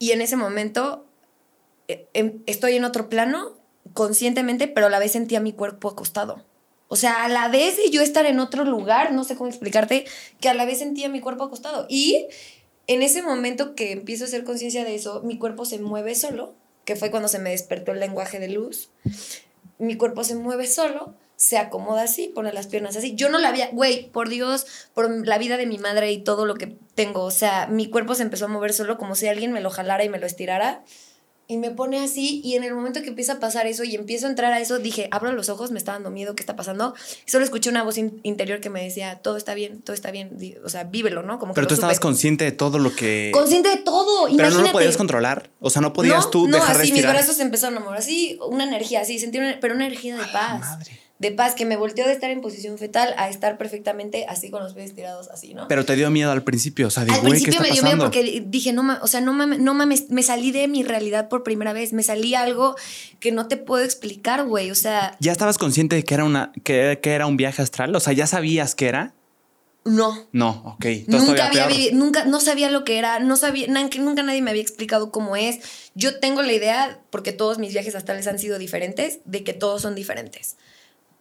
Y 0.00 0.10
en 0.10 0.20
ese 0.20 0.36
momento 0.36 1.06
estoy 2.46 2.76
en 2.76 2.84
otro 2.84 3.08
plano, 3.08 3.58
conscientemente, 3.92 4.68
pero 4.68 4.86
a 4.86 4.90
la 4.90 4.98
vez 4.98 5.12
sentía 5.12 5.40
mi 5.40 5.52
cuerpo 5.52 5.88
acostado. 5.88 6.44
O 6.88 6.96
sea, 6.96 7.24
a 7.24 7.28
la 7.28 7.48
vez 7.48 7.76
de 7.76 7.90
yo 7.90 8.02
estar 8.02 8.26
en 8.26 8.38
otro 8.40 8.64
lugar, 8.64 9.12
no 9.12 9.24
sé 9.24 9.36
cómo 9.36 9.50
explicarte, 9.50 10.04
que 10.40 10.48
a 10.48 10.54
la 10.54 10.64
vez 10.64 10.78
sentía 10.78 11.08
mi 11.08 11.20
cuerpo 11.20 11.44
acostado. 11.44 11.86
Y 11.88 12.26
en 12.86 13.02
ese 13.02 13.22
momento 13.22 13.74
que 13.74 13.92
empiezo 13.92 14.24
a 14.24 14.26
hacer 14.28 14.44
conciencia 14.44 14.84
de 14.84 14.94
eso, 14.94 15.22
mi 15.22 15.38
cuerpo 15.38 15.64
se 15.64 15.78
mueve 15.78 16.14
solo, 16.14 16.54
que 16.84 16.96
fue 16.96 17.10
cuando 17.10 17.28
se 17.28 17.38
me 17.38 17.50
despertó 17.50 17.92
el 17.92 18.00
lenguaje 18.00 18.38
de 18.38 18.48
luz. 18.48 18.90
Mi 19.78 19.96
cuerpo 19.96 20.22
se 20.22 20.36
mueve 20.36 20.66
solo, 20.66 21.14
se 21.36 21.58
acomoda 21.58 22.02
así, 22.02 22.28
pone 22.28 22.52
las 22.52 22.66
piernas 22.66 22.96
así. 22.96 23.14
Yo 23.14 23.28
no 23.28 23.38
la 23.38 23.48
había, 23.48 23.70
güey, 23.70 24.10
por 24.10 24.28
Dios, 24.28 24.66
por 24.94 25.26
la 25.26 25.38
vida 25.38 25.56
de 25.56 25.66
mi 25.66 25.78
madre 25.78 26.12
y 26.12 26.22
todo 26.22 26.46
lo 26.46 26.54
que 26.54 26.76
tengo. 26.94 27.22
O 27.22 27.30
sea, 27.30 27.66
mi 27.66 27.88
cuerpo 27.88 28.14
se 28.14 28.22
empezó 28.22 28.44
a 28.44 28.48
mover 28.48 28.72
solo 28.72 28.98
como 28.98 29.14
si 29.14 29.26
alguien 29.26 29.52
me 29.52 29.60
lo 29.60 29.70
jalara 29.70 30.04
y 30.04 30.08
me 30.08 30.18
lo 30.18 30.26
estirara. 30.26 30.84
Y 31.46 31.58
me 31.58 31.70
pone 31.70 32.02
así, 32.02 32.40
y 32.42 32.54
en 32.54 32.64
el 32.64 32.74
momento 32.74 33.02
que 33.02 33.08
empieza 33.08 33.34
a 33.34 33.38
pasar 33.38 33.66
eso 33.66 33.84
y 33.84 33.94
empiezo 33.94 34.26
a 34.26 34.30
entrar 34.30 34.50
a 34.54 34.60
eso, 34.60 34.78
dije, 34.78 35.08
abro 35.10 35.30
los 35.32 35.50
ojos, 35.50 35.70
me 35.72 35.78
está 35.78 35.92
dando 35.92 36.10
miedo, 36.10 36.34
¿qué 36.34 36.42
está 36.42 36.56
pasando? 36.56 36.94
Y 37.26 37.30
solo 37.30 37.44
escuché 37.44 37.68
una 37.68 37.82
voz 37.82 37.98
in- 37.98 38.18
interior 38.22 38.60
que 38.60 38.70
me 38.70 38.82
decía, 38.82 39.16
todo 39.22 39.36
está 39.36 39.52
bien, 39.52 39.82
todo 39.82 39.92
está 39.92 40.10
bien, 40.10 40.30
o 40.64 40.70
sea, 40.70 40.84
vívelo, 40.84 41.22
¿no? 41.22 41.38
Como 41.38 41.52
que 41.52 41.56
Pero 41.56 41.64
lo 41.64 41.68
tú 41.68 41.74
estabas 41.74 41.96
supe. 41.96 42.02
consciente 42.02 42.44
de 42.44 42.52
todo 42.52 42.78
lo 42.78 42.94
que... 42.96 43.30
Consciente 43.34 43.68
de 43.68 43.76
todo, 43.76 44.22
Pero 44.24 44.34
imagínate. 44.36 44.56
no 44.62 44.66
lo 44.68 44.72
podías 44.72 44.96
controlar. 44.96 45.50
O 45.60 45.68
sea, 45.68 45.82
no 45.82 45.92
podías 45.92 46.24
no, 46.24 46.30
tú 46.30 46.48
no, 46.48 46.56
dejar 46.56 46.76
de 46.78 46.82
así 46.84 46.92
mis 46.92 47.02
respirar. 47.02 47.14
brazos 47.16 47.36
se 47.36 47.42
empezaron 47.42 47.76
a 47.76 47.80
mover, 47.80 47.98
así, 47.98 48.38
una 48.48 48.64
energía, 48.64 49.02
así, 49.02 49.18
sentí 49.18 49.36
una, 49.38 49.58
pero 49.60 49.74
una 49.74 49.84
energía 49.86 50.16
de 50.16 50.22
A 50.22 50.26
la 50.26 50.32
paz. 50.32 50.60
madre. 50.60 50.98
De 51.24 51.32
paz, 51.32 51.54
que 51.54 51.64
me 51.64 51.76
volteó 51.76 52.06
de 52.06 52.12
estar 52.12 52.30
en 52.30 52.40
posición 52.42 52.76
fetal 52.76 53.14
a 53.16 53.30
estar 53.30 53.56
perfectamente 53.56 54.26
así 54.28 54.50
con 54.50 54.62
los 54.62 54.74
pies 54.74 54.94
tirados 54.94 55.28
así, 55.30 55.54
¿no? 55.54 55.68
Pero 55.68 55.84
te 55.86 55.96
dio 55.96 56.10
miedo 56.10 56.30
al 56.30 56.42
principio. 56.42 56.88
O 56.88 56.90
sea, 56.90 57.04
de 57.06 57.12
Al 57.12 57.20
güey, 57.20 57.32
¿qué 57.32 57.44
principio 57.50 57.60
está 57.60 57.62
me 57.62 57.72
dio 57.74 57.82
pasando? 57.82 57.96
miedo 57.96 58.10
porque 58.10 58.44
dije, 58.46 58.72
no, 58.74 58.82
ma- 58.82 59.00
o 59.02 59.06
sea, 59.06 59.20
no 59.22 59.32
mames, 59.32 59.58
no 59.60 59.72
mames, 59.72 60.10
me 60.10 60.22
salí 60.22 60.52
de 60.52 60.68
mi 60.68 60.82
realidad 60.82 61.28
por 61.28 61.42
primera 61.42 61.72
vez, 61.72 61.92
me 61.94 62.02
salí 62.02 62.34
algo 62.34 62.76
que 63.20 63.32
no 63.32 63.48
te 63.48 63.56
puedo 63.56 63.82
explicar, 63.84 64.44
güey, 64.44 64.70
o 64.70 64.74
sea, 64.74 65.16
¿Ya 65.20 65.32
estabas 65.32 65.56
consciente 65.56 65.96
de 65.96 66.04
que 66.04 66.12
era, 66.14 66.24
una, 66.24 66.52
que, 66.62 66.98
que 67.02 67.12
era 67.12 67.26
un 67.26 67.36
viaje 67.38 67.62
astral? 67.62 67.94
O 67.96 68.00
sea, 68.00 68.12
¿ya 68.12 68.26
sabías 68.26 68.74
que 68.74 68.86
era? 68.88 69.14
no. 69.86 70.26
No, 70.32 70.62
ok. 70.64 70.84
Entonces 70.86 71.28
Nunca 71.28 71.46
había 71.46 71.66
vivido, 71.66 71.94
nunca, 71.96 72.24
no 72.24 72.40
sabía 72.40 72.70
lo 72.70 72.84
que 72.84 72.98
era, 72.98 73.18
no 73.20 73.36
sabía, 73.36 73.66
na- 73.68 73.90
que 73.90 73.98
nunca 73.98 74.22
nadie 74.22 74.40
me 74.40 74.50
había 74.50 74.62
explicado 74.62 75.10
cómo 75.10 75.36
es. 75.36 75.58
Yo 75.94 76.18
tengo 76.20 76.40
la 76.42 76.52
idea, 76.54 77.00
porque 77.10 77.32
todos 77.32 77.58
mis 77.58 77.72
viajes 77.72 77.94
astrales 77.94 78.26
han 78.26 78.38
sido 78.38 78.58
diferentes, 78.58 79.18
de 79.26 79.44
que 79.44 79.52
todos 79.52 79.82
son 79.82 79.94
diferentes. 79.94 80.56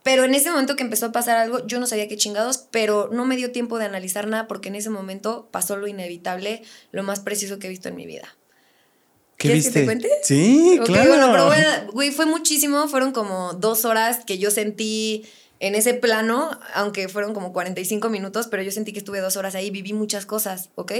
Pero 0.03 0.25
en 0.25 0.35
ese 0.35 0.51
momento 0.51 0.75
que 0.75 0.83
empezó 0.83 1.05
a 1.07 1.11
pasar 1.13 1.37
algo, 1.37 1.65
yo 1.65 1.79
no 1.79 1.87
sabía 1.87 2.07
qué 2.09 2.17
chingados, 2.17 2.57
pero 2.71 3.09
no 3.11 3.25
me 3.25 3.37
dio 3.37 3.51
tiempo 3.51 3.79
de 3.79 3.85
analizar 3.85 4.27
nada 4.27 4.47
porque 4.47 4.67
en 4.69 4.75
ese 4.75 4.89
momento 4.89 5.47
pasó 5.51 5.77
lo 5.77 5.87
inevitable, 5.87 6.61
lo 6.91 7.03
más 7.03 7.21
precioso 7.21 7.57
que 7.57 7.67
he 7.67 7.69
visto 7.69 7.87
en 7.89 7.95
mi 7.95 8.05
vida. 8.05 8.35
¿Qué 9.37 9.47
¿Quieres 9.49 9.63
viste? 9.65 9.71
que 9.73 9.79
te 9.79 9.85
cuente? 9.85 10.09
Sí, 10.23 10.77
Ok, 10.79 10.85
claro. 10.87 11.07
bueno, 11.09 11.27
pero 11.31 11.51
a- 11.51 11.85
güey, 11.91 12.11
fue 12.11 12.25
muchísimo, 12.25 12.87
fueron 12.87 13.11
como 13.13 13.53
dos 13.53 13.83
horas 13.85 14.23
que 14.25 14.37
yo 14.37 14.51
sentí 14.51 15.25
en 15.59 15.75
ese 15.75 15.93
plano, 15.93 16.51
aunque 16.73 17.07
fueron 17.07 17.33
como 17.33 17.53
45 17.53 18.09
minutos, 18.09 18.47
pero 18.47 18.61
yo 18.63 18.71
sentí 18.71 18.91
que 18.91 18.99
estuve 18.99 19.21
dos 19.21 19.37
horas 19.37 19.55
ahí, 19.55 19.69
viví 19.71 19.93
muchas 19.93 20.25
cosas, 20.25 20.69
¿ok? 20.75 20.91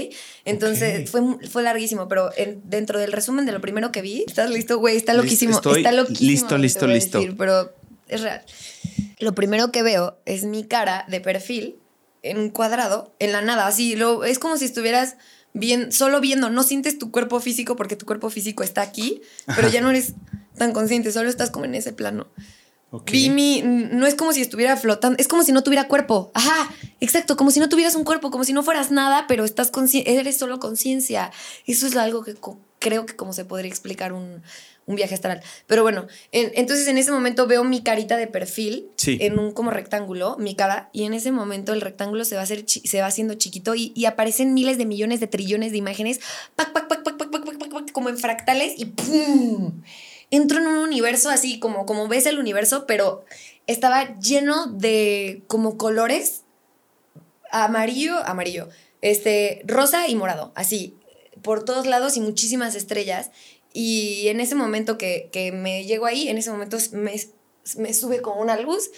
Entonces 0.46 1.02
Ok. 1.02 1.08
Fue, 1.40 1.48
fue 1.48 1.62
larguísimo, 1.62 2.08
pero 2.08 2.30
en- 2.36 2.62
dentro 2.64 2.98
del 2.98 3.12
resumen 3.12 3.44
de 3.44 3.52
lo 3.52 3.60
primero 3.60 3.92
que 3.92 4.00
vi, 4.00 4.24
¿estás 4.26 4.48
listo, 4.50 4.78
güey? 4.78 4.96
Está 4.96 5.12
loquísimo, 5.12 5.56
estoy 5.56 5.78
está 5.78 5.92
loquísimo. 5.92 6.30
listo, 6.30 6.56
listo, 6.58 6.86
listo. 6.86 7.18
decir, 7.18 7.36
pero 7.36 7.74
es 8.08 8.20
real. 8.20 8.44
Lo 9.18 9.34
primero 9.34 9.72
que 9.72 9.82
veo 9.82 10.18
es 10.24 10.44
mi 10.44 10.64
cara 10.64 11.04
de 11.08 11.20
perfil 11.20 11.76
en 12.22 12.38
un 12.38 12.50
cuadrado, 12.50 13.14
en 13.18 13.32
la 13.32 13.42
nada, 13.42 13.66
así, 13.66 13.96
lo, 13.96 14.24
es 14.24 14.38
como 14.38 14.56
si 14.56 14.64
estuvieras 14.64 15.16
bien, 15.52 15.92
solo 15.92 16.20
viendo, 16.20 16.50
no 16.50 16.62
sientes 16.62 16.98
tu 16.98 17.10
cuerpo 17.10 17.38
físico 17.38 17.76
porque 17.76 17.96
tu 17.96 18.06
cuerpo 18.06 18.30
físico 18.30 18.62
está 18.62 18.82
aquí, 18.82 19.20
pero 19.54 19.68
ya 19.68 19.80
no 19.80 19.90
eres 19.90 20.14
tan 20.56 20.72
consciente, 20.72 21.12
solo 21.12 21.28
estás 21.28 21.50
como 21.50 21.64
en 21.66 21.74
ese 21.74 21.92
plano. 21.92 22.26
Ok. 22.90 23.10
Vi 23.10 23.28
mi, 23.28 23.60
no 23.62 24.06
es 24.06 24.14
como 24.14 24.32
si 24.32 24.40
estuviera 24.40 24.76
flotando, 24.76 25.18
es 25.18 25.26
como 25.26 25.42
si 25.42 25.52
no 25.52 25.62
tuviera 25.62 25.88
cuerpo. 25.88 26.30
Ajá, 26.32 26.72
exacto, 27.00 27.36
como 27.36 27.50
si 27.50 27.60
no 27.60 27.68
tuvieras 27.68 27.96
un 27.96 28.04
cuerpo, 28.04 28.30
como 28.30 28.44
si 28.44 28.52
no 28.52 28.62
fueras 28.62 28.90
nada, 28.90 29.26
pero 29.26 29.44
estás 29.44 29.72
eres 30.04 30.38
solo 30.38 30.60
conciencia. 30.60 31.32
Eso 31.66 31.86
es 31.86 31.96
algo 31.96 32.22
que 32.22 32.36
creo 32.78 33.04
que 33.04 33.16
como 33.16 33.32
se 33.32 33.44
podría 33.44 33.68
explicar 33.68 34.12
un, 34.12 34.42
un 34.86 34.96
viaje 34.96 35.14
astral. 35.14 35.40
Pero 35.66 35.82
bueno, 35.82 36.06
en- 36.32 36.52
entonces 36.54 36.86
en 36.88 36.98
ese 36.98 37.10
momento 37.10 37.46
veo 37.46 37.64
mi 37.64 37.82
carita 37.82 38.16
de 38.16 38.26
perfil 38.26 38.88
Sí. 38.96 39.16
en 39.20 39.38
un 39.38 39.52
como 39.52 39.70
rectángulo, 39.70 40.36
mi 40.38 40.54
cara, 40.54 40.90
y 40.92 41.04
en 41.04 41.14
ese 41.14 41.32
momento 41.32 41.72
el 41.72 41.80
rectángulo 41.80 42.24
se 42.24 42.34
va, 42.34 42.42
a 42.42 42.44
hacer 42.44 42.64
se 42.68 43.00
va 43.00 43.06
haciendo 43.06 43.34
chiquito 43.34 43.74
y, 43.74 43.92
y 43.94 44.04
aparecen 44.04 44.52
miles 44.54 44.76
de 44.78 44.84
millones 44.86 45.20
de 45.20 45.26
trillones 45.26 45.72
de 45.72 45.78
imágenes, 45.78 46.20
pac, 46.56 46.72
pac, 46.72 46.86
pac, 46.88 47.02
pac, 47.02 47.16
pac, 47.18 47.30
pac, 47.30 47.44
pac, 47.44 47.58
pac, 47.58 47.70
pac, 47.70 47.92
como 47.92 48.08
en 48.10 48.18
fractales 48.18 48.74
y 48.76 48.86
¡pum! 48.86 49.82
Entro 50.30 50.58
en 50.58 50.66
un 50.66 50.78
universo 50.78 51.30
así 51.30 51.58
como, 51.58 51.86
como 51.86 52.08
ves 52.08 52.26
el 52.26 52.38
universo, 52.38 52.86
pero 52.86 53.24
estaba 53.66 54.18
lleno 54.18 54.66
de 54.66 55.42
como 55.46 55.76
colores 55.78 56.42
amarillo, 57.50 58.16
amarillo, 58.26 58.68
este, 59.00 59.62
rosa 59.66 60.08
y 60.08 60.14
morado, 60.16 60.52
así, 60.54 60.96
por 61.42 61.64
todos 61.64 61.86
lados 61.86 62.16
y 62.16 62.20
muchísimas 62.20 62.74
estrellas. 62.74 63.30
Y 63.76 64.28
en 64.28 64.40
ese 64.40 64.54
momento 64.54 64.96
que, 64.96 65.28
que 65.32 65.50
me 65.52 65.84
llego 65.84 66.06
ahí, 66.06 66.28
en 66.28 66.38
ese 66.38 66.50
momento 66.50 66.78
me, 66.92 67.20
me 67.76 67.92
sube 67.92 68.22
como 68.22 68.40
una 68.40 68.56
luz 68.58 68.90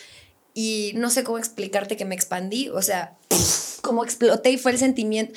y 0.55 0.93
no 0.95 1.09
sé 1.11 1.25
cómo 1.25 1.39
explicarte 1.39 1.97
que 1.97 2.05
me 2.05 2.15
expandí, 2.15 2.69
o 2.69 2.83
sea, 2.83 3.17
como 3.83 4.05
exploté 4.05 4.51
y 4.51 4.59
fue 4.59 4.73
el 4.73 4.79
sentimiento. 4.79 5.33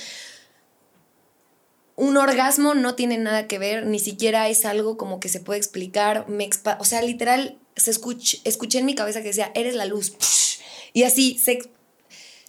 Un 1.96 2.16
orgasmo 2.16 2.76
no 2.76 2.96
tiene 2.96 3.18
nada 3.18 3.48
que 3.48 3.60
ver, 3.60 3.86
ni 3.86 4.00
siquiera 4.00 4.48
es 4.48 4.64
algo 4.64 4.96
como 4.98 5.20
que 5.20 5.28
se 5.28 5.42
puede 5.42 5.58
explicar. 5.60 6.30
Me 6.30 6.50
expa- 6.50 6.78
o 6.80 6.86
sea, 6.86 7.02
literal, 7.02 7.58
se 7.76 7.92
escuch- 7.92 8.40
escuché 8.46 8.80
en 8.80 8.86
mi 8.86 8.96
cabeza 8.96 9.22
que 9.22 9.28
decía, 9.30 9.52
eres 9.56 9.76
la 9.76 9.86
luz. 9.86 10.14
Y 10.92 11.04
así 11.04 11.38
se, 11.38 11.52
ex- 11.52 11.70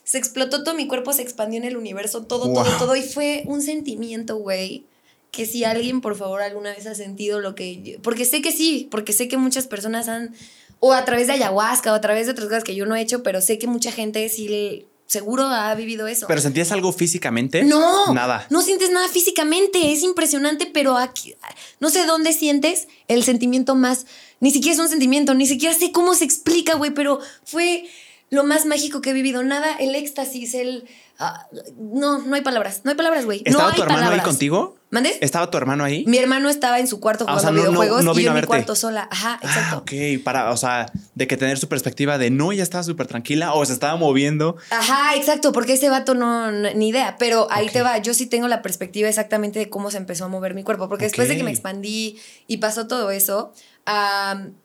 se 0.02 0.16
explotó 0.16 0.64
todo 0.64 0.74
mi 0.74 0.86
cuerpo, 0.86 1.12
se 1.12 1.20
expandió 1.20 1.58
en 1.58 1.64
el 1.66 1.76
universo, 1.76 2.22
todo, 2.24 2.46
Wow. 2.48 2.64
todo, 2.64 2.78
todo. 2.78 2.96
Y 2.96 3.02
fue 3.02 3.42
un 3.46 3.60
sentimiento, 3.60 4.36
güey, 4.36 4.86
que 5.30 5.46
si 5.46 5.64
alguien, 5.64 6.00
por 6.00 6.16
favor, 6.16 6.42
alguna 6.42 6.70
vez 6.74 6.86
ha 6.86 6.94
sentido 6.94 7.40
lo 7.40 7.54
que... 7.54 7.82
yo- 7.82 8.02
porque 8.02 8.24
sé 8.24 8.42
que 8.42 8.52
sí, 8.52 8.88
porque 8.90 9.12
sé 9.12 9.28
que 9.28 9.36
muchas 9.36 9.66
personas 9.66 10.08
han... 10.08 10.34
O 10.80 10.92
a 10.94 11.04
través 11.04 11.26
de 11.26 11.34
ayahuasca 11.34 11.92
o 11.92 11.94
a 11.94 12.00
través 12.00 12.26
de 12.26 12.32
otras 12.32 12.48
cosas 12.48 12.64
que 12.64 12.74
yo 12.74 12.86
no 12.86 12.96
he 12.96 13.00
hecho, 13.02 13.22
pero 13.22 13.40
sé 13.40 13.58
que 13.58 13.66
mucha 13.66 13.92
gente 13.92 14.26
sí 14.30 14.48
le- 14.48 14.86
seguro 15.06 15.44
ha 15.44 15.74
vivido 15.74 16.06
eso. 16.06 16.26
¿Pero 16.28 16.40
sentías 16.40 16.72
algo 16.72 16.92
físicamente? 16.92 17.64
No, 17.64 18.14
Nada. 18.14 18.46
No 18.48 18.62
sientes 18.62 18.90
nada 18.90 19.08
físicamente, 19.08 19.92
es 19.92 20.02
impresionante, 20.02 20.70
pero 20.72 20.96
aquí 20.96 21.34
no 21.80 21.90
sé 21.90 22.06
dónde 22.06 22.32
sientes 22.32 22.86
el 23.08 23.24
sentimiento 23.24 23.74
más, 23.74 24.06
ni 24.38 24.50
siquiera 24.52 24.74
es 24.74 24.80
un 24.80 24.88
sentimiento, 24.88 25.34
ni 25.34 25.46
siquiera 25.46 25.74
sé 25.74 25.90
cómo 25.92 26.14
se 26.14 26.24
explica, 26.24 26.74
güey, 26.76 26.92
pero 26.94 27.18
fue 27.44 27.84
lo 28.30 28.44
más 28.44 28.64
mágico 28.66 29.00
que 29.00 29.10
he 29.10 29.12
vivido, 29.12 29.42
nada, 29.42 29.74
el 29.80 29.94
éxtasis, 29.94 30.54
el 30.54 30.88
ah, 31.18 31.46
no, 31.76 32.18
no 32.18 32.34
hay 32.36 32.42
palabras, 32.42 32.82
no 32.84 32.90
hay 32.92 32.96
palabras, 32.96 33.24
güey. 33.24 33.42
No 33.44 33.50
¿Estaba 33.50 33.70
hay 33.70 33.76
tu 33.76 33.82
hermano 33.82 34.00
palabras. 34.00 34.20
ahí 34.24 34.24
contigo? 34.30 34.76
¿Mande? 34.90 35.16
¿Estaba 35.20 35.50
tu 35.50 35.56
hermano 35.58 35.84
ahí? 35.84 36.04
Mi 36.06 36.18
hermano 36.18 36.48
estaba 36.48 36.80
en 36.80 36.88
su 36.88 36.98
cuarto 37.00 37.24
Ah, 37.28 37.34
o 37.34 37.38
jugando 37.38 37.60
sea, 37.62 37.70
no- 37.70 37.72
no- 37.74 37.80
videojuegos 37.80 38.04
no 38.04 38.18
y 38.20 38.24
yo 38.24 38.30
en 38.30 38.36
mi 38.36 38.42
cuarto 38.42 38.74
sola. 38.74 39.08
Ajá, 39.10 39.38
exacto. 39.42 39.76
Ah, 39.76 39.78
ok, 39.78 40.22
para, 40.24 40.50
o 40.50 40.56
sea, 40.56 40.90
de 41.14 41.26
que 41.28 41.36
tener 41.36 41.58
su 41.58 41.68
perspectiva 41.68 42.18
de 42.18 42.30
no, 42.30 42.52
ya 42.52 42.62
estaba 42.62 42.82
súper 42.82 43.06
tranquila 43.06 43.52
o 43.54 43.64
se 43.64 43.72
estaba 43.72 43.96
moviendo. 43.96 44.56
Ajá, 44.70 45.14
exacto, 45.16 45.52
porque 45.52 45.74
ese 45.74 45.88
vato 45.90 46.14
no, 46.14 46.50
ni 46.52 46.88
idea, 46.88 47.16
pero 47.18 47.46
ahí 47.50 47.68
te 47.68 47.82
va, 47.82 47.98
yo 47.98 48.14
sí 48.14 48.26
tengo 48.26 48.48
la 48.48 48.62
perspectiva 48.62 49.08
exactamente 49.08 49.58
de 49.60 49.68
cómo 49.68 49.90
se 49.92 49.96
empezó 49.98 50.24
a 50.24 50.28
mover 50.28 50.54
mi 50.54 50.62
cuerpo, 50.64 50.88
porque 50.88 51.04
después 51.04 51.28
de 51.28 51.36
que 51.36 51.44
me 51.44 51.50
expandí 51.52 52.18
y 52.48 52.56
pasó 52.58 52.86
todo 52.88 53.10
eso, 53.12 53.52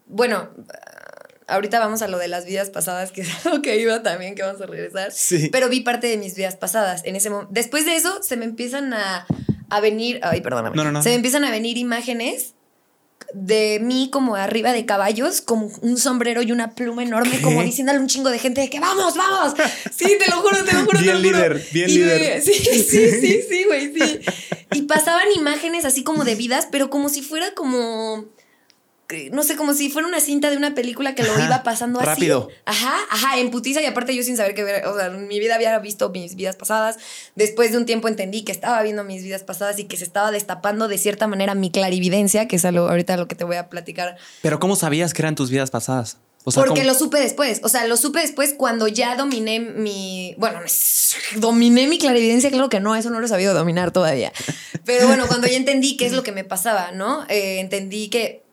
bueno, 0.07 0.49
ahorita 1.47 1.79
vamos 1.79 2.01
a 2.01 2.07
lo 2.07 2.17
de 2.17 2.27
las 2.27 2.45
vidas 2.45 2.69
pasadas, 2.69 3.11
que 3.11 3.21
es 3.21 3.45
lo 3.45 3.61
que 3.61 3.77
iba 3.79 4.01
también, 4.03 4.35
que 4.35 4.43
vamos 4.43 4.61
a 4.61 4.65
regresar, 4.65 5.11
Sí. 5.11 5.49
pero 5.51 5.69
vi 5.69 5.81
parte 5.81 6.07
de 6.07 6.17
mis 6.17 6.35
vidas 6.35 6.55
pasadas 6.55 7.01
en 7.05 7.15
ese 7.15 7.29
momento. 7.29 7.51
Después 7.53 7.85
de 7.85 7.95
eso 7.95 8.21
se 8.23 8.37
me 8.37 8.45
empiezan 8.45 8.93
a, 8.93 9.25
a 9.69 9.79
venir, 9.79 10.19
ay, 10.23 10.41
perdóname, 10.41 10.75
No, 10.75 10.83
no, 10.83 10.91
no. 10.91 11.03
se 11.03 11.09
me 11.09 11.15
empiezan 11.15 11.43
a 11.45 11.51
venir 11.51 11.77
imágenes 11.77 12.53
de 13.33 13.79
mí 13.81 14.09
como 14.11 14.35
arriba 14.35 14.71
de 14.71 14.85
caballos, 14.85 15.41
como 15.41 15.67
un 15.81 15.97
sombrero 15.97 16.41
y 16.41 16.51
una 16.51 16.73
pluma 16.75 17.03
enorme, 17.03 17.37
¿Qué? 17.37 17.41
como 17.41 17.63
diciéndole 17.63 17.97
a 17.97 18.01
un 18.01 18.07
chingo 18.07 18.29
de 18.29 18.39
gente 18.39 18.61
de 18.61 18.69
que 18.69 18.79
vamos, 18.79 19.15
vamos. 19.15 19.53
Sí, 19.95 20.17
te 20.23 20.29
lo 20.29 20.37
juro, 20.37 20.63
te 20.63 20.73
lo 20.73 20.85
juro. 20.85 20.97
te 20.99 21.03
Bien 21.03 21.21
lo 21.21 21.27
juro. 21.29 21.37
líder, 21.37 21.65
bien 21.73 21.89
Y 21.89 21.93
me- 21.99 22.05
líder. 22.19 22.41
sí, 22.41 22.53
sí, 22.53 22.83
sí, 22.83 23.41
sí, 23.49 23.63
güey, 23.65 23.93
sí. 23.93 24.19
Y 24.73 24.81
pasaban 24.83 25.25
imágenes 25.35 25.85
así 25.85 26.03
como 26.03 26.23
de 26.23 26.35
vidas, 26.35 26.67
pero 26.71 26.89
como 26.89 27.09
si 27.09 27.21
fuera 27.21 27.53
como 27.55 28.25
no 29.31 29.43
sé, 29.43 29.55
como 29.55 29.73
si 29.73 29.89
fuera 29.89 30.07
una 30.07 30.19
cinta 30.19 30.49
de 30.49 30.57
una 30.57 30.73
película 30.73 31.13
que 31.15 31.23
lo 31.23 31.31
Ajá, 31.33 31.45
iba 31.45 31.63
pasando 31.63 31.99
así. 31.99 32.07
rápido. 32.07 32.49
Ajá, 32.65 32.95
ajá, 33.09 33.37
en 33.39 33.51
putiza 33.51 33.81
y 33.81 33.85
aparte 33.85 34.15
yo 34.15 34.23
sin 34.23 34.35
saber 34.37 34.55
que 34.55 34.63
ver, 34.63 34.85
o 34.87 34.95
sea, 34.97 35.07
en 35.07 35.27
mi 35.27 35.39
vida 35.39 35.55
había 35.55 35.77
visto 35.79 36.09
mis 36.09 36.35
vidas 36.35 36.55
pasadas. 36.55 36.97
Después 37.35 37.71
de 37.71 37.77
un 37.77 37.85
tiempo 37.85 38.07
entendí 38.07 38.43
que 38.43 38.51
estaba 38.51 38.81
viendo 38.83 39.03
mis 39.03 39.23
vidas 39.23 39.43
pasadas 39.43 39.77
y 39.79 39.83
que 39.85 39.97
se 39.97 40.03
estaba 40.05 40.31
destapando 40.31 40.87
de 40.87 40.97
cierta 40.97 41.27
manera 41.27 41.53
mi 41.55 41.69
clarividencia, 41.71 42.47
que 42.47 42.55
es 42.55 42.65
algo 42.65 42.87
ahorita 42.89 43.15
lo 43.17 43.27
que 43.27 43.35
te 43.35 43.43
voy 43.43 43.57
a 43.57 43.69
platicar. 43.69 44.17
Pero 44.41 44.59
¿cómo 44.59 44.75
sabías 44.75 45.13
que 45.13 45.21
eran 45.21 45.35
tus 45.35 45.49
vidas 45.51 45.69
pasadas? 45.71 46.17
O 46.47 46.51
sea, 46.51 46.63
Porque 46.63 46.81
¿cómo- 46.81 46.93
lo 46.93 46.97
supe 46.99 47.19
después, 47.19 47.59
o 47.63 47.69
sea, 47.69 47.87
lo 47.87 47.97
supe 47.97 48.19
después 48.19 48.53
cuando 48.55 48.87
ya 48.87 49.15
dominé 49.15 49.59
mi, 49.59 50.35
bueno, 50.37 50.59
dominé 51.37 51.87
mi 51.87 51.97
clarividencia, 51.97 52.49
claro 52.51 52.69
que 52.69 52.79
no, 52.79 52.95
eso 52.95 53.09
no 53.09 53.19
lo 53.19 53.25
he 53.25 53.29
sabido 53.29 53.53
dominar 53.53 53.91
todavía. 53.91 54.31
Pero 54.85 55.07
bueno, 55.07 55.25
cuando 55.27 55.47
ya 55.47 55.57
entendí 55.57 55.97
qué 55.97 56.05
es 56.05 56.11
lo 56.13 56.21
que 56.23 56.31
me 56.31 56.43
pasaba, 56.43 56.91
¿no? 56.91 57.25
Eh, 57.29 57.59
entendí 57.59 58.09
que, 58.09 58.43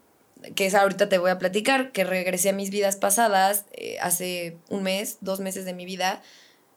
que 0.54 0.66
esa 0.66 0.82
ahorita 0.82 1.08
te 1.08 1.18
voy 1.18 1.30
a 1.30 1.38
platicar, 1.38 1.92
que 1.92 2.04
regresé 2.04 2.50
a 2.50 2.52
mis 2.52 2.70
vidas 2.70 2.96
pasadas 2.96 3.64
eh, 3.72 3.96
hace 4.00 4.58
un 4.68 4.82
mes, 4.82 5.18
dos 5.20 5.40
meses 5.40 5.64
de 5.64 5.74
mi 5.74 5.84
vida. 5.84 6.22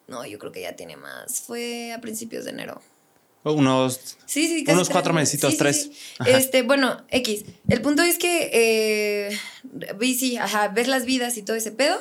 No, 0.08 0.26
yo 0.26 0.38
creo 0.40 0.52
que 0.52 0.62
ya 0.62 0.76
tiene 0.76 0.98
más. 0.98 1.42
Fue 1.42 1.94
a 1.94 2.00
principios 2.02 2.46
de 2.46 2.52
enero. 2.52 2.82
Unos. 3.44 4.18
Sí, 4.26 4.48
sí, 4.48 4.66
Unos 4.72 4.90
cuatro 4.90 5.14
meses. 5.14 5.36
mesecitos, 5.36 5.52
Sí, 5.52 5.58
tres. 5.58 5.92
Este, 6.26 6.64
bueno, 6.64 7.06
X. 7.10 7.46
El 7.70 7.82
punto 7.82 8.02
es 8.02 8.18
que 8.18 8.50
eh, 8.52 9.38
vi, 9.98 10.16
sí, 10.16 10.38
ajá, 10.38 10.70
ves 10.70 10.88
las 10.88 11.06
vidas 11.06 11.38
y 11.38 11.44
todo 11.44 11.56
ese 11.56 11.72
pedo. 11.72 11.98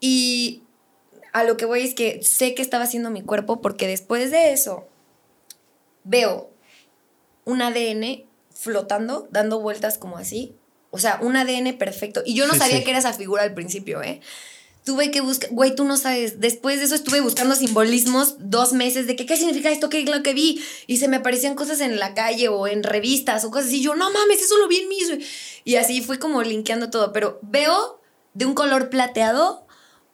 Y 0.00 0.64
a 1.32 1.44
lo 1.44 1.56
que 1.56 1.64
voy 1.64 1.80
es 1.82 1.94
que 1.94 2.22
sé 2.22 2.54
que 2.54 2.60
estaba 2.62 2.84
haciendo 2.84 3.10
mi 3.10 3.22
cuerpo 3.22 3.62
porque 3.62 3.86
después 3.86 4.30
de 4.30 4.52
eso 4.52 4.86
veo 6.04 6.50
un 7.44 7.62
ADN 7.62 8.24
flotando, 8.54 9.28
dando 9.30 9.60
vueltas 9.60 9.96
como 9.96 10.18
así. 10.18 10.54
O 10.96 10.98
sea, 10.98 11.18
un 11.22 11.36
ADN 11.36 11.76
perfecto. 11.78 12.22
Y 12.26 12.34
yo 12.34 12.46
no 12.46 12.54
Sí, 12.54 12.58
sabía 12.58 12.78
sí. 12.78 12.84
que 12.84 12.90
era 12.90 12.98
esa 12.98 13.12
figura 13.12 13.42
al 13.44 13.54
principio, 13.54 14.02
¿eh? 14.02 14.20
Tuve 14.84 15.10
que 15.10 15.20
buscar, 15.20 15.50
güey, 15.50 15.74
tú 15.74 15.84
no 15.84 15.96
sabes. 15.96 16.40
Después 16.40 16.78
de 16.78 16.84
eso 16.86 16.94
estuve 16.94 17.20
buscando 17.20 17.54
simbolismos 17.56 18.36
dos 18.38 18.72
meses 18.72 19.06
de 19.06 19.16
que 19.16 19.26
qué 19.26 19.36
significa 19.36 19.70
esto, 19.70 19.88
qué 19.90 20.00
es 20.00 20.08
lo 20.08 20.22
que 20.22 20.32
vi. 20.32 20.62
Y 20.86 20.96
se 20.98 21.08
me 21.08 21.16
aparecían 21.16 21.54
cosas 21.56 21.80
en 21.80 21.98
la 21.98 22.14
calle 22.14 22.48
o 22.48 22.66
en 22.68 22.82
revistas 22.84 23.44
o 23.44 23.50
cosas 23.50 23.66
así. 23.68 23.82
Yo, 23.82 23.94
no 23.96 24.10
mames, 24.10 24.40
eso 24.40 24.56
lo 24.58 24.68
vi 24.68 24.78
en 24.78 24.88
mis. 24.88 25.12
Y 25.64 25.76
así 25.76 26.02
fui 26.02 26.18
como 26.18 26.42
linkeando 26.42 26.88
todo. 26.88 27.12
Pero 27.12 27.40
veo 27.42 28.00
de 28.34 28.46
un 28.46 28.54
color 28.54 28.88
plateado 28.88 29.65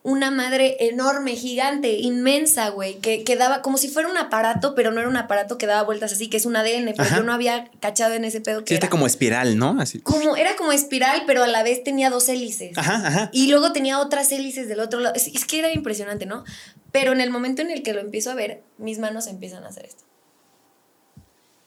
una 0.04 0.32
madre 0.32 0.76
enorme, 0.80 1.36
gigante, 1.36 1.92
inmensa, 1.98 2.70
güey, 2.70 2.96
que, 2.98 3.22
que 3.22 3.36
daba 3.36 3.62
como 3.62 3.78
si 3.78 3.88
fuera 3.88 4.08
un 4.08 4.16
aparato, 4.16 4.74
pero 4.74 4.90
no 4.90 4.98
era 5.00 5.08
un 5.08 5.16
aparato 5.16 5.58
que 5.58 5.66
daba 5.66 5.82
vueltas 5.84 6.12
así, 6.12 6.28
que 6.28 6.36
es 6.38 6.44
un 6.46 6.56
ADN, 6.56 6.86
pero 6.96 7.04
Ajá. 7.04 7.16
yo 7.18 7.22
no 7.22 7.32
había 7.32 7.70
cachado 7.80 8.14
en 8.14 8.24
ese 8.24 8.40
pedo 8.40 8.64
que 8.64 8.70
Sí, 8.70 8.74
está 8.74 8.86
era. 8.86 8.90
como 8.90 9.06
espiral, 9.06 9.56
¿no? 9.56 9.80
Así. 9.80 10.00
Como, 10.00 10.36
era 10.36 10.56
como 10.56 10.72
espiral, 10.72 11.22
pero 11.26 11.44
a 11.44 11.46
la 11.46 11.62
vez 11.62 11.84
tenía 11.84 12.10
dos 12.10 12.28
hélices. 12.28 12.76
Ajá, 12.76 13.06
ajá. 13.06 13.30
Y 13.32 13.46
luego 13.48 13.72
tenía 13.72 14.00
otras 14.00 14.32
hélices 14.32 14.66
del 14.66 14.80
otro 14.80 14.98
lado. 14.98 15.14
Es, 15.14 15.28
es 15.28 15.44
que 15.44 15.60
era 15.60 15.72
impresionante, 15.72 16.26
¿no? 16.26 16.42
Pero 16.90 17.12
en 17.12 17.20
el 17.20 17.30
momento 17.30 17.62
en 17.62 17.70
el 17.70 17.82
que 17.84 17.92
lo 17.94 18.00
empiezo 18.00 18.30
a 18.32 18.34
ver, 18.34 18.62
mis 18.78 18.98
manos 18.98 19.28
empiezan 19.28 19.62
a 19.64 19.68
hacer 19.68 19.86
esto. 19.86 20.02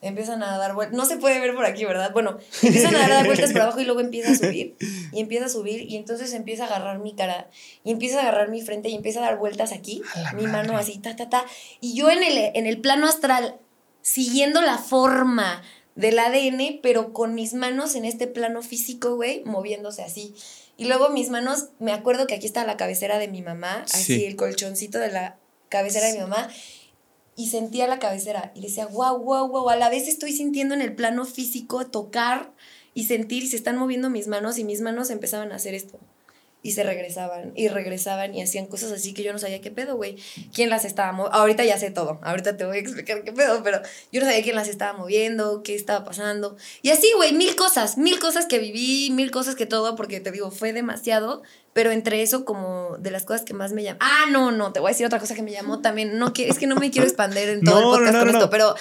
Empiezan 0.06 0.44
a 0.44 0.58
dar 0.58 0.76
vueltas. 0.76 0.96
No 0.96 1.06
se 1.06 1.18
puede 1.18 1.40
ver 1.40 1.56
por 1.56 1.66
aquí, 1.66 1.84
¿verdad? 1.84 2.12
Bueno, 2.14 2.38
empiezan 2.62 2.96
a 2.96 3.08
dar 3.08 3.26
vueltas 3.26 3.52
por 3.52 3.62
abajo 3.62 3.80
y 3.80 3.86
luego 3.86 4.02
empieza 4.02 4.32
a 4.32 4.36
subir. 4.36 4.78
Y 5.12 5.20
empieza 5.20 5.46
a 5.46 5.50
subir. 5.50 5.82
Y 5.82 5.96
entonces 5.96 6.34
empieza 6.34 6.64
a 6.64 6.68
agarrar 6.68 7.00
mi 7.00 7.16
cara. 7.16 7.50
Y 7.84 7.92
empieza 7.92 8.20
a 8.20 8.22
agarrar 8.22 8.50
mi 8.50 8.62
frente. 8.62 8.90
Y 8.90 8.96
empieza 8.96 9.20
a 9.20 9.24
dar 9.24 9.38
vueltas 9.38 9.72
aquí. 9.72 10.02
Mi 10.36 10.48
mano 10.48 10.78
así, 10.78 11.00
ta, 11.00 11.16
ta, 11.16 11.30
ta. 11.30 11.46
Y 11.82 11.96
yo 11.96 12.10
en 12.10 12.24
el, 12.24 12.52
en 12.54 12.68
el 12.68 12.80
plano 12.80 13.08
astral, 13.08 13.58
siguiendo 14.02 14.62
la 14.62 14.78
forma 14.78 15.64
del 15.96 16.20
ADN, 16.20 16.80
pero 16.84 17.14
con 17.14 17.34
mis 17.34 17.54
manos 17.54 17.96
en 17.96 18.06
este 18.06 18.28
plano 18.28 18.62
físico, 18.62 19.16
güey, 19.16 19.44
moviéndose 19.46 20.04
así. 20.04 20.36
Y 20.78 20.86
luego 20.86 21.10
mis 21.10 21.30
manos, 21.30 21.70
me 21.80 21.94
acuerdo 21.94 22.28
que 22.28 22.36
aquí 22.36 22.46
está 22.46 22.66
la 22.66 22.78
cabecera 22.78 23.18
de 23.18 23.30
mi 23.30 23.42
mamá, 23.42 23.86
así 23.86 24.26
el 24.26 24.36
colchoncito 24.36 25.00
de 25.00 25.10
la 25.10 25.38
cabecera 25.70 26.08
de 26.08 26.14
mi 26.14 26.20
mamá, 26.20 26.50
y 27.36 27.48
sentía 27.48 27.88
la 27.88 28.00
cabecera 28.00 28.52
y 28.56 28.62
decía, 28.62 28.88
wow, 28.88 29.18
wow, 29.20 29.48
wow, 29.48 29.70
a 29.70 29.76
la 29.76 29.90
vez 29.90 30.08
estoy 30.08 30.32
sintiendo 30.32 30.74
en 30.74 30.82
el 30.82 30.96
plano 30.96 31.26
físico 31.26 31.86
tocar 31.88 32.54
y 32.94 33.06
sentir 33.06 33.44
y 33.44 33.48
se 33.48 33.58
están 33.58 33.78
moviendo 33.78 34.10
mis 34.10 34.28
manos 34.28 34.58
y 34.58 34.64
mis 34.64 34.82
manos 34.82 35.10
empezaban 35.10 35.52
a 35.52 35.56
hacer 35.56 35.74
esto 35.74 36.00
y 36.66 36.72
se 36.72 36.82
regresaban 36.82 37.52
y 37.56 37.68
regresaban 37.68 38.34
y 38.34 38.42
hacían 38.42 38.66
cosas 38.66 38.92
así 38.92 39.14
que 39.14 39.22
yo 39.22 39.32
no 39.32 39.38
sabía 39.38 39.62
qué 39.62 39.70
pedo, 39.70 39.98
güey. 39.98 40.16
¿Quién 40.52 40.72
las 40.72 40.84
estaba 40.84 41.12
moviendo? 41.12 41.38
Ahorita 41.38 41.64
ya 41.64 41.78
sé 41.78 41.92
todo, 41.92 42.20
ahorita 42.24 42.58
te 42.58 42.66
voy 42.66 42.78
a 42.78 42.80
explicar 42.80 43.24
qué 43.24 43.32
pedo, 43.32 43.62
pero 43.64 43.82
yo 44.12 44.20
no 44.20 44.26
sabía 44.26 44.42
quién 44.42 44.56
las 44.56 44.68
estaba 44.68 44.98
moviendo, 44.98 45.62
qué 45.62 45.76
estaba 45.76 46.04
pasando. 46.04 46.58
Y 46.82 46.90
así, 46.90 47.08
güey, 47.18 47.34
mil 47.34 47.56
cosas, 47.56 48.00
mil 48.00 48.20
cosas 48.20 48.48
que 48.48 48.58
viví, 48.58 49.12
mil 49.12 49.30
cosas 49.30 49.54
que 49.54 49.68
todo, 49.68 49.96
porque 49.96 50.20
te 50.20 50.32
digo, 50.32 50.50
fue 50.50 50.74
demasiado, 50.74 51.44
pero 51.74 51.92
entre 51.92 52.24
eso 52.24 52.46
como 52.46 52.98
de 52.98 53.12
las 53.12 53.26
cosas 53.26 53.44
que 53.44 53.54
más 53.54 53.72
me 53.72 53.84
llaman. 53.84 54.00
Ah, 54.02 54.26
no, 54.32 54.52
no, 54.52 54.74
te 54.74 54.80
voy 54.80 54.90
a 54.90 54.94
decir 54.94 55.06
otra 55.06 55.20
cosa 55.20 55.36
que 55.36 55.44
me 55.44 55.52
llamó 55.52 55.82
también, 55.82 56.18
no 56.18 56.34
que 56.34 56.50
es 56.50 56.58
que 56.58 56.66
no 56.66 56.78
me 56.78 56.90
quiero 56.90 57.06
expandir 57.06 57.48
en 57.48 57.62
todo 57.62 57.78
el 57.78 57.86
podcast 58.00 58.18
con 58.18 58.30
esto, 58.30 58.50
pero 58.50 58.76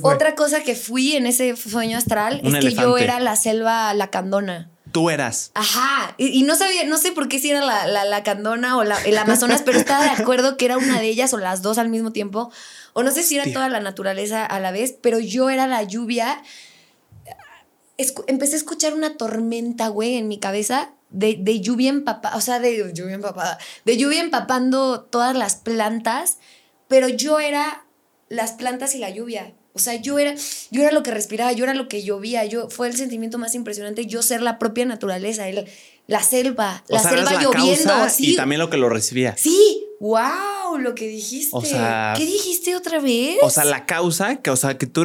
otra 0.00 0.34
cosa 0.34 0.62
que 0.62 0.74
fui 0.74 1.14
en 1.14 1.26
ese 1.26 1.54
sueño 1.56 1.98
astral 1.98 2.40
es 2.42 2.54
que 2.64 2.72
yo 2.72 2.96
era 2.96 3.20
la 3.20 3.36
selva 3.36 3.92
lacandona. 3.92 4.70
Tú 4.92 5.10
eras. 5.10 5.50
Ajá. 5.54 6.14
Y, 6.18 6.42
no 6.42 6.56
sabía, 6.56 6.84
no 6.84 6.98
sé 6.98 7.12
por 7.12 7.28
qué 7.28 7.38
si 7.38 7.50
era 7.50 7.60
la, 7.64 8.04
la, 8.04 8.22
Candona 8.22 8.76
o 8.76 8.84
la, 8.84 9.00
el 9.02 9.18
Amazonas, 9.18 9.62
pero 9.64 9.78
estaba 9.78 10.04
de 10.04 10.10
acuerdo 10.10 10.56
que 10.56 10.64
era 10.64 10.78
una 10.78 10.98
de 11.00 11.08
ellas 11.08 11.32
o 11.34 11.38
las 11.38 11.62
dos 11.62 11.78
al 11.78 11.88
mismo 11.88 12.12
tiempo. 12.12 12.50
O 12.92 13.02
no 13.02 13.10
sé 13.10 13.22
si 13.22 13.36
era 13.36 13.52
toda 13.52 13.68
la 13.68 13.80
naturaleza 13.80 14.44
a 14.44 14.60
la 14.60 14.70
vez, 14.70 14.94
pero 15.00 15.18
yo 15.18 15.50
era 15.50 15.66
la 15.66 15.82
lluvia. 15.82 16.42
empecé 18.26 18.54
a 18.54 18.58
escuchar 18.58 18.94
una 18.94 19.16
tormenta, 19.16 19.88
güey, 19.88 20.16
en 20.16 20.28
mi 20.28 20.38
cabeza 20.38 20.90
de, 21.10 21.36
de 21.38 21.60
lluvia 21.60 21.90
empapada, 21.90 22.36
o 22.36 22.40
sea, 22.40 22.60
de 22.60 22.92
lluvia 22.94 23.14
empapada, 23.14 23.58
de 23.84 23.96
lluvia 23.96 24.20
empapando 24.20 25.02
todas 25.02 25.36
las 25.36 25.56
plantas, 25.56 26.38
pero 26.86 27.08
yo 27.08 27.40
era 27.40 27.84
las 28.28 28.52
plantas 28.52 28.94
y 28.94 28.98
la 28.98 29.10
lluvia. 29.10 29.54
O 29.78 29.80
sea, 29.80 29.94
yo 29.94 30.18
era, 30.18 30.34
yo 30.72 30.82
era 30.82 30.90
lo 30.90 31.04
que 31.04 31.12
respiraba, 31.12 31.52
yo 31.52 31.62
era 31.62 31.72
lo 31.72 31.86
que 31.86 32.02
llovía, 32.02 32.44
yo 32.44 32.68
fue 32.68 32.88
el 32.88 32.96
sentimiento 32.96 33.38
más 33.38 33.54
impresionante, 33.54 34.06
yo 34.06 34.22
ser 34.22 34.42
la 34.42 34.58
propia 34.58 34.84
naturaleza, 34.84 35.48
el, 35.48 35.66
la 36.08 36.20
selva, 36.20 36.82
la 36.88 36.98
selva 36.98 37.40
lloviendo. 37.40 37.92
Y 38.18 38.34
también 38.34 38.58
lo 38.58 38.70
que 38.70 38.76
lo 38.76 38.88
recibía. 38.88 39.36
Sí, 39.36 39.86
wow, 40.00 40.78
lo 40.78 40.96
que 40.96 41.06
dijiste. 41.06 41.50
O 41.52 41.62
sea, 41.62 42.14
¿qué 42.16 42.26
dijiste 42.26 42.74
otra 42.74 42.98
vez? 42.98 43.38
O 43.42 43.50
sea, 43.50 43.64
la 43.64 43.86
causa, 43.86 44.36
que, 44.36 44.50
o 44.50 44.56
sea, 44.56 44.76
que 44.76 44.86
tú, 44.86 45.04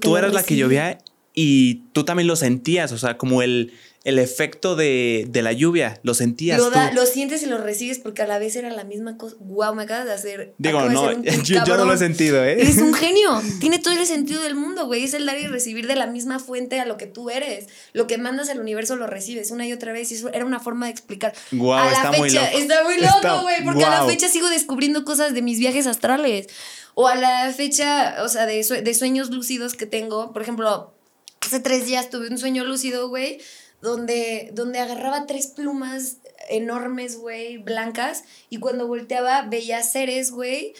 tú 0.00 0.16
eras 0.16 0.32
la 0.32 0.44
que 0.44 0.56
llovía 0.56 0.98
y 1.34 1.82
tú 1.92 2.04
también 2.04 2.28
lo 2.28 2.36
sentías, 2.36 2.92
o 2.92 2.98
sea, 2.98 3.18
como 3.18 3.42
el 3.42 3.72
el 4.02 4.18
efecto 4.18 4.76
de, 4.76 5.28
la 5.42 5.52
lluvia. 5.52 6.00
Lo 6.02 6.14
sentías. 6.14 6.58
Lo, 6.58 6.70
lo, 6.70 7.06
sientes 7.06 7.42
y 7.42 7.46
lo 7.46 7.58
recibes 7.58 7.98
porque 7.98 8.22
a 8.22 8.26
la 8.26 8.38
vez 8.38 8.56
era 8.56 8.70
la 8.70 8.84
misma 8.84 9.18
cosa. 9.18 9.36
Guau, 9.40 9.74
me 9.74 9.82
acabas 9.82 10.06
de 10.06 10.12
hacer. 10.12 10.54
Digo, 10.56 10.88
no, 10.88 11.22
yo, 11.44 11.76
no 11.76 11.84
lo 11.84 11.92
he 11.92 11.98
sentido, 11.98 12.42
¿eh? 12.42 12.52
Eres 12.52 12.78
un 12.78 12.94
genio. 12.94 13.42
Tiene 13.60 13.78
todo 13.78 13.92
el 13.94 14.06
sentido 14.06 14.42
del 14.42 14.54
mundo, 14.54 14.86
güey. 14.86 15.04
Es 15.04 15.12
el 15.12 15.26
dar 15.26 15.38
y 15.38 15.46
recibir 15.46 15.86
de 15.86 15.96
la 15.96 16.06
misma 16.06 16.38
fuente 16.38 16.80
a 16.80 16.86
lo 16.86 16.96
que 16.96 17.06
tú 17.06 17.28
eres. 17.28 17.66
Lo 17.92 18.06
que 18.06 18.16
mandas 18.16 18.48
al 18.48 18.58
universo 18.60 18.96
lo 18.96 19.06
recibes 19.06 19.50
una 19.50 19.66
y 19.66 19.72
otra 19.72 19.92
vez. 19.92 20.10
Y 20.12 20.14
eso 20.14 20.32
era 20.32 20.46
una 20.46 20.60
forma 20.60 20.86
de 20.86 20.92
explicar. 20.92 21.34
Guau, 21.52 21.78
a 21.78 21.84
la 21.84 21.92
está 21.92 22.12
fecha, 22.12 22.18
muy 22.18 22.30
loco. 22.30 22.46
Está 22.56 22.84
muy 22.84 22.96
loco, 23.00 23.42
güey. 23.42 23.64
Porque 23.64 23.84
a 23.84 23.90
la 23.90 24.06
fecha 24.06 24.28
sigo 24.28 24.48
descubriendo 24.48 25.04
cosas 25.04 25.34
de 25.34 25.42
mis 25.42 25.58
viajes 25.58 25.86
astrales. 25.86 26.46
O 26.94 27.06
a 27.06 27.16
la 27.16 27.52
fecha, 27.52 28.16
o 28.24 28.28
sea, 28.28 28.46
de, 28.46 28.62
de 28.62 28.94
sueños 28.94 29.30
lúcidos 29.30 29.74
que 29.74 29.84
tengo. 29.84 30.32
Por 30.32 30.40
ejemplo, 30.40 30.94
hace 31.42 31.60
tres 31.60 31.84
días 31.84 32.08
tuve 32.08 32.28
un 32.28 32.38
sueño 32.38 32.64
lúcido, 32.64 33.10
güey 33.10 33.40
donde, 33.82 34.50
donde 34.52 34.78
agarraba 34.78 35.26
tres 35.26 35.48
plumas 35.48 36.18
enormes, 36.48 37.16
güey, 37.18 37.58
blancas, 37.58 38.24
y 38.48 38.58
cuando 38.58 38.86
volteaba 38.86 39.42
veía 39.42 39.82
seres, 39.82 40.30
güey, 40.30 40.74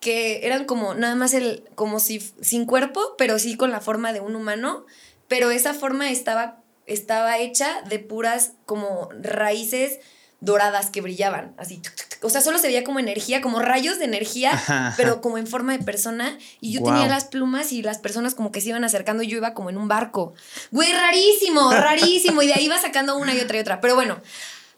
que 0.00 0.46
eran 0.46 0.64
como 0.64 0.94
nada 0.94 1.14
más 1.14 1.34
el, 1.34 1.64
como 1.74 2.00
si, 2.00 2.20
sin 2.40 2.64
cuerpo, 2.64 3.14
pero 3.18 3.38
sí 3.38 3.56
con 3.56 3.70
la 3.70 3.80
forma 3.80 4.12
de 4.12 4.20
un 4.20 4.34
humano, 4.34 4.86
pero 5.28 5.50
esa 5.50 5.74
forma 5.74 6.10
estaba, 6.10 6.62
estaba 6.86 7.38
hecha 7.38 7.82
de 7.82 7.98
puras 7.98 8.52
como 8.64 9.10
raíces 9.20 10.00
doradas 10.40 10.90
que 10.90 11.00
brillaban, 11.00 11.54
así. 11.58 11.82
O 12.22 12.30
sea, 12.30 12.40
solo 12.40 12.58
se 12.58 12.66
veía 12.66 12.84
como 12.84 12.98
energía, 12.98 13.40
como 13.40 13.60
rayos 13.60 13.98
de 13.98 14.04
energía, 14.06 14.52
pero 14.96 15.20
como 15.20 15.38
en 15.38 15.46
forma 15.46 15.76
de 15.76 15.84
persona. 15.84 16.38
Y 16.60 16.72
yo 16.72 16.82
tenía 16.82 17.06
las 17.06 17.24
plumas 17.24 17.72
y 17.72 17.82
las 17.82 17.98
personas 17.98 18.34
como 18.34 18.52
que 18.52 18.60
se 18.60 18.70
iban 18.70 18.84
acercando 18.84 19.22
y 19.22 19.28
yo 19.28 19.36
iba 19.38 19.54
como 19.54 19.70
en 19.70 19.76
un 19.76 19.88
barco. 19.88 20.34
Güey, 20.70 20.92
rarísimo, 20.92 21.70
rarísimo. 21.72 22.42
Y 22.42 22.46
de 22.46 22.54
ahí 22.54 22.64
iba 22.66 22.78
sacando 22.78 23.16
una 23.16 23.34
y 23.34 23.40
otra 23.40 23.56
y 23.56 23.60
otra. 23.60 23.80
Pero 23.80 23.94
bueno, 23.94 24.20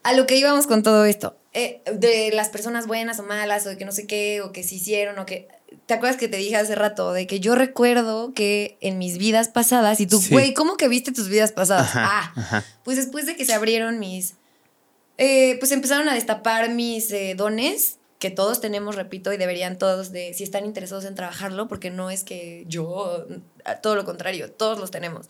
a 0.03 0.13
lo 0.13 0.25
que 0.25 0.37
íbamos 0.37 0.67
con 0.67 0.83
todo 0.83 1.05
esto. 1.05 1.37
Eh, 1.53 1.81
de 1.93 2.31
las 2.33 2.49
personas 2.49 2.87
buenas 2.87 3.19
o 3.19 3.23
malas, 3.23 3.65
o 3.65 3.69
de 3.69 3.77
que 3.77 3.85
no 3.85 3.91
sé 3.91 4.07
qué, 4.07 4.41
o 4.41 4.51
que 4.51 4.63
se 4.63 4.75
hicieron, 4.75 5.19
o 5.19 5.25
que. 5.25 5.47
¿Te 5.85 5.95
acuerdas 5.95 6.17
que 6.17 6.27
te 6.27 6.37
dije 6.37 6.55
hace 6.55 6.75
rato 6.75 7.13
de 7.13 7.25
que 7.25 7.39
yo 7.39 7.55
recuerdo 7.55 8.33
que 8.33 8.77
en 8.79 8.99
mis 8.99 9.17
vidas 9.17 9.49
pasadas, 9.49 9.99
y 9.99 10.07
tú, 10.07 10.21
güey, 10.29 10.53
¿cómo 10.53 10.77
que 10.77 10.87
viste 10.87 11.11
tus 11.11 11.29
vidas 11.29 11.51
pasadas? 11.51 11.91
ah, 11.95 12.63
pues 12.83 12.97
después 12.97 13.25
de 13.25 13.35
que 13.35 13.45
se 13.45 13.53
abrieron 13.53 13.99
mis 13.99 14.35
eh, 15.25 15.55
pues 15.57 15.71
empezaron 15.71 16.09
a 16.09 16.13
destapar 16.13 16.69
mis 16.69 17.09
eh, 17.11 17.33
dones, 17.33 17.97
que 18.19 18.29
todos 18.29 18.59
tenemos, 18.59 18.95
repito, 18.97 19.31
y 19.31 19.37
deberían 19.37 19.77
todos, 19.77 20.11
de, 20.11 20.33
si 20.33 20.43
están 20.43 20.65
interesados 20.65 21.05
en 21.05 21.15
trabajarlo, 21.15 21.69
porque 21.69 21.89
no 21.91 22.09
es 22.09 22.25
que 22.25 22.65
yo, 22.67 23.25
todo 23.81 23.95
lo 23.95 24.03
contrario, 24.03 24.51
todos 24.51 24.79
los 24.79 24.91
tenemos. 24.91 25.29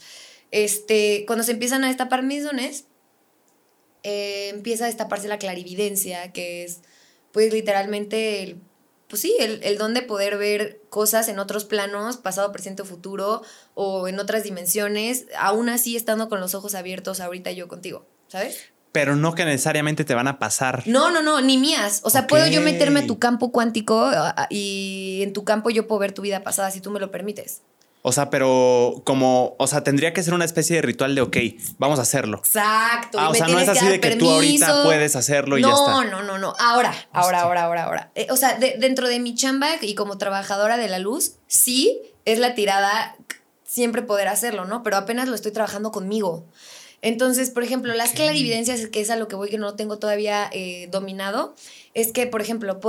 Este, 0.49 1.25
cuando 1.27 1.43
se 1.43 1.51
empiezan 1.51 1.83
a 1.83 1.89
destapar 1.89 2.23
mis 2.23 2.43
dones, 2.43 2.85
eh, 4.01 4.49
empieza 4.49 4.85
a 4.85 4.87
destaparse 4.87 5.27
la 5.27 5.37
clarividencia, 5.37 6.31
que 6.31 6.63
es, 6.63 6.81
pues 7.31 7.53
literalmente, 7.53 8.41
el, 8.41 8.57
pues 9.07 9.21
sí, 9.21 9.35
el, 9.39 9.61
el 9.61 9.77
don 9.77 9.93
de 9.93 10.01
poder 10.01 10.39
ver 10.39 10.81
cosas 10.89 11.27
en 11.27 11.37
otros 11.37 11.65
planos, 11.65 12.17
pasado, 12.17 12.51
presente 12.51 12.81
o 12.81 12.85
futuro, 12.85 13.43
o 13.75 14.07
en 14.07 14.19
otras 14.19 14.41
dimensiones, 14.41 15.27
aún 15.37 15.69
así 15.69 15.95
estando 15.95 16.29
con 16.29 16.39
los 16.39 16.55
ojos 16.55 16.73
abiertos 16.73 17.19
ahorita 17.19 17.51
yo 17.51 17.67
contigo, 17.67 18.07
¿sabes? 18.27 18.72
Pero 18.93 19.15
no 19.15 19.33
que 19.33 19.43
necesariamente 19.43 20.05
te 20.05 20.13
van 20.13 20.27
a 20.27 20.37
pasar. 20.37 20.83
No, 20.85 21.09
no, 21.09 21.23
no, 21.23 21.41
ni 21.41 21.57
mías. 21.57 22.01
O 22.03 22.11
sea, 22.11 22.27
puedo 22.27 22.45
yo 22.47 22.61
meterme 22.61 23.01
a 23.01 23.07
tu 23.07 23.17
campo 23.17 23.51
cuántico 23.51 24.09
y 24.49 25.21
en 25.23 25.33
tu 25.33 25.43
campo 25.43 25.71
yo 25.71 25.87
puedo 25.87 25.99
ver 25.99 26.13
tu 26.13 26.21
vida 26.21 26.43
pasada 26.43 26.69
si 26.69 26.79
tú 26.79 26.91
me 26.91 26.99
lo 26.99 27.09
permites. 27.09 27.63
O 28.03 28.11
sea, 28.11 28.29
pero 28.29 29.01
como, 29.03 29.55
o 29.57 29.65
sea, 29.65 29.83
tendría 29.83 30.13
que 30.13 30.21
ser 30.21 30.35
una 30.35 30.45
especie 30.45 30.75
de 30.75 30.83
ritual 30.83 31.15
de, 31.15 31.21
ok, 31.21 31.37
vamos 31.79 31.97
a 31.97 32.03
hacerlo. 32.03 32.37
Exacto. 32.37 33.19
Ah, 33.19 33.29
o 33.29 33.33
sea, 33.33 33.47
no 33.47 33.57
es 33.57 33.67
así 33.67 33.87
de 33.87 33.99
que 33.99 34.15
tú 34.15 34.29
ahorita 34.29 34.83
puedes 34.83 35.15
hacerlo 35.15 35.57
y 35.57 35.63
ya 35.63 35.69
está. 35.69 35.91
No, 35.91 36.03
no, 36.03 36.21
no, 36.21 36.37
no. 36.37 36.53
Ahora, 36.59 36.93
ahora, 37.13 37.41
ahora, 37.41 37.63
ahora, 37.63 37.83
ahora. 37.85 38.11
Eh, 38.13 38.27
o 38.29 38.35
sea, 38.35 38.59
dentro 38.59 39.07
de 39.07 39.19
mi 39.19 39.33
chamba 39.33 39.69
y 39.81 39.95
como 39.95 40.19
trabajadora 40.19 40.77
de 40.77 40.87
la 40.87 40.99
luz, 40.99 41.37
sí 41.47 41.99
es 42.25 42.37
la 42.37 42.53
tirada 42.53 43.15
siempre 43.65 44.03
poder 44.03 44.27
hacerlo, 44.27 44.65
¿no? 44.65 44.83
Pero 44.83 44.97
apenas 44.97 45.27
lo 45.27 45.33
estoy 45.33 45.51
trabajando 45.51 45.91
conmigo. 45.91 46.45
Entonces, 47.03 47.49
por 47.49 47.63
ejemplo, 47.63 47.93
las 47.93 48.13
clarividencias, 48.13 48.87
que 48.87 49.01
es 49.01 49.09
a 49.09 49.17
lo 49.17 49.27
que 49.27 49.35
voy 49.35 49.49
que 49.49 49.57
no 49.57 49.75
tengo 49.75 49.99
todavía 49.99 50.49
eh, 50.53 50.87
dominado, 50.89 51.53
es 51.93 52.13
que, 52.13 52.27
por 52.27 52.41
ejemplo, 52.41 52.79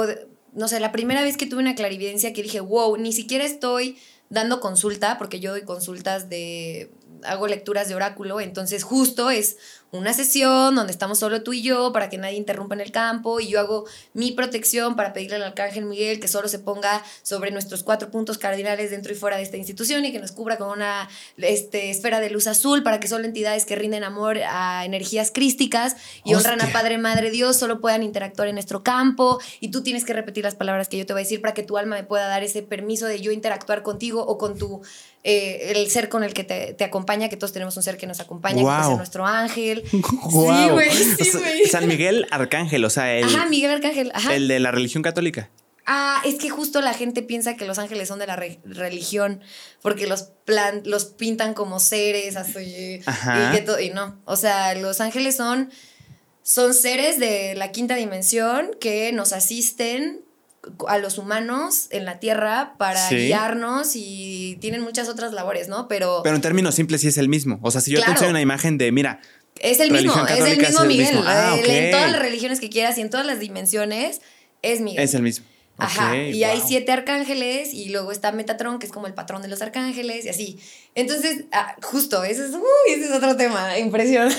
no 0.53 0.69
sé, 0.69 0.79
la 0.79 0.93
primera 0.93 1.21
vez 1.21 1.37
que 1.37 1.47
tuve 1.47 1.61
una 1.61 1.75
clarividencia 1.75 2.33
que 2.33 2.45
dije, 2.45 2.61
wow, 2.61 2.97
ni 2.97 3.13
siquiera 3.13 3.45
estoy 3.45 3.99
dando 4.31 4.61
consulta, 4.61 5.19
porque 5.19 5.41
yo 5.41 5.51
doy 5.51 5.63
consultas 5.63 6.29
de, 6.29 6.93
hago 7.23 7.47
lecturas 7.47 7.89
de 7.89 7.95
oráculo, 7.95 8.41
entonces 8.41 8.83
justo 8.83 9.31
es 9.31 9.57
una 9.91 10.13
sesión 10.13 10.75
donde 10.75 10.93
estamos 10.93 11.21
solo 11.21 11.43
tú 11.43 11.53
y 11.53 11.63
yo 11.63 11.93
para 11.93 12.09
que 12.09 12.19
nadie 12.19 12.37
interrumpa 12.37 12.75
en 12.75 12.81
el 12.81 12.91
campo 12.91 13.39
y 13.39 13.47
yo 13.47 13.61
hago 13.61 13.85
mi 14.13 14.33
protección 14.33 14.97
para 14.97 15.13
pedirle 15.13 15.37
al 15.37 15.45
arcángel 15.45 15.85
Miguel 15.85 16.19
que 16.19 16.27
solo 16.27 16.49
se 16.49 16.59
ponga 16.59 17.05
sobre 17.23 17.53
nuestros 17.53 17.85
cuatro 17.85 18.11
puntos 18.11 18.37
cardinales 18.39 18.91
dentro 18.91 19.13
y 19.13 19.15
fuera 19.15 19.37
de 19.37 19.45
esta 19.45 19.57
institución 19.57 20.05
y 20.05 20.11
que 20.11 20.19
nos 20.19 20.33
cubra 20.33 20.59
con 20.59 20.71
una 20.71 21.09
este, 21.37 21.91
esfera 21.91 22.19
de 22.19 22.31
luz 22.31 22.49
azul 22.49 22.83
para 22.83 22.99
que 22.99 23.07
solo 23.07 23.25
entidades 23.25 23.67
que 23.67 23.77
rinden 23.77 24.03
amor 24.03 24.39
a 24.49 24.85
energías 24.85 25.31
crísticas 25.31 25.97
y 26.25 26.35
honran 26.35 26.61
a 26.61 26.73
Padre, 26.73 26.99
Madre, 26.99 27.31
Dios 27.31 27.57
solo 27.57 27.81
puedan 27.81 28.03
interactuar 28.03 28.49
en 28.49 28.55
nuestro 28.55 28.83
campo. 28.83 29.39
Y 29.61 29.71
tú 29.71 29.83
tienes 29.83 30.05
que 30.05 30.13
repetir 30.13 30.43
las 30.45 30.55
palabras 30.55 30.89
que 30.89 30.99
yo 30.99 31.07
te 31.07 31.13
voy 31.13 31.21
a 31.21 31.25
decir 31.25 31.41
para 31.41 31.55
que 31.55 31.63
tu 31.63 31.79
alma 31.79 31.97
me 31.97 32.05
pueda 32.05 32.27
dar 32.27 32.43
ese 32.43 32.63
permiso 32.63 33.07
de 33.07 33.21
yo 33.21 33.31
interactuar 33.31 33.83
contigo 33.83 34.25
o 34.27 34.39
con 34.39 34.59
tu 34.59 34.83
eh, 35.27 35.73
el 35.75 35.91
ser 35.91 36.11
con 36.11 36.23
el 36.23 36.35
que 36.35 36.45
te, 36.45 36.85
acompaña, 36.85 37.31
que 37.31 37.39
todos 37.39 37.55
tenemos 37.55 37.75
un 37.79 37.83
ser 37.83 37.97
que 37.97 38.07
nos 38.07 38.21
acompaña, 38.21 38.63
que 38.63 38.93
es 38.93 38.97
nuestro 38.97 39.27
ángel. 39.27 39.83
Sí, 39.93 40.69
güey, 40.71 40.91
sí, 40.91 41.31
güey. 41.33 41.65
San 41.65 41.89
Miguel 41.89 42.27
Arcángel, 42.31 42.85
o 42.85 42.91
sea, 42.91 43.15
el. 43.15 43.25
Ajá, 43.25 43.47
Miguel 43.47 43.71
Arcángel, 43.71 44.13
ajá. 44.15 44.35
El 44.35 44.49
de 44.49 44.61
la 44.61 44.71
religión 44.71 45.03
católica. 45.03 45.51
Ah, 45.87 46.23
es 46.25 46.37
que 46.37 46.49
justo 46.49 46.81
la 46.81 46.95
gente 46.95 47.23
piensa 47.23 47.57
que 47.57 47.67
los 47.67 47.79
ángeles 47.79 48.09
son 48.09 48.19
de 48.19 48.27
la 48.27 48.37
religión 48.37 49.43
porque 49.83 50.07
los, 50.07 50.23
plan 50.45 50.83
los 50.85 51.05
pintan 51.05 51.53
como 51.53 51.79
seres 51.79 52.37
así 52.37 53.01
y, 53.01 53.01
que 53.01 53.67
y 53.83 53.91
no. 53.91 54.19
O 54.25 54.37
sea, 54.37 54.75
los 54.75 55.01
ángeles 55.01 55.37
son, 55.37 55.71
son 56.43 56.73
seres 56.73 57.19
de 57.19 57.55
la 57.55 57.71
quinta 57.71 57.97
dimensión 57.97 58.71
que 58.81 59.13
nos 59.13 59.33
asisten 59.35 60.24
a 60.89 60.99
los 60.99 61.19
humanos 61.19 61.87
en 61.91 62.05
la 62.05 62.19
Tierra 62.21 62.75
para 62.79 63.09
Sí. 63.09 63.17
guiarnos 63.17 63.93
y 63.95 64.57
tienen 64.61 64.81
muchas 64.83 65.09
otras 65.09 65.33
labores, 65.33 65.69
¿no? 65.69 65.89
Pero, 65.89 66.21
Pero 66.23 66.37
en 66.37 66.43
términos 66.43 66.75
simples 66.75 67.01
sí 67.03 67.09
es 67.09 67.19
el 67.19 67.29
mismo. 67.29 67.59
O 67.63 67.71
sea, 67.71 67.81
si 67.81 67.91
yo 67.91 68.03
te 68.03 68.11
enseño 68.11 68.31
una 68.31 68.41
imagen 68.41 68.79
de, 68.79 68.91
mira, 68.93 69.21
es 69.61 69.79
el 69.81 69.91
mismo, 69.93 70.13
es 70.27 70.39
el 70.41 70.59
mismo 70.59 70.69
es 70.69 70.81
el 70.81 70.89
Miguel. 70.89 71.07
mismo. 71.15 71.23
Ah, 71.27 71.57
En 71.65 71.91
todas 71.91 72.11
las 72.11 72.21
religiones 72.21 72.61
que 72.61 72.71
quieras 72.71 72.99
y 72.99 73.03
en 73.03 73.11
todas 73.11 73.25
las 73.27 73.39
dimensiones 73.41 74.21
es 74.63 74.81
Miguel. 74.81 75.03
es 75.05 75.15
el 75.15 75.23
mismo. 75.23 75.47
Ajá, 75.77 76.17
y 76.17 76.45
hay 76.45 76.63
siete 76.65 76.93
arcángeles 76.93 77.75
y 77.75 77.89
luego 77.89 78.13
está 78.13 78.31
Metatron, 78.31 78.79
que 78.79 78.87
es 78.87 78.93
como 78.93 79.09
el 79.09 79.15
patrón 79.15 79.43
de 79.43 79.49
los 79.49 79.61
arcángeles 79.61 80.25
y 80.25 80.29
así. 80.29 80.61
Entonces, 80.95 81.47
ah, 81.51 81.75
justo, 81.83 82.23
ese 82.23 82.45
es, 82.47 82.53
uy, 82.53 82.63
ese 82.95 83.07
es 83.07 83.11
otro 83.11 83.37
tema 83.37 83.77
impresionante, 83.79 84.37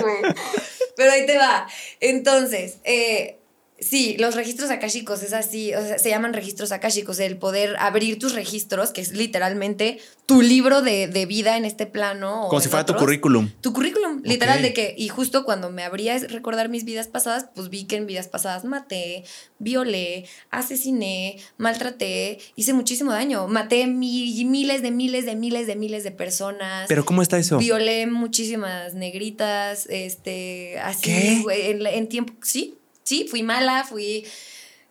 güey. 0.00 0.16
Pero 0.96 1.12
ahí 1.12 1.26
te 1.26 1.36
va. 1.36 1.66
Entonces, 2.00 2.78
eh, 2.84 3.39
sí, 3.80 4.16
los 4.18 4.34
registros 4.34 4.70
akáshicos 4.70 5.22
es 5.22 5.32
así, 5.32 5.74
o 5.74 5.80
sea, 5.80 5.98
se 5.98 6.10
llaman 6.10 6.32
registros 6.34 6.70
akáshicos, 6.72 7.18
el 7.18 7.36
poder 7.38 7.76
abrir 7.78 8.18
tus 8.18 8.34
registros, 8.34 8.90
que 8.90 9.00
es 9.00 9.12
literalmente 9.12 9.98
tu 10.26 10.42
libro 10.42 10.80
de, 10.82 11.08
de 11.08 11.26
vida 11.26 11.56
en 11.56 11.64
este 11.64 11.86
plano. 11.86 12.46
Como 12.48 12.60
si 12.60 12.68
fuera 12.68 12.86
tu 12.86 12.94
currículum. 12.94 13.50
Tu 13.60 13.72
currículum, 13.72 14.22
literal, 14.22 14.62
de 14.62 14.72
que, 14.72 14.94
y 14.96 15.08
justo 15.08 15.44
cuando 15.44 15.70
me 15.70 15.82
abría 15.82 16.16
recordar 16.18 16.68
mis 16.68 16.84
vidas 16.84 17.08
pasadas, 17.08 17.46
pues 17.54 17.68
vi 17.68 17.84
que 17.84 17.96
en 17.96 18.06
vidas 18.06 18.28
pasadas 18.28 18.64
maté, 18.64 19.24
violé, 19.58 20.26
asesiné, 20.50 21.38
maltraté, 21.56 22.38
hice 22.56 22.72
muchísimo 22.74 23.10
daño. 23.12 23.48
Maté 23.48 23.86
mi- 23.86 24.44
miles 24.44 24.82
de 24.82 24.90
miles 24.90 25.24
de 25.26 25.34
miles 25.34 25.66
de 25.66 25.74
miles 25.76 26.04
de 26.04 26.10
personas. 26.12 26.86
Pero 26.88 27.04
¿cómo 27.04 27.22
está 27.22 27.38
eso? 27.38 27.58
Violé 27.58 28.06
muchísimas 28.06 28.94
negritas, 28.94 29.86
este, 29.90 30.78
así, 30.80 31.02
¿Qué? 31.02 31.70
en, 31.70 31.86
en 31.86 32.08
tiempo, 32.08 32.34
sí, 32.42 32.76
sí, 33.10 33.26
fui 33.28 33.42
mala, 33.42 33.82
fui, 33.82 34.24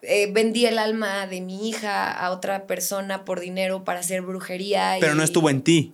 eh, 0.01 0.29
vendí 0.33 0.65
el 0.65 0.77
alma 0.77 1.25
de 1.25 1.39
mi 1.39 1.69
hija 1.69 2.11
a 2.11 2.31
otra 2.31 2.67
persona 2.67 3.23
por 3.23 3.39
dinero 3.39 3.85
para 3.85 4.01
hacer 4.01 4.21
brujería. 4.21 4.97
Pero 4.99 5.13
y- 5.13 5.17
no 5.17 5.23
estuvo 5.23 5.49
en 5.49 5.61
ti. 5.61 5.93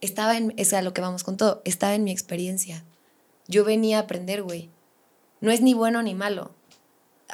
estaba 0.00 0.36
en, 0.38 0.54
es 0.56 0.72
a 0.72 0.80
lo 0.82 0.92
que 0.94 1.00
vamos 1.02 1.22
con 1.22 1.36
todo, 1.36 1.60
estaba 1.64 1.94
en 1.94 2.02
mi 2.02 2.10
experiencia. 2.10 2.82
Yo 3.46 3.62
venía 3.64 3.98
a 3.98 4.00
aprender, 4.02 4.42
güey. 4.42 4.70
No 5.40 5.52
es 5.52 5.60
ni 5.60 5.74
bueno 5.74 6.02
ni 6.02 6.14
malo. 6.14 6.50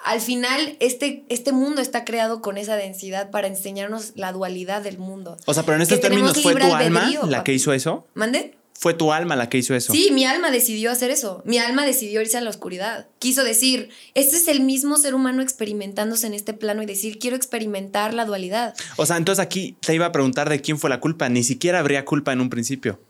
Al 0.04 0.20
final, 0.20 0.76
este, 0.80 1.24
este 1.28 1.52
mundo 1.52 1.80
está 1.80 2.04
creado 2.04 2.42
con 2.42 2.58
esa 2.58 2.76
densidad 2.76 3.30
para 3.30 3.46
enseñarnos 3.46 4.12
la 4.16 4.32
dualidad 4.32 4.82
del 4.82 4.98
mundo. 4.98 5.36
O 5.46 5.54
sea, 5.54 5.62
pero 5.62 5.76
en 5.76 5.82
estos 5.82 6.00
términos, 6.00 6.40
¿fue 6.42 6.54
tu 6.54 6.74
alma 6.74 7.00
albedrío, 7.00 7.26
la 7.26 7.42
que 7.44 7.52
hizo 7.52 7.72
eso? 7.72 8.06
¿Mande? 8.14 8.54
Fue 8.80 8.94
tu 8.94 9.12
alma 9.12 9.34
la 9.34 9.48
que 9.48 9.58
hizo 9.58 9.74
eso. 9.74 9.92
Sí, 9.92 10.10
mi 10.12 10.24
alma 10.24 10.52
decidió 10.52 10.92
hacer 10.92 11.10
eso. 11.10 11.42
Mi 11.44 11.58
alma 11.58 11.84
decidió 11.84 12.20
irse 12.20 12.38
a 12.38 12.40
la 12.40 12.48
oscuridad. 12.48 13.08
Quiso 13.18 13.42
decir, 13.42 13.88
este 14.14 14.36
es 14.36 14.46
el 14.46 14.60
mismo 14.60 14.96
ser 14.98 15.16
humano 15.16 15.42
experimentándose 15.42 16.28
en 16.28 16.34
este 16.34 16.54
plano 16.54 16.84
y 16.84 16.86
decir, 16.86 17.18
quiero 17.18 17.34
experimentar 17.34 18.14
la 18.14 18.24
dualidad. 18.24 18.76
O 18.96 19.04
sea, 19.04 19.16
entonces 19.16 19.44
aquí 19.44 19.76
te 19.80 19.96
iba 19.96 20.06
a 20.06 20.12
preguntar 20.12 20.48
de 20.48 20.60
quién 20.60 20.78
fue 20.78 20.90
la 20.90 21.00
culpa. 21.00 21.28
Ni 21.28 21.42
siquiera 21.42 21.80
habría 21.80 22.04
culpa 22.04 22.32
en 22.32 22.40
un 22.40 22.50
principio. 22.50 23.00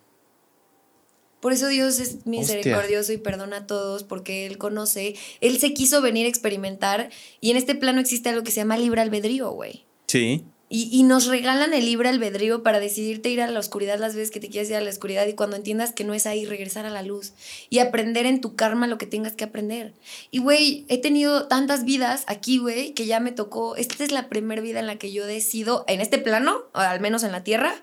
Por 1.40 1.52
eso 1.52 1.68
Dios 1.68 2.00
es 2.00 2.24
misericordioso 2.24 3.12
y 3.12 3.18
perdona 3.18 3.58
a 3.58 3.66
todos 3.66 4.04
porque 4.04 4.46
Él 4.46 4.56
conoce, 4.56 5.16
Él 5.42 5.58
se 5.58 5.74
quiso 5.74 6.00
venir 6.00 6.24
a 6.24 6.30
experimentar 6.30 7.10
y 7.42 7.50
en 7.50 7.58
este 7.58 7.74
plano 7.74 8.00
existe 8.00 8.30
algo 8.30 8.42
que 8.42 8.52
se 8.52 8.60
llama 8.60 8.78
libre 8.78 9.02
albedrío, 9.02 9.50
güey. 9.50 9.84
Sí. 10.06 10.46
Y, 10.68 10.90
y 10.92 11.02
nos 11.02 11.26
regalan 11.26 11.72
el 11.72 11.86
libre 11.86 12.10
albedrío 12.10 12.62
para 12.62 12.78
decidirte 12.78 13.30
ir 13.30 13.40
a 13.40 13.50
la 13.50 13.58
oscuridad 13.58 13.98
las 13.98 14.14
veces 14.14 14.30
que 14.30 14.40
te 14.40 14.50
quieras 14.50 14.68
ir 14.70 14.76
a 14.76 14.80
la 14.80 14.90
oscuridad 14.90 15.26
y 15.26 15.34
cuando 15.34 15.56
entiendas 15.56 15.92
que 15.92 16.04
no 16.04 16.12
es 16.12 16.26
ahí, 16.26 16.44
regresar 16.44 16.84
a 16.84 16.90
la 16.90 17.02
luz 17.02 17.32
y 17.70 17.78
aprender 17.78 18.26
en 18.26 18.40
tu 18.40 18.54
karma 18.54 18.86
lo 18.86 18.98
que 18.98 19.06
tengas 19.06 19.32
que 19.32 19.44
aprender. 19.44 19.94
Y 20.30 20.40
güey, 20.40 20.84
he 20.88 20.98
tenido 20.98 21.48
tantas 21.48 21.84
vidas 21.84 22.24
aquí, 22.26 22.58
güey, 22.58 22.92
que 22.92 23.06
ya 23.06 23.20
me 23.20 23.32
tocó, 23.32 23.76
esta 23.76 24.04
es 24.04 24.12
la 24.12 24.28
primera 24.28 24.60
vida 24.60 24.80
en 24.80 24.86
la 24.86 24.96
que 24.96 25.12
yo 25.12 25.26
decido, 25.26 25.84
en 25.88 26.00
este 26.00 26.18
plano, 26.18 26.64
o 26.74 26.78
al 26.78 27.00
menos 27.00 27.22
en 27.22 27.32
la 27.32 27.44
tierra, 27.44 27.74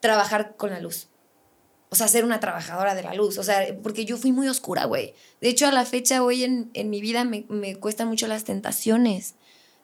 trabajar 0.00 0.56
con 0.56 0.70
la 0.70 0.80
luz. 0.80 1.08
O 1.92 1.94
sea, 1.94 2.08
ser 2.08 2.24
una 2.24 2.40
trabajadora 2.40 2.94
de 2.94 3.02
la 3.02 3.12
luz. 3.12 3.36
O 3.36 3.42
sea, 3.42 3.66
porque 3.82 4.06
yo 4.06 4.16
fui 4.16 4.32
muy 4.32 4.48
oscura, 4.48 4.86
güey. 4.86 5.14
De 5.42 5.50
hecho, 5.50 5.66
a 5.66 5.72
la 5.72 5.84
fecha, 5.84 6.22
hoy 6.22 6.42
en, 6.42 6.70
en 6.72 6.88
mi 6.88 7.02
vida 7.02 7.24
me, 7.24 7.44
me 7.50 7.76
cuestan 7.76 8.08
mucho 8.08 8.26
las 8.28 8.44
tentaciones. 8.44 9.34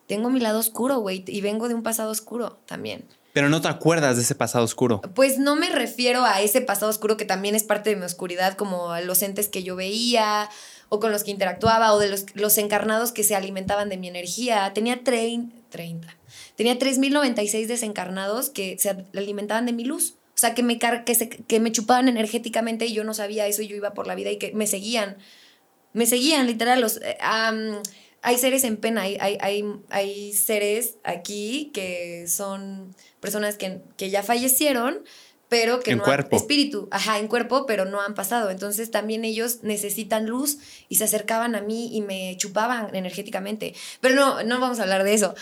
Tengo 0.09 0.31
mi 0.31 0.41
lado 0.41 0.59
oscuro, 0.59 0.99
güey, 0.99 1.23
y 1.29 1.41
vengo 1.41 1.69
de 1.69 1.75
un 1.75 1.85
pasado 1.85 2.11
oscuro 2.11 2.59
también. 2.67 3.05
Pero 3.35 3.49
no 3.51 3.61
te 3.61 3.69
acuerdas 3.69 4.17
de 4.17 4.23
ese 4.23 4.35
pasado 4.35 4.65
oscuro. 4.65 5.01
Pues 5.15 5.39
no 5.39 5.55
me 5.55 5.69
refiero 5.71 6.25
a 6.25 6.41
ese 6.41 6.61
pasado 6.61 6.91
oscuro 6.91 7.17
que 7.17 7.25
también 7.25 7.55
es 7.55 7.63
parte 7.63 7.91
de 7.91 7.97
mi 7.97 8.05
oscuridad, 8.05 8.55
como 8.57 8.91
a 8.91 9.01
los 9.01 9.23
entes 9.23 9.47
que 9.49 9.63
yo 9.63 9.77
veía, 9.77 10.49
o 10.89 10.99
con 10.99 11.13
los 11.13 11.23
que 11.23 11.31
interactuaba, 11.31 11.93
o 11.93 11.99
de 12.01 12.09
los, 12.09 12.25
los 12.35 12.59
encarnados 12.59 13.13
que 13.13 13.23
se 13.23 13.37
alimentaban 13.37 13.89
de 13.91 13.97
mi 13.99 14.09
energía. 14.09 14.73
Tenía 14.75 15.05
trein- 15.05 15.53
30. 15.69 16.09
Tenía 16.57 16.79
3.096 16.79 17.67
desencarnados 17.69 18.49
que 18.51 18.77
se 18.79 19.05
alimentaban 19.15 19.67
de 19.67 19.73
mi 19.75 19.85
luz. 19.85 20.15
O 20.35 20.39
sea, 20.41 20.55
que 20.55 20.63
me, 20.63 20.79
que, 20.79 21.15
se- 21.15 21.29
que 21.29 21.61
me 21.61 21.71
chupaban 21.71 22.09
energéticamente 22.09 22.87
y 22.87 22.95
yo 22.95 23.05
no 23.05 23.13
sabía 23.13 23.47
eso 23.47 23.61
y 23.63 23.69
yo 23.69 23.77
iba 23.77 23.93
por 23.93 24.07
la 24.07 24.15
vida 24.15 24.31
y 24.31 24.39
que 24.39 24.53
me 24.55 24.67
seguían. 24.67 25.19
Me 25.93 26.07
seguían, 26.07 26.47
literal. 26.47 26.81
Los, 26.81 26.97
eh, 27.03 27.19
hay 28.29 28.37
seres 28.37 28.63
en 28.65 28.77
pena, 28.77 29.03
hay, 29.03 29.17
hay, 29.21 29.39
hay, 29.41 29.65
hay 29.89 30.35
seres 30.35 30.97
aquí 31.03 31.71
que 31.73 32.27
son 32.29 32.95
personas 33.21 33.57
que, 33.57 33.81
que 33.97 34.11
ya 34.11 34.23
fallecieron, 34.23 35.03
pero 35.49 35.81
que 35.81 35.93
En 35.93 35.99
no 35.99 36.05
cuerpo. 36.05 36.37
han 36.37 36.43
espíritu, 36.43 36.89
ajá, 36.91 37.19
en 37.19 37.27
cuerpo, 37.27 37.65
pero 37.65 37.87
no 37.87 38.03
han 38.03 38.13
pasado. 38.15 38.51
Entonces 38.51 38.91
también 38.91 39.25
ellos 39.25 39.61
necesitan 39.63 40.27
luz 40.27 40.59
y 40.91 40.97
se 40.97 41.05
acercaban 41.05 41.55
a 41.55 41.63
mí 41.63 41.89
y 41.97 42.03
me 42.03 42.37
chupaban 42.37 42.95
energéticamente. 42.95 43.75
Pero 44.03 44.15
no, 44.15 44.43
no 44.43 44.61
vamos 44.61 44.79
a 44.79 44.83
hablar 44.83 45.05
de 45.05 45.15
eso. 45.15 45.35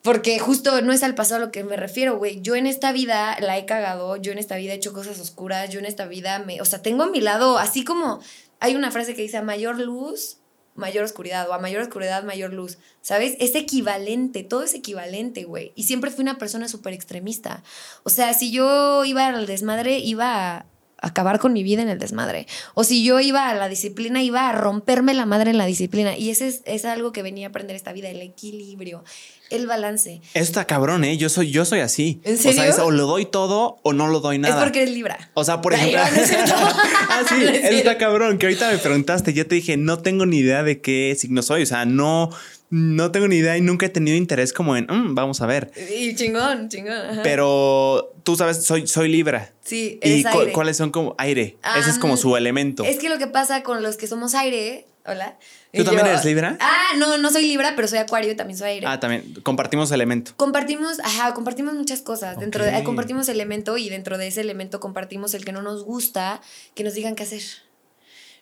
Porque 0.00 0.38
justo 0.38 0.80
no 0.80 0.94
es 0.94 1.02
al 1.02 1.14
pasado 1.14 1.42
a 1.42 1.44
lo 1.44 1.52
que 1.52 1.62
me 1.62 1.76
refiero, 1.76 2.16
güey. 2.16 2.40
Yo 2.40 2.56
en 2.56 2.66
esta 2.66 2.90
vida 2.90 3.36
la 3.40 3.58
he 3.58 3.66
cagado, 3.66 4.16
yo 4.16 4.32
en 4.32 4.38
esta 4.38 4.56
vida 4.56 4.72
he 4.72 4.76
hecho 4.76 4.94
cosas 4.94 5.20
oscuras, 5.20 5.68
yo 5.68 5.78
en 5.78 5.84
esta 5.84 6.06
vida 6.06 6.38
me, 6.38 6.62
o 6.62 6.64
sea, 6.64 6.80
tengo 6.80 7.02
a 7.02 7.10
mi 7.10 7.20
lado, 7.20 7.58
así 7.58 7.84
como 7.84 8.20
hay 8.60 8.76
una 8.76 8.90
frase 8.90 9.14
que 9.14 9.20
dice 9.20 9.36
a 9.36 9.42
mayor 9.42 9.78
luz, 9.78 10.38
mayor 10.74 11.04
oscuridad, 11.04 11.48
o 11.48 11.52
a 11.52 11.58
mayor 11.58 11.82
oscuridad, 11.82 12.24
mayor 12.24 12.52
luz, 12.52 12.78
¿sabes? 13.02 13.36
Es 13.38 13.54
equivalente, 13.54 14.42
todo 14.42 14.62
es 14.62 14.74
equivalente, 14.74 15.44
güey. 15.44 15.72
Y 15.74 15.84
siempre 15.84 16.10
fui 16.10 16.22
una 16.22 16.38
persona 16.38 16.68
súper 16.68 16.92
extremista. 16.92 17.62
O 18.02 18.10
sea, 18.10 18.32
si 18.34 18.50
yo 18.50 19.04
iba 19.04 19.26
al 19.26 19.46
desmadre, 19.46 19.98
iba 19.98 20.56
a 20.56 20.66
acabar 21.00 21.38
con 21.38 21.52
mi 21.52 21.62
vida 21.62 21.82
en 21.82 21.88
el 21.88 21.98
desmadre. 21.98 22.46
O 22.74 22.84
si 22.84 23.04
yo 23.04 23.20
iba 23.20 23.48
a 23.48 23.54
la 23.54 23.68
disciplina, 23.68 24.22
iba 24.22 24.48
a 24.48 24.52
romperme 24.52 25.14
la 25.14 25.26
madre 25.26 25.50
en 25.50 25.58
la 25.58 25.66
disciplina. 25.66 26.16
Y 26.16 26.30
ese 26.30 26.48
es, 26.48 26.62
es 26.64 26.84
algo 26.84 27.12
que 27.12 27.22
venía 27.22 27.46
a 27.46 27.50
aprender 27.50 27.76
esta 27.76 27.92
vida, 27.92 28.08
el 28.08 28.20
equilibrio, 28.20 29.02
el 29.50 29.66
balance. 29.66 30.20
Eso 30.34 30.44
está 30.44 30.66
cabrón, 30.66 31.04
¿eh? 31.04 31.16
Yo 31.16 31.28
soy, 31.28 31.50
yo 31.50 31.64
soy 31.64 31.80
así. 31.80 32.20
¿En 32.24 32.34
O 32.34 32.38
sea, 32.38 32.52
serio? 32.52 32.70
es 32.70 32.78
o 32.78 32.90
lo 32.90 33.06
doy 33.06 33.26
todo 33.26 33.78
o 33.82 33.92
no 33.92 34.08
lo 34.08 34.20
doy 34.20 34.38
nada. 34.38 34.56
Es 34.56 34.62
porque 34.62 34.82
eres 34.82 34.94
libra. 34.94 35.30
O 35.34 35.44
sea, 35.44 35.60
por 35.60 35.74
Ay, 35.74 35.94
ejemplo. 35.94 36.04
no, 36.04 36.10
no 36.16 36.22
es 36.22 36.28
cierto. 36.28 36.54
ah, 36.56 37.22
sí, 37.28 37.34
No 37.44 37.50
es 37.50 37.64
eso 37.64 37.76
está 37.76 37.98
cabrón. 37.98 38.38
Que 38.38 38.46
ahorita 38.46 38.70
me 38.70 38.78
preguntaste, 38.78 39.32
yo 39.32 39.46
te 39.46 39.54
dije, 39.56 39.76
no 39.76 39.98
tengo 39.98 40.26
ni 40.26 40.38
idea 40.38 40.62
de 40.62 40.80
qué 40.80 41.16
signo 41.18 41.42
soy. 41.42 41.62
O 41.62 41.66
sea, 41.66 41.84
no, 41.84 42.30
no 42.70 43.10
tengo 43.10 43.26
ni 43.28 43.36
idea 43.36 43.56
y 43.56 43.60
nunca 43.60 43.86
he 43.86 43.88
tenido 43.88 44.16
interés 44.16 44.52
como 44.52 44.76
en, 44.76 44.86
"Mm, 44.88 45.14
vamos 45.14 45.40
a 45.40 45.46
ver. 45.46 45.70
Y 45.96 46.14
chingón, 46.14 46.68
chingón. 46.68 46.92
ajá. 46.92 47.22
Pero 47.22 48.12
tú 48.22 48.36
sabes, 48.36 48.64
soy, 48.64 48.86
soy 48.86 49.08
Libra. 49.10 49.52
sí, 49.64 49.98
¿Y 50.02 50.20
eres 50.22 50.32
cu- 50.32 50.40
aire. 50.40 50.52
cuáles 50.52 50.76
son 50.76 50.90
como 50.90 51.14
aire? 51.18 51.56
Ese 51.78 51.90
es 51.90 51.98
como 51.98 52.14
Ah, 52.14 52.16
su 52.16 52.36
elemento. 52.36 52.84
Es 52.84 52.98
que 52.98 53.08
lo 53.08 53.18
que 53.18 53.26
pasa 53.26 53.62
con 53.62 53.82
los 53.82 53.96
que 53.96 54.06
somos 54.06 54.34
aire, 54.34 54.86
hola. 55.06 55.36
¿Tú 55.72 55.82
y 55.82 55.84
también 55.84 56.06
eres 56.06 56.24
Libra? 56.24 56.56
Ah, 56.60 56.92
no, 56.98 57.16
no 57.18 57.30
soy 57.30 57.46
Libra, 57.46 57.74
pero 57.76 57.86
soy 57.88 57.98
Acuario 57.98 58.32
y 58.32 58.34
también 58.36 58.58
soy 58.58 58.70
aire. 58.70 58.86
Ah, 58.88 58.98
también. 59.00 59.34
Compartimos 59.42 59.90
elemento. 59.92 60.32
Compartimos, 60.36 60.98
ajá, 61.00 61.32
compartimos 61.34 61.74
muchas 61.74 62.00
cosas. 62.02 62.38
Dentro 62.38 62.64
de, 62.64 62.82
compartimos 62.84 63.28
elemento 63.28 63.78
y 63.78 63.88
dentro 63.88 64.18
de 64.18 64.26
ese 64.28 64.40
elemento 64.40 64.80
compartimos 64.80 65.34
el 65.34 65.44
que 65.44 65.52
no 65.52 65.62
nos 65.62 65.84
gusta, 65.84 66.40
que 66.74 66.82
nos 66.84 66.94
digan 66.94 67.14
qué 67.14 67.22
hacer. 67.24 67.42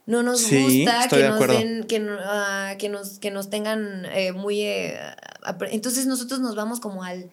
No 0.09 0.23
nos 0.23 0.41
Sí, 0.41 0.85
gusta 0.87 1.07
que 1.07 1.29
nos 1.29 1.47
den, 1.47 1.85
que, 1.85 2.09
ah, 2.25 2.77
que 2.79 2.89
nos, 2.89 3.19
que 3.19 3.31
nos 3.31 3.51
tengan 3.51 4.07
eh, 4.07 4.33
muy 4.33 4.63
eh, 4.63 4.99
entonces 5.71 6.07
nosotros 6.07 6.41
nos 6.41 6.57
vamos 6.57 6.81
como 6.81 7.05
al 7.05 7.31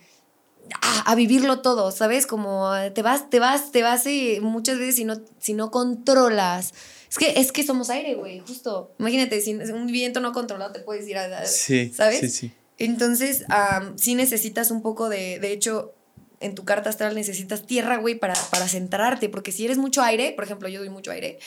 a, 0.81 1.09
a 1.09 1.15
vivirlo 1.15 1.61
todo, 1.61 1.89
¿sabes? 1.91 2.27
Como 2.27 2.75
eh, 2.75 2.91
te 2.91 3.01
vas, 3.01 3.29
te 3.29 3.39
vas, 3.39 3.71
te 3.71 3.81
vas 3.81 4.05
y 4.07 4.39
muchas 4.41 4.77
veces 4.77 4.95
si 4.95 5.05
no, 5.05 5.21
si 5.39 5.53
no 5.53 5.71
controlas. 5.71 6.73
Es 7.09 7.17
que, 7.17 7.39
es 7.39 7.53
que 7.53 7.63
somos 7.63 7.89
aire, 7.89 8.15
güey, 8.15 8.39
justo. 8.39 8.93
Imagínate, 8.99 9.39
si 9.39 9.53
un 9.53 9.87
viento 9.87 10.19
no 10.19 10.33
controlado 10.33 10.73
te 10.73 10.81
puedes 10.81 11.07
ir 11.07 11.17
a. 11.17 11.45
Sí. 11.45 11.93
¿Sabes? 11.95 12.19
Sí, 12.19 12.29
sí. 12.29 12.51
Entonces, 12.77 13.45
am, 13.47 13.97
sí 13.97 14.15
necesitas 14.15 14.69
un 14.69 14.81
poco 14.81 15.07
de. 15.07 15.39
De 15.39 15.53
hecho, 15.53 15.93
en 16.41 16.55
tu 16.55 16.65
carta 16.65 16.89
astral 16.89 17.15
necesitas 17.15 17.65
tierra, 17.65 17.95
güey, 17.99 18.15
para, 18.15 18.33
para 18.51 18.67
centrarte. 18.67 19.29
Porque 19.29 19.53
si 19.53 19.63
eres 19.63 19.77
mucho 19.77 20.01
aire, 20.01 20.33
por 20.33 20.43
ejemplo, 20.43 20.67
yo 20.67 20.81
doy 20.81 20.89
mucho 20.89 21.11
aire. 21.11 21.39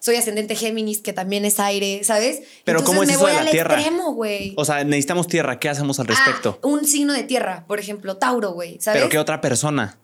Soy 0.00 0.16
ascendente 0.16 0.56
Géminis, 0.56 1.00
que 1.02 1.12
también 1.12 1.44
es 1.44 1.60
aire, 1.60 2.02
¿sabes? 2.02 2.40
Pero 2.64 2.78
Entonces 2.80 2.86
¿cómo 2.86 3.02
es 3.02 3.06
me 3.08 3.12
eso 3.14 3.20
voy 3.22 3.30
de 3.30 3.36
la 3.36 3.42
al 3.42 3.50
tierra? 3.50 3.74
extremo, 3.76 4.12
güey. 4.14 4.54
O 4.56 4.64
sea, 4.64 4.82
necesitamos 4.82 5.26
tierra. 5.28 5.60
¿Qué 5.60 5.68
hacemos 5.68 6.00
al 6.00 6.06
respecto? 6.08 6.58
Ah, 6.62 6.66
un 6.66 6.86
signo 6.86 7.12
de 7.12 7.22
tierra, 7.22 7.64
por 7.68 7.78
ejemplo, 7.78 8.16
Tauro, 8.16 8.52
güey, 8.52 8.78
¿sabes? 8.80 8.98
Pero 9.00 9.10
¿qué 9.10 9.18
otra 9.18 9.40
persona? 9.40 9.98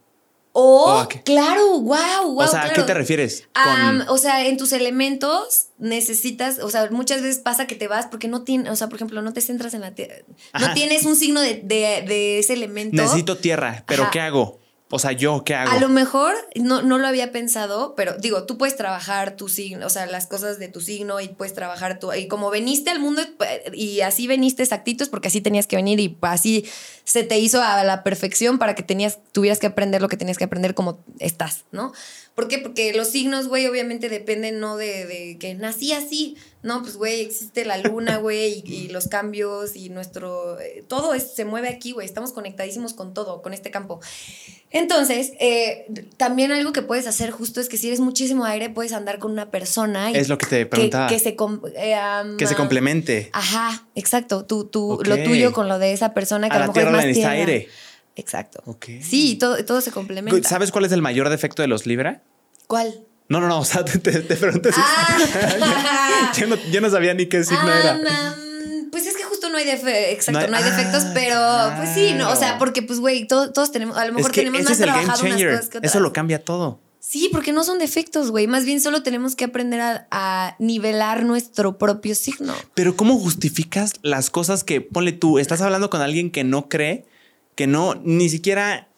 O, 0.59 0.85
¿O 0.85 0.99
a 1.01 1.09
qué? 1.09 1.23
claro, 1.23 1.81
wow, 1.81 1.97
wow. 2.25 2.39
o 2.39 2.47
sea, 2.47 2.63
¿a 2.65 2.73
qué 2.73 2.83
te 2.83 2.95
refieres? 2.95 3.45
O 4.09 4.17
sea, 4.17 4.47
en 4.47 4.57
tus 4.57 4.73
elementos 4.73 5.67
necesitas, 5.79 6.59
o 6.61 6.71
sea, 6.71 6.89
muchas 6.91 7.21
veces 7.23 7.39
pasa 7.39 7.67
que 7.67 7.75
te 7.75 7.89
vas 7.89 8.07
porque 8.07 8.27
no 8.29 8.43
tienes, 8.43 8.71
o 8.73 8.77
sea, 8.77 8.89
por 8.89 8.97
ejemplo, 8.97 9.21
no 9.23 9.33
te 9.35 9.41
centras 9.43 9.75
en 9.75 9.83
la 9.83 9.95
tierra, 9.95 10.15
no 10.59 10.73
tienes 10.73 11.05
un 11.05 11.15
signo 11.17 11.41
de, 11.43 11.55
de- 11.63 12.05
de 12.07 12.39
ese 12.39 12.55
elemento. 12.55 12.97
necesito 12.97 13.37
tierra, 13.37 13.85
pero 13.87 14.05
Ajá. 14.05 14.11
¿qué 14.13 14.21
hago? 14.21 14.59
O 14.89 15.01
sea, 15.01 15.11
yo, 15.11 15.43
¿qué 15.45 15.55
hago? 15.55 15.73
A 15.73 15.81
lo 15.81 15.89
mejor 15.89 16.35
no, 16.55 16.81
no 16.81 16.99
lo 16.99 17.09
había 17.09 17.33
pensado, 17.33 17.95
pero 17.97 18.17
digo, 18.19 18.45
tú 18.45 18.57
puedes 18.57 18.77
trabajar 18.77 19.35
tu 19.35 19.49
signo, 19.49 19.87
o 19.87 19.91
sea, 19.91 20.07
las 20.07 20.29
cosas 20.29 20.61
de 20.61 20.69
tu 20.69 20.81
signo 20.81 21.21
y 21.21 21.27
puedes 21.29 21.55
trabajar 21.55 21.99
tu. 21.99 22.13
Y 22.13 22.29
como 22.29 22.51
veniste 22.51 22.91
al 22.91 23.01
mundo 23.01 23.23
y 23.73 24.03
así 24.03 24.29
veniste 24.29 24.63
exactitos, 24.63 25.09
porque 25.09 25.27
así 25.27 25.41
tenías 25.41 25.67
que 25.67 25.75
venir 25.75 25.99
y 25.99 26.17
así 26.21 26.67
se 27.03 27.25
te 27.25 27.39
hizo 27.39 27.61
a 27.61 27.83
la 27.83 28.05
perfección 28.05 28.59
para 28.59 28.77
que 28.77 28.85
tenías, 28.85 29.19
tuvieras 29.33 29.59
que 29.59 29.67
aprender 29.67 30.01
lo 30.01 30.09
que 30.09 30.17
tenías 30.17 30.39
que 30.39 30.45
aprender 30.45 30.75
como 30.75 31.05
estás, 31.19 31.65
¿no? 31.73 31.93
¿Por 32.37 32.47
qué? 32.49 32.59
Porque 32.59 32.93
los 32.93 33.09
signos, 33.09 33.49
güey, 33.49 33.67
obviamente 33.67 34.09
dependen 34.09 34.61
no 34.61 34.77
de, 34.77 35.07
de 35.07 35.37
que 35.41 35.55
nací 35.55 35.93
así, 35.93 36.37
no, 36.63 36.83
pues, 36.83 36.97
güey, 36.97 37.23
existe 37.23 37.65
la 37.65 37.79
luna, 37.79 38.19
güey, 38.19 38.63
y, 38.65 38.75
y 38.75 38.89
los 38.89 39.09
cambios 39.09 39.75
y 39.75 39.89
nuestro. 39.89 40.61
eh, 40.61 40.85
todo 40.87 41.15
es- 41.15 41.33
se 41.35 41.45
mueve 41.47 41.69
aquí, 41.71 41.93
güey, 41.93 42.07
estamos 42.07 42.33
conectadísimos 42.33 42.93
con 42.93 43.15
todo, 43.15 43.41
con 43.41 43.55
este 43.55 43.71
campo. 43.71 44.01
Entonces, 44.71 45.33
eh, 45.41 45.87
también 46.17 46.53
algo 46.53 46.73
que 46.73 46.83
puedes 46.83 47.07
hacer 47.07 47.31
justo 47.31 47.61
es 47.61 47.69
que 47.69 47.79
si 47.79 47.87
eres 47.87 48.01
muchísimo 48.01 48.45
aire, 48.45 48.69
puedes 48.69 48.93
andar 48.93 49.19
con 49.19 49.31
una 49.31 49.51
persona 49.51 50.11
y 50.11 50.17
es 50.17 50.29
lo 50.29 50.37
que 50.39 50.47
te 50.47 50.67
preguntaba. 50.67 51.09
que 51.09 51.19
se, 51.19 51.31
eh, 51.31 51.35
que 52.37 52.47
se 52.47 52.55
complemente. 52.55 53.31
Ajá, 53.33 53.87
exacto. 53.95 54.45
Tú, 54.45 54.65
tú. 54.65 54.99
Lo 55.05 55.17
tuyo 55.23 55.53
con 55.53 55.69
lo 55.69 55.79
de 55.79 55.93
esa 55.93 56.13
persona 56.15 56.49
que 56.49 56.55
a, 56.55 56.57
a 56.57 56.61
lo 56.61 56.67
la 56.67 56.73
mejor 56.73 56.75
tierra 56.75 56.91
es 56.91 56.97
más 56.97 57.05
necesita 57.07 57.31
tierra. 57.33 57.51
aire. 57.53 57.69
Exacto. 58.17 58.63
Ok. 58.67 58.87
Sí, 59.03 59.37
todo, 59.37 59.65
todo 59.65 59.81
se 59.81 59.93
complementa. 59.93 60.49
¿Sabes 60.49 60.73
cuál 60.73 60.85
es 60.87 60.93
el 60.93 61.03
mayor 61.03 61.29
defecto 61.29 61.63
de 61.63 61.69
los 61.69 61.87
Libra? 61.87 62.23
¿Cuál? 62.67 63.03
No, 63.29 63.41
no, 63.41 63.49
no, 63.49 63.59
o 63.61 63.65
sea, 63.65 63.85
te, 63.85 63.99
te, 63.99 64.21
te 64.23 64.37
si- 64.37 64.81
Ah. 64.81 66.33
yo, 66.39 66.47
no, 66.47 66.57
yo 66.71 66.81
no 66.81 66.91
sabía 66.91 67.15
ni 67.15 67.27
qué 67.27 67.45
signo 67.45 67.61
Ah, 67.65 67.81
era. 67.81 67.95
mam, 67.99 68.91
pues 68.91 69.07
es 69.07 69.17
que 69.17 69.25
justo 69.25 69.51
no 69.51 69.59
hay 69.59 69.65
defectos, 69.65 70.13
exacto, 70.15 70.41
No 70.41 70.47
no 70.49 70.57
hay- 70.57 70.65
defectos, 70.65 71.05
ah, 71.05 71.11
pero 71.15 71.77
pues 71.77 71.91
sí, 71.95 72.15
no, 72.15 72.31
o 72.31 72.37
sea, 72.37 72.59
porque 72.59 72.83
pues 72.83 73.01
güey, 73.01 73.27
todo- 73.27 73.53
todos 73.53 73.73
tenemos, 73.73 73.97
a 73.97 74.07
lo 74.07 74.13
mejor 74.15 74.31
Es 74.31 74.35
que 74.35 74.41
tenemos 74.43 74.61
ese 74.61 74.69
más 74.71 74.79
es 74.79 74.81
el 74.81 74.87
game 74.87 75.01
trabajado 75.03 75.23
unas 75.27 75.33
changer. 75.39 75.51
cosas 75.57 75.69
que 75.71 75.79
otras. 75.79 75.93
Eso 75.93 76.01
lo 76.01 76.13
cambia 76.13 76.43
todo. 76.45 76.81
Sí, 77.01 77.29
porque 77.33 77.53
no 77.53 77.63
son 77.63 77.79
defectos, 77.79 78.33
güey, 78.33 78.49
más 78.49 78.65
bien 78.65 78.81
solo 78.81 79.03
tenemos 79.05 79.37
que 79.37 79.45
aprender 79.45 79.81
a, 79.81 80.07
a 80.11 80.57
nivelar 80.59 81.23
nuestro 81.25 81.79
propio 81.79 82.17
signo. 82.17 82.53
Pero 82.75 82.97
¿cómo 82.97 83.17
justificas 83.19 83.93
las 84.03 84.29
cosas 84.31 84.65
que, 84.65 84.81
ponle 84.81 85.13
tú, 85.13 85.39
estás 85.39 85.61
hablando 85.61 85.89
con 85.89 86.01
alguien 86.01 86.33
que 86.33 86.43
no 86.43 86.69
cree, 86.69 87.05
que 87.57 87.67
no, 87.67 87.97
ni 88.05 88.29
siquiera 88.29 88.89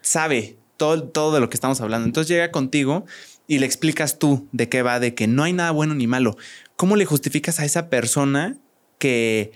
sabe 0.00 0.58
todo, 0.76 1.04
todo 1.04 1.32
de 1.34 1.40
lo 1.40 1.48
que 1.48 1.56
estamos 1.56 1.80
hablando? 1.80 2.06
Entonces 2.06 2.28
llega 2.28 2.50
contigo 2.50 3.04
y 3.46 3.58
le 3.60 3.66
explicas 3.66 4.18
tú 4.18 4.48
de 4.52 4.68
qué 4.68 4.82
va, 4.82 4.98
de 4.98 5.14
que 5.14 5.26
no 5.28 5.44
hay 5.44 5.52
nada 5.52 5.70
bueno 5.70 5.94
ni 5.94 6.06
malo. 6.08 6.36
¿Cómo 6.76 6.96
le 6.96 7.04
justificas 7.06 7.60
a 7.60 7.64
esa 7.64 7.88
persona 7.88 8.56
que 8.98 9.52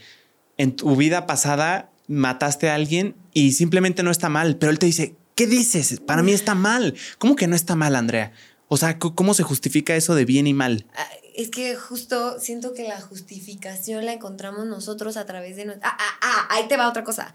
en 0.59 0.77
tu 0.77 0.95
vida 0.97 1.27
pasada 1.27 1.91
mataste 2.07 2.69
a 2.70 2.74
alguien 2.74 3.16
y 3.35 3.53
simplemente 3.53 4.03
no 4.03 4.11
está 4.11 4.28
mal? 4.28 4.57
Pero 4.57 4.70
él 4.73 4.78
te 4.78 4.87
dice, 4.87 5.16
¿qué 5.35 5.47
dices? 5.47 6.01
Para 6.01 6.23
mí 6.23 6.32
está 6.32 6.55
mal. 6.55 6.95
¿Cómo 7.19 7.37
que 7.37 7.47
no 7.47 7.57
está 7.57 7.74
mal, 7.77 7.97
Andrea? 7.97 8.32
O 8.69 8.77
sea, 8.77 8.93
¿c- 8.93 8.99
¿cómo 9.15 9.35
se 9.35 9.43
justifica 9.43 9.97
eso 9.97 10.15
de 10.15 10.24
bien 10.24 10.47
y 10.47 10.55
mal? 10.55 10.87
Ah, 10.95 11.09
Es 11.37 11.49
que 11.51 11.74
justo 11.77 12.39
siento 12.39 12.73
que 12.74 12.85
la 12.85 13.01
justificación 13.01 14.05
la 14.07 14.12
encontramos 14.12 14.66
nosotros 14.66 15.16
a 15.16 15.27
través 15.27 15.57
de. 15.57 15.62
Ah, 15.82 15.97
ah, 15.99 16.19
ah, 16.23 16.47
ahí 16.51 16.69
te 16.69 16.77
va 16.77 16.89
otra 16.89 17.03
cosa. 17.05 17.35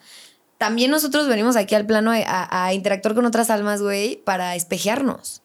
También 0.57 0.90
nosotros 0.91 1.27
venimos 1.27 1.56
aquí 1.56 1.76
al 1.76 1.86
plano 1.86 2.11
a, 2.11 2.65
a- 2.65 2.73
interactuar 2.73 3.14
con 3.15 3.26
otras 3.26 3.49
almas, 3.49 3.82
güey, 3.82 4.18
para 4.23 4.56
espejearnos. 4.56 5.41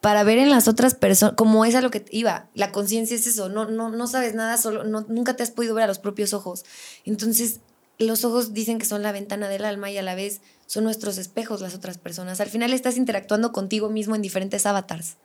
Para 0.00 0.24
ver 0.24 0.38
en 0.38 0.50
las 0.50 0.68
otras 0.68 0.94
personas, 0.94 1.34
como 1.36 1.64
es 1.64 1.74
a 1.74 1.80
lo 1.80 1.90
que 1.90 2.04
iba. 2.10 2.48
La 2.54 2.70
conciencia 2.72 3.16
es 3.16 3.26
eso. 3.26 3.48
No, 3.48 3.64
no, 3.66 3.88
no 3.90 4.06
sabes 4.06 4.34
nada, 4.34 4.56
solo 4.58 4.84
no, 4.84 5.04
nunca 5.08 5.34
te 5.36 5.42
has 5.42 5.50
podido 5.50 5.74
ver 5.74 5.84
a 5.84 5.86
los 5.88 5.98
propios 5.98 6.32
ojos. 6.34 6.64
Entonces, 7.04 7.60
los 7.98 8.24
ojos 8.24 8.52
dicen 8.52 8.78
que 8.78 8.84
son 8.84 9.02
la 9.02 9.10
ventana 9.12 9.48
del 9.48 9.64
alma 9.64 9.90
y 9.90 9.96
a 9.98 10.02
la 10.02 10.14
vez 10.14 10.40
son 10.66 10.84
nuestros 10.84 11.18
espejos 11.18 11.60
las 11.60 11.74
otras 11.74 11.96
personas. 11.98 12.40
Al 12.40 12.48
final 12.50 12.72
estás 12.72 12.96
interactuando 12.96 13.52
contigo 13.52 13.88
mismo 13.88 14.14
en 14.14 14.22
diferentes 14.22 14.66
avatars. 14.66 15.16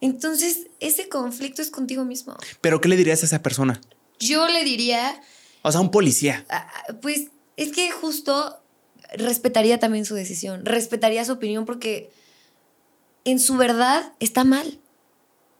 Entonces, 0.00 0.68
ese 0.80 1.08
conflicto 1.08 1.60
es 1.62 1.70
contigo 1.70 2.04
mismo. 2.04 2.36
Pero 2.60 2.80
¿qué 2.80 2.88
le 2.88 2.96
dirías 2.96 3.22
a 3.22 3.26
esa 3.26 3.42
persona? 3.42 3.80
Yo 4.18 4.48
le 4.48 4.64
diría, 4.64 5.20
O 5.62 5.70
sea, 5.70 5.80
un 5.80 5.90
policía. 5.90 6.44
ah, 6.48 6.66
pues 7.02 7.26
es 7.62 7.72
que 7.72 7.90
justo 7.90 8.58
respetaría 9.14 9.78
también 9.78 10.04
su 10.04 10.14
decisión, 10.14 10.64
respetaría 10.64 11.24
su 11.24 11.32
opinión 11.32 11.64
porque 11.64 12.10
en 13.24 13.38
su 13.38 13.56
verdad 13.56 14.14
está 14.20 14.44
mal. 14.44 14.78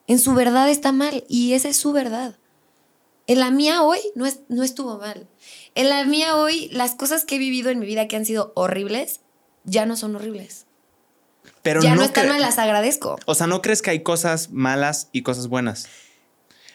En 0.06 0.18
su 0.18 0.34
verdad 0.34 0.68
está 0.68 0.92
mal 0.92 1.24
y 1.28 1.52
esa 1.52 1.68
es 1.68 1.76
su 1.76 1.92
verdad. 1.92 2.36
En 3.26 3.38
la 3.38 3.50
mía 3.50 3.82
hoy 3.82 4.00
no, 4.14 4.26
es, 4.26 4.40
no 4.48 4.64
estuvo 4.64 4.98
mal. 4.98 5.28
En 5.74 5.88
la 5.88 6.04
mía 6.04 6.36
hoy 6.36 6.68
las 6.72 6.94
cosas 6.94 7.24
que 7.24 7.36
he 7.36 7.38
vivido 7.38 7.70
en 7.70 7.78
mi 7.78 7.86
vida 7.86 8.08
que 8.08 8.16
han 8.16 8.26
sido 8.26 8.52
horribles 8.56 9.20
ya 9.64 9.86
no 9.86 9.96
son 9.96 10.16
horribles. 10.16 10.66
Pero 11.62 11.82
ya 11.82 11.90
no, 11.90 11.96
no, 12.00 12.06
están 12.06 12.28
mal, 12.28 12.40
las 12.40 12.58
agradezco. 12.58 13.18
O 13.26 13.34
sea, 13.34 13.46
¿no 13.46 13.60
crees 13.62 13.82
que 13.82 13.90
hay 13.90 14.02
cosas 14.02 14.50
malas 14.50 15.08
y 15.12 15.22
cosas 15.22 15.46
buenas? 15.48 15.86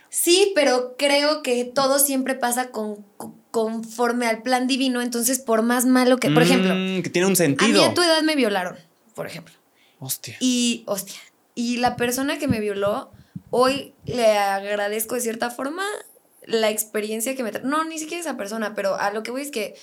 Sí, 0.09 0.53
pero 0.55 0.95
creo 0.97 1.41
que 1.43 1.65
todo 1.65 1.99
siempre 1.99 2.35
pasa 2.35 2.69
con, 2.69 3.03
con- 3.17 3.35
conforme 3.55 4.27
al 4.27 4.41
plan 4.41 4.67
divino. 4.67 5.01
Entonces, 5.01 5.39
por 5.39 5.61
más 5.61 5.85
malo 5.85 6.17
que, 6.17 6.29
por 6.29 6.43
ejemplo, 6.43 6.73
Mm, 6.75 7.01
que 7.03 7.09
tiene 7.09 7.25
un 7.25 7.29
a 7.31 7.31
mí 7.31 7.35
sentido. 7.37 7.85
a 7.85 7.93
tu 7.93 8.01
edad 8.01 8.21
me 8.21 8.35
violaron, 8.35 8.75
por 9.13 9.27
ejemplo. 9.27 9.53
Hostia. 9.99 10.35
Y, 10.41 10.83
hostia, 10.87 11.15
y 11.55 11.77
la 11.77 11.95
persona 11.95 12.37
que 12.37 12.49
me 12.49 12.59
violó, 12.59 13.11
hoy 13.51 13.93
le 14.03 14.37
agradezco 14.37 15.15
de 15.15 15.21
cierta 15.21 15.51
forma 15.51 15.83
la 16.45 16.69
experiencia 16.69 17.33
que 17.33 17.43
me... 17.43 17.53
tra- 17.53 17.61
No, 17.63 17.85
ni 17.85 17.97
siquiera 17.97 18.19
esa 18.19 18.35
persona, 18.35 18.75
pero 18.75 18.95
a 18.99 19.09
lo 19.11 19.23
que 19.23 19.31
voy 19.31 19.41
es 19.43 19.51
que 19.51 19.75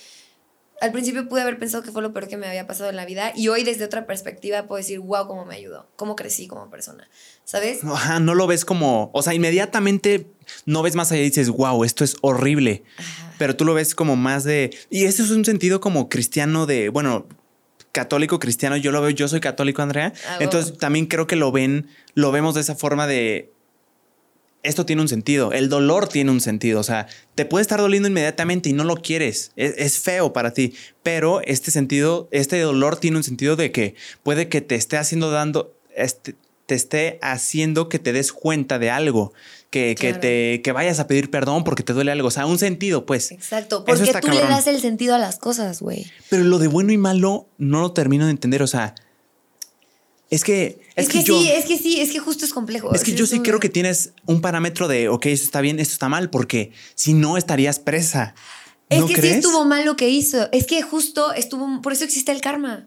al 0.83 0.93
principio 0.93 1.29
pude 1.31 1.41
haber 1.41 1.59
pensado 1.59 1.83
que 1.83 1.93
fue 1.93 2.03
lo 2.03 2.13
peor 2.13 2.29
que 2.29 2.37
me 2.37 2.47
había 2.47 2.67
pasado 2.67 2.91
en 2.91 2.97
la 2.97 3.07
vida 3.07 3.33
y 3.35 3.49
hoy 3.49 3.63
desde 3.65 3.85
otra 3.87 4.05
perspectiva 4.07 4.65
puedo 4.67 4.77
decir, 4.79 4.99
wow, 5.01 5.27
cómo 5.29 5.47
me 5.47 5.55
ayudó, 5.55 5.89
cómo 5.97 6.15
crecí 6.15 6.47
como 6.47 6.69
persona, 6.69 7.09
¿sabes? 7.45 7.83
Ajá, 7.85 8.21
no 8.21 8.35
lo 8.35 8.47
ves 8.47 8.65
como. 8.67 9.11
O 9.15 9.23
sea, 9.23 9.33
inmediatamente 9.33 10.27
no 10.67 10.83
ves 10.83 10.95
más 10.95 11.11
allá 11.11 11.23
y 11.23 11.27
dices, 11.31 11.49
wow, 11.49 11.85
esto 11.85 12.05
es 12.05 12.17
horrible. 12.21 12.83
Ajá. 12.99 13.32
Pero 13.43 13.57
tú 13.57 13.65
lo 13.65 13.75
ves 13.75 13.97
como 13.97 14.15
más 14.15 14.45
de. 14.45 14.71
Y 14.89 15.03
eso 15.03 15.25
es 15.25 15.31
un 15.31 15.45
sentido 15.45 15.81
como 15.81 16.09
cristiano 16.09 16.65
de. 16.65 16.91
Bueno, 16.91 17.27
católico 17.91 18.39
cristiano. 18.39 18.77
Yo 18.77 18.93
lo 18.93 19.03
veo, 19.03 19.11
yo 19.11 19.27
soy 19.27 19.41
católico, 19.41 19.83
Andrea. 19.83 20.13
Ah, 20.29 20.37
Entonces 20.39 20.79
también 20.79 21.07
creo 21.07 21.27
que 21.27 21.35
lo 21.35 21.51
ven, 21.51 21.89
lo 22.15 22.31
vemos 22.31 22.55
de 22.55 22.61
esa 22.61 22.77
forma 22.77 23.09
de. 23.09 23.51
Esto 24.63 24.87
tiene 24.87 25.03
un 25.03 25.09
sentido, 25.09 25.51
el 25.51 25.69
dolor 25.69 26.07
tiene 26.07 26.31
un 26.31 26.41
sentido, 26.41 26.79
o 26.79 26.85
sea, 26.85 27.09
te 27.35 27.45
puede 27.45 27.63
estar 27.63 27.81
doliendo 27.81 28.09
inmediatamente 28.09 28.69
y 28.69 28.75
no 28.75 28.85
lo 28.85 28.95
quieres, 28.95 29.51
es, 29.57 29.75
es 29.77 29.99
feo 29.99 30.33
para 30.33 30.53
ti, 30.53 30.75
pero 31.03 31.41
este 31.41 31.73
sentido, 31.73 32.29
este 32.31 32.61
dolor 32.61 32.97
tiene 32.97 33.17
un 33.17 33.25
sentido 33.25 33.57
de 33.57 33.73
que 33.73 33.97
puede 34.23 34.49
que 34.49 34.61
te 34.61 34.77
esté 34.77 34.99
haciendo 34.99 35.33
dando, 35.33 35.77
este, 35.97 36.37
te 36.67 36.77
esté 36.77 37.19
haciendo 37.23 37.89
que 37.89 37.99
te 37.99 38.13
des 38.13 38.33
cuenta 38.33 38.79
de 38.79 38.91
algo, 38.91 39.33
que, 39.73 39.97
que 39.99 40.15
te 40.15 40.63
que 40.63 40.71
vayas 40.71 41.01
a 41.01 41.09
pedir 41.09 41.31
perdón 41.31 41.65
porque 41.65 41.83
te 41.83 41.93
duele 41.93 42.13
algo, 42.13 42.29
o 42.29 42.31
sea, 42.31 42.47
un 42.47 42.61
sentido, 42.61 43.05
pues. 43.07 43.33
Exacto, 43.33 43.85
porque 43.85 44.13
tú 44.21 44.29
le 44.29 44.41
das 44.43 44.69
el 44.69 44.81
sentido 44.81 45.17
a 45.17 45.19
las 45.19 45.39
cosas, 45.39 45.81
güey. 45.81 46.07
Pero 46.29 46.45
lo 46.45 46.61
de 46.61 46.69
bueno 46.69 46.93
y 46.93 46.99
malo 46.99 47.49
no 47.59 47.81
lo 47.81 47.93
termino 47.93 48.27
de 48.27 48.31
entender, 48.31 48.63
o 48.63 48.69
sea, 48.69 48.95
es 50.33 50.45
que 50.45 50.81
Es, 50.95 51.09
que, 51.09 51.23
yo, 51.23 51.39
sí, 51.39 51.51
es 51.51 51.65
que 51.67 51.77
sí, 51.77 52.01
es 52.01 52.11
que 52.11 52.19
justo 52.19 52.45
es 52.45 52.53
complejo. 52.53 52.95
es 52.95 53.03
que 53.03 53.13
yo 53.13 53.27
sí 53.27 53.41
creo 53.41 53.61
que 53.61 53.69
tienes 53.69 54.13
un 54.25 54.41
parámetro 54.41 54.89
de, 54.89 55.09
ok, 55.09 55.27
esto 55.27 55.45
está 55.45 55.61
bien, 55.61 55.81
esto 55.81 55.93
está 55.93 56.09
mal, 56.09 56.31
porque 56.31 56.73
si 56.95 57.13
no 57.13 57.37
estarías 57.37 57.79
presa. 57.79 58.35
Es 58.89 59.01
¿No 59.01 59.07
que 59.07 59.15
crees? 59.15 59.33
sí 59.33 59.39
estuvo 59.41 59.65
mal 59.65 59.85
lo 59.85 59.97
que 59.97 60.11
hizo. 60.11 60.49
Es 60.53 60.67
que 60.67 60.83
justo 60.83 61.33
estuvo. 61.33 61.81
Por 61.81 61.95
eso 61.95 62.05
existe 62.05 62.31
el 62.31 62.43
karma. 62.43 62.87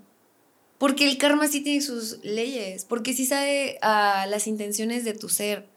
Porque 0.77 1.07
el 1.07 1.17
karma 1.17 1.47
sí 1.47 1.61
tiene 1.61 1.81
sus 1.81 2.19
leyes. 2.23 2.85
Porque 2.85 3.13
sí 3.13 3.25
sabe 3.25 3.79
a 3.81 4.27
las 4.27 4.45
intenciones 4.45 5.03
de 5.03 5.13
tu 5.13 5.29
ser. 5.29 5.67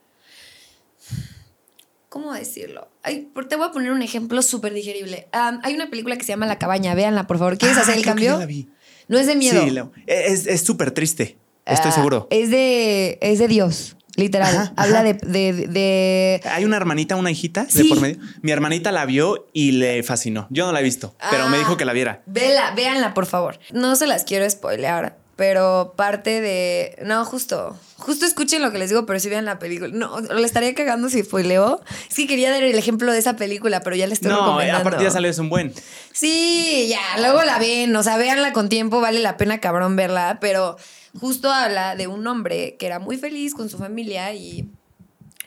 ¿Cómo 2.09 2.33
decirlo? 2.33 2.89
Ay, 3.03 3.29
te 3.49 3.57
voy 3.57 3.67
a 3.69 3.71
poner 3.73 3.93
un 3.93 4.01
ejemplo 4.03 4.41
súper 4.43 4.73
digerible. 4.73 5.29
Hay 5.33 5.75
una 5.75 5.91
película 5.91 6.17
que 6.17 6.25
se 6.25 6.29
llama 6.33 6.47
La 6.47 6.59
Cabaña. 6.59 6.95
Véanla, 6.95 7.27
por 7.27 7.39
favor. 7.39 7.59
¿Quieres 7.59 7.77
Ah, 7.77 7.83
hacer 7.83 7.97
el 7.97 8.03
creo 8.03 8.15
que 8.15 8.25
cambio? 8.27 8.39
la 8.39 8.47
vi. 8.47 8.69
No 9.09 9.19
es 9.19 9.27
de 9.27 9.37
miedo. 9.37 9.63
Sí, 9.63 9.71
lo- 9.71 9.93
es 10.07 10.47
es 10.47 10.63
súper 10.63 10.91
triste, 10.93 11.37
estoy 11.67 11.91
Ah, 11.91 11.95
seguro. 11.95 12.27
Es 12.31 12.51
de, 12.51 13.19
es 13.21 13.39
de 13.39 13.49
Dios, 13.49 13.97
literal. 14.17 14.55
Ajá, 14.57 14.73
Habla 14.77 15.01
ajá. 15.01 15.05
de, 15.05 15.15
de- 15.53 15.67
de- 15.69 16.41
Hay 16.51 16.65
una 16.65 16.77
hermanita, 16.77 17.17
una 17.17 17.31
hijita 17.31 17.65
de 17.73 17.85
por 17.87 18.01
medio. 18.01 18.19
Mi 18.43 18.53
hermanita 18.53 18.91
la 18.93 19.05
vio 19.07 19.47
y 19.53 19.73
le 19.73 20.03
fascinó. 20.03 20.47
Yo 20.51 20.67
no 20.67 20.73
la 20.73 20.81
he 20.81 20.85
visto, 20.85 21.15
pero 21.31 21.49
me 21.49 21.57
Ah. 21.57 21.61
dijo 21.61 21.77
que 21.77 21.85
la 21.85 21.93
viera. 21.93 22.23
Vela, 22.27 22.73
véanla, 22.75 23.13
por 23.15 23.27
favor. 23.27 23.59
No 23.73 23.97
se 23.97 24.07
las 24.07 24.25
quiero 24.25 24.49
spoilear, 24.49 25.17
Pero 25.37 25.95
parte 25.97 26.41
de. 26.41 26.97
No, 27.05 27.25
justo. 27.25 27.79
Justo 27.99 28.25
escuchen 28.27 28.63
lo 28.63 28.71
que 28.71 28.79
les 28.79 28.91
digo, 28.91 29.07
pero 29.07 29.19
si 29.19 29.29
vean 29.29 29.45
la 29.45 29.59
película. 29.59 29.91
No, 29.93 30.21
le 30.21 30.47
estaría 30.47 30.73
cagando 30.75 31.09
si 31.09 31.25
fue 31.25 31.43
Leo. 31.43 31.83
Es 32.09 32.15
que 32.17 32.27
quería 32.29 32.51
dar 32.51 32.63
el 32.63 32.79
ejemplo 32.79 33.13
de 33.13 33.19
esa 33.19 33.35
película, 33.37 33.81
pero 33.81 33.97
ya 33.97 34.07
le 34.07 34.15
estoy 34.15 34.31
No, 34.31 34.39
recomendando. 34.39 34.81
aparte 34.89 35.05
ya 35.05 35.11
salió 35.11 35.29
es 35.29 35.39
un 35.39 35.49
buen. 35.49 35.75
Sí, 36.13 36.87
ya, 36.89 37.01
luego 37.21 37.43
la 37.43 37.59
ven, 37.59 37.95
o 37.97 38.03
sea, 38.05 38.17
véanla 38.17 38.53
con 38.53 38.69
tiempo, 38.69 39.01
vale 39.01 39.19
la 39.21 39.37
pena 39.37 39.61
cabrón 39.61 39.97
verla, 39.97 40.39
pero 40.41 40.77
justo 41.19 41.51
habla 41.53 41.97
de 41.97 42.07
un 42.07 42.25
hombre 42.29 42.77
que 42.79 42.87
era 42.87 43.01
muy 43.01 43.17
feliz 43.19 43.53
con 43.55 43.69
su 43.69 43.79
familia 43.79 44.33
y 44.33 44.71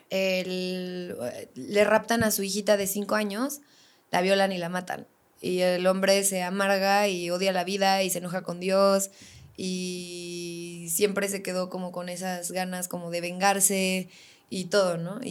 el- 0.10 1.16
le 1.56 1.84
raptan 1.86 2.24
a 2.24 2.32
su 2.32 2.44
hijita 2.44 2.78
de 2.78 2.88
cinco 2.88 3.16
años, 3.16 3.62
la 4.12 4.22
violan 4.22 4.52
y 4.52 4.58
la 4.58 4.70
matan. 4.70 5.08
Y 5.40 5.60
el 5.62 5.88
hombre 5.88 6.24
se 6.24 6.44
amarga 6.44 7.08
y 7.08 7.30
odia 7.32 7.52
la 7.52 7.64
vida 7.64 8.04
y 8.04 8.10
se 8.10 8.20
enoja 8.20 8.42
con 8.44 8.60
Dios 8.60 9.10
y 9.64 10.88
siempre 10.90 11.30
se 11.30 11.44
quedó 11.44 11.70
como 11.70 11.92
con 11.92 12.10
esas 12.10 12.52
ganas 12.52 12.88
como 12.88 13.12
de 13.12 13.22
vengarse 13.22 14.10
y 14.50 14.66
todo, 14.66 14.98
¿no? 14.98 15.20
Y, 15.24 15.28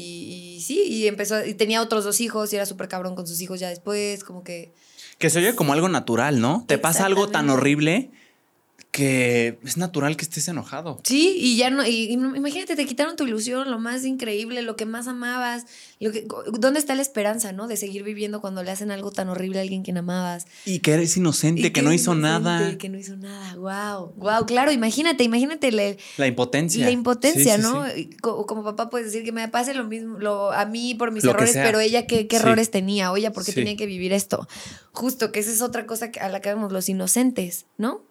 y 0.57 0.61
sí, 0.61 0.85
y 0.87 1.09
empezó, 1.09 1.45
y 1.45 1.55
tenía 1.55 1.83
otros 1.83 2.05
dos 2.05 2.21
hijos 2.21 2.53
y 2.53 2.57
era 2.57 2.65
súper 2.65 2.87
cabrón 2.87 3.17
con 3.17 3.27
sus 3.27 3.41
hijos 3.41 3.59
ya 3.59 3.69
después, 3.69 4.23
como 4.23 4.45
que... 4.45 4.73
Que 5.19 5.31
se 5.31 5.41
oye 5.41 5.57
como 5.57 5.73
algo 5.73 5.89
natural, 5.89 6.41
¿no? 6.41 6.65
Te 6.69 6.79
pasa 6.79 7.07
algo 7.07 7.29
tan 7.29 7.51
horrible 7.51 8.13
que 8.91 9.59
es 9.65 9.77
natural 9.77 10.17
que 10.17 10.25
estés 10.25 10.49
enojado. 10.49 11.01
Sí, 11.05 11.37
y 11.39 11.57
ya 11.57 11.71
no, 11.71 11.87
y, 11.87 12.11
imagínate, 12.13 12.75
te 12.75 12.87
quitaron 12.87 13.15
tu 13.15 13.25
ilusión, 13.25 13.71
lo 13.71 13.79
más 13.79 14.05
increíble, 14.05 14.63
lo 14.63 14.75
que 14.75 14.85
más 14.85 15.07
amabas, 15.07 15.67
lo 16.01 16.11
que, 16.11 16.27
¿dónde 16.59 16.81
está 16.81 16.97
la 16.97 17.03
esperanza, 17.03 17.53
no? 17.53 17.69
De 17.69 17.77
seguir 17.77 18.03
viviendo 18.03 18.41
cuando 18.41 18.65
le 18.65 18.71
hacen 18.73 18.91
algo 18.91 19.13
tan 19.13 19.29
horrible 19.29 19.59
a 19.59 19.63
alguien 19.63 19.85
que 19.85 19.93
amabas. 19.93 20.47
Y 20.65 20.81
que 20.81 20.93
eres 20.93 21.17
inocente, 21.17 21.73
que 21.73 21.83
no 21.83 21.93
hizo 21.93 22.15
inocente, 22.15 22.51
nada. 22.51 22.79
Que 22.79 22.89
no 22.89 22.99
hizo 22.99 23.17
nada, 23.17 23.55
wow, 23.57 24.13
wow, 24.17 24.45
claro, 24.45 24.73
imagínate, 24.73 25.23
imagínate 25.23 25.71
la, 25.71 25.95
La 26.17 26.27
impotencia. 26.27 26.85
la 26.85 26.91
impotencia, 26.91 27.57
Sí, 27.57 27.63
sí, 27.63 27.69
¿no? 27.69 27.87
sí. 27.89 28.11
Como, 28.21 28.65
papá 28.65 28.91
puedes 28.91 29.13
decir 29.13 29.25
que 29.25 29.33
me 29.33 29.47
pase 29.49 29.73
lo 29.75 29.85
mismo 29.85 30.19
lo, 30.19 30.51
a 30.53 30.65
mí 30.67 30.97
por 30.97 31.13
mis 31.13 31.23
Lo 31.23 31.31
errores, 31.31 31.53
pero 31.55 31.79
ella 31.79 32.07
qué, 32.07 32.27
qué 32.27 32.37
errores 32.37 32.71
tenía, 32.73 33.13
o 33.13 33.17
ella 33.17 33.33
por 33.33 33.45
qué 33.45 33.53
tenía 33.53 33.77
que 33.77 33.87
vivir 33.87 34.13
esto. 34.13 34.49
Justo, 34.93 35.31
que 35.31 35.39
esa 35.39 35.53
es 35.53 35.63
otra 35.63 35.87
cosa 35.87 36.11
a 36.21 36.29
la 36.29 36.41
que 36.41 36.49
vemos 36.49 36.73
los 36.73 36.89
inocentes, 36.89 37.67
¿no? 37.79 38.10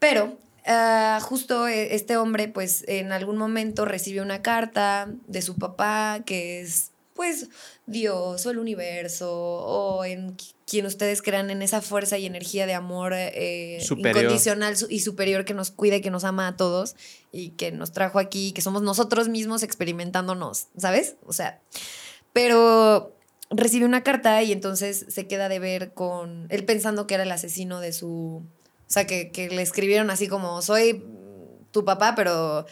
Pero 0.00 0.36
ah, 0.66 1.20
justo 1.22 1.68
eh, 1.68 1.94
este 1.94 2.16
hombre, 2.16 2.48
pues 2.48 2.84
en 2.88 3.12
algún 3.12 3.36
momento 3.36 3.84
recibe 3.84 4.20
una 4.20 4.42
carta 4.42 5.08
de 5.28 5.42
su 5.42 5.56
papá 5.56 6.22
que 6.26 6.60
es, 6.60 6.90
pues, 7.14 7.48
Dios 7.86 8.44
o 8.46 8.50
el 8.50 8.58
universo 8.58 9.30
o 9.32 10.04
en 10.04 10.36
qui- 10.36 10.54
quien 10.66 10.86
ustedes 10.86 11.20
crean 11.22 11.50
en 11.50 11.60
esa 11.62 11.82
fuerza 11.82 12.16
y 12.16 12.24
energía 12.26 12.64
de 12.66 12.74
amor 12.74 13.12
eh, 13.14 13.78
incondicional 14.20 14.76
y 14.88 15.00
superior 15.00 15.44
que 15.44 15.52
nos 15.52 15.70
cuida 15.70 15.96
y 15.96 16.00
que 16.00 16.10
nos 16.10 16.24
ama 16.24 16.46
a 16.48 16.56
todos 16.56 16.94
y 17.32 17.50
que 17.50 17.72
nos 17.72 17.92
trajo 17.92 18.18
aquí, 18.18 18.52
que 18.52 18.62
somos 18.62 18.80
nosotros 18.82 19.28
mismos 19.28 19.62
experimentándonos, 19.62 20.68
¿sabes? 20.78 21.16
O 21.26 21.32
sea, 21.32 21.60
pero 22.32 23.14
recibe 23.50 23.84
una 23.84 24.02
carta 24.04 24.42
y 24.42 24.52
entonces 24.52 25.04
se 25.08 25.26
queda 25.26 25.48
de 25.48 25.58
ver 25.58 25.92
con 25.92 26.46
él 26.50 26.64
pensando 26.64 27.06
que 27.06 27.14
era 27.14 27.24
el 27.24 27.32
asesino 27.32 27.80
de 27.80 27.92
su... 27.92 28.44
O 28.90 28.92
sea, 28.92 29.06
que, 29.06 29.30
que 29.30 29.48
le 29.48 29.62
escribieron 29.62 30.10
así 30.10 30.26
como, 30.26 30.60
soy 30.62 31.04
tu 31.70 31.84
papá, 31.84 32.14
pero... 32.16 32.66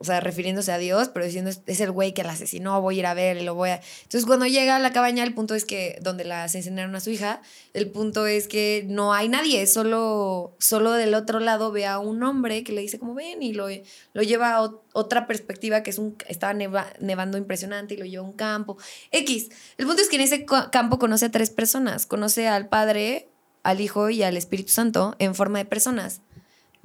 O 0.00 0.04
sea, 0.04 0.20
refiriéndose 0.20 0.70
a 0.70 0.78
Dios, 0.78 1.08
pero 1.08 1.26
diciendo, 1.26 1.50
es, 1.66 1.80
el 1.80 1.90
güey 1.90 2.14
que 2.14 2.22
la 2.22 2.30
asesinó, 2.30 2.80
voy 2.80 2.94
a 2.94 2.98
ir 3.00 3.06
a 3.06 3.14
ver, 3.14 3.42
lo 3.42 3.56
voy 3.56 3.70
a... 3.70 3.80
Entonces, 4.04 4.26
cuando 4.26 4.46
llega 4.46 4.76
a 4.76 4.78
la 4.78 4.92
cabaña, 4.92 5.24
el 5.24 5.34
punto 5.34 5.56
es 5.56 5.64
que, 5.64 5.98
donde 6.00 6.22
la 6.22 6.44
asesinaron 6.44 6.94
a 6.94 7.00
su 7.00 7.10
hija, 7.10 7.42
el 7.74 7.90
punto 7.90 8.24
es 8.28 8.46
que 8.46 8.84
no 8.86 9.12
hay 9.12 9.28
nadie, 9.28 9.66
solo, 9.66 10.54
solo 10.60 10.92
del 10.92 11.14
otro 11.14 11.40
lado 11.40 11.72
ve 11.72 11.84
a 11.84 11.98
un 11.98 12.22
hombre 12.22 12.62
que 12.62 12.70
le 12.70 12.80
dice 12.80 13.00
como 13.00 13.14
ven 13.14 13.42
y 13.42 13.52
lo, 13.54 13.66
lo 14.12 14.22
lleva 14.22 14.54
a 14.54 14.62
ot- 14.62 14.82
otra 14.92 15.26
perspectiva 15.26 15.82
que 15.82 15.90
es 15.90 15.98
un, 15.98 16.16
estaba 16.28 16.54
neva- 16.54 16.92
nevando 17.00 17.36
impresionante 17.36 17.94
y 17.94 17.96
lo 17.96 18.04
lleva 18.04 18.24
a 18.24 18.28
un 18.28 18.34
campo. 18.36 18.78
X. 19.10 19.48
El 19.78 19.86
punto 19.86 20.00
es 20.00 20.08
que 20.08 20.14
en 20.14 20.22
ese 20.22 20.46
campo 20.70 21.00
conoce 21.00 21.26
a 21.26 21.32
tres 21.32 21.50
personas. 21.50 22.06
Conoce 22.06 22.46
al 22.46 22.68
Padre, 22.68 23.30
al 23.68 23.80
Hijo 23.80 24.10
y 24.10 24.22
al 24.22 24.36
Espíritu 24.36 24.70
Santo 24.72 25.14
en 25.18 25.34
forma 25.34 25.58
de 25.58 25.64
personas. 25.64 26.20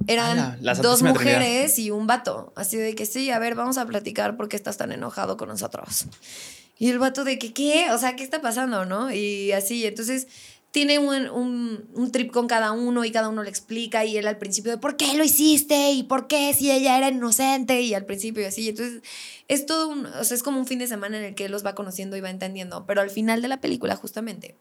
Eran 0.08 0.38
la 0.62 0.74
dos 0.82 1.00
mujeres 1.38 1.80
y 1.80 1.92
un 1.92 2.08
vato. 2.08 2.52
Así 2.56 2.78
de 2.78 2.94
que 2.96 3.06
sí, 3.06 3.30
a 3.32 3.40
ver, 3.40 3.56
vamos 3.56 3.78
a 3.78 3.86
platicar 3.86 4.36
por 4.36 4.50
qué 4.50 4.56
estás 4.58 4.78
tan 4.78 4.92
enojado 4.92 5.38
con 5.38 5.48
nosotros. 5.50 6.06
Y 6.78 6.90
el 6.90 7.00
vato 7.00 7.24
de 7.24 7.38
que, 7.40 7.54
¿qué? 7.54 7.92
O 7.92 7.98
sea, 7.98 8.16
¿qué 8.16 8.24
está 8.24 8.42
pasando, 8.42 8.86
no? 8.86 9.12
Y 9.14 9.52
así, 9.54 9.86
entonces 9.86 10.28
tiene 10.72 10.98
un, 10.98 11.30
un- 11.30 11.86
un 11.94 12.12
trip 12.12 12.32
con 12.32 12.48
cada 12.48 12.72
uno 12.72 13.06
y 13.06 13.12
cada 13.12 13.30
uno 13.30 13.44
le 13.44 13.50
explica 13.50 14.04
y 14.06 14.18
él 14.18 14.26
al 14.28 14.40
principio 14.40 14.72
de 14.72 14.80
por 14.80 14.98
qué 14.98 15.14
lo 15.14 15.24
hiciste 15.24 15.92
y 15.92 16.02
por 16.04 16.26
qué 16.28 16.52
si 16.54 16.72
ella 16.72 16.98
era 16.98 17.10
inocente 17.10 17.80
y 17.82 17.94
al 17.94 18.06
principio 18.06 18.42
y 18.42 18.46
así. 18.48 18.68
Entonces 18.70 19.04
es 19.48 19.68
todo 19.68 19.88
un, 19.88 20.08
o 20.08 20.24
sea, 20.24 20.36
es 20.36 20.42
como 20.42 20.60
un 20.60 20.66
fin 20.66 20.80
de 20.80 20.88
semana 20.88 21.18
en 21.20 21.24
el 21.26 21.36
que 21.36 21.46
él 21.46 21.52
los 21.52 21.64
va 21.64 21.76
conociendo 21.76 22.18
y 22.18 22.22
va 22.22 22.32
entendiendo, 22.32 22.86
pero 22.88 23.02
al 23.02 23.12
final 23.12 23.42
de 23.44 23.48
la 23.50 23.62
película 23.62 23.96
justamente 23.96 24.56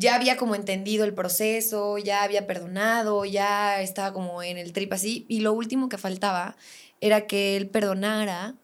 ya 0.00 0.14
había 0.14 0.38
como 0.38 0.54
entendido 0.54 1.04
el 1.04 1.12
proceso, 1.12 1.98
ya 1.98 2.22
había 2.22 2.46
perdonado, 2.46 3.26
ya 3.26 3.82
estaba 3.82 4.14
como 4.14 4.42
en 4.42 4.56
el 4.56 4.72
trip 4.72 4.90
así 4.94 5.26
y 5.28 5.40
lo 5.40 5.52
último 5.52 5.90
que 5.90 5.98
faltaba 5.98 6.56
era 7.02 7.26
que 7.26 7.58
él 7.58 7.68
perdonara 7.68 8.54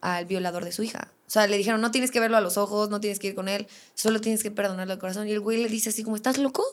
al 0.00 0.26
violador 0.26 0.64
de 0.64 0.70
su 0.70 0.84
hija. 0.84 1.12
O 1.26 1.30
sea, 1.30 1.48
le 1.48 1.56
dijeron, 1.56 1.80
no 1.80 1.90
tienes 1.90 2.12
que 2.12 2.20
verlo 2.20 2.36
a 2.36 2.40
los 2.40 2.56
ojos, 2.56 2.90
no 2.90 3.00
tienes 3.00 3.18
que 3.18 3.26
ir 3.26 3.34
con 3.34 3.48
él, 3.48 3.66
solo 3.94 4.20
tienes 4.20 4.40
que 4.40 4.52
perdonarle 4.52 4.92
al 4.92 5.00
corazón. 5.00 5.26
Y 5.26 5.32
el 5.32 5.40
güey 5.40 5.60
le 5.60 5.68
dice 5.68 5.90
así 5.90 6.04
como, 6.04 6.14
¿estás 6.14 6.38
loco? 6.38 6.64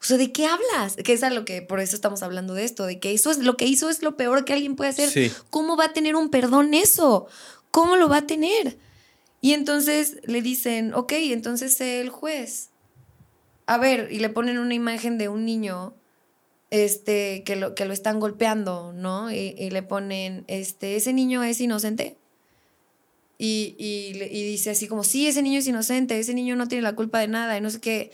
O 0.00 0.04
sea, 0.04 0.16
¿de 0.16 0.32
qué 0.32 0.46
hablas? 0.46 0.96
Que 0.96 1.12
es 1.12 1.22
a 1.22 1.30
lo 1.30 1.44
que, 1.44 1.62
por 1.62 1.78
eso 1.78 1.94
estamos 1.94 2.24
hablando 2.24 2.54
de 2.54 2.64
esto, 2.64 2.86
de 2.86 2.98
que 2.98 3.12
eso 3.12 3.30
es 3.30 3.38
lo 3.38 3.56
que 3.56 3.66
hizo 3.66 3.88
es 3.88 4.02
lo 4.02 4.16
peor 4.16 4.44
que 4.44 4.52
alguien 4.52 4.74
puede 4.74 4.90
hacer. 4.90 5.10
Sí. 5.10 5.32
¿Cómo 5.50 5.76
va 5.76 5.86
a 5.86 5.92
tener 5.92 6.16
un 6.16 6.28
perdón 6.28 6.74
eso? 6.74 7.28
¿Cómo 7.70 7.96
lo 7.96 8.08
va 8.08 8.18
a 8.18 8.26
tener? 8.26 8.78
Y 9.40 9.52
entonces 9.52 10.16
le 10.24 10.42
dicen, 10.42 10.92
ok, 10.92 11.12
entonces 11.12 11.80
el 11.80 12.10
juez. 12.10 12.70
A 13.68 13.76
ver, 13.76 14.08
y 14.10 14.18
le 14.20 14.30
ponen 14.30 14.58
una 14.58 14.72
imagen 14.72 15.18
de 15.18 15.28
un 15.28 15.44
niño 15.44 15.94
este, 16.70 17.42
que, 17.44 17.54
lo, 17.54 17.74
que 17.74 17.84
lo 17.84 17.92
están 17.92 18.18
golpeando, 18.18 18.94
¿no? 18.94 19.30
Y, 19.30 19.54
y 19.58 19.68
le 19.68 19.82
ponen, 19.82 20.44
este, 20.46 20.96
ese 20.96 21.12
niño 21.12 21.42
es 21.42 21.60
inocente. 21.60 22.16
Y, 23.36 23.76
y, 23.76 24.16
y 24.16 24.44
dice 24.44 24.70
así 24.70 24.88
como, 24.88 25.04
sí, 25.04 25.28
ese 25.28 25.42
niño 25.42 25.58
es 25.58 25.66
inocente, 25.66 26.18
ese 26.18 26.32
niño 26.32 26.56
no 26.56 26.66
tiene 26.66 26.80
la 26.80 26.96
culpa 26.96 27.20
de 27.20 27.28
nada 27.28 27.58
y 27.58 27.60
no 27.60 27.68
sé 27.68 27.78
qué. 27.78 28.10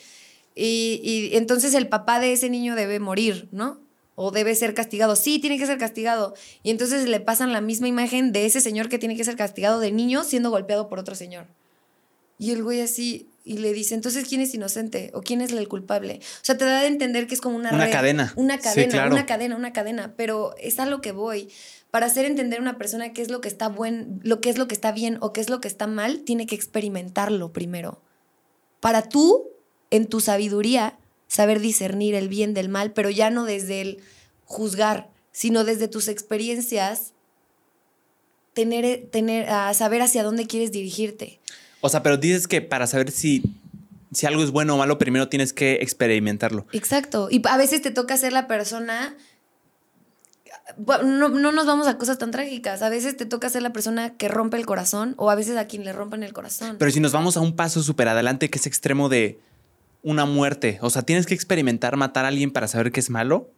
Y, 0.56 1.01
y 1.05 1.36
entonces 1.36 1.72
el 1.74 1.86
papá 1.86 2.18
de 2.18 2.32
ese 2.32 2.51
niño 2.51 2.74
debe 2.74 2.98
morir, 2.98 3.48
¿no? 3.52 3.81
O 4.16 4.32
debe 4.32 4.56
ser 4.56 4.74
castigado. 4.74 5.14
Sí, 5.14 5.39
tiene 5.39 5.56
que 5.56 5.66
ser 5.66 5.78
castigado. 5.78 6.35
Y 6.64 6.70
entonces 6.70 7.09
le 7.09 7.20
pasan 7.20 7.52
la 7.52 7.60
misma 7.60 7.86
imagen 7.86 8.32
de 8.32 8.44
ese 8.47 8.60
señor 8.60 8.89
que 8.89 8.98
tiene 8.98 9.16
que 9.16 9.22
ser 9.22 9.36
castigado 9.36 9.78
de 9.78 9.93
niño 9.93 10.24
siendo 10.24 10.51
golpeado 10.51 10.89
por 10.89 10.98
otro 10.98 11.14
señor. 11.14 11.47
Y 12.40 12.51
el 12.51 12.64
güey 12.64 12.81
así, 12.81 13.28
y 13.45 13.59
le 13.59 13.75
dice, 13.75 13.95
entonces, 13.95 14.27
¿quién 14.27 14.41
es 14.41 14.55
inocente? 14.55 15.11
¿O 15.12 15.21
quién 15.21 15.43
es 15.43 15.53
el 15.53 15.69
culpable? 15.69 16.21
O 16.23 16.45
sea, 16.45 16.57
te 16.57 16.65
da 16.65 16.81
de 16.81 16.87
entender 16.87 17.27
que 17.27 17.35
es 17.35 17.43
como 17.43 17.57
una 17.57 17.73
Una 17.73 17.85
red, 17.85 17.93
cadena. 17.93 18.33
Una 18.37 18.57
Sí, 18.57 18.62
cadena, 18.62 18.93
claro. 18.93 19.12
una 19.12 19.27
cadena, 19.27 19.57
una 19.57 19.73
cadena. 19.75 20.15
Pero 20.16 20.55
es 20.59 20.79
a 20.81 20.87
lo 20.87 21.03
que 21.03 21.12
voy. 21.12 21.51
Para 21.91 22.07
hacer 22.07 22.25
entender 22.25 22.59
a 22.59 22.62
una 22.62 22.79
persona 22.79 23.12
qué 23.12 23.21
es 23.21 23.31
lo 23.31 23.43
que 23.43 23.49
está 23.49 23.69
buen, 23.69 24.19
lo 24.25 24.41
que 24.41 24.49
es 24.49 24.57
lo 24.57 24.66
que 24.66 24.75
está 24.75 24.93
bien 24.93 25.19
o 25.21 25.33
qué 25.35 25.43
es 25.43 25.51
lo 25.51 25.61
que 25.61 25.69
está 25.69 25.87
mal, 25.87 26.21
tiene 26.21 26.47
que 26.47 26.55
experimentarlo 26.55 27.53
primero. 27.53 28.01
Para 28.81 29.03
tú, 29.03 29.51
en 29.91 30.07
tu 30.07 30.21
sabiduría, 30.21 30.99
saber 31.29 31.61
discernir 31.61 32.15
el 32.15 32.29
bien 32.29 32.55
del 32.55 32.71
mal, 32.71 32.93
pero 32.93 33.11
ya 33.11 33.29
no 33.29 33.45
desde 33.45 33.83
el 33.83 34.03
juzgar, 34.47 35.11
sino 35.33 35.65
desde 35.65 35.87
tus 35.89 36.09
experiencias, 36.09 37.12
tener, 38.55 39.07
tener, 39.11 39.51
a 39.51 39.75
saber 39.75 40.01
hacia 40.01 40.23
dónde 40.23 40.47
quieres 40.47 40.73
dirigirte. 40.73 41.41
O 41.86 41.90
sea, 41.90 42.02
pero 42.02 42.16
dices 42.16 42.48
que 42.48 42.62
para 42.62 42.86
saber 42.86 43.11
si, 43.11 43.43
si 44.11 44.24
algo 44.24 44.43
es 44.43 44.52
bueno 44.52 44.74
o 44.74 44.78
malo, 44.78 44.97
primero 44.97 45.28
tienes 45.28 45.52
que 45.52 45.74
experimentarlo. 45.82 46.66
Exacto. 46.73 47.28
Y 47.31 47.43
a 47.47 47.59
veces 47.59 47.82
te 47.82 47.90
toca 47.90 48.16
ser 48.16 48.32
la 48.32 48.47
persona. 48.47 49.15
No, 50.78 51.28
no 51.28 51.52
nos 51.52 51.66
vamos 51.66 51.86
a 51.86 51.98
cosas 51.98 52.16
tan 52.16 52.31
trágicas. 52.31 52.81
A 52.81 52.89
veces 52.89 53.19
te 53.19 53.27
toca 53.27 53.51
ser 53.51 53.61
la 53.61 53.74
persona 53.74 54.16
que 54.16 54.28
rompe 54.28 54.56
el 54.56 54.65
corazón 54.65 55.12
o 55.19 55.28
a 55.28 55.35
veces 55.35 55.59
a 55.59 55.66
quien 55.66 55.85
le 55.85 55.93
rompen 55.93 56.23
el 56.23 56.32
corazón. 56.32 56.77
Pero 56.78 56.90
si 56.90 57.01
nos 57.01 57.12
vamos 57.12 57.36
a 57.36 57.40
un 57.40 57.55
paso 57.55 57.82
súper 57.82 58.09
adelante, 58.09 58.48
que 58.48 58.59
es 58.59 58.66
extremo 58.66 59.11
de 59.11 59.39
una 60.02 60.24
muerte, 60.24 60.78
o 60.81 60.89
sea, 60.89 61.02
tienes 61.02 61.27
que 61.27 61.35
experimentar 61.35 61.98
matar 61.98 62.24
a 62.24 62.28
alguien 62.28 62.51
para 62.51 62.66
saber 62.66 62.93
que 62.93 63.01
es 63.01 63.11
malo. 63.11 63.51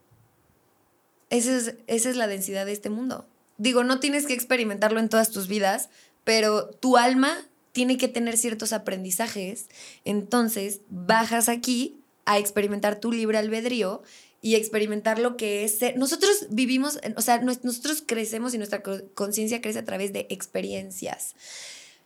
Esa 1.29 1.55
es, 1.55 1.75
esa 1.87 2.09
es 2.09 2.17
la 2.17 2.27
densidad 2.27 2.65
de 2.65 2.73
este 2.73 2.89
mundo. 2.89 3.25
Digo, 3.57 3.85
no 3.85 4.01
tienes 4.01 4.25
que 4.25 4.33
experimentarlo 4.33 4.99
en 4.99 5.07
todas 5.07 5.31
tus 5.31 5.47
vidas, 5.47 5.87
pero 6.25 6.65
tu 6.67 6.97
alma 6.97 7.46
tiene 7.77 7.97
que 7.99 8.07
tener 8.07 8.37
ciertos 8.37 8.73
aprendizajes. 8.73 9.67
Entonces, 10.03 10.81
bajas 10.89 11.47
aquí 11.47 11.95
a 12.25 12.39
experimentar 12.39 12.99
tu 12.99 13.11
libre 13.11 13.37
albedrío 13.37 14.01
y 14.41 14.55
experimentar 14.55 15.19
lo 15.19 15.37
que 15.37 15.63
es 15.63 15.77
ser. 15.77 15.95
Nosotros 15.95 16.47
vivimos, 16.49 16.97
o 17.15 17.21
sea, 17.21 17.37
nos- 17.41 17.63
nosotros 17.63 18.03
crecemos 18.03 18.55
y 18.55 18.57
nuestra 18.57 18.81
co- 18.81 19.03
conciencia 19.13 19.61
crece 19.61 19.77
a 19.77 19.85
través 19.85 20.11
de 20.11 20.25
experiencias. 20.31 21.35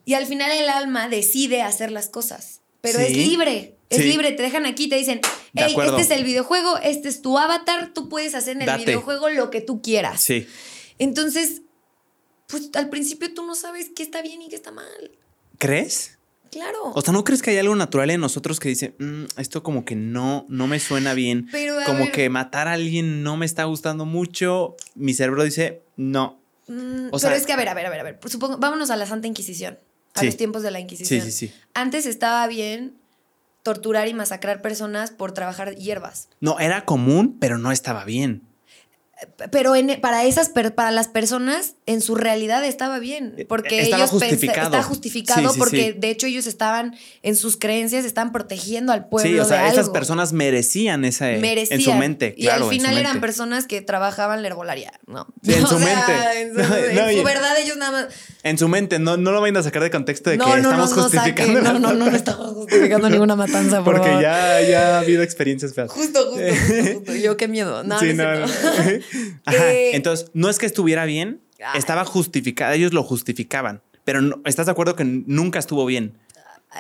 Y 0.04 0.16
al 0.16 0.26
final 0.26 0.52
el 0.52 0.68
alma 0.68 1.08
decide 1.08 1.62
hacer 1.62 1.90
las 1.90 2.10
cosas, 2.10 2.60
pero 2.82 3.00
es 3.00 3.16
libre. 3.16 3.78
Es 3.90 4.00
Sí. 4.00 4.04
libre, 4.12 4.34
te 4.34 4.44
dejan 4.44 4.66
aquí, 4.66 4.90
te 4.90 4.98
dicen, 4.98 5.22
hey, 5.56 5.74
este 5.86 6.02
es 6.02 6.12
el 6.12 6.26
videojuego, 6.26 6.78
este 6.80 7.08
es 7.08 7.22
tu 7.22 7.38
avatar, 7.38 7.94
tú 7.94 8.10
puedes 8.10 8.36
hacer 8.36 8.58
en 8.58 8.64
el 8.64 8.68
Date. 8.68 8.84
videojuego 8.88 9.30
lo 9.30 9.50
que 9.52 9.62
tú 9.62 9.82
quieras. 9.82 10.20
Sí. 10.22 10.48
Entonces, 11.00 11.62
pues 12.48 12.70
al 12.74 12.90
principio 12.90 13.34
tú 13.34 13.46
no 13.46 13.56
sabes 13.56 13.90
qué 13.96 14.04
está 14.04 14.22
bien 14.22 14.42
y 14.42 14.50
qué 14.50 14.56
está 14.58 14.72
mal. 14.72 15.12
¿Crees? 15.62 16.18
Claro. 16.50 16.92
O 16.96 17.02
sea, 17.02 17.14
¿no 17.14 17.24
crees 17.24 17.44
que 17.44 17.52
hay 17.52 17.60
algo 17.60 17.76
natural 17.76 18.10
en 18.10 18.20
nosotros 18.20 18.60
que 18.60 18.68
dice, 18.68 18.96
"Mm, 18.98 19.26
esto 19.38 19.62
como 19.62 19.86
que 19.86 19.96
no, 19.96 20.46
no 20.50 20.66
me 20.66 20.80
suena 20.80 21.14
bien? 21.14 21.48
Pero, 21.52 21.76
como 21.86 22.00
ver. 22.06 22.12
que 22.12 22.30
matar 22.30 22.68
a 22.68 22.74
alguien 22.74 23.22
no 23.22 23.38
me 23.38 23.46
está 23.46 23.66
gustando 23.66 24.06
mucho. 24.06 24.76
Mi 24.96 25.14
cerebro 25.14 25.44
dice, 25.44 25.84
no. 25.98 26.40
Mm, 26.68 27.10
o 27.12 27.20
sea- 27.20 27.30
pero 27.30 27.40
es 27.40 27.46
que, 27.46 27.54
a 27.54 27.58
ver, 27.58 27.70
a 27.70 27.74
ver, 27.76 27.86
a 27.86 27.90
ver, 27.92 28.00
a 28.00 28.04
ver. 28.04 28.20
Supongo, 28.26 28.58
vámonos 28.58 28.90
a 28.90 28.98
la 28.98 29.06
Santa 29.06 29.28
Inquisición, 29.28 29.78
a 30.16 30.22
Sí. 30.22 30.26
los 30.26 30.36
tiempos 30.36 30.64
de 30.64 30.72
la 30.72 30.80
Sí, 30.80 30.84
Inquisición. 30.84 31.22
sí, 31.22 31.32
sí. 31.32 31.54
Antes 31.76 32.08
estaba 32.08 32.46
bien 32.48 32.96
torturar 33.64 34.08
y 34.08 34.16
masacrar 34.16 34.64
personas 34.64 35.12
por 35.12 35.34
trabajar 35.34 35.76
hierbas. 35.76 36.28
No, 36.40 36.60
era 36.60 36.86
común, 36.86 37.38
pero 37.40 37.60
no 37.60 37.72
estaba 37.72 38.04
bien. 38.04 38.42
Pero 39.52 39.76
en- 39.76 40.00
para 40.02 40.24
esas 40.26 40.50
para 40.50 40.92
las 40.92 41.08
personas 41.08 41.76
en 41.86 42.02
su 42.02 42.16
realidad 42.16 42.64
estaba 42.66 43.00
bien, 43.00 43.36
porque 43.48 43.80
Eh, 43.80 43.84
Estaba 43.84 44.04
ellos 44.04 44.12
justificado. 44.12 44.66
está 44.76 44.84
justificado 44.84 45.42
Sí, 45.50 45.54
sí, 45.54 45.60
porque 45.60 45.92
sí. 45.94 46.00
de 46.00 46.10
hecho 46.10 46.28
ellos 46.28 46.48
estaban 46.48 46.96
en 47.24 47.36
sus 47.36 47.58
creencias 47.58 48.04
estaban 48.06 48.32
protegiendo 48.32 48.94
al 48.94 49.08
pueblo 49.10 49.30
sí, 49.32 49.40
o 49.40 49.46
sea, 49.46 49.64
de 49.64 49.68
esas 49.70 49.80
algo. 49.80 49.94
personas 49.94 50.34
merecían 50.34 51.06
esa 51.06 51.26
merecían 51.40 51.80
en 51.80 51.86
su 51.86 51.94
mente. 51.94 52.34
y 52.38 52.44
claro, 52.44 52.66
al 52.66 52.70
final 52.72 52.98
eran 52.98 53.14
mente. 53.14 53.28
personas 53.28 53.66
que 53.68 53.82
trabajaban 53.82 54.42
la 54.42 54.48
herbolaria, 54.48 54.92
¿no? 55.08 55.28
En 55.46 55.64
O 55.64 55.68
su 55.68 55.80
sea, 55.80 56.06
mente. 56.08 56.42
en 56.42 57.18
su, 57.18 57.24
verdad 57.24 57.58
ellos 57.60 57.78
nada 57.78 57.92
más 57.92 58.08
En 58.44 58.58
su 58.58 58.68
mente, 58.68 58.98
no, 59.00 59.18
no 59.18 59.32
lo 59.32 59.40
vayan 59.42 59.58
a 59.58 59.64
sacar 59.64 59.84
de 59.84 59.92
contexto 59.92 60.30
de 60.32 60.38
no, 60.38 60.46
que 60.46 60.52
no, 60.52 60.58
estamos 60.72 60.90
no, 60.90 60.96
no, 60.96 61.02
justificando. 61.04 61.62
no, 61.62 61.74
no, 61.80 61.94
no, 61.94 62.06
no 62.10 62.16
estamos 62.16 62.54
justificando 62.54 63.10
ninguna 63.10 63.36
matanza, 63.36 63.84
por 63.84 63.94
Porque 63.96 64.08
favor. 64.10 64.24
ya, 64.24 64.62
ya 64.62 64.96
ha 64.96 65.00
habido 65.00 65.22
experiencias 65.24 65.74
feas. 65.74 65.92
Justo, 65.92 66.20
justo, 66.32 66.44
justo, 66.48 66.94
justo. 66.96 67.16
Yo 67.16 67.38
qué 67.38 67.48
miedo. 67.48 67.84
No, 67.84 68.00
sí, 68.00 68.14
no, 68.14 68.24
Ajá. 69.46 69.72
Eh, 69.74 69.96
Entonces, 69.96 70.30
no 70.34 70.50
es 70.50 70.58
que 70.58 70.66
estuviera 70.66 71.06
bien, 71.06 71.42
Ay. 71.64 71.78
estaba 71.80 72.06
justificada, 72.06 72.74
ellos 72.76 72.94
lo 72.94 73.04
justificaban. 73.04 73.82
Pero 74.04 74.22
no- 74.22 74.42
¿estás 74.46 74.66
de 74.66 74.72
acuerdo 74.72 74.96
que 74.96 75.04
nunca 75.04 75.60
estuvo 75.60 75.86
bien? 75.86 76.18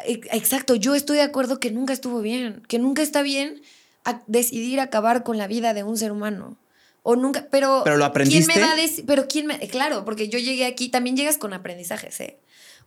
E- 0.05 0.21
Exacto, 0.31 0.75
yo 0.75 0.95
estoy 0.95 1.17
de 1.17 1.23
acuerdo 1.23 1.59
que 1.59 1.71
nunca 1.71 1.93
estuvo 1.93 2.21
bien, 2.21 2.63
que 2.67 2.79
nunca 2.79 3.01
está 3.01 3.21
bien 3.21 3.61
a- 4.05 4.21
decidir 4.27 4.79
acabar 4.79 5.23
con 5.23 5.37
la 5.37 5.47
vida 5.47 5.73
de 5.73 5.83
un 5.83 5.97
ser 5.97 6.11
humano. 6.11 6.57
O 7.03 7.15
nunca, 7.15 7.47
pero. 7.51 7.81
¿Pero 7.83 7.97
lo 7.97 8.05
aprendiste? 8.05 8.45
¿Quién 8.53 8.63
me 8.63 8.67
va 8.67 8.73
a? 8.73 8.85
Pero 9.07 9.27
quién 9.27 9.47
me. 9.47 9.59
Claro, 9.67 10.05
porque 10.05 10.29
yo 10.29 10.37
llegué 10.39 10.65
aquí, 10.65 10.89
también 10.89 11.17
llegas 11.17 11.37
con 11.37 11.51
aprendizajes, 11.53 12.19
¿eh? 12.21 12.37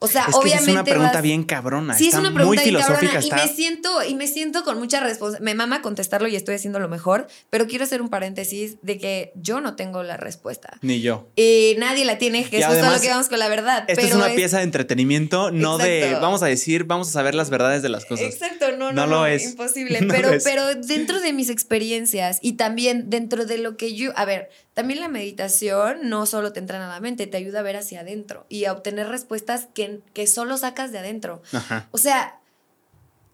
O 0.01 0.07
sea, 0.09 0.23
Es 0.23 0.29
que 0.29 0.35
obviamente. 0.37 0.71
es 0.71 0.75
una 0.75 0.85
pregunta 0.85 1.13
vas- 1.15 1.23
bien 1.23 1.45
cabrona. 1.45 1.95
Sí, 1.95 2.07
está 2.07 2.17
es 2.17 2.21
una 2.21 2.31
muy 2.31 2.37
pregunta 2.37 2.63
bien 2.63 2.75
filosófica. 2.77 3.13
cabrona. 3.13 3.19
está- 3.21 3.45
Y 3.45 3.49
me 3.49 3.55
siento, 3.55 4.05
y 4.05 4.15
me 4.15 4.27
siento 4.27 4.65
con 4.65 4.79
mucha 4.79 5.01
responsabilidad. 5.01 5.45
Me 5.45 5.55
mama 5.55 5.81
contestarlo 5.83 6.29
y 6.29 6.37
estoy 6.37 6.57
haciendo 6.57 6.79
lo 6.79 6.89
mejor, 6.89 7.27
pero 7.51 7.67
quiero 7.67 7.85
hacer 7.85 8.03
un 8.03 8.09
paréntesis 8.11 8.77
de 8.83 8.99
que 8.99 9.33
yo 9.37 9.61
no 9.61 9.77
tengo 9.77 10.03
la 10.03 10.17
respuesta. 10.17 10.79
Ni 10.83 11.01
yo. 11.01 11.29
Y 11.37 11.77
nadie 11.79 12.05
la 12.05 12.19
tiene, 12.19 12.45
que 12.49 12.59
Y 12.59 12.61
es 12.61 12.67
justo 12.67 12.79
a 12.81 12.83
además, 12.83 12.97
lo 12.97 13.03
que 13.03 13.09
vamos 13.11 13.29
con 13.29 13.39
la 13.39 13.49
verdad. 13.49 13.85
Esta 13.89 13.95
pero 13.95 14.09
es 14.09 14.15
una 14.15 14.29
pieza 14.35 14.59
de 14.59 14.65
entretenimiento, 14.65 15.51
no 15.51 15.79
de 15.79 16.17
vamos 16.21 16.43
a 16.43 16.47
decir, 16.47 16.85
vamos 16.85 17.09
a 17.09 17.13
saber 17.13 17.35
las 17.35 17.51
verdades 17.51 17.83
de 17.83 17.89
las 17.89 18.05
cosas. 18.05 18.27
Exacto, 18.27 18.73
no, 18.73 18.93
No 18.93 18.93
no, 18.93 19.07
lo 19.07 19.17
no, 19.21 19.27
es. 19.27 19.45
imposible. 19.45 20.01
No 20.05 20.13
pero, 20.13 20.29
lo 20.31 20.35
es. 20.37 20.45
pero 20.45 20.75
dentro 20.75 21.21
de 21.21 21.33
mis 21.33 21.49
experiencias 21.49 22.39
y 22.43 22.55
también 22.55 23.11
dentro 23.11 23.47
de 23.47 23.59
lo 23.59 23.77
que 23.77 23.95
yo, 23.95 24.13
a 24.17 24.25
ver, 24.25 24.51
también 24.75 25.01
la 25.01 25.09
meditación 25.09 26.09
no 26.09 26.27
solo 26.27 26.53
te 26.53 26.61
entrena 26.61 26.89
la 26.89 27.01
mente, 27.01 27.27
te 27.27 27.37
ayuda 27.37 27.61
a 27.61 27.63
ver 27.63 27.77
hacia 27.77 28.01
adentro 28.01 28.45
y 28.49 28.65
a 28.67 28.73
obtener 28.73 29.09
respuestas 29.09 29.69
que, 29.73 30.01
que 30.13 30.27
solo 30.27 30.57
sacas 30.59 30.93
de 30.93 30.99
adentro. 30.99 31.43
Ajá. 31.53 31.89
O 31.93 31.99
sea, 31.99 32.41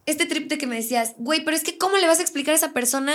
este 0.07 0.27
trip 0.27 0.49
de 0.49 0.59
que 0.59 0.67
me 0.67 0.77
decías, 0.77 1.15
güey, 1.19 1.45
pero 1.45 1.57
es 1.57 1.63
que 1.63 1.79
¿cómo 1.79 1.97
le 1.97 2.07
vas 2.07 2.19
a 2.19 2.23
explicar 2.23 2.53
a 2.53 2.57
esa 2.57 2.73
persona 2.73 3.15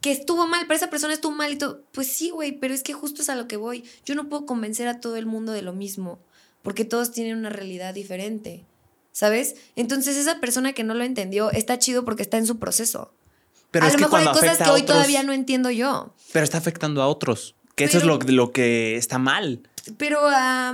que 0.00 0.12
estuvo 0.12 0.46
mal, 0.46 0.62
pero 0.66 0.76
esa 0.76 0.90
persona 0.90 1.14
estuvo 1.14 1.32
mal 1.34 1.52
y 1.52 1.56
todo? 1.56 1.82
Pues 1.92 2.08
sí, 2.08 2.30
güey, 2.30 2.52
pero 2.52 2.72
es 2.74 2.82
que 2.82 2.92
justo 2.92 3.22
es 3.22 3.28
a 3.28 3.34
lo 3.34 3.48
que 3.48 3.56
voy. 3.56 3.84
Yo 4.04 4.14
no 4.14 4.28
puedo 4.28 4.46
convencer 4.46 4.86
a 4.88 5.00
todo 5.00 5.16
el 5.16 5.26
mundo 5.26 5.52
de 5.52 5.62
lo 5.62 5.72
mismo, 5.72 6.18
porque 6.62 6.84
todos 6.84 7.10
tienen 7.12 7.36
una 7.36 7.48
realidad 7.50 7.92
diferente, 7.94 8.64
¿sabes? 9.12 9.56
Entonces 9.74 10.16
esa 10.16 10.40
persona 10.40 10.72
que 10.72 10.84
no 10.84 10.94
lo 10.94 11.04
entendió 11.04 11.50
está 11.50 11.78
chido 11.78 12.04
porque 12.04 12.22
está 12.22 12.38
en 12.38 12.46
su 12.46 12.58
proceso. 12.58 13.12
Pero 13.72 13.84
a 13.86 13.88
es 13.88 13.94
lo 13.94 13.98
que 13.98 14.04
mejor 14.04 14.20
hay 14.20 14.26
cosas 14.28 14.58
que 14.58 14.64
hoy 14.70 14.82
otros- 14.82 14.86
todavía 14.96 15.22
no 15.24 15.32
entiendo 15.32 15.70
yo. 15.70 16.14
Pero 16.32 16.44
está 16.44 16.58
afectando 16.58 17.02
a 17.02 17.08
otros. 17.08 17.55
Que 17.76 17.84
eso 17.84 17.98
es 17.98 18.04
lo, 18.04 18.18
lo 18.18 18.50
que 18.52 18.96
está 18.96 19.18
mal. 19.18 19.60
Pero 19.98 20.18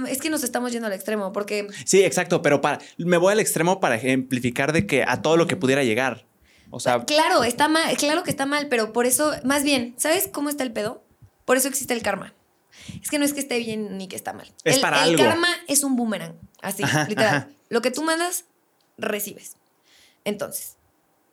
es 0.08 0.18
que 0.20 0.30
nos 0.30 0.42
estamos 0.42 0.72
yendo 0.72 0.86
al 0.86 0.94
extremo, 0.94 1.32
porque 1.32 1.66
Sí, 1.84 2.02
exacto, 2.02 2.40
pero 2.40 2.60
para, 2.62 2.78
me 2.96 3.18
voy 3.18 3.32
al 3.32 3.40
extremo 3.40 3.78
para 3.80 3.96
ejemplificar 3.96 4.72
de 4.72 4.86
que 4.86 5.04
a 5.06 5.20
todo 5.20 5.36
lo 5.36 5.46
que 5.46 5.56
pudiera 5.56 5.84
llegar. 5.84 6.24
O 6.70 6.80
sea, 6.80 7.04
Claro, 7.04 7.44
está 7.44 7.68
mal, 7.68 7.94
claro 7.98 8.22
que 8.22 8.30
está 8.30 8.46
mal, 8.46 8.68
pero 8.68 8.94
por 8.94 9.04
eso, 9.04 9.32
más 9.44 9.62
bien, 9.64 9.94
¿sabes 9.98 10.28
cómo 10.32 10.48
está 10.48 10.62
el 10.62 10.72
pedo? 10.72 11.04
Por 11.44 11.58
eso 11.58 11.68
existe 11.68 11.92
el 11.92 12.02
karma. 12.02 12.32
Es 13.02 13.10
que 13.10 13.18
no 13.18 13.24
es 13.26 13.34
que 13.34 13.40
esté 13.40 13.58
bien 13.58 13.98
ni 13.98 14.08
que 14.08 14.16
está 14.16 14.32
mal. 14.32 14.50
Es 14.64 14.76
el, 14.76 14.80
para 14.80 15.04
el 15.04 15.10
algo. 15.10 15.22
karma 15.24 15.48
es 15.68 15.84
un 15.84 15.96
boomerang, 15.96 16.34
así, 16.62 16.82
Ajá, 16.84 17.04
literal. 17.08 17.34
ajá. 17.34 17.48
Lo 17.68 17.82
que 17.82 17.90
tú 17.90 18.02
mandas, 18.02 18.46
recibes. 18.96 19.56
Entonces, 20.24 20.76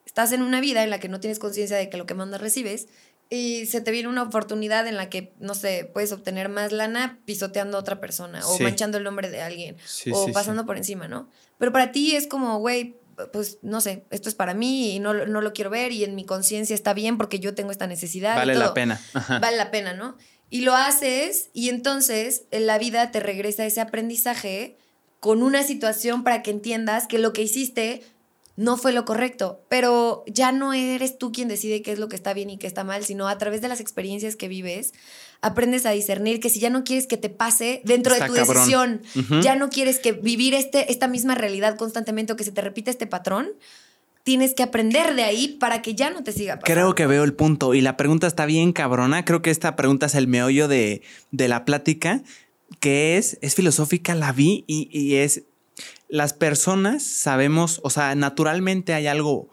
estás 0.06 0.32
en 0.34 0.42
una 0.42 0.60
vida 0.60 0.84
en 0.84 0.90
la 0.90 1.00
que 1.00 1.08
no 1.08 1.20
tienes 1.22 1.40
conciencia 1.40 1.78
de 1.78 1.90
que 1.90 1.96
lo 1.98 2.06
que 2.06 2.16
mandas 2.16 2.42
recibes 2.42 2.88
y 3.30 3.66
se 3.68 3.82
te 3.82 3.92
viene 3.92 4.10
una 4.10 4.24
oportunidad 4.24 4.88
en 4.88 4.98
la 4.98 5.10
que, 5.10 5.34
no 5.40 5.54
sé, 5.54 5.90
puedes 5.94 6.12
obtener 6.12 6.50
más 6.50 6.72
lana 6.72 7.20
pisoteando 7.26 7.78
a 7.78 7.80
otra 7.82 8.00
persona 8.00 8.46
o 8.48 8.58
Sí. 8.58 8.64
manchando 8.64 8.98
el 8.98 9.04
nombre 9.04 9.30
de 9.30 9.42
alguien 9.42 9.78
Sí, 9.86 10.12
o 10.12 10.26
sí, 10.26 10.32
pasando 10.32 10.66
por 10.66 10.78
encima, 10.78 11.08
¿no? 11.08 11.30
Pero 11.60 11.72
para 11.72 11.92
ti 11.92 12.16
es 12.16 12.26
como, 12.28 12.58
güey, 12.60 12.96
pues 13.34 13.60
no 13.62 13.82
sé, 13.82 14.06
esto 14.12 14.30
es 14.30 14.36
para 14.36 14.54
mí 14.54 14.96
y 14.96 15.00
no, 15.00 15.14
lo- 15.14 15.28
no 15.28 15.42
lo 15.42 15.54
quiero 15.54 15.70
ver 15.70 15.92
y 15.92 16.04
en 16.06 16.16
mi 16.16 16.26
conciencia 16.26 16.74
está 16.74 16.94
bien 16.94 17.18
porque 17.18 17.40
yo 17.40 17.54
tengo 17.54 17.70
esta 17.72 17.86
necesidad. 17.86 18.36
y 18.36 18.40
vale 18.40 18.56
la 18.56 18.74
pena. 18.74 19.00
Ajá. 19.14 19.40
Vale 19.40 19.58
la 19.58 19.70
pena, 19.72 19.94
¿no? 19.94 20.16
Y 20.50 20.62
lo 20.62 20.74
haces 20.74 21.50
y 21.54 21.70
entonces 21.70 22.46
en 22.50 22.66
la 22.66 22.80
vida 22.80 23.12
te 23.12 23.20
regresa 23.20 23.66
ese 23.66 23.82
aprendizaje 23.82 24.78
con 25.20 25.44
una 25.44 25.64
situación 25.64 26.24
para 26.24 26.42
que 26.42 26.50
entiendas 26.52 27.06
que 27.08 27.20
lo 27.20 27.34
que 27.34 27.42
hiciste 27.44 28.02
no 28.60 28.76
fue 28.76 28.92
lo 28.92 29.06
correcto, 29.06 29.64
pero 29.70 30.26
ya 30.28 30.52
no 30.52 30.74
eres 30.74 31.18
tú 31.18 31.32
quien 31.32 31.48
decide 31.48 31.82
qué 31.82 31.94
es 31.94 32.00
lo 32.00 32.10
que 32.10 32.18
está 32.18 32.34
bien 32.34 32.50
y 32.50 32.58
qué 32.58 32.68
está 32.68 32.84
mal, 32.84 33.06
sino 33.06 33.30
a 33.30 33.38
través 33.38 33.62
de 33.62 33.70
las 33.70 33.80
experiencias 33.80 34.36
que 34.36 34.50
vives, 34.50 34.94
aprendes 35.40 35.86
a 35.86 35.92
discernir 35.92 36.42
que 36.42 36.50
si 36.50 36.60
ya 36.60 36.70
no 36.70 36.84
quieres 36.84 37.08
que 37.08 37.16
te 37.16 37.30
pase 37.30 37.82
dentro 37.86 38.12
Está 38.12 38.26
de 38.26 38.30
tu 38.30 38.36
cabrón. 38.36 39.02
decisión, 39.06 39.42
ya 39.42 39.56
no 39.56 39.70
quieres 39.70 40.00
que 40.00 40.12
vivir 40.12 40.54
este, 40.54 40.92
esta 40.92 41.08
misma 41.08 41.36
realidad 41.36 41.78
constantemente 41.78 42.34
o 42.34 42.36
que 42.36 42.44
se 42.44 42.52
te 42.52 42.60
repita 42.60 42.92
este 42.92 43.08
patrón, 43.08 43.48
tienes 44.24 44.54
que 44.54 44.64
aprender 44.64 45.16
de 45.16 45.24
ahí 45.24 45.56
para 45.58 45.82
que 45.82 45.96
ya 45.96 46.10
no 46.10 46.26
te 46.26 46.34
siga 46.34 46.60
pasando. 46.60 46.66
Creo 46.66 46.96
que 46.96 47.08
veo 47.08 47.24
el 47.24 47.34
punto 47.36 47.74
y 47.76 47.80
la 47.80 47.96
pregunta 47.96 48.28
está 48.28 48.46
bien 48.46 48.74
cabrona. 48.74 49.24
Creo 49.24 49.42
que 49.42 49.52
esta 49.52 49.78
pregunta 49.78 50.08
es 50.08 50.16
el 50.16 50.28
meollo 50.28 50.68
de, 50.68 51.02
de 51.32 51.48
la 51.48 51.64
plática, 51.64 52.24
que 52.82 53.18
es, 53.18 53.38
es 53.42 53.56
filosófica, 53.56 54.16
la 54.16 54.34
vi 54.34 54.66
y, 54.68 54.90
y 54.92 55.16
es, 55.16 55.44
las 56.10 56.34
personas 56.34 57.04
sabemos, 57.04 57.80
o 57.84 57.90
sea, 57.90 58.16
naturalmente 58.16 58.94
hay 58.94 59.08
algo, 59.08 59.50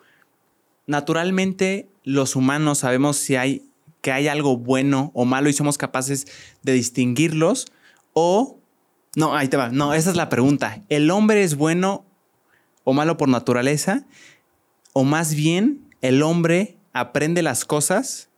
naturalmente 0.87 1.89
los 2.03 2.35
humanos 2.35 2.79
sabemos 2.79 3.17
si 3.19 3.37
hay, 3.37 3.69
que 4.01 4.11
hay 4.11 4.27
algo 4.27 4.57
bueno 4.57 5.11
o 5.15 5.25
malo 5.27 5.49
y 5.51 5.53
somos 5.53 5.79
capaces 5.79 6.27
de 6.63 6.73
distinguirlos 6.73 7.67
o... 8.13 8.59
No, 9.15 9.35
ahí 9.35 9.49
te 9.49 9.57
va. 9.57 9.71
No, 9.71 9.95
esa 9.95 10.11
es 10.11 10.17
la 10.17 10.29
pregunta. 10.29 10.83
¿El 10.91 11.11
hombre 11.11 11.43
es 11.43 11.57
bueno 11.57 12.05
o 12.85 12.93
malo 12.93 13.17
por 13.17 13.31
naturaleza? 13.31 14.05
O 14.93 15.05
más 15.05 15.35
bien, 15.35 15.89
el 16.03 16.23
hombre 16.23 16.77
aprende 16.93 17.43
las 17.43 17.65
cosas 17.65 18.29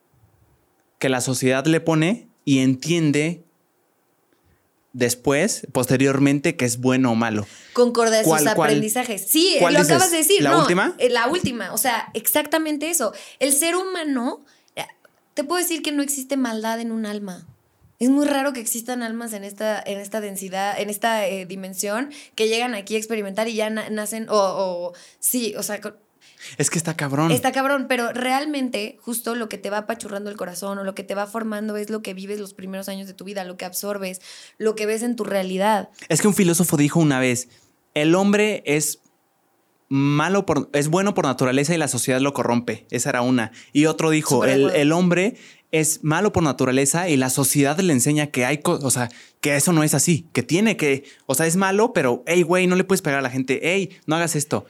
que 1.01 1.09
la 1.09 1.21
sociedad 1.21 1.67
le 1.67 1.81
pone 1.81 2.29
y 2.45 2.61
entiende 2.61 3.45
después, 4.93 5.67
posteriormente, 5.73 6.57
que 6.57 6.65
es 6.65 6.79
bueno 6.81 7.13
o 7.13 7.15
malo. 7.15 7.47
concordar 7.73 8.25
sus 8.25 8.29
¿Cuál- 8.33 8.55
cuál- 8.55 8.71
aprendizajes. 8.71 9.27
Sí, 9.29 9.57
cuál 9.61 9.75
lo 9.75 9.81
dices? 9.81 9.95
acabas 9.95 10.11
de 10.11 10.17
decir. 10.19 10.43
¿La 10.43 10.51
no, 10.51 10.61
última? 10.61 10.95
eh, 10.99 11.11
La 11.11 11.29
última, 11.29 11.73
o 11.73 11.79
sea, 11.79 12.09
exactamente 12.15 12.91
eso. 12.91 13.13
El 13.39 13.53
ser 13.53 13.77
humano, 13.77 14.45
eh, 14.77 14.85
te 15.35 15.45
puedo 15.45 15.61
decir 15.63 15.83
que 15.83 15.93
no 15.93 16.03
existe 16.03 16.37
maldad 16.37 16.81
en 16.81 16.91
un 16.93 17.07
alma. 17.07 17.47
Es 18.01 18.11
muy 18.11 18.27
raro 18.27 18.53
que 18.53 18.61
existan 18.61 19.03
almas 19.03 19.33
en 19.33 19.43
esta, 19.43 19.83
en 19.85 19.99
esta 19.99 20.21
densidad, 20.21 20.81
en 20.81 20.89
esta 20.89 21.27
eh, 21.27 21.47
dimensión, 21.47 22.11
que 22.37 22.47
llegan 22.49 22.75
aquí 22.75 22.95
a 22.95 22.99
experimentar 22.99 23.49
y 23.49 23.55
ya 23.55 23.71
na- 23.71 23.91
nacen, 23.91 24.29
o, 24.29 24.37
o 24.37 24.93
sí, 25.19 25.55
o 25.57 25.63
sea, 25.65 25.81
Es 26.57 26.71
que 26.71 26.79
está 26.79 26.97
cabrón. 26.97 27.31
Está 27.31 27.53
cabrón, 27.53 27.87
pero 27.89 28.13
realmente 28.13 28.97
justo 29.01 29.35
lo 29.35 29.49
que 29.49 29.59
te 29.59 29.71
va 29.71 29.79
apachurrando 29.79 30.31
el 30.31 30.37
corazón 30.37 30.79
o 30.79 30.85
lo 30.85 30.95
que 30.95 31.05
te 31.05 31.15
va 31.15 31.27
formando 31.27 31.77
es 31.77 31.91
lo 31.91 32.03
que 32.03 32.15
vives 32.15 32.41
los 32.41 32.55
primeros 32.55 32.89
años 32.89 33.07
de 33.07 33.15
tu 33.15 33.25
vida, 33.25 33.45
lo 33.45 33.57
que 33.57 33.65
absorbes, 33.65 34.21
lo 34.59 34.75
que 34.75 34.87
ves 34.87 35.03
en 35.03 35.17
tu 35.17 35.25
realidad. 35.25 35.91
Es 36.09 36.21
que 36.21 36.29
un 36.29 36.35
filósofo 36.35 36.77
dijo 36.77 37.01
una 37.01 37.21
vez, 37.21 37.49
el 37.95 38.15
hombre 38.15 38.63
es 38.67 39.01
malo 39.89 40.45
por, 40.47 40.69
es 40.73 40.89
bueno 40.89 41.15
por 41.15 41.25
naturaleza 41.25 41.75
y 41.75 41.79
la 41.79 41.89
sociedad 41.89 42.21
lo 42.21 42.33
corrompe. 42.33 42.87
Esa 42.91 43.11
era 43.11 43.23
una. 43.23 43.53
Y 43.73 43.87
otro 43.87 44.11
dijo, 44.11 44.45
el, 44.45 44.71
el 44.71 44.93
hombre 44.93 45.37
es 45.71 46.03
malo 46.03 46.33
por 46.33 46.43
naturaleza 46.43 47.09
y 47.09 47.17
la 47.17 47.31
sociedad 47.31 47.79
le 47.79 47.93
enseña 47.93 48.29
que 48.29 48.45
hay 48.45 48.59
cosas, 48.59 48.85
o 48.85 48.91
sea, 48.91 49.11
que 49.41 49.57
eso 49.57 49.73
no 49.73 49.83
es 49.83 49.95
así, 49.95 50.27
que 50.33 50.43
tiene 50.43 50.77
que, 50.77 51.05
o 51.27 51.35
sea, 51.35 51.47
es 51.47 51.57
malo, 51.57 51.93
pero, 51.93 52.23
hey, 52.27 52.43
güey, 52.43 52.67
no 52.67 52.77
le 52.77 52.85
puedes 52.85 53.03
pegar 53.03 53.19
a 53.19 53.23
la 53.23 53.31
gente, 53.31 53.61
hey, 53.63 53.91
no 54.07 54.17
hagas 54.17 54.35
esto. 54.35 54.67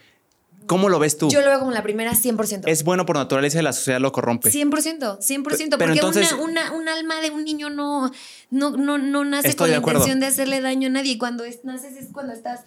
¿Cómo 0.69 0.89
lo 0.89 0.99
ves 1.01 1.19
tú? 1.19 1.29
Yo 1.31 1.41
lo 1.41 1.49
veo 1.49 1.59
como 1.59 1.73
la 1.73 1.83
primera 1.83 2.13
100%. 2.13 2.63
Es 2.67 2.85
bueno 2.85 3.05
por 3.07 3.17
naturaleza 3.17 3.59
y 3.59 3.63
la 3.63 3.73
sociedad 3.73 4.01
lo 4.01 4.13
corrompe. 4.13 4.51
100%, 4.53 5.19
100%. 5.19 5.43
Pero 5.43 5.79
porque 5.79 5.93
entonces- 5.95 6.33
una, 6.35 6.71
una, 6.71 6.73
un 6.73 6.89
alma 6.89 7.21
de 7.21 7.31
un 7.31 7.43
niño 7.45 7.71
no, 7.71 8.13
no, 8.51 8.71
no, 8.77 8.99
no 8.99 9.25
nace 9.25 9.57
con 9.57 9.71
la 9.71 9.79
intención 9.79 10.21
de 10.21 10.27
hacerle 10.27 10.61
daño 10.61 10.87
a 10.89 10.91
nadie. 10.91 11.13
Y 11.13 11.19
cuando 11.19 11.45
es- 11.45 11.65
naces 11.65 11.97
es 11.97 12.09
cuando 12.13 12.33
estás 12.33 12.61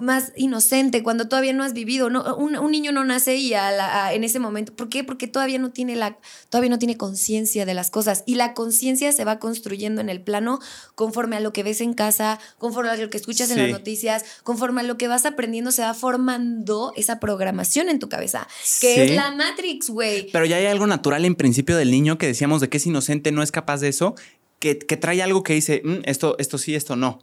más 0.00 0.32
inocente, 0.36 1.02
cuando 1.02 1.26
todavía 1.28 1.52
no 1.52 1.64
has 1.64 1.72
vivido. 1.72 2.10
No, 2.10 2.36
un, 2.36 2.56
un 2.56 2.70
niño 2.70 2.92
no 2.92 3.04
nace 3.04 3.36
y 3.36 3.54
a 3.54 3.70
la- 3.72 4.06
a- 4.06 4.14
en 4.14 4.22
ese 4.24 4.38
momento. 4.38 4.74
¿Por 4.74 4.88
qué? 4.88 5.02
Porque 5.04 5.26
todavía 5.26 5.58
no 5.58 5.70
tiene 5.70 5.96
la, 5.96 6.18
todavía 6.48 6.70
no 6.70 6.78
tiene 6.78 6.96
conciencia 6.96 7.66
de 7.66 7.74
las 7.74 7.90
cosas. 7.90 8.22
Y 8.26 8.36
la 8.36 8.54
conciencia 8.54 9.10
se 9.12 9.24
va 9.24 9.38
construyendo 9.38 10.00
en 10.00 10.08
el 10.08 10.20
plano 10.22 10.60
conforme 10.94 11.36
a 11.36 11.40
lo 11.40 11.52
que 11.52 11.62
ves 11.62 11.80
en 11.80 11.94
casa, 11.94 12.38
conforme 12.58 12.90
a 12.90 12.96
lo 12.96 13.10
que 13.10 13.16
escuchas 13.16 13.50
en 13.50 13.58
las 13.58 13.70
noticias, 13.70 14.24
conforme 14.44 14.82
a 14.82 14.84
lo 14.84 14.96
que 14.96 15.08
vas 15.08 15.26
aprendiendo, 15.26 15.72
se 15.72 15.82
va 15.82 15.94
formando 15.94 16.92
esa 16.96 17.18
programación 17.20 17.88
en 17.88 17.98
tu 17.98 18.08
cabeza. 18.08 18.46
Que 18.80 18.94
Sí. 18.94 19.00
es 19.00 19.10
la 19.12 19.32
Matrix, 19.32 19.90
güey. 19.90 20.30
Pero 20.30 20.44
ya 20.44 20.56
hay 20.56 20.66
algo 20.66 20.86
natural 20.86 21.24
en 21.24 21.34
principio 21.34 21.76
del 21.76 21.90
niño 21.90 22.18
que 22.18 22.26
decíamos 22.26 22.60
de 22.60 22.68
que 22.68 22.76
es 22.76 22.86
inocente, 22.86 23.32
no 23.32 23.42
es 23.42 23.50
capaz 23.52 23.78
de 23.80 23.88
eso, 23.88 24.14
que, 24.58 24.78
que 24.78 24.96
trae 24.96 25.22
algo 25.22 25.42
que 25.42 25.54
dice, 25.54 25.80
"Mm, 25.84 26.00
esto, 26.04 26.36
esto 26.38 26.58
sí, 26.58 26.74
esto 26.74 26.94
no. 26.96 27.22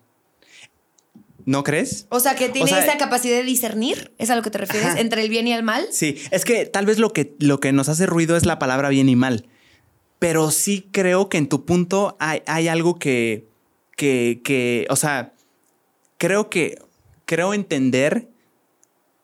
¿No 1.48 1.64
crees? 1.64 2.08
O 2.10 2.20
sea, 2.20 2.36
que 2.36 2.50
tiene 2.50 2.70
sea, 2.70 2.84
esa 2.84 2.98
capacidad 2.98 3.38
de 3.38 3.44
discernir, 3.44 4.12
¿es 4.18 4.30
a 4.30 4.36
lo 4.36 4.42
que 4.42 4.52
te 4.52 4.58
refieres? 4.58 4.90
Ajá. 4.90 5.00
Entre 5.00 5.22
el 5.22 5.30
bien 5.30 5.48
y 5.48 5.54
el 5.54 5.64
mal. 5.64 5.88
Sí, 5.92 6.18
es 6.30 6.44
que 6.44 6.66
tal 6.66 6.86
vez 6.86 7.00
lo 7.00 7.14
que, 7.14 7.38
lo 7.40 7.62
que 7.62 7.72
nos 7.72 7.88
hace 7.88 8.06
ruido 8.06 8.36
es 8.36 8.46
la 8.46 8.60
palabra 8.60 8.90
bien 8.90 9.08
y 9.08 9.16
mal. 9.16 9.48
Pero 10.20 10.52
sí 10.52 10.90
creo 10.92 11.30
que 11.30 11.38
en 11.38 11.48
tu 11.48 11.64
punto 11.64 12.18
hay, 12.20 12.44
hay 12.48 12.68
algo 12.68 13.00
que, 13.00 13.48
que, 13.96 14.42
que, 14.44 14.88
o 14.90 14.98
sea, 14.98 15.36
creo 16.18 16.50
que, 16.50 16.80
creo 17.24 17.54
entender 17.54 18.28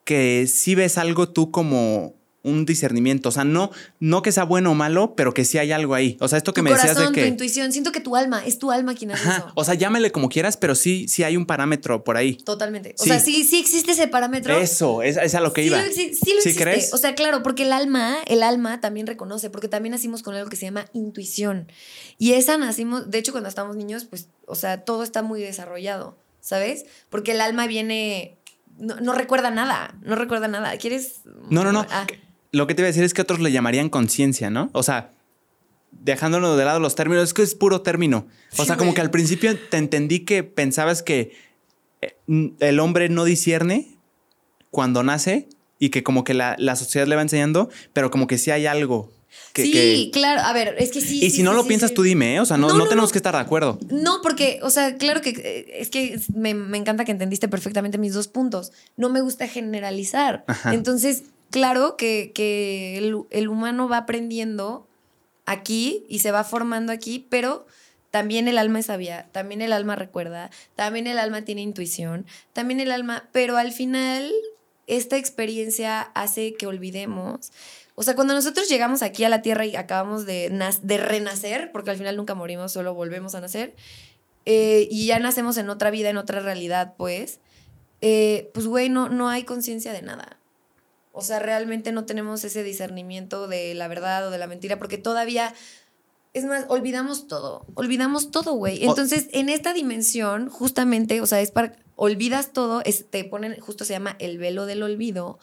que 0.05 0.47
sí 0.47 0.75
ves 0.75 0.97
algo 0.97 1.27
tú 1.27 1.51
como 1.51 2.15
un 2.43 2.65
discernimiento. 2.65 3.29
O 3.29 3.31
sea, 3.31 3.43
no, 3.45 3.71
no 3.99 4.21
que 4.21 4.31
sea 4.31 4.43
bueno 4.43 4.71
o 4.71 4.73
malo, 4.75 5.15
pero 5.15 5.33
que 5.33 5.45
sí 5.45 5.57
hay 5.57 5.71
algo 5.71 5.95
ahí. 5.95 6.17
O 6.19 6.27
sea, 6.27 6.37
esto 6.37 6.53
que 6.53 6.59
tu 6.59 6.65
me 6.65 6.71
decías 6.71 6.93
corazón, 6.93 7.13
de 7.13 7.19
tu 7.21 7.23
que... 7.23 7.27
intuición. 7.27 7.71
Siento 7.71 7.91
que 7.93 8.01
tu 8.01 8.15
alma, 8.15 8.45
es 8.45 8.59
tu 8.59 8.69
alma 8.71 8.93
quien 8.95 9.11
hace 9.11 9.27
Ajá, 9.27 9.37
eso. 9.37 9.51
o 9.55 9.63
sea, 9.63 9.73
llámale 9.75 10.11
como 10.11 10.27
quieras, 10.29 10.57
pero 10.57 10.75
sí, 10.75 11.07
sí 11.07 11.23
hay 11.23 11.37
un 11.37 11.45
parámetro 11.45 12.03
por 12.03 12.17
ahí. 12.17 12.35
Totalmente. 12.35 12.95
O 12.99 13.03
Sí. 13.03 13.09
sea, 13.09 13.19
sí, 13.19 13.43
sí 13.45 13.59
existe 13.59 13.93
ese 13.93 14.07
parámetro. 14.07 14.57
Eso, 14.59 15.01
es, 15.01 15.17
es 15.17 15.33
a 15.35 15.39
lo 15.41 15.53
que 15.53 15.61
sí 15.61 15.67
iba. 15.67 15.77
Lo 15.81 15.87
exi- 15.87 15.93
sí 15.93 16.33
lo 16.35 16.41
¿Sí 16.41 16.49
existe. 16.49 16.61
crees? 16.63 16.93
O 16.93 16.97
sea, 16.97 17.15
claro, 17.15 17.43
porque 17.43 17.63
el 17.63 17.71
alma, 17.71 18.17
el 18.27 18.43
alma 18.43 18.81
también 18.81 19.07
reconoce, 19.07 19.49
porque 19.49 19.67
también 19.69 19.91
nacimos 19.91 20.21
con 20.21 20.35
algo 20.35 20.49
que 20.49 20.57
se 20.57 20.65
llama 20.65 20.85
intuición. 20.93 21.71
Y 22.17 22.33
esa 22.33 22.57
nacimos, 22.57 23.09
de 23.09 23.17
hecho, 23.19 23.31
cuando 23.31 23.47
estamos 23.49 23.75
niños, 23.77 24.05
pues, 24.05 24.27
o 24.47 24.55
sea, 24.55 24.83
todo 24.83 25.03
está 25.03 25.21
muy 25.23 25.41
desarrollado, 25.41 26.17
¿sabes? 26.41 26.85
Porque 27.09 27.31
el 27.31 27.39
alma 27.41 27.67
viene, 27.67 28.37
no, 28.77 28.95
no 28.99 29.13
recuerda 29.13 29.49
nada, 29.51 29.95
no 30.01 30.15
recuerda 30.15 30.47
nada. 30.47 30.75
¿Quieres? 30.77 31.21
No, 31.49 31.63
no, 31.63 31.71
no. 31.71 31.85
Ah. 31.89 32.05
Lo 32.53 32.65
que 32.67 32.75
te 32.75 32.81
iba 32.81 32.85
a 32.87 32.91
decir 32.91 33.03
es 33.03 33.13
que 33.13 33.21
otros 33.21 33.41
le 33.41 33.51
llamarían 33.51 33.89
conciencia, 33.89 34.49
¿no? 34.49 34.69
O 34.71 34.81
sea, 34.83 35.11
dejándolo 35.91 36.55
de 36.55 36.63
lado 36.65 36.79
los 36.79 36.95
términos, 36.95 37.23
es 37.25 37.33
que 37.33 37.41
es 37.41 37.55
puro 37.55 37.81
término. 37.81 38.27
O 38.53 38.61
Sí, 38.61 38.65
sea, 38.67 38.77
como 38.77 38.91
güey. 38.91 38.95
que 38.95 39.01
al 39.01 39.11
principio 39.11 39.57
te 39.69 39.77
entendí 39.77 40.21
que 40.21 40.43
pensabas 40.43 41.03
que 41.03 41.35
eh, 42.01 42.15
el 42.59 42.79
hombre 42.79 43.09
no 43.09 43.25
discierne 43.25 43.89
cuando 44.71 45.03
nace 45.03 45.49
y 45.79 45.89
que 45.89 46.03
como 46.03 46.23
que 46.23 46.33
la, 46.33 46.55
la 46.57 46.75
sociedad 46.75 47.07
le 47.07 47.15
va 47.15 47.21
enseñando, 47.21 47.69
pero 47.91 48.09
como 48.11 48.27
que 48.27 48.37
sí 48.37 48.51
hay 48.51 48.65
algo. 48.65 49.11
Que, 49.53 49.63
sí, 49.63 49.71
que- 49.71 50.09
claro. 50.13 50.41
A 50.41 50.53
ver, 50.53 50.75
es 50.77 50.91
que 50.91 51.01
sí. 51.01 51.17
y 51.17 51.29
sí, 51.31 51.37
si 51.37 51.43
no 51.43 51.53
lo 51.53 51.63
sí, 51.63 51.67
piensas, 51.69 51.93
tú 51.93 52.03
dime, 52.03 52.35
¿eh? 52.35 52.39
O 52.39 52.45
sea, 52.45 52.57
no, 52.57 52.67
No, 52.67 52.73
no 52.73 52.79
no, 52.83 52.87
tenemos 52.89 53.11
que 53.11 53.17
estar 53.17 53.33
de 53.33 53.41
acuerdo. 53.41 53.79
No, 53.89 54.19
porque, 54.21 54.59
o 54.61 54.69
sea, 54.69 54.95
claro 54.97 55.21
que 55.21 55.65
es 55.79 55.89
que 55.89 56.19
me, 56.35 56.53
me 56.53 56.77
encanta 56.77 57.03
que 57.03 57.11
entendiste 57.11 57.47
perfectamente 57.47 57.97
mis 57.97 58.13
dos 58.13 58.27
puntos. 58.27 58.71
No 58.95 59.09
me 59.09 59.21
gusta 59.21 59.47
generalizar. 59.47 60.43
Ajá. 60.47 60.73
Entonces, 60.75 61.23
claro 61.53 61.97
que, 61.97 62.31
que 62.33 62.97
el, 62.97 63.15
el 63.29 63.47
humano 63.47 63.87
va 63.87 63.97
aprendiendo 63.97 64.87
aquí 65.45 66.03
y 66.09 66.19
se 66.19 66.31
va 66.31 66.43
formando 66.43 66.91
aquí, 66.91 67.27
pero 67.29 67.67
también 68.09 68.47
el 68.47 68.57
alma 68.57 68.79
es 68.79 68.87
sabia, 68.87 69.29
también 69.31 69.61
el 69.61 69.71
alma 69.71 69.95
recuerda, 69.95 70.49
también 70.75 71.05
el 71.05 71.19
alma 71.19 71.43
tiene 71.43 71.61
intuición, 71.61 72.25
también 72.53 72.79
el 72.79 72.91
alma, 72.91 73.29
pero 73.31 73.57
al 73.57 73.71
final 73.71 74.31
esta 74.87 75.17
experiencia 75.17 76.01
hace 76.01 76.55
que 76.55 76.65
olvidemos. 76.65 77.51
O 77.93 78.01
sea, 78.01 78.15
cuando 78.15 78.33
nosotros 78.33 78.67
llegamos 78.67 79.03
aquí 79.03 79.23
a 79.23 79.29
la 79.29 79.43
Tierra 79.43 79.67
y 79.67 79.75
acabamos 79.75 80.25
de, 80.25 80.49
de 80.81 80.97
renacer, 80.97 81.71
porque 81.71 81.91
al 81.91 81.97
final 81.97 82.17
nunca 82.17 82.33
morimos, 82.33 82.71
solo 82.71 82.95
volvemos 82.95 83.35
a 83.35 83.41
nacer, 83.41 83.75
eh, 84.47 84.87
y 84.89 85.05
ya 85.05 85.19
nacemos 85.19 85.57
en 85.57 85.69
otra 85.69 85.91
vida, 85.91 86.09
en 86.09 86.17
otra 86.17 86.39
realidad, 86.39 86.95
pues, 86.97 87.39
eh, 88.01 88.49
pues, 88.55 88.65
güey, 88.65 88.89
no, 88.89 89.07
no 89.09 89.29
hay 89.29 89.43
conciencia 89.43 89.93
de 89.93 90.01
nada. 90.01 90.39
O 91.13 91.21
sea, 91.21 91.39
realmente 91.39 91.91
no 91.91 92.05
tenemos 92.05 92.43
ese 92.43 92.63
discernimiento 92.63 93.47
de 93.47 93.73
la 93.75 93.87
verdad 93.87 94.27
o 94.27 94.31
de 94.31 94.37
la 94.39 94.47
mentira, 94.47 94.77
porque 94.79 94.97
todavía, 94.97 95.53
es 96.33 96.43
más, 96.45 96.65
olvidamos 96.67 97.27
todo, 97.27 97.65
olvidamos 97.75 98.31
todo, 98.31 98.53
güey. 98.53 98.83
Entonces, 98.83 99.27
en 99.31 99.47
esta 99.49 99.73
dimensión, 99.73 100.49
justamente, 100.49 101.21
o 101.21 101.27
sea, 101.27 101.39
es 101.39 101.51
para, 101.51 101.73
olvidas 101.95 102.51
todo, 102.51 102.81
es, 102.83 103.05
te 103.09 103.23
ponen, 103.23 103.59
justo 103.59 103.85
se 103.85 103.93
llama 103.93 104.15
el 104.19 104.39
velo 104.39 104.65
del 104.65 104.81
olvido. 104.81 105.37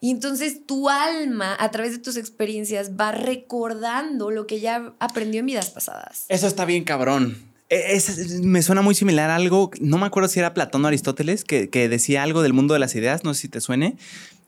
Y 0.00 0.10
entonces 0.10 0.64
tu 0.66 0.88
alma, 0.88 1.54
a 1.60 1.70
través 1.70 1.92
de 1.92 1.98
tus 1.98 2.16
experiencias, 2.16 2.92
va 2.98 3.12
recordando 3.12 4.30
lo 4.30 4.46
que 4.46 4.60
ya 4.60 4.94
aprendió 4.98 5.40
en 5.40 5.46
vidas 5.46 5.68
pasadas. 5.70 6.24
Eso 6.28 6.46
está 6.46 6.64
bien 6.64 6.84
cabrón. 6.84 7.36
E- 7.68 7.94
es- 7.94 8.40
me 8.40 8.62
suena 8.62 8.80
muy 8.80 8.94
similar 8.94 9.28
a 9.28 9.36
algo, 9.36 9.70
no 9.80 9.98
me 9.98 10.06
acuerdo 10.06 10.30
si 10.30 10.38
era 10.38 10.54
Platón 10.54 10.82
o 10.84 10.88
Aristóteles, 10.88 11.44
que, 11.44 11.68
que 11.68 11.88
decía 11.90 12.22
algo 12.22 12.40
del 12.42 12.54
mundo 12.54 12.72
de 12.72 12.80
las 12.80 12.94
ideas, 12.94 13.24
no 13.24 13.34
sé 13.34 13.42
si 13.42 13.48
te 13.48 13.60
suene. 13.60 13.96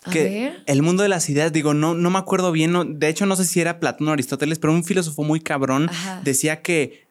A 0.05 0.11
Que 0.11 0.25
ver. 0.25 0.63
el 0.67 0.83
mundo 0.83 1.03
de 1.05 1.09
las 1.09 1.29
ideas, 1.31 1.53
digo, 1.53 1.75
no, 1.75 1.95
no 1.95 2.11
me 2.11 2.19
acuerdo 2.19 2.51
bien, 2.51 2.73
no- 2.73 2.85
de 2.85 3.09
hecho 3.09 3.25
no 3.27 3.37
sé 3.37 3.45
si 3.45 3.61
era 3.61 3.79
Platón 3.79 4.09
o 4.09 4.13
Aristóteles, 4.13 4.59
pero 4.59 4.73
un 4.73 4.83
filósofo 4.85 5.23
muy 5.23 5.41
cabrón 5.41 5.89
Ajá. 5.89 6.21
decía 6.25 6.61
que 6.63 7.07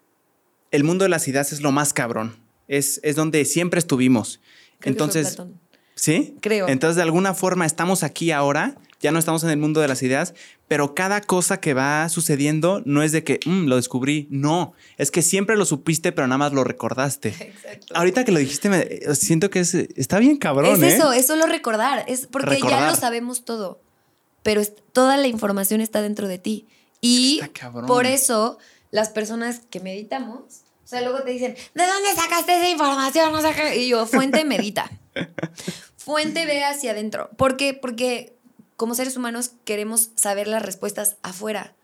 el 0.72 0.84
mundo 0.84 1.04
de 1.04 1.10
las 1.10 1.28
ideas 1.28 1.54
es 1.54 1.62
lo 1.62 1.72
más 1.72 1.94
cabrón, 1.94 2.36
es, 2.68 3.00
es 3.04 3.16
donde 3.16 3.46
siempre 3.46 3.80
estuvimos. 3.80 4.42
Creo 4.80 4.92
Entonces. 4.94 5.38
¿sí? 5.96 6.36
Creo. 6.42 6.68
Entonces, 6.68 6.96
de 6.98 7.04
alguna 7.04 7.34
forma 7.34 7.66
estamos 7.66 8.04
aquí 8.04 8.32
ahora, 8.32 8.76
ya 9.02 9.12
no 9.12 9.20
estamos 9.20 9.44
en 9.44 9.50
el 9.50 9.58
mundo 9.58 9.82
de 9.82 9.88
las 9.88 10.02
ideas, 10.04 10.34
pero 10.68 10.94
cada 10.96 11.22
cosa 11.22 11.60
que 11.60 11.74
va 11.74 12.08
sucediendo 12.10 12.82
no 12.86 13.04
es 13.04 13.12
de 13.12 13.24
que 13.24 13.40
"Mm, 13.46 13.66
lo 13.68 13.76
descubrí, 13.76 14.28
no, 14.30 14.74
es 14.98 15.12
que 15.12 15.22
siempre 15.22 15.58
lo 15.58 15.66
supiste, 15.66 16.12
pero 16.12 16.28
nada 16.28 16.38
más 16.38 16.54
lo 16.54 16.64
recordaste. 16.64 17.30
Exacto. 17.30 17.94
Ahorita 17.96 18.24
que 18.24 18.32
lo 18.32 18.40
dijiste, 18.40 18.70
me, 18.70 18.80
eh, 18.80 19.16
siento 19.16 19.50
que 19.50 19.60
es, 19.60 19.74
está 19.74 20.20
bien 20.20 20.38
cabrón, 20.38 20.84
es 20.84 20.94
¿eh? 20.94 20.96
eso, 20.98 21.12
es 21.14 21.28
solo 21.28 21.46
recordar. 21.48 22.06
Es 22.08 22.28
porque 22.28 22.50
ya 22.52 22.56
Recordar. 22.56 22.90
lo 22.92 22.96
sabemos 22.96 23.44
todo. 23.46 23.82
Pero 24.44 24.62
es- 24.62 24.74
toda 24.94 25.18
la 25.18 25.28
información 25.28 25.82
está 25.82 26.02
dentro 26.02 26.28
de 26.28 26.38
ti. 26.40 26.68
Y 27.02 27.42
por 27.88 28.06
eso 28.06 28.58
las 28.92 29.10
personas 29.10 29.62
que 29.70 29.80
meditamos, 29.80 30.40
o 30.84 30.88
sea, 30.88 31.02
luego 31.02 31.22
te 31.24 31.32
dicen, 31.32 31.56
¿de 31.74 31.84
dónde 31.86 32.10
sacaste 32.16 32.56
esa 32.58 32.70
información? 32.70 33.32
No 33.32 33.42
sé 33.42 33.54
qué". 33.56 33.78
Y 33.84 33.90
yo, 33.90 34.06
fuente 34.06 34.44
medita. 34.46 34.90
fuente 35.98 36.46
ve 36.46 36.64
hacia 36.64 36.92
adentro. 36.92 37.30
¿Por 37.38 37.58
qué? 37.58 37.74
Porque 37.74 38.36
como 38.82 38.96
seres 38.96 39.16
humanos 39.16 39.52
queremos 39.64 40.10
saber 40.16 40.48
las 40.48 40.64
respuestas 40.64 41.18
afuera. 41.22 41.76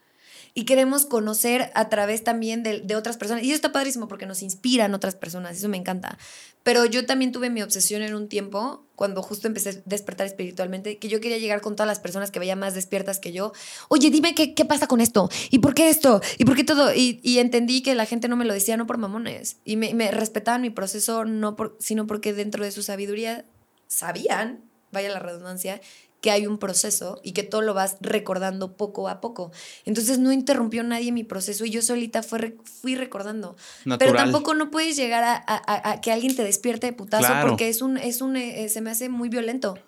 Y 0.55 0.65
queremos 0.65 1.05
conocer 1.05 1.69
a 1.75 1.89
través 1.89 2.23
también 2.23 2.63
de, 2.63 2.79
de 2.79 2.95
otras 2.95 3.17
personas. 3.17 3.43
Y 3.43 3.49
eso 3.49 3.57
está 3.57 3.71
padrísimo 3.71 4.07
porque 4.07 4.25
nos 4.25 4.41
inspiran 4.41 4.95
otras 4.95 5.13
personas. 5.13 5.55
Eso 5.55 5.69
me 5.69 5.77
encanta. 5.77 6.17
Pero 6.63 6.85
yo 6.85 7.05
también 7.05 7.31
tuve 7.31 7.51
mi 7.51 7.61
obsesión 7.61 8.01
en 8.01 8.15
un 8.15 8.27
tiempo, 8.27 8.83
cuando 8.95 9.21
justo 9.21 9.47
empecé 9.47 9.69
a 9.69 9.73
despertar 9.85 10.25
espiritualmente, 10.25 10.97
que 10.97 11.07
yo 11.07 11.21
quería 11.21 11.37
llegar 11.37 11.61
con 11.61 11.75
todas 11.75 11.87
las 11.87 11.99
personas 11.99 12.31
que 12.31 12.39
veía 12.39 12.55
más 12.55 12.73
despiertas 12.73 13.19
que 13.19 13.31
yo. 13.31 13.53
Oye, 13.89 14.09
dime 14.09 14.33
qué, 14.33 14.55
qué 14.55 14.65
pasa 14.65 14.87
con 14.87 14.99
esto. 14.99 15.29
¿Y 15.51 15.59
por 15.59 15.75
qué 15.75 15.89
esto? 15.89 16.19
¿Y 16.39 16.45
por 16.45 16.55
qué 16.55 16.63
todo? 16.63 16.91
Y, 16.95 17.19
y 17.21 17.37
entendí 17.37 17.83
que 17.83 17.93
la 17.93 18.07
gente 18.07 18.27
no 18.27 18.37
me 18.37 18.45
lo 18.45 18.55
decía 18.55 18.75
no 18.75 18.87
por 18.87 18.97
mamones. 18.97 19.57
Y 19.65 19.75
me, 19.75 19.93
me 19.93 20.09
respetaban 20.09 20.63
mi 20.63 20.71
proceso, 20.71 21.25
no 21.25 21.55
por, 21.55 21.77
sino 21.79 22.07
porque 22.07 22.33
dentro 22.33 22.63
de 22.63 22.71
su 22.71 22.81
sabiduría 22.81 23.45
sabían, 23.85 24.63
vaya 24.91 25.09
la 25.09 25.19
redundancia, 25.19 25.79
que 26.27 26.31
hay 26.31 26.45
un 26.45 26.57
proceso 26.57 27.21
y 27.23 27.31
que 27.31 27.43
todo 27.43 27.61
lo 27.61 27.73
vas 27.73 27.95
recordando 28.01 28.75
poco 28.75 29.07
a 29.07 29.21
poco. 29.21 29.49
Entonces 29.85 30.19
no 30.19 30.33
interrumpió 30.33 30.83
nadie 30.83 31.13
mi 31.13 31.23
proceso 31.23 31.63
y 31.63 31.69
yo 31.69 31.81
solita 31.81 32.21
fue 32.21 32.57
fui 32.81 32.95
recordando. 32.95 33.55
Pero 33.97 34.13
tampoco 34.13 34.53
no 34.53 34.69
puedes 34.69 34.97
llegar 34.97 35.23
a, 35.23 35.41
a- 35.47 36.01
que 36.01 36.11
alguien 36.11 36.35
te 36.35 36.43
despierte 36.43 36.87
de 36.87 36.91
putazo 36.91 37.27
Claro. 37.27 37.47
porque 37.47 37.69
es 37.69 37.81
un, 37.81 37.97
es 37.97 38.19
un, 38.21 38.35
eh, 38.35 38.67
se 38.67 38.81
me 38.81 38.91
hace 38.91 39.07
muy 39.07 39.29
violento. 39.29 39.79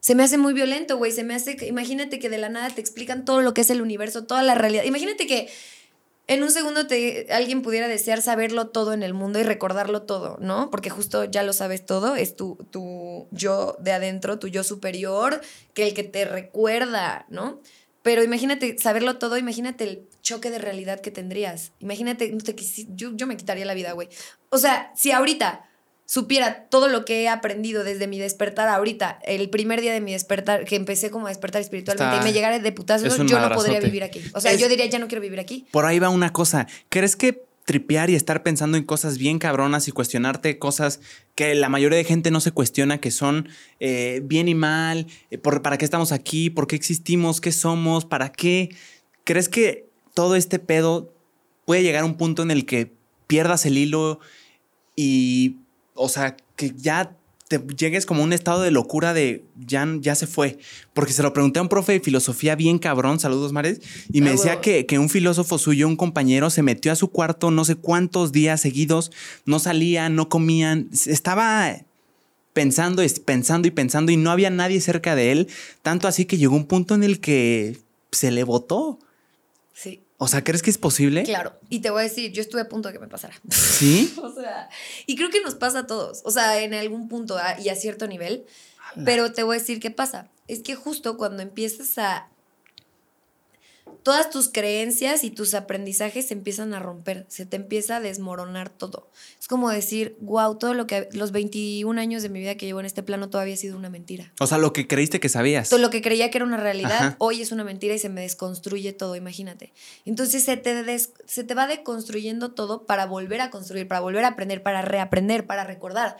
Se 0.00 0.16
me 0.16 0.24
hace 0.24 0.36
muy 0.36 0.52
violento, 0.52 0.96
güey. 0.96 1.12
Se 1.12 1.22
me 1.22 1.36
hace, 1.36 1.56
imagínate 1.68 2.18
que 2.18 2.28
de 2.28 2.38
la 2.38 2.48
nada 2.48 2.70
te 2.70 2.80
explican 2.80 3.24
todo 3.24 3.40
lo 3.40 3.54
que 3.54 3.60
es 3.60 3.70
el 3.70 3.80
universo, 3.80 4.24
toda 4.24 4.42
la 4.42 4.56
realidad. 4.56 4.82
Imagínate 4.82 5.28
que 5.28 5.48
en 6.28 6.42
un 6.42 6.50
segundo 6.50 6.86
te, 6.86 7.26
alguien 7.30 7.62
pudiera 7.62 7.88
desear 7.88 8.20
saberlo 8.20 8.68
todo 8.68 8.92
en 8.92 9.02
el 9.02 9.14
mundo 9.14 9.40
y 9.40 9.42
recordarlo 9.42 10.02
todo, 10.02 10.36
¿no? 10.40 10.70
Porque 10.70 10.90
justo 10.90 11.24
ya 11.24 11.42
lo 11.42 11.54
sabes 11.54 11.86
todo, 11.86 12.16
es 12.16 12.36
tu, 12.36 12.56
tu 12.70 13.28
yo 13.30 13.76
de 13.80 13.92
adentro, 13.92 14.38
tu 14.38 14.48
yo 14.48 14.62
superior, 14.62 15.40
que 15.72 15.88
el 15.88 15.94
que 15.94 16.04
te 16.04 16.26
recuerda, 16.26 17.24
¿no? 17.30 17.60
Pero 18.02 18.22
imagínate 18.22 18.78
saberlo 18.78 19.18
todo, 19.18 19.38
imagínate 19.38 19.84
el 19.84 20.08
choque 20.20 20.50
de 20.50 20.58
realidad 20.58 21.00
que 21.00 21.10
tendrías. 21.10 21.72
Imagínate, 21.78 22.30
no 22.30 22.40
te 22.40 22.54
yo, 22.90 23.10
yo 23.14 23.26
me 23.26 23.36
quitaría 23.36 23.64
la 23.64 23.74
vida, 23.74 23.92
güey. 23.92 24.08
O 24.50 24.58
sea, 24.58 24.92
si 24.94 25.12
ahorita 25.12 25.67
supiera 26.08 26.64
todo 26.70 26.88
lo 26.88 27.04
que 27.04 27.22
he 27.22 27.28
aprendido 27.28 27.84
desde 27.84 28.06
mi 28.06 28.18
despertar 28.18 28.66
ahorita, 28.68 29.18
el 29.26 29.50
primer 29.50 29.82
día 29.82 29.92
de 29.92 30.00
mi 30.00 30.12
despertar, 30.12 30.64
que 30.64 30.74
empecé 30.74 31.10
como 31.10 31.26
a 31.26 31.28
despertar 31.28 31.60
espiritualmente 31.60 32.16
y 32.16 32.20
me 32.24 32.32
llegara 32.32 32.58
de 32.58 32.72
putazo, 32.72 33.06
yo 33.26 33.40
no 33.40 33.50
podría 33.50 33.78
vivir 33.78 34.02
aquí. 34.02 34.22
O 34.32 34.40
sea, 34.40 34.54
yo 34.54 34.70
diría, 34.70 34.86
ya 34.86 34.98
no 34.98 35.06
quiero 35.06 35.20
vivir 35.20 35.38
aquí. 35.38 35.66
Por 35.70 35.84
ahí 35.84 35.98
va 35.98 36.08
una 36.08 36.32
cosa. 36.32 36.66
¿Crees 36.88 37.14
que 37.14 37.44
tripear 37.66 38.08
y 38.08 38.14
estar 38.14 38.42
pensando 38.42 38.78
en 38.78 38.84
cosas 38.84 39.18
bien 39.18 39.38
cabronas 39.38 39.86
y 39.86 39.92
cuestionarte 39.92 40.58
cosas 40.58 41.00
que 41.34 41.54
la 41.54 41.68
mayoría 41.68 41.98
de 41.98 42.04
gente 42.04 42.30
no 42.30 42.40
se 42.40 42.52
cuestiona, 42.52 42.98
que 42.98 43.10
son 43.10 43.50
eh, 43.78 44.22
bien 44.24 44.48
y 44.48 44.54
mal, 44.54 45.06
eh, 45.30 45.36
por, 45.36 45.60
para 45.60 45.76
qué 45.76 45.84
estamos 45.84 46.12
aquí, 46.12 46.48
por 46.48 46.66
qué 46.66 46.76
existimos, 46.76 47.42
qué 47.42 47.52
somos, 47.52 48.06
para 48.06 48.32
qué. 48.32 48.74
¿Crees 49.24 49.50
que 49.50 49.90
todo 50.14 50.36
este 50.36 50.58
pedo 50.58 51.12
puede 51.66 51.82
llegar 51.82 52.04
a 52.04 52.06
un 52.06 52.16
punto 52.16 52.42
en 52.42 52.50
el 52.50 52.64
que 52.64 52.94
pierdas 53.26 53.66
el 53.66 53.76
hilo 53.76 54.20
y, 54.96 55.56
o 55.98 56.08
sea, 56.08 56.36
que 56.56 56.72
ya 56.76 57.14
te 57.48 57.58
llegues 57.76 58.04
como 58.04 58.20
a 58.20 58.24
un 58.24 58.32
estado 58.32 58.62
de 58.62 58.70
locura 58.70 59.14
de 59.14 59.44
ya, 59.56 59.86
ya 60.00 60.14
se 60.14 60.26
fue. 60.26 60.58
Porque 60.92 61.12
se 61.12 61.22
lo 61.22 61.32
pregunté 61.32 61.58
a 61.58 61.62
un 61.62 61.68
profe 61.68 61.92
de 61.92 62.00
filosofía 62.00 62.54
bien 62.54 62.78
cabrón, 62.78 63.18
saludos 63.18 63.52
Mares, 63.52 63.80
y 64.12 64.20
me 64.20 64.30
decía 64.30 64.60
que, 64.60 64.86
que, 64.86 64.98
un 64.98 65.08
filósofo 65.08 65.58
suyo, 65.58 65.88
un 65.88 65.96
compañero, 65.96 66.50
se 66.50 66.62
metió 66.62 66.92
a 66.92 66.96
su 66.96 67.08
cuarto 67.08 67.50
no 67.50 67.64
sé 67.64 67.76
cuántos 67.76 68.32
días 68.32 68.60
seguidos, 68.60 69.10
no 69.46 69.58
salía, 69.58 70.08
no 70.10 70.28
comían, 70.28 70.90
estaba 71.06 71.74
pensando, 72.52 73.02
pensando 73.24 73.68
y 73.68 73.70
pensando 73.70 74.12
y 74.12 74.16
no 74.16 74.30
había 74.30 74.50
nadie 74.50 74.80
cerca 74.80 75.14
de 75.14 75.32
él, 75.32 75.48
tanto 75.82 76.06
así 76.06 76.26
que 76.26 76.36
llegó 76.36 76.56
un 76.56 76.66
punto 76.66 76.94
en 76.94 77.02
el 77.02 77.20
que 77.20 77.78
se 78.12 78.30
le 78.30 78.44
botó. 78.44 78.98
Sí. 79.72 80.02
O 80.20 80.26
sea, 80.26 80.42
¿crees 80.42 80.62
que 80.62 80.70
es 80.70 80.78
posible? 80.78 81.22
Claro. 81.22 81.58
Y 81.68 81.78
te 81.78 81.90
voy 81.90 82.00
a 82.00 82.02
decir, 82.02 82.32
yo 82.32 82.42
estuve 82.42 82.60
a 82.60 82.68
punto 82.68 82.88
de 82.88 82.94
que 82.94 82.98
me 82.98 83.06
pasara. 83.06 83.34
¿Sí? 83.50 84.12
o 84.22 84.32
sea, 84.32 84.68
y 85.06 85.14
creo 85.14 85.30
que 85.30 85.40
nos 85.40 85.54
pasa 85.54 85.80
a 85.80 85.86
todos. 85.86 86.22
O 86.24 86.32
sea, 86.32 86.60
en 86.60 86.74
algún 86.74 87.08
punto 87.08 87.38
ah, 87.38 87.56
y 87.58 87.68
a 87.68 87.76
cierto 87.76 88.06
nivel. 88.08 88.44
Pero 89.04 89.32
te 89.32 89.42
voy 89.44 89.56
a 89.56 89.58
decir 89.60 89.80
qué 89.80 89.90
pasa. 89.90 90.28
Es 90.48 90.60
que 90.60 90.74
justo 90.74 91.16
cuando 91.16 91.42
empiezas 91.42 91.98
a 91.98 92.28
todas 94.02 94.30
tus 94.30 94.48
creencias 94.48 95.24
y 95.24 95.30
tus 95.30 95.54
aprendizajes 95.54 96.28
se 96.28 96.34
empiezan 96.34 96.74
a 96.74 96.78
romper, 96.78 97.26
se 97.28 97.46
te 97.46 97.56
empieza 97.56 97.96
a 97.96 98.00
desmoronar 98.00 98.70
todo. 98.70 99.08
Es 99.40 99.48
como 99.48 99.70
decir, 99.70 100.16
wow, 100.20 100.56
todo 100.56 100.74
lo 100.74 100.86
que 100.86 101.08
los 101.12 101.32
21 101.32 102.00
años 102.00 102.22
de 102.22 102.28
mi 102.28 102.40
vida 102.40 102.56
que 102.56 102.66
llevo 102.66 102.80
en 102.80 102.86
este 102.86 103.02
plano 103.02 103.28
todavía 103.28 103.54
ha 103.54 103.58
sido 103.58 103.76
una 103.76 103.90
mentira. 103.90 104.32
O 104.40 104.46
sea, 104.46 104.58
lo 104.58 104.72
que 104.72 104.86
creíste 104.86 105.20
que 105.20 105.28
sabías. 105.28 105.68
Todo 105.68 105.80
lo 105.80 105.90
que 105.90 106.02
creía 106.02 106.30
que 106.30 106.38
era 106.38 106.44
una 106.44 106.56
realidad, 106.56 107.16
hoy 107.18 107.42
es 107.42 107.52
una 107.52 107.64
mentira 107.64 107.94
y 107.94 107.98
se 107.98 108.08
me 108.08 108.22
desconstruye 108.22 108.92
todo, 108.92 109.16
imagínate. 109.16 109.72
Entonces 110.04 110.44
se 110.44 110.56
te, 110.56 110.98
se 110.98 111.44
te 111.44 111.54
va 111.54 111.66
deconstruyendo 111.66 112.52
todo 112.52 112.84
para 112.84 113.06
volver 113.06 113.40
a 113.40 113.50
construir, 113.50 113.88
para 113.88 114.00
volver 114.00 114.24
a 114.24 114.28
aprender, 114.28 114.62
para 114.62 114.82
reaprender, 114.82 115.46
para 115.46 115.64
recordar. 115.64 116.16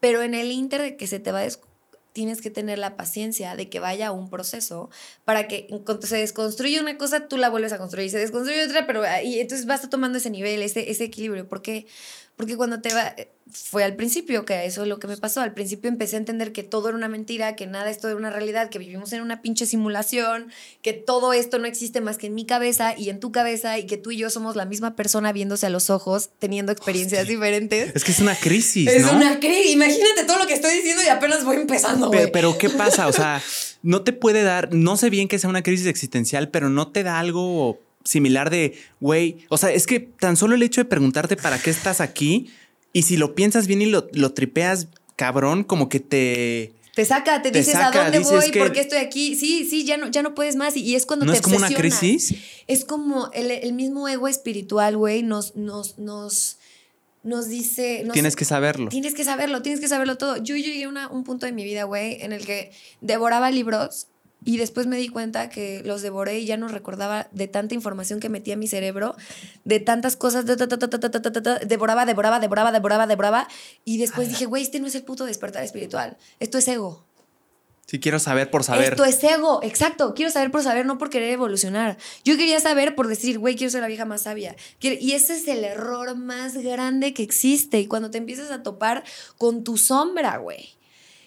Pero 0.00 0.22
en 0.22 0.34
el 0.34 0.52
inter 0.52 0.82
de 0.82 0.96
que 0.96 1.06
se 1.06 1.18
te 1.18 1.32
va 1.32 1.42
tienes 2.18 2.42
que 2.42 2.50
tener 2.50 2.80
la 2.80 2.96
paciencia 2.96 3.54
de 3.54 3.68
que 3.68 3.78
vaya 3.78 4.10
un 4.10 4.28
proceso 4.28 4.90
para 5.24 5.46
que 5.46 5.68
se 6.02 6.16
desconstruye 6.16 6.80
una 6.80 6.98
cosa, 6.98 7.28
tú 7.28 7.36
la 7.36 7.48
vuelves 7.48 7.72
a 7.72 7.78
construir, 7.78 8.10
se 8.10 8.18
desconstruye 8.18 8.64
otra, 8.64 8.88
pero 8.88 9.04
y 9.22 9.38
entonces 9.38 9.66
vas 9.66 9.88
tomando 9.88 10.18
ese 10.18 10.28
nivel, 10.28 10.60
ese, 10.62 10.90
ese 10.90 11.04
equilibrio, 11.04 11.46
porque 11.46 11.86
porque 12.38 12.56
cuando 12.56 12.80
te 12.80 12.94
va, 12.94 13.16
fue 13.50 13.82
al 13.82 13.96
principio 13.96 14.44
que 14.44 14.64
eso 14.64 14.82
es 14.82 14.88
lo 14.88 15.00
que 15.00 15.08
me 15.08 15.16
pasó. 15.16 15.40
Al 15.40 15.54
principio 15.54 15.88
empecé 15.88 16.14
a 16.14 16.20
entender 16.20 16.52
que 16.52 16.62
todo 16.62 16.88
era 16.88 16.96
una 16.96 17.08
mentira, 17.08 17.56
que 17.56 17.66
nada 17.66 17.90
esto 17.90 18.06
era 18.06 18.16
una 18.16 18.30
realidad, 18.30 18.70
que 18.70 18.78
vivimos 18.78 19.12
en 19.12 19.22
una 19.22 19.42
pinche 19.42 19.66
simulación, 19.66 20.52
que 20.80 20.92
todo 20.92 21.32
esto 21.32 21.58
no 21.58 21.66
existe 21.66 22.00
más 22.00 22.16
que 22.16 22.28
en 22.28 22.36
mi 22.36 22.46
cabeza 22.46 22.94
y 22.96 23.10
en 23.10 23.18
tu 23.18 23.32
cabeza 23.32 23.76
y 23.76 23.86
que 23.86 23.96
tú 23.96 24.12
y 24.12 24.18
yo 24.18 24.30
somos 24.30 24.54
la 24.54 24.66
misma 24.66 24.94
persona 24.94 25.32
viéndose 25.32 25.66
a 25.66 25.70
los 25.70 25.90
ojos, 25.90 26.30
teniendo 26.38 26.70
experiencias 26.70 27.26
diferentes. 27.26 27.90
Es 27.96 28.04
que 28.04 28.12
es 28.12 28.20
una 28.20 28.36
crisis, 28.36 28.84
¿no? 28.84 28.92
Es 28.92 29.12
una 29.12 29.40
crisis. 29.40 29.72
Imagínate 29.72 30.22
todo 30.24 30.38
lo 30.38 30.46
que 30.46 30.54
estoy 30.54 30.76
diciendo 30.76 31.02
y 31.04 31.08
apenas 31.08 31.42
voy 31.42 31.56
empezando. 31.56 32.08
Pero, 32.12 32.30
pero 32.30 32.56
¿qué 32.56 32.70
pasa? 32.70 33.08
O 33.08 33.12
sea, 33.12 33.42
no 33.82 34.02
te 34.02 34.12
puede 34.12 34.44
dar, 34.44 34.72
no 34.72 34.96
sé 34.96 35.10
bien 35.10 35.26
que 35.26 35.40
sea 35.40 35.50
una 35.50 35.64
crisis 35.64 35.88
existencial, 35.88 36.50
pero 36.50 36.70
no 36.70 36.92
te 36.92 37.02
da 37.02 37.18
algo 37.18 37.80
similar 38.04 38.50
de, 38.50 38.78
güey, 39.00 39.38
o 39.48 39.58
sea, 39.58 39.70
es 39.70 39.86
que 39.86 40.00
tan 40.00 40.36
solo 40.36 40.54
el 40.54 40.62
hecho 40.62 40.80
de 40.80 40.86
preguntarte 40.86 41.36
para 41.36 41.58
qué 41.58 41.70
estás 41.70 42.00
aquí 42.00 42.50
y 42.92 43.02
si 43.02 43.16
lo 43.16 43.34
piensas 43.34 43.66
bien 43.66 43.82
y 43.82 43.86
lo, 43.86 44.08
lo 44.12 44.32
tripeas, 44.32 44.88
cabrón, 45.16 45.64
como 45.64 45.88
que 45.88 46.00
te... 46.00 46.72
Te 46.94 47.04
saca, 47.04 47.42
te, 47.42 47.52
dices 47.52 47.76
a 47.76 47.92
dónde 47.92 48.18
voy, 48.18 48.50
por 48.50 48.72
qué 48.72 48.80
estoy 48.80 48.98
aquí. 48.98 49.36
Sí, 49.36 49.64
sí, 49.70 49.84
ya 49.84 49.96
no, 49.96 50.08
ya 50.08 50.20
no 50.22 50.34
puedes 50.34 50.56
más. 50.56 50.76
Y, 50.76 50.96
es 50.96 51.06
cuando 51.06 51.26
¿No 51.26 51.30
te 51.30 51.38
es 51.38 51.44
como 51.44 51.56
una 51.56 51.70
crisis? 51.70 52.34
Es 52.66 52.84
como 52.84 53.30
el, 53.32 53.72
mismo 53.72 54.08
ego 54.08 54.26
espiritual, 54.26 54.96
güey, 54.96 55.22
nos, 55.22 55.54
nos, 55.54 55.96
nos, 55.98 56.58
nos 57.22 57.48
dice. 57.48 58.04
tienes 58.12 58.34
que 58.34 58.44
saberlo. 58.44 58.88
Tienes 58.88 59.14
que 59.14 59.22
saberlo, 59.22 59.62
tienes 59.62 59.80
que 59.80 59.86
saberlo 59.86 60.18
todo. 60.18 60.38
Yo, 60.38 60.56
llegué 60.56 60.86
a 60.86 61.06
un 61.06 61.22
punto 61.22 61.46
de 61.46 61.52
mi 61.52 61.62
vida, 61.62 61.84
güey, 61.84 62.20
en 62.20 62.32
el 62.32 62.44
que 62.44 62.72
devoraba 63.00 63.52
libros 63.52 64.08
y 64.44 64.56
después 64.56 64.86
me 64.86 64.96
di 64.96 65.08
cuenta 65.08 65.48
que 65.50 65.82
los 65.84 66.02
devoré 66.02 66.38
y 66.38 66.46
ya 66.46 66.56
no 66.56 66.68
recordaba 66.68 67.28
de 67.32 67.48
tanta 67.48 67.74
información 67.74 68.20
que 68.20 68.28
metía 68.28 68.54
en 68.54 68.60
mi 68.60 68.68
cerebro, 68.68 69.16
de 69.64 69.80
tantas 69.80 70.16
cosas, 70.16 70.46
devoraba, 70.46 72.06
devoraba, 72.06 72.38
devoraba, 72.40 72.72
devoraba, 72.72 73.06
devoraba. 73.06 73.48
Y 73.84 73.98
después 73.98 74.28
dije, 74.28 74.46
güey, 74.46 74.62
este 74.62 74.80
no 74.80 74.86
es 74.86 74.94
el 74.94 75.02
puto 75.02 75.24
despertar 75.24 75.64
espiritual. 75.64 76.16
Esto 76.38 76.58
es 76.58 76.68
ego. 76.68 77.04
Sí, 77.86 78.00
quiero 78.00 78.18
saber 78.18 78.50
por 78.50 78.64
saber. 78.64 78.92
Esto 78.92 79.04
es 79.06 79.24
ego, 79.24 79.60
exacto. 79.62 80.12
Quiero 80.14 80.30
saber 80.30 80.50
por 80.50 80.62
saber, 80.62 80.84
no 80.84 80.98
por 80.98 81.08
querer 81.08 81.32
evolucionar. 81.32 81.96
Yo 82.22 82.36
quería 82.36 82.60
saber 82.60 82.94
por 82.94 83.08
decir, 83.08 83.38
güey, 83.38 83.56
quiero 83.56 83.70
ser 83.70 83.80
la 83.80 83.88
vieja 83.88 84.04
más 84.04 84.22
sabia. 84.22 84.54
Y 84.80 85.12
ese 85.12 85.34
es 85.34 85.48
el 85.48 85.64
error 85.64 86.14
más 86.14 86.54
grande 86.58 87.14
que 87.14 87.22
existe. 87.22 87.80
Y 87.80 87.86
cuando 87.86 88.10
te 88.10 88.18
empiezas 88.18 88.50
a 88.50 88.62
topar 88.62 89.04
con 89.38 89.64
tu 89.64 89.78
sombra, 89.78 90.36
güey. 90.36 90.76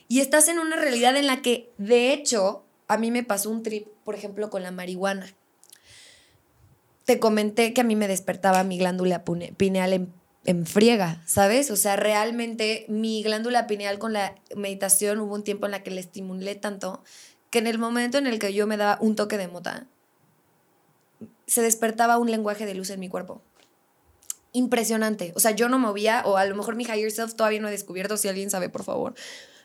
Y 0.07 0.19
estás 0.19 0.49
en 0.49 0.59
una 0.59 0.75
realidad 0.75 1.17
en 1.17 1.25
la 1.25 1.41
que, 1.41 1.71
de 1.79 2.13
hecho, 2.13 2.65
a 2.91 2.97
mí 2.97 3.09
me 3.09 3.23
pasó 3.23 3.49
un 3.49 3.63
trip, 3.63 3.87
por 4.03 4.15
ejemplo, 4.15 4.49
con 4.49 4.63
la 4.63 4.71
marihuana. 4.71 5.33
Te 7.05 7.19
comenté 7.19 7.73
que 7.73 7.79
a 7.79 7.83
mí 7.85 7.95
me 7.95 8.09
despertaba 8.09 8.65
mi 8.65 8.77
glándula 8.77 9.23
pineal 9.23 10.09
en, 10.43 10.65
friega, 10.65 11.21
¿sabes? 11.25 11.71
O 11.71 11.77
sea, 11.77 11.95
realmente 11.95 12.85
mi 12.89 13.23
glándula 13.23 13.65
pineal 13.65 13.97
con 13.97 14.11
la 14.11 14.35
meditación 14.57 15.21
hubo 15.21 15.35
un 15.35 15.45
tiempo 15.45 15.67
en 15.67 15.71
la 15.71 15.83
que 15.83 15.91
le 15.91 16.01
estimulé 16.01 16.55
tanto 16.55 17.01
que 17.49 17.59
en 17.59 17.67
el 17.67 17.77
momento 17.77 18.17
en 18.17 18.27
el 18.27 18.39
que 18.39 18.53
yo 18.53 18.67
me 18.67 18.75
daba 18.75 18.97
un 18.99 19.15
toque 19.15 19.37
de 19.37 19.47
mota, 19.47 19.87
se 21.47 21.61
despertaba 21.61 22.17
un 22.17 22.29
lenguaje 22.29 22.65
de 22.65 22.73
luz 22.73 22.89
en 22.89 22.99
mi 22.99 23.07
cuerpo. 23.07 23.41
Impresionante. 24.51 25.31
O 25.37 25.39
sea, 25.39 25.51
yo 25.51 25.69
no 25.69 25.79
movía, 25.79 26.23
o 26.25 26.35
a 26.35 26.43
lo 26.43 26.55
mejor 26.55 26.75
mi 26.75 26.83
higher 26.83 27.11
self 27.11 27.35
todavía 27.35 27.61
no 27.61 27.69
he 27.69 27.71
descubierto, 27.71 28.17
si 28.17 28.27
alguien 28.27 28.49
sabe, 28.49 28.67
por 28.67 28.83
favor 28.83 29.15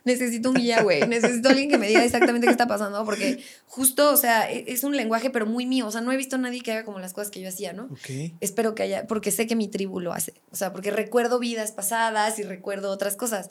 necesito 0.07 0.51
un 0.51 0.55
guía, 0.55 0.83
güey. 0.83 1.07
Necesito 1.07 1.51
alguien 1.51 1.69
que 1.69 1.77
me 1.77 1.89
diga 1.89 2.03
exactamente 2.03 2.47
qué 2.47 2.53
está 2.53 2.67
pasando, 2.67 3.05
porque 3.05 3.45
justo, 3.67 4.11
o 4.11 4.17
sea, 4.17 4.51
e, 4.51 4.65
es 4.69 4.85
un 4.85 4.97
lenguaje, 4.97 5.29
pero 5.29 5.45
muy 5.45 5.67
mío. 5.67 5.87
O 5.87 5.91
sea, 5.91 6.01
no 6.01 6.13
he 6.13 6.17
visto 6.17 6.37
a 6.37 6.39
nadie 6.39 6.63
que 6.63 6.73
haga 6.73 6.85
como 6.85 6.99
las 6.99 7.13
cosas 7.13 7.31
que 7.31 7.41
yo 7.41 7.49
hacía, 7.49 7.75
¿no? 7.75 7.85
Ok. 7.85 8.33
Espero 8.41 8.75
que 8.75 8.85
haya, 8.85 9.07
porque 9.07 9.31
sé 9.31 9.47
que 9.47 9.57
mi 9.57 9.69
tribu 9.69 10.01
lo 10.01 10.13
hace. 10.13 10.33
O 10.51 10.57
sea, 10.57 10.73
porque 10.73 10.91
recuerdo 10.91 11.39
vidas 11.39 11.73
pasadas 11.73 12.39
y 12.39 12.45
recuerdo 12.45 12.91
otras 12.91 13.17
cosas. 13.17 13.51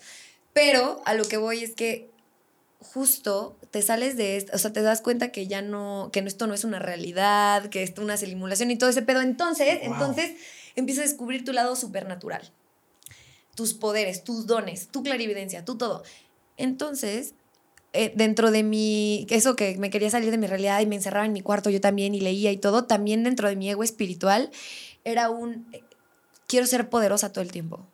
Pero 0.53 1.01
a 1.05 1.13
lo 1.13 1.25
que 1.25 1.37
voy 1.37 1.63
es 1.63 1.75
que 1.75 2.09
justo 2.79 3.57
te 3.71 3.81
sales 3.81 4.15
de 4.15 4.37
esto, 4.37 4.53
o 4.55 4.57
sea, 4.57 4.71
te 4.71 4.81
das 4.81 5.01
cuenta 5.01 5.31
que 5.31 5.47
ya 5.47 5.61
no, 5.61 6.09
que 6.13 6.19
esto 6.19 6.47
no 6.47 6.53
es 6.53 6.63
una 6.63 6.79
realidad, 6.79 7.67
que 7.69 7.83
esto 7.83 8.01
es 8.01 8.05
una 8.05 8.17
simulación 8.17 8.71
y 8.71 8.77
todo 8.77 8.89
ese 8.89 9.01
pedo. 9.01 9.21
Entonces, 9.21 9.79
entonces 9.81 10.33
empiezas 10.75 11.05
a 11.05 11.07
descubrir 11.07 11.43
tu 11.43 11.51
lado 11.51 11.75
supernatural. 11.75 12.51
Tus 13.55 13.73
poderes, 13.73 14.23
tus 14.23 14.47
dones, 14.47 14.89
tu 14.89 15.03
clarividencia, 15.03 15.63
tu 15.63 15.77
todo. 15.77 16.03
Entonces, 16.57 17.33
eh, 17.97 18.11
dentro 18.13 18.51
de 18.51 18.63
mi, 18.63 19.25
eso 19.29 19.55
que 19.55 19.77
me 19.77 19.89
quería 19.89 20.09
salir 20.09 20.29
de 20.29 20.37
mi 20.37 20.47
realidad 20.47 20.81
y 20.81 20.85
me 20.85 20.95
encerraba 20.95 21.25
en 21.25 21.31
mi 21.33 21.39
cuarto 21.41 21.69
yo 21.69 21.79
también 21.79 22.13
y 22.13 22.19
leía 22.19 22.51
y 22.51 22.57
todo, 22.57 22.83
también 22.83 23.23
dentro 23.23 23.47
de 23.47 23.55
mi 23.55 23.69
ego 23.69 23.83
espiritual 23.83 24.51
era 25.05 25.29
un, 25.29 25.67
eh, 25.71 25.81
quiero 26.47 26.67
ser 26.67 26.89
poderosa 26.89 27.31
todo 27.31 27.41
el 27.41 27.51
tiempo. 27.51 27.87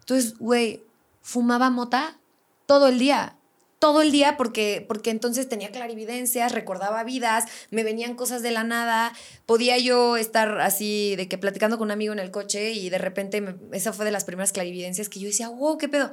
Entonces, 0.00 0.38
güey, 0.38 0.82
fumaba 1.22 1.70
mota 1.70 2.18
todo 2.66 2.88
el 2.88 2.98
día, 2.98 3.36
todo 3.78 4.02
el 4.02 4.12
día 4.12 4.36
porque, 4.36 4.84
porque 4.86 5.08
entonces 5.08 5.48
tenía 5.48 5.70
clarividencias, 5.70 6.52
recordaba 6.52 7.02
vidas, 7.04 7.44
me 7.70 7.82
venían 7.82 8.16
cosas 8.16 8.42
de 8.42 8.50
la 8.50 8.64
nada, 8.64 9.14
podía 9.46 9.78
yo 9.78 10.18
estar 10.18 10.60
así 10.60 11.16
de 11.16 11.28
que 11.28 11.38
platicando 11.38 11.78
con 11.78 11.86
un 11.86 11.92
amigo 11.92 12.12
en 12.12 12.18
el 12.18 12.30
coche 12.30 12.72
y 12.72 12.90
de 12.90 12.98
repente, 12.98 13.56
esa 13.72 13.94
fue 13.94 14.04
de 14.04 14.10
las 14.10 14.24
primeras 14.24 14.52
clarividencias 14.52 15.08
que 15.08 15.20
yo 15.20 15.28
decía, 15.28 15.48
wow, 15.48 15.78
qué 15.78 15.88
pedo 15.88 16.12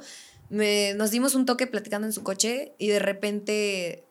nos 0.52 1.10
dimos 1.10 1.34
un 1.34 1.46
toque 1.46 1.66
platicando 1.66 2.06
en 2.06 2.12
su 2.12 2.22
coche 2.22 2.72
y 2.78 2.88
de 2.88 2.98
repente 2.98 4.04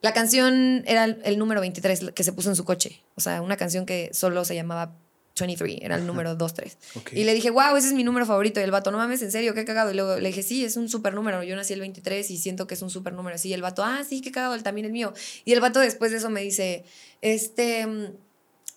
la 0.00 0.12
canción 0.12 0.84
era 0.86 1.04
el, 1.04 1.38
número 1.38 1.60
23 1.60 2.12
que 2.14 2.24
se 2.24 2.32
puso 2.32 2.48
en 2.50 2.56
su 2.56 2.64
coche. 2.64 3.02
O 3.14 3.20
sea, 3.20 3.42
una 3.42 3.56
canción 3.56 3.86
que 3.86 4.10
solo 4.12 4.44
se 4.44 4.54
llamaba 4.54 4.92
23, 5.38 5.78
era 5.80 5.96
el 5.96 6.06
número 6.06 6.36
23. 6.36 6.76
Y 7.12 7.24
le 7.24 7.34
dije, 7.34 7.50
wow, 7.50 7.76
ese 7.76 7.88
es 7.88 7.92
mi 7.94 8.04
número 8.04 8.26
favorito. 8.26 8.60
Y 8.60 8.62
el 8.62 8.70
vato, 8.70 8.90
no 8.90 8.98
mames, 8.98 9.22
en 9.22 9.32
serio, 9.32 9.54
qué 9.54 9.64
cagado. 9.64 9.90
Y 9.90 9.94
luego 9.94 10.16
le 10.16 10.28
dije, 10.28 10.42
sí, 10.42 10.64
es 10.64 10.76
un 10.76 10.88
super 10.88 11.14
número. 11.14 11.42
Yo 11.42 11.56
nací 11.56 11.72
el 11.72 11.80
23 11.80 12.30
y 12.30 12.36
siento 12.36 12.66
que 12.66 12.74
es 12.74 12.82
un 12.82 12.90
super 12.90 13.12
número. 13.12 13.38
Sí, 13.38 13.48
y 13.48 13.52
el 13.52 13.62
vato, 13.62 13.82
ah, 13.84 14.02
sí, 14.08 14.20
qué 14.20 14.30
cagado, 14.30 14.54
él 14.54 14.62
también 14.62 14.86
es 14.86 14.92
mío. 14.92 15.12
Y 15.44 15.52
el 15.52 15.60
vato 15.60 15.80
después 15.80 16.10
de 16.10 16.18
eso 16.18 16.30
me 16.30 16.40
dice, 16.42 16.84
este, 17.20 17.86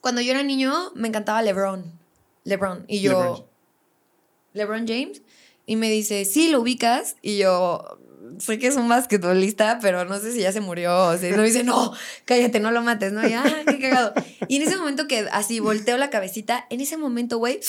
cuando 0.01 0.21
yo 0.21 0.31
era 0.31 0.43
niño 0.43 0.91
me 0.95 1.07
encantaba 1.07 1.41
LeBron. 1.41 1.91
LeBron. 2.43 2.85
Y 2.87 3.01
yo, 3.01 3.47
LeBron, 4.53 4.85
LeBron 4.85 4.87
James. 4.87 5.21
Y 5.65 5.75
me 5.75 5.89
dice, 5.89 6.25
sí, 6.25 6.49
lo 6.49 6.61
ubicas. 6.61 7.15
Y 7.21 7.37
yo, 7.37 7.99
sé 8.39 8.59
que 8.59 8.67
es 8.67 8.75
un 8.75 8.87
basquetbolista, 8.87 9.79
pero 9.81 10.05
no 10.05 10.19
sé 10.19 10.31
si 10.31 10.41
ya 10.41 10.51
se 10.51 10.61
murió. 10.61 11.07
O 11.07 11.17
sea, 11.17 11.35
no 11.35 11.43
dice, 11.43 11.63
no, 11.63 11.93
cállate, 12.25 12.59
no 12.59 12.71
lo 12.71 12.81
mates, 12.81 13.11
¿no? 13.11 13.27
Y, 13.27 13.33
ah, 13.33 13.63
qué 13.67 13.79
cagado. 13.79 14.13
Y 14.47 14.57
en 14.57 14.63
ese 14.63 14.77
momento 14.77 15.07
que 15.07 15.27
así 15.31 15.59
volteo 15.59 15.97
la 15.97 16.09
cabecita, 16.09 16.65
en 16.69 16.81
ese 16.81 16.97
momento, 16.97 17.37
güey, 17.37 17.59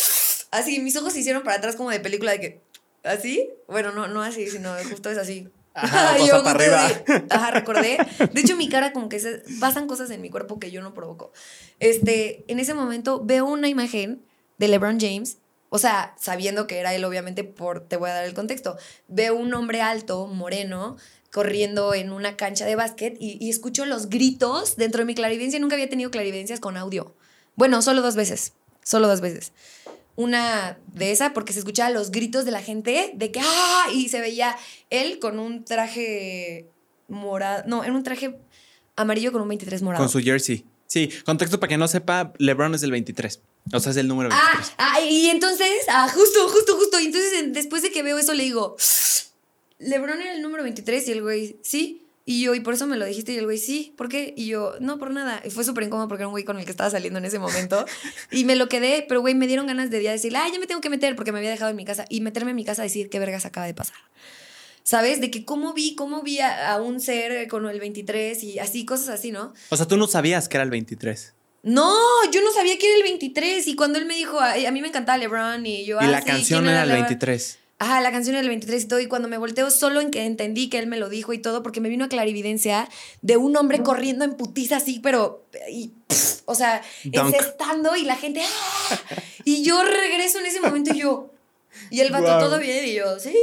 así 0.51 0.81
mis 0.81 0.97
ojos 0.97 1.12
se 1.12 1.20
hicieron 1.20 1.43
para 1.43 1.56
atrás 1.56 1.77
como 1.77 1.90
de 1.90 2.01
película 2.01 2.32
de 2.32 2.40
que, 2.40 2.60
¿así? 3.05 3.51
Bueno, 3.68 3.93
no, 3.93 4.09
no 4.09 4.23
así, 4.23 4.48
sino 4.48 4.74
justo 4.90 5.10
es 5.10 5.18
así. 5.18 5.48
Ajá, 5.74 6.18
Y 6.23 6.28
yo 6.28 6.43
para 6.43 6.59
arriba. 6.59 7.24
Ajá, 7.31 7.51
recordé. 7.51 7.98
De 8.32 8.40
hecho, 8.40 8.56
mi 8.56 8.68
cara 8.68 8.93
como 8.93 9.09
que 9.09 9.20
se, 9.20 9.43
pasan 9.60 9.86
cosas 9.86 10.10
en 10.10 10.20
mi 10.20 10.31
cuerpo 10.31 10.59
que 10.59 10.70
yo 10.70 10.82
no 10.82 10.94
provoco. 10.94 11.32
Este, 11.81 12.44
en 12.48 12.59
ese 12.59 12.74
momento 12.74 13.23
veo 13.24 13.44
una 13.47 13.68
imagen 13.68 14.24
de 14.59 14.68
LeBron 14.68 14.98
James, 14.98 15.39
o 15.68 15.78
sea, 15.78 16.14
sabiendo 16.18 16.66
que 16.66 16.78
era 16.78 16.94
él, 16.94 17.05
obviamente, 17.05 17.44
por, 17.44 17.80
te 17.80 17.97
voy 17.97 18.10
a 18.10 18.14
dar 18.14 18.24
el 18.24 18.34
contexto. 18.34 18.76
Veo 19.09 19.34
un 19.34 19.52
hombre 19.55 19.82
alto, 19.82 20.26
moreno, 20.26 20.97
corriendo 21.32 21.93
en 21.93 22.12
una 22.12 22.36
cancha 22.36 22.64
de 22.64 22.76
básquet 22.76 23.16
y, 23.20 23.51
escucho 23.51 23.84
los 23.84 24.09
gritos 24.09 24.76
dentro 24.76 25.01
de 25.01 25.05
mi 25.05 25.14
clarividencia. 25.14 25.59
Nunca 25.60 25.74
había 25.74 25.88
tenido 25.88 26.10
clarividencias 26.10 26.60
con 26.60 26.76
audio. 26.76 27.14
Bueno, 27.56 27.82
solo 27.82 28.01
dos 28.01 28.16
veces, 28.16 28.52
solo 28.82 29.09
dos 29.09 29.20
veces. 29.20 29.52
Una 30.14 30.78
de 30.86 31.12
esa 31.12 31.34
porque 31.34 31.52
se 31.52 31.59
escuchaban 31.59 31.93
los 31.93 32.10
gritos 32.10 32.44
de 32.44 32.52
la 32.52 32.62
gente 32.62 33.12
de 33.14 33.32
que 33.32 33.40
¡ah! 33.43 33.86
Y 33.93 34.09
se 34.09 34.20
veía 34.20 34.56
él 34.88 35.18
con 35.18 35.38
un 35.38 35.64
traje 35.64 36.70
morado, 37.09 37.64
no, 37.66 37.84
en 37.84 37.94
un 37.94 38.02
traje 38.02 38.38
amarillo 38.94 39.30
con 39.32 39.43
un 39.43 39.48
23 39.48 39.82
morado. 39.82 40.02
Con 40.02 40.10
su 40.10 40.20
jersey. 40.20 40.64
Sí, 40.86 41.10
contexto 41.24 41.60
para 41.60 41.68
que 41.68 41.76
no 41.76 41.88
sepa, 41.88 42.32
LeBron 42.38 42.74
es 42.74 42.80
del 42.80 42.93
23. 42.93 43.43
O 43.72 43.80
sea, 43.80 43.90
es 43.90 43.97
el 43.98 44.09
número 44.09 44.30
Ah, 44.32 44.51
23. 44.55 44.74
ah, 44.78 45.01
y 45.01 45.26
entonces, 45.30 45.68
ah, 45.88 46.09
justo, 46.12 46.48
justo, 46.48 46.76
justo. 46.76 47.01
Y 47.01 47.06
entonces, 47.06 47.32
en- 47.34 47.52
después 47.52 47.82
de 47.82 47.90
que 47.90 48.02
veo 48.02 48.16
eso, 48.18 48.32
le 48.34 48.44
digo, 48.44 48.76
Lebron 49.78 50.20
era 50.22 50.32
el 50.34 50.43
número 50.43 50.62
23 50.62 51.06
y 51.09 51.12
el 51.12 51.22
güey, 51.22 51.56
sí. 51.62 52.02
Y 52.28 52.43
yo, 52.43 52.55
y 52.56 52.60
por 52.60 52.74
eso 52.74 52.88
me 52.88 52.97
lo 52.97 53.05
dijiste, 53.05 53.32
y 53.32 53.36
el 53.36 53.44
güey, 53.44 53.56
sí, 53.59 53.94
¿por 53.97 54.09
qué? 54.09 54.34
Y 54.36 54.47
yo, 54.47 54.74
no, 54.80 54.98
por 54.98 55.12
nada. 55.12 55.40
Y 55.44 55.51
fue 55.51 55.62
súper 55.62 55.84
incómodo 55.84 56.09
porque 56.09 56.22
era 56.22 56.28
un 56.28 56.32
güey 56.32 56.43
con 56.44 56.59
el 56.59 56.64
que 56.64 56.72
estaba 56.72 56.90
saliendo 56.90 57.20
en 57.20 57.24
ese 57.24 57.38
momento. 57.38 57.84
y 58.32 58.44
me 58.44 58.56
lo 58.56 58.68
quedé, 58.68 59.05
pero 59.09 59.20
güey, 59.20 59.34
me 59.36 59.47
dieron 59.47 59.66
ganas 59.68 59.90
de 59.90 60.01
día 60.01 60.10
decirle, 60.10 60.38
ah, 60.38 60.48
ya 60.52 60.59
me 60.59 60.66
tengo 60.66 60.80
que 60.80 60.90
meter 60.90 61.14
porque 61.14 61.30
me 61.30 61.38
había 61.38 61.51
dejado 61.51 61.70
en 61.70 61.76
mi 61.76 61.84
casa. 61.84 62.05
Y 62.09 62.20
meterme 62.22 62.51
en 62.51 62.56
mi 62.56 62.64
casa 62.64 62.82
a 62.82 62.84
decir 62.84 63.10
qué 63.10 63.20
vergas 63.20 63.47
acaba 63.47 63.66
de 63.66 63.74
pasar. 63.74 63.97
¿Sabes? 64.82 65.20
De 65.20 65.30
que 65.30 65.44
cómo 65.44 65.72
vi, 65.72 65.94
cómo 65.94 66.22
vi 66.22 66.40
a, 66.40 66.72
a 66.72 66.80
un 66.82 67.01
ser 67.01 67.47
con 67.48 67.66
el 67.68 67.78
23 67.78 68.43
y 68.43 68.59
así, 68.60 68.84
cosas 68.84 69.09
así, 69.09 69.30
¿no? 69.30 69.52
O 69.70 69.76
sea, 69.76 69.86
tú 69.86 69.97
no 69.97 70.06
sabías 70.09 70.48
que 70.48 70.56
era 70.56 70.64
el 70.64 70.70
23. 70.70 71.32
No, 71.66 71.93
yo 72.30 72.43
no 72.43 72.52
sabía 72.52 72.78
que 72.78 72.86
era 72.86 72.97
el 72.97 73.02
23 73.02 73.66
y 73.66 73.74
cuando 73.74 73.98
él 73.98 74.06
me 74.06 74.14
dijo, 74.14 74.38
a, 74.40 74.52
a 74.52 74.70
mí 74.70 74.80
me 74.80 74.88
encantaba 74.88 75.18
LeBron 75.18 75.66
y 75.66 75.84
yo... 75.84 75.98
y 76.01 76.05
"Ah, 76.05 76.06
la 76.09 76.20
sí, 76.20 76.26
canción 76.26 76.60
¿quién 76.62 76.70
era 76.72 76.82
el 76.84 76.88
LeBron?". 76.90 77.06
23. 77.09 77.59
Ajá, 77.78 78.01
la 78.01 78.10
canción 78.12 78.36
era 78.36 78.43
el 78.43 78.48
23 78.48 78.84
y 78.84 78.86
todo 78.86 79.01
y 79.01 79.06
cuando 79.09 79.28
me 79.28 79.36
volteo 79.36 79.70
solo 79.70 80.01
en 80.01 80.10
que 80.10 80.24
entendí 80.24 80.70
que 80.70 80.78
él 80.78 80.86
me 80.86 80.97
lo 80.97 81.09
dijo 81.09 81.32
y 81.32 81.38
todo 81.38 81.62
porque 81.64 81.80
me 81.80 81.88
vino 81.88 82.05
a 82.05 82.09
clarividencia 82.09 82.88
de 83.20 83.36
un 83.36 83.55
hombre 83.56 83.82
corriendo 83.82 84.24
en 84.24 84.34
putiza 84.34 84.76
así, 84.76 85.01
pero... 85.01 85.44
Y, 85.68 85.88
pff, 86.06 86.43
o 86.47 86.55
sea, 86.55 86.82
Dunk. 87.05 87.34
encestando 87.34 87.97
y 87.97 88.05
la 88.05 88.16
gente... 88.16 88.43
¡ah! 88.43 89.01
Y 89.44 89.62
yo 89.64 89.82
regreso 89.82 90.38
en 90.38 90.47
ese 90.47 90.60
momento 90.60 90.94
y 90.94 91.01
yo... 91.01 91.32
Y 91.90 92.01
el 92.01 92.10
vato 92.12 92.38
todo 92.38 92.59
bien 92.59 92.86
y 92.86 92.94
yo, 92.94 93.18
sí, 93.18 93.34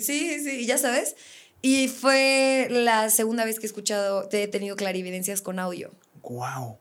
sí, 0.00 0.40
sí, 0.42 0.64
ya 0.66 0.78
sabes. 0.78 1.14
Y 1.60 1.88
fue 1.88 2.68
la 2.70 3.10
segunda 3.10 3.44
vez 3.44 3.58
que 3.58 3.66
he 3.66 3.68
escuchado, 3.68 4.28
he 4.32 4.48
tenido 4.48 4.76
clarividencias 4.76 5.42
con 5.42 5.58
audio. 5.58 5.92
Wow. 6.22 6.78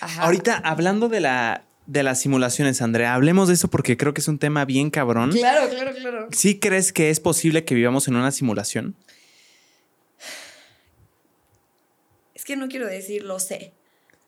Ajá. 0.00 0.22
Ahorita, 0.22 0.56
hablando 0.64 1.08
de 1.08 1.20
la 1.20 1.62
de 1.86 2.02
las 2.02 2.20
simulaciones, 2.20 2.82
Andrea, 2.82 3.14
hablemos 3.14 3.46
de 3.48 3.54
eso 3.54 3.68
porque 3.68 3.96
creo 3.96 4.12
que 4.12 4.20
es 4.20 4.28
un 4.28 4.38
tema 4.38 4.64
bien 4.64 4.90
cabrón. 4.90 5.30
Claro, 5.30 5.68
claro, 5.68 5.92
claro. 5.94 6.28
¿Sí 6.32 6.58
crees 6.58 6.92
que 6.92 7.10
es 7.10 7.20
posible 7.20 7.64
que 7.64 7.74
vivamos 7.76 8.08
en 8.08 8.16
una 8.16 8.32
simulación? 8.32 8.96
Es 12.34 12.44
que 12.44 12.56
no 12.56 12.68
quiero 12.68 12.86
decir 12.86 13.22
lo 13.22 13.38
sé, 13.38 13.72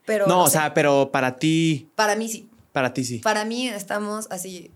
pero... 0.05 0.27
no, 0.27 0.45
o 0.45 0.47
sé. 0.47 0.53
sea, 0.53 0.73
pero 0.75 1.11
para 1.13 1.37
ti, 1.37 1.91
Para 1.97 2.15
mí 2.17 2.29
sí. 2.29 2.49
para 2.73 2.95
ti 2.95 3.05
sí. 3.05 3.19
Para 3.19 3.45
mí 3.45 3.69
estamos 3.69 4.29
así. 4.31 4.71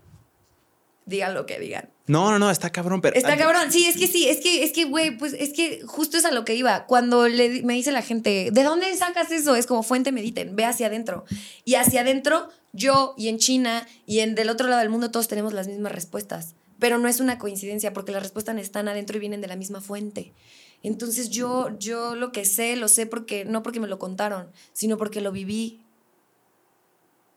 Digan 1.05 1.33
lo 1.33 1.45
que 1.45 1.59
digan. 1.59 1.89
No, 2.05 2.31
no, 2.31 2.39
no, 2.39 2.51
está 2.51 2.69
cabrón, 2.69 2.99
pero 2.99 3.15
Está 3.15 3.37
cabrón. 3.37 3.71
Sí, 3.71 3.85
es 3.85 3.95
que 3.95 4.07
sí, 4.07 4.27
es 4.27 4.41
que, 4.41 4.63
es 4.63 4.73
que, 4.73 4.85
güey, 4.85 5.17
pues 5.17 5.33
es 5.33 5.53
que 5.53 5.81
justo 5.85 6.17
es 6.17 6.25
a 6.25 6.31
lo 6.31 6.43
que 6.43 6.53
iba. 6.53 6.85
Cuando 6.85 7.29
le, 7.29 7.63
me 7.63 7.75
dice 7.75 7.93
la 7.93 8.01
gente, 8.01 8.49
¿de 8.51 8.63
dónde 8.63 8.93
sacas 8.97 9.31
eso? 9.31 9.55
Es 9.55 9.67
como 9.67 9.83
fuente 9.83 10.11
mediten, 10.11 10.55
ve 10.55 10.65
hacia 10.65 10.87
adentro. 10.87 11.23
Y 11.63 11.75
hacia 11.75 12.01
adentro, 12.01 12.49
yo 12.73 13.13
y 13.17 13.29
en 13.29 13.37
China 13.37 13.87
y 14.05 14.19
en 14.19 14.35
del 14.35 14.49
otro 14.49 14.67
lado 14.67 14.81
del 14.81 14.89
mundo 14.89 15.11
todos 15.11 15.29
tenemos 15.29 15.53
las 15.53 15.67
mismas 15.67 15.93
respuestas. 15.93 16.55
Pero 16.77 16.97
no 16.97 17.07
es 17.07 17.21
una 17.21 17.39
coincidencia 17.39 17.93
porque 17.93 18.11
las 18.11 18.21
respuestas 18.21 18.57
están 18.57 18.89
adentro 18.89 19.15
y 19.15 19.21
vienen 19.21 19.39
de 19.39 19.47
la 19.47 19.55
misma 19.55 19.79
fuente. 19.79 20.33
Entonces 20.81 21.29
yo, 21.29 21.69
yo 21.79 22.15
lo 22.15 22.33
que 22.33 22.43
sé, 22.43 22.75
lo 22.75 22.89
sé 22.89 23.05
porque, 23.05 23.45
no 23.45 23.63
porque 23.63 23.79
me 23.79 23.87
lo 23.87 23.99
contaron, 23.99 24.51
sino 24.73 24.97
porque 24.97 25.21
lo 25.21 25.31
viví. 25.31 25.79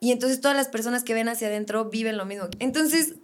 Y 0.01 0.11
entonces 0.11 0.41
todas 0.41 0.57
las 0.57 0.67
personas 0.67 1.05
que 1.05 1.15
ven 1.15 1.29
hacia 1.29 1.47
adentro 1.47 1.85
viven 1.85 2.17
lo 2.17 2.27
mismo. 2.27 2.49
Entonces, 2.59 3.15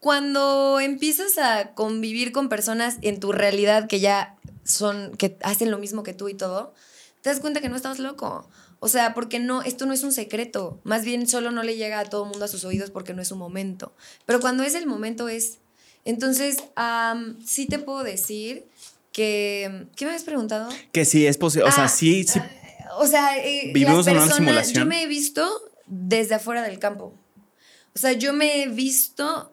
cuando 0.00 0.80
empiezas 0.80 1.38
a 1.38 1.74
convivir 1.74 2.32
con 2.32 2.48
personas 2.48 2.96
en 3.02 3.20
tu 3.20 3.32
realidad 3.32 3.86
que 3.86 4.00
ya 4.00 4.36
son, 4.64 5.14
que 5.16 5.38
hacen 5.42 5.70
lo 5.70 5.78
mismo 5.78 6.02
que 6.02 6.14
tú 6.14 6.28
y 6.28 6.34
todo, 6.34 6.74
te 7.20 7.28
das 7.28 7.40
cuenta 7.40 7.60
que 7.60 7.68
no 7.68 7.76
estás 7.76 7.98
loco. 7.98 8.48
O 8.80 8.88
sea, 8.88 9.12
porque 9.12 9.38
no, 9.38 9.60
esto 9.60 9.84
no 9.84 9.92
es 9.92 10.02
un 10.02 10.12
secreto. 10.12 10.80
Más 10.84 11.04
bien 11.04 11.28
solo 11.28 11.50
no 11.50 11.62
le 11.62 11.76
llega 11.76 12.00
a 12.00 12.06
todo 12.06 12.24
el 12.24 12.30
mundo 12.30 12.46
a 12.46 12.48
sus 12.48 12.64
oídos 12.64 12.90
porque 12.90 13.12
no 13.12 13.20
es 13.20 13.30
un 13.30 13.38
momento. 13.38 13.92
Pero 14.24 14.40
cuando 14.40 14.62
es 14.62 14.74
el 14.74 14.86
momento 14.86 15.28
es. 15.28 15.58
Entonces, 16.06 16.56
sí 17.44 17.66
te 17.66 17.78
puedo 17.78 18.02
decir 18.02 18.64
que. 19.12 19.86
¿Qué 19.96 20.06
me 20.06 20.12
habías 20.12 20.24
preguntado? 20.24 20.70
que 20.92 21.04
sí 21.04 21.26
es 21.26 21.36
posible, 21.36 21.68
o 21.68 21.72
sea, 21.72 21.84
Ah, 21.84 21.88
sí, 21.88 22.24
sí. 22.24 22.40
O 22.98 23.06
sea, 23.06 23.36
eh, 23.36 23.70
Vivimos 23.74 24.06
en 24.06 24.16
una 24.16 24.34
simulación. 24.34 24.84
Yo 24.84 24.86
me 24.86 25.02
he 25.02 25.06
visto 25.06 25.46
desde 25.86 26.36
afuera 26.36 26.62
del 26.62 26.78
campo. 26.78 27.14
O 27.94 27.98
sea, 27.98 28.12
yo 28.12 28.32
me 28.32 28.62
he 28.62 28.68
visto 28.68 29.52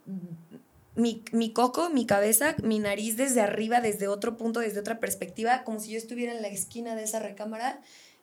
mi, 0.97 1.23
mi 1.31 1.53
coco, 1.53 1.89
mi 1.89 2.05
cabeza, 2.05 2.55
mi 2.63 2.79
nariz 2.79 3.15
desde 3.17 3.41
arriba, 3.41 3.81
desde 3.81 4.07
otro 4.07 4.35
punto, 4.35 4.59
desde 4.59 4.79
otra 4.79 4.99
perspectiva, 4.99 5.63
como 5.63 5.79
si 5.79 5.91
yo 5.91 5.97
estuviera 5.97 6.33
en 6.33 6.41
la 6.41 6.47
esquina 6.47 6.95
de 6.95 7.03
esa 7.03 7.19
recámara 7.19 7.79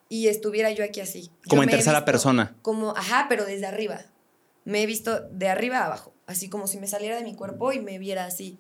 y 0.09 0.27
estuviera 0.27 0.71
yo 0.73 0.85
aquí 0.85 1.01
así. 1.01 1.31
Yo 1.45 1.51
Como 1.51 1.63
en 1.63 1.67
me 1.67 1.73
he 1.73 1.77
tercera 1.77 2.01
visto 2.01 2.05
persona. 2.05 2.57
Como, 2.63 2.91
ajá, 2.97 3.27
pero 3.29 3.45
desde 3.45 3.67
arriba. 3.67 4.01
Me 4.65 4.83
he 4.83 4.87
visto 4.87 5.21
de 5.21 5.49
arriba 5.49 5.79
a 5.79 5.87
abajo, 5.87 6.13
así 6.27 6.49
como 6.49 6.67
si 6.67 6.79
me 6.79 6.89
saliera 6.89 7.17
de 7.17 7.23
mi 7.23 7.35
cuerpo 7.35 7.73
y 7.73 7.81
me 7.81 7.99
viera 7.99 8.27
así. 8.27 8.59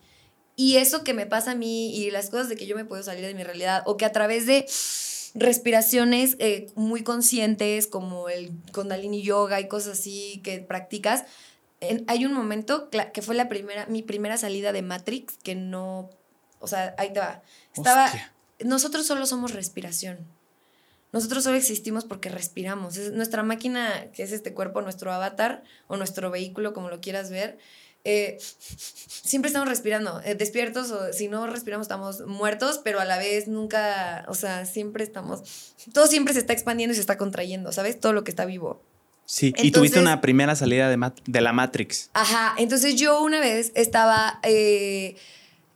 Y 0.56 0.76
eso 0.76 1.02
que 1.02 1.12
me 1.12 1.26
pasa 1.26 1.52
a 1.52 1.54
mí 1.56 1.96
y 1.96 2.10
las 2.10 2.30
cosas 2.30 2.48
de 2.48 2.56
que 2.56 2.66
yo 2.66 2.76
me 2.76 2.84
puedo 2.84 3.02
salir 3.02 3.26
de 3.26 3.34
mi 3.34 3.42
realidad 3.42 3.82
o 3.86 3.96
que 3.96 4.04
a 4.04 4.12
través 4.12 4.46
de 4.46 4.66
respiraciones 5.34 6.36
eh, 6.38 6.68
muy 6.76 7.02
conscientes 7.02 7.88
como 7.88 8.28
el 8.28 8.52
kundalini 8.72 9.22
yoga 9.22 9.60
y 9.60 9.66
cosas 9.66 9.98
así 9.98 10.40
que 10.44 10.60
practicas, 10.60 11.24
en- 11.90 12.04
hay 12.08 12.24
un 12.24 12.32
momento 12.32 12.88
que 12.90 13.22
fue 13.22 13.34
la 13.34 13.48
primera, 13.48 13.86
mi 13.86 14.02
primera 14.02 14.36
salida 14.36 14.72
de 14.72 14.82
Matrix 14.82 15.36
que 15.42 15.54
no, 15.54 16.10
o 16.60 16.66
sea, 16.66 16.94
ahí 16.98 17.12
te 17.12 17.20
va. 17.20 17.42
Estaba, 17.76 18.06
Hostia. 18.06 18.32
nosotros 18.60 19.06
solo 19.06 19.26
somos 19.26 19.52
respiración. 19.52 20.18
Nosotros 21.12 21.44
solo 21.44 21.56
existimos 21.56 22.04
porque 22.04 22.28
respiramos. 22.28 22.96
Es 22.96 23.12
nuestra 23.12 23.42
máquina, 23.44 24.10
que 24.12 24.24
es 24.24 24.32
este 24.32 24.52
cuerpo, 24.52 24.82
nuestro 24.82 25.12
avatar 25.12 25.62
o 25.86 25.96
nuestro 25.96 26.30
vehículo, 26.30 26.72
como 26.74 26.88
lo 26.90 27.00
quieras 27.00 27.30
ver, 27.30 27.56
eh, 28.02 28.36
siempre 28.38 29.46
estamos 29.48 29.68
respirando, 29.68 30.20
eh, 30.24 30.34
despiertos 30.34 30.90
o 30.90 31.12
si 31.12 31.28
no 31.28 31.46
respiramos 31.46 31.84
estamos 31.86 32.26
muertos, 32.26 32.80
pero 32.84 33.00
a 33.00 33.04
la 33.04 33.16
vez 33.18 33.46
nunca, 33.48 34.24
o 34.28 34.34
sea, 34.34 34.66
siempre 34.66 35.04
estamos, 35.04 35.74
todo 35.92 36.06
siempre 36.06 36.34
se 36.34 36.40
está 36.40 36.52
expandiendo 36.52 36.92
y 36.92 36.96
se 36.96 37.00
está 37.00 37.16
contrayendo, 37.16 37.72
¿sabes? 37.72 37.98
Todo 38.00 38.12
lo 38.12 38.24
que 38.24 38.30
está 38.30 38.44
vivo. 38.44 38.82
Sí, 39.26 39.54
y 39.56 39.70
tuviste 39.70 39.98
una 40.00 40.20
primera 40.20 40.54
salida 40.54 40.88
de, 40.88 41.12
de 41.26 41.40
la 41.40 41.52
Matrix. 41.52 42.10
Ajá, 42.12 42.54
entonces 42.58 42.96
yo 42.96 43.22
una 43.22 43.40
vez 43.40 43.72
estaba 43.74 44.38
eh, 44.42 45.16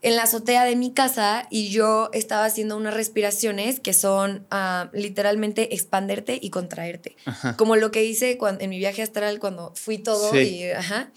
en 0.01 0.15
la 0.15 0.23
azotea 0.23 0.65
de 0.65 0.75
mi 0.75 0.93
casa 0.93 1.47
y 1.49 1.69
yo 1.69 2.09
estaba 2.13 2.45
haciendo 2.45 2.77
unas 2.77 2.93
respiraciones 2.93 3.79
que 3.79 3.93
son 3.93 4.45
ah, 4.51 4.89
literalmente 4.93 5.73
expanderte 5.73 6.37
y 6.41 6.51
contraerte. 6.51 7.17
Ajá. 7.25 7.57
Como 7.57 7.75
lo 7.75 7.91
que 7.91 8.05
hice 8.05 8.37
cuando, 8.37 8.63
en 8.63 8.69
mi 8.69 8.77
viaje 8.77 9.01
astral 9.01 9.39
cuando 9.39 9.73
fui 9.75 9.97
todo 9.97 10.31
Sí. 10.31 10.37
y 10.37 10.71
ajá. 10.71 11.11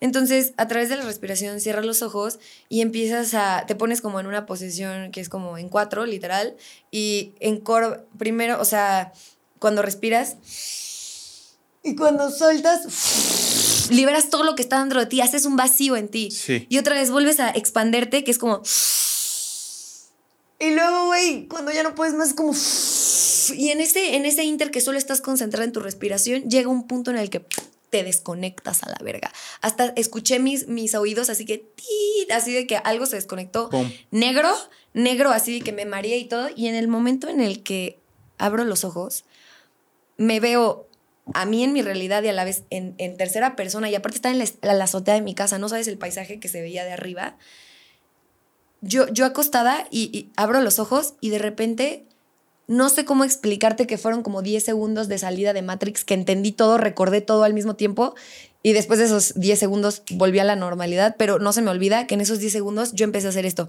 Entonces, 0.00 0.52
a 0.58 0.68
través 0.68 0.90
de 0.90 0.96
la 0.96 1.02
respiración, 1.04 1.60
cierras 1.60 1.84
los 1.86 2.02
ojos 2.02 2.38
y 2.68 2.82
empiezas 2.82 3.32
a. 3.32 3.64
Te 3.66 3.74
pones 3.74 4.02
como 4.02 4.20
en 4.20 4.26
una 4.26 4.44
posición 4.44 5.10
que 5.12 5.20
es 5.20 5.30
como 5.30 5.56
en 5.56 5.70
cuatro, 5.70 6.04
literal. 6.04 6.56
Y 6.90 7.32
en 7.40 7.58
cor. 7.58 8.06
Primero, 8.18 8.60
o 8.60 8.64
sea, 8.66 9.12
cuando 9.58 9.80
respiras. 9.82 10.36
Y 11.84 11.94
cuando 11.96 12.30
sueltas. 12.30 13.90
Liberas 13.90 14.30
todo 14.30 14.42
lo 14.42 14.54
que 14.54 14.62
está 14.62 14.80
dentro 14.80 15.00
de 15.00 15.06
ti, 15.06 15.20
haces 15.20 15.44
un 15.44 15.56
vacío 15.56 15.96
en 15.96 16.08
ti. 16.08 16.30
Sí. 16.30 16.66
Y 16.70 16.78
otra 16.78 16.94
vez 16.94 17.10
vuelves 17.10 17.38
a 17.38 17.50
expanderte, 17.50 18.24
que 18.24 18.30
es 18.30 18.38
como. 18.38 18.62
Y 20.58 20.70
luego, 20.70 21.06
güey, 21.06 21.46
cuando 21.46 21.70
ya 21.70 21.82
no 21.82 21.94
puedes 21.94 22.14
más, 22.14 22.28
es 22.28 22.34
como. 22.34 22.54
Y 23.54 23.68
en 23.68 23.82
ese, 23.82 24.16
en 24.16 24.24
ese 24.24 24.44
inter 24.44 24.70
que 24.70 24.80
solo 24.80 24.96
estás 24.96 25.20
concentrada 25.20 25.64
en 25.64 25.72
tu 25.72 25.80
respiración, 25.80 26.48
llega 26.48 26.70
un 26.70 26.86
punto 26.86 27.10
en 27.10 27.18
el 27.18 27.28
que 27.28 27.44
te 27.90 28.02
desconectas 28.02 28.82
a 28.82 28.88
la 28.88 28.96
verga. 29.04 29.30
Hasta 29.60 29.92
escuché 29.96 30.38
mis, 30.38 30.66
mis 30.66 30.94
oídos 30.94 31.28
así 31.28 31.44
que, 31.44 31.58
tit, 31.58 32.32
así 32.32 32.54
de 32.54 32.66
que 32.66 32.78
algo 32.78 33.04
se 33.04 33.16
desconectó. 33.16 33.68
Pum. 33.68 33.88
Negro, 34.10 34.50
negro, 34.94 35.30
así 35.30 35.58
de 35.58 35.60
que 35.60 35.72
me 35.72 35.84
mareé 35.84 36.16
y 36.16 36.24
todo. 36.24 36.48
Y 36.56 36.68
en 36.68 36.74
el 36.74 36.88
momento 36.88 37.28
en 37.28 37.40
el 37.40 37.62
que 37.62 38.00
abro 38.38 38.64
los 38.64 38.84
ojos, 38.84 39.24
me 40.16 40.40
veo 40.40 40.83
a 41.32 41.46
mí 41.46 41.64
en 41.64 41.72
mi 41.72 41.82
realidad 41.82 42.22
y 42.22 42.28
a 42.28 42.32
la 42.32 42.44
vez 42.44 42.64
en, 42.70 42.94
en 42.98 43.16
tercera 43.16 43.56
persona. 43.56 43.88
Y 43.88 43.94
aparte 43.94 44.16
está 44.16 44.30
en 44.30 44.38
la, 44.38 44.74
la 44.74 44.84
azotea 44.84 45.14
de 45.14 45.22
mi 45.22 45.34
casa, 45.34 45.58
no 45.58 45.68
sabes 45.68 45.88
el 45.88 45.98
paisaje 45.98 46.38
que 46.40 46.48
se 46.48 46.60
veía 46.60 46.84
de 46.84 46.92
arriba. 46.92 47.36
Yo, 48.82 49.08
yo 49.08 49.24
acostada 49.24 49.86
y, 49.90 50.10
y 50.16 50.30
abro 50.36 50.60
los 50.60 50.78
ojos 50.78 51.14
y 51.20 51.30
de 51.30 51.38
repente 51.38 52.04
no 52.66 52.88
sé 52.88 53.04
cómo 53.04 53.24
explicarte 53.24 53.86
que 53.86 53.98
fueron 53.98 54.22
como 54.22 54.42
10 54.42 54.64
segundos 54.64 55.08
de 55.08 55.18
salida 55.18 55.52
de 55.52 55.62
Matrix, 55.62 56.04
que 56.04 56.14
entendí 56.14 56.52
todo, 56.52 56.78
recordé 56.78 57.20
todo 57.20 57.44
al 57.44 57.52
mismo 57.54 57.76
tiempo 57.76 58.14
y 58.62 58.72
después 58.72 58.98
de 58.98 59.04
esos 59.04 59.34
10 59.34 59.58
segundos 59.58 60.02
volví 60.12 60.38
a 60.38 60.44
la 60.44 60.56
normalidad, 60.56 61.16
pero 61.18 61.38
no 61.38 61.52
se 61.52 61.60
me 61.60 61.70
olvida 61.70 62.06
que 62.06 62.14
en 62.14 62.22
esos 62.22 62.38
10 62.38 62.52
segundos 62.52 62.92
yo 62.94 63.04
empecé 63.04 63.26
a 63.26 63.30
hacer 63.30 63.44
esto. 63.44 63.68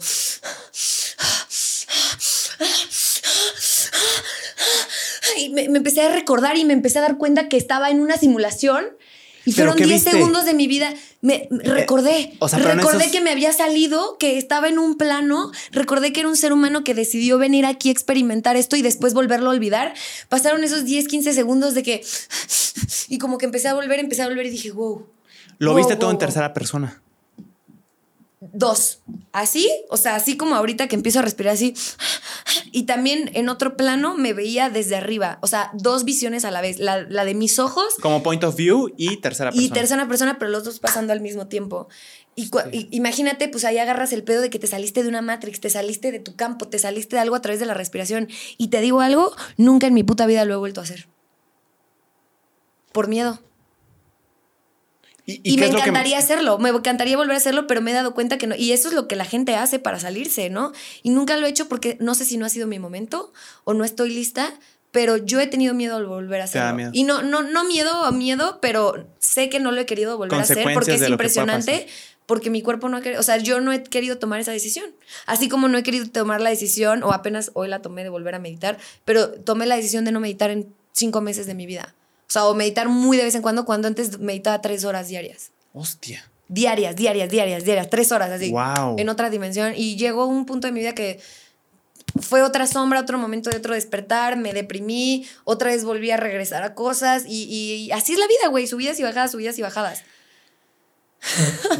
Y 5.38 5.50
me, 5.50 5.70
me 5.70 5.78
empecé 5.78 6.02
a 6.02 6.10
recordar 6.14 6.58
y 6.58 6.66
me 6.66 6.74
empecé 6.74 7.00
a 7.00 7.02
dar 7.02 7.18
cuenta 7.18 7.48
que 7.50 7.58
estaba 7.58 7.90
en 7.90 8.00
una 8.00 8.18
simulación. 8.18 8.86
Y 9.48 9.54
¿Pero 9.54 9.72
fueron 9.74 9.76
qué 9.78 9.86
10 9.86 10.04
viste? 10.04 10.12
segundos 10.18 10.46
de 10.46 10.56
mi 10.56 10.66
vida. 10.66 10.92
Me, 11.22 11.48
me- 11.52 11.64
recordé. 11.64 12.34
o 12.40 12.48
sea, 12.50 12.58
recordé 12.58 12.98
esos- 13.04 13.12
que 13.12 13.22
me 13.22 13.30
había 13.30 13.54
salido, 13.54 14.18
que 14.18 14.40
estaba 14.40 14.68
en 14.70 14.80
un 14.80 14.98
plano. 14.98 15.52
Recordé 15.72 16.12
que 16.14 16.22
era 16.22 16.30
un 16.30 16.36
ser 16.36 16.52
humano 16.52 16.84
que 16.84 16.96
decidió 16.96 17.38
venir 17.38 17.66
aquí 17.68 17.90
a 17.90 17.92
experimentar 17.92 18.56
esto 18.58 18.76
y 18.76 18.82
después 18.82 19.14
volverlo 19.14 19.52
a 19.52 19.54
olvidar. 19.54 19.94
Pasaron 20.30 20.64
esos 20.64 20.84
10, 20.86 21.08
15 21.08 21.34
segundos 21.34 21.74
de 21.76 21.84
que. 21.84 22.04
Y 23.08 23.20
como 23.20 23.38
que 23.38 23.46
empecé 23.46 23.68
a 23.68 23.74
volver, 23.74 24.00
empecé 24.00 24.24
a 24.24 24.28
volver 24.28 24.46
y 24.48 24.50
dije, 24.50 24.72
wow. 24.72 25.06
Lo 25.60 25.70
Wow, 25.72 25.78
viste 25.78 25.96
todo 25.96 26.08
wow, 26.08 26.12
en 26.12 26.18
tercera 26.18 26.54
persona. 26.54 27.02
Dos. 28.58 29.00
Así, 29.34 29.70
o 29.90 29.98
sea, 29.98 30.16
así 30.16 30.38
como 30.38 30.56
ahorita 30.56 30.88
que 30.88 30.96
empiezo 30.96 31.20
a 31.20 31.22
respirar 31.22 31.54
así. 31.56 31.76
Y 32.72 32.84
también 32.84 33.30
en 33.34 33.50
otro 33.50 33.76
plano 33.76 34.16
me 34.16 34.32
veía 34.32 34.70
desde 34.70 34.96
arriba. 34.96 35.40
O 35.42 35.48
sea, 35.48 35.72
dos 35.74 36.06
visiones 36.06 36.46
a 36.46 36.52
la 36.52 36.62
vez. 36.62 36.80
La, 36.80 37.04
la 37.04 37.26
de 37.26 37.34
mis 37.34 37.60
ojos 37.60 37.96
Como 38.02 38.24
point 38.24 38.42
of 38.46 38.56
view 38.56 38.94
y 38.96 39.18
tercera 39.18 39.52
persona. 39.52 39.68
y 39.68 39.70
tercera 39.70 40.08
persona, 40.08 40.40
pero 40.40 40.52
los 40.52 40.64
dos 40.64 40.80
pasando 40.80 41.12
al 41.12 41.20
mismo 41.20 41.48
tiempo. 41.48 41.90
Y, 42.38 42.50
imagínate, 42.92 43.50
pues 43.50 43.66
ahí 43.66 43.78
agarras 43.78 44.14
el 44.14 44.24
pedo 44.24 44.42
de 44.42 44.50
que 44.50 44.60
te 44.60 44.68
saliste 44.68 45.04
de 45.04 45.10
una 45.10 45.22
Matrix, 45.22 45.60
te 45.60 45.70
saliste 45.70 46.14
de 46.14 46.20
tu 46.20 46.38
campo, 46.38 46.70
te 46.70 46.80
saliste 46.80 47.18
de 47.18 47.22
algo 47.22 47.36
a 47.36 47.42
través 47.42 47.60
de 47.60 47.66
la 47.66 47.74
respiración. 47.74 48.30
Y 48.58 48.70
te 48.70 48.80
digo 48.80 49.02
algo, 49.02 49.36
nunca 49.58 49.88
en 49.88 49.94
mi 49.94 50.04
puta 50.04 50.26
vida 50.28 50.46
lo 50.46 50.54
he 50.54 50.58
vuelto 50.58 50.80
a 50.80 50.86
hacer. 50.86 51.08
Por 52.94 53.10
miedo. 53.10 53.42
¿Y, 55.28 55.58
me 55.58 55.70
que- 55.70 55.78
encantaría 55.78 56.18
hacerlo, 56.20 56.60
me 56.60 56.70
encantaría 56.70 57.18
volver 57.18 57.34
a 57.34 57.38
hacerlo, 57.38 57.66
pero 57.68 57.82
me 57.82 57.92
he 57.92 57.94
dado 57.94 58.14
cuenta 58.14 58.38
que 58.38 58.46
no. 58.48 58.56
Y 58.56 58.72
eso 58.74 58.90
es 58.90 58.94
lo 58.94 59.08
que 59.08 59.16
la 59.16 59.26
gente 59.26 59.56
hace 59.56 59.80
para 59.80 60.00
salirse, 60.00 60.50
¿no? 60.50 60.72
Y 61.02 61.10
nunca 61.10 61.36
lo 61.38 61.48
he 61.48 61.50
hecho 61.50 61.68
porque 61.68 61.98
no 62.00 62.14
sé 62.16 62.26
si 62.26 62.38
no 62.38 62.46
ha 62.46 62.50
sido 62.50 62.68
mi 62.68 62.78
momento 62.80 63.34
o 63.64 63.74
no 63.74 63.84
estoy 63.84 64.12
lista, 64.14 64.54
pero 64.92 65.18
yo 65.18 65.40
he 65.42 65.48
tenido 65.48 65.74
miedo 65.74 65.96
al 65.98 66.06
volver 66.06 66.42
a 66.42 66.46
Te 66.48 66.60
da 66.60 66.70
hacerlo. 66.70 66.78
miedo. 66.78 66.92
Y 66.94 67.04
no, 67.04 67.22
no, 67.24 67.42
no 67.42 67.64
miedo, 67.66 68.12
miedo, 68.12 68.60
pero 68.62 69.08
sé 69.20 69.50
que 69.50 69.60
no 69.60 69.72
lo 69.72 69.82
he 69.82 69.86
querido 69.86 70.18
volver 70.18 70.40
a 70.40 70.44
hacer 70.44 70.64
porque 70.74 70.94
es 70.94 71.10
impresionante. 71.10 71.88
Porque 72.28 72.50
mi 72.50 72.64
cuerpo 72.64 72.90
no 72.90 72.98
ha 72.98 73.02
querido, 73.02 73.20
o 73.20 73.24
sea, 73.24 73.38
yo 73.38 73.62
no 73.62 73.72
he 73.72 73.84
querido 73.84 74.18
tomar 74.18 74.40
esa 74.40 74.52
decisión. 74.52 74.86
Así 75.28 75.48
como 75.48 75.68
no 75.68 75.78
he 75.78 75.84
querido 75.84 76.08
tomar 76.10 76.42
la 76.42 76.50
decisión, 76.50 77.04
o 77.04 77.12
apenas 77.14 77.52
hoy 77.54 77.68
la 77.68 77.84
tomé 77.84 78.02
de 78.04 78.10
volver 78.10 78.34
a 78.34 78.40
meditar, 78.40 78.80
pero 79.06 79.30
tomé 79.30 79.68
la 79.68 79.76
decisión 79.76 80.06
de 80.06 80.12
no 80.12 80.20
meditar 80.20 80.50
en 80.50 80.74
cinco 80.92 81.22
meses 81.22 81.46
de 81.46 81.54
mi 81.54 81.68
vida. 81.68 81.94
O 82.28 82.32
sea, 82.32 82.46
o 82.46 82.56
meditar 82.56 82.90
muy 82.90 83.18
de 83.18 83.24
vez 83.24 83.36
en 83.36 83.42
cuando, 83.42 83.66
cuando 83.66 83.88
antes 83.88 84.20
meditaba 84.20 84.62
tres 84.62 84.84
horas 84.84 85.08
diarias 85.08 85.52
Hostia. 85.74 86.30
diarias, 86.48 86.96
diarias, 86.96 87.30
diarias, 87.30 87.64
diarias, 87.64 87.90
tres 87.90 88.12
horas 88.12 88.32
así. 88.32 88.52
Wow. 88.52 88.96
En 88.98 89.10
otra 89.10 89.30
dimensión. 89.30 89.74
Y 89.76 89.96
llegó 89.96 90.26
un 90.26 90.46
punto 90.46 90.68
de 90.68 90.74
mi 90.74 90.80
vida 90.80 90.94
que 90.96 91.20
fue 92.22 92.42
otra 92.44 92.66
sombra, 92.68 93.00
otro 93.02 93.18
momento 93.18 93.50
de 93.50 93.58
otro 93.58 93.74
despertar, 93.74 94.38
me 94.38 94.54
deprimí, 94.54 95.28
otra 95.44 95.72
vez 95.72 95.84
volví 95.84 96.12
a 96.12 96.18
regresar 96.18 96.64
a 96.64 96.74
cosas 96.74 97.26
y, 97.28 97.44
y 97.44 97.92
así 97.92 98.14
es 98.14 98.20
la 98.20 98.28
vida, 98.28 98.48
güey, 98.50 98.68
subidas 98.68 99.00
y 99.00 99.04
bajadas, 99.04 99.32
subidas 99.32 99.58
y 99.60 99.62
bajadas. 99.62 100.04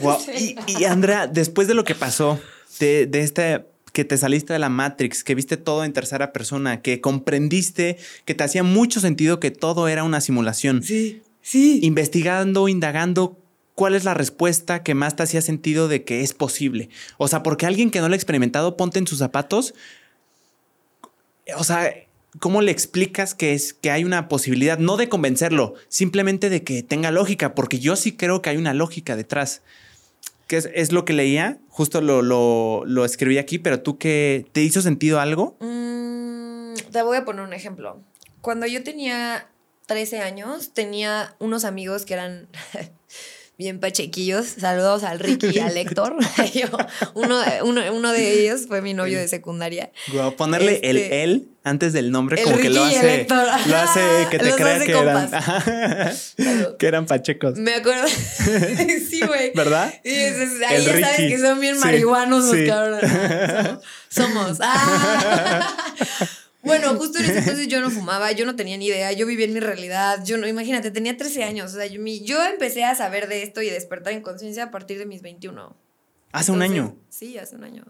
Guau. 0.02 0.20
Y, 0.38 0.56
y, 0.68 0.86
Andrea, 0.86 1.28
después 1.28 1.68
de 1.68 1.74
lo 1.74 1.84
que 1.84 1.96
pasó, 1.96 2.40
de, 2.80 3.06
de 3.06 3.22
este 3.22 3.66
que 3.96 4.04
te 4.04 4.18
saliste 4.18 4.52
de 4.52 4.60
la 4.60 4.68
Matrix, 4.68 5.24
que 5.24 5.36
viste 5.36 5.56
todo 5.56 5.86
en 5.86 5.94
tercera 5.94 6.34
persona, 6.34 6.82
que 6.82 7.00
comprendiste 7.00 7.98
que 8.26 8.36
te 8.36 8.44
hacía 8.44 8.62
mucho 8.62 9.00
sentido 9.00 9.40
que 9.40 9.52
todo 9.52 9.88
era 9.88 10.04
una 10.04 10.20
simulación. 10.20 10.84
Sí, 10.84 11.22
sí. 11.42 11.80
Investigando, 11.82 12.68
indagando, 12.68 13.40
¿cuál 13.74 13.96
es 13.96 14.04
la 14.04 14.14
respuesta 14.14 14.84
que 14.84 14.96
más 14.96 15.16
te 15.16 15.24
hacía 15.24 15.42
sentido 15.42 15.88
de 15.88 16.04
que 16.04 16.24
es 16.24 16.34
posible? 16.34 16.90
O 17.18 17.30
sea, 17.30 17.42
porque 17.42 17.66
alguien 17.66 17.90
que 17.90 18.02
no 18.02 18.10
lo 18.10 18.16
ha 18.16 18.18
experimentado, 18.18 18.76
ponte 18.76 19.00
en 19.00 19.08
sus 19.08 19.20
zapatos. 19.20 19.74
O 21.58 21.64
sea, 21.64 21.90
¿cómo 22.40 22.62
le 22.62 22.72
explicas 22.72 23.34
que 23.34 23.54
es 23.54 23.74
que 23.74 23.92
hay 23.92 24.04
una 24.04 24.28
posibilidad? 24.28 24.78
No 24.78 24.98
de 24.98 25.08
convencerlo, 25.08 25.76
simplemente 25.88 26.50
de 26.50 26.66
que 26.66 26.84
tenga 26.84 27.12
lógica, 27.12 27.56
porque 27.56 27.80
yo 27.80 27.96
sí 27.96 28.12
creo 28.12 28.42
que 28.42 28.50
hay 28.50 28.58
una 28.58 28.74
lógica 28.74 29.16
detrás. 29.16 29.62
Que 30.48 30.58
es, 30.58 30.70
es 30.74 30.92
lo 30.92 31.06
que 31.06 31.14
leía, 31.14 31.60
justo 31.76 32.00
lo, 32.00 32.22
lo, 32.22 33.04
escribí 33.04 33.38
aquí, 33.38 33.60
pero 33.60 33.82
tú 33.82 33.98
que 33.98 34.46
te 34.54 34.62
hizo 34.62 34.82
sentido 34.82 35.20
algo. 35.20 35.58
Mm, 35.60 36.74
te 36.90 37.02
voy 37.02 37.18
a 37.18 37.26
poner 37.26 37.44
un 37.44 37.52
ejemplo. 37.52 38.02
Cuando 38.40 38.66
yo 38.66 38.82
tenía 38.82 39.50
13 39.86 40.22
años, 40.22 40.72
tenía 40.72 41.36
unos 41.38 41.66
amigos 41.66 42.06
que 42.06 42.14
eran 42.14 42.48
bien 43.58 43.80
pachequillos. 43.80 44.46
Saludos 44.60 45.04
al 45.04 45.20
Ricky 45.20 45.48
y 45.54 45.60
al 45.60 45.76
Héctor. 45.78 46.16
Yo, 46.54 46.68
uno, 47.14 47.40
uno, 47.64 47.82
uno 47.94 48.12
de 48.12 48.42
ellos 48.44 48.62
fue 48.68 48.82
mi 48.82 48.94
novio 48.94 49.18
de 49.20 49.28
secundaria. 49.28 49.92
Guau, 50.12 50.36
ponerle 50.36 50.80
el 50.84 50.98
Este, 50.98 51.24
él 51.24 51.50
antes 51.64 51.94
del 51.94 52.12
nombre, 52.12 52.38
el 52.40 52.44
como 52.44 52.58
que 52.58 52.70
lo 52.70 52.86
el 52.86 52.96
hace, 52.96 53.28
lo 53.68 53.76
hace 53.78 54.02
que 54.30 54.38
te 54.38 54.52
crea 54.52 54.80
que 54.80 54.92
eran, 54.92 55.04
compas. 55.30 55.34
Ajá. 55.48 56.14
Claro. 56.36 56.78
que 56.78 56.86
eran 56.88 57.06
pachecos. 57.08 57.56
Me 57.58 57.74
acuerdo. 57.74 58.08
sí, 58.08 59.22
güey. 59.26 59.52
¿Verdad? 59.56 59.92
Y 60.04 60.10
ahí 60.10 60.26
El 60.76 60.86
ya 60.86 60.92
sabes 60.92 61.18
Ricky. 61.18 61.30
que 61.30 61.40
son 61.40 61.60
bien 61.60 61.76
Sí, 61.76 61.82
marihuanos 61.84 62.46
los 62.46 62.56
sí. 62.56 62.68
cabrones. 62.68 63.12
Somos. 64.10 64.58
somos. 64.58 64.58
Ah. 64.62 65.76
Bueno, 66.66 66.96
justo 66.98 67.20
en 67.20 67.26
ese 67.26 67.40
entonces 67.40 67.68
yo 67.68 67.80
no 67.82 67.90
fumaba, 67.90 68.32
yo 68.32 68.46
no 68.46 68.56
tenía 68.56 68.78
ni 68.78 68.88
idea, 68.88 69.12
yo 69.12 69.26
vivía 69.26 69.46
en 69.46 69.54
mi 69.54 69.60
realidad, 69.60 70.24
yo 70.26 70.38
no, 70.38 70.48
imagínate, 70.48 70.92
tenía 70.92 71.16
13 71.16 71.44
años, 71.44 71.72
o 71.74 71.76
sea, 71.78 71.86
yo, 71.86 72.02
mi- 72.02 72.24
yo 72.26 72.44
empecé 72.44 72.84
a 72.84 72.96
saber 72.96 73.28
de 73.28 73.44
esto 73.44 73.62
y 73.62 73.70
despertar 73.70 74.14
en 74.14 74.22
conciencia 74.22 74.64
a 74.66 74.72
partir 74.72 74.98
de 75.00 75.06
mis 75.06 75.22
21. 75.22 75.76
Hace 76.32 76.52
un 76.52 76.62
año. 76.62 76.98
Sí, 77.10 77.38
hace 77.38 77.56
un 77.56 77.64
año. 77.64 77.86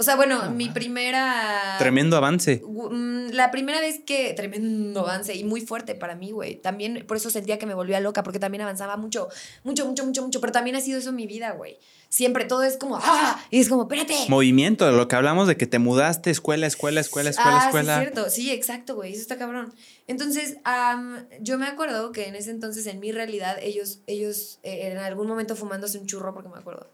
O 0.00 0.04
sea, 0.04 0.14
bueno, 0.14 0.52
mi 0.52 0.68
primera... 0.68 1.74
Tremendo 1.76 2.16
avance. 2.16 2.62
Mm, 2.64 3.30
La 3.32 3.50
primera 3.50 3.80
vez 3.80 3.98
que. 4.06 4.32
Tremendo 4.32 5.00
avance 5.00 5.34
y 5.34 5.42
muy 5.42 5.60
fuerte 5.60 5.96
para 5.96 6.14
mí, 6.14 6.30
güey. 6.30 6.54
También 6.54 7.04
por 7.04 7.16
eso 7.16 7.30
sentía 7.30 7.58
que 7.58 7.66
me 7.66 7.74
volvía 7.74 7.98
loca, 7.98 8.22
porque 8.22 8.38
también 8.38 8.62
avanzaba 8.62 8.96
mucho, 8.96 9.26
mucho, 9.64 9.84
mucho, 9.86 10.06
mucho, 10.06 10.22
mucho. 10.22 10.40
Pero 10.40 10.52
también 10.52 10.76
ha 10.76 10.80
sido 10.80 11.00
eso 11.00 11.10
mi 11.10 11.26
vida, 11.26 11.50
güey. 11.50 11.80
Siempre 12.10 12.44
todo 12.44 12.62
es 12.62 12.76
como. 12.76 12.96
¡Ah! 13.02 13.44
Y 13.50 13.58
es 13.58 13.68
como, 13.68 13.82
espérate. 13.82 14.14
Movimiento, 14.28 14.88
lo 14.92 15.08
que 15.08 15.16
hablamos 15.16 15.48
de 15.48 15.56
que 15.56 15.66
te 15.66 15.80
mudaste, 15.80 16.30
escuela, 16.30 16.68
escuela, 16.68 17.00
escuela, 17.00 17.30
escuela, 17.30 17.60
ah, 17.60 17.66
escuela. 17.66 17.96
Sí, 17.96 18.00
es 18.04 18.12
cierto. 18.12 18.30
Sí, 18.30 18.50
exacto, 18.52 18.94
güey. 18.94 19.12
Eso 19.14 19.22
está 19.22 19.36
cabrón. 19.36 19.74
Entonces, 20.06 20.58
am, 20.62 21.26
yo 21.40 21.58
me 21.58 21.66
acuerdo 21.66 22.12
que 22.12 22.28
en 22.28 22.36
ese 22.36 22.52
entonces, 22.52 22.86
en 22.86 23.00
mi 23.00 23.10
realidad, 23.10 23.56
ellos, 23.60 23.98
ellos 24.06 24.60
eh, 24.62 24.92
en 24.92 24.98
algún 24.98 25.26
momento 25.26 25.56
fumándose 25.56 25.98
un 25.98 26.06
churro, 26.06 26.32
porque 26.34 26.50
me 26.50 26.58
acuerdo, 26.58 26.88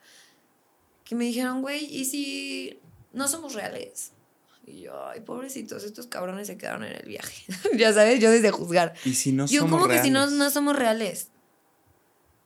que 1.05 1.15
me 1.15 1.27
dijeron, 1.27 1.61
güey, 1.61 1.85
¿y 1.85 2.07
si 2.07 2.81
no 3.15 3.29
somos 3.29 3.55
reales? 3.55 4.13
Y 4.67 4.81
yo, 4.83 5.07
ay, 5.07 5.21
pobrecitos, 5.21 5.85
estos 5.85 6.07
cabrones 6.07 6.47
se 6.47 6.57
quedaron 6.57 6.85
en 6.85 6.97
el 6.97 7.07
viaje. 7.07 7.45
ya 7.77 7.93
sabes, 7.93 8.21
yo 8.21 8.31
desde 8.31 8.51
juzgar. 8.51 8.95
y 9.05 9.15
si 9.15 9.33
no 9.33 9.47
yo, 9.47 9.63
somos 9.63 9.81
¿cómo 9.81 9.93
que 9.93 10.03
si 10.03 10.11
no, 10.11 10.21
reales? 10.21 10.39
no 10.39 10.51
somos 10.51 10.77
reales? 10.77 11.29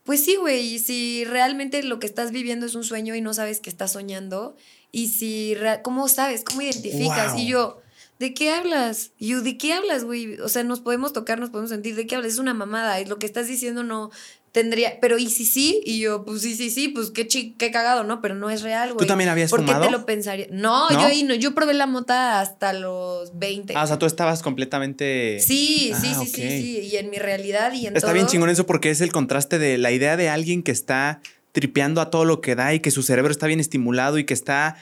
Pues 0.04 0.24
sí, 0.24 0.36
güey, 0.36 0.74
y 0.74 0.78
si 0.78 1.24
realmente 1.24 1.82
lo 1.82 1.98
que 1.98 2.06
estás 2.06 2.32
viviendo 2.32 2.66
es 2.66 2.74
un 2.74 2.82
sueño 2.82 3.14
y 3.14 3.20
no 3.20 3.34
sabes 3.34 3.60
que 3.60 3.68
estás 3.68 3.92
soñando, 3.92 4.56
y 4.90 5.08
si, 5.08 5.54
¿cómo 5.82 6.08
sabes? 6.08 6.44
¿Cómo 6.44 6.62
identificas? 6.62 7.32
Wow. 7.32 7.40
Y 7.40 7.46
yo, 7.46 7.82
¿de 8.18 8.34
qué 8.34 8.50
hablas? 8.50 9.12
Y 9.18 9.28
yo, 9.28 9.42
¿de 9.42 9.58
qué 9.58 9.74
hablas, 9.74 10.04
güey? 10.04 10.40
O 10.40 10.48
sea, 10.48 10.64
nos 10.64 10.80
podemos 10.80 11.12
tocar, 11.12 11.38
nos 11.38 11.50
podemos 11.50 11.70
sentir, 11.70 11.94
¿de 11.94 12.06
qué 12.06 12.16
hablas? 12.16 12.32
Es 12.32 12.38
una 12.38 12.54
mamada, 12.54 12.98
es 13.00 13.08
lo 13.08 13.18
que 13.18 13.26
estás 13.26 13.48
diciendo 13.48 13.84
no 13.84 14.10
tendría, 14.52 14.98
pero 15.00 15.18
¿y 15.18 15.28
si 15.30 15.44
sí? 15.44 15.80
Y 15.84 16.00
yo, 16.00 16.24
pues 16.24 16.42
sí, 16.42 16.54
sí, 16.54 16.70
sí, 16.70 16.88
pues 16.88 17.10
qué, 17.10 17.26
chi 17.26 17.54
qué 17.58 17.70
cagado, 17.70 18.04
¿no? 18.04 18.20
Pero 18.20 18.34
no 18.34 18.50
es 18.50 18.62
real, 18.62 18.94
güey. 18.94 19.06
también 19.06 19.30
habías 19.30 19.50
¿Por 19.50 19.60
qué 19.60 19.66
fumado? 19.66 19.84
te 19.84 19.90
lo 19.90 20.04
pensaría? 20.06 20.46
No, 20.50 20.88
¿No? 20.90 21.00
Yo, 21.00 21.06
ahí 21.06 21.22
no, 21.22 21.34
yo 21.34 21.54
probé 21.54 21.74
la 21.74 21.86
mota 21.86 22.40
hasta 22.40 22.72
los 22.72 23.38
20. 23.38 23.74
Ah, 23.76 23.84
o 23.84 23.86
sea, 23.86 23.98
tú 23.98 24.06
estabas 24.06 24.42
completamente. 24.42 25.38
Sí, 25.40 25.92
sí, 26.00 26.12
Ah, 26.14 26.20
sí, 26.20 26.26
sí, 26.26 26.42
sí. 26.42 26.78
Y 26.92 26.96
en 26.96 27.10
mi 27.10 27.18
realidad 27.18 27.72
y 27.72 27.86
en 27.86 27.96
Está 27.96 28.08
todo. 28.08 28.14
bien 28.14 28.26
chingón 28.26 28.50
eso 28.50 28.66
porque 28.66 28.90
es 28.90 29.00
el 29.00 29.12
contraste 29.12 29.58
de 29.58 29.78
la 29.78 29.92
idea 29.92 30.16
de 30.16 30.28
alguien 30.28 30.62
que 30.62 30.72
está 30.72 31.20
tripeando 31.52 32.00
a 32.00 32.10
todo 32.10 32.24
lo 32.24 32.40
que 32.40 32.54
da 32.54 32.74
y 32.74 32.80
que 32.80 32.90
su 32.90 33.02
cerebro 33.02 33.32
está 33.32 33.46
bien 33.46 33.60
estimulado 33.60 34.18
y 34.18 34.24
que 34.24 34.34
está 34.34 34.76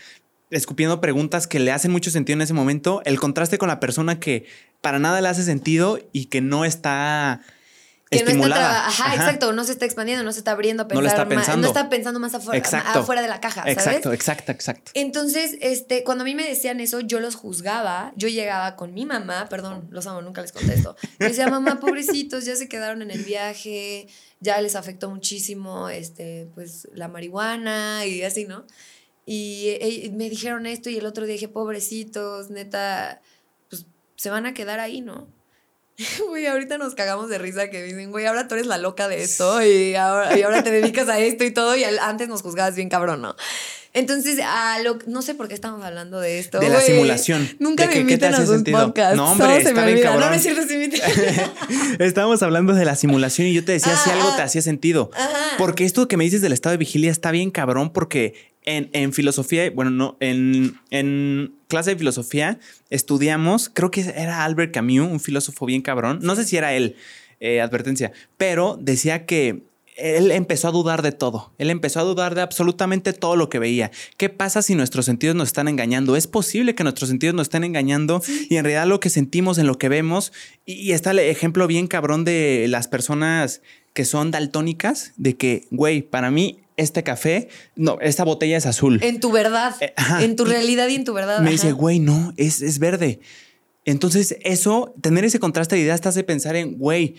escupiendo 0.51 1.01
preguntas 1.01 1.47
que 1.47 1.59
le 1.59 1.72
hacen 1.72 1.90
mucho 1.90 2.10
sentido 2.10 2.34
en 2.34 2.43
ese 2.43 2.55
momento. 2.55 3.02
El 3.05 3.18
contraste 3.18 3.59
con 3.59 3.68
la 3.68 3.80
persona 3.80 4.20
que 4.20 4.47
para 4.80 4.98
nada 4.98 5.20
le 5.20 5.28
hace 5.28 5.43
sentido 5.43 5.98
y 6.12 6.26
que 6.26 6.40
no 6.40 6.64
está 6.64 7.40
que 8.09 8.19
no 8.19 8.20
está 8.20 8.31
estimulada. 8.31 8.87
ajá, 8.87 9.05
Ajá. 9.07 9.15
exacto, 9.16 9.53
no 9.53 9.65
se 9.65 9.73
está 9.73 9.85
expandiendo, 9.85 10.23
no 10.24 10.33
se 10.33 10.39
está 10.39 10.53
abriendo 10.53 10.85
a 10.85 10.87
No 10.87 10.95
lo 10.95 11.01
pensar 11.01 11.19
está 11.20 11.24
más, 11.24 11.35
pensando. 11.47 11.62
no 11.62 11.66
está 11.69 11.89
pensando 11.89 12.20
más 12.20 12.35
afuera, 12.35 12.57
Exacto. 12.59 13.01
afuera 13.01 13.20
de 13.23 13.28
la 13.28 13.41
caja, 13.41 13.62
¿sabes? 13.62 13.77
Exacto, 13.78 14.12
exacto, 14.12 14.53
exacto. 14.53 14.91
Entonces, 14.95 15.57
este, 15.61 16.05
cuando 16.05 16.23
a 16.23 16.24
mí 16.24 16.35
me 16.37 16.49
decían 16.49 16.78
eso, 16.81 17.01
yo 17.01 17.19
los 17.19 17.35
juzgaba. 17.35 18.12
Yo 18.16 18.28
llegaba 18.28 18.77
con 18.77 18.95
mi 18.95 19.07
mamá, 19.07 19.49
perdón, 19.49 19.89
los 19.91 20.07
amo, 20.07 20.23
nunca 20.23 20.41
les 20.43 20.53
contesto. 20.53 20.95
Le 21.19 21.28
decía, 21.28 21.49
mamá, 21.49 21.81
pobrecitos, 21.81 22.45
ya 22.45 22.55
se 22.55 22.69
quedaron 22.69 23.03
en 23.03 23.11
el 23.11 23.24
viaje, 23.24 24.07
ya 24.41 24.61
les 24.61 24.77
afectó 24.77 25.11
muchísimo, 25.11 25.89
este, 25.89 26.49
pues, 26.55 26.89
la 26.95 27.09
marihuana 27.09 28.07
y 28.07 28.23
así, 28.23 28.45
¿no? 28.45 28.65
Y 29.28 29.70
eh, 29.81 30.12
me 30.15 30.31
dijeron 30.31 30.66
esto 30.66 30.89
y 30.91 30.97
el 30.99 31.07
otro 31.07 31.24
día 31.27 31.33
dije, 31.33 31.49
pobrecitos, 31.49 32.51
neta, 32.51 33.20
pues, 33.69 33.87
se 34.15 34.31
van 34.31 34.47
a 34.47 34.55
quedar 34.55 34.78
ahí, 34.78 35.01
¿no? 35.01 35.27
Güey, 36.28 36.47
ahorita 36.47 36.78
nos 36.78 36.94
cagamos 36.94 37.28
de 37.28 37.39
risa 37.39 37.70
que 37.70 37.82
dicen, 37.82 38.10
güey, 38.10 38.27
ahora 38.27 38.48
tú 38.48 38.55
eres 38.55 38.66
la 38.66 38.78
loca 38.78 39.09
de 39.09 39.23
esto 39.23 39.64
y 39.64 39.94
ahora, 39.94 40.39
y 40.39 40.43
ahora 40.43 40.62
te 40.62 40.70
dedicas 40.70 41.09
a 41.09 41.18
esto 41.18 41.44
y 41.44 41.51
todo 41.51 41.77
y 41.77 41.85
antes 41.85 42.28
nos 42.28 42.43
juzgabas 42.43 42.77
bien 42.77 42.89
cabrón, 42.89 43.23
¿no? 43.23 43.36
Entonces, 43.97 44.39
a 44.44 44.78
lo, 44.81 44.98
no 45.06 45.23
sé 45.23 45.35
por 45.35 45.48
qué 45.48 45.55
estamos 45.55 45.82
hablando 45.82 46.20
de 46.20 46.39
esto. 46.39 46.59
De 46.59 46.68
la 46.68 46.82
simulación. 46.82 47.48
Nunca 47.59 47.85
¿De 47.85 47.89
me 47.89 47.94
te 47.94 48.01
invitan 48.01 48.35
a 48.35 48.44
sus 48.44 48.62
podcasts. 48.62 49.16
No, 49.16 49.32
hombre, 49.32 49.62
se 49.62 49.73
me 49.73 49.94
bien. 49.94 50.05
No, 50.05 50.20
no 50.20 50.35
es 50.35 50.43
cierto, 50.43 50.64
sí 50.68 50.77
me. 50.77 50.90
Estábamos 52.06 52.43
hablando 52.43 52.74
de 52.74 52.85
la 52.85 52.94
simulación 52.94 53.47
y 53.47 53.55
yo 53.55 53.64
te 53.64 53.73
decía 53.73 53.97
si 53.97 54.10
Ah, 54.10 54.12
algo 54.12 54.28
ah. 54.32 54.36
te 54.36 54.43
hacía 54.43 54.60
sentido. 54.60 55.10
Ajá. 55.14 55.56
Porque 55.56 55.86
esto 55.86 56.09
que 56.09 56.18
me 56.18 56.24
dices 56.24 56.43
del 56.43 56.52
estado 56.52 56.73
de 56.73 56.77
vigilia 56.77 57.10
está 57.10 57.31
bien 57.31 57.51
cabrón 57.51 57.90
porque 57.90 58.35
en, 58.66 58.90
en 58.93 59.12
filosofía, 59.12 59.70
bueno, 59.70 59.90
no, 59.90 60.16
en, 60.20 60.78
en 60.90 61.55
clase 61.68 61.90
de 61.90 61.97
filosofía 61.97 62.59
estudiamos, 62.90 63.70
creo 63.72 63.90
que 63.90 64.01
era 64.01 64.44
Albert 64.44 64.74
Camus, 64.74 65.09
un 65.10 65.20
filósofo 65.20 65.64
bien 65.64 65.82
cabrón. 65.82 66.18
No 66.22 66.36
sé 66.36 66.44
si 66.44 66.56
era 66.56 66.74
él, 66.74 66.97
eh, 67.40 67.60
advertencia, 67.60 68.12
pero 68.36 68.78
decía 68.80 69.24
que 69.24 69.62
él 69.97 70.30
empezó 70.30 70.68
a 70.68 70.72
dudar 70.72 71.01
de 71.01 71.12
todo. 71.12 71.55
Él 71.56 71.70
empezó 71.70 72.01
a 72.01 72.02
dudar 72.02 72.34
de 72.34 72.43
absolutamente 72.43 73.14
todo 73.14 73.34
lo 73.34 73.48
que 73.48 73.59
veía. 73.59 73.90
¿Qué 74.18 74.28
pasa 74.28 74.60
si 74.60 74.74
nuestros 74.74 75.06
sentidos 75.06 75.36
nos 75.36 75.48
están 75.48 75.68
engañando? 75.68 76.16
Es 76.16 76.26
posible 76.26 76.74
que 76.74 76.82
nuestros 76.82 77.09
sentidos 77.09 77.34
nos 77.34 77.47
estén 77.47 77.64
engañando 77.64 78.22
y 78.51 78.56
en 78.56 78.64
realidad 78.64 78.86
lo 78.86 79.01
que 79.01 79.09
sentimos 79.09 79.56
en 79.56 79.66
lo 79.66 79.78
que 79.78 79.88
vemos. 79.88 80.34
Y, 80.66 80.74
y 80.74 80.93
está 80.93 81.12
el 81.12 81.20
ejemplo 81.20 81.66
bien 81.66 81.86
cabrón 81.86 82.24
de 82.24 82.66
las 82.68 82.88
personas 82.88 83.62
que 83.94 84.05
son 84.05 84.30
daltónicas, 84.30 85.14
de 85.16 85.36
que, 85.38 85.66
güey, 85.70 86.02
para 86.02 86.30
mí 86.30 86.59
este 86.77 87.03
café, 87.03 87.48
no, 87.74 87.98
esta 88.01 88.24
botella 88.24 88.57
es 88.57 88.66
azul. 88.66 89.01
En 89.03 89.20
tu 89.20 89.32
verdad, 89.32 89.74
Eh, 89.81 89.93
ajá. 89.97 90.23
en 90.24 90.36
tu 90.36 90.44
realidad 90.44 90.89
y 90.89 90.94
en 90.97 91.05
tu 91.05 91.12
verdad. 91.15 91.39
Me 91.40 91.44
ajá. 91.47 91.51
dice, 91.51 91.73
güey, 91.73 91.98
no, 92.01 92.32
es, 92.36 92.61
es 92.62 92.78
verde. 92.78 93.20
Entonces, 93.85 94.36
eso, 94.43 94.94
tener 95.01 95.24
ese 95.24 95.39
contraste 95.39 95.77
de 95.77 95.82
ideas 95.82 96.01
te 96.01 96.09
hace 96.09 96.24
pensar 96.24 96.57
en, 96.57 96.77
güey, 96.77 97.15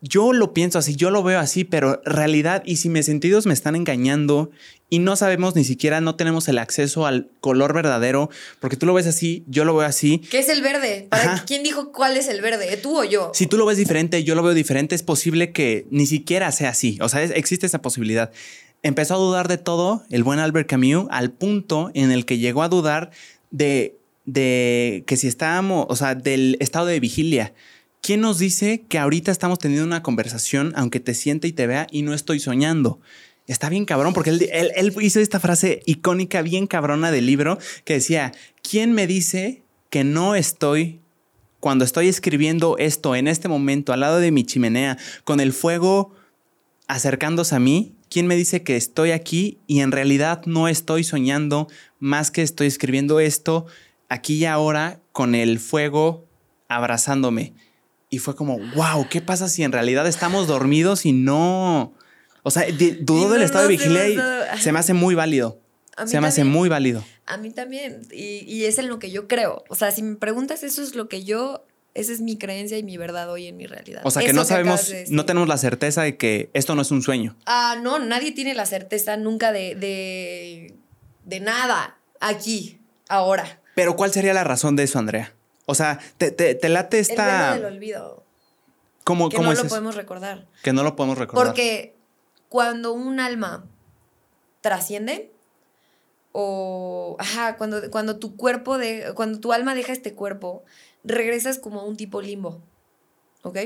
yo 0.00 0.32
lo 0.32 0.54
pienso 0.54 0.78
así, 0.78 0.94
yo 0.94 1.10
lo 1.10 1.22
veo 1.22 1.40
así, 1.40 1.64
pero 1.64 2.00
realidad, 2.04 2.62
y 2.64 2.76
si 2.76 2.88
mis 2.88 3.06
sentidos 3.06 3.46
me 3.46 3.52
están 3.54 3.74
engañando 3.74 4.50
y 4.88 5.00
no 5.00 5.16
sabemos 5.16 5.56
ni 5.56 5.64
siquiera, 5.64 6.00
no 6.00 6.14
tenemos 6.14 6.46
el 6.48 6.58
acceso 6.58 7.04
al 7.04 7.28
color 7.40 7.74
verdadero, 7.74 8.30
porque 8.60 8.76
tú 8.76 8.86
lo 8.86 8.94
ves 8.94 9.06
así, 9.08 9.44
yo 9.48 9.64
lo 9.64 9.76
veo 9.76 9.86
así. 9.86 10.18
¿Qué 10.30 10.38
es 10.38 10.48
el 10.48 10.62
verde? 10.62 11.08
¿Para 11.10 11.34
Ajá. 11.34 11.44
quién 11.46 11.62
dijo 11.64 11.90
cuál 11.92 12.16
es 12.16 12.28
el 12.28 12.40
verde? 12.40 12.76
¿Tú 12.76 12.96
o 13.00 13.04
yo? 13.04 13.32
Si 13.34 13.46
tú 13.46 13.56
lo 13.58 13.66
ves 13.66 13.76
diferente, 13.76 14.22
yo 14.24 14.34
lo 14.36 14.42
veo 14.44 14.54
diferente, 14.54 14.94
es 14.94 15.02
posible 15.02 15.50
que 15.52 15.86
ni 15.90 16.06
siquiera 16.06 16.52
sea 16.52 16.70
así. 16.70 16.96
O 17.02 17.08
sea, 17.08 17.22
es- 17.22 17.32
existe 17.34 17.66
esa 17.66 17.82
posibilidad. 17.82 18.30
Empezó 18.84 19.14
a 19.14 19.18
dudar 19.18 19.48
de 19.48 19.58
todo 19.58 20.04
el 20.10 20.22
buen 20.22 20.38
Albert 20.38 20.68
Camus 20.68 21.06
al 21.10 21.32
punto 21.32 21.90
en 21.94 22.12
el 22.12 22.24
que 22.24 22.38
llegó 22.38 22.62
a 22.62 22.68
dudar 22.68 23.10
de, 23.50 23.96
de 24.26 25.02
que 25.06 25.16
si 25.16 25.26
estábamos, 25.26 25.86
o 25.88 25.96
sea, 25.96 26.14
del 26.14 26.56
estado 26.60 26.86
de 26.86 27.00
vigilia. 27.00 27.52
¿Quién 28.00 28.20
nos 28.20 28.38
dice 28.38 28.84
que 28.88 28.98
ahorita 28.98 29.30
estamos 29.30 29.58
teniendo 29.58 29.86
una 29.86 30.02
conversación, 30.02 30.72
aunque 30.76 31.00
te 31.00 31.14
siente 31.14 31.48
y 31.48 31.52
te 31.52 31.66
vea 31.66 31.86
y 31.90 32.02
no 32.02 32.14
estoy 32.14 32.40
soñando? 32.40 33.00
Está 33.46 33.68
bien 33.68 33.84
cabrón, 33.84 34.12
porque 34.12 34.30
él, 34.30 34.94
hizo 35.00 35.20
esta 35.20 35.40
frase 35.40 35.82
icónica, 35.86 36.42
bien 36.42 36.66
cabrona 36.66 37.10
del 37.10 37.26
libro, 37.26 37.58
que 37.84 37.94
decía, 37.94 38.32
¿quién 38.62 38.92
me 38.92 39.06
dice 39.06 39.62
que 39.90 40.04
no 40.04 40.34
estoy 40.34 41.00
cuando 41.60 41.84
estoy 41.84 42.08
escribiendo 42.08 42.76
esto 42.78 43.16
en 43.16 43.26
este 43.26 43.48
momento 43.48 43.92
al 43.92 44.00
lado 44.00 44.18
de 44.18 44.30
mi 44.30 44.44
chimenea 44.44 44.96
con 45.24 45.40
el 45.40 45.52
fuego 45.52 46.14
acercándose 46.88 47.54
a 47.54 47.60
mí, 47.60 47.94
¿quién 48.08 48.26
me 48.26 48.36
dice 48.36 48.62
que 48.62 48.76
estoy 48.76 49.10
aquí 49.10 49.58
y 49.66 49.80
en 49.80 49.92
realidad 49.92 50.42
no 50.46 50.68
estoy 50.68 51.04
soñando 51.04 51.68
más 51.98 52.30
que 52.30 52.42
estoy 52.42 52.66
escribiendo 52.66 53.20
esto 53.20 53.66
aquí 54.08 54.36
y 54.36 54.44
ahora 54.46 55.00
con 55.12 55.34
el 55.34 55.58
fuego 55.58 56.26
abrazándome? 56.68 57.54
Y 58.10 58.18
fue 58.18 58.34
como, 58.34 58.58
wow, 58.74 59.06
¿qué 59.10 59.20
pasa 59.20 59.48
si 59.48 59.62
en 59.62 59.72
realidad 59.72 60.06
estamos 60.06 60.46
dormidos 60.46 61.04
y 61.04 61.12
no... 61.12 61.92
O 62.42 62.50
sea, 62.50 62.62
de- 62.64 62.98
dudó 63.00 63.28
del 63.30 63.40
no 63.40 63.44
estado 63.46 63.68
de 63.68 63.74
nos 63.76 63.82
vigilia 63.84 64.08
y 64.08 64.60
se 64.60 64.72
me 64.72 64.78
hace 64.78 64.94
muy 64.94 65.14
válido. 65.14 65.60
Se 66.06 66.20
me 66.20 66.28
hace 66.28 66.44
muy 66.44 66.68
válido. 66.68 67.04
A 67.26 67.36
mí 67.36 67.50
también. 67.50 68.02
Y, 68.12 68.44
y 68.46 68.64
es 68.64 68.78
en 68.78 68.88
lo 68.88 68.98
que 68.98 69.10
yo 69.10 69.26
creo. 69.28 69.64
O 69.68 69.74
sea, 69.74 69.90
si 69.90 70.02
me 70.02 70.14
preguntas, 70.16 70.62
eso 70.62 70.82
es 70.82 70.94
lo 70.94 71.08
que 71.08 71.24
yo. 71.24 71.66
Esa 71.94 72.12
es 72.12 72.20
mi 72.20 72.38
creencia 72.38 72.78
y 72.78 72.84
mi 72.84 72.96
verdad 72.96 73.28
hoy 73.30 73.46
en 73.48 73.56
mi 73.56 73.66
realidad. 73.66 74.02
O 74.04 74.10
sea, 74.10 74.20
que 74.22 74.28
Eso 74.28 74.36
no 74.36 74.44
sabemos, 74.44 74.88
de 74.88 75.06
no 75.10 75.26
tenemos 75.26 75.48
la 75.48 75.58
certeza 75.58 76.02
de 76.02 76.16
que 76.16 76.48
esto 76.54 76.76
no 76.76 76.82
es 76.82 76.90
un 76.92 77.02
sueño. 77.02 77.36
Ah, 77.44 77.76
no, 77.82 77.98
nadie 77.98 78.30
tiene 78.32 78.54
la 78.54 78.64
certeza 78.66 79.16
nunca 79.16 79.50
de, 79.50 79.74
de, 79.74 80.74
de 81.24 81.40
nada 81.40 81.98
aquí, 82.20 82.78
ahora. 83.08 83.60
Pero 83.74 83.96
¿cuál 83.96 84.12
sería 84.12 84.32
la 84.32 84.44
razón 84.44 84.76
de 84.76 84.84
eso, 84.84 84.98
Andrea? 85.00 85.34
O 85.70 85.74
sea, 85.74 85.98
te, 86.16 86.30
te- 86.30 86.54
te 86.54 86.68
late 86.70 86.96
El 86.96 87.02
esta... 87.02 87.54
del 87.54 87.66
olvido. 87.66 88.24
¿Cómo, 89.04 89.28
Que 89.28 89.36
cómo 89.36 89.48
no 89.48 89.52
es 89.52 89.58
lo 89.58 89.64
eso? 89.66 89.74
podemos 89.74 89.94
recordar. 89.96 90.46
Que 90.62 90.72
no 90.72 90.82
lo 90.82 90.96
podemos 90.96 91.18
recordar. 91.18 91.44
Porque 91.46 91.94
cuando 92.48 92.92
un 92.94 93.20
alma 93.20 93.66
trasciende, 94.62 95.30
o 96.32 97.16
ajá, 97.18 97.56
cuando, 97.56 97.90
cuando 97.90 98.18
tu 98.18 98.36
cuerpo 98.36 98.78
de, 98.78 99.12
cuando 99.14 99.40
tu 99.40 99.52
alma 99.52 99.74
deja 99.74 99.92
este 99.92 100.14
cuerpo, 100.14 100.64
regresas 101.04 101.58
como 101.58 101.80
a 101.80 101.84
un 101.84 101.96
tipo 101.96 102.20
limbo. 102.22 102.62
¿Ok? 103.42 103.58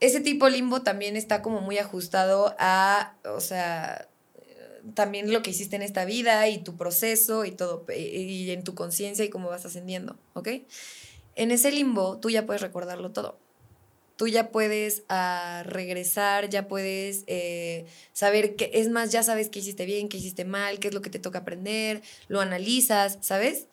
Ese 0.00 0.20
tipo 0.20 0.48
limbo 0.48 0.82
también 0.82 1.16
está 1.16 1.42
como 1.42 1.60
muy 1.60 1.78
ajustado 1.78 2.54
a, 2.58 3.14
o 3.24 3.40
sea, 3.40 4.08
también 4.94 5.32
lo 5.32 5.42
que 5.42 5.50
hiciste 5.50 5.76
en 5.76 5.82
esta 5.82 6.04
vida 6.04 6.48
y 6.48 6.58
tu 6.58 6.76
proceso 6.76 7.44
y 7.44 7.52
todo, 7.52 7.84
y 7.96 8.50
en 8.50 8.64
tu 8.64 8.74
conciencia 8.74 9.24
y 9.24 9.30
cómo 9.30 9.48
vas 9.48 9.64
ascendiendo, 9.64 10.16
¿ok? 10.34 10.48
En 11.34 11.50
ese 11.50 11.72
limbo 11.72 12.18
tú 12.18 12.30
ya 12.30 12.46
puedes 12.46 12.62
recordarlo 12.62 13.10
todo 13.12 13.38
tú 14.22 14.28
ya 14.28 14.50
puedes 14.50 15.02
ah, 15.08 15.64
regresar, 15.66 16.48
ya 16.48 16.68
puedes 16.68 17.24
eh, 17.26 17.86
saber 18.12 18.54
que, 18.54 18.70
es 18.74 18.88
más, 18.88 19.10
ya 19.10 19.24
sabes 19.24 19.48
qué 19.48 19.58
hiciste 19.58 19.84
bien, 19.84 20.08
qué 20.08 20.16
hiciste 20.16 20.44
mal, 20.44 20.78
qué 20.78 20.86
es 20.86 20.94
lo 20.94 21.02
que 21.02 21.10
te 21.10 21.18
toca 21.18 21.40
aprender, 21.40 22.02
lo 22.28 22.40
analizas, 22.40 23.18
¿sabes? 23.20 23.66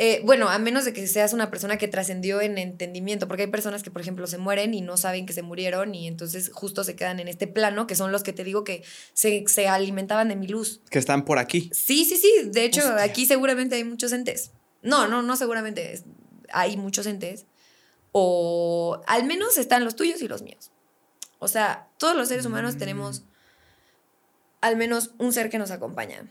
Eh, 0.00 0.20
bueno, 0.24 0.48
a 0.48 0.58
menos 0.60 0.84
de 0.84 0.92
que 0.92 1.06
seas 1.08 1.32
una 1.32 1.50
persona 1.50 1.76
que 1.76 1.88
trascendió 1.88 2.40
en 2.40 2.56
entendimiento, 2.56 3.26
porque 3.26 3.42
hay 3.42 3.50
personas 3.50 3.82
que, 3.82 3.90
por 3.90 4.00
ejemplo, 4.00 4.28
se 4.28 4.38
mueren 4.38 4.72
y 4.72 4.80
no 4.80 4.96
saben 4.96 5.26
que 5.26 5.32
se 5.32 5.42
murieron 5.42 5.92
y 5.92 6.06
entonces 6.06 6.52
justo 6.54 6.84
se 6.84 6.94
quedan 6.94 7.18
en 7.18 7.26
este 7.26 7.48
plano, 7.48 7.88
que 7.88 7.96
son 7.96 8.12
los 8.12 8.22
que 8.22 8.32
te 8.32 8.44
digo 8.44 8.62
que 8.62 8.84
se, 9.12 9.42
se 9.48 9.66
alimentaban 9.66 10.28
de 10.28 10.36
mi 10.36 10.46
luz. 10.46 10.80
Que 10.88 11.00
están 11.00 11.24
por 11.24 11.38
aquí. 11.40 11.68
Sí, 11.72 12.04
sí, 12.04 12.16
sí. 12.16 12.32
De 12.46 12.64
hecho, 12.64 12.80
Hostia. 12.80 13.02
aquí 13.02 13.26
seguramente 13.26 13.74
hay 13.74 13.82
muchos 13.82 14.12
entes. 14.12 14.52
No, 14.82 15.08
no, 15.08 15.22
no 15.22 15.36
seguramente. 15.36 16.00
Hay 16.52 16.76
muchos 16.76 17.06
entes. 17.06 17.46
O 18.12 19.00
al 19.08 19.24
menos 19.24 19.58
están 19.58 19.84
los 19.84 19.96
tuyos 19.96 20.22
y 20.22 20.28
los 20.28 20.42
míos. 20.42 20.70
O 21.40 21.48
sea, 21.48 21.88
todos 21.98 22.14
los 22.16 22.28
seres 22.28 22.46
humanos 22.46 22.76
Mm. 22.76 22.78
tenemos 22.78 23.24
al 24.60 24.76
menos 24.76 25.10
un 25.18 25.32
ser 25.32 25.50
que 25.50 25.58
nos 25.58 25.70
acompaña. 25.72 26.24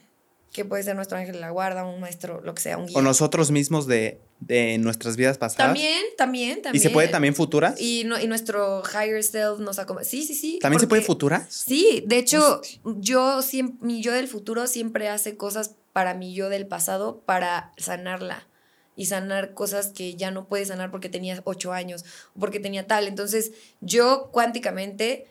Que 0.53 0.65
puede 0.65 0.81
ser 0.81 0.95
nuestro 0.95 1.17
ángel 1.17 1.33
de 1.35 1.39
la 1.41 1.51
guarda, 1.51 1.85
un 1.85 1.99
maestro, 1.99 2.41
lo 2.41 2.55
que 2.55 2.61
sea, 2.61 2.77
un 2.77 2.87
guía. 2.87 2.97
O 2.97 3.01
nosotros 3.01 3.51
mismos 3.51 3.85
de, 3.85 4.19
de 4.39 4.77
nuestras 4.79 5.15
vidas 5.17 5.37
pasadas. 5.37 5.67
También, 5.67 6.01
también, 6.17 6.61
también. 6.61 6.81
¿Y 6.81 6.83
se 6.83 6.89
puede 6.89 7.09
también 7.09 7.35
futuras? 7.35 7.79
Y, 7.79 8.03
no- 8.05 8.19
y 8.19 8.27
nuestro 8.27 8.81
higher 8.91 9.21
self 9.23 9.59
nos 9.59 9.77
acompaña. 9.77 10.07
Sí, 10.07 10.23
sí, 10.23 10.33
sí. 10.33 10.57
¿También 10.61 10.79
se 10.79 10.87
puede 10.87 11.01
futuras? 11.03 11.45
Sí, 11.53 12.03
de 12.07 12.17
hecho, 12.17 12.61
yo 12.85 13.41
siempre, 13.41 13.85
mi 13.85 14.01
yo 14.01 14.13
del 14.13 14.27
futuro 14.27 14.67
siempre 14.67 15.09
hace 15.09 15.37
cosas 15.37 15.75
para 15.93 16.13
mi 16.13 16.33
yo 16.33 16.49
del 16.49 16.65
pasado 16.65 17.21
para 17.25 17.71
sanarla 17.77 18.47
y 18.95 19.05
sanar 19.07 19.53
cosas 19.53 19.89
que 19.89 20.15
ya 20.15 20.31
no 20.31 20.47
puede 20.47 20.65
sanar 20.65 20.89
porque 20.91 21.09
tenía 21.09 21.39
ocho 21.43 21.71
años 21.73 22.03
o 22.35 22.39
porque 22.39 22.59
tenía 22.59 22.87
tal. 22.87 23.07
Entonces, 23.07 23.51
yo 23.81 24.29
cuánticamente 24.31 25.27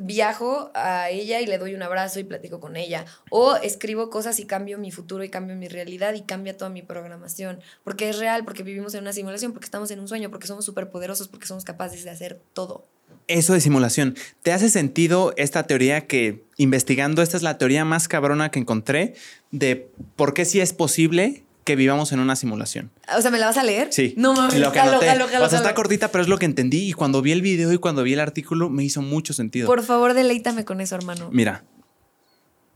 viajo 0.00 0.70
a 0.74 1.10
ella 1.10 1.40
y 1.40 1.46
le 1.46 1.58
doy 1.58 1.74
un 1.74 1.82
abrazo 1.82 2.20
y 2.20 2.24
platico 2.24 2.60
con 2.60 2.76
ella. 2.76 3.04
O 3.30 3.56
escribo 3.56 4.10
cosas 4.10 4.38
y 4.40 4.46
cambio 4.46 4.78
mi 4.78 4.90
futuro 4.90 5.24
y 5.24 5.28
cambio 5.28 5.56
mi 5.56 5.68
realidad 5.68 6.14
y 6.14 6.22
cambia 6.22 6.56
toda 6.56 6.70
mi 6.70 6.82
programación. 6.82 7.60
Porque 7.82 8.08
es 8.08 8.18
real, 8.18 8.44
porque 8.44 8.62
vivimos 8.62 8.94
en 8.94 9.02
una 9.02 9.12
simulación, 9.12 9.52
porque 9.52 9.66
estamos 9.66 9.90
en 9.90 10.00
un 10.00 10.08
sueño, 10.08 10.30
porque 10.30 10.46
somos 10.46 10.64
superpoderosos, 10.64 11.28
porque 11.28 11.46
somos 11.46 11.64
capaces 11.64 12.04
de 12.04 12.10
hacer 12.10 12.40
todo. 12.52 12.86
Eso 13.26 13.54
de 13.54 13.60
simulación. 13.60 14.16
¿Te 14.42 14.52
hace 14.52 14.68
sentido 14.68 15.32
esta 15.36 15.66
teoría 15.66 16.06
que, 16.06 16.44
investigando, 16.56 17.22
esta 17.22 17.36
es 17.36 17.42
la 17.42 17.56
teoría 17.56 17.84
más 17.84 18.08
cabrona 18.08 18.50
que 18.50 18.58
encontré 18.58 19.14
de 19.50 19.90
por 20.16 20.34
qué 20.34 20.44
sí 20.44 20.60
es 20.60 20.72
posible 20.72 21.43
que 21.64 21.76
vivamos 21.76 22.12
en 22.12 22.20
una 22.20 22.36
simulación. 22.36 22.90
O 23.16 23.20
sea, 23.22 23.30
¿me 23.30 23.38
la 23.38 23.46
vas 23.46 23.56
a 23.56 23.62
leer? 23.64 23.88
Sí. 23.90 24.14
No 24.16 24.34
mames. 24.34 24.58
Lo 24.60 24.70
que 24.72 24.80
anoté. 24.80 25.06
jalo, 25.06 25.26
jalo, 25.28 25.46
o 25.46 25.48
sea, 25.48 25.58
está 25.58 25.74
cortita, 25.74 26.08
pero 26.12 26.22
es 26.22 26.28
lo 26.28 26.38
que 26.38 26.44
entendí. 26.46 26.88
Y 26.88 26.92
cuando 26.92 27.22
vi 27.22 27.32
el 27.32 27.42
video 27.42 27.72
y 27.72 27.78
cuando 27.78 28.02
vi 28.02 28.12
el 28.12 28.20
artículo, 28.20 28.68
me 28.70 28.84
hizo 28.84 29.00
mucho 29.02 29.32
sentido. 29.32 29.66
Por 29.66 29.82
favor, 29.82 30.14
deleítame 30.14 30.64
con 30.64 30.80
eso, 30.80 30.94
hermano. 30.94 31.28
Mira, 31.32 31.64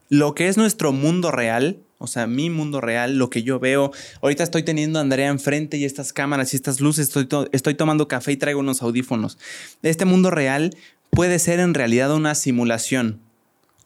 lo 0.09 0.35
que 0.35 0.49
es 0.49 0.57
nuestro 0.57 0.93
mundo 0.93 1.31
real, 1.31 1.81
o 1.99 2.07
sea, 2.07 2.27
mi 2.27 2.49
mundo 2.49 2.81
real, 2.81 3.19
lo 3.19 3.29
que 3.29 3.43
yo 3.43 3.59
veo. 3.61 3.93
Ahorita 4.23 4.43
estoy 4.43 4.63
teniendo 4.63 4.99
a 4.99 5.03
Andrea 5.03 5.29
enfrente 5.29 5.77
y 5.77 5.85
estas 5.85 6.13
cámaras 6.15 6.53
y 6.55 6.57
estas 6.57 6.81
luces. 6.81 7.09
Estoy, 7.09 7.27
to- 7.27 7.49
estoy 7.53 7.75
tomando 7.75 8.09
café 8.09 8.33
y 8.33 8.37
traigo 8.39 8.61
unos 8.61 8.81
audífonos. 8.83 9.37
Este 9.83 10.07
mundo 10.07 10.31
real 10.31 10.75
puede 11.11 11.39
ser 11.39 11.61
en 11.61 11.75
realidad 11.75 12.13
una 12.15 12.35
simulación 12.35 13.21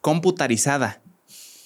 computarizada. 0.00 1.00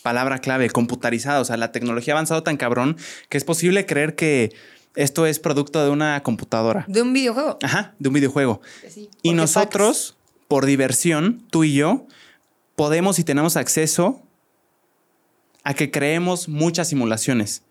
Palabra 0.07 0.39
clave, 0.39 0.71
computarizada. 0.71 1.41
O 1.41 1.45
sea, 1.45 1.57
la 1.57 1.73
tecnología 1.73 2.15
ha 2.15 2.17
avanzado 2.17 2.45
tan 2.45 2.57
cabrón 2.57 2.97
que 3.29 3.39
es 3.39 3.43
posible 3.43 3.87
creer 3.87 4.15
que 4.15 4.55
esto 4.95 5.27
es 5.27 5.41
producto 5.41 5.83
de 5.83 5.91
una 5.91 6.23
computadora. 6.23 6.85
De 6.87 7.03
un 7.03 7.13
videojuego. 7.13 7.59
Ajá, 7.61 7.93
de 7.99 8.09
un 8.09 8.15
videojuego. 8.15 8.61
Sí, 8.89 9.11
Y 9.23 9.33
nosotros, 9.33 10.17
por 10.47 10.65
diversión, 10.65 11.43
tú 11.51 11.65
y 11.65 11.75
yo, 11.75 12.07
podemos 12.77 13.19
y 13.19 13.25
tenemos 13.25 13.57
acceso 13.57 14.23
a 15.65 15.75
que 15.75 15.91
creemos 15.91 16.49
muchas 16.49 16.89
simulaciones. 16.89 17.63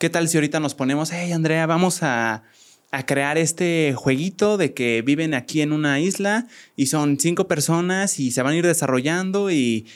¿Qué 0.00 0.10
tal 0.10 0.28
si 0.28 0.38
ahorita 0.38 0.58
nos 0.58 0.74
ponemos, 0.74 1.12
hey 1.12 1.30
Andrea, 1.30 1.66
vamos 1.66 2.02
a, 2.02 2.42
a 2.90 3.06
crear 3.06 3.38
este 3.38 3.94
jueguito 3.96 4.56
de 4.56 4.74
que 4.74 5.02
viven 5.02 5.34
aquí 5.34 5.62
en 5.62 5.72
una 5.72 6.00
isla 6.00 6.48
y 6.74 6.86
son 6.86 7.20
cinco 7.20 7.46
personas 7.46 8.18
y 8.18 8.32
se 8.32 8.42
van 8.42 8.54
a 8.54 8.56
ir 8.56 8.66
desarrollando 8.66 9.52
y 9.52 9.86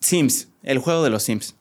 Sims, 0.00 0.48
el 0.62 0.78
juego 0.78 1.04
de 1.04 1.10
los 1.10 1.22
Sims. 1.22 1.54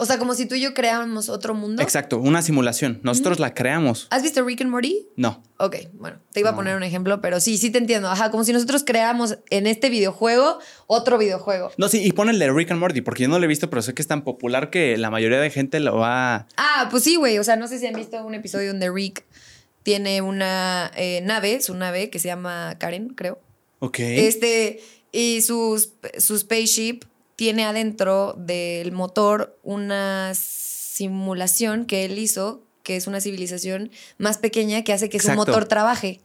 O 0.00 0.06
sea, 0.06 0.18
como 0.18 0.34
si 0.34 0.46
tú 0.46 0.54
y 0.54 0.60
yo 0.60 0.74
creáramos 0.74 1.28
otro 1.28 1.54
mundo. 1.54 1.82
Exacto, 1.82 2.18
una 2.18 2.40
simulación. 2.40 3.00
Nosotros 3.02 3.40
la 3.40 3.52
creamos. 3.52 4.06
¿Has 4.10 4.22
visto 4.22 4.44
Rick 4.44 4.60
and 4.60 4.70
Morty? 4.70 5.08
No. 5.16 5.42
Ok, 5.56 5.76
bueno, 5.94 6.20
te 6.30 6.38
iba 6.38 6.50
a 6.50 6.54
poner 6.54 6.76
un 6.76 6.84
ejemplo, 6.84 7.20
pero 7.20 7.40
sí, 7.40 7.58
sí 7.58 7.70
te 7.70 7.78
entiendo. 7.78 8.08
Ajá, 8.08 8.30
como 8.30 8.44
si 8.44 8.52
nosotros 8.52 8.84
creáramos 8.86 9.38
en 9.50 9.66
este 9.66 9.90
videojuego 9.90 10.60
otro 10.86 11.18
videojuego. 11.18 11.72
No, 11.78 11.88
sí, 11.88 12.00
y 12.04 12.12
pon 12.12 12.28
el 12.28 12.38
de 12.38 12.52
Rick 12.52 12.70
and 12.70 12.78
Morty, 12.78 13.00
porque 13.00 13.24
yo 13.24 13.28
no 13.28 13.40
lo 13.40 13.44
he 13.44 13.48
visto, 13.48 13.70
pero 13.70 13.82
sé 13.82 13.92
que 13.92 14.02
es 14.02 14.06
tan 14.06 14.22
popular 14.22 14.70
que 14.70 14.96
la 14.98 15.10
mayoría 15.10 15.40
de 15.40 15.50
gente 15.50 15.80
lo 15.80 15.96
va. 15.96 16.46
Ah, 16.56 16.86
pues 16.92 17.02
sí, 17.02 17.16
güey. 17.16 17.38
O 17.40 17.44
sea, 17.44 17.56
no 17.56 17.66
sé 17.66 17.80
si 17.80 17.86
han 17.88 17.94
visto 17.94 18.24
un 18.24 18.34
episodio 18.34 18.68
donde 18.68 18.88
Rick 18.92 19.24
tiene 19.82 20.22
una 20.22 20.92
eh, 20.94 21.22
nave, 21.24 21.60
su 21.60 21.74
nave, 21.74 22.08
que 22.08 22.20
se 22.20 22.28
llama 22.28 22.76
Karen, 22.78 23.08
creo. 23.08 23.40
Ok. 23.80 23.98
Este, 23.98 24.80
y 25.10 25.40
sus, 25.40 25.94
su 26.18 26.38
spaceship 26.38 27.02
tiene 27.38 27.64
adentro 27.64 28.34
del 28.36 28.90
motor 28.90 29.56
una 29.62 30.32
simulación 30.34 31.84
que 31.86 32.04
él 32.04 32.18
hizo, 32.18 32.64
que 32.82 32.96
es 32.96 33.06
una 33.06 33.20
civilización 33.20 33.92
más 34.18 34.38
pequeña 34.38 34.82
que 34.82 34.92
hace 34.92 35.08
que 35.08 35.20
su 35.20 35.30
motor 35.30 35.66
trabaje. 35.66 36.20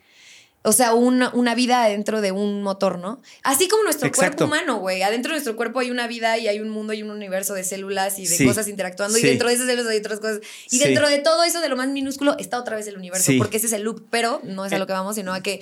O 0.64 0.72
sea, 0.72 0.96
una, 0.96 1.30
una 1.36 1.54
vida 1.54 1.84
adentro 1.84 2.20
de 2.20 2.32
un 2.32 2.64
motor, 2.64 2.98
¿no? 2.98 3.22
Así 3.44 3.68
como 3.68 3.84
nuestro 3.84 4.08
Exacto. 4.08 4.48
cuerpo 4.48 4.56
humano, 4.56 4.80
güey. 4.80 5.04
Adentro 5.04 5.30
de 5.30 5.36
nuestro 5.36 5.56
cuerpo 5.56 5.80
hay 5.82 5.92
una 5.92 6.08
vida 6.08 6.40
y 6.40 6.48
hay 6.48 6.60
un 6.62 6.70
mundo 6.70 6.94
y 6.94 7.04
un 7.04 7.12
universo 7.12 7.54
de 7.54 7.64
células 7.64 8.18
y 8.18 8.26
de 8.26 8.36
Sí. 8.38 8.46
cosas 8.48 8.68
interactuando. 8.68 9.16
Sí. 9.20 9.24
Y 9.24 9.30
dentro 9.30 9.50
de 9.50 9.54
esas 9.56 9.68
células 9.68 9.92
hay 9.92 9.98
otras 10.00 10.20
cosas. 10.20 10.40
Y 10.72 10.78
Sí. 10.80 10.84
dentro 10.84 11.08
de 11.10 11.20
todo 11.20 11.44
eso, 11.44 11.60
de 11.62 11.70
lo 11.70 11.76
más 11.76 11.90
minúsculo, 11.90 12.36
está 12.40 12.58
otra 12.58 12.76
vez 12.76 12.88
el 12.88 12.98
universo. 12.98 13.34
Porque 13.38 13.58
ese 13.58 13.68
es 13.68 13.74
el 13.74 13.84
loop. 13.84 14.08
Pero 14.10 14.42
no 14.46 14.66
es 14.66 14.72
a 14.72 14.78
Eh. 14.78 14.80
lo 14.80 14.88
que 14.88 14.94
vamos, 14.94 15.16
sino 15.16 15.32
a 15.34 15.44
que 15.44 15.62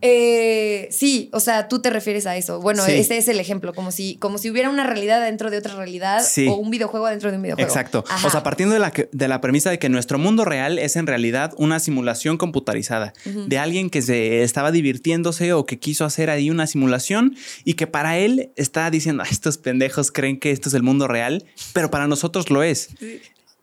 eh, 0.00 0.88
sí, 0.90 1.30
o 1.32 1.40
sea, 1.40 1.68
tú 1.68 1.80
te 1.80 1.88
refieres 1.90 2.26
a 2.26 2.36
eso. 2.36 2.60
Bueno, 2.60 2.84
Sí. 2.84 2.92
ese 2.92 3.16
es 3.16 3.28
el 3.28 3.40
ejemplo, 3.40 3.72
como 3.74 3.90
si, 3.90 4.16
como 4.16 4.38
si 4.38 4.50
hubiera 4.50 4.68
una 4.68 4.84
realidad 4.84 5.22
dentro 5.24 5.50
de 5.50 5.58
otra 5.58 5.74
realidad 5.76 6.22
Sí. 6.22 6.46
o 6.48 6.54
un 6.56 6.70
videojuego 6.70 7.06
dentro 7.08 7.30
de 7.30 7.36
un 7.36 7.42
videojuego. 7.42 7.68
Exacto. 7.68 8.04
Ajá. 8.08 8.26
O 8.26 8.30
sea, 8.30 8.42
partiendo 8.42 8.74
de 8.74 8.80
la, 8.80 8.92
de 9.12 9.28
la 9.28 9.40
premisa 9.40 9.70
de 9.70 9.78
que 9.78 9.88
nuestro 9.88 10.18
mundo 10.18 10.44
real 10.44 10.78
es 10.78 10.96
en 10.96 11.06
realidad 11.06 11.52
una 11.56 11.80
simulación 11.80 12.36
computarizada 12.36 13.12
de 13.24 13.58
alguien 13.58 13.88
que 13.90 14.02
se 14.02 14.42
estaba 14.42 14.72
divirtiéndose 14.72 15.52
o 15.52 15.64
que 15.66 15.78
quiso 15.78 16.04
hacer 16.04 16.28
ahí 16.30 16.50
una 16.50 16.66
simulación 16.66 17.36
y 17.64 17.74
que 17.74 17.86
para 17.86 18.18
él 18.18 18.52
está 18.56 18.90
diciendo, 18.90 19.22
"Ah, 19.24 19.28
estos 19.30 19.58
pendejos 19.58 20.12
creen 20.12 20.38
que 20.38 20.50
esto 20.50 20.68
es 20.68 20.74
el 20.74 20.82
mundo 20.82 21.08
real, 21.08 21.44
pero 21.72 21.90
para 21.90 22.06
nosotros 22.06 22.50
lo 22.50 22.62
es. 22.62 22.88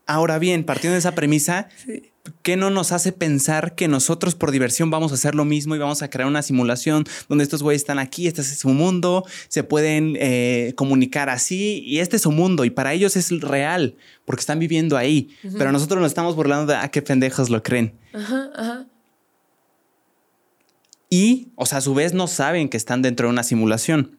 Ahora 0.07 0.39
bien, 0.39 0.63
partiendo 0.63 0.93
de 0.93 0.99
esa 0.99 1.13
premisa, 1.13 1.69
¿qué 2.41 2.57
no 2.57 2.69
nos 2.69 2.91
hace 2.91 3.11
pensar 3.11 3.75
que 3.75 3.87
nosotros 3.87 4.35
por 4.35 4.51
diversión 4.51 4.89
vamos 4.89 5.11
a 5.11 5.15
hacer 5.15 5.35
lo 5.35 5.45
mismo 5.45 5.75
y 5.75 5.79
vamos 5.79 6.01
a 6.01 6.09
crear 6.09 6.27
una 6.27 6.41
simulación 6.41 7.05
donde 7.29 7.43
estos 7.43 7.63
güeyes 7.63 7.81
están 7.81 7.99
aquí, 7.99 8.27
este 8.27 8.41
es 8.41 8.57
su 8.57 8.69
mundo, 8.69 9.25
se 9.47 9.63
pueden 9.63 10.17
eh, 10.19 10.73
comunicar 10.75 11.29
así 11.29 11.83
y 11.85 11.99
este 11.99 12.17
es 12.17 12.23
su 12.23 12.31
mundo 12.31 12.65
y 12.65 12.69
para 12.71 12.93
ellos 12.93 13.15
es 13.15 13.29
real 13.41 13.95
porque 14.25 14.41
están 14.41 14.59
viviendo 14.59 14.97
ahí, 14.97 15.29
pero 15.57 15.71
nosotros 15.71 16.01
nos 16.01 16.11
estamos 16.11 16.35
burlando 16.35 16.71
de, 16.71 16.77
ah, 16.77 16.89
qué 16.89 17.01
pendejos 17.01 17.49
lo 17.49 17.63
creen. 17.63 17.93
Ajá, 18.13 18.49
ajá. 18.55 18.87
Y, 21.13 21.51
o 21.55 21.65
sea, 21.65 21.79
a 21.79 21.81
su 21.81 21.93
vez 21.93 22.13
no 22.13 22.25
saben 22.25 22.69
que 22.69 22.77
están 22.77 23.01
dentro 23.01 23.27
de 23.27 23.33
una 23.33 23.43
simulación. 23.43 24.17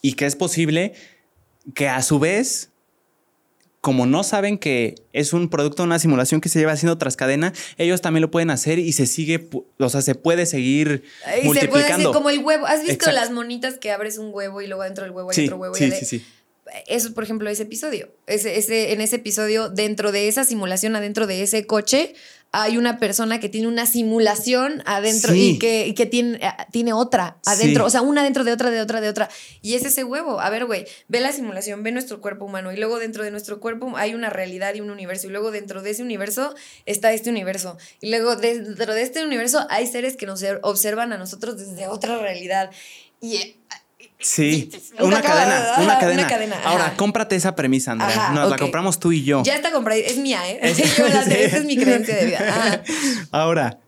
Y 0.00 0.14
que 0.14 0.24
es 0.24 0.34
posible 0.34 0.94
que 1.74 1.86
a 1.86 2.00
su 2.02 2.18
vez, 2.18 2.69
como 3.80 4.04
no 4.04 4.22
saben 4.24 4.58
que 4.58 4.94
es 5.14 5.32
un 5.32 5.48
producto 5.48 5.82
de 5.82 5.86
una 5.86 5.98
simulación 5.98 6.40
que 6.42 6.48
se 6.50 6.58
lleva 6.58 6.72
haciendo 6.72 6.98
tras 6.98 7.16
cadena, 7.16 7.52
ellos 7.78 8.00
también 8.02 8.20
lo 8.20 8.30
pueden 8.30 8.50
hacer 8.50 8.78
y 8.78 8.92
se 8.92 9.06
sigue, 9.06 9.48
o 9.78 9.88
sea, 9.88 10.02
se 10.02 10.14
puede 10.14 10.44
seguir 10.46 11.02
Y 11.04 11.30
se 11.30 11.30
puede 11.30 11.44
multiplicando. 11.44 12.12
como 12.12 12.28
el 12.30 12.40
huevo. 12.40 12.66
¿Has 12.66 12.80
visto 12.80 12.92
Exacto. 12.92 13.12
las 13.18 13.30
monitas 13.30 13.78
que 13.78 13.90
abres 13.90 14.18
un 14.18 14.30
huevo 14.34 14.60
y 14.60 14.66
luego 14.66 14.82
dentro 14.82 15.04
del 15.04 15.12
huevo 15.12 15.30
hay 15.30 15.34
Sí, 15.34 15.44
otro 15.44 15.56
huevo? 15.56 15.74
y 15.74 15.78
sí, 15.78 15.88
de- 15.90 15.96
sí, 15.96 16.04
sí. 16.04 16.26
Eso, 16.86 17.14
por 17.14 17.24
ejemplo, 17.24 17.48
ese 17.50 17.64
episodio. 17.64 18.12
Ese, 18.26 18.58
ese, 18.58 18.92
en 18.92 19.00
ese 19.00 19.16
episodio, 19.16 19.68
dentro 19.68 20.12
de 20.12 20.28
esa 20.28 20.44
simulación, 20.44 20.96
adentro 20.96 21.26
de 21.26 21.42
ese 21.42 21.66
coche, 21.66 22.14
hay 22.52 22.76
una 22.78 22.98
persona 22.98 23.38
que 23.38 23.48
tiene 23.48 23.68
una 23.68 23.86
simulación 23.86 24.82
adentro 24.84 25.32
Sí. 25.32 25.50
y 25.50 25.58
que, 25.60 25.86
y 25.86 25.94
que 25.94 26.04
tiene, 26.06 26.40
tiene 26.72 26.92
otra 26.92 27.38
adentro. 27.46 27.84
Sí. 27.84 27.86
O 27.86 27.90
sea, 27.90 28.02
una 28.02 28.24
dentro 28.24 28.42
de 28.42 28.52
otra, 28.52 28.70
de 28.70 28.80
otra, 28.80 29.00
de 29.00 29.08
otra. 29.08 29.28
Y 29.62 29.74
es 29.74 29.84
ese 29.84 30.02
huevo. 30.02 30.40
A 30.40 30.50
ver, 30.50 30.64
güey, 30.66 30.84
ve 31.06 31.20
la 31.20 31.30
simulación, 31.30 31.84
ve 31.84 31.92
nuestro 31.92 32.20
cuerpo 32.20 32.46
humano. 32.46 32.72
Y 32.72 32.76
luego 32.76 32.98
dentro 32.98 33.22
de 33.22 33.30
nuestro 33.30 33.60
cuerpo 33.60 33.92
hay 33.96 34.14
una 34.14 34.30
realidad 34.30 34.74
y 34.74 34.80
un 34.80 34.90
universo. 34.90 35.28
Y 35.28 35.30
luego 35.30 35.52
dentro 35.52 35.80
de 35.82 35.90
ese 35.90 36.02
universo 36.02 36.54
está 36.86 37.12
este 37.12 37.30
universo. 37.30 37.78
Y 38.00 38.10
luego 38.10 38.34
dentro 38.34 38.94
de 38.94 39.02
este 39.02 39.24
universo 39.24 39.64
hay 39.70 39.86
seres 39.86 40.16
que 40.16 40.26
nos 40.26 40.42
observan 40.62 41.12
a 41.12 41.18
nosotros 41.18 41.56
desde 41.56 41.86
otra 41.86 42.18
realidad. 42.18 42.70
Y 43.20 43.59
Sí, 44.22 44.70
Una 44.98 45.22
cadena, 45.22 45.74
una 45.78 45.98
cadena. 45.98 46.56
ajá. 46.58 46.68
Ahora, 46.68 46.94
cómprate 46.96 47.36
esa 47.36 47.54
premisa, 47.56 47.92
Andrea. 47.92 48.10
Ajá, 48.10 48.32
Nos 48.34 48.50
la 48.50 48.56
compramos 48.58 48.98
tú 49.00 49.12
y 49.12 49.24
yo. 49.24 49.42
Ya 49.42 49.56
está 49.56 49.72
comprada, 49.72 49.98
es 50.00 50.18
mía, 50.18 50.46
¿eh? 50.48 50.58
Es- 50.62 50.96
Yo 50.96 51.08
la- 51.08 51.24
sí. 51.24 51.32
Esta 51.38 51.56
es 51.58 51.64
mi 51.64 51.76
creencia 51.76 52.14
de 52.16 52.26
vida. 52.26 52.38
Ah. 52.50 52.80
Ahora, 53.30 53.78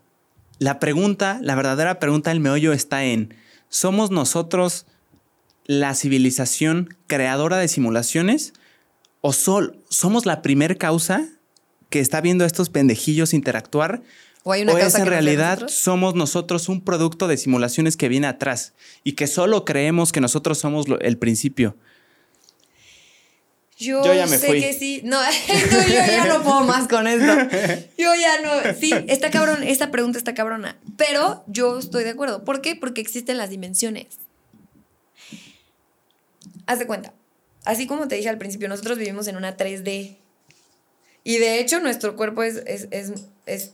la 0.58 0.78
pregunta, 0.78 1.38
la 1.42 1.54
verdadera 1.54 1.98
pregunta 1.98 2.30
del 2.30 2.40
meollo 2.40 2.72
está 2.72 3.04
en, 3.04 3.34
¿somos 3.68 4.10
nosotros 4.10 4.86
la 5.66 5.94
civilización 5.94 6.96
creadora 7.06 7.58
de 7.58 7.68
simulaciones 7.68 8.54
o 9.20 9.32
sol- 9.32 9.78
somos 9.90 10.24
la 10.26 10.40
primer 10.42 10.78
causa 10.78 11.26
que 11.90 12.00
está 12.00 12.20
viendo 12.22 12.44
a 12.44 12.46
estos 12.46 12.70
pendejillos 12.70 13.34
interactuar? 13.34 14.02
O 14.44 14.52
hay 14.52 14.62
una 14.62 14.72
¿O 14.72 14.76
es 14.76 14.82
causa 14.82 14.98
en 14.98 15.04
que 15.04 15.10
dé 15.10 15.16
a 15.16 15.20
realidad 15.20 15.52
nosotros? 15.52 15.74
somos 15.74 16.14
nosotros 16.14 16.68
un 16.68 16.80
producto 16.84 17.28
de 17.28 17.36
simulaciones 17.36 17.96
que 17.96 18.08
viene 18.08 18.26
atrás 18.26 18.72
y 19.04 19.12
que 19.12 19.26
solo 19.28 19.64
creemos 19.64 20.10
que 20.12 20.20
nosotros 20.20 20.58
somos 20.58 20.88
lo- 20.88 20.98
el 21.00 21.16
principio? 21.18 21.76
Yo, 23.78 24.04
Yo 24.04 24.14
ya 24.14 24.26
me 24.26 24.38
sé 24.38 24.46
fui. 24.46 24.60
que 24.60 24.72
sí. 24.74 25.00
No, 25.04 25.18
yo 25.24 25.88
ya 25.88 26.26
no 26.26 26.42
puedo 26.42 26.60
más 26.62 26.86
con 26.88 27.06
esto. 27.08 27.32
Yo 27.98 28.12
ya 28.14 28.40
no. 28.40 28.74
Sí, 28.78 28.92
está 29.08 29.30
cabrón. 29.30 29.62
Esta 29.64 29.90
pregunta 29.90 30.18
está 30.18 30.34
cabrona. 30.34 30.76
Pero 30.96 31.42
yo 31.48 31.78
estoy 31.78 32.04
de 32.04 32.10
acuerdo. 32.10 32.44
¿Por 32.44 32.60
qué? 32.60 32.76
Porque 32.76 33.00
existen 33.00 33.38
las 33.38 33.50
dimensiones. 33.50 34.06
Haz 36.66 36.78
de 36.78 36.86
cuenta. 36.86 37.12
Así 37.64 37.86
como 37.86 38.08
te 38.08 38.16
dije 38.16 38.28
al 38.28 38.38
principio, 38.38 38.68
nosotros 38.68 38.98
vivimos 38.98 39.26
en 39.26 39.36
una 39.36 39.56
3D. 39.56 40.16
Y 41.24 41.38
de 41.38 41.58
hecho, 41.60 41.80
nuestro 41.80 42.16
cuerpo 42.16 42.42
es, 42.42 42.56
es, 42.66 42.88
es, 42.90 43.12
es 43.46 43.72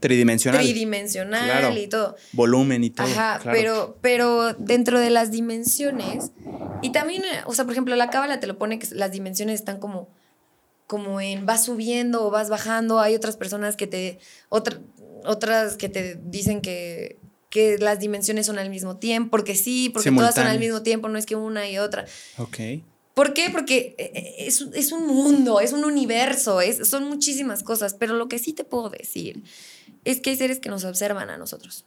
Tridimensional. 0.00 0.60
tridimensional 0.62 1.44
Claro. 1.60 1.76
y 1.76 1.86
todo. 1.86 2.16
Volumen 2.32 2.84
y 2.84 2.90
todo. 2.90 3.06
Ajá, 3.06 3.38
claro. 3.40 3.56
pero, 3.58 3.98
pero 4.00 4.52
dentro 4.54 4.98
de 5.00 5.10
las 5.10 5.30
dimensiones, 5.30 6.32
y 6.82 6.90
también, 6.90 7.22
eh, 7.22 7.42
o 7.46 7.54
sea, 7.54 7.64
por 7.64 7.72
ejemplo, 7.72 7.94
la 7.96 8.10
cábala 8.10 8.40
te 8.40 8.46
lo 8.46 8.58
pone 8.58 8.78
que 8.78 8.88
las 8.92 9.12
dimensiones 9.12 9.54
están 9.60 9.78
como, 9.78 10.08
como 10.86 11.20
en 11.20 11.46
vas 11.46 11.64
subiendo 11.64 12.24
o 12.26 12.30
vas 12.30 12.48
bajando. 12.50 12.98
Hay 13.00 13.14
otras 13.14 13.36
personas 13.36 13.76
que 13.76 13.86
te, 13.86 14.18
otra- 14.48 14.80
otras 15.24 15.76
que 15.76 15.88
te 15.88 16.18
dicen 16.24 16.60
que, 16.60 17.18
que 17.50 17.78
las 17.78 18.00
dimensiones 18.00 18.46
son 18.46 18.58
al 18.58 18.70
mismo 18.70 18.96
tiempo, 18.96 19.30
porque 19.30 19.54
sí, 19.54 19.88
porque 19.90 20.10
todas 20.10 20.34
son 20.34 20.46
al 20.48 20.58
mismo 20.58 20.82
tiempo, 20.82 21.08
no 21.08 21.18
es 21.18 21.26
que 21.26 21.36
una 21.36 21.68
y 21.70 21.78
otra. 21.78 22.04
Ok. 22.38 22.58
¿Por 23.14 23.34
qué? 23.34 23.50
Porque 23.50 23.94
eh, 23.98 24.46
es, 24.46 24.64
es 24.74 24.92
un 24.92 25.06
mundo, 25.06 25.60
es 25.60 25.72
un 25.72 25.84
universo, 25.84 26.60
es, 26.60 26.88
son 26.88 27.04
muchísimas 27.04 27.62
cosas, 27.62 27.94
pero 27.94 28.14
lo 28.14 28.28
que 28.28 28.38
sí 28.38 28.52
te 28.52 28.64
puedo 28.64 28.88
decir 28.88 29.42
es 30.04 30.20
que 30.20 30.30
hay 30.30 30.36
seres 30.36 30.60
que 30.60 30.70
nos 30.70 30.84
observan 30.84 31.30
a 31.30 31.36
nosotros. 31.36 31.84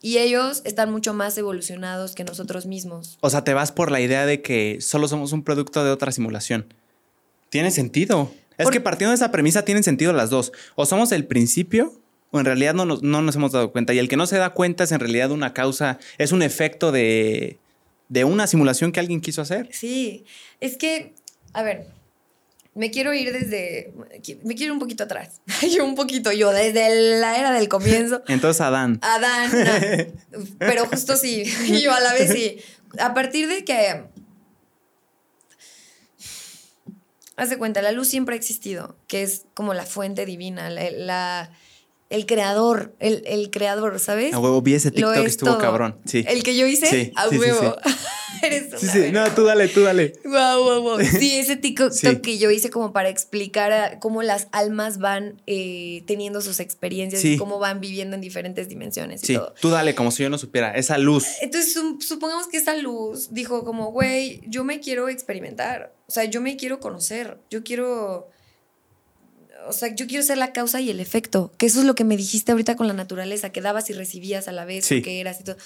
Y 0.00 0.18
ellos 0.18 0.62
están 0.64 0.92
mucho 0.92 1.14
más 1.14 1.36
evolucionados 1.38 2.14
que 2.14 2.24
nosotros 2.24 2.66
mismos. 2.66 3.18
O 3.20 3.30
sea, 3.30 3.42
te 3.42 3.54
vas 3.54 3.72
por 3.72 3.90
la 3.90 4.00
idea 4.00 4.26
de 4.26 4.42
que 4.42 4.78
solo 4.80 5.08
somos 5.08 5.32
un 5.32 5.42
producto 5.42 5.82
de 5.82 5.90
otra 5.90 6.12
simulación. 6.12 6.74
Tiene 7.48 7.70
sentido. 7.70 8.30
Es 8.58 8.70
que 8.70 8.80
partiendo 8.80 9.10
de 9.10 9.16
esa 9.16 9.32
premisa 9.32 9.64
tienen 9.64 9.82
sentido 9.82 10.12
las 10.12 10.28
dos. 10.28 10.52
O 10.74 10.84
somos 10.84 11.10
el 11.10 11.26
principio 11.26 11.98
o 12.30 12.38
en 12.38 12.44
realidad 12.44 12.74
no 12.74 12.84
nos, 12.84 13.02
no 13.02 13.22
nos 13.22 13.36
hemos 13.36 13.52
dado 13.52 13.72
cuenta. 13.72 13.94
Y 13.94 13.98
el 13.98 14.08
que 14.08 14.18
no 14.18 14.26
se 14.26 14.36
da 14.36 14.50
cuenta 14.50 14.84
es 14.84 14.92
en 14.92 15.00
realidad 15.00 15.30
una 15.30 15.54
causa, 15.54 15.98
es 16.18 16.32
un 16.32 16.42
efecto 16.42 16.92
de, 16.92 17.58
de 18.08 18.24
una 18.24 18.46
simulación 18.46 18.92
que 18.92 19.00
alguien 19.00 19.20
quiso 19.20 19.42
hacer. 19.42 19.68
Sí, 19.72 20.24
es 20.60 20.76
que, 20.76 21.14
a 21.52 21.62
ver, 21.62 21.86
me 22.74 22.90
quiero 22.90 23.14
ir 23.14 23.32
desde, 23.32 23.92
me 24.42 24.54
quiero 24.54 24.66
ir 24.66 24.72
un 24.72 24.78
poquito 24.78 25.04
atrás. 25.04 25.40
yo 25.74 25.84
un 25.84 25.94
poquito, 25.94 26.32
yo, 26.32 26.50
desde 26.50 27.18
la 27.20 27.38
era 27.38 27.52
del 27.52 27.68
comienzo. 27.68 28.22
Entonces 28.28 28.60
Adán. 28.60 28.98
Adán, 29.02 29.50
no. 30.30 30.44
pero 30.58 30.86
justo 30.86 31.16
sí, 31.16 31.44
yo 31.82 31.92
a 31.92 32.00
la 32.00 32.12
vez 32.12 32.32
sí. 32.32 32.58
A 32.98 33.14
partir 33.14 33.48
de 33.48 33.64
que 33.64 34.04
haz 37.36 37.50
de 37.50 37.58
cuenta, 37.58 37.82
la 37.82 37.92
luz 37.92 38.08
siempre 38.08 38.34
ha 38.34 38.38
existido, 38.38 38.96
que 39.08 39.22
es 39.22 39.46
como 39.54 39.74
la 39.74 39.86
fuente 39.86 40.26
divina, 40.26 40.70
la, 40.70 41.50
el 42.14 42.26
creador, 42.26 42.94
el, 43.00 43.50
creador, 43.50 43.98
¿sabes? 43.98 44.32
A 44.32 44.38
huevo, 44.38 44.62
vi 44.62 44.74
ese 44.74 44.90
TikTok, 44.90 45.16
estuvo 45.16 45.58
cabrón. 45.58 45.98
Sí. 46.04 46.24
El 46.26 46.42
que 46.42 46.56
yo 46.56 46.66
hice, 46.66 46.86
sí, 46.86 47.12
a 47.16 47.28
sí, 47.28 47.38
huevo. 47.38 47.76
Sí, 47.84 47.92
Eres 48.42 48.68
sí, 48.78 48.88
sí. 48.88 49.12
No, 49.12 49.28
tú 49.34 49.44
dale, 49.44 49.68
tú 49.68 49.82
dale. 49.82 50.12
Wow, 50.24 50.62
wow, 50.62 50.82
wow. 50.82 51.00
Sí, 51.00 51.36
ese 51.36 51.56
TikTok 51.56 51.92
que 52.20 52.38
yo 52.38 52.50
hice 52.50 52.70
como 52.70 52.92
para 52.92 53.08
explicar 53.08 53.98
cómo 54.00 54.22
las 54.22 54.48
almas 54.52 54.98
van 54.98 55.40
eh, 55.46 56.04
teniendo 56.06 56.40
sus 56.40 56.60
experiencias 56.60 57.24
y 57.24 57.36
cómo 57.36 57.58
van 57.58 57.80
viviendo 57.80 58.14
en 58.14 58.20
diferentes 58.20 58.68
dimensiones. 58.68 59.22
Y 59.24 59.26
sí, 59.26 59.34
todo. 59.34 59.54
tú 59.60 59.70
dale, 59.70 59.94
como 59.94 60.10
si 60.10 60.22
yo 60.22 60.30
no 60.30 60.38
supiera, 60.38 60.72
esa 60.72 60.98
luz. 60.98 61.26
Entonces, 61.40 61.78
supongamos 62.00 62.46
que 62.48 62.58
esa 62.58 62.76
luz 62.76 63.32
dijo 63.32 63.64
como, 63.64 63.92
güey, 63.92 64.42
yo 64.46 64.64
me 64.64 64.80
quiero 64.80 65.08
experimentar. 65.08 65.94
O 66.06 66.12
sea, 66.12 66.24
yo 66.24 66.40
me 66.40 66.56
quiero 66.56 66.80
conocer. 66.80 67.38
Yo 67.50 67.64
quiero 67.64 68.28
o 69.66 69.72
sea, 69.72 69.94
yo 69.94 70.06
quiero 70.06 70.22
ser 70.22 70.38
la 70.38 70.52
causa 70.52 70.80
y 70.80 70.90
el 70.90 71.00
efecto, 71.00 71.52
que 71.58 71.66
eso 71.66 71.80
es 71.80 71.86
lo 71.86 71.94
que 71.94 72.04
me 72.04 72.16
dijiste 72.16 72.52
ahorita 72.52 72.76
con 72.76 72.88
la 72.88 72.94
naturaleza, 72.94 73.50
que 73.50 73.60
dabas 73.60 73.90
y 73.90 73.92
recibías 73.92 74.48
a 74.48 74.52
la 74.52 74.64
vez, 74.64 74.90
lo 74.90 75.02
que 75.02 75.20
eras 75.20 75.40
y 75.40 75.44
todo. 75.44 75.56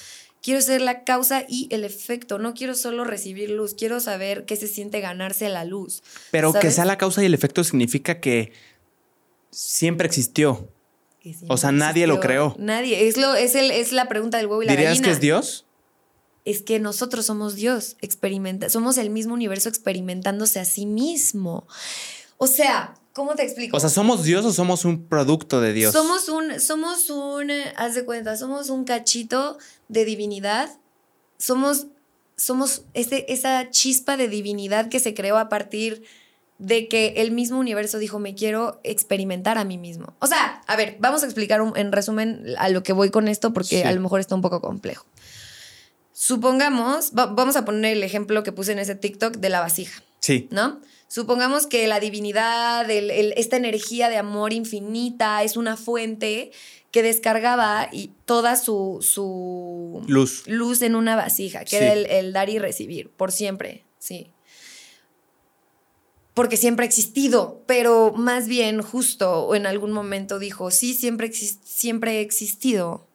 Quiero 0.42 0.60
ser 0.60 0.80
la 0.80 1.04
causa 1.04 1.44
y 1.48 1.68
el 1.70 1.84
efecto, 1.84 2.38
no 2.38 2.54
quiero 2.54 2.74
solo 2.74 3.04
recibir 3.04 3.50
luz, 3.50 3.74
quiero 3.74 4.00
saber 4.00 4.44
qué 4.44 4.56
se 4.56 4.68
siente 4.68 5.00
ganarse 5.00 5.48
la 5.48 5.64
luz. 5.64 6.02
Pero 6.30 6.52
que 6.52 6.70
sea 6.70 6.84
la 6.84 6.98
causa 6.98 7.22
y 7.22 7.26
el 7.26 7.34
efecto 7.34 7.64
significa 7.64 8.20
que 8.20 8.52
siempre 9.50 10.06
existió. 10.06 10.72
o 11.48 11.56
sea, 11.56 11.72
nadie 11.72 12.06
lo 12.06 12.20
creó. 12.20 12.54
Nadie, 12.58 13.08
es, 13.08 13.16
lo, 13.16 13.34
es, 13.34 13.54
el, 13.54 13.70
es 13.70 13.92
la 13.92 14.08
pregunta 14.08 14.38
del 14.38 14.46
huevo 14.46 14.62
y 14.62 14.66
la 14.66 14.72
¿Dirías 14.72 15.00
que 15.00 15.10
es 15.10 15.20
Dios? 15.20 15.64
es 16.44 16.62
que 16.62 16.78
nosotros 16.78 17.26
somos 17.26 17.56
Dios, 17.56 17.96
experimenta, 18.00 18.70
somos 18.70 18.96
el 18.96 19.10
mismo 19.10 19.34
universo 19.34 19.68
experimentándose 19.68 20.58
a 20.58 20.64
sí 20.64 20.86
mismo. 20.86 21.66
O 22.38 22.46
sea, 22.46 22.94
¿Cómo 23.18 23.34
te 23.34 23.42
explico? 23.42 23.76
O 23.76 23.80
sea, 23.80 23.88
¿somos 23.88 24.22
Dios 24.22 24.44
o 24.44 24.52
somos 24.52 24.84
un 24.84 25.08
producto 25.08 25.60
de 25.60 25.72
Dios? 25.72 25.92
Somos 25.92 26.28
un, 26.28 26.60
somos 26.60 27.10
un, 27.10 27.50
haz 27.74 27.96
de 27.96 28.04
cuenta, 28.04 28.36
somos 28.36 28.70
un 28.70 28.84
cachito 28.84 29.58
de 29.88 30.04
divinidad. 30.04 30.70
Somos, 31.36 31.88
somos 32.36 32.82
ese, 32.94 33.26
esa 33.28 33.70
chispa 33.70 34.16
de 34.16 34.28
divinidad 34.28 34.88
que 34.88 35.00
se 35.00 35.14
creó 35.14 35.36
a 35.36 35.48
partir 35.48 36.04
de 36.58 36.86
que 36.86 37.14
el 37.16 37.32
mismo 37.32 37.58
universo 37.58 37.98
dijo, 37.98 38.20
me 38.20 38.36
quiero 38.36 38.78
experimentar 38.84 39.58
a 39.58 39.64
mí 39.64 39.78
mismo. 39.78 40.14
O 40.20 40.28
sea, 40.28 40.62
a 40.68 40.76
ver, 40.76 40.96
vamos 41.00 41.24
a 41.24 41.26
explicar 41.26 41.60
en 41.74 41.90
resumen 41.90 42.44
a 42.56 42.68
lo 42.68 42.84
que 42.84 42.92
voy 42.92 43.10
con 43.10 43.26
esto 43.26 43.52
porque 43.52 43.82
a 43.82 43.90
lo 43.90 44.00
mejor 44.00 44.20
está 44.20 44.36
un 44.36 44.42
poco 44.42 44.60
complejo. 44.60 45.06
Supongamos, 46.12 47.10
vamos 47.14 47.56
a 47.56 47.64
poner 47.64 47.96
el 47.96 48.04
ejemplo 48.04 48.44
que 48.44 48.52
puse 48.52 48.70
en 48.70 48.78
ese 48.78 48.94
TikTok 48.94 49.38
de 49.38 49.48
la 49.48 49.58
vasija. 49.58 50.04
Sí. 50.20 50.46
¿No? 50.52 50.78
Supongamos 51.08 51.66
que 51.66 51.86
la 51.86 52.00
divinidad, 52.00 52.88
esta 52.90 53.56
energía 53.56 54.10
de 54.10 54.18
amor 54.18 54.52
infinita 54.52 55.42
es 55.42 55.56
una 55.56 55.78
fuente 55.78 56.52
que 56.90 57.02
descargaba 57.02 57.88
y 57.90 58.10
toda 58.26 58.56
su, 58.56 58.98
su 59.00 60.02
luz. 60.06 60.46
luz 60.46 60.82
en 60.82 60.94
una 60.94 61.16
vasija, 61.16 61.64
que 61.64 61.78
era 61.78 61.92
el, 61.94 62.32
dar 62.34 62.50
y 62.50 62.58
recibir, 62.58 63.08
por 63.10 63.32
siempre, 63.32 63.84
sí. 63.98 64.32
Porque 66.34 66.58
siempre 66.58 66.84
ha 66.84 66.88
existido, 66.88 67.62
pero 67.66 68.12
más 68.12 68.46
bien 68.46 68.82
justo 68.82 69.54
en 69.54 69.66
algún 69.66 69.92
momento 69.92 70.38
dijo, 70.38 70.70
sí, 70.70 70.92
siempre, 70.92 71.32
siempre 71.32 72.18
he 72.18 72.20
existido, 72.20 73.08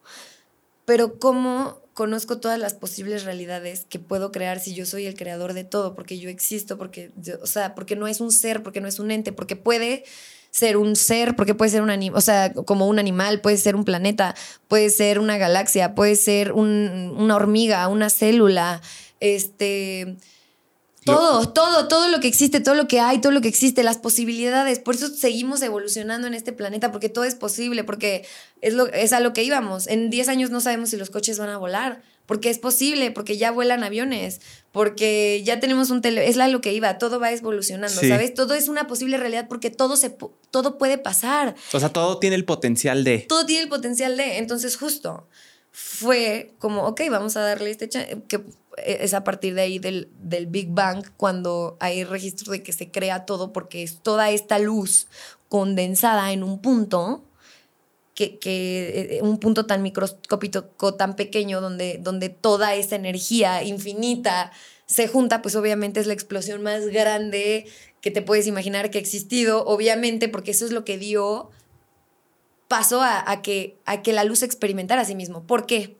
pero 0.84 1.20
¿cómo 1.20 1.83
conozco 1.94 2.38
todas 2.38 2.58
las 2.58 2.74
posibles 2.74 3.24
realidades 3.24 3.86
que 3.88 3.98
puedo 3.98 4.32
crear 4.32 4.60
si 4.60 4.74
yo 4.74 4.84
soy 4.84 5.06
el 5.06 5.14
creador 5.14 5.54
de 5.54 5.64
todo, 5.64 5.94
porque 5.94 6.18
yo 6.18 6.28
existo, 6.28 6.76
porque, 6.76 7.12
o 7.40 7.46
sea, 7.46 7.74
porque 7.74 7.96
no 7.96 8.08
es 8.08 8.20
un 8.20 8.32
ser, 8.32 8.62
porque 8.62 8.80
no 8.80 8.88
es 8.88 8.98
un 8.98 9.12
ente, 9.12 9.32
porque 9.32 9.56
puede 9.56 10.04
ser 10.50 10.76
un 10.76 10.96
ser, 10.96 11.36
porque 11.36 11.54
puede 11.54 11.70
ser 11.70 11.82
un 11.82 11.90
animal, 11.90 12.18
o 12.18 12.20
sea, 12.20 12.52
como 12.52 12.88
un 12.88 12.98
animal, 12.98 13.40
puede 13.40 13.56
ser 13.56 13.76
un 13.76 13.84
planeta, 13.84 14.34
puede 14.68 14.90
ser 14.90 15.20
una 15.20 15.38
galaxia, 15.38 15.94
puede 15.94 16.16
ser 16.16 16.52
una 16.52 17.34
hormiga, 17.34 17.88
una 17.88 18.10
célula, 18.10 18.80
este 19.20 20.16
todo, 21.04 21.48
todo, 21.50 21.88
todo 21.88 22.08
lo 22.08 22.20
que 22.20 22.28
existe, 22.28 22.60
todo 22.60 22.74
lo 22.74 22.88
que 22.88 23.00
hay, 23.00 23.20
todo 23.20 23.32
lo 23.32 23.40
que 23.40 23.48
existe, 23.48 23.82
las 23.82 23.98
posibilidades. 23.98 24.78
Por 24.78 24.94
eso 24.94 25.08
seguimos 25.08 25.62
evolucionando 25.62 26.26
en 26.26 26.34
este 26.34 26.52
planeta, 26.52 26.92
porque 26.92 27.08
todo 27.08 27.24
es 27.24 27.34
posible, 27.34 27.84
porque 27.84 28.24
es, 28.60 28.74
lo, 28.74 28.86
es 28.86 29.12
a 29.12 29.20
lo 29.20 29.32
que 29.32 29.42
íbamos. 29.42 29.86
En 29.86 30.10
10 30.10 30.28
años 30.28 30.50
no 30.50 30.60
sabemos 30.60 30.90
si 30.90 30.96
los 30.96 31.10
coches 31.10 31.38
van 31.38 31.50
a 31.50 31.58
volar, 31.58 32.02
porque 32.26 32.48
es 32.48 32.58
posible, 32.58 33.10
porque 33.10 33.36
ya 33.36 33.50
vuelan 33.50 33.84
aviones, 33.84 34.40
porque 34.72 35.42
ya 35.44 35.60
tenemos 35.60 35.90
un 35.90 36.00
tele... 36.00 36.28
Es 36.28 36.36
la 36.36 36.48
lo 36.48 36.60
que 36.60 36.72
iba, 36.72 36.98
todo 36.98 37.20
va 37.20 37.30
evolucionando, 37.32 38.00
¿sabes? 38.00 38.32
Todo 38.34 38.54
es 38.54 38.68
una 38.68 38.86
posible 38.86 39.18
realidad 39.18 39.46
porque 39.48 39.70
todo, 39.70 39.96
se, 39.96 40.16
todo 40.50 40.78
puede 40.78 40.96
pasar. 40.96 41.54
O 41.72 41.80
sea, 41.80 41.90
todo 41.90 42.18
tiene 42.18 42.36
el 42.36 42.44
potencial 42.44 43.04
de... 43.04 43.18
Todo 43.18 43.44
tiene 43.44 43.64
el 43.64 43.68
potencial 43.68 44.16
de. 44.16 44.38
Entonces, 44.38 44.76
justo 44.76 45.28
fue 45.76 46.54
como, 46.60 46.84
ok, 46.84 47.00
vamos 47.10 47.36
a 47.36 47.40
darle 47.40 47.70
este... 47.70 47.88
Que 48.28 48.40
es 48.76 49.12
a 49.14 49.24
partir 49.24 49.54
de 49.54 49.62
ahí 49.62 49.78
del, 49.78 50.08
del, 50.20 50.46
Big 50.46 50.68
Bang 50.70 51.04
cuando 51.16 51.76
hay 51.80 52.02
registro 52.02 52.52
de 52.52 52.62
que 52.62 52.72
se 52.72 52.90
crea 52.90 53.24
todo 53.24 53.52
porque 53.52 53.82
es 53.82 54.00
toda 54.00 54.30
esta 54.30 54.58
luz 54.58 55.06
condensada 55.48 56.32
en 56.32 56.42
un 56.42 56.60
punto 56.60 57.24
que, 58.14 58.38
que 58.38 59.18
eh, 59.18 59.22
un 59.22 59.38
punto 59.38 59.66
tan 59.66 59.82
microscópico 59.82 60.94
tan 60.94 61.14
pequeño 61.14 61.60
donde, 61.60 61.98
donde 62.00 62.30
toda 62.30 62.74
esa 62.74 62.96
energía 62.96 63.62
infinita 63.62 64.50
se 64.86 65.06
junta 65.06 65.40
pues 65.40 65.54
obviamente 65.54 66.00
es 66.00 66.08
la 66.08 66.14
explosión 66.14 66.62
más 66.62 66.86
grande 66.86 67.66
que 68.00 68.10
te 68.10 68.22
puedes 68.22 68.48
imaginar 68.48 68.90
que 68.90 68.98
ha 68.98 69.00
existido 69.00 69.64
obviamente 69.66 70.28
porque 70.28 70.50
eso 70.50 70.64
es 70.64 70.72
lo 70.72 70.84
que 70.84 70.98
dio 70.98 71.50
paso 72.74 73.02
a, 73.02 73.40
que, 73.40 73.78
a 73.84 74.02
que 74.02 74.12
la 74.12 74.24
luz 74.24 74.42
experimentara 74.42 75.02
a 75.02 75.04
sí 75.04 75.14
mismo 75.14 75.44
¿por 75.46 75.64
qué? 75.64 75.96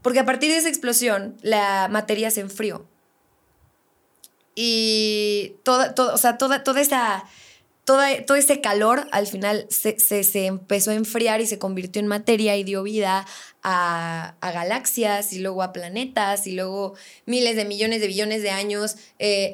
Porque 0.00 0.20
a 0.20 0.24
partir 0.24 0.48
de 0.52 0.58
esa 0.58 0.68
explosión, 0.68 1.36
la 1.42 1.88
materia 1.90 2.30
se 2.30 2.40
enfrió. 2.40 2.86
Y 4.54 5.56
toda, 5.64 5.92
o 5.96 6.16
sea, 6.16 6.38
toda, 6.38 6.62
toda 6.62 6.80
esa, 6.80 7.24
toda, 7.82 8.24
todo 8.24 8.36
ese 8.36 8.60
calor 8.60 9.08
al 9.10 9.26
final 9.26 9.66
se, 9.70 9.98
se, 9.98 10.46
empezó 10.46 10.92
a 10.92 10.94
enfriar 10.94 11.40
y 11.40 11.46
se 11.46 11.58
convirtió 11.58 11.98
en 11.98 12.06
materia 12.06 12.56
y 12.56 12.62
dio 12.62 12.84
vida 12.84 13.26
a, 13.70 14.34
a, 14.40 14.52
galaxias 14.52 15.34
y 15.34 15.40
luego 15.40 15.62
a 15.62 15.74
planetas 15.74 16.46
y 16.46 16.52
luego 16.52 16.94
miles 17.26 17.54
de 17.54 17.66
millones 17.66 18.00
de 18.00 18.06
billones 18.06 18.42
de 18.42 18.50
años. 18.50 18.96
Eh, 19.18 19.52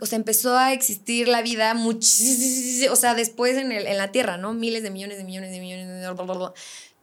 o 0.00 0.06
sea, 0.06 0.16
empezó 0.16 0.56
a 0.56 0.72
existir 0.72 1.26
la 1.26 1.42
vida 1.42 1.74
muchísimo, 1.74 2.92
o 2.92 2.96
sea, 2.96 3.14
después 3.14 3.56
en, 3.56 3.72
el, 3.72 3.88
en 3.88 3.98
la 3.98 4.12
Tierra, 4.12 4.36
¿no? 4.36 4.54
Miles 4.54 4.84
de 4.84 4.90
millones 4.90 5.18
de 5.18 5.24
millones 5.24 5.50
de 5.50 5.58
millones 5.58 5.88
de... 5.88 6.52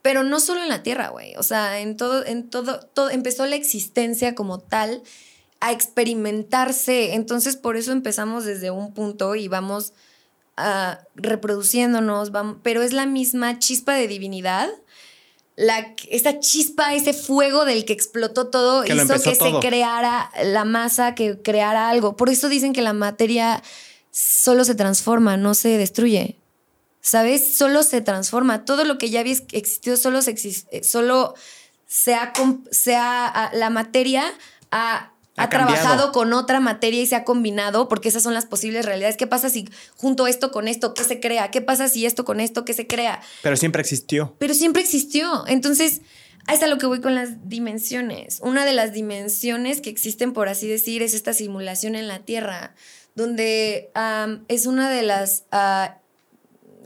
Pero 0.01 0.23
no 0.23 0.39
solo 0.39 0.63
en 0.63 0.69
la 0.69 0.83
Tierra, 0.83 1.09
güey. 1.09 1.35
O 1.35 1.43
sea, 1.43 1.81
en 1.81 1.97
todo, 1.97 2.25
en 2.25 2.49
todo, 2.49 2.79
todo, 2.79 3.09
empezó 3.09 3.45
la 3.45 3.57
existencia 3.57 4.33
como 4.33 4.59
tal 4.59 5.03
a 5.59 5.73
experimentarse. 5.73 7.13
Entonces, 7.13 7.57
por 7.57 7.75
eso 7.75 7.91
empezamos 7.91 8.45
desde 8.45 8.71
un 8.71 8.93
punto 8.93 9.35
y 9.35 9.49
vamos 9.49 9.91
uh, 10.57 10.95
reproduciéndonos, 11.15 12.31
vamos, 12.31 12.57
pero 12.63 12.83
es 12.83 12.93
la 12.93 13.05
misma 13.05 13.59
chispa 13.59 13.95
de 13.95 14.07
divinidad. 14.07 14.69
La, 15.61 15.93
esa 16.09 16.39
chispa, 16.39 16.95
ese 16.95 17.13
fuego 17.13 17.65
del 17.65 17.85
que 17.85 17.93
explotó 17.93 18.47
todo, 18.47 18.83
hizo 18.85 19.13
que 19.21 19.35
se 19.35 19.59
creara 19.61 20.31
la 20.43 20.65
masa, 20.65 21.13
que 21.13 21.41
creara 21.41 21.89
algo. 21.89 22.15
Por 22.15 22.29
eso 22.29 22.49
dicen 22.49 22.73
que 22.73 22.81
la 22.81 22.93
materia 22.93 23.61
solo 24.11 24.63
se 24.65 24.75
transforma, 24.75 25.37
no 25.37 25.53
se 25.53 25.77
destruye. 25.77 26.37
¿sabes? 27.01 27.55
Solo 27.55 27.83
se 27.83 28.01
transforma. 28.01 28.63
Todo 28.63 28.85
lo 28.85 28.97
que 28.97 29.09
ya 29.09 29.19
había 29.19 29.33
existido 29.51 29.97
solo 29.97 30.21
se, 30.21 30.35
eh, 30.71 30.83
solo 30.83 31.33
se 31.87 32.15
ha, 32.15 33.51
la 33.53 33.69
materia 33.69 34.23
ha, 34.71 35.10
ha, 35.37 35.49
trabajado 35.49 36.11
con 36.11 36.33
otra 36.33 36.59
materia 36.59 37.01
y 37.01 37.05
se 37.05 37.15
ha 37.15 37.23
combinado, 37.23 37.87
porque 37.87 38.09
esas 38.09 38.23
son 38.23 38.33
las 38.33 38.45
posibles 38.45 38.85
realidades. 38.85 39.17
¿Qué 39.17 39.27
pasa 39.27 39.49
si 39.49 39.69
junto 39.95 40.27
esto 40.27 40.51
con 40.51 40.67
esto, 40.67 40.93
qué 40.93 41.03
se 41.03 41.19
crea? 41.19 41.51
¿Qué 41.51 41.61
pasa 41.61 41.87
si 41.87 42.05
esto 42.05 42.25
con 42.25 42.39
esto, 42.39 42.65
qué 42.65 42.73
se 42.73 42.87
crea? 42.87 43.21
Pero 43.41 43.55
siempre 43.55 43.81
existió. 43.81 44.35
Pero 44.37 44.53
siempre 44.53 44.81
existió. 44.81 45.45
Entonces, 45.47 46.01
Ahí 46.47 46.55
está 46.55 46.67
lo 46.67 46.77
que 46.77 46.87
voy 46.87 47.01
con 47.01 47.13
las 47.13 47.47
dimensiones. 47.47 48.39
Una 48.41 48.65
de 48.65 48.73
las 48.73 48.93
dimensiones 48.93 49.79
que 49.79 49.89
existen, 49.89 50.33
por 50.33 50.49
así 50.49 50.67
decir, 50.67 51.03
es 51.03 51.13
esta 51.13 51.33
simulación 51.33 51.95
en 51.95 52.07
la 52.07 52.19
Tierra, 52.19 52.73
donde 53.15 53.91
es 54.47 54.65
una 54.65 54.89
de 54.89 55.03
las 55.03 55.43
ah, 55.51 55.97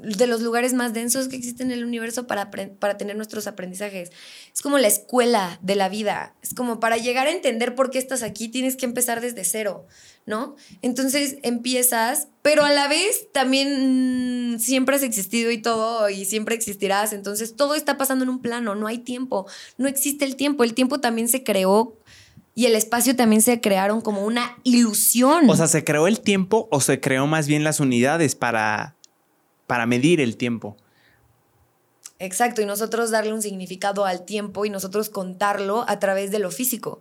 de 0.04 0.28
los 0.28 0.42
lugares 0.42 0.74
más 0.74 0.94
densos 0.94 1.28
que 1.28 1.36
existen 1.36 1.72
en 1.72 1.80
el 1.80 1.86
universo 1.86 2.28
para, 2.28 2.52
para 2.52 2.98
tener 2.98 3.16
nuestros 3.16 3.48
aprendizajes. 3.48 4.12
Es 4.56 4.62
como 4.62 4.78
la 4.78 4.88
escuela 4.88 5.60
de 5.62 5.76
la 5.76 5.90
vida. 5.90 6.34
Es 6.42 6.54
como 6.54 6.80
para 6.80 6.96
llegar 6.96 7.28
a 7.28 7.32
entender 7.32 7.76
por 7.76 7.92
qué 7.92 8.00
estás 8.00 8.24
aquí, 8.24 8.48
tienes 8.48 8.78
que 8.78 8.86
empezar 8.86 9.20
desde 9.20 9.44
cero, 9.44 9.86
¿no? 10.26 10.56
Entonces 10.82 11.38
empiezas, 11.44 12.30
pero 12.42 12.64
a 12.64 12.72
la 12.72 12.88
vez 12.88 13.28
también 13.34 14.54
mm, 14.54 14.60
siempre 14.60 14.96
has 14.96 15.04
existido 15.04 15.52
y 15.52 15.62
todo, 15.62 16.10
y 16.10 16.24
siempre 16.24 16.56
existirás. 16.56 17.12
Entonces 17.12 17.58
todo 17.58 17.76
está 17.76 17.98
pasando 17.98 18.24
en 18.24 18.30
un 18.30 18.42
plano, 18.42 18.76
no 18.76 18.88
hay 18.88 19.00
tiempo, 19.00 19.46
no 19.78 19.90
existe 19.90 20.24
el 20.24 20.38
tiempo. 20.38 20.64
El 20.64 20.74
tiempo 20.74 21.02
también 21.02 21.28
se 21.28 21.44
creó 21.44 21.98
y 22.56 22.68
el 22.68 22.76
espacio 22.76 23.14
también 23.18 23.42
se 23.42 23.60
crearon 23.60 24.00
como 24.00 24.26
una 24.26 24.58
ilusión. 24.64 25.50
O 25.50 25.56
sea, 25.58 25.68
¿se 25.68 25.84
creó 25.84 26.08
el 26.08 26.22
tiempo 26.22 26.70
o 26.72 26.80
se 26.80 27.02
creó 27.02 27.28
más 27.28 27.48
bien 27.48 27.66
las 27.66 27.82
unidades 27.82 28.36
para 28.36 28.96
para 29.68 29.86
medir 29.86 30.22
el 30.22 30.38
tiempo. 30.38 30.78
Exacto, 32.20 32.62
y 32.62 32.66
nosotros 32.66 33.12
darle 33.12 33.34
un 33.34 33.42
significado 33.42 34.06
al 34.06 34.26
tiempo 34.26 34.66
y 34.66 34.70
nosotros 34.70 35.10
contarlo 35.10 35.86
a 35.88 36.00
través 36.00 36.32
de 36.32 36.40
lo 36.40 36.50
físico. 36.50 37.00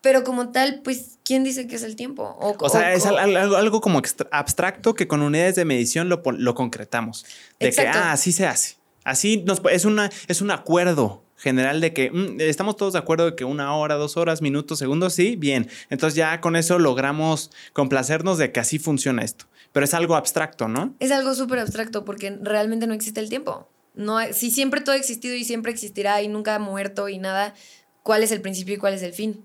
Pero 0.00 0.24
como 0.24 0.50
tal, 0.50 0.82
pues, 0.84 1.18
¿quién 1.24 1.42
dice 1.42 1.66
que 1.66 1.76
es 1.76 1.82
el 1.82 1.96
tiempo? 1.96 2.36
O, 2.38 2.68
sea, 2.68 2.92
es 2.92 3.06
algo, 3.06 3.80
como 3.80 4.00
abstracto 4.30 4.94
que 4.94 5.08
con 5.08 5.22
unidades 5.22 5.56
de 5.56 5.64
medición 5.64 6.08
lo, 6.08 6.22
lo 6.24 6.54
concretamos. 6.54 7.24
De 7.58 7.70
que, 7.70 7.88
ah, 7.88 8.12
así 8.12 8.32
se 8.32 8.46
hace. 8.46 8.76
Así 9.04 9.42
nos, 9.46 9.62
es, 9.70 9.84
una, 9.84 10.10
es 10.26 10.40
un 10.40 10.50
acuerdo 10.50 11.24
general 11.36 11.80
de 11.80 11.92
que 11.92 12.10
mm, 12.10 12.40
estamos 12.40 12.76
todos 12.76 12.94
de 12.94 12.98
acuerdo 12.98 13.26
de 13.26 13.36
que 13.36 13.44
una 13.44 13.74
hora, 13.74 13.94
dos 13.94 14.16
horas, 14.16 14.42
minutos, 14.42 14.78
segundos, 14.78 15.14
sí, 15.14 15.36
bien. 15.36 15.68
Entonces 15.90 16.16
ya 16.16 16.40
con 16.40 16.56
eso 16.56 16.78
logramos 16.78 17.50
complacernos 17.72 18.38
de 18.38 18.52
que 18.52 18.60
así 18.60 18.78
funciona 18.78 19.22
esto. 19.22 19.46
Pero 19.72 19.84
es 19.84 19.94
algo 19.94 20.16
abstracto, 20.16 20.68
¿no? 20.68 20.94
Es 21.00 21.10
algo 21.10 21.34
súper 21.34 21.58
abstracto 21.58 22.04
porque 22.04 22.36
realmente 22.40 22.86
no 22.86 22.94
existe 22.94 23.20
el 23.20 23.28
tiempo. 23.28 23.68
No, 23.96 24.18
si 24.32 24.50
siempre 24.50 24.82
todo 24.82 24.94
ha 24.94 24.98
existido 24.98 25.34
y 25.34 25.44
siempre 25.44 25.72
existirá 25.72 26.22
y 26.22 26.28
nunca 26.28 26.54
ha 26.54 26.58
muerto 26.58 27.08
y 27.08 27.18
nada, 27.18 27.54
¿cuál 28.02 28.22
es 28.22 28.30
el 28.30 28.42
principio 28.42 28.74
y 28.74 28.78
cuál 28.78 28.94
es 28.94 29.02
el 29.02 29.14
fin? 29.14 29.44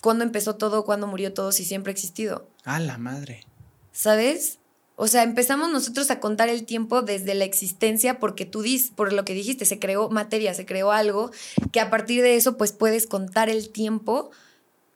¿Cuándo 0.00 0.24
empezó 0.24 0.56
todo? 0.56 0.84
¿Cuándo 0.84 1.08
murió 1.08 1.34
todo? 1.34 1.50
Si 1.50 1.64
siempre 1.64 1.90
ha 1.90 1.94
existido. 1.94 2.48
Ah, 2.64 2.78
la 2.78 2.98
madre. 2.98 3.40
¿Sabes? 3.92 4.58
O 4.94 5.08
sea, 5.08 5.22
empezamos 5.22 5.70
nosotros 5.70 6.10
a 6.10 6.20
contar 6.20 6.48
el 6.48 6.64
tiempo 6.64 7.02
desde 7.02 7.34
la 7.34 7.44
existencia 7.44 8.18
porque 8.18 8.44
tú 8.44 8.62
dices, 8.62 8.92
por 8.94 9.12
lo 9.12 9.24
que 9.24 9.34
dijiste, 9.34 9.64
se 9.64 9.78
creó 9.78 10.08
materia, 10.08 10.54
se 10.54 10.66
creó 10.66 10.92
algo 10.92 11.30
que 11.72 11.80
a 11.80 11.90
partir 11.90 12.22
de 12.22 12.36
eso 12.36 12.56
pues 12.56 12.72
puedes 12.72 13.06
contar 13.06 13.48
el 13.48 13.70
tiempo, 13.70 14.30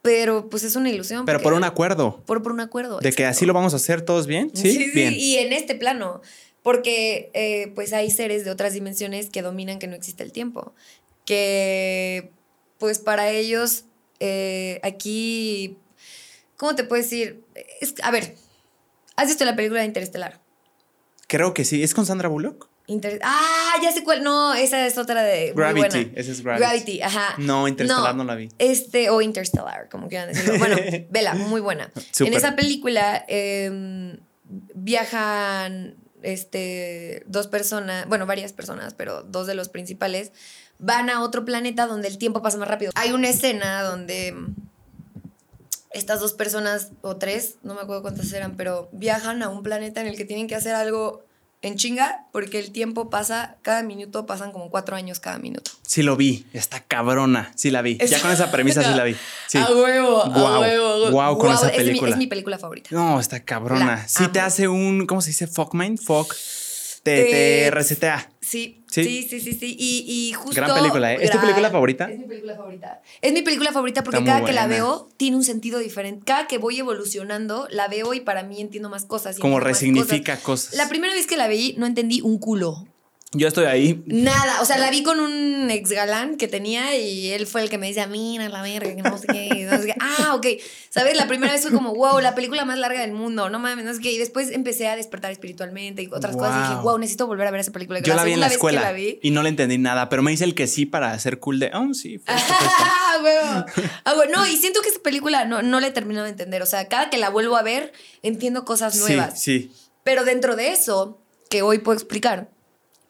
pero 0.02 0.48
pues 0.50 0.64
es 0.64 0.74
una 0.74 0.90
ilusión. 0.90 1.24
Pero 1.24 1.40
por 1.40 1.52
un 1.52 1.62
acuerdo. 1.62 2.20
Por, 2.26 2.42
por 2.42 2.52
un 2.52 2.60
acuerdo. 2.60 2.98
De 2.98 3.12
que 3.12 3.26
así 3.26 3.46
lo 3.46 3.54
vamos 3.54 3.74
a 3.74 3.76
hacer 3.76 4.02
todos 4.02 4.26
bien. 4.26 4.50
Sí, 4.54 4.72
sí, 4.72 4.90
bien. 4.92 5.14
y 5.16 5.36
en 5.36 5.52
este 5.52 5.76
plano, 5.76 6.20
porque 6.62 7.30
eh, 7.34 7.72
pues 7.74 7.92
hay 7.92 8.10
seres 8.10 8.44
de 8.44 8.50
otras 8.50 8.72
dimensiones 8.72 9.30
que 9.30 9.42
dominan 9.42 9.78
que 9.78 9.86
no 9.86 9.96
existe 9.96 10.22
el 10.22 10.32
tiempo, 10.32 10.72
que 11.24 12.30
pues 12.78 12.98
para 12.98 13.30
ellos 13.30 13.84
eh, 14.20 14.80
aquí, 14.82 15.76
¿cómo 16.56 16.74
te 16.74 16.84
puedo 16.84 17.02
decir? 17.02 17.42
Es, 17.80 17.94
a 18.02 18.10
ver, 18.10 18.36
¿Has 19.16 19.28
visto 19.28 19.44
la 19.44 19.56
película 19.56 19.80
de 19.80 19.86
Interestelar? 19.86 20.40
Creo 21.28 21.54
que 21.54 21.64
sí. 21.64 21.82
¿Es 21.82 21.94
con 21.94 22.06
Sandra 22.06 22.28
Bullock? 22.28 22.68
ah, 23.22 23.74
ya 23.82 23.92
sé 23.92 24.02
cuál. 24.04 24.22
No, 24.22 24.54
esa 24.54 24.86
es 24.86 24.98
otra 24.98 25.22
de. 25.22 25.52
Gravity. 25.54 26.12
Esa 26.14 26.32
es 26.32 26.42
Gravity. 26.42 26.60
Gravity, 26.62 27.02
ajá. 27.02 27.34
No, 27.38 27.68
Interstellar 27.68 28.14
no, 28.14 28.24
la 28.24 28.34
vi. 28.34 28.48
Este, 28.58 29.10
o 29.10 29.22
Interstellar, 29.22 29.88
como 29.88 30.08
quieran 30.08 30.28
decirlo. 30.28 30.58
Bueno, 30.58 30.76
vela, 31.10 31.34
muy 31.34 31.60
buena. 31.60 31.90
En 32.18 32.34
esa 32.34 32.56
película 32.56 33.24
em, 33.28 34.18
viajan 34.74 35.94
este, 36.22 37.22
dos 37.26 37.46
personas, 37.46 38.08
bueno, 38.08 38.26
varias 38.26 38.52
personas, 38.52 38.94
pero 38.94 39.22
dos 39.22 39.46
de 39.46 39.54
los 39.54 39.68
principales, 39.68 40.32
van 40.78 41.10
a 41.10 41.22
otro 41.22 41.44
planeta 41.44 41.86
donde 41.86 42.08
el 42.08 42.18
tiempo 42.18 42.42
pasa 42.42 42.58
más 42.58 42.68
rápido. 42.68 42.92
Hay 42.94 43.12
una 43.12 43.28
escena 43.28 43.82
donde 43.82 44.34
estas 45.90 46.20
dos 46.20 46.32
personas, 46.32 46.90
o 47.02 47.16
tres, 47.16 47.56
no 47.62 47.74
me 47.74 47.82
acuerdo 47.82 48.02
cuántas 48.02 48.32
eran, 48.32 48.56
pero 48.56 48.88
viajan 48.92 49.42
a 49.42 49.48
un 49.48 49.62
planeta 49.62 50.00
en 50.00 50.06
el 50.06 50.16
que 50.16 50.24
tienen 50.24 50.48
que 50.48 50.54
hacer 50.54 50.74
algo 50.74 51.24
en 51.62 51.76
chinga, 51.76 52.26
porque 52.32 52.58
el 52.58 52.72
tiempo 52.72 53.08
pasa, 53.08 53.56
cada 53.62 53.84
minuto 53.84 54.26
pasan 54.26 54.50
como 54.50 54.68
cuatro 54.68 54.96
años 54.96 55.20
cada 55.20 55.38
minuto. 55.38 55.70
Sí 55.86 56.02
lo 56.02 56.16
vi, 56.16 56.44
está 56.52 56.80
cabrona, 56.80 57.52
sí 57.54 57.70
la 57.70 57.82
vi. 57.82 57.98
ya 57.98 58.20
con 58.20 58.32
esa 58.32 58.50
premisa 58.50 58.82
sí 58.82 58.94
la 58.94 59.04
vi. 59.04 59.16
Sí. 59.46 59.58
A 59.58 59.70
huevo, 59.70 60.24
a 60.24 60.60
huevo. 60.60 61.10
Wow, 61.12 61.38
con 61.38 61.52
esa 61.52 61.70
película. 61.70 62.10
Es 62.10 62.16
mi, 62.16 62.26
película 62.26 62.58
favorita. 62.58 62.90
No, 62.92 63.20
está 63.20 63.44
cabrona. 63.44 64.06
sí 64.08 64.26
te 64.28 64.40
hace 64.40 64.66
un, 64.66 65.06
¿cómo 65.06 65.20
se 65.20 65.30
dice? 65.30 65.46
Fuckmind, 65.46 66.00
fuck. 66.00 66.34
Te, 67.04 67.24
te 67.24 67.70
resetea. 67.70 68.31
Sí, 68.52 68.84
sí, 68.86 69.22
sí, 69.22 69.40
sí, 69.40 69.52
sí. 69.54 69.76
Y, 69.78 70.04
y 70.06 70.32
justo. 70.34 70.60
Gran 70.60 70.74
película, 70.74 71.14
¿eh? 71.14 71.18
¿Es 71.22 71.30
tu 71.30 71.40
película 71.40 71.70
favorita? 71.70 72.10
Es 72.10 72.18
mi 72.18 72.26
película 72.26 72.54
favorita. 72.54 73.00
Es 73.22 73.32
mi 73.32 73.40
película 73.40 73.72
favorita 73.72 74.04
porque 74.04 74.22
cada 74.24 74.44
que 74.44 74.52
la 74.52 74.66
veo 74.66 75.08
tiene 75.16 75.36
un 75.36 75.44
sentido 75.44 75.78
diferente. 75.78 76.26
Cada 76.26 76.46
que 76.46 76.58
voy 76.58 76.78
evolucionando, 76.78 77.66
la 77.70 77.88
veo 77.88 78.12
y 78.12 78.20
para 78.20 78.42
mí 78.42 78.60
entiendo 78.60 78.90
más 78.90 79.06
cosas. 79.06 79.38
Como 79.38 79.58
resignifica 79.58 80.36
cosas. 80.36 80.74
La 80.74 80.90
primera 80.90 81.14
vez 81.14 81.26
que 81.26 81.38
la 81.38 81.48
vi, 81.48 81.74
no 81.78 81.86
entendí 81.86 82.20
un 82.20 82.38
culo. 82.38 82.86
Yo 83.34 83.48
estoy 83.48 83.64
ahí. 83.64 84.02
Nada, 84.06 84.60
o 84.60 84.66
sea, 84.66 84.76
la 84.76 84.90
vi 84.90 85.02
con 85.02 85.18
un 85.18 85.70
ex 85.70 85.90
galán 85.90 86.36
que 86.36 86.48
tenía 86.48 86.96
y 86.98 87.30
él 87.30 87.46
fue 87.46 87.62
el 87.62 87.70
que 87.70 87.78
me 87.78 87.88
decía, 87.88 88.06
mira 88.06 88.46
la 88.50 88.60
verga, 88.60 88.94
que 88.94 89.00
no 89.00 89.16
sé 89.16 89.26
qué, 89.26 89.66
no 89.70 89.78
sé 89.78 89.86
qué. 89.86 89.94
Ah, 90.00 90.34
ok. 90.34 90.46
¿Sabes? 90.90 91.16
La 91.16 91.26
primera 91.26 91.50
vez 91.50 91.62
fue 91.62 91.72
como, 91.72 91.94
wow, 91.94 92.20
la 92.20 92.34
película 92.34 92.66
más 92.66 92.78
larga 92.78 93.00
del 93.00 93.12
mundo, 93.12 93.48
no 93.48 93.58
mames, 93.58 93.86
no 93.86 93.94
sé 93.94 94.02
qué. 94.02 94.12
Y 94.12 94.18
después 94.18 94.50
empecé 94.50 94.86
a 94.88 94.96
despertar 94.96 95.32
espiritualmente 95.32 96.02
y 96.02 96.08
otras 96.12 96.36
cosas. 96.36 96.66
Y 96.66 96.68
dije, 96.68 96.82
wow, 96.82 96.98
necesito 96.98 97.26
volver 97.26 97.46
a 97.46 97.50
ver 97.50 97.60
esa 97.60 97.72
película. 97.72 98.00
Yo 98.00 98.14
la, 98.14 98.24
vi 98.24 98.32
en 98.32 98.40
la 98.40 98.48
escuela 98.48 98.94
y 98.98 99.30
no 99.30 99.42
le 99.42 99.48
entendí 99.48 99.78
nada, 99.78 100.10
pero 100.10 100.22
me 100.22 100.30
dice 100.30 100.44
el 100.44 100.54
que 100.54 100.66
sí 100.66 100.84
para 100.84 101.12
hacer 101.12 101.38
cool 101.38 101.58
de, 101.58 101.70
oh, 101.72 101.94
sí. 101.94 102.20
ah, 102.26 103.16
bueno. 103.22 103.64
Ah, 104.04 104.14
bueno, 104.14 104.32
no, 104.36 104.46
y 104.46 104.56
siento 104.58 104.82
que 104.82 104.90
esa 104.90 105.00
película 105.00 105.46
no, 105.46 105.62
no 105.62 105.80
la 105.80 105.86
he 105.86 105.92
terminado 105.92 106.24
de 106.24 106.32
entender. 106.32 106.60
O 106.60 106.66
sea, 106.66 106.86
cada 106.88 107.08
que 107.08 107.16
la 107.16 107.30
vuelvo 107.30 107.56
a 107.56 107.62
ver, 107.62 107.94
entiendo 108.22 108.66
cosas 108.66 108.96
nuevas. 108.96 109.40
Sí, 109.40 109.70
sí. 109.70 109.72
Pero 110.04 110.24
dentro 110.24 110.54
de 110.54 110.72
eso, 110.72 111.22
que 111.48 111.62
hoy 111.62 111.78
puedo 111.78 111.96
explicar 111.96 112.50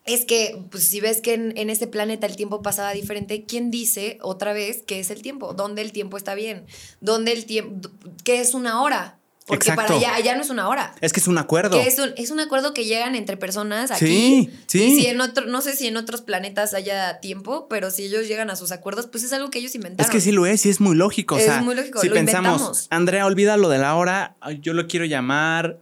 es 0.04 0.24
que 0.24 0.60
pues, 0.70 0.84
si 0.84 1.00
ves 1.00 1.20
que 1.20 1.34
en, 1.34 1.70
ese 1.70 1.86
planeta 1.86 2.26
el 2.26 2.36
tiempo 2.36 2.62
pasaba 2.62 2.92
diferente, 2.92 3.44
¿quién 3.46 3.70
dice 3.70 4.18
otra 4.20 4.52
vez 4.52 4.82
qué 4.86 5.00
es 5.00 5.10
el 5.10 5.22
tiempo? 5.22 5.54
¿Dónde 5.54 5.82
el 5.82 5.92
tiempo 5.92 6.16
está 6.16 6.34
bien? 6.34 6.66
¿Dónde 7.00 7.32
el 7.32 7.46
tiempo, 7.46 7.88
qué 8.24 8.40
es 8.40 8.54
una 8.54 8.82
hora? 8.82 9.18
Porque 9.46 9.72
para 9.72 9.94
allá, 9.94 10.14
allá 10.14 10.36
no 10.36 10.42
es 10.42 10.50
una 10.50 10.68
hora. 10.68 10.94
Es 11.00 11.12
que 11.12 11.18
es 11.18 11.26
un 11.26 11.36
acuerdo. 11.36 11.78
es, 11.80 11.98
un, 11.98 12.12
es 12.16 12.30
un 12.30 12.38
acuerdo 12.38 12.72
que 12.74 12.84
llegan 12.84 13.16
entre 13.16 13.36
personas 13.36 13.90
aquí. 13.90 14.06
Sí, 14.06 14.50
sí. 14.66 14.84
Y 14.84 15.00
si 15.00 15.06
en 15.08 15.20
otro, 15.20 15.46
no 15.46 15.60
sé 15.60 15.74
si 15.74 15.88
en 15.88 15.96
otros 15.96 16.22
planetas 16.22 16.74
haya 16.74 17.18
tiempo, 17.18 17.66
pero 17.68 17.90
si 17.90 18.04
ellos 18.04 18.28
llegan 18.28 18.50
a 18.50 18.56
sus 18.56 18.70
acuerdos, 18.70 19.08
pues 19.08 19.24
es 19.24 19.32
algo 19.32 19.50
que 19.50 19.58
ellos 19.58 19.74
inventaron. 19.74 20.08
Es 20.08 20.12
que 20.12 20.20
sí 20.20 20.30
lo 20.30 20.46
es 20.46 20.64
y 20.64 20.70
es 20.70 20.80
muy 20.80 20.94
lógico. 20.96 21.36
Es 21.38 21.60
muy 21.60 21.74
lógico. 21.74 22.00
Si 22.00 22.08
pensamos, 22.08 22.86
Andrea, 22.90 23.26
olvida 23.26 23.56
lo 23.56 23.68
de 23.68 23.78
la 23.78 23.96
hora, 23.96 24.36
yo 24.60 24.74
lo 24.74 24.86
quiero 24.86 25.06
llamar 25.06 25.80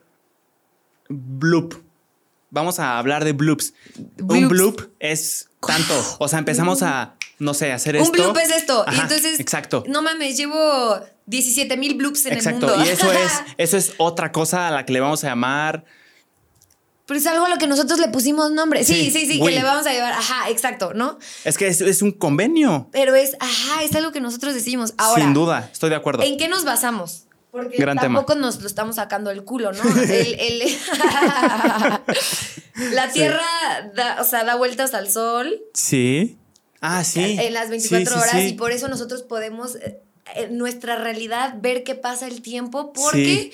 bloop 1.09 1.75
vamos 2.51 2.79
a 2.79 2.99
hablar 2.99 3.25
de 3.25 3.33
bloops. 3.33 3.75
Un 4.21 4.49
bloop 4.49 4.91
es 4.99 5.49
tanto. 5.67 6.17
O 6.19 6.29
sea, 6.29 6.39
empezamos 6.39 6.83
a, 6.83 7.15
no 7.39 7.55
sé, 7.55 7.73
hacer 7.73 7.97
esto. 7.97 8.11
Un 8.11 8.13
bloop 8.13 8.37
es 8.39 8.51
esto. 8.51 8.85
y 8.91 8.99
entonces, 8.99 9.41
exacto. 9.41 9.85
No 9.89 10.03
mames, 10.03 10.37
llevo 10.37 11.01
17 11.27 11.77
mil 11.77 11.95
bloops 11.95 12.27
en 12.27 12.39
el 12.39 12.51
mundo. 12.53 12.75
Y 12.85 12.89
eso 12.89 13.11
es, 13.13 13.33
eso 13.57 13.77
es 13.77 13.95
otra 13.99 14.33
cosa 14.33 14.69
a 14.69 14.71
la 14.71 14.85
que 14.85 14.93
le 14.93 15.01
vamos 15.01 15.25
a 15.25 15.29
llamar. 15.29 15.85
Pero 17.07 17.19
es 17.19 17.27
algo 17.27 17.47
a 17.47 17.49
lo 17.49 17.59
que 17.59 17.67
nosotros 17.67 17.99
le 17.99 18.09
pusimos 18.09 18.53
nombre. 18.53 18.85
Sí, 18.85 19.11
sí, 19.11 19.27
sí, 19.27 19.41
que 19.41 19.51
le 19.51 19.65
vamos 19.65 19.85
a 19.85 19.93
llevar. 19.93 20.13
Ajá, 20.13 20.49
exacto, 20.49 20.95
¿no? 20.95 21.19
Es 21.45 21.59
que 21.59 21.67
es, 21.67 21.81
es, 21.81 22.03
un 22.03 22.13
convenio. 22.13 22.89
Pero 22.93 23.17
es, 23.17 23.37
ajá, 23.41 23.83
es 23.83 23.97
algo 23.97 24.13
que 24.13 24.21
nosotros 24.21 24.55
decimos. 24.55 24.95
Ahora. 24.97 25.21
Sin 25.21 25.35
duda, 25.35 25.69
estoy 25.73 25.91
de 25.91 25.97
acuerdo. 25.97 26.23
¿En 26.23 26.37
qué 26.37 26.47
nos 26.47 26.65
basamos? 26.65 27.25
Porque 27.51 27.85
tampoco 27.85 28.37
nos 28.37 28.61
lo 28.61 28.67
estamos 28.67 28.97
sacando 28.97 29.31
el 29.31 29.45
culo, 29.45 29.73
¿no? 29.73 29.83
la 32.93 33.11
Tierra 33.13 33.43
da, 33.95 34.19
o 34.21 34.25
sea, 34.25 34.45
da 34.45 34.57
vueltas 34.57 34.95
al 34.95 35.11
sol. 35.11 35.61
Sí. 35.75 36.39
Ah, 36.81 37.05
sí. 37.05 37.37
En 37.39 37.53
las 37.53 37.69
24 37.71 38.19
horas 38.19 38.43
y 38.43 38.55
por 38.55 38.73
eso 38.73 38.89
nosotros 38.89 39.23
podemos 39.23 39.77
eh, 39.77 40.01
en 40.35 40.59
nuestra 40.59 40.97
realidad 40.97 41.55
ver 41.61 41.85
qué 41.85 41.95
pasa 41.95 42.27
el 42.27 42.43
tiempo 42.43 42.93
porque 42.93 43.53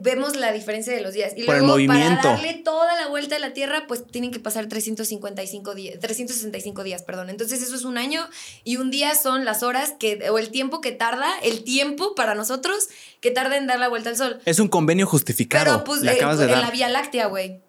vemos 0.00 0.36
la 0.36 0.52
diferencia 0.52 0.92
de 0.92 1.00
los 1.00 1.14
días. 1.14 1.32
Y 1.36 1.44
luego, 1.44 1.76
para 1.86 2.16
darle 2.22 2.54
toda 2.54 2.94
la 2.96 3.08
vuelta 3.08 3.36
a 3.36 3.38
la 3.38 3.52
Tierra, 3.52 3.86
pues 3.86 4.06
tienen 4.06 4.30
que 4.30 4.40
pasar 4.40 4.66
355 4.66 5.74
días, 5.74 5.98
365 6.00 6.82
días, 6.84 7.02
perdón. 7.02 7.30
Entonces, 7.30 7.62
eso 7.62 7.74
es 7.74 7.84
un 7.84 7.96
año 7.98 8.28
y 8.64 8.76
un 8.76 8.90
día 8.90 9.14
son 9.14 9.44
las 9.44 9.62
horas 9.62 9.94
que, 9.98 10.28
o 10.30 10.38
el 10.38 10.50
tiempo 10.50 10.80
que 10.80 10.92
tarda, 10.92 11.38
el 11.42 11.64
tiempo 11.64 12.14
para 12.14 12.34
nosotros 12.34 12.88
que 13.20 13.30
tarda 13.30 13.56
en 13.56 13.66
dar 13.66 13.78
la 13.78 13.88
vuelta 13.88 14.10
al 14.10 14.16
Sol. 14.16 14.40
Es 14.44 14.58
un 14.58 14.68
convenio 14.68 15.06
justificado. 15.06 15.64
Pero, 15.64 15.84
pues, 15.84 16.02
eh, 16.02 16.18
en 16.20 16.50
la 16.50 16.70
Vía 16.70 16.88
Láctea, 16.88 17.26
güey. 17.26 17.60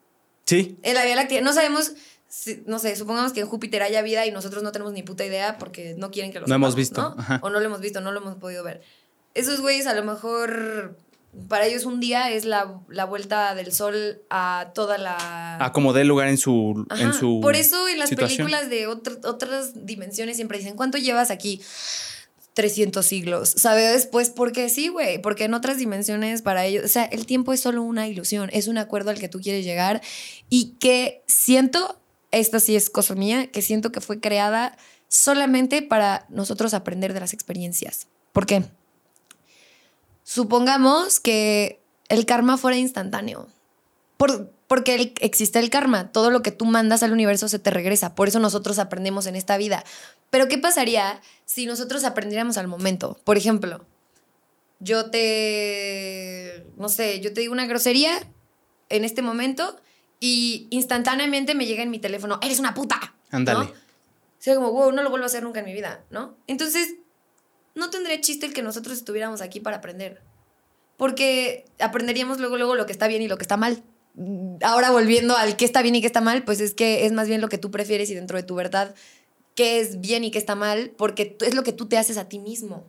Sí. 0.46 0.78
En 0.84 0.94
la 0.96 1.06
Vía 1.06 1.16
Láctea. 1.16 1.42
No 1.42 1.54
sabemos 1.54 1.94
no 2.66 2.78
sé, 2.78 2.96
supongamos 2.98 3.32
que 3.32 3.40
en 3.40 3.48
Júpiter 3.48 3.82
haya 3.84 4.02
vida 4.02 4.26
y 4.26 4.32
nosotros 4.32 4.62
no 4.62 4.74
tenemos 4.74 4.94
ni 4.94 5.02
puta 5.02 5.26
idea 5.26 5.58
porque 5.58 5.96
no 5.98 6.12
quieren 6.12 6.34
que 6.34 6.42
lo 6.42 6.48
No 6.48 6.56
hemos 6.56 6.76
visto. 6.76 7.16
¿no? 7.16 7.40
O 7.42 7.50
no 7.50 7.60
lo 7.60 7.66
hemos 7.66 7.80
visto, 7.80 8.02
no 8.02 8.12
lo 8.12 8.20
hemos 8.20 8.36
podido 8.36 8.64
ver. 8.64 8.82
Esos 9.34 9.62
güeyes 9.62 9.88
a 9.88 9.94
lo 9.94 10.04
mejor 10.04 10.98
para 11.48 11.66
ellos 11.66 11.86
un 11.86 12.00
día 12.00 12.32
es 12.32 12.46
la, 12.46 12.66
vuelta 13.08 13.56
del 13.56 13.72
sol 13.72 14.22
a 14.30 14.72
toda 14.74 14.98
la... 14.98 15.64
A 15.64 15.72
como 15.72 15.94
dé 15.94 16.04
lugar 16.04 16.28
en 16.28 16.38
su, 16.38 16.86
en 16.98 17.14
su 17.14 17.40
Por 17.42 17.56
eso 17.56 17.88
en 17.88 18.00
las 18.00 18.14
películas 18.14 18.70
de 18.70 18.88
otras 18.88 19.86
dimensiones 19.86 20.36
siempre 20.36 20.58
dicen, 20.58 20.76
¿cuánto 20.76 20.98
llevas 20.98 21.32
aquí? 21.32 21.62
300 22.54 23.06
siglos, 23.06 23.54
¿sabes? 23.56 24.08
Pues 24.08 24.32
porque 24.32 24.70
sí, 24.70 24.88
güey, 24.88 25.22
porque 25.22 25.44
en 25.44 25.54
otras 25.54 25.78
dimensiones 25.78 26.42
para 26.42 26.66
ellos, 26.66 26.86
o 26.86 26.88
sea, 26.88 27.04
el 27.06 27.28
tiempo 27.28 27.54
es 27.54 27.60
solo 27.60 27.84
una 27.84 28.08
ilusión, 28.08 28.50
es 28.52 28.68
un 28.68 28.80
acuerdo 28.80 29.12
al 29.12 29.20
que 29.20 29.30
tú 29.30 29.40
quieres 29.40 29.64
llegar 29.64 30.02
y 30.50 30.76
que 30.80 31.22
siento, 31.28 32.00
esta 32.32 32.60
sí 32.60 32.76
es 32.76 32.90
cosa 32.90 33.14
mía, 33.14 33.52
que 33.52 33.62
siento 33.62 33.92
que 33.92 34.02
fue 34.02 34.20
creada 34.20 34.76
solamente 35.08 35.84
para 35.84 36.26
nosotros 36.30 36.74
aprender 36.74 37.14
de 37.14 37.20
las 37.20 37.34
experiencias. 37.34 38.08
¿Por 38.34 38.48
qué? 38.48 38.64
Supongamos 40.28 41.22
que 41.22 41.80
el 42.10 42.26
karma 42.26 42.58
fuera 42.58 42.76
instantáneo. 42.76 43.48
Por, 44.18 44.52
porque 44.68 45.14
existe 45.22 45.58
el 45.58 45.70
karma. 45.70 46.12
Todo 46.12 46.32
lo 46.32 46.42
que 46.42 46.52
tú 46.52 46.66
mandas 46.66 47.02
al 47.02 47.14
universo 47.14 47.48
se 47.48 47.60
te 47.60 47.72
regresa. 47.72 48.14
Por 48.14 48.28
eso 48.28 48.38
nosotros 48.38 48.78
aprendemos 48.78 49.26
en 49.26 49.38
esta 49.38 49.56
vida. 49.56 49.86
Pero 50.30 50.50
¿qué 50.50 50.58
pasaría 50.58 51.22
si 51.46 51.66
nosotros 51.66 52.04
aprendiéramos 52.04 52.58
al 52.58 52.68
momento? 52.68 53.18
Por 53.24 53.38
ejemplo, 53.38 53.86
yo 54.82 55.10
te, 55.10 56.68
no 56.76 56.90
sé, 56.90 57.22
yo 57.22 57.34
te 57.34 57.40
digo 57.40 57.54
una 57.54 57.66
grosería 57.66 58.12
en 58.90 59.06
este 59.06 59.22
momento 59.22 59.80
y 60.20 60.68
instantáneamente 60.72 61.56
me 61.56 61.68
llega 61.68 61.84
en 61.84 61.90
mi 61.90 62.00
teléfono, 62.00 62.38
eres 62.42 62.60
una 62.60 62.74
puta. 62.74 63.16
Ándale. 63.32 63.64
¿no? 63.64 63.72
O 63.72 63.76
sea, 64.40 64.56
como, 64.56 64.74
wow, 64.74 64.92
no 64.92 65.04
lo 65.04 65.10
vuelvo 65.10 65.24
a 65.24 65.28
hacer 65.28 65.44
nunca 65.44 65.62
en 65.62 65.68
mi 65.68 65.74
vida, 65.74 66.04
¿no? 66.10 66.36
Entonces, 66.48 66.96
no 67.78 67.90
tendría 67.90 68.20
chiste 68.20 68.46
el 68.46 68.54
que 68.54 68.62
nosotros 68.62 68.98
estuviéramos 68.98 69.42
aquí 69.42 69.60
para 69.60 69.78
aprender. 69.78 70.22
Porque 70.98 71.66
aprenderíamos 71.80 72.40
luego, 72.40 72.58
luego 72.58 72.76
lo 72.76 72.86
que 72.86 72.92
está 72.92 73.08
bien 73.08 73.22
y 73.22 73.28
lo 73.28 73.38
que 73.38 73.44
está 73.44 73.56
mal. 73.56 73.84
Ahora 74.64 74.92
volviendo 74.92 75.38
al 75.38 75.56
qué 75.58 75.66
está 75.66 75.82
bien 75.82 75.96
y 75.96 76.02
qué 76.02 76.08
está 76.08 76.22
mal, 76.22 76.44
pues 76.44 76.60
es 76.60 76.74
que 76.74 77.06
es 77.06 77.12
más 77.12 77.28
bien 77.28 77.40
lo 77.40 77.50
que 77.50 77.60
tú 77.60 77.70
prefieres 77.70 78.10
y 78.10 78.16
dentro 78.16 78.38
de 78.38 78.44
tu 78.44 78.56
verdad 78.56 78.96
qué 79.58 79.80
es 79.80 80.00
bien 80.00 80.24
y 80.24 80.30
qué 80.30 80.38
está 80.38 80.56
mal, 80.56 80.94
porque 80.98 81.36
es 81.42 81.56
lo 81.56 81.64
que 81.64 81.74
tú 81.74 81.88
te 81.88 81.98
haces 81.98 82.18
a 82.18 82.30
ti 82.30 82.38
mismo. 82.38 82.86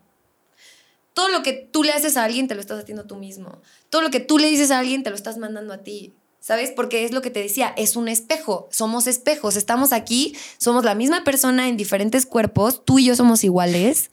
Todo 1.15 1.31
lo 1.31 1.43
que 1.43 1.55
tú 1.55 1.83
le 1.83 1.93
haces 1.93 2.19
a 2.19 2.25
alguien 2.25 2.47
te 2.47 2.55
lo 2.55 2.61
estás 2.61 2.79
haciendo 2.79 3.07
tú 3.07 3.17
mismo. 3.17 3.63
Todo 3.89 4.03
lo 4.03 4.11
que 4.11 4.21
tú 4.21 4.39
le 4.39 4.51
dices 4.51 4.71
a 4.71 4.79
alguien 4.79 5.03
te 5.03 5.09
lo 5.09 5.17
estás 5.17 5.39
mandando 5.39 5.73
a 5.73 5.79
ti. 5.79 6.15
¿Sabes? 6.41 6.71
Porque 6.71 7.05
es 7.05 7.13
lo 7.13 7.21
que 7.21 7.31
te 7.31 7.41
decía, 7.41 7.75
es 7.77 7.97
un 7.97 8.07
espejo, 8.07 8.69
somos 8.71 9.07
espejos, 9.07 9.57
estamos 9.57 9.93
aquí, 9.93 10.37
somos 10.57 10.85
la 10.85 10.95
misma 10.95 11.25
persona 11.25 11.69
en 11.69 11.77
diferentes 11.77 12.27
cuerpos, 12.27 12.85
tú 12.85 12.99
y 13.01 13.07
yo 13.07 13.17
somos 13.17 13.43
iguales 13.45 14.11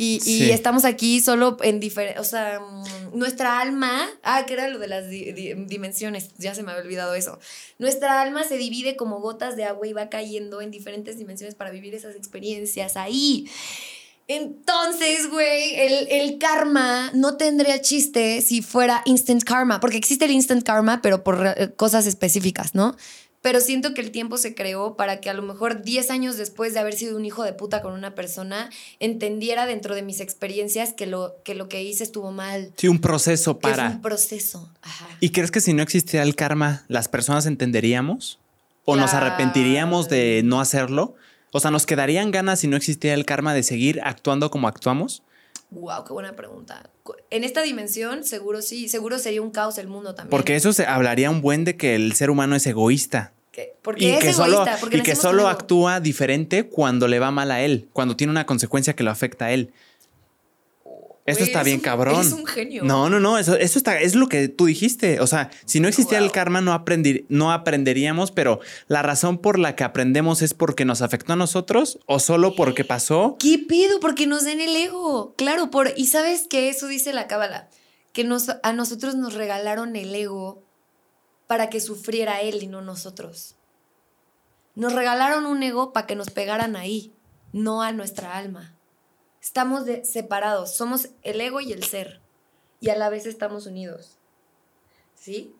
y, 0.00 0.50
estamos 0.52 0.84
aquí 0.84 1.20
solo 1.20 1.56
en 1.60 1.80
diferentes, 1.80 2.20
o 2.20 2.24
sea, 2.24 2.60
mm, 2.60 3.18
nuestra 3.18 3.58
alma, 3.58 4.08
ah, 4.22 4.46
que 4.46 4.52
era 4.52 4.68
lo 4.68 4.78
de 4.78 4.86
las 4.86 5.08
dimensiones, 5.08 6.30
ya 6.38 6.54
se 6.54 6.62
me 6.62 6.70
había 6.70 6.84
olvidado 6.84 7.14
eso. 7.16 7.40
Nuestra 7.78 8.20
alma 8.20 8.44
se 8.44 8.58
divide 8.58 8.94
como 8.94 9.20
gotas 9.20 9.56
de 9.56 9.64
agua 9.64 9.88
y 9.88 9.92
va 9.92 10.08
cayendo 10.08 10.60
en 10.60 10.70
diferentes 10.70 11.18
dimensiones 11.18 11.56
para 11.56 11.72
vivir 11.72 11.96
esas 11.96 12.14
experiencias 12.14 12.96
ahí. 12.96 13.50
Entonces, 14.28 15.28
güey, 15.30 15.74
el, 15.74 16.06
el, 16.10 16.38
karma 16.38 17.10
no 17.14 17.36
tendría 17.36 17.80
chiste 17.80 18.40
si 18.40 18.62
fuera 18.62 19.02
instant 19.04 19.42
karma, 19.42 19.80
porque 19.80 19.96
existe 19.96 20.26
el 20.26 20.30
instant 20.30 20.62
karma, 20.62 21.00
pero 21.02 21.24
por 21.24 21.44
eh, 21.44 21.72
cosas 21.74 22.06
específicas, 22.06 22.74
¿no? 22.74 22.94
Pero 23.48 23.62
siento 23.62 23.94
que 23.94 24.02
el 24.02 24.10
tiempo 24.10 24.36
se 24.36 24.54
creó 24.54 24.94
para 24.94 25.22
que 25.22 25.30
a 25.30 25.32
lo 25.32 25.40
mejor 25.40 25.80
10 25.80 26.10
años 26.10 26.36
después 26.36 26.74
de 26.74 26.80
haber 26.80 26.92
sido 26.92 27.16
un 27.16 27.24
hijo 27.24 27.44
de 27.44 27.54
puta 27.54 27.80
con 27.80 27.94
una 27.94 28.14
persona, 28.14 28.68
entendiera 29.00 29.64
dentro 29.64 29.94
de 29.94 30.02
mis 30.02 30.20
experiencias 30.20 30.92
que 30.92 31.06
lo 31.06 31.36
que, 31.44 31.54
lo 31.54 31.66
que 31.66 31.82
hice 31.82 32.04
estuvo 32.04 32.30
mal. 32.30 32.74
Sí, 32.76 32.88
un 32.88 33.00
proceso 33.00 33.58
para... 33.58 33.86
Es 33.86 33.94
un 33.94 34.02
proceso. 34.02 34.70
Ajá. 34.82 35.08
¿Y 35.20 35.30
crees 35.30 35.50
que 35.50 35.62
si 35.62 35.72
no 35.72 35.82
existiera 35.82 36.26
el 36.26 36.34
karma, 36.34 36.84
las 36.88 37.08
personas 37.08 37.46
entenderíamos? 37.46 38.38
¿O 38.84 38.96
nos 38.96 39.14
arrepentiríamos 39.14 40.10
de 40.10 40.42
no 40.44 40.60
hacerlo? 40.60 41.14
O 41.50 41.60
sea, 41.60 41.70
¿nos 41.70 41.86
quedarían 41.86 42.30
ganas 42.30 42.60
si 42.60 42.68
no 42.68 42.76
existiera 42.76 43.14
el 43.14 43.24
karma 43.24 43.54
de 43.54 43.62
seguir 43.62 44.02
actuando 44.04 44.50
como 44.50 44.68
actuamos? 44.68 45.22
Wow, 45.70 46.04
qué 46.04 46.12
buena 46.12 46.36
pregunta. 46.36 46.90
En 47.30 47.44
esta 47.44 47.62
dimensión, 47.62 48.24
seguro 48.24 48.60
sí, 48.60 48.90
seguro 48.90 49.18
sería 49.18 49.40
un 49.40 49.52
caos 49.52 49.78
el 49.78 49.88
mundo 49.88 50.14
también. 50.14 50.30
Porque 50.30 50.54
eso 50.54 50.74
se 50.74 50.84
hablaría 50.84 51.30
un 51.30 51.40
buen 51.40 51.64
de 51.64 51.78
que 51.78 51.94
el 51.94 52.12
ser 52.12 52.28
humano 52.28 52.54
es 52.54 52.66
egoísta. 52.66 53.32
Porque 53.82 54.04
y 54.04 54.08
es 54.10 54.20
que 54.20 54.30
egoísta, 54.30 54.78
solo, 54.78 54.96
y 54.96 55.02
que 55.02 55.16
solo 55.16 55.48
actúa 55.48 56.00
diferente 56.00 56.64
cuando 56.64 57.08
le 57.08 57.18
va 57.18 57.30
mal 57.30 57.50
a 57.50 57.62
él, 57.62 57.88
cuando 57.92 58.16
tiene 58.16 58.30
una 58.30 58.46
consecuencia 58.46 58.94
que 58.94 59.02
lo 59.02 59.10
afecta 59.10 59.46
a 59.46 59.52
él. 59.52 59.72
Esto 61.28 61.44
está 61.44 61.62
bien 61.62 61.80
cabrón. 61.80 62.22
Es 62.22 62.32
un 62.32 62.46
genio. 62.46 62.84
No, 62.84 63.10
no, 63.10 63.20
no, 63.20 63.36
eso, 63.36 63.54
eso 63.54 63.78
está, 63.78 64.00
es 64.00 64.14
lo 64.14 64.28
que 64.28 64.48
tú 64.48 64.64
dijiste. 64.64 65.20
O 65.20 65.26
sea, 65.26 65.50
si 65.66 65.78
no 65.78 65.86
existiera 65.86 66.24
el 66.24 66.32
karma, 66.32 66.62
no, 66.62 66.82
no 67.28 67.52
aprenderíamos, 67.52 68.30
pero 68.30 68.60
la 68.86 69.02
razón 69.02 69.36
por 69.36 69.58
la 69.58 69.76
que 69.76 69.84
aprendemos 69.84 70.40
es 70.40 70.54
porque 70.54 70.86
nos 70.86 71.02
afectó 71.02 71.34
a 71.34 71.36
nosotros 71.36 71.98
o 72.06 72.18
solo 72.18 72.54
porque 72.54 72.84
pasó. 72.84 73.36
¿Qué 73.38 73.58
pido? 73.58 74.00
Porque 74.00 74.26
nos 74.26 74.44
den 74.44 74.62
el 74.62 74.74
ego. 74.74 75.34
Claro, 75.36 75.70
por, 75.70 75.92
y 75.96 76.06
sabes 76.06 76.46
que 76.48 76.70
eso 76.70 76.86
dice 76.86 77.12
la 77.12 77.26
cábala, 77.26 77.68
que 78.14 78.24
nos, 78.24 78.48
a 78.62 78.72
nosotros 78.72 79.14
nos 79.14 79.34
regalaron 79.34 79.96
el 79.96 80.14
ego 80.14 80.62
para 81.48 81.70
que 81.70 81.80
sufriera 81.80 82.42
él 82.42 82.62
y 82.62 82.68
no 82.68 82.82
nosotros. 82.82 83.56
Nos 84.76 84.92
regalaron 84.92 85.46
un 85.46 85.60
ego 85.64 85.92
para 85.92 86.06
que 86.06 86.14
nos 86.14 86.30
pegaran 86.30 86.76
ahí, 86.76 87.12
no 87.52 87.82
a 87.82 87.90
nuestra 87.90 88.36
alma. 88.36 88.76
Estamos 89.42 89.84
separados, 90.04 90.76
somos 90.76 91.08
el 91.22 91.40
ego 91.40 91.60
y 91.60 91.72
el 91.72 91.82
ser, 91.82 92.20
y 92.80 92.90
a 92.90 92.96
la 92.96 93.08
vez 93.08 93.26
estamos 93.26 93.66
unidos. 93.66 94.18
¿Sí? 95.14 95.54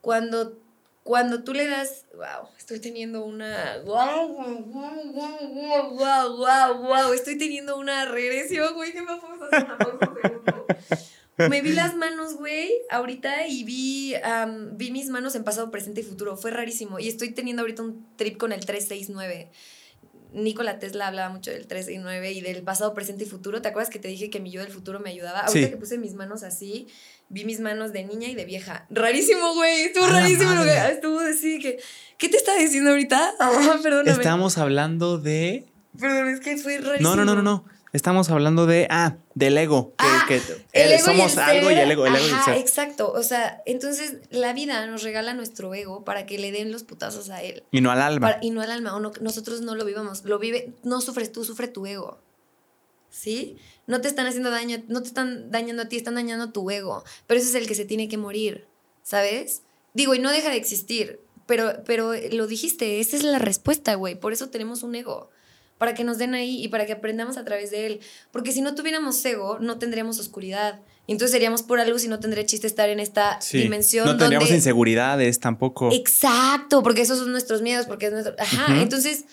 Cuando, 0.00 0.58
cuando 1.02 1.42
tú 1.42 1.54
le 1.54 1.66
das, 1.66 2.04
wow, 2.14 2.48
estoy 2.58 2.78
teniendo 2.78 3.24
una, 3.24 3.78
wow, 3.84 4.28
wow, 4.28 4.64
wow, 4.66 5.96
wow, 5.96 6.36
wow, 6.36 6.82
wow, 6.82 7.12
estoy 7.14 7.38
teniendo 7.38 7.78
una 7.78 8.04
regresión, 8.04 8.74
güey, 8.74 8.92
¿qué 8.92 9.02
me 9.02 9.14
una 9.14 9.78
Me 11.38 11.62
vi 11.62 11.72
las 11.72 11.96
manos, 11.96 12.34
güey, 12.34 12.70
ahorita 12.90 13.46
y 13.46 13.64
vi, 13.64 14.14
vi 14.72 14.90
mis 14.90 15.08
manos 15.08 15.34
en 15.34 15.44
pasado, 15.44 15.70
presente 15.70 16.02
y 16.02 16.04
futuro. 16.04 16.36
Fue 16.36 16.50
rarísimo. 16.50 16.98
Y 16.98 17.08
estoy 17.08 17.30
teniendo 17.30 17.62
ahorita 17.62 17.82
un 17.82 18.06
trip 18.16 18.36
con 18.36 18.52
el 18.52 18.64
369. 18.64 19.50
Nikola 20.34 20.78
Tesla 20.78 21.08
hablaba 21.08 21.32
mucho 21.32 21.50
del 21.50 21.66
3 21.66 21.90
y 21.90 21.98
9 21.98 22.32
y 22.32 22.40
del 22.40 22.62
pasado, 22.62 22.94
presente 22.94 23.24
y 23.24 23.26
futuro. 23.26 23.60
¿Te 23.60 23.68
acuerdas 23.68 23.90
que 23.90 23.98
te 23.98 24.08
dije 24.08 24.30
que 24.30 24.40
mi 24.40 24.50
yo 24.50 24.62
del 24.62 24.72
futuro 24.72 24.98
me 24.98 25.10
ayudaba? 25.10 25.40
Ahorita 25.40 25.70
que 25.70 25.76
puse 25.76 25.98
mis 25.98 26.14
manos 26.14 26.42
así, 26.42 26.86
vi 27.28 27.44
mis 27.44 27.60
manos 27.60 27.92
de 27.92 28.04
niña 28.04 28.28
y 28.28 28.34
de 28.34 28.44
vieja. 28.44 28.86
Rarísimo, 28.90 29.54
güey. 29.54 29.82
Estuvo 29.82 30.06
rarísimo. 30.06 30.54
Lo 30.54 30.64
que, 30.64 30.76
estuvo 30.90 31.20
así 31.20 31.58
que... 31.58 31.78
¿Qué 32.16 32.28
te 32.28 32.36
está 32.36 32.56
diciendo 32.56 32.90
ahorita? 32.90 33.34
Ah, 33.40 33.78
perdóname. 33.82 34.10
Estamos 34.10 34.56
hablando 34.58 35.18
de... 35.18 35.66
Perdón, 35.98 36.28
es 36.28 36.40
que 36.40 36.56
fue 36.56 36.78
rarísimo. 36.78 37.10
No, 37.10 37.16
no, 37.16 37.24
no, 37.24 37.34
no, 37.34 37.42
no. 37.42 37.64
Estamos 37.92 38.30
hablando 38.30 38.64
de, 38.64 38.86
ah, 38.88 39.16
del 39.34 39.58
ego. 39.58 39.92
Que, 40.26 40.40
ah, 40.82 40.98
somos 41.04 41.36
algo 41.36 41.70
y 41.70 41.74
el 41.74 41.90
ego, 41.90 42.06
el 42.06 42.16
ego 42.16 42.36
Exacto. 42.56 43.12
O 43.12 43.22
sea, 43.22 43.62
entonces 43.66 44.16
la 44.30 44.54
vida 44.54 44.86
nos 44.86 45.02
regala 45.02 45.34
nuestro 45.34 45.74
ego 45.74 46.02
para 46.02 46.24
que 46.24 46.38
le 46.38 46.52
den 46.52 46.72
los 46.72 46.84
putazos 46.84 47.28
a 47.28 47.42
él. 47.42 47.64
Y 47.70 47.82
no 47.82 47.90
al 47.90 48.00
alma. 48.00 48.38
y 48.40 48.50
no 48.50 48.62
al 48.62 48.70
alma. 48.70 48.96
O 48.96 49.00
nosotros 49.00 49.60
no 49.60 49.74
lo 49.74 49.84
vivamos. 49.84 50.24
Lo 50.24 50.38
vive, 50.38 50.72
no 50.82 51.02
sufres 51.02 51.32
tú, 51.32 51.44
sufre 51.44 51.68
tu 51.68 51.84
ego. 51.84 52.18
¿Sí? 53.10 53.58
No 53.86 54.00
te 54.00 54.08
están 54.08 54.26
haciendo 54.26 54.50
daño, 54.50 54.82
no 54.88 55.02
te 55.02 55.08
están 55.08 55.50
dañando 55.50 55.82
a 55.82 55.88
ti, 55.88 55.96
están 55.96 56.14
dañando 56.14 56.50
tu 56.50 56.70
ego. 56.70 57.04
Pero 57.26 57.40
ese 57.40 57.50
es 57.50 57.54
el 57.56 57.66
que 57.66 57.74
se 57.74 57.84
tiene 57.84 58.08
que 58.08 58.16
morir. 58.16 58.66
¿Sabes? 59.02 59.62
Digo, 59.92 60.14
y 60.14 60.18
no 60.18 60.30
deja 60.30 60.48
de 60.48 60.56
existir. 60.56 61.20
Pero, 61.44 61.82
pero 61.84 62.14
lo 62.32 62.46
dijiste, 62.46 63.00
esa 63.00 63.16
es 63.16 63.22
la 63.22 63.38
respuesta, 63.38 63.96
güey. 63.96 64.14
Por 64.18 64.32
eso 64.32 64.48
tenemos 64.48 64.82
un 64.82 64.94
ego 64.94 65.28
para 65.82 65.94
que 65.94 66.04
nos 66.04 66.16
den 66.16 66.32
ahí 66.34 66.62
y 66.62 66.68
para 66.68 66.86
que 66.86 66.92
aprendamos 66.92 67.36
a 67.36 67.44
través 67.44 67.72
de 67.72 67.86
él. 67.86 68.00
Porque 68.30 68.52
si 68.52 68.60
no 68.60 68.76
tuviéramos 68.76 69.24
ego, 69.24 69.58
no 69.58 69.80
tendríamos 69.80 70.20
oscuridad. 70.20 70.78
entonces 71.08 71.32
seríamos 71.32 71.64
pura 71.64 71.84
luz 71.84 72.04
y 72.04 72.08
no 72.08 72.20
tendría 72.20 72.46
chiste 72.46 72.68
estar 72.68 72.88
en 72.88 73.00
esta 73.00 73.40
dimensión. 73.50 74.06
No 74.06 74.16
tendríamos 74.16 74.48
inseguridades 74.52 75.40
tampoco. 75.40 75.90
Exacto, 75.90 76.84
porque 76.84 77.02
esos 77.02 77.18
son 77.18 77.32
nuestros 77.32 77.62
miedos, 77.62 77.86
porque 77.86 78.06
es 78.06 78.12
nuestro... 78.12 78.36
Ajá, 78.38 78.80
entonces, 78.80 79.24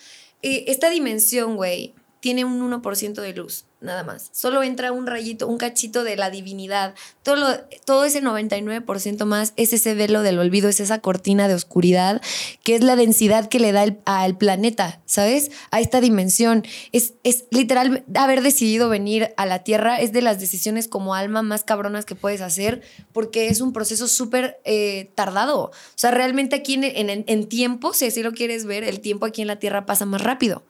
eh, 0.42 0.64
esta 0.66 0.90
dimensión, 0.90 1.56
güey, 1.56 1.94
tiene 2.20 2.46
un 2.46 2.60
1% 2.60 3.22
de 3.22 3.34
luz. 3.34 3.66
Nada 3.82 4.04
más. 4.04 4.30
Solo 4.34 4.62
entra 4.64 4.92
un 4.92 5.08
rayito, 5.08 5.48
un 5.48 5.58
cachito 5.58 6.04
de 6.04 6.18
la 6.18 6.30
divinidad. 6.30 6.96
Todo, 7.24 7.36
lo, 7.38 7.48
todo 7.86 8.04
ese 8.04 8.22
99% 8.22 9.26
más 9.26 9.54
es 9.56 9.74
ese 9.74 9.94
velo 9.94 10.22
del 10.22 10.40
olvido, 10.40 10.70
es 10.70 10.80
esa 10.80 11.00
cortina 11.00 11.48
de 11.48 11.54
oscuridad, 11.54 12.22
que 12.64 12.76
es 12.76 12.84
la 12.84 12.96
densidad 12.96 13.48
que 13.48 13.60
le 13.60 13.72
da 13.72 13.86
al 14.06 14.38
planeta, 14.38 15.02
¿sabes? 15.06 15.52
A 15.72 15.80
esta 15.80 16.02
dimensión. 16.02 16.66
Es, 16.92 17.14
es 17.24 17.46
literal 17.52 18.04
haber 18.16 18.42
decidido 18.42 18.90
venir 18.90 19.34
a 19.38 19.46
la 19.46 19.64
Tierra, 19.64 20.00
es 20.00 20.12
de 20.12 20.22
las 20.22 20.40
decisiones 20.40 20.88
como 20.88 21.16
alma 21.16 21.42
más 21.42 21.64
cabronas 21.64 22.06
que 22.06 22.16
puedes 22.16 22.42
hacer, 22.42 22.82
porque 23.14 23.48
es 23.48 23.62
un 23.62 23.72
proceso 23.72 24.08
súper 24.08 24.60
eh, 24.66 25.12
tardado. 25.16 25.66
O 25.66 25.72
sea, 25.96 26.12
realmente 26.12 26.56
aquí 26.58 26.74
en, 26.74 26.84
en, 26.84 27.24
en 27.26 27.50
tiempo, 27.50 27.94
si 27.94 28.06
así 28.06 28.24
lo 28.24 28.34
quieres 28.34 28.66
ver, 28.66 28.84
el 28.84 29.00
tiempo 29.00 29.26
aquí 29.26 29.42
en 29.42 29.48
la 29.48 29.60
Tierra 29.60 29.86
pasa 29.86 30.06
más 30.06 30.22
rápido 30.22 30.64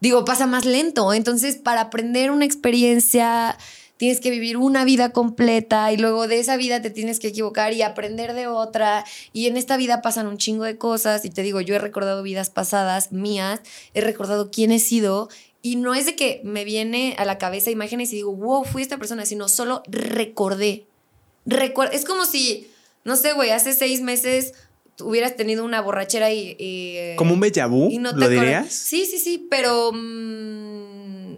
digo, 0.00 0.24
pasa 0.24 0.46
más 0.46 0.64
lento. 0.64 1.12
Entonces, 1.12 1.56
para 1.56 1.82
aprender 1.82 2.30
una 2.30 2.44
experiencia, 2.44 3.56
tienes 3.96 4.20
que 4.20 4.30
vivir 4.30 4.56
una 4.56 4.84
vida 4.84 5.12
completa 5.12 5.92
y 5.92 5.96
luego 5.96 6.26
de 6.26 6.40
esa 6.40 6.56
vida 6.56 6.82
te 6.82 6.90
tienes 6.90 7.20
que 7.20 7.28
equivocar 7.28 7.72
y 7.72 7.82
aprender 7.82 8.34
de 8.34 8.46
otra. 8.46 9.04
Y 9.32 9.46
en 9.46 9.56
esta 9.56 9.76
vida 9.76 10.02
pasan 10.02 10.26
un 10.26 10.38
chingo 10.38 10.64
de 10.64 10.78
cosas. 10.78 11.24
Y 11.24 11.30
te 11.30 11.42
digo, 11.42 11.60
yo 11.60 11.74
he 11.74 11.78
recordado 11.78 12.22
vidas 12.22 12.50
pasadas 12.50 13.12
mías, 13.12 13.60
he 13.94 14.00
recordado 14.00 14.50
quién 14.50 14.72
he 14.72 14.78
sido. 14.78 15.28
Y 15.62 15.76
no 15.76 15.94
es 15.94 16.06
de 16.06 16.16
que 16.16 16.42
me 16.44 16.64
viene 16.64 17.14
a 17.18 17.24
la 17.24 17.38
cabeza 17.38 17.70
imágenes 17.70 18.12
y 18.12 18.16
digo, 18.16 18.34
wow, 18.34 18.64
fui 18.64 18.82
esta 18.82 18.98
persona, 18.98 19.24
sino 19.24 19.48
solo 19.48 19.82
recordé. 19.86 20.86
es 21.92 22.04
como 22.04 22.26
si, 22.26 22.70
no 23.04 23.16
sé, 23.16 23.32
güey, 23.32 23.50
hace 23.50 23.72
seis 23.72 24.02
meses 24.02 24.52
hubieras 25.00 25.36
tenido 25.36 25.64
una 25.64 25.80
borrachera 25.80 26.30
y... 26.30 26.56
Eh, 26.58 27.14
¿Como 27.16 27.34
un 27.34 27.40
déjà 27.40 27.68
vu? 27.68 27.90
¿Lo 28.00 28.28
dirías? 28.28 28.72
Sí, 28.72 29.06
sí, 29.06 29.18
sí, 29.18 29.46
pero... 29.50 29.92
Mm, 29.92 31.36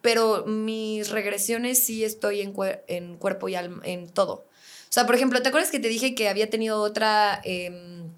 pero 0.00 0.44
mis 0.46 1.10
regresiones 1.10 1.82
sí 1.84 2.04
estoy 2.04 2.40
en, 2.40 2.52
en 2.88 3.16
cuerpo 3.16 3.48
y 3.48 3.54
alma, 3.54 3.80
en 3.84 4.08
todo. 4.08 4.34
O 4.34 4.92
sea, 4.94 5.06
por 5.06 5.14
ejemplo, 5.14 5.40
¿te 5.40 5.48
acuerdas 5.48 5.70
que 5.70 5.78
te 5.78 5.88
dije 5.88 6.14
que 6.14 6.28
había 6.28 6.50
tenido 6.50 6.80
otra... 6.80 7.40
Em, 7.44 8.10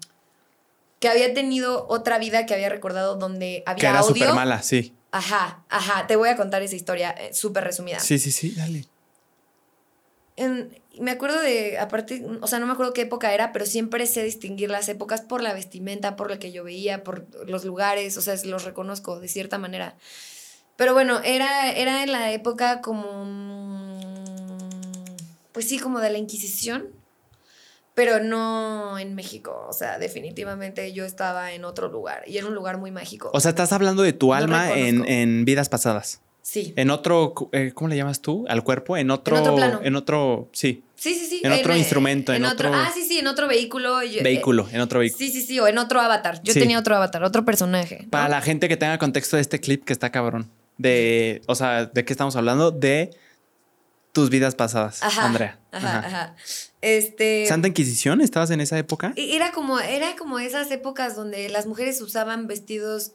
que 0.99 1.09
había 1.09 1.33
tenido 1.33 1.85
otra 1.87 2.17
vida 2.17 2.45
que 2.45 2.53
había 2.53 2.69
recordado 2.69 3.15
donde 3.15 3.63
había 3.65 3.79
Que 3.79 3.87
era 3.87 4.03
súper 4.03 4.33
mala, 4.33 4.63
sí. 4.63 4.93
Ajá, 5.11 5.63
ajá. 5.69 6.07
Te 6.07 6.15
voy 6.15 6.29
a 6.29 6.35
contar 6.35 6.61
esa 6.63 6.75
historia 6.75 7.11
eh, 7.11 7.33
súper 7.33 7.63
resumida. 7.63 7.99
Sí, 7.99 8.17
sí, 8.17 8.31
sí, 8.31 8.51
dale. 8.51 8.85
En, 10.35 10.77
me 10.99 11.11
acuerdo 11.11 11.39
de, 11.39 11.77
aparte, 11.77 12.25
o 12.41 12.47
sea, 12.47 12.59
no 12.59 12.65
me 12.65 12.73
acuerdo 12.73 12.93
qué 12.93 13.01
época 13.01 13.33
era, 13.33 13.51
pero 13.51 13.65
siempre 13.65 14.05
sé 14.07 14.23
distinguir 14.23 14.69
las 14.69 14.89
épocas 14.89 15.21
por 15.21 15.41
la 15.41 15.53
vestimenta, 15.53 16.15
por 16.15 16.29
lo 16.29 16.39
que 16.39 16.51
yo 16.51 16.63
veía, 16.63 17.03
por 17.03 17.27
los 17.47 17.65
lugares, 17.65 18.17
o 18.17 18.21
sea, 18.21 18.35
los 18.45 18.63
reconozco 18.63 19.19
de 19.19 19.27
cierta 19.27 19.57
manera. 19.57 19.95
Pero 20.75 20.93
bueno, 20.93 21.21
era, 21.23 21.71
era 21.71 22.03
en 22.03 22.11
la 22.11 22.31
época 22.31 22.81
como, 22.81 24.07
pues 25.51 25.67
sí, 25.67 25.79
como 25.79 25.99
de 25.99 26.09
la 26.09 26.17
Inquisición, 26.17 26.89
pero 27.93 28.21
no 28.21 28.99
en 28.99 29.15
México, 29.15 29.65
o 29.69 29.73
sea, 29.73 29.97
definitivamente 29.99 30.91
yo 30.91 31.05
estaba 31.05 31.53
en 31.53 31.63
otro 31.63 31.87
lugar 31.87 32.23
y 32.27 32.37
en 32.37 32.45
un 32.45 32.53
lugar 32.53 32.77
muy 32.77 32.91
mágico. 32.91 33.31
O 33.33 33.39
sea, 33.39 33.49
estás 33.49 33.71
hablando 33.71 34.03
de 34.03 34.11
tu 34.11 34.33
alma 34.33 34.73
en, 34.77 35.07
en 35.07 35.45
vidas 35.45 35.69
pasadas. 35.69 36.21
Sí. 36.45 36.75
En 36.75 36.91
otro, 36.91 37.33
eh, 37.53 37.71
¿cómo 37.73 37.87
le 37.87 37.97
llamas 37.97 38.21
tú? 38.21 38.45
Al 38.47 38.63
cuerpo, 38.63 38.95
en 38.97 39.09
otro, 39.09 39.35
en 39.35 39.41
otro 39.41 39.55
plano. 39.55 39.79
En 39.83 39.95
otro, 39.95 40.47
sí. 40.53 40.83
Sí, 40.93 41.15
sí, 41.15 41.25
sí. 41.25 41.41
En 41.43 41.51
otro 41.51 41.75
instrumento, 41.75 42.33
en, 42.33 42.45
otro, 42.45 42.71
Ah, 42.71 42.91
sí, 42.93 43.01
sí, 43.03 43.17
en 43.17 43.25
otro 43.25 43.47
vehículo. 43.47 43.97
vehículo, 44.21 44.67
en 44.71 44.79
otro 44.79 44.99
vehículo. 44.99 45.17
Sí, 45.17 45.31
sí, 45.31 45.41
sí, 45.41 45.59
o 45.59 45.67
en 45.67 45.79
otro 45.79 45.99
avatar. 45.99 46.43
Yo 46.43 46.53
tenía 46.53 46.77
otro 46.77 46.95
avatar, 46.95 47.23
otro 47.23 47.45
personaje. 47.45 48.05
Para 48.11 48.29
la 48.29 48.41
gente 48.43 48.69
que 48.69 48.77
tenga 48.77 48.99
contexto 48.99 49.37
de 49.37 49.41
este 49.41 49.59
clip 49.59 49.85
que 49.85 49.91
está 49.91 50.11
cabrón. 50.11 50.51
De, 50.77 51.41
o 51.47 51.55
sea, 51.55 51.87
¿de 51.87 52.05
qué 52.05 52.13
estamos 52.13 52.35
hablando? 52.35 52.69
De 52.69 53.09
tus 54.11 54.29
vidas 54.29 54.53
pasadas, 54.53 55.01
Andrea. 55.17 55.57
Ajá, 55.71 55.97
ajá, 55.97 56.35
Este. 56.81 57.47
¿Santa 57.47 57.69
Inquisición? 57.69 58.21
¿Estabas 58.21 58.51
en 58.51 58.61
esa 58.61 58.77
época? 58.77 59.13
Era 59.15 59.51
como, 59.51 59.79
era 59.79 60.15
como 60.15 60.37
esas 60.37 60.69
épocas 60.69 61.15
donde 61.15 61.49
las 61.49 61.65
mujeres 61.65 61.99
usaban 62.01 62.45
vestidos 62.45 63.13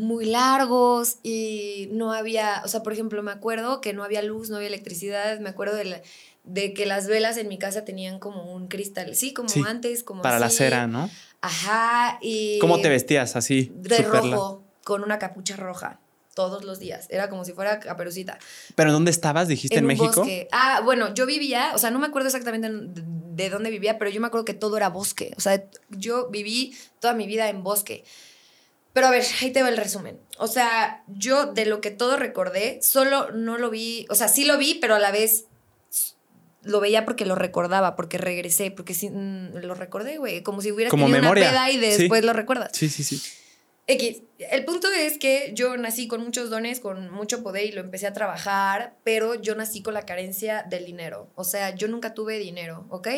muy 0.00 0.24
largos 0.24 1.18
y 1.22 1.88
no 1.92 2.12
había, 2.12 2.62
o 2.64 2.68
sea, 2.68 2.82
por 2.82 2.92
ejemplo, 2.92 3.22
me 3.22 3.30
acuerdo 3.30 3.80
que 3.80 3.92
no 3.92 4.02
había 4.02 4.22
luz, 4.22 4.50
no 4.50 4.56
había 4.56 4.68
electricidad, 4.68 5.38
me 5.40 5.50
acuerdo 5.50 5.76
de, 5.76 6.02
de 6.44 6.74
que 6.74 6.86
las 6.86 7.06
velas 7.06 7.36
en 7.36 7.48
mi 7.48 7.58
casa 7.58 7.84
tenían 7.84 8.18
como 8.18 8.52
un 8.52 8.68
cristal, 8.68 9.14
sí, 9.14 9.32
como 9.32 9.48
antes, 9.66 10.02
como 10.02 10.22
Para 10.22 10.38
la 10.38 10.50
cera, 10.50 10.86
¿no? 10.86 11.10
Ajá, 11.42 12.18
y... 12.20 12.58
¿Cómo 12.58 12.80
te 12.80 12.88
vestías 12.88 13.36
así? 13.36 13.72
De 13.74 13.98
rojo, 13.98 14.62
con 14.84 15.04
una 15.04 15.18
capucha 15.18 15.56
roja. 15.56 16.00
Todos 16.34 16.64
los 16.64 16.78
días. 16.78 17.06
Era 17.10 17.28
como 17.28 17.44
si 17.44 17.52
fuera 17.52 17.80
caperucita. 17.80 18.38
¿Pero 18.76 18.92
dónde 18.92 19.10
estabas? 19.10 19.48
¿Dijiste 19.48 19.78
en, 19.78 19.84
México? 19.84 20.20
Bosque. 20.20 20.48
Ah, 20.52 20.80
bueno, 20.84 21.12
yo 21.12 21.26
vivía, 21.26 21.72
o 21.74 21.78
sea, 21.78 21.90
no 21.90 21.98
me 21.98 22.06
acuerdo 22.06 22.28
exactamente 22.28 22.70
de 22.70 23.50
dónde 23.50 23.68
vivía, 23.68 23.98
pero 23.98 24.10
yo 24.10 24.20
me 24.20 24.28
acuerdo 24.28 24.44
que 24.44 24.54
todo 24.54 24.76
era 24.76 24.88
bosque. 24.88 25.34
O 25.36 25.40
sea, 25.40 25.64
yo 25.90 26.30
viví 26.30 26.74
toda 27.00 27.14
mi 27.14 27.26
vida 27.26 27.48
en 27.48 27.62
bosque. 27.62 28.04
Pero 28.92 29.06
a 29.06 29.10
ver, 29.10 29.24
ahí 29.40 29.52
te 29.52 29.62
va 29.62 29.68
el 29.68 29.76
resumen. 29.76 30.18
O 30.38 30.48
sea, 30.48 31.04
yo 31.06 31.46
de 31.46 31.66
lo 31.66 31.80
que 31.80 31.90
todo 31.90 32.16
recordé, 32.16 32.80
solo 32.82 33.30
no 33.30 33.58
lo 33.58 33.70
vi, 33.70 34.06
o 34.10 34.14
sea, 34.14 34.28
sí 34.28 34.44
lo 34.44 34.58
vi, 34.58 34.74
pero 34.74 34.96
a 34.96 34.98
la 34.98 35.12
vez 35.12 35.44
lo 36.62 36.80
veía 36.80 37.04
porque 37.04 37.24
lo 37.24 37.34
recordaba, 37.34 37.96
porque 37.96 38.18
regresé, 38.18 38.70
porque 38.70 38.94
sí, 38.94 39.08
mm, 39.10 39.58
lo 39.62 39.74
recordé, 39.74 40.18
güey, 40.18 40.42
como 40.42 40.60
si 40.60 40.72
hubiera 40.72 40.90
tenido 40.90 41.18
una 41.18 41.32
peda 41.32 41.70
y 41.70 41.78
después 41.78 42.24
lo 42.24 42.32
recuerdas. 42.32 42.70
Sí, 42.74 42.88
sí, 42.88 43.04
sí. 43.04 43.22
X. 43.90 44.22
El 44.38 44.64
punto 44.64 44.88
es 44.88 45.18
que 45.18 45.52
yo 45.54 45.76
nací 45.76 46.08
con 46.08 46.22
muchos 46.22 46.48
dones, 46.48 46.80
con 46.80 47.10
mucho 47.10 47.42
poder 47.42 47.66
y 47.66 47.72
lo 47.72 47.80
empecé 47.80 48.06
a 48.06 48.12
trabajar, 48.12 48.94
pero 49.04 49.34
yo 49.34 49.54
nací 49.54 49.82
con 49.82 49.92
la 49.92 50.06
carencia 50.06 50.64
del 50.68 50.86
dinero. 50.86 51.28
O 51.34 51.44
sea, 51.44 51.74
yo 51.74 51.88
nunca 51.88 52.14
tuve 52.14 52.38
dinero, 52.38 52.86
¿ok? 52.88 53.08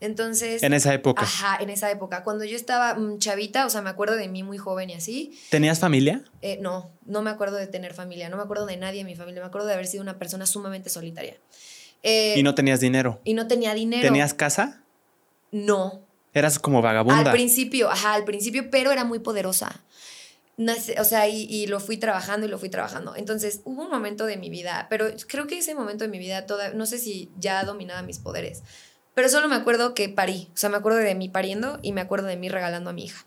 Entonces... 0.00 0.62
En 0.62 0.72
esa 0.72 0.94
época. 0.94 1.22
Ajá, 1.22 1.58
en 1.60 1.68
esa 1.68 1.90
época. 1.90 2.22
Cuando 2.22 2.44
yo 2.44 2.56
estaba 2.56 2.94
mm, 2.94 3.18
chavita, 3.18 3.66
o 3.66 3.70
sea, 3.70 3.82
me 3.82 3.90
acuerdo 3.90 4.16
de 4.16 4.28
mí 4.28 4.42
muy 4.42 4.56
joven 4.56 4.90
y 4.90 4.94
así. 4.94 5.38
¿Tenías 5.50 5.80
familia? 5.80 6.24
Eh, 6.40 6.58
no, 6.60 6.90
no 7.04 7.22
me 7.22 7.30
acuerdo 7.30 7.56
de 7.56 7.66
tener 7.66 7.92
familia, 7.92 8.28
no 8.28 8.36
me 8.36 8.42
acuerdo 8.42 8.66
de 8.66 8.76
nadie 8.76 9.00
en 9.00 9.06
mi 9.06 9.16
familia, 9.16 9.42
me 9.42 9.48
acuerdo 9.48 9.66
de 9.66 9.74
haber 9.74 9.86
sido 9.86 10.02
una 10.02 10.18
persona 10.18 10.46
sumamente 10.46 10.88
solitaria. 10.88 11.36
Eh, 12.02 12.34
y 12.36 12.42
no 12.42 12.54
tenías 12.54 12.80
dinero. 12.80 13.20
Y 13.24 13.34
no 13.34 13.46
tenía 13.46 13.74
dinero. 13.74 14.02
¿Tenías 14.02 14.32
casa? 14.32 14.82
No. 15.50 16.00
Eras 16.32 16.58
como 16.58 16.80
vagabunda. 16.80 17.18
Al 17.18 17.32
principio, 17.32 17.90
ajá, 17.90 18.14
al 18.14 18.24
principio, 18.24 18.70
pero 18.70 18.92
era 18.92 19.04
muy 19.04 19.18
poderosa 19.18 19.82
o 20.98 21.04
sea, 21.04 21.28
y, 21.28 21.66
lo 21.66 21.80
fui 21.80 21.96
trabajando 21.96 22.46
y 22.46 22.50
lo 22.50 22.58
fui 22.58 22.68
trabajando. 22.68 23.14
Entonces, 23.16 23.60
hubo 23.64 23.84
un 23.84 23.90
momento 23.90 24.26
de 24.26 24.36
mi 24.36 24.50
vida, 24.50 24.86
pero 24.90 25.06
creo 25.26 25.46
que 25.46 25.58
ese 25.58 25.74
momento 25.74 26.04
de 26.04 26.10
mi 26.10 26.18
vida, 26.18 26.46
toda, 26.46 26.72
no 26.74 26.86
sé 26.86 26.98
si 26.98 27.30
ya 27.38 27.64
dominaba 27.64 28.02
mis 28.02 28.18
poderes, 28.18 28.62
pero 29.14 29.28
solo 29.28 29.48
me 29.48 29.56
acuerdo 29.56 29.94
que 29.94 30.08
parí. 30.08 30.48
O 30.52 30.56
sea, 30.56 30.68
me 30.70 30.76
acuerdo 30.76 30.98
de 30.98 31.14
mí 31.14 31.28
pariendo 31.28 31.78
y 31.82 31.92
me 31.92 32.00
acuerdo 32.00 32.26
de 32.26 32.36
mí 32.36 32.48
regalando 32.48 32.90
a 32.90 32.92
mi 32.92 33.04
hija. 33.04 33.26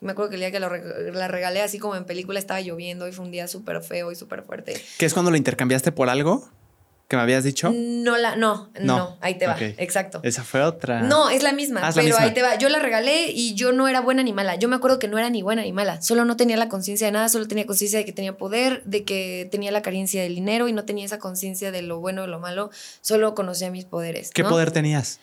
Me 0.00 0.12
acuerdo 0.12 0.30
que 0.30 0.36
el 0.36 0.40
día 0.40 0.50
que 0.50 0.60
la 0.60 1.28
regalé, 1.28 1.62
así 1.62 1.78
como 1.78 1.96
en 1.96 2.04
película, 2.04 2.38
estaba 2.38 2.60
lloviendo 2.60 3.08
y 3.08 3.12
fue 3.12 3.24
un 3.24 3.30
día 3.30 3.48
súper 3.48 3.82
feo 3.82 4.12
y 4.12 4.16
súper 4.16 4.42
fuerte. 4.42 4.80
¿Qué 4.98 5.06
es 5.06 5.14
cuando 5.14 5.30
lo 5.30 5.36
intercambiaste 5.36 5.92
por 5.92 6.10
algo? 6.10 6.50
Que 7.08 7.16
me 7.16 7.22
habías 7.22 7.42
dicho? 7.42 7.72
No, 7.74 8.18
la, 8.18 8.36
no, 8.36 8.70
no, 8.80 9.16
ahí 9.22 9.38
te 9.38 9.46
va. 9.46 9.56
Exacto. 9.58 10.20
Esa 10.22 10.44
fue 10.44 10.62
otra. 10.62 11.00
No, 11.00 11.30
es 11.30 11.42
la 11.42 11.52
misma, 11.52 11.80
ah, 11.82 11.90
pero 11.94 12.18
ahí 12.18 12.34
te 12.34 12.42
va. 12.42 12.56
Yo 12.56 12.68
la 12.68 12.80
regalé 12.80 13.30
y 13.30 13.54
yo 13.54 13.72
no 13.72 13.88
era 13.88 14.02
buena 14.02 14.22
ni 14.22 14.34
mala. 14.34 14.56
Yo 14.56 14.68
me 14.68 14.76
acuerdo 14.76 14.98
que 14.98 15.08
no 15.08 15.18
era 15.18 15.30
ni 15.30 15.40
buena 15.40 15.62
ni 15.62 15.72
mala. 15.72 16.02
Solo 16.02 16.26
no 16.26 16.36
tenía 16.36 16.58
la 16.58 16.68
conciencia 16.68 17.06
de 17.06 17.12
nada, 17.12 17.30
solo 17.30 17.48
tenía 17.48 17.64
conciencia 17.64 17.98
de 17.98 18.04
que 18.04 18.12
tenía 18.12 18.36
poder, 18.36 18.82
de 18.84 19.04
que 19.04 19.48
tenía 19.50 19.70
la 19.72 19.80
carencia 19.80 20.22
del 20.22 20.34
dinero 20.34 20.68
y 20.68 20.74
no 20.74 20.84
tenía 20.84 21.06
esa 21.06 21.18
conciencia 21.18 21.72
de 21.72 21.80
lo 21.80 21.98
bueno 21.98 22.24
y 22.24 22.26
lo 22.26 22.40
malo. 22.40 22.70
Solo 23.00 23.34
conocía 23.34 23.70
mis 23.70 23.86
poderes. 23.86 24.30
¿Qué 24.30 24.44
poder 24.44 24.70
tenías? 24.70 25.18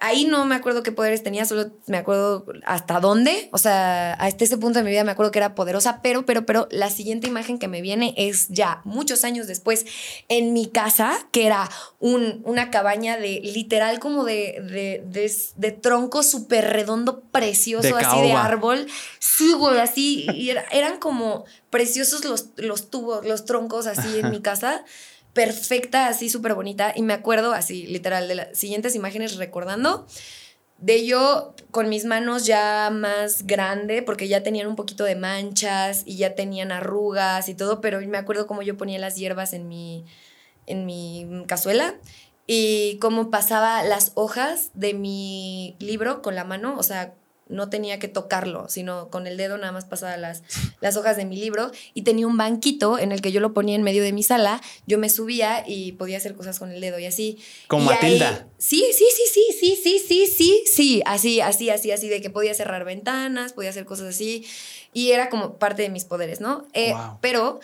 Ahí 0.00 0.26
no 0.26 0.44
me 0.44 0.54
acuerdo 0.54 0.82
qué 0.82 0.92
poderes 0.92 1.22
tenía, 1.22 1.44
solo 1.44 1.72
me 1.86 1.98
acuerdo 1.98 2.46
hasta 2.64 3.00
dónde. 3.00 3.48
O 3.52 3.58
sea, 3.58 4.14
hasta 4.14 4.44
ese 4.44 4.56
punto 4.56 4.78
de 4.78 4.84
mi 4.84 4.90
vida 4.90 5.04
me 5.04 5.12
acuerdo 5.12 5.32
que 5.32 5.38
era 5.38 5.54
poderosa, 5.54 6.00
pero, 6.02 6.24
pero, 6.24 6.46
pero 6.46 6.68
la 6.70 6.90
siguiente 6.90 7.28
imagen 7.28 7.58
que 7.58 7.68
me 7.68 7.80
viene 7.80 8.14
es 8.16 8.48
ya 8.48 8.80
muchos 8.84 9.24
años 9.24 9.46
después 9.46 9.86
en 10.28 10.52
mi 10.52 10.66
casa, 10.66 11.18
que 11.32 11.46
era 11.46 11.68
un, 11.98 12.42
una 12.44 12.70
cabaña 12.70 13.16
de 13.16 13.40
literal 13.40 13.98
como 13.98 14.24
de, 14.24 15.02
de, 15.04 15.72
tronco 15.72 16.22
súper 16.22 16.70
redondo, 16.70 17.20
precioso, 17.32 17.96
así 17.96 18.20
de 18.22 18.32
árbol. 18.32 18.86
Sí, 19.18 19.52
güey, 19.52 19.78
así. 19.80 20.26
Y 20.34 20.50
eran 20.50 20.98
como 20.98 21.44
preciosos 21.70 22.24
los, 22.24 22.46
los 22.56 22.90
tubos, 22.90 23.24
los 23.26 23.44
troncos 23.44 23.86
así 23.86 24.18
en 24.18 24.30
mi 24.30 24.40
casa 24.42 24.84
perfecta, 25.32 26.08
así 26.08 26.28
súper 26.28 26.54
bonita. 26.54 26.92
Y 26.94 27.02
me 27.02 27.14
acuerdo 27.14 27.52
así, 27.52 27.86
literal, 27.86 28.28
de 28.28 28.34
las 28.36 28.58
siguientes 28.58 28.94
imágenes 28.94 29.36
recordando 29.36 30.06
de 30.80 31.04
yo 31.06 31.54
con 31.70 31.88
mis 31.88 32.06
manos 32.06 32.46
ya 32.46 32.90
más 32.90 33.46
grande, 33.46 34.02
porque 34.02 34.28
ya 34.28 34.42
tenían 34.42 34.66
un 34.66 34.76
poquito 34.76 35.04
de 35.04 35.14
manchas 35.14 36.02
y 36.06 36.16
ya 36.16 36.34
tenían 36.34 36.72
arrugas 36.72 37.48
y 37.48 37.54
todo, 37.54 37.80
pero 37.80 38.00
me 38.00 38.18
acuerdo 38.18 38.46
cómo 38.46 38.62
yo 38.62 38.76
ponía 38.76 38.98
las 38.98 39.16
hierbas 39.16 39.52
en 39.52 39.68
mi, 39.68 40.06
en 40.66 40.86
mi 40.86 41.44
cazuela 41.46 41.94
y 42.46 42.98
cómo 42.98 43.30
pasaba 43.30 43.82
las 43.82 44.12
hojas 44.14 44.70
de 44.74 44.94
mi 44.94 45.76
libro 45.78 46.22
con 46.22 46.34
la 46.34 46.44
mano, 46.44 46.76
o 46.78 46.82
sea, 46.82 47.14
no 47.50 47.68
tenía 47.68 47.98
que 47.98 48.08
tocarlo, 48.08 48.68
sino 48.68 49.10
con 49.10 49.26
el 49.26 49.36
dedo 49.36 49.58
nada 49.58 49.72
más 49.72 49.84
pasaba 49.84 50.16
las, 50.16 50.42
las 50.80 50.96
hojas 50.96 51.16
de 51.16 51.24
mi 51.24 51.36
libro 51.36 51.70
y 51.94 52.02
tenía 52.02 52.26
un 52.26 52.36
banquito 52.36 52.98
en 52.98 53.12
el 53.12 53.20
que 53.20 53.32
yo 53.32 53.40
lo 53.40 53.52
ponía 53.52 53.74
en 53.74 53.82
medio 53.82 54.02
de 54.02 54.12
mi 54.12 54.22
sala, 54.22 54.60
yo 54.86 54.98
me 54.98 55.10
subía 55.10 55.64
y 55.66 55.92
podía 55.92 56.16
hacer 56.16 56.34
cosas 56.34 56.58
con 56.58 56.70
el 56.70 56.80
dedo 56.80 56.98
y 56.98 57.06
así. 57.06 57.38
Como 57.68 57.86
Matilda. 57.86 58.46
sí, 58.58 58.84
sí, 58.92 59.04
sí, 59.14 59.22
sí, 59.32 59.46
sí, 59.58 59.76
sí, 59.82 59.98
sí, 59.98 60.26
sí, 60.26 60.64
sí, 60.66 61.02
así, 61.04 61.40
así, 61.40 61.70
así, 61.70 61.90
así, 61.90 62.08
de 62.08 62.20
que 62.20 62.30
podía 62.30 62.54
cerrar 62.54 62.84
ventanas, 62.84 63.52
podía 63.52 63.70
hacer 63.70 63.84
cosas 63.84 64.08
así 64.08 64.46
y 64.92 65.10
era 65.12 65.28
como 65.30 65.58
parte 65.58 65.82
de 65.82 65.88
mis 65.88 66.04
poderes, 66.04 66.40
¿no? 66.40 66.66
Eh, 66.72 66.92
Wow. 66.92 67.18
Pero 67.20 67.60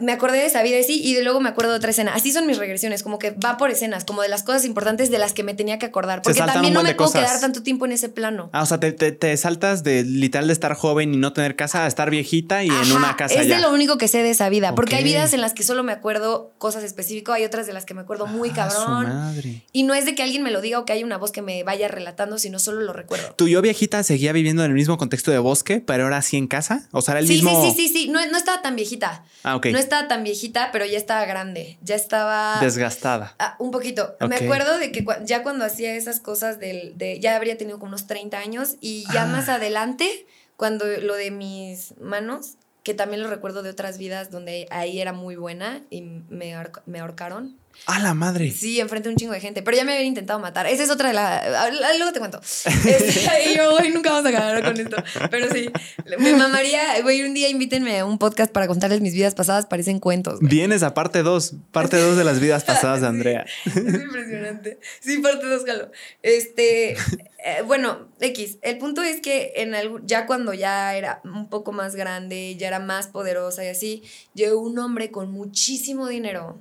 me 0.00 0.12
acordé 0.12 0.38
de 0.38 0.46
esa 0.46 0.62
vida 0.62 0.78
y 0.78 0.84
sí, 0.84 1.00
y 1.02 1.14
de 1.14 1.22
luego 1.22 1.40
me 1.40 1.48
acuerdo 1.48 1.72
de 1.72 1.76
otra 1.78 1.90
escena. 1.90 2.12
Así 2.14 2.32
son 2.32 2.46
mis 2.46 2.58
regresiones, 2.58 3.02
como 3.02 3.18
que 3.18 3.30
va 3.32 3.56
por 3.56 3.70
escenas, 3.70 4.04
como 4.04 4.22
de 4.22 4.28
las 4.28 4.42
cosas 4.42 4.64
importantes 4.64 5.10
de 5.10 5.18
las 5.18 5.32
que 5.32 5.42
me 5.42 5.54
tenía 5.54 5.78
que 5.78 5.86
acordar. 5.86 6.22
Porque 6.22 6.40
también 6.40 6.74
no 6.74 6.82
me 6.82 6.94
puedo 6.94 7.10
cosas. 7.10 7.26
quedar 7.26 7.40
tanto 7.40 7.62
tiempo 7.62 7.86
en 7.86 7.92
ese 7.92 8.08
plano. 8.08 8.50
Ah, 8.52 8.62
o 8.62 8.66
sea, 8.66 8.78
te, 8.80 8.92
te- 8.92 9.12
te 9.12 9.36
saltas 9.36 9.82
de 9.84 10.04
literal 10.04 10.46
de 10.46 10.52
estar 10.52 10.74
joven 10.74 11.14
y 11.14 11.16
no 11.16 11.32
tener 11.32 11.56
casa 11.56 11.84
a 11.84 11.88
estar 11.88 12.10
viejita 12.10 12.62
y 12.64 12.68
en 12.68 12.92
una 12.92 13.16
casa 13.16 13.34
es 13.40 13.46
ya. 13.48 13.56
de 13.56 13.62
lo 13.62 13.72
único 13.72 13.98
que 13.98 14.08
sé 14.08 14.22
de 14.22 14.30
esa 14.30 14.48
vida. 14.48 14.74
Porque 14.74 14.96
hay 14.96 15.04
vidas 15.04 15.32
en 15.32 15.40
las 15.40 15.54
que 15.54 15.62
solo 15.62 15.82
me 15.82 15.92
acuerdo 15.92 16.52
cosas 16.58 16.84
específicas, 16.84 17.34
hay 17.36 17.44
otras 17.44 17.66
de 17.66 17.72
las 17.72 17.84
que 17.84 17.94
me 17.94 18.00
acuerdo 18.02 18.26
muy 18.26 18.50
Ah, 18.56 18.68
su 18.70 18.76
cabrón. 18.76 19.08
madre. 19.08 19.62
Y 19.72 19.82
no 19.84 19.94
es 19.94 20.04
de 20.04 20.14
que 20.14 20.22
alguien 20.22 20.42
me 20.42 20.50
lo 20.50 20.60
diga 20.60 20.78
o 20.78 20.84
que 20.84 20.92
haya 20.92 21.04
una 21.04 21.16
voz 21.18 21.30
que 21.32 21.42
me 21.42 21.62
vaya 21.64 21.88
relatando, 21.88 22.38
sino 22.38 22.58
solo 22.58 22.80
lo 22.82 22.92
recuerdo. 22.92 23.34
¿Tu 23.36 23.48
yo 23.48 23.62
viejita 23.62 24.02
seguía 24.02 24.32
viviendo 24.32 24.64
en 24.64 24.70
el 24.70 24.74
mismo 24.76 24.98
contexto 24.98 25.30
de 25.30 25.38
bosque, 25.38 25.80
pero 25.84 26.04
ahora 26.04 26.22
sí 26.22 26.36
en 26.36 26.46
casa? 26.46 26.88
O 26.92 27.02
sea, 27.02 27.12
era 27.12 27.20
el 27.20 27.26
Sí, 27.26 27.34
mismo. 27.34 27.62
sí, 27.64 27.70
sí, 27.76 27.88
sí, 27.88 27.92
sí. 27.94 28.08
No, 28.08 28.24
no 28.26 28.36
estaba 28.38 28.62
tan 28.62 28.76
viejita. 28.76 29.24
Ah, 29.42 29.56
ok. 29.56 29.66
No 29.66 29.78
estaba 29.80 30.08
tan 30.08 30.22
viejita, 30.24 30.70
pero 30.72 30.84
ya 30.86 30.96
estaba 30.98 31.24
grande. 31.24 31.78
Ya 31.82 31.94
estaba. 31.96 32.58
Desgastada. 32.60 33.34
Ah, 33.38 33.56
un 33.58 33.70
poquito. 33.70 34.16
Me 34.28 34.36
acuerdo 34.36 34.78
de 34.78 34.92
que 34.92 35.04
ya 35.24 35.42
cuando 35.42 35.64
hacía 35.64 35.94
esas 35.94 36.20
cosas 36.20 36.58
del, 36.58 36.96
de, 36.96 37.18
ya 37.20 37.36
habría 37.36 37.58
tenido 37.58 37.78
como 37.78 37.90
unos 37.90 38.06
30 38.06 38.38
años 38.38 38.76
y 38.80 39.04
ya 39.12 39.24
Ah. 39.24 39.26
más 39.26 39.48
adelante, 39.48 40.26
cuando 40.56 40.86
lo 40.86 41.14
de 41.14 41.30
mis 41.30 41.94
manos, 42.00 42.54
que 42.82 42.94
también 42.94 43.22
lo 43.22 43.28
recuerdo 43.28 43.62
de 43.62 43.70
otras 43.70 43.98
vidas 43.98 44.30
donde 44.30 44.66
ahí 44.70 45.00
era 45.00 45.12
muy 45.12 45.36
buena 45.36 45.82
y 45.90 46.02
me 46.02 46.54
ahorcaron. 46.54 47.59
¡A 47.86 47.98
la 47.98 48.14
madre! 48.14 48.50
Sí, 48.50 48.78
enfrente 48.78 49.08
de 49.08 49.14
un 49.14 49.18
chingo 49.18 49.32
de 49.32 49.40
gente, 49.40 49.62
pero 49.62 49.76
ya 49.76 49.84
me 49.84 49.92
habían 49.92 50.06
intentado 50.06 50.38
matar. 50.38 50.66
Esa 50.66 50.82
es 50.84 50.90
otra 50.90 51.08
de 51.08 51.14
la... 51.14 51.38
ah, 51.38 51.70
Luego 51.96 52.12
te 52.12 52.18
cuento. 52.18 52.40
Este, 52.40 53.22
y 53.52 53.56
yo, 53.56 53.70
güey, 53.72 53.90
nunca 53.90 54.10
vamos 54.12 54.26
a 54.26 54.28
acabar 54.28 54.62
con 54.62 54.78
esto. 54.78 54.96
Pero 55.30 55.52
sí, 55.52 55.70
me 56.18 56.34
mamaría, 56.34 57.00
güey, 57.02 57.22
un 57.22 57.34
día 57.34 57.48
invítenme 57.48 57.98
a 57.98 58.04
un 58.04 58.18
podcast 58.18 58.52
para 58.52 58.66
contarles 58.66 59.00
mis 59.00 59.14
vidas 59.14 59.34
pasadas, 59.34 59.66
parecen 59.66 59.98
cuentos. 59.98 60.40
güey. 60.40 60.50
Vienes 60.50 60.82
a 60.82 60.94
parte 60.94 61.22
2, 61.22 61.54
parte 61.72 61.96
2 61.96 62.16
de 62.16 62.24
las 62.24 62.38
vidas 62.38 62.64
pasadas 62.64 63.00
de 63.00 63.06
Andrea. 63.06 63.46
Es 63.64 63.76
impresionante. 63.76 64.78
Sí, 65.00 65.18
parte 65.18 65.46
dos, 65.46 65.64
Jalo. 65.64 65.90
Este, 66.22 66.92
eh, 66.92 67.62
bueno, 67.66 68.08
X. 68.20 68.58
El 68.62 68.78
punto 68.78 69.02
es 69.02 69.20
que 69.20 69.52
en 69.56 69.74
ya 70.06 70.26
cuando 70.26 70.52
ya 70.52 70.94
era 70.94 71.20
un 71.24 71.48
poco 71.48 71.72
más 71.72 71.96
grande, 71.96 72.56
ya 72.56 72.68
era 72.68 72.78
más 72.78 73.06
poderosa 73.06 73.64
y 73.64 73.68
así, 73.68 74.02
llegó 74.34 74.60
un 74.60 74.78
hombre 74.78 75.10
con 75.10 75.32
muchísimo 75.32 76.06
dinero. 76.06 76.60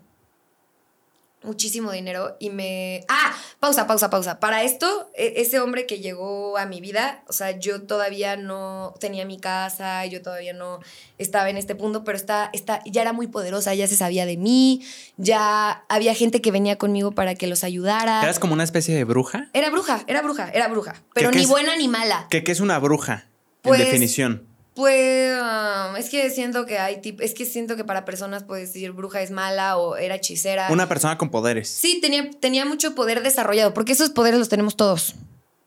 Muchísimo 1.41 1.91
dinero 1.93 2.35
y 2.41 2.49
me... 2.49 3.05
Ah, 3.07 3.33
pausa, 3.61 3.87
pausa, 3.87 4.09
pausa. 4.09 4.41
Para 4.41 4.63
esto, 4.63 5.09
e- 5.15 5.35
ese 5.37 5.61
hombre 5.61 5.85
que 5.85 5.99
llegó 5.99 6.57
a 6.57 6.65
mi 6.65 6.81
vida, 6.81 7.23
o 7.27 7.33
sea, 7.33 7.57
yo 7.57 7.83
todavía 7.83 8.35
no 8.35 8.93
tenía 8.99 9.25
mi 9.25 9.39
casa, 9.39 10.05
yo 10.05 10.21
todavía 10.21 10.51
no 10.51 10.81
estaba 11.17 11.49
en 11.49 11.55
este 11.55 11.75
punto, 11.75 12.03
pero 12.03 12.17
está, 12.17 12.49
está, 12.51 12.81
ya 12.85 13.01
era 13.03 13.13
muy 13.13 13.27
poderosa, 13.27 13.73
ya 13.73 13.87
se 13.87 13.95
sabía 13.95 14.25
de 14.25 14.35
mí, 14.35 14.81
ya 15.15 15.85
había 15.87 16.13
gente 16.13 16.41
que 16.41 16.51
venía 16.51 16.77
conmigo 16.77 17.11
para 17.13 17.35
que 17.35 17.47
los 17.47 17.63
ayudara. 17.63 18.21
¿Eras 18.21 18.39
como 18.39 18.51
una 18.53 18.65
especie 18.65 18.93
de 18.93 19.05
bruja? 19.05 19.47
Era 19.53 19.69
bruja, 19.69 20.03
era 20.07 20.21
bruja, 20.21 20.49
era 20.49 20.67
bruja, 20.67 20.95
pero 21.13 21.31
ni 21.31 21.43
es? 21.43 21.47
buena 21.47 21.77
ni 21.77 21.87
mala. 21.87 22.27
¿Qué, 22.29 22.43
qué 22.43 22.51
es 22.51 22.59
una 22.59 22.79
bruja? 22.79 23.27
Pues- 23.61 23.79
en 23.79 23.85
definición. 23.85 24.48
Pues 24.79 25.37
um, 25.37 25.97
es 25.97 26.09
que 26.09 26.29
siento 26.29 26.65
que 26.65 26.79
hay 26.79 27.01
tip, 27.01 27.19
es 27.19 27.33
que 27.33 27.45
siento 27.45 27.75
que 27.75 27.83
para 27.83 28.05
personas 28.05 28.45
puedes 28.45 28.71
decir 28.71 28.93
bruja 28.93 29.21
es 29.21 29.29
mala 29.29 29.75
o 29.75 29.97
era 29.97 30.15
hechicera. 30.15 30.69
Una 30.71 30.87
persona 30.87 31.17
con 31.17 31.29
poderes. 31.29 31.67
Sí, 31.67 31.99
tenía, 31.99 32.29
tenía 32.39 32.63
mucho 32.63 32.95
poder 32.95 33.21
desarrollado, 33.21 33.73
porque 33.73 33.91
esos 33.91 34.09
poderes 34.09 34.39
los 34.39 34.47
tenemos 34.47 34.77
todos. 34.77 35.15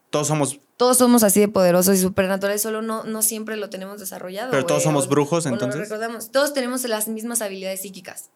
Todos 0.09 0.29
somos. 0.29 0.61
Todos 0.79 0.97
somos 0.97 1.25
así 1.25 1.41
de 1.41 1.49
poderosos 1.49 1.99
y 1.99 2.01
supernaturales, 2.01 2.63
solo 2.63 2.81
no, 2.81 3.05
no 3.05 3.21
siempre 3.21 3.59
lo 3.59 3.69
tenemos 3.69 4.01
desarrollado. 4.01 4.51
Pero 4.51 4.65
todos 4.65 4.83
somos 4.83 5.07
brujos, 5.11 5.45
entonces. 5.45 5.79
recordamos. 5.79 6.31
Todos 6.31 6.55
tenemos 6.55 6.83
las 6.85 7.07
mismas 7.07 7.43
habilidades 7.43 7.83
psíquicas. 7.83 8.31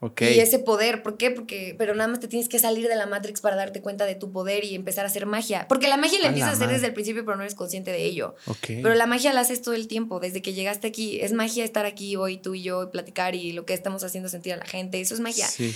Ok. 0.00 0.22
Y 0.22 0.40
ese 0.40 0.58
poder, 0.58 1.02
¿por 1.02 1.16
qué? 1.16 1.30
Porque, 1.30 1.74
pero 1.78 1.94
nada 1.94 2.08
más 2.08 2.20
te 2.20 2.28
tienes 2.28 2.48
que 2.48 2.58
salir 2.58 2.88
de 2.88 2.96
la 2.96 3.06
Matrix 3.06 3.40
para 3.40 3.56
darte 3.56 3.80
cuenta 3.80 4.04
de 4.04 4.14
tu 4.14 4.32
poder 4.32 4.64
y 4.64 4.74
empezar 4.74 5.04
a 5.04 5.08
hacer 5.08 5.24
magia. 5.24 5.66
Porque 5.68 5.88
la 5.88 5.96
magia 5.96 6.18
la 6.20 6.26
A 6.26 6.28
empiezas 6.28 6.50
a 6.50 6.52
hacer 6.52 6.66
madre. 6.66 6.74
desde 6.74 6.88
el 6.88 6.94
principio, 6.94 7.24
pero 7.24 7.36
no 7.36 7.42
eres 7.42 7.54
consciente 7.54 7.90
de 7.90 8.04
ello. 8.04 8.34
Ok. 8.46 8.66
Pero 8.66 8.94
la 8.94 9.06
magia 9.06 9.32
la 9.32 9.40
haces 9.40 9.62
todo 9.62 9.74
el 9.74 9.88
tiempo, 9.88 10.20
desde 10.20 10.42
que 10.42 10.52
llegaste 10.52 10.86
aquí. 10.88 11.20
Es 11.20 11.32
magia 11.32 11.64
estar 11.64 11.86
aquí 11.86 12.16
hoy, 12.16 12.36
tú 12.36 12.54
y 12.54 12.62
yo, 12.62 12.82
y 12.82 12.86
platicar 12.88 13.34
y 13.34 13.52
lo 13.52 13.64
que 13.64 13.72
estamos 13.72 14.04
haciendo 14.04 14.28
sentir 14.28 14.52
a 14.52 14.56
la 14.56 14.66
gente. 14.66 15.00
Eso 15.00 15.14
es 15.14 15.20
magia. 15.20 15.48
Sí. 15.48 15.74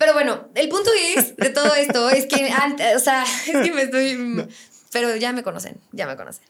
Pero 0.00 0.14
bueno, 0.14 0.48
el 0.54 0.68
punto 0.70 0.90
es 1.14 1.36
de 1.36 1.50
todo 1.50 1.74
esto 1.74 2.08
es 2.08 2.24
que 2.24 2.50
antes, 2.50 2.96
o 2.96 3.00
sea, 3.00 3.22
es 3.46 3.62
que 3.62 3.72
me 3.72 3.82
estoy. 3.82 4.48
Pero 4.92 5.14
ya 5.16 5.32
me 5.32 5.42
conocen, 5.42 5.78
ya 5.92 6.06
me 6.06 6.16
conocen. 6.16 6.44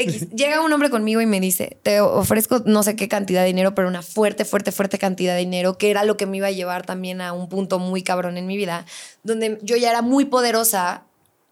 X, 0.00 0.30
llega 0.30 0.60
un 0.60 0.72
hombre 0.72 0.90
conmigo 0.90 1.20
y 1.20 1.26
me 1.26 1.40
dice, 1.40 1.78
te 1.82 2.00
ofrezco 2.00 2.62
no 2.64 2.82
sé 2.82 2.96
qué 2.96 3.08
cantidad 3.08 3.42
de 3.42 3.48
dinero, 3.48 3.74
pero 3.74 3.88
una 3.88 4.02
fuerte, 4.02 4.44
fuerte, 4.44 4.72
fuerte 4.72 4.98
cantidad 4.98 5.34
de 5.34 5.40
dinero, 5.40 5.78
que 5.78 5.90
era 5.90 6.04
lo 6.04 6.16
que 6.16 6.26
me 6.26 6.38
iba 6.38 6.48
a 6.48 6.52
llevar 6.52 6.84
también 6.86 7.20
a 7.20 7.32
un 7.32 7.48
punto 7.48 7.78
muy 7.78 8.02
cabrón 8.02 8.36
en 8.36 8.46
mi 8.46 8.56
vida, 8.56 8.86
donde 9.22 9.58
yo 9.62 9.76
ya 9.76 9.90
era 9.90 10.02
muy 10.02 10.24
poderosa, 10.24 11.04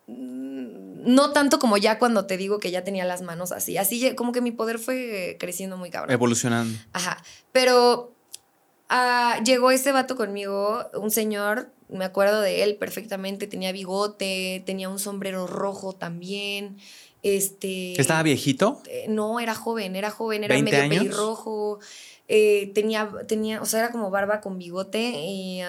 mm, 0.06 1.04
no 1.04 1.32
tanto 1.32 1.58
como 1.58 1.76
ya 1.76 1.98
cuando 1.98 2.26
te 2.26 2.36
digo 2.36 2.58
que 2.58 2.70
ya 2.70 2.84
tenía 2.84 3.04
las 3.04 3.22
manos 3.22 3.52
así, 3.52 3.76
así 3.76 4.14
como 4.14 4.32
que 4.32 4.40
mi 4.40 4.50
poder 4.50 4.78
fue 4.78 5.36
creciendo 5.38 5.76
muy 5.76 5.90
cabrón. 5.90 6.12
Evolucionando. 6.12 6.78
Ajá. 6.92 7.22
Pero 7.52 8.14
ah, 8.88 9.40
llegó 9.44 9.70
ese 9.70 9.92
vato 9.92 10.16
conmigo, 10.16 10.84
un 10.94 11.10
señor, 11.10 11.70
me 11.88 12.04
acuerdo 12.04 12.40
de 12.40 12.62
él 12.62 12.76
perfectamente, 12.76 13.46
tenía 13.46 13.72
bigote, 13.72 14.62
tenía 14.66 14.88
un 14.88 14.98
sombrero 14.98 15.46
rojo 15.46 15.94
también. 15.94 16.76
Este. 17.22 18.00
¿Estaba 18.00 18.22
viejito? 18.22 18.80
eh, 18.88 19.06
No, 19.08 19.40
era 19.40 19.54
joven, 19.54 19.96
era 19.96 20.10
joven, 20.10 20.44
era 20.44 20.54
20 20.54 20.70
medio 20.70 20.84
años. 20.84 21.04
pelirrojo. 21.04 21.78
eh, 22.30 22.70
tenía, 22.74 23.10
tenía, 23.26 23.62
o 23.62 23.64
sea, 23.66 23.80
era 23.80 23.90
como 23.90 24.10
barba 24.10 24.40
con 24.42 24.58
bigote 24.58 25.00
y 25.00 25.60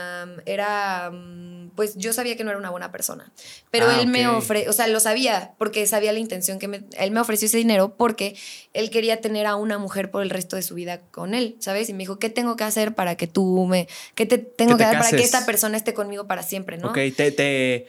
era, 0.45 1.05
am, 1.05 1.71
pues 1.75 1.95
yo 1.95 2.11
sabía 2.11 2.35
que 2.35 2.43
no 2.43 2.49
era 2.49 2.59
una 2.59 2.69
buena 2.69 2.91
persona. 2.91 3.31
Pero 3.71 3.87
Ah, 3.87 4.01
él 4.01 4.07
me 4.07 4.27
ofreció, 4.27 4.69
o 4.69 4.73
sea, 4.73 4.87
lo 4.87 4.99
sabía 4.99 5.53
porque 5.57 5.87
sabía 5.87 6.11
la 6.11 6.19
intención 6.19 6.59
que 6.59 6.67
me, 6.67 6.83
él 6.97 7.11
me 7.11 7.21
ofreció 7.21 7.45
ese 7.45 7.57
dinero 7.57 7.95
porque 7.95 8.35
él 8.73 8.89
quería 8.89 9.21
tener 9.21 9.45
a 9.45 9.55
una 9.55 9.77
mujer 9.77 10.11
por 10.11 10.21
el 10.21 10.29
resto 10.29 10.57
de 10.57 10.61
su 10.61 10.75
vida 10.75 10.99
con 11.11 11.33
él, 11.33 11.55
¿sabes? 11.59 11.87
Y 11.89 11.93
me 11.93 11.99
dijo, 11.99 12.19
¿qué 12.19 12.29
tengo 12.29 12.57
que 12.57 12.65
hacer 12.65 12.93
para 12.93 13.15
que 13.15 13.27
tú 13.27 13.65
me, 13.65 13.87
qué 14.15 14.25
te 14.25 14.37
tengo 14.37 14.73
Que 14.75 14.83
que, 14.83 14.89
te 14.89 14.91
dar 14.95 15.01
para 15.01 15.15
que 15.17 15.23
esta 15.23 15.45
persona 15.45 15.77
esté 15.77 15.93
conmigo 15.93 16.27
para 16.27 16.43
siempre, 16.43 16.77
¿no? 16.77 16.89
Ok, 16.89 16.97
te, 17.15 17.31
te, 17.31 17.87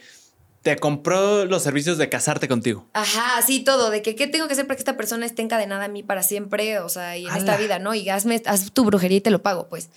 te 0.61 0.75
compró 0.77 1.45
los 1.45 1.63
servicios 1.63 1.97
de 1.97 2.07
casarte 2.09 2.47
contigo. 2.47 2.87
Ajá, 2.93 3.41
sí, 3.41 3.61
todo, 3.63 3.89
de 3.89 4.01
que 4.01 4.15
qué 4.15 4.27
tengo 4.27 4.47
que 4.47 4.53
hacer 4.53 4.67
para 4.67 4.75
que 4.75 4.81
esta 4.81 4.95
persona 4.97 5.25
esté 5.25 5.41
encadenada 5.41 5.85
a 5.85 5.87
mí 5.87 6.03
para 6.03 6.21
siempre, 6.23 6.79
o 6.79 6.89
sea, 6.89 7.17
y 7.17 7.25
en 7.25 7.35
esta 7.35 7.57
vida, 7.57 7.79
¿no? 7.79 7.93
Y 7.95 8.07
hazme, 8.09 8.41
haz 8.45 8.71
tu 8.71 8.85
brujería 8.85 9.17
y 9.17 9.21
te 9.21 9.31
lo 9.31 9.41
pago, 9.41 9.67
pues. 9.69 9.89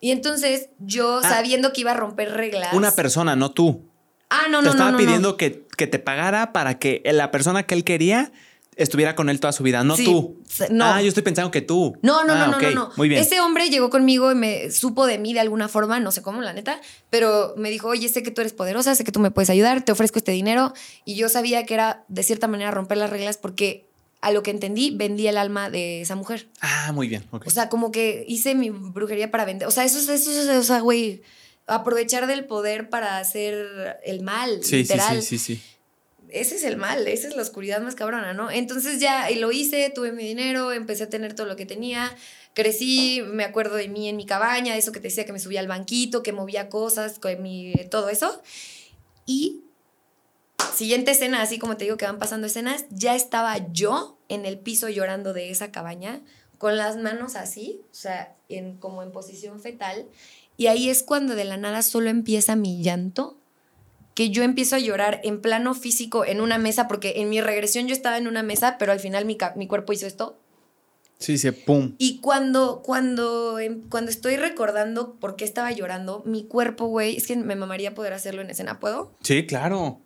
Y 0.00 0.10
entonces 0.10 0.70
yo, 0.78 1.20
Ah. 1.22 1.28
sabiendo 1.28 1.72
que 1.72 1.82
iba 1.82 1.92
a 1.92 1.94
romper 1.94 2.32
reglas. 2.32 2.72
Una 2.72 2.90
persona, 2.92 3.36
no 3.36 3.50
tú. 3.52 3.82
Ah, 4.30 4.42
no, 4.50 4.58
te 4.58 4.66
no, 4.66 4.70
estaba 4.72 4.90
no, 4.90 4.96
no, 4.96 4.98
no. 4.98 5.06
pidiendo 5.06 5.36
Que, 5.36 5.66
que 5.76 5.86
te 5.86 5.98
pagara 5.98 6.52
para 6.52 6.78
que 6.78 7.00
la 7.04 7.30
persona 7.30 7.62
que 7.62 7.74
él 7.74 7.84
quería 7.84 8.30
estuviera 8.78 9.14
con 9.14 9.28
él 9.28 9.40
toda 9.40 9.52
su 9.52 9.62
vida, 9.62 9.84
no 9.84 9.96
Sí, 9.96 10.04
tú. 10.04 10.40
no. 10.70 10.86
Ah, 10.86 11.02
yo 11.02 11.08
estoy 11.08 11.22
pensando 11.22 11.50
que 11.50 11.60
tú. 11.60 11.96
No, 12.00 12.24
no, 12.24 12.32
Ah, 12.32 12.46
no, 12.46 12.52
no, 12.52 12.60
no, 12.60 12.70
no. 12.70 12.90
Muy 12.96 13.08
bien. 13.08 13.20
Ese 13.20 13.40
hombre 13.40 13.68
llegó 13.68 13.90
conmigo 13.90 14.32
y 14.32 14.34
me 14.34 14.70
supo 14.70 15.06
de 15.06 15.18
mí 15.18 15.34
de 15.34 15.40
alguna 15.40 15.68
forma, 15.68 16.00
no 16.00 16.12
sé 16.12 16.22
cómo, 16.22 16.40
la 16.40 16.52
neta, 16.52 16.80
pero 17.10 17.54
me 17.56 17.70
dijo, 17.70 17.88
oye, 17.88 18.08
sé 18.08 18.22
que 18.22 18.30
tú 18.30 18.40
eres 18.40 18.52
poderosa, 18.54 18.94
sé 18.94 19.04
que 19.04 19.12
tú 19.12 19.20
me 19.20 19.30
puedes 19.30 19.50
ayudar, 19.50 19.82
te 19.84 19.92
ofrezco 19.92 20.18
este 20.18 20.32
dinero. 20.32 20.72
Y 21.04 21.16
yo 21.16 21.28
sabía 21.28 21.66
que 21.66 21.74
era 21.74 22.04
de 22.08 22.22
cierta 22.22 22.48
manera 22.48 22.70
romper 22.70 22.96
las 22.98 23.10
reglas 23.10 23.36
porque 23.36 23.86
a 24.20 24.32
lo 24.32 24.42
que 24.42 24.50
entendí, 24.50 24.90
vendí 24.96 25.26
el 25.28 25.36
alma 25.36 25.70
de 25.70 26.00
esa 26.00 26.16
mujer. 26.16 26.48
Ah, 26.60 26.90
muy 26.92 27.08
bien. 27.08 27.24
O 27.30 27.50
sea, 27.50 27.68
como 27.68 27.92
que 27.92 28.24
hice 28.28 28.54
mi 28.54 28.70
brujería 28.70 29.30
para 29.30 29.44
vender. 29.44 29.68
O 29.68 29.70
sea, 29.70 29.84
eso 29.84 29.98
es, 29.98 30.08
eso 30.08 30.30
es, 30.30 30.48
o 30.48 30.62
sea, 30.64 30.80
güey, 30.80 31.22
aprovechar 31.66 32.26
del 32.26 32.44
poder 32.46 32.88
para 32.88 33.18
hacer 33.18 33.98
el 34.04 34.22
mal, 34.22 34.58
sí, 34.62 34.68
sí, 34.70 34.76
literal. 34.78 35.22
sí, 35.22 35.38
sí, 35.38 35.56
sí. 35.56 35.62
Ese 36.30 36.56
es 36.56 36.64
el 36.64 36.76
mal, 36.76 37.06
esa 37.08 37.28
es 37.28 37.36
la 37.36 37.42
oscuridad 37.42 37.80
más 37.80 37.94
cabrona, 37.94 38.32
¿no? 38.32 38.50
Entonces 38.50 39.00
ya 39.00 39.28
lo 39.30 39.52
hice, 39.52 39.90
tuve 39.94 40.12
mi 40.12 40.24
dinero, 40.24 40.72
empecé 40.72 41.04
a 41.04 41.10
tener 41.10 41.34
todo 41.34 41.46
lo 41.46 41.56
que 41.56 41.66
tenía, 41.66 42.14
crecí, 42.54 43.22
me 43.24 43.44
acuerdo 43.44 43.76
de 43.76 43.88
mí 43.88 44.08
en 44.08 44.16
mi 44.16 44.26
cabaña, 44.26 44.76
eso 44.76 44.92
que 44.92 45.00
te 45.00 45.08
decía 45.08 45.24
que 45.24 45.32
me 45.32 45.38
subía 45.38 45.60
al 45.60 45.68
banquito, 45.68 46.22
que 46.22 46.32
movía 46.32 46.68
cosas, 46.68 47.18
con 47.18 47.40
mi, 47.42 47.74
todo 47.90 48.08
eso. 48.08 48.42
Y 49.26 49.62
siguiente 50.74 51.12
escena, 51.12 51.42
así 51.42 51.58
como 51.58 51.76
te 51.76 51.84
digo 51.84 51.96
que 51.96 52.06
van 52.06 52.18
pasando 52.18 52.46
escenas, 52.46 52.86
ya 52.90 53.14
estaba 53.14 53.72
yo 53.72 54.18
en 54.28 54.44
el 54.44 54.58
piso 54.58 54.88
llorando 54.88 55.32
de 55.32 55.50
esa 55.50 55.70
cabaña, 55.72 56.20
con 56.58 56.76
las 56.76 56.96
manos 56.96 57.36
así, 57.36 57.80
o 57.90 57.94
sea, 57.94 58.36
en, 58.48 58.76
como 58.76 59.02
en 59.02 59.12
posición 59.12 59.60
fetal. 59.60 60.06
Y 60.56 60.66
ahí 60.66 60.90
es 60.90 61.02
cuando 61.02 61.34
de 61.34 61.44
la 61.44 61.56
nada 61.56 61.82
solo 61.82 62.10
empieza 62.10 62.56
mi 62.56 62.82
llanto, 62.82 63.37
que 64.18 64.30
yo 64.30 64.42
empiezo 64.42 64.74
a 64.74 64.80
llorar 64.80 65.20
en 65.22 65.40
plano 65.40 65.74
físico 65.74 66.24
en 66.24 66.40
una 66.40 66.58
mesa, 66.58 66.88
porque 66.88 67.12
en 67.20 67.28
mi 67.28 67.40
regresión 67.40 67.86
yo 67.86 67.92
estaba 67.92 68.18
en 68.18 68.26
una 68.26 68.42
mesa, 68.42 68.74
pero 68.76 68.90
al 68.90 68.98
final 68.98 69.24
mi, 69.26 69.38
mi 69.54 69.68
cuerpo 69.68 69.92
hizo 69.92 70.08
esto. 70.08 70.36
Sí, 71.18 71.38
sí, 71.38 71.52
pum. 71.52 71.94
Y 71.98 72.18
cuando, 72.18 72.82
cuando, 72.82 73.60
em- 73.60 73.88
cuando 73.88 74.10
estoy 74.10 74.36
recordando 74.36 75.14
por 75.20 75.36
qué 75.36 75.44
estaba 75.44 75.70
llorando, 75.70 76.24
mi 76.26 76.42
cuerpo, 76.42 76.86
güey, 76.86 77.16
es 77.16 77.28
que 77.28 77.36
me 77.36 77.54
mamaría 77.54 77.94
poder 77.94 78.12
hacerlo 78.12 78.42
en 78.42 78.50
escena. 78.50 78.80
¿Puedo? 78.80 79.12
Sí, 79.22 79.46
claro. 79.46 80.00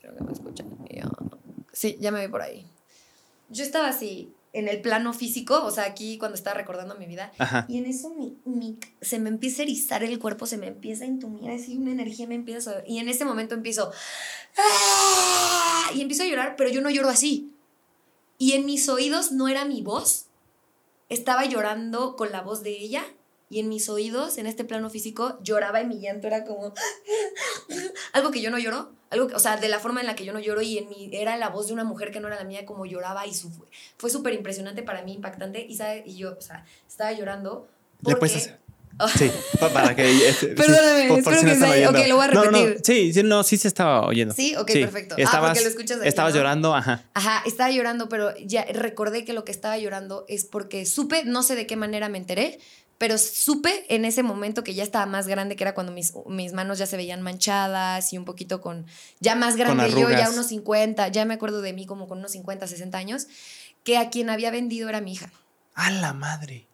Creo 0.00 0.14
que 0.14 0.22
me 0.22 0.32
escuchan. 0.32 0.68
Sí, 1.72 1.96
ya 1.98 2.12
me 2.12 2.24
vi 2.24 2.30
por 2.30 2.42
ahí. 2.42 2.64
Yo 3.48 3.64
estaba 3.64 3.88
así, 3.88 4.32
en 4.58 4.68
el 4.68 4.80
plano 4.80 5.12
físico, 5.12 5.62
o 5.64 5.70
sea, 5.70 5.84
aquí 5.84 6.16
cuando 6.18 6.34
estaba 6.34 6.56
recordando 6.56 6.94
mi 6.96 7.04
vida. 7.06 7.30
Ajá. 7.38 7.66
Y 7.68 7.76
en 7.78 7.86
eso 7.86 8.10
mi, 8.10 8.36
mi- 8.44 8.78
se 9.02 9.18
me 9.18 9.28
empieza 9.28 9.60
a 9.60 9.64
erizar 9.64 10.02
el 10.02 10.18
cuerpo, 10.18 10.46
se 10.46 10.56
me 10.56 10.66
empieza 10.66 11.04
a 11.04 11.08
entumir, 11.08 11.50
así 11.50 11.76
una 11.76 11.92
energía 11.92 12.26
me 12.26 12.34
empieza 12.36 12.70
a... 12.70 12.82
Y 12.86 12.98
en 12.98 13.08
ese 13.08 13.24
momento 13.24 13.54
empiezo... 13.54 13.90
¡Ah! 14.56 15.90
Y 15.94 16.00
empiezo 16.00 16.22
a 16.22 16.26
llorar, 16.26 16.54
pero 16.56 16.70
yo 16.70 16.80
no 16.80 16.90
lloro 16.90 17.08
así. 17.08 17.52
Y 18.38 18.52
en 18.52 18.64
mis 18.66 18.88
oídos 18.88 19.32
no 19.32 19.48
era 19.48 19.64
mi 19.64 19.82
voz. 19.82 20.26
Estaba 21.08 21.44
llorando 21.44 22.16
con 22.16 22.32
la 22.32 22.40
voz 22.42 22.62
de 22.62 22.70
ella. 22.70 23.04
Y 23.48 23.60
en 23.60 23.68
mis 23.68 23.88
oídos, 23.88 24.38
en 24.38 24.46
este 24.46 24.64
plano 24.64 24.90
físico, 24.90 25.38
lloraba 25.42 25.80
y 25.80 25.86
mi 25.86 26.00
llanto 26.00 26.26
era 26.26 26.44
como... 26.44 26.74
algo 28.12 28.30
que 28.30 28.40
yo 28.40 28.50
no 28.50 28.58
lloro. 28.58 28.90
Algo 29.10 29.28
que- 29.28 29.34
o 29.34 29.38
sea, 29.38 29.56
de 29.56 29.68
la 29.68 29.78
forma 29.78 30.00
en 30.00 30.06
la 30.08 30.16
que 30.16 30.24
yo 30.24 30.32
no 30.32 30.40
lloro 30.40 30.62
y 30.62 30.78
en 30.78 30.88
mi, 30.88 31.10
era 31.12 31.36
la 31.36 31.48
voz 31.48 31.68
de 31.68 31.72
una 31.72 31.84
mujer 31.84 32.10
que 32.10 32.18
no 32.18 32.26
era 32.26 32.36
la 32.36 32.44
mía, 32.44 32.66
como 32.66 32.86
lloraba 32.86 33.24
y 33.26 33.34
su, 33.34 33.50
fue 33.98 34.10
súper 34.10 34.34
impresionante 34.34 34.82
para 34.82 35.02
mí, 35.02 35.12
impactante. 35.14 35.64
Y, 35.64 35.76
sabe, 35.76 36.02
y 36.06 36.16
yo, 36.16 36.34
o 36.36 36.40
sea, 36.40 36.64
estaba 36.88 37.12
llorando. 37.12 37.68
¿Le 38.04 38.16
puedes 38.16 38.32
porque- 38.34 38.36
hacer? 38.36 38.66
Sí, 39.18 39.30
pa- 39.60 39.68
para 39.68 39.94
que. 39.94 40.26
este, 40.26 40.48
sí, 40.48 40.54
Perdóname, 40.54 41.08
por- 41.08 41.18
espero 41.18 41.22
por 41.24 41.34
si 41.36 41.44
no 41.44 41.48
que 41.50 41.52
estaba 41.52 41.74
se- 41.74 41.86
ok, 41.86 42.08
lo 42.08 42.16
voy 42.16 42.24
a 42.24 42.28
No, 42.28 42.44
no, 42.46 42.50
no, 42.50 42.58
repetir. 42.64 42.80
Sí, 42.82 43.12
sí, 43.12 43.22
no, 43.22 43.42
sí 43.42 43.58
se 43.58 43.68
estaba 43.68 44.06
oyendo. 44.06 44.34
Sí, 44.34 44.56
ok, 44.56 44.72
perfecto. 44.72 45.16
Ah, 45.18 45.22
Estabas, 45.22 45.50
porque 45.50 45.64
lo 45.64 45.68
escuchas 45.68 45.98
aquí, 46.00 46.08
Estabas 46.08 46.32
¿no? 46.32 46.38
llorando, 46.38 46.74
ajá. 46.74 47.04
Ajá, 47.12 47.42
estaba 47.44 47.70
llorando, 47.70 48.08
pero 48.08 48.34
ya 48.38 48.64
recordé 48.64 49.26
que 49.26 49.34
lo 49.34 49.44
que 49.44 49.52
estaba 49.52 49.76
llorando 49.76 50.24
es 50.28 50.46
porque 50.46 50.86
supe, 50.86 51.24
no 51.26 51.42
sé 51.42 51.56
de 51.56 51.66
qué 51.66 51.76
manera 51.76 52.08
me 52.08 52.16
enteré, 52.16 52.58
pero 52.98 53.18
supe 53.18 53.84
en 53.94 54.04
ese 54.04 54.22
momento 54.22 54.64
que 54.64 54.74
ya 54.74 54.82
estaba 54.82 55.06
más 55.06 55.26
grande, 55.26 55.56
que 55.56 55.64
era 55.64 55.74
cuando 55.74 55.92
mis, 55.92 56.14
mis 56.26 56.52
manos 56.52 56.78
ya 56.78 56.86
se 56.86 56.96
veían 56.96 57.22
manchadas 57.22 58.12
y 58.12 58.18
un 58.18 58.24
poquito 58.24 58.60
con, 58.60 58.86
ya 59.20 59.34
más 59.34 59.56
grande 59.56 59.90
yo, 59.90 60.10
ya 60.10 60.30
unos 60.30 60.46
50, 60.46 61.08
ya 61.08 61.24
me 61.24 61.34
acuerdo 61.34 61.60
de 61.60 61.72
mí 61.72 61.86
como 61.86 62.08
con 62.08 62.18
unos 62.18 62.32
50, 62.32 62.66
60 62.66 62.96
años, 62.96 63.26
que 63.84 63.98
a 63.98 64.10
quien 64.10 64.30
había 64.30 64.50
vendido 64.50 64.88
era 64.88 65.00
mi 65.00 65.12
hija. 65.12 65.30
A 65.74 65.90
la 65.90 66.14
madre. 66.14 66.66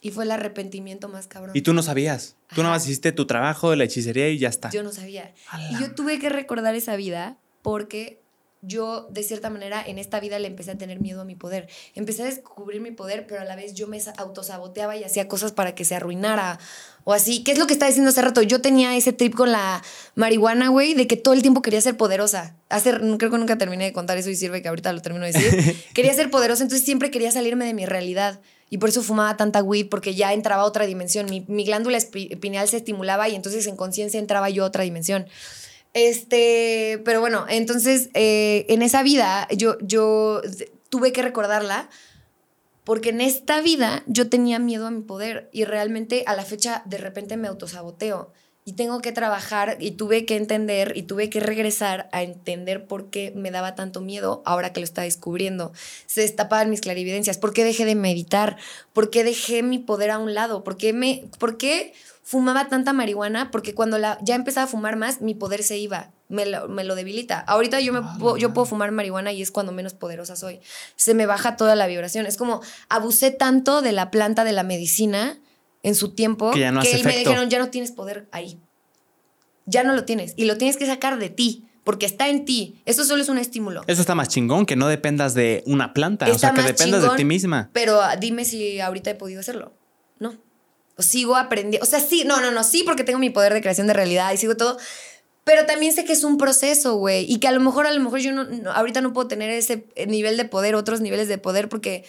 Y 0.00 0.10
fue 0.10 0.24
el 0.24 0.32
arrepentimiento 0.32 1.08
más 1.08 1.28
cabrón. 1.28 1.56
Y 1.56 1.62
tú 1.62 1.72
no 1.72 1.82
sabías. 1.82 2.34
Tú 2.52 2.62
nada 2.62 2.74
más 2.74 2.84
hiciste 2.84 3.12
tu 3.12 3.26
trabajo 3.26 3.70
de 3.70 3.76
la 3.76 3.84
hechicería 3.84 4.28
y 4.30 4.38
ya 4.38 4.48
está. 4.48 4.70
Yo 4.70 4.82
no 4.82 4.90
sabía. 4.90 5.32
Y 5.70 5.80
yo 5.80 5.94
tuve 5.94 6.18
que 6.18 6.28
recordar 6.28 6.74
esa 6.74 6.96
vida 6.96 7.38
porque 7.62 8.21
yo, 8.64 9.08
de 9.10 9.24
cierta 9.24 9.50
manera, 9.50 9.82
en 9.84 9.98
esta 9.98 10.20
vida 10.20 10.38
le 10.38 10.46
empecé 10.46 10.70
a 10.70 10.78
tener 10.78 11.00
miedo 11.00 11.20
a 11.20 11.24
mi 11.24 11.34
poder. 11.34 11.68
Empecé 11.96 12.22
a 12.22 12.26
descubrir 12.26 12.80
mi 12.80 12.92
poder, 12.92 13.26
pero 13.26 13.40
a 13.40 13.44
la 13.44 13.56
vez 13.56 13.74
yo 13.74 13.88
me 13.88 13.98
sa- 13.98 14.12
autosaboteaba 14.16 14.96
y 14.96 15.02
hacía 15.02 15.26
cosas 15.26 15.50
para 15.50 15.74
que 15.74 15.84
se 15.84 15.96
arruinara 15.96 16.60
o 17.02 17.12
así. 17.12 17.42
¿Qué 17.42 17.50
es 17.52 17.58
lo 17.58 17.66
que 17.66 17.72
estaba 17.72 17.88
diciendo 17.88 18.10
hace 18.10 18.22
rato? 18.22 18.40
Yo 18.40 18.60
tenía 18.60 18.96
ese 18.96 19.12
trip 19.12 19.34
con 19.34 19.50
la 19.50 19.82
marihuana, 20.14 20.68
güey, 20.68 20.94
de 20.94 21.08
que 21.08 21.16
todo 21.16 21.34
el 21.34 21.42
tiempo 21.42 21.60
quería 21.60 21.80
ser 21.80 21.96
poderosa. 21.96 22.54
Hace, 22.68 22.92
creo 23.18 23.30
que 23.32 23.38
nunca 23.38 23.58
terminé 23.58 23.84
de 23.86 23.92
contar 23.92 24.16
eso 24.16 24.30
y 24.30 24.36
sirve 24.36 24.62
que 24.62 24.68
ahorita 24.68 24.92
lo 24.92 25.02
termino 25.02 25.26
de 25.26 25.32
decir. 25.32 25.76
quería 25.94 26.14
ser 26.14 26.30
poderosa, 26.30 26.62
entonces 26.62 26.84
siempre 26.84 27.10
quería 27.10 27.32
salirme 27.32 27.64
de 27.66 27.74
mi 27.74 27.84
realidad. 27.84 28.40
Y 28.70 28.78
por 28.78 28.88
eso 28.88 29.02
fumaba 29.02 29.36
tanta 29.36 29.62
weed, 29.62 29.88
porque 29.88 30.14
ya 30.14 30.32
entraba 30.32 30.62
a 30.62 30.66
otra 30.66 30.86
dimensión. 30.86 31.26
Mi, 31.28 31.44
mi 31.48 31.64
glándula 31.64 31.98
pineal 32.40 32.68
se 32.68 32.76
estimulaba 32.78 33.28
y 33.28 33.34
entonces 33.34 33.66
en 33.66 33.76
conciencia 33.76 34.20
entraba 34.20 34.48
yo 34.50 34.62
a 34.64 34.68
otra 34.68 34.84
dimensión. 34.84 35.26
Este, 35.94 37.02
pero 37.04 37.20
bueno, 37.20 37.44
entonces 37.48 38.08
eh, 38.14 38.64
en 38.68 38.82
esa 38.82 39.02
vida 39.02 39.46
yo, 39.54 39.76
yo 39.80 40.40
tuve 40.88 41.12
que 41.12 41.22
recordarla 41.22 41.90
porque 42.84 43.10
en 43.10 43.20
esta 43.20 43.60
vida 43.60 44.02
yo 44.06 44.28
tenía 44.28 44.58
miedo 44.58 44.86
a 44.86 44.90
mi 44.90 45.02
poder 45.02 45.48
y 45.52 45.64
realmente 45.64 46.24
a 46.26 46.34
la 46.34 46.44
fecha 46.44 46.82
de 46.86 46.98
repente 46.98 47.36
me 47.36 47.48
autosaboteo 47.48 48.32
y 48.64 48.74
tengo 48.74 49.00
que 49.00 49.12
trabajar 49.12 49.76
y 49.80 49.92
tuve 49.92 50.24
que 50.24 50.36
entender 50.36 50.92
y 50.96 51.02
tuve 51.02 51.28
que 51.28 51.40
regresar 51.40 52.08
a 52.12 52.22
entender 52.22 52.86
por 52.86 53.10
qué 53.10 53.32
me 53.34 53.50
daba 53.50 53.74
tanto 53.74 54.00
miedo 54.00 54.42
ahora 54.44 54.72
que 54.72 54.80
lo 54.80 54.84
está 54.84 55.02
descubriendo. 55.02 55.72
Se 56.06 56.20
destapaban 56.20 56.70
mis 56.70 56.80
clarividencias, 56.80 57.38
por 57.38 57.52
qué 57.52 57.64
dejé 57.64 57.84
de 57.84 57.96
meditar, 57.96 58.56
por 58.92 59.10
qué 59.10 59.24
dejé 59.24 59.62
mi 59.62 59.78
poder 59.78 60.10
a 60.10 60.18
un 60.18 60.34
lado, 60.34 60.62
por 60.62 60.76
qué 60.76 60.92
me 60.92 61.24
por 61.38 61.58
qué 61.58 61.92
fumaba 62.22 62.68
tanta 62.68 62.92
marihuana 62.92 63.50
porque 63.50 63.74
cuando 63.74 63.98
la, 63.98 64.18
ya 64.22 64.36
empezaba 64.36 64.64
a 64.64 64.68
fumar 64.68 64.96
más, 64.96 65.20
mi 65.20 65.34
poder 65.34 65.64
se 65.64 65.78
iba, 65.78 66.12
me 66.28 66.46
lo, 66.46 66.68
me 66.68 66.84
lo 66.84 66.94
debilita. 66.94 67.40
Ahorita 67.40 67.80
yo, 67.80 67.92
me 67.92 68.02
puedo, 68.18 68.36
yo 68.36 68.54
puedo 68.54 68.64
fumar 68.64 68.92
marihuana 68.92 69.32
y 69.32 69.42
es 69.42 69.50
cuando 69.50 69.72
menos 69.72 69.94
poderosa 69.94 70.36
soy. 70.36 70.60
Se 70.94 71.14
me 71.14 71.26
baja 71.26 71.56
toda 71.56 71.74
la 71.74 71.88
vibración. 71.88 72.26
Es 72.26 72.36
como 72.36 72.62
abusé 72.88 73.32
tanto 73.32 73.82
de 73.82 73.92
la 73.92 74.12
planta 74.12 74.44
de 74.44 74.52
la 74.52 74.62
medicina 74.62 75.38
en 75.82 75.94
su 75.94 76.10
tiempo 76.10 76.50
Que 76.52 76.60
ya 76.60 76.72
no 76.72 76.80
me 76.82 76.88
dijeron, 76.88 77.50
ya 77.50 77.58
no 77.58 77.68
tienes 77.70 77.90
poder 77.92 78.28
ahí. 78.32 78.58
Ya 79.66 79.82
no 79.84 79.94
lo 79.94 80.04
tienes. 80.04 80.34
Y 80.36 80.44
lo 80.44 80.56
tienes 80.58 80.76
que 80.76 80.86
sacar 80.86 81.18
de 81.18 81.28
ti, 81.30 81.64
porque 81.84 82.06
está 82.06 82.28
en 82.28 82.44
ti. 82.44 82.80
Eso 82.84 83.04
solo 83.04 83.22
es 83.22 83.28
un 83.28 83.38
estímulo. 83.38 83.82
Eso 83.86 84.00
está 84.00 84.14
más 84.14 84.28
chingón, 84.28 84.66
que 84.66 84.76
no 84.76 84.88
dependas 84.88 85.34
de 85.34 85.62
una 85.66 85.92
planta. 85.92 86.26
o 86.26 86.28
Está 86.28 86.48
sea, 86.48 86.54
que 86.54 86.62
dependas 86.62 87.00
de 87.02 87.06
chingón, 87.08 87.16
ti 87.16 87.24
misma. 87.24 87.70
Pero 87.72 88.00
ah, 88.00 88.16
dime 88.16 88.44
si 88.44 88.80
ahorita 88.80 89.10
he 89.10 89.14
podido 89.14 89.40
hacerlo. 89.40 89.72
No. 90.18 90.36
O 90.96 91.02
sigo 91.02 91.36
aprendiendo. 91.36 91.84
O 91.84 91.88
sea, 91.88 92.00
sí, 92.00 92.24
no, 92.26 92.40
no, 92.40 92.50
no, 92.50 92.64
sí, 92.64 92.82
porque 92.84 93.04
tengo 93.04 93.18
mi 93.18 93.30
poder 93.30 93.54
de 93.54 93.60
creación 93.60 93.86
de 93.86 93.92
realidad 93.94 94.32
y 94.32 94.36
sigo 94.36 94.56
todo. 94.56 94.78
Pero 95.44 95.66
también 95.66 95.92
sé 95.92 96.04
que 96.04 96.12
es 96.12 96.22
un 96.22 96.38
proceso, 96.38 96.96
güey. 96.96 97.24
Y 97.32 97.38
que 97.38 97.48
a 97.48 97.52
lo 97.52 97.60
mejor, 97.60 97.86
a 97.86 97.92
lo 97.92 98.00
mejor 98.00 98.20
yo 98.20 98.32
no, 98.32 98.44
no- 98.44 98.70
ahorita 98.72 99.00
no 99.00 99.12
puedo 99.12 99.26
tener 99.26 99.50
ese 99.50 99.86
nivel 100.06 100.36
de 100.36 100.44
poder, 100.44 100.74
otros 100.76 101.00
niveles 101.00 101.26
de 101.28 101.38
poder, 101.38 101.68
porque 101.68 102.04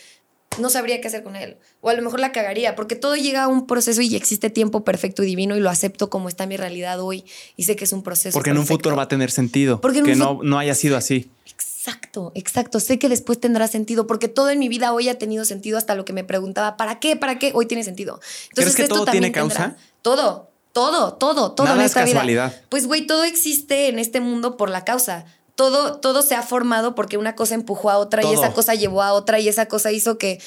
no 0.60 0.70
sabría 0.70 1.02
qué 1.02 1.08
hacer 1.08 1.24
con 1.24 1.36
él. 1.36 1.58
O 1.82 1.90
a 1.90 1.94
lo 1.94 2.02
mejor 2.02 2.20
la 2.20 2.32
cagaría, 2.32 2.76
porque 2.76 2.96
todo 2.96 3.16
llega 3.16 3.44
a 3.44 3.48
un 3.48 3.68
proceso 3.68 4.02
y 4.02 4.16
existe 4.16 4.50
tiempo 4.50 4.84
perfecto 4.84 5.24
y 5.24 5.26
divino 5.28 5.56
y 5.56 5.60
lo 5.60 5.70
acepto 5.70 6.10
como 6.10 6.30
está 6.30 6.46
mi 6.46 6.58
realidad 6.58 7.00
hoy. 7.02 7.26
Y 7.58 7.64
sé 7.64 7.76
que 7.76 7.84
es 7.86 7.94
un 7.94 8.04
proceso. 8.04 8.34
Porque 8.34 8.50
en 8.52 8.58
un 8.58 8.66
futuro 8.68 8.96
va 8.96 9.04
a 9.04 9.08
tener 9.08 9.32
sentido. 9.32 9.82
Porque 9.82 10.02
que 10.04 10.16
no, 10.16 10.40
no 10.44 10.60
haya 10.60 10.76
sido 10.76 10.98
así. 10.98 11.30
Exacto, 11.48 12.32
exacto. 12.36 12.80
Sé 12.80 12.98
que 12.98 13.10
después 13.10 13.40
tendrá 13.40 13.68
sentido, 13.68 14.08
porque 14.08 14.28
todo 14.30 14.50
en 14.50 14.60
mi 14.60 14.70
vida 14.70 14.94
hoy 14.94 15.10
ha 15.10 15.18
tenido 15.18 15.44
sentido 15.44 15.78
hasta 15.78 15.96
lo 15.96 16.06
que 16.06 16.14
me 16.14 16.24
preguntaba, 16.24 16.78
¿para 16.78 17.00
qué? 17.00 17.16
¿Para 17.18 17.40
qué? 17.40 17.52
Hoy 17.54 17.66
tiene 17.66 17.84
sentido. 17.84 18.22
Entonces, 18.50 18.76
que 18.76 18.84
esto 18.84 18.96
todo 18.96 19.06
también 19.06 19.24
tiene 19.24 19.34
causa? 19.34 19.56
tendrá- 19.76 19.78
Todo, 20.02 20.50
todo, 20.72 21.14
todo, 21.16 21.52
todo 21.52 21.66
Nada 21.68 21.80
en 21.80 21.82
es 21.86 21.92
esta 21.92 22.04
vida. 22.06 22.14
casualidad. 22.14 22.62
Pues, 22.70 22.88
güey, 22.88 23.06
todo 23.06 23.26
existe 23.26 23.90
en 23.90 24.00
este 24.00 24.22
mundo 24.22 24.56
por 24.56 24.70
la 24.70 24.86
causa. 24.86 25.26
Todo, 25.56 25.98
todo 26.00 26.22
se 26.24 26.36
ha 26.36 26.42
formado 26.42 26.96
porque 26.96 27.18
una 27.18 27.36
cosa 27.36 27.54
empujó 27.56 27.90
a 27.92 27.98
otra 27.98 28.24
y 28.24 28.34
esa 28.34 28.54
cosa 28.54 28.74
llevó 28.76 29.04
a 29.04 29.14
otra 29.14 29.40
y 29.40 29.48
esa 29.48 29.68
cosa 29.68 29.92
hizo 29.92 30.18
que, 30.18 30.42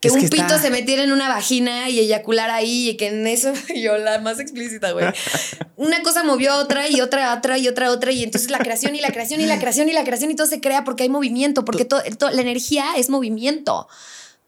que 0.00 0.08
Es 0.08 0.14
un 0.14 0.20
que 0.22 0.28
pito 0.28 0.42
está- 0.42 0.58
se 0.60 0.70
metiera 0.70 1.04
en 1.04 1.12
una 1.12 1.28
vagina 1.28 1.88
y 1.88 2.00
eyacular 2.00 2.50
ahí 2.50 2.88
y 2.90 2.96
que 2.96 3.06
en 3.08 3.26
eso, 3.28 3.52
yo 3.76 3.96
la 3.98 4.18
más 4.18 4.40
explícita, 4.40 4.90
güey. 4.92 5.06
Una 5.76 6.02
cosa 6.02 6.24
movió 6.24 6.52
a 6.52 6.58
otra 6.58 6.88
y 6.88 7.00
otra 7.00 7.32
a 7.32 7.36
otra 7.38 7.58
y 7.58 7.68
otra 7.68 7.86
a 7.86 7.90
otra 7.92 8.10
y 8.10 8.22
entonces 8.24 8.50
la 8.50 8.58
creación 8.58 8.94
y 8.96 9.00
la 9.00 9.10
creación 9.12 9.40
y 9.40 9.46
la 9.46 9.58
creación 9.60 9.88
y 9.88 9.92
la 9.92 10.02
creación 10.04 10.30
y 10.30 10.34
todo 10.36 10.46
se 10.48 10.60
crea 10.60 10.82
porque 10.84 11.04
hay 11.04 11.08
movimiento, 11.10 11.64
porque 11.64 11.84
to- 11.84 12.02
to- 12.18 12.30
la 12.30 12.40
energía 12.40 12.86
es 12.96 13.08
movimiento. 13.08 13.88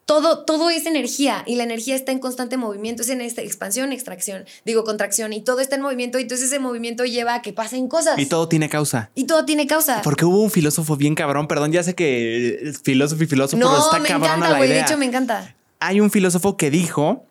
Todo, 0.05 0.45
todo 0.45 0.69
es 0.69 0.87
energía 0.87 1.45
y 1.47 1.55
la 1.55 1.63
energía 1.63 1.95
está 1.95 2.11
en 2.11 2.19
constante 2.19 2.57
movimiento, 2.57 3.03
es 3.03 3.09
en 3.09 3.21
esta 3.21 3.41
expansión, 3.43 3.93
extracción, 3.93 4.45
digo 4.65 4.83
contracción 4.83 5.33
y 5.33 5.43
todo 5.43 5.61
está 5.61 5.77
en 5.77 5.83
movimiento 5.83 6.19
y 6.19 6.23
entonces 6.23 6.49
ese 6.49 6.59
movimiento 6.59 7.05
lleva 7.05 7.35
a 7.37 7.43
que 7.43 7.53
pasen 7.53 7.87
cosas. 7.87 8.19
Y 8.19 8.27
todo 8.27 8.49
tiene 8.49 8.69
causa. 8.69 9.11
Y 9.15 9.25
todo 9.25 9.45
tiene 9.45 9.67
causa. 9.67 10.03
Porque 10.03 10.25
hubo 10.25 10.43
un 10.43 10.51
filósofo 10.51 10.97
bien 10.97 11.15
cabrón, 11.15 11.47
perdón, 11.47 11.71
ya 11.71 11.83
sé 11.85 11.95
que 11.95 12.59
es 12.63 12.81
filósofo 12.83 13.23
y 13.23 13.27
filósofo, 13.27 13.63
pero 13.63 13.79
está 13.79 13.99
me 14.01 14.09
cabrona 14.09 14.35
encanta, 14.35 14.51
la. 14.51 14.61
De 14.61 14.67
idea. 14.67 14.83
hecho, 14.83 14.99
me 14.99 15.07
encanta. 15.07 15.55
Hay 15.79 16.01
un 16.01 16.11
filósofo 16.11 16.57
que 16.57 16.71
dijo 16.71 17.25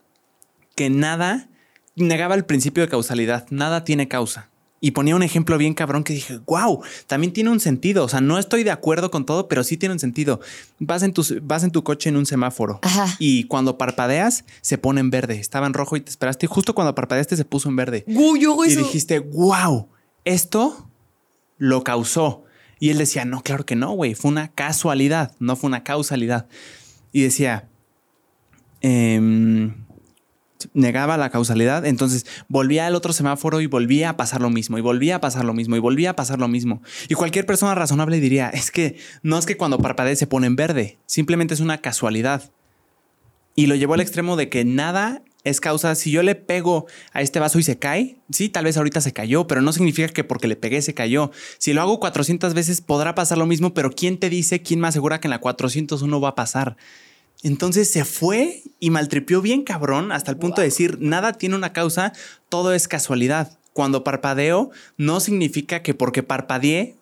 que 0.76 0.90
nada 0.90 1.50
negaba 1.96 2.36
el 2.36 2.46
principio 2.46 2.84
de 2.84 2.90
causalidad, 2.90 3.48
nada 3.50 3.84
tiene 3.84 4.08
causa. 4.08 4.51
Y 4.84 4.92
ponía 4.92 5.16
un 5.16 5.22
ejemplo 5.22 5.60
bien 5.60 5.76
cabrón 5.76 6.04
que 6.04 6.12
dije, 6.14 6.40
wow, 6.48 6.82
también 7.06 7.32
tiene 7.32 7.52
un 7.52 7.60
sentido. 7.60 8.04
O 8.04 8.10
sea, 8.10 8.20
no 8.20 8.40
estoy 8.40 8.64
de 8.64 8.72
acuerdo 8.72 9.12
con 9.12 9.28
todo, 9.28 9.48
pero 9.48 9.64
sí 9.64 9.78
tiene 9.78 9.94
un 9.94 10.00
sentido. 10.00 10.40
Vas 10.80 11.04
en 11.04 11.14
tu, 11.14 11.24
vas 11.44 11.64
en 11.64 11.70
tu 11.70 11.84
coche 11.84 12.10
en 12.10 12.18
un 12.18 12.26
semáforo 12.26 12.80
Ajá. 12.82 13.06
y 13.20 13.44
cuando 13.44 13.78
parpadeas 13.78 14.44
se 14.62 14.80
pone 14.80 15.00
en 15.00 15.12
verde. 15.12 15.36
Estaba 15.40 15.68
en 15.68 15.76
rojo 15.76 15.98
y 15.98 16.02
te 16.02 16.10
esperaste. 16.10 16.48
Y 16.48 16.50
justo 16.50 16.74
cuando 16.74 16.96
parpadeaste 16.96 17.38
se 17.38 17.46
puso 17.46 17.70
en 17.70 17.76
verde. 17.76 18.04
Uy, 18.08 18.42
yo 18.42 18.54
hago 18.54 18.66
Y 18.66 18.70
eso. 18.70 18.80
dijiste, 18.80 19.20
wow, 19.20 19.88
esto 20.26 20.90
lo 21.60 21.84
causó. 21.84 22.44
Y 22.80 22.90
él 22.90 22.98
decía, 22.98 23.24
no, 23.24 23.44
claro 23.44 23.68
que 23.68 23.76
no, 23.76 23.92
güey, 23.92 24.16
fue 24.16 24.32
una 24.32 24.48
casualidad, 24.48 25.36
no 25.38 25.56
fue 25.58 25.68
una 25.68 25.84
causalidad. 25.84 26.48
Y 27.12 27.22
decía, 27.22 27.70
em, 28.82 29.76
negaba 30.74 31.18
la 31.18 31.30
causalidad, 31.30 31.86
entonces 31.86 32.26
volvía 32.48 32.88
al 32.88 32.96
otro 32.96 33.14
semáforo 33.14 33.62
y 33.62 33.68
volvía 33.68 34.10
a 34.10 34.18
pasar 34.18 34.42
lo 34.42 34.50
mismo, 34.50 34.78
y 34.78 34.82
volvía 34.82 35.18
a 35.18 35.22
pasar 35.22 35.46
lo 35.46 35.54
mismo, 35.54 35.76
y 35.76 35.80
volvía 35.80 36.12
a 36.12 36.16
pasar 36.16 36.40
lo 36.40 36.48
mismo. 36.48 36.82
Y 37.10 37.16
cualquier 37.16 37.46
persona 37.46 37.76
razonable 37.76 38.20
diría, 38.20 38.50
es 38.50 38.72
que 38.72 38.98
no 39.24 39.38
es 39.38 39.46
que 39.46 39.58
cuando 39.58 39.78
parpadee 39.78 40.16
se 40.16 40.28
pone 40.28 40.48
en 40.48 40.56
verde, 40.56 41.00
simplemente 41.06 41.54
es 41.54 41.60
una 41.60 41.80
casualidad. 41.80 42.52
Y 43.56 43.68
lo 43.68 43.76
llevó 43.76 43.96
al 43.96 44.02
extremo 44.02 44.38
de 44.38 44.50
que 44.50 44.64
nada 44.64 45.24
es 45.44 45.60
causa. 45.60 45.96
Si 45.96 46.12
yo 46.12 46.24
le 46.24 46.36
pego 46.36 46.88
a 47.14 47.22
este 47.22 47.40
vaso 47.40 47.60
y 47.60 47.64
se 47.64 47.78
cae, 47.78 48.18
sí, 48.32 48.50
tal 48.50 48.66
vez 48.66 48.78
ahorita 48.78 49.02
se 49.02 49.14
cayó, 49.14 49.48
pero 49.48 49.62
no 49.62 49.74
significa 49.74 50.08
que 50.10 50.24
porque 50.24 50.48
le 50.48 50.56
pegué 50.56 50.82
se 50.82 50.94
cayó. 50.94 51.32
Si 51.58 51.74
lo 51.74 51.82
hago 51.82 52.00
400 52.00 52.54
veces 52.54 52.82
podrá 52.82 53.16
pasar 53.16 53.38
lo 53.38 53.46
mismo, 53.46 53.74
pero 53.74 53.92
¿quién 53.92 54.20
te 54.20 54.30
dice, 54.30 54.62
quién 54.62 54.80
me 54.80 54.88
asegura 54.88 55.20
que 55.20 55.28
en 55.28 55.32
la 55.32 55.40
401 55.40 56.22
va 56.22 56.30
a 56.30 56.36
pasar? 56.36 56.78
Entonces 57.44 57.90
se 57.90 58.06
fue 58.06 58.64
y 58.80 58.90
maltripió 58.90 59.42
bien 59.42 59.64
cabrón 59.64 60.12
hasta 60.12 60.32
el 60.32 60.38
punto 60.38 60.62
de 60.62 60.68
decir, 60.68 60.98
nada 61.00 61.34
tiene 61.34 61.56
una 61.56 61.74
causa, 61.74 62.14
todo 62.50 62.74
es 62.74 62.88
casualidad. 62.88 63.58
Cuando 63.74 64.04
parpadeo, 64.04 64.70
no 64.98 65.20
significa 65.20 65.82
que 65.82 65.94
porque 65.94 66.24
parpadeé, 66.24 66.96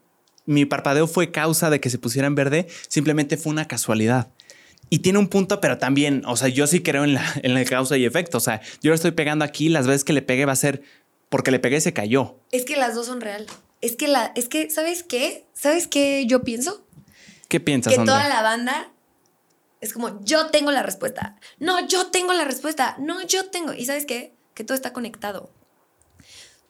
mi 0.45 0.66
parpadeo 0.66 1.08
fue 1.08 1.32
causa 1.32 1.69
de 1.69 1.80
que 1.80 1.90
se 1.90 1.98
pusiera 1.98 2.27
en 2.27 2.35
verde, 2.35 2.68
simplemente 2.88 3.38
fue 3.38 3.51
una 3.51 3.68
casualidad. 3.68 4.30
Y 4.90 5.00
tiene 5.00 5.19
un 5.19 5.27
punto, 5.27 5.61
pero 5.61 5.77
también, 5.77 6.24
o 6.26 6.35
sea, 6.35 6.48
yo 6.48 6.66
sí 6.68 6.82
creo 6.82 7.03
en 7.03 7.14
la, 7.14 7.24
en 7.43 7.53
la 7.53 7.64
causa 7.66 7.98
y 7.98 8.06
efecto. 8.06 8.38
O 8.38 8.42
sea, 8.42 8.61
yo 8.82 8.90
lo 8.90 8.95
estoy 8.95 9.11
pegando 9.11 9.45
aquí, 9.45 9.69
las 9.69 9.88
veces 9.88 10.03
que 10.03 10.14
le 10.14 10.22
pegué 10.22 10.45
va 10.45 10.53
a 10.53 10.58
ser 10.58 10.82
porque 11.30 11.51
le 11.51 11.59
pegué 11.59 11.80
se 11.82 11.93
cayó. 11.93 12.40
Es 12.51 12.66
que 12.66 12.76
las 12.76 12.95
dos 12.95 13.06
son 13.06 13.22
real. 13.22 13.45
Es 13.82 13.95
que 13.95 14.08
la, 14.08 14.32
es 14.35 14.48
que, 14.50 14.69
¿sabes 14.69 15.03
qué? 15.03 15.45
¿Sabes 15.53 15.88
qué 15.88 16.26
yo 16.26 16.43
pienso? 16.43 16.85
¿Qué 17.48 17.59
piensas, 17.59 17.93
Que 17.93 18.00
Andrea? 18.00 18.18
toda 18.18 18.30
la 18.30 18.42
banda 18.42 18.92
es 19.82 19.93
como, 19.93 20.24
yo 20.24 20.48
tengo 20.48 20.72
la 20.72 20.83
respuesta. 20.83 21.38
No, 21.59 21.88
yo 21.88 22.08
tengo 22.08 22.33
la 22.33 22.45
respuesta. 22.45 22.95
No, 22.99 23.22
yo 23.22 23.49
tengo. 23.49 23.74
¿Y 23.74 23.85
sabes 23.85 24.06
qué? 24.06 24.33
Que 24.53 24.64
todo 24.64 24.75
está 24.75 24.91
conectado. 24.93 25.49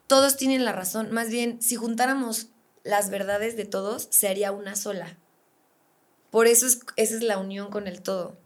Todos 0.07 0.37
tienen 0.37 0.65
la 0.65 0.73
razón. 0.73 1.11
Más 1.11 1.29
bien, 1.29 1.61
si 1.61 1.75
juntáramos 1.75 2.47
las 2.83 3.09
verdades 3.09 3.57
de 3.57 3.65
todos, 3.65 4.07
se 4.11 4.27
haría 4.27 4.51
una 4.51 4.75
sola. 4.75 5.17
Por 6.29 6.47
eso 6.47 6.67
es, 6.67 6.79
esa 6.95 7.15
es 7.15 7.23
la 7.23 7.39
unión 7.39 7.71
con 7.71 7.87
el 7.87 8.01
todo. 8.01 8.37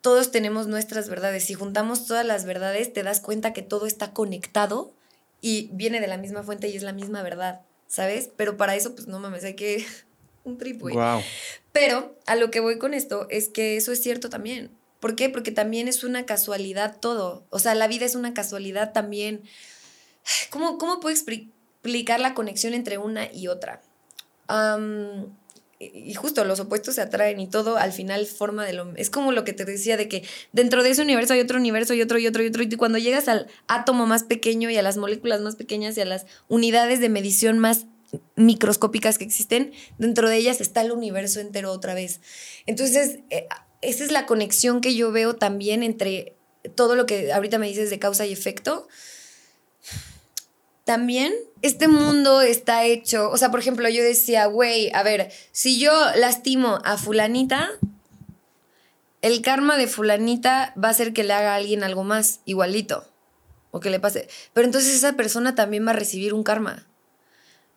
Todos 0.00 0.30
tenemos 0.30 0.66
nuestras 0.68 1.08
verdades. 1.08 1.44
Si 1.44 1.54
juntamos 1.54 2.06
todas 2.06 2.26
las 2.26 2.44
verdades, 2.44 2.92
te 2.92 3.02
das 3.02 3.20
cuenta 3.20 3.52
que 3.52 3.62
todo 3.62 3.86
está 3.86 4.12
conectado 4.12 4.92
y 5.40 5.68
viene 5.72 6.00
de 6.00 6.06
la 6.06 6.16
misma 6.16 6.42
fuente 6.42 6.68
y 6.68 6.76
es 6.76 6.82
la 6.82 6.92
misma 6.92 7.22
verdad, 7.22 7.62
¿sabes? 7.88 8.30
Pero 8.36 8.56
para 8.56 8.76
eso, 8.76 8.94
pues 8.94 9.08
no 9.08 9.18
mames, 9.18 9.44
hay 9.44 9.54
que 9.54 9.84
un 10.44 10.58
trip, 10.58 10.80
güey. 10.80 10.94
Wow. 10.94 11.22
Pero 11.72 12.16
a 12.26 12.36
lo 12.36 12.50
que 12.50 12.60
voy 12.60 12.78
con 12.78 12.94
esto 12.94 13.26
es 13.30 13.48
que 13.48 13.76
eso 13.76 13.92
es 13.92 14.02
cierto 14.02 14.28
también. 14.28 14.70
¿Por 15.00 15.16
qué? 15.16 15.28
Porque 15.28 15.50
también 15.50 15.88
es 15.88 16.04
una 16.04 16.26
casualidad 16.26 16.98
todo. 17.00 17.44
O 17.50 17.58
sea, 17.58 17.74
la 17.74 17.88
vida 17.88 18.04
es 18.04 18.14
una 18.14 18.34
casualidad 18.34 18.92
también. 18.92 19.42
¿Cómo, 20.50 20.78
cómo 20.78 21.00
puedo 21.00 21.14
expli- 21.16 21.50
explicar 21.74 22.20
la 22.20 22.34
conexión 22.34 22.74
entre 22.74 22.98
una 22.98 23.32
y 23.32 23.48
otra? 23.48 23.82
Y 25.80 26.14
justo 26.14 26.44
los 26.44 26.60
opuestos 26.60 26.94
se 26.94 27.00
atraen 27.00 27.40
y 27.40 27.48
todo 27.48 27.76
al 27.76 27.92
final 27.92 28.26
forma 28.26 28.64
de 28.64 28.74
lo... 28.74 28.94
Es 28.94 29.10
como 29.10 29.32
lo 29.32 29.42
que 29.42 29.52
te 29.52 29.64
decía 29.64 29.96
de 29.96 30.06
que 30.06 30.22
dentro 30.52 30.84
de 30.84 30.90
ese 30.90 31.02
universo 31.02 31.32
hay 31.32 31.40
otro 31.40 31.58
universo 31.58 31.94
y 31.94 32.02
otro 32.02 32.18
y 32.18 32.26
otro 32.28 32.44
y 32.44 32.46
otro. 32.46 32.62
Y 32.62 32.68
cuando 32.76 32.98
llegas 32.98 33.26
al 33.26 33.48
átomo 33.66 34.06
más 34.06 34.22
pequeño 34.22 34.70
y 34.70 34.76
a 34.76 34.82
las 34.82 34.96
moléculas 34.96 35.40
más 35.40 35.56
pequeñas 35.56 35.96
y 35.96 36.02
a 36.02 36.04
las 36.04 36.26
unidades 36.46 37.00
de 37.00 37.08
medición 37.08 37.58
más 37.58 37.86
microscópicas 38.36 39.18
que 39.18 39.24
existen, 39.24 39.72
dentro 39.98 40.28
de 40.28 40.36
ellas 40.36 40.60
está 40.60 40.82
el 40.82 40.92
universo 40.92 41.40
entero 41.40 41.72
otra 41.72 41.94
vez. 41.94 42.20
Entonces, 42.66 43.20
eh, 43.30 43.46
esa 43.80 44.04
es 44.04 44.12
la 44.12 44.26
conexión 44.26 44.80
que 44.80 44.94
yo 44.94 45.12
veo 45.12 45.34
también 45.34 45.82
entre 45.82 46.36
todo 46.74 46.94
lo 46.94 47.06
que 47.06 47.32
ahorita 47.32 47.58
me 47.58 47.68
dices 47.68 47.90
de 47.90 47.98
causa 47.98 48.26
y 48.26 48.32
efecto. 48.32 48.88
También 50.84 51.32
este 51.62 51.88
mundo 51.88 52.40
está 52.42 52.84
hecho, 52.84 53.30
o 53.30 53.36
sea, 53.36 53.50
por 53.50 53.60
ejemplo, 53.60 53.88
yo 53.88 54.02
decía, 54.02 54.46
güey, 54.46 54.90
a 54.94 55.02
ver, 55.02 55.30
si 55.52 55.78
yo 55.78 55.92
lastimo 56.16 56.80
a 56.84 56.98
fulanita, 56.98 57.70
el 59.20 59.40
karma 59.42 59.76
de 59.78 59.86
fulanita 59.86 60.74
va 60.82 60.88
a 60.88 60.94
ser 60.94 61.12
que 61.12 61.22
le 61.22 61.32
haga 61.32 61.52
a 61.52 61.56
alguien 61.56 61.84
algo 61.84 62.02
más, 62.02 62.40
igualito, 62.44 63.08
o 63.70 63.78
que 63.78 63.90
le 63.90 64.00
pase. 64.00 64.28
Pero 64.52 64.66
entonces 64.66 64.94
esa 64.94 65.12
persona 65.12 65.54
también 65.54 65.86
va 65.86 65.90
a 65.90 65.94
recibir 65.94 66.34
un 66.34 66.42
karma. 66.42 66.86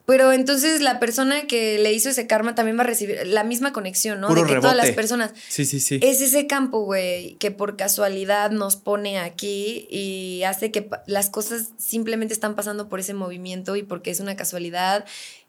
Pero 0.05 0.31
entonces 0.31 0.81
la 0.81 0.99
persona 0.99 1.47
que 1.47 1.79
le 1.79 1.91
hizo 1.91 2.09
ese 2.09 2.27
karma 2.27 2.53
también 2.53 2.77
va 2.77 2.81
a 2.81 2.85
recibir 2.85 3.25
la 3.25 3.43
misma 3.43 3.73
conexión, 3.73 4.21
¿no? 4.21 4.27
Puro 4.27 4.43
de 4.43 4.53
que 4.53 4.55
todas 4.61 4.75
las 4.75 4.91
personas. 4.91 5.33
Sí, 5.49 5.65
sí, 5.65 5.79
sí. 5.79 5.99
Es 6.03 6.21
ese 6.21 6.45
campo, 6.45 6.81
güey, 6.81 7.35
que 7.35 7.49
por 7.49 7.75
casualidad 7.75 8.51
nos 8.51 8.75
pone 8.75 9.17
aquí 9.17 9.87
y 9.89 10.43
hace 10.43 10.69
que 10.69 10.89
las 11.07 11.31
cosas 11.31 11.69
simplemente 11.77 12.35
están 12.35 12.55
pasando 12.55 12.87
por 12.87 12.99
ese 12.99 13.15
movimiento 13.15 13.75
y 13.75 13.83
porque 13.83 14.11
es 14.11 14.19
una 14.19 14.35
casualidad 14.35 15.05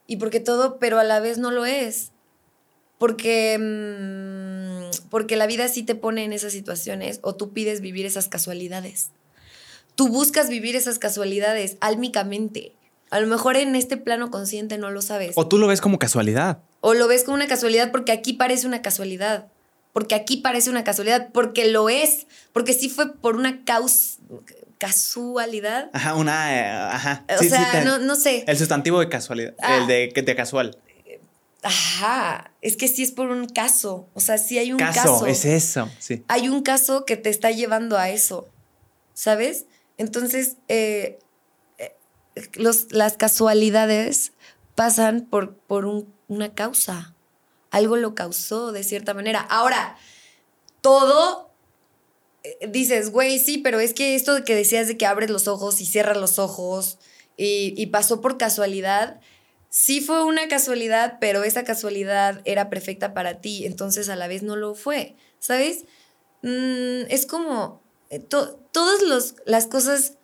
y 0.06 0.16
porque 0.16 0.40
todo, 0.40 0.78
pero 0.78 0.98
a 0.98 1.04
la 1.04 1.20
vez 1.20 1.36
no 1.36 1.50
lo 1.50 1.66
es. 1.66 2.12
Porque, 2.96 3.58
mm, 3.60 5.08
porque 5.10 5.36
la 5.36 5.46
vida 5.46 5.68
sí 5.68 5.82
te 5.82 5.94
pone 5.94 6.24
en 6.24 6.32
esas 6.32 6.52
situaciones 6.52 7.18
o 7.20 7.34
tú 7.34 7.52
pides 7.52 7.82
vivir 7.82 8.06
esas 8.06 8.28
casualidades. 8.28 9.10
Tú 9.96 10.08
buscas 10.08 10.48
vivir 10.48 10.76
esas 10.76 10.98
casualidades 10.98 11.76
álmicamente. 11.80 12.72
A 13.16 13.20
lo 13.20 13.28
mejor 13.28 13.56
en 13.56 13.74
este 13.76 13.96
plano 13.96 14.30
consciente 14.30 14.76
no 14.76 14.90
lo 14.90 15.00
sabes. 15.00 15.32
O 15.36 15.48
tú 15.48 15.56
lo 15.56 15.66
ves 15.66 15.80
como 15.80 15.98
casualidad. 15.98 16.58
O 16.82 16.92
lo 16.92 17.08
ves 17.08 17.24
como 17.24 17.34
una 17.34 17.46
casualidad 17.46 17.90
porque 17.90 18.12
aquí 18.12 18.34
parece 18.34 18.66
una 18.66 18.82
casualidad. 18.82 19.46
Porque 19.94 20.14
aquí 20.14 20.36
parece 20.36 20.68
una 20.68 20.84
casualidad. 20.84 21.30
Porque 21.32 21.70
lo 21.70 21.88
es. 21.88 22.26
Porque 22.52 22.74
sí 22.74 22.90
fue 22.90 23.14
por 23.14 23.36
una 23.36 23.64
caus 23.64 24.18
casualidad. 24.76 25.88
Ajá, 25.94 26.14
una. 26.14 26.54
eh, 26.54 26.68
ajá. 26.92 27.24
O 27.34 27.38
Sí, 27.38 27.44
sí, 27.44 27.50
sea, 27.50 27.72
te- 27.72 27.84
no, 27.86 27.98
no 28.00 28.16
sé. 28.16 28.44
El 28.46 28.58
sustantivo 28.58 29.00
de 29.00 29.08
casualidad. 29.08 29.54
Ah. 29.62 29.78
El 29.78 29.86
de, 29.86 30.12
de 30.22 30.36
casual. 30.36 30.76
Ajá. 31.62 32.50
Es 32.60 32.76
que 32.76 32.86
sí 32.88 33.02
es 33.02 33.12
por 33.12 33.30
un 33.30 33.46
caso. 33.48 34.08
O 34.12 34.20
sea, 34.20 34.36
sí 34.36 34.58
hay 34.58 34.72
un 34.72 34.78
Caso, 34.78 35.00
caso. 35.00 35.26
es 35.26 35.46
eso. 35.46 35.88
Sí. 35.98 36.22
Hay 36.28 36.50
un 36.50 36.62
caso 36.62 37.06
que 37.06 37.16
te 37.16 37.30
está 37.30 37.50
llevando 37.50 37.96
a 37.96 38.10
eso. 38.10 38.46
¿Sabes? 39.14 39.64
Entonces, 39.96 40.56
eh, 40.68 41.18
los, 42.54 42.92
las 42.92 43.16
casualidades 43.16 44.32
pasan 44.74 45.22
por, 45.26 45.54
por 45.56 45.86
un- 45.86 46.12
una 46.28 46.54
causa. 46.54 47.14
Algo 47.70 47.96
lo 47.96 48.14
causó 48.14 48.72
de 48.72 48.84
cierta 48.84 49.14
manera. 49.14 49.40
Ahora, 49.40 49.96
todo 50.80 51.50
eh, 52.42 52.68
dices, 52.68 53.10
güey, 53.10 53.38
sí, 53.38 53.58
pero 53.58 53.80
es 53.80 53.94
que 53.94 54.14
esto 54.14 54.44
que 54.44 54.54
decías 54.54 54.86
de 54.88 54.96
que 54.96 55.06
abres 55.06 55.30
los 55.30 55.48
ojos 55.48 55.80
y 55.80 55.86
cierras 55.86 56.16
los 56.16 56.38
ojos 56.38 56.98
y, 57.36 57.74
y 57.76 57.86
pasó 57.86 58.20
por 58.20 58.38
casualidad, 58.38 59.20
sí 59.68 60.00
fue 60.00 60.24
una 60.24 60.48
casualidad, 60.48 61.18
pero 61.20 61.44
esa 61.44 61.64
casualidad 61.64 62.40
era 62.44 62.70
perfecta 62.70 63.14
para 63.14 63.40
ti, 63.40 63.66
entonces 63.66 64.08
a 64.08 64.16
la 64.16 64.28
vez 64.28 64.42
no 64.42 64.56
lo 64.56 64.74
fue, 64.74 65.16
¿sabes? 65.38 65.84
Mm, 66.42 67.08
es 67.08 67.26
como 67.26 67.82
eh, 68.10 68.20
to- 68.20 68.56
todas 68.72 69.02
los- 69.02 69.34
las 69.46 69.66
cosas, 69.66 70.15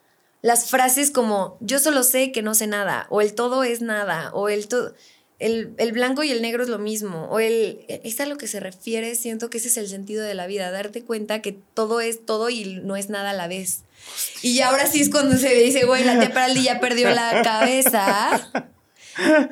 las 0.42 0.68
frases 0.68 1.10
como 1.10 1.56
yo 1.60 1.78
solo 1.78 2.02
sé 2.02 2.32
que 2.32 2.42
no 2.42 2.54
sé 2.54 2.66
nada, 2.66 3.06
o 3.08 3.20
el 3.20 3.34
todo 3.34 3.64
es 3.64 3.80
nada, 3.80 4.30
o 4.34 4.48
el 4.48 4.68
todo... 4.68 4.94
El, 5.38 5.74
el 5.78 5.90
blanco 5.90 6.22
y 6.22 6.30
el 6.30 6.40
negro 6.40 6.62
es 6.62 6.68
lo 6.68 6.78
mismo, 6.78 7.24
o 7.24 7.40
el... 7.40 7.84
Es 7.88 8.20
a 8.20 8.26
lo 8.26 8.36
que 8.36 8.46
se 8.46 8.60
refiere, 8.60 9.16
siento 9.16 9.50
que 9.50 9.58
ese 9.58 9.68
es 9.68 9.76
el 9.76 9.88
sentido 9.88 10.22
de 10.24 10.34
la 10.34 10.46
vida, 10.46 10.70
darte 10.70 11.02
cuenta 11.02 11.42
que 11.42 11.52
todo 11.74 12.00
es 12.00 12.24
todo 12.24 12.48
y 12.48 12.64
no 12.84 12.96
es 12.96 13.08
nada 13.08 13.30
a 13.30 13.32
la 13.34 13.48
vez. 13.48 13.82
Y 14.42 14.60
ahora 14.60 14.86
sí 14.86 15.00
es 15.00 15.10
cuando 15.10 15.36
se 15.36 15.52
dice, 15.54 15.84
güey, 15.84 16.04
la 16.04 16.18
tía 16.18 16.28
Peraldi 16.32 16.62
ya 16.62 16.80
perdió 16.80 17.10
la 17.10 17.42
cabeza. 17.42 18.50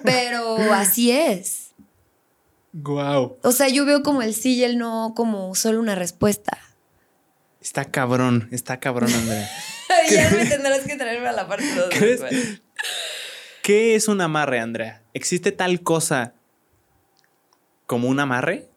Pero 0.04 0.72
así 0.72 1.10
es. 1.10 1.70
Wow. 2.72 3.38
O 3.42 3.52
sea, 3.52 3.68
yo 3.68 3.84
veo 3.84 4.02
como 4.02 4.22
el 4.22 4.34
sí 4.34 4.54
y 4.54 4.64
el 4.64 4.78
no 4.78 5.12
como 5.16 5.54
solo 5.54 5.80
una 5.80 5.94
respuesta. 5.94 6.58
Está 7.60 7.84
cabrón, 7.84 8.48
está 8.52 8.80
cabrón, 8.80 9.12
Andrea. 9.12 9.50
ya 10.10 10.30
me 10.30 10.46
tendrás 10.46 10.80
que 10.80 10.96
traerme 10.96 11.28
a 11.28 11.32
la 11.32 11.46
parte 11.48 11.66
2. 11.74 11.88
¿Crees? 11.90 12.22
¿Qué 13.62 13.94
es 13.94 14.08
un 14.08 14.20
amarre, 14.20 14.60
Andrea? 14.60 15.02
¿Existe 15.14 15.52
tal 15.52 15.82
cosa 15.82 16.34
como 17.86 18.08
un 18.08 18.20
amarre? 18.20 18.68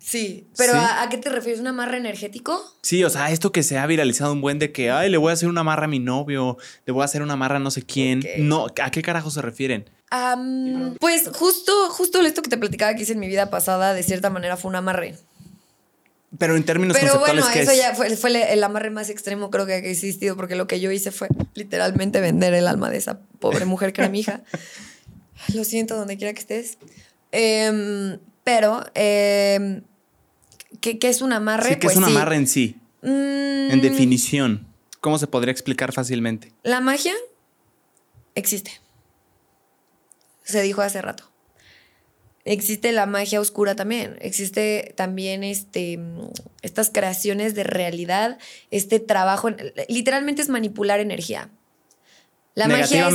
Sí, 0.00 0.48
pero 0.58 0.72
Sí. 0.72 0.78
¿a, 0.78 1.02
a 1.02 1.08
qué 1.08 1.16
te 1.16 1.30
refieres? 1.30 1.60
¿Un 1.60 1.66
amarre 1.68 1.96
energético? 1.96 2.62
Sí, 2.82 3.04
o 3.04 3.10
sea, 3.10 3.30
esto 3.30 3.52
que 3.52 3.62
se 3.62 3.78
ha 3.78 3.86
viralizado 3.86 4.32
un 4.32 4.42
buen 4.42 4.58
de 4.58 4.70
que, 4.70 4.90
ay, 4.90 5.08
le 5.08 5.16
voy 5.16 5.30
a 5.30 5.32
hacer 5.32 5.48
una 5.48 5.62
amarra 5.62 5.84
a 5.84 5.88
mi 5.88 5.98
novio, 5.98 6.58
le 6.84 6.92
voy 6.92 7.02
a 7.02 7.04
hacer 7.06 7.22
una 7.22 7.34
amarra 7.34 7.56
a 7.56 7.60
no 7.60 7.70
sé 7.70 7.82
quién. 7.84 8.22
No, 8.38 8.66
¿a 8.82 8.90
qué 8.90 9.00
carajo 9.02 9.30
se 9.30 9.40
refieren? 9.40 9.88
Pues 11.00 11.28
justo, 11.32 11.72
justo 11.90 12.20
esto 12.20 12.42
que 12.42 12.50
te 12.50 12.58
platicaba 12.58 12.94
que 12.94 13.02
hice 13.02 13.14
en 13.14 13.20
mi 13.20 13.28
vida 13.28 13.50
pasada, 13.50 13.94
de 13.94 14.02
cierta 14.02 14.30
manera 14.30 14.56
fue 14.56 14.68
un 14.68 14.76
amarre. 14.76 15.16
Pero 16.38 16.56
en 16.56 16.64
términos 16.64 16.96
Pero 16.98 17.12
conceptuales, 17.12 17.44
bueno, 17.44 17.54
¿qué 17.54 17.62
eso 17.62 17.70
es? 17.72 17.78
ya 17.78 17.94
fue, 17.94 18.16
fue 18.16 18.52
el- 18.52 18.64
amarre 18.64 18.90
más 18.90 19.08
extremo 19.10 19.50
creo 19.50 19.66
que 19.66 19.74
ha 19.74 19.76
existido, 19.76 20.34
porque 20.36 20.56
lo 20.56 20.66
que 20.66 20.80
yo 20.80 20.90
hice 20.90 21.10
fue 21.12 21.28
literalmente 21.54 22.20
vender 22.20 22.54
el 22.54 22.66
alma 22.66 22.90
de 22.90 22.96
esa 22.98 23.20
pobre 23.38 23.64
mujer 23.66 23.92
que 23.92 24.00
era 24.00 24.10
mi 24.10 24.20
hija. 24.20 24.42
Lo 25.54 25.64
siento, 25.64 25.96
donde 25.96 26.16
quiera 26.16 26.32
que 26.32 26.40
estés. 26.40 26.78
Em, 27.32 28.18
pero, 28.44 28.84
em, 28.94 29.82
¿qué, 30.80 30.98
qué 30.98 31.08
es 31.08 31.20
un 31.22 31.32
amarre? 31.32 31.70
Sí, 31.70 31.76
que 31.76 31.86
es 31.88 31.92
Pues 31.94 31.96
un 31.96 32.04
amarre 32.04 32.36
en 32.36 32.46
sí, 32.46 32.76
Mm, 33.02 33.70
en 33.70 33.80
definición. 33.82 34.66
¿Cómo 35.00 35.18
se 35.18 35.26
podría 35.26 35.52
explicar 35.52 35.92
fácilmente? 35.92 36.52
La 36.62 36.80
magia 36.80 37.12
existe. 38.34 38.80
Se 40.42 40.62
dijo 40.62 40.80
hace 40.80 41.02
rato. 41.02 41.30
Existe 42.44 42.92
la 42.92 43.06
magia 43.06 43.40
oscura 43.40 43.74
también. 43.74 44.16
Existe 44.20 44.92
también 44.96 45.44
este, 45.44 45.98
estas 46.62 46.90
creaciones 46.90 47.54
de 47.54 47.64
realidad, 47.64 48.38
este 48.70 49.00
trabajo. 49.00 49.50
Literalmente 49.88 50.42
es 50.42 50.48
manipular 50.48 51.00
energía. 51.00 51.50
La 52.54 52.68
magia 52.68 53.08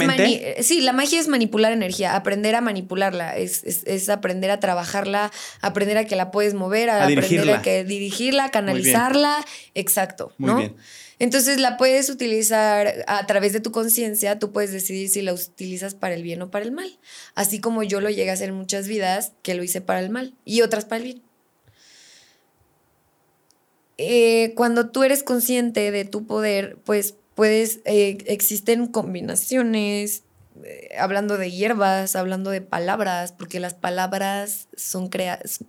es 0.57 0.67
sí, 0.67 0.81
la 0.81 0.91
magia 0.91 1.17
es 1.17 1.29
manipular 1.29 1.71
energía, 1.71 2.15
aprender 2.15 2.55
a 2.55 2.61
manipularla, 2.61 3.37
es, 3.37 4.09
aprender 4.09 4.51
a 4.51 4.59
trabajarla, 4.59 5.31
aprender 5.61 5.97
a 5.97 6.03
que 6.03 6.17
la 6.17 6.29
puedes 6.29 6.53
mover, 6.53 6.89
a, 6.89 7.05
aprender 7.05 7.49
a 7.51 7.61
que 7.61 7.85
dirigirla, 7.85 8.51
canalizarla, 8.51 9.45
exacto, 9.75 10.33
Muy 10.37 10.55
Bien. 10.55 10.75
Entonces 11.19 11.59
la 11.59 11.75
puedes 11.75 12.09
utilizar 12.09 13.03
a 13.07 13.27
través 13.27 13.51
de 13.51 13.59
tu 13.59 13.71
conciencia, 13.71 14.39
tú 14.39 14.53
puedes 14.53 14.71
decidir 14.71 15.09
si 15.09 15.21
la 15.21 15.33
utilizas 15.33 15.93
para 15.93 16.15
el 16.15 16.23
bien 16.23 16.41
o 16.41 16.49
para 16.49 16.63
el 16.63 16.71
mal. 16.71 16.97
Así 17.35 17.59
como 17.59 17.83
yo 17.83 17.99
lo 17.99 18.09
llegué 18.09 18.29
a 18.29 18.33
hacer 18.33 18.49
en 18.49 18.55
muchas 18.55 18.87
vidas, 18.87 19.33
que 19.43 19.53
lo 19.53 19.63
hice 19.63 19.81
para 19.81 19.99
el 19.99 20.09
mal 20.09 20.33
y 20.45 20.61
otras 20.61 20.85
para 20.85 20.97
el 20.97 21.03
bien. 21.03 21.21
Eh, 23.97 24.53
cuando 24.55 24.91
tú 24.91 25.03
eres 25.03 25.23
consciente 25.23 25.91
de 25.91 26.05
tu 26.05 26.25
poder, 26.25 26.77
pues 26.85 27.15
puedes, 27.35 27.81
eh, 27.83 28.17
existen 28.27 28.87
combinaciones, 28.87 30.23
eh, 30.63 30.95
hablando 30.97 31.37
de 31.37 31.51
hierbas, 31.51 32.15
hablando 32.15 32.49
de 32.49 32.61
palabras, 32.61 33.33
porque 33.33 33.59
las 33.59 33.73
palabras 33.73 34.69
son 34.77 35.09
creadas, 35.09 35.59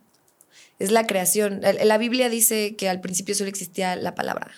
es 0.78 0.92
la 0.92 1.08
creación. 1.08 1.60
La 1.82 1.98
Biblia 1.98 2.28
dice 2.28 2.76
que 2.76 2.88
al 2.88 3.00
principio 3.00 3.34
solo 3.34 3.50
existía 3.50 3.96
la 3.96 4.14
palabra 4.14 4.52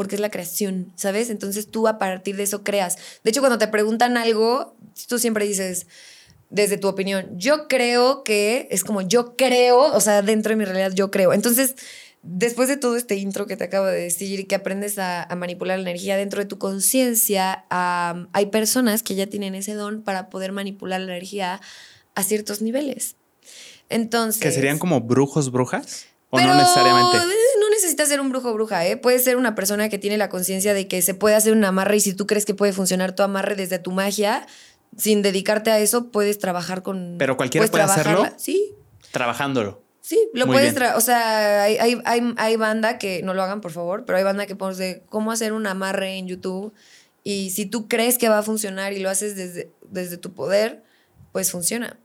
porque 0.00 0.14
es 0.14 0.20
la 0.22 0.30
creación, 0.30 0.90
¿sabes? 0.96 1.28
Entonces 1.28 1.70
tú 1.70 1.86
a 1.86 1.98
partir 1.98 2.34
de 2.34 2.44
eso 2.44 2.64
creas. 2.64 2.96
De 3.22 3.28
hecho, 3.28 3.42
cuando 3.42 3.58
te 3.58 3.68
preguntan 3.68 4.16
algo, 4.16 4.74
tú 5.08 5.18
siempre 5.18 5.46
dices, 5.46 5.88
desde 6.48 6.78
tu 6.78 6.88
opinión, 6.88 7.28
yo 7.36 7.68
creo 7.68 8.24
que 8.24 8.66
es 8.70 8.82
como 8.82 9.02
yo 9.02 9.36
creo, 9.36 9.92
o 9.92 10.00
sea, 10.00 10.22
dentro 10.22 10.52
de 10.52 10.56
mi 10.56 10.64
realidad 10.64 10.92
yo 10.94 11.10
creo. 11.10 11.34
Entonces, 11.34 11.74
después 12.22 12.66
de 12.70 12.78
todo 12.78 12.96
este 12.96 13.16
intro 13.16 13.46
que 13.46 13.58
te 13.58 13.64
acabo 13.64 13.84
de 13.84 14.00
decir, 14.00 14.46
que 14.46 14.54
aprendes 14.54 14.98
a, 14.98 15.28
manipular 15.36 15.78
la 15.78 15.90
energía 15.90 16.16
dentro 16.16 16.40
de 16.40 16.46
tu 16.46 16.56
conciencia, 16.56 17.66
hay 17.68 18.46
personas 18.46 19.02
que 19.02 19.16
ya 19.16 19.26
tienen 19.26 19.54
ese 19.54 19.74
don 19.74 20.00
para 20.00 20.30
poder 20.30 20.52
manipular 20.52 20.98
la 21.02 21.12
energía 21.12 21.60
a 22.14 22.22
ciertos 22.22 22.62
niveles. 22.62 23.16
Entonces... 23.90 24.40
¿Que 24.40 24.50
serían 24.50 24.78
como 24.78 25.02
brujos, 25.02 25.52
brujas? 25.52 26.06
¿O 26.30 26.40
no 26.40 26.54
necesariamente? 26.54 27.18
Necesitas 27.82 28.08
ser 28.08 28.20
un 28.20 28.30
brujo 28.30 28.50
o 28.50 28.54
bruja, 28.54 28.86
¿eh? 28.86 28.96
Puedes 28.96 29.24
ser 29.24 29.36
una 29.36 29.54
persona 29.54 29.88
que 29.88 29.98
tiene 29.98 30.16
la 30.16 30.28
conciencia 30.28 30.74
de 30.74 30.88
que 30.88 31.02
se 31.02 31.14
puede 31.14 31.34
hacer 31.34 31.52
un 31.52 31.64
amarre 31.64 31.96
y 31.96 32.00
si 32.00 32.14
tú 32.14 32.26
crees 32.26 32.44
que 32.44 32.54
puede 32.54 32.72
funcionar 32.72 33.14
tu 33.14 33.22
amarre 33.22 33.56
desde 33.56 33.78
tu 33.78 33.90
magia, 33.90 34.46
sin 34.96 35.22
dedicarte 35.22 35.70
a 35.70 35.78
eso, 35.78 36.10
puedes 36.10 36.38
trabajar 36.38 36.82
con. 36.82 37.16
Pero 37.18 37.36
cualquiera 37.36 37.66
puede 37.66 37.84
hacerlo. 37.84 38.26
Sí. 38.36 38.74
Trabajándolo. 39.12 39.82
Sí, 40.00 40.28
lo 40.34 40.46
puedes. 40.46 40.74
O 40.96 41.00
sea, 41.00 41.62
hay, 41.62 41.76
hay, 41.76 42.34
hay, 42.36 42.56
banda 42.56 42.98
que 42.98 43.22
no 43.22 43.34
lo 43.34 43.42
hagan, 43.42 43.60
por 43.60 43.70
favor, 43.70 44.04
pero 44.04 44.18
hay 44.18 44.24
banda 44.24 44.46
que 44.46 44.56
pones 44.56 44.78
de 44.78 45.02
cómo 45.08 45.30
hacer 45.30 45.52
un 45.52 45.66
amarre 45.66 46.16
en 46.16 46.26
YouTube. 46.26 46.72
Y 47.22 47.50
si 47.50 47.66
tú 47.66 47.86
crees 47.86 48.18
que 48.18 48.28
va 48.28 48.38
a 48.38 48.42
funcionar 48.42 48.92
y 48.92 48.98
lo 48.98 49.10
haces 49.10 49.36
desde, 49.36 49.70
desde 49.88 50.16
tu 50.16 50.32
poder, 50.32 50.82
pues 51.32 51.50
funciona. 51.50 51.98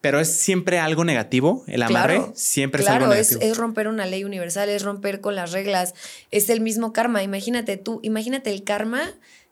Pero 0.00 0.18
es 0.18 0.32
siempre 0.32 0.78
algo 0.78 1.04
negativo, 1.04 1.64
el 1.66 1.82
amarre 1.82 2.22
siempre 2.34 2.82
es 2.82 2.88
algo 2.88 3.08
negativo. 3.08 3.40
Es, 3.40 3.50
es 3.50 3.56
romper 3.58 3.86
una 3.88 4.06
ley 4.06 4.24
universal, 4.24 4.68
es 4.70 4.82
romper 4.82 5.20
con 5.20 5.34
las 5.34 5.52
reglas, 5.52 5.94
es 6.30 6.48
el 6.48 6.60
mismo 6.60 6.92
karma. 6.92 7.22
Imagínate 7.22 7.76
tú, 7.76 8.00
imagínate 8.02 8.50
el 8.50 8.64
karma 8.64 9.02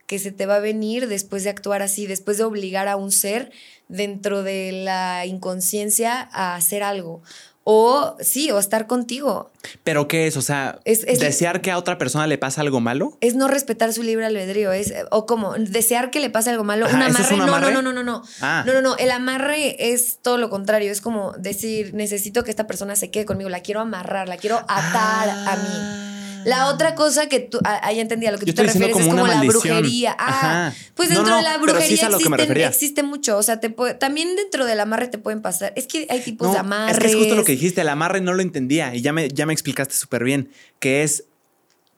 que 0.08 0.18
se 0.18 0.32
te 0.32 0.46
va 0.46 0.56
a 0.56 0.60
venir 0.60 1.06
después 1.06 1.44
de 1.44 1.50
actuar 1.50 1.82
así, 1.82 2.06
después 2.06 2.38
de 2.38 2.44
obligar 2.44 2.88
a 2.88 2.96
un 2.96 3.12
ser 3.12 3.52
dentro 3.88 4.42
de 4.42 4.72
la 4.72 5.26
inconsciencia 5.26 6.30
a 6.32 6.54
hacer 6.54 6.82
algo 6.82 7.22
o 7.70 8.16
sí, 8.18 8.50
o 8.50 8.58
estar 8.58 8.86
contigo. 8.86 9.50
¿Pero 9.84 10.08
qué 10.08 10.26
es? 10.26 10.38
O 10.38 10.40
sea, 10.40 10.78
es, 10.86 11.04
desear 11.04 11.60
que 11.60 11.70
a 11.70 11.76
otra 11.76 11.98
persona 11.98 12.26
le 12.26 12.38
pase 12.38 12.62
algo 12.62 12.80
malo. 12.80 13.18
Es 13.20 13.34
no 13.34 13.46
respetar 13.46 13.92
su 13.92 14.02
libre 14.02 14.24
albedrío, 14.24 14.72
es 14.72 14.94
o 15.10 15.26
como 15.26 15.52
desear 15.52 16.10
que 16.10 16.18
le 16.18 16.30
pase 16.30 16.48
algo 16.48 16.64
malo. 16.64 16.86
un, 16.86 16.94
amarre? 16.94 17.70
No, 17.70 17.82
no, 17.82 17.82
no, 17.82 17.82
no, 17.82 17.92
no, 17.92 18.02
no. 18.02 18.22
Ah. 18.40 18.64
No, 18.66 18.72
no, 18.72 18.80
no. 18.80 18.96
El 18.96 19.10
amarre 19.10 19.92
es 19.92 20.20
todo 20.22 20.38
lo 20.38 20.48
contrario. 20.48 20.90
Es 20.90 21.02
como 21.02 21.32
decir, 21.32 21.92
necesito 21.92 22.42
que 22.42 22.50
esta 22.50 22.66
persona 22.66 22.96
se 22.96 23.10
quede 23.10 23.26
conmigo, 23.26 23.50
la 23.50 23.60
quiero 23.60 23.80
amarrar, 23.80 24.30
la 24.30 24.38
quiero 24.38 24.56
atar 24.66 25.28
a 25.28 25.56
mí. 25.56 26.17
Ah. 26.48 26.58
La 26.58 26.68
otra 26.68 26.94
cosa 26.94 27.28
que 27.28 27.40
tú, 27.40 27.58
ahí 27.64 28.00
entendía 28.00 28.30
lo 28.30 28.38
que 28.38 28.46
tú 28.46 28.52
te 28.52 28.62
refieres 28.62 28.96
es 28.96 29.06
como 29.06 29.26
la 29.26 29.42
brujería. 29.42 30.16
Ah, 30.18 30.72
pues 30.94 31.08
dentro 31.08 31.36
de 31.36 31.42
la 31.42 31.58
brujería 31.58 32.68
existe 32.68 33.02
mucho. 33.02 33.36
O 33.36 33.42
sea, 33.42 33.60
te 33.60 33.68
también 33.98 34.36
dentro 34.36 34.66
del 34.66 34.80
amarre 34.80 35.08
te 35.08 35.18
pueden 35.18 35.42
pasar. 35.42 35.72
Es 35.76 35.86
que 35.86 36.06
hay 36.10 36.20
tipos 36.20 36.52
de 36.52 36.58
amarre. 36.58 36.92
Es 36.92 36.98
que 36.98 37.06
es 37.06 37.14
justo 37.14 37.34
lo 37.34 37.44
que 37.44 37.52
dijiste, 37.52 37.80
el 37.80 37.88
amarre 37.88 38.20
no 38.20 38.34
lo 38.34 38.42
entendía 38.42 38.94
y 38.94 39.02
ya 39.02 39.12
me, 39.12 39.28
ya 39.28 39.46
me 39.46 39.52
explicaste 39.52 39.94
súper 39.94 40.24
bien, 40.24 40.50
que 40.80 41.02
es 41.02 41.24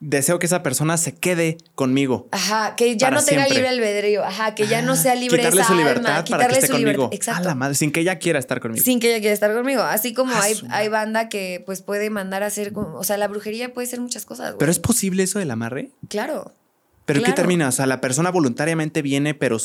deseo 0.01 0.39
que 0.39 0.47
esa 0.47 0.63
persona 0.63 0.97
se 0.97 1.13
quede 1.13 1.57
conmigo. 1.75 2.27
Ajá, 2.31 2.75
que 2.75 2.97
ya 2.97 3.11
no 3.11 3.23
tenga 3.23 3.47
libre 3.47 3.69
albedrío. 3.69 4.25
Ajá, 4.25 4.55
que 4.55 4.67
ya 4.67 4.81
no 4.81 4.95
sea 4.95 5.15
libre 5.15 5.37
quitarle 5.37 5.61
esa 5.61 5.69
su 5.69 5.75
libertad 5.77 6.25
para 6.27 6.47
que 6.47 6.55
esté 6.55 6.69
conmigo. 6.69 7.09
Exacto. 7.13 7.43
A 7.43 7.51
la 7.51 7.55
madre, 7.55 7.75
sin 7.75 7.91
que 7.91 8.01
ella 8.01 8.17
quiera 8.17 8.39
estar 8.39 8.59
conmigo. 8.59 8.83
Sin 8.83 8.99
que 8.99 9.09
ella 9.11 9.19
quiera 9.19 9.33
estar 9.33 9.53
conmigo. 9.53 9.83
Así 9.83 10.13
como 10.13 10.33
hay, 10.33 10.59
hay 10.69 10.89
banda 10.89 11.29
que 11.29 11.63
pues 11.65 11.83
puede 11.83 12.09
mandar 12.09 12.43
a 12.43 12.47
hacer, 12.47 12.73
o 12.75 13.03
sea, 13.03 13.17
la 13.17 13.27
brujería 13.27 13.73
puede 13.73 13.87
ser 13.87 14.01
muchas 14.01 14.25
cosas. 14.25 14.55
Pero 14.57 14.71
es 14.71 14.79
posible 14.79 15.23
eso 15.23 15.39
del 15.39 15.51
amarre? 15.51 15.91
Claro. 16.09 16.51
¿Pero 17.05 17.23
qué 17.23 17.33
termina? 17.33 17.69
O 17.69 17.71
sea, 17.71 17.85
la 17.85 18.01
persona 18.01 18.31
voluntariamente 18.31 19.01
viene, 19.01 19.33
pero 19.35 19.57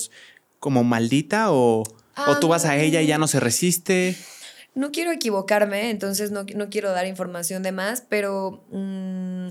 como 0.58 0.84
maldita 0.84 1.50
o, 1.50 1.82
o 1.82 2.38
tú 2.40 2.48
vas 2.48 2.66
a 2.66 2.76
ella 2.76 3.00
y 3.00 3.06
ya 3.06 3.18
no 3.18 3.26
se 3.26 3.40
resiste. 3.40 4.16
No 4.74 4.90
quiero 4.90 5.12
equivocarme, 5.12 5.88
entonces 5.90 6.30
no, 6.30 6.44
no 6.54 6.68
quiero 6.68 6.92
dar 6.92 7.06
información 7.06 7.62
de 7.62 7.72
más, 7.72 8.02
pero 8.06 8.64
mm, 8.70 9.48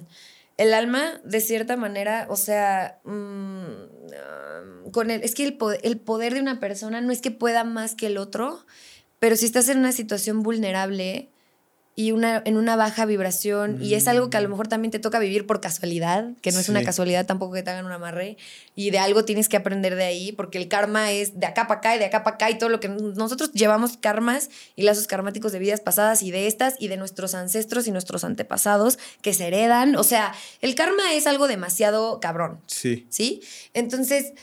el 0.58 0.74
alma, 0.74 1.20
de 1.24 1.42
cierta 1.42 1.76
manera, 1.76 2.28
o 2.30 2.36
sea, 2.36 3.00
mm, 3.04 4.90
con 4.92 5.12
el, 5.12 5.22
es 5.24 5.36
que 5.36 5.44
el 5.44 5.58
poder, 5.58 5.80
el 5.84 6.00
poder 6.00 6.34
de 6.34 6.42
una 6.42 6.60
persona 6.60 7.02
no 7.02 7.12
es 7.12 7.22
que 7.22 7.32
pueda 7.32 7.64
más 7.64 7.96
que 7.96 8.08
el 8.08 8.18
otro, 8.18 8.66
pero 9.20 9.36
si 9.36 9.46
estás 9.46 9.68
en 9.70 9.80
una 9.80 9.92
situación 9.92 10.44
vulnerable, 10.44 11.30
y 11.98 12.12
una, 12.12 12.42
en 12.46 12.58
una 12.58 12.76
baja 12.76 13.06
vibración 13.06 13.82
y 13.82 13.94
es 13.94 14.08
algo 14.10 14.30
que 14.30 14.36
a 14.36 14.42
lo 14.42 14.50
mm. 14.50 14.52
mejor 14.52 14.68
también 14.68 14.92
te 14.92 15.00
toca 15.00 15.18
vivir 15.18 15.48
por 15.48 15.62
casualidad, 15.62 16.30
que 16.42 16.52
no 16.52 16.60
es 16.60 16.68
una 16.68 16.84
casualidad 16.84 17.26
tampoco 17.26 17.54
que 17.54 17.64
te 17.64 17.70
hagan 17.70 17.86
un 17.86 17.94
amarre 17.94 18.36
y 18.76 18.90
de 18.90 19.00
algo 19.00 19.24
tienes 19.24 19.48
que 19.48 19.56
aprender 19.56 19.96
de 19.96 20.04
ahí 20.04 20.34
porque 20.34 20.58
el 20.58 20.68
karma 20.68 21.12
es 21.14 21.40
de 21.40 21.46
acá 21.46 21.68
para 21.68 21.80
acá 21.80 21.96
y 21.96 22.00
de 22.00 22.06
acá 22.06 22.24
para 22.24 22.36
acá 22.36 22.50
y 22.50 22.58
todo 22.58 22.70
lo 22.70 22.82
que 22.82 22.90
nosotros 22.90 23.54
llevamos 23.54 23.96
karmas 23.96 24.50
y 24.76 24.84
lazos 24.84 25.08
karmáticos 25.08 25.54
de 25.54 25.60
vidas 25.60 25.80
pasadas 25.80 26.22
y 26.22 26.32
de 26.32 26.48
estas 26.48 26.76
y 26.80 26.90
de 26.90 26.98
nuestros 26.98 27.34
ancestros 27.34 27.88
y 27.88 27.92
nuestros 27.92 28.26
antepasados 28.26 29.00
que 29.22 29.34
se 29.34 29.48
heredan, 29.48 29.96
o 29.96 30.04
sea, 30.04 30.34
el 30.62 30.76
karma 30.76 31.14
es 31.14 31.28
algo 31.28 31.48
demasiado 31.48 32.20
cabrón. 32.20 32.60
Sí. 32.68 33.08
¿Sí? 33.10 33.42
Entonces, 33.74 34.34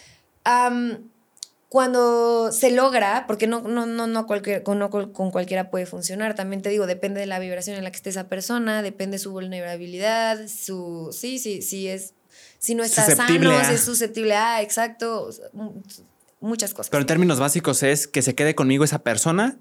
cuando 1.72 2.52
se 2.52 2.70
logra, 2.70 3.24
porque 3.26 3.46
no, 3.46 3.62
no, 3.62 3.86
no, 3.86 4.06
no, 4.06 4.26
cualquier, 4.26 4.62
con, 4.62 4.86
con, 4.90 5.30
cualquiera 5.30 5.70
puede 5.70 5.86
funcionar, 5.86 6.34
también 6.34 6.60
te 6.60 6.68
digo, 6.68 6.86
depende 6.86 7.18
de 7.18 7.24
la 7.24 7.38
vibración 7.38 7.78
en 7.78 7.82
la 7.82 7.90
que 7.90 7.96
esté 7.96 8.10
esa 8.10 8.28
persona, 8.28 8.82
depende 8.82 9.14
de 9.14 9.20
su 9.20 9.32
vulnerabilidad, 9.32 10.48
su, 10.48 11.16
sí, 11.18 11.38
sí, 11.38 11.62
sí 11.62 11.88
es, 11.88 12.12
si 12.58 12.74
no 12.74 12.84
está 12.84 13.06
sano, 13.16 13.64
si 13.64 13.72
es 13.72 13.80
susceptible 13.80 14.34
a, 14.34 14.60
exacto, 14.60 15.30
muchas 16.40 16.74
cosas. 16.74 16.90
Pero 16.90 17.00
en 17.00 17.06
términos 17.06 17.40
básicos 17.40 17.82
es 17.82 18.06
que 18.06 18.20
se 18.20 18.34
quede 18.34 18.54
conmigo 18.54 18.84
esa 18.84 18.98
persona, 18.98 19.56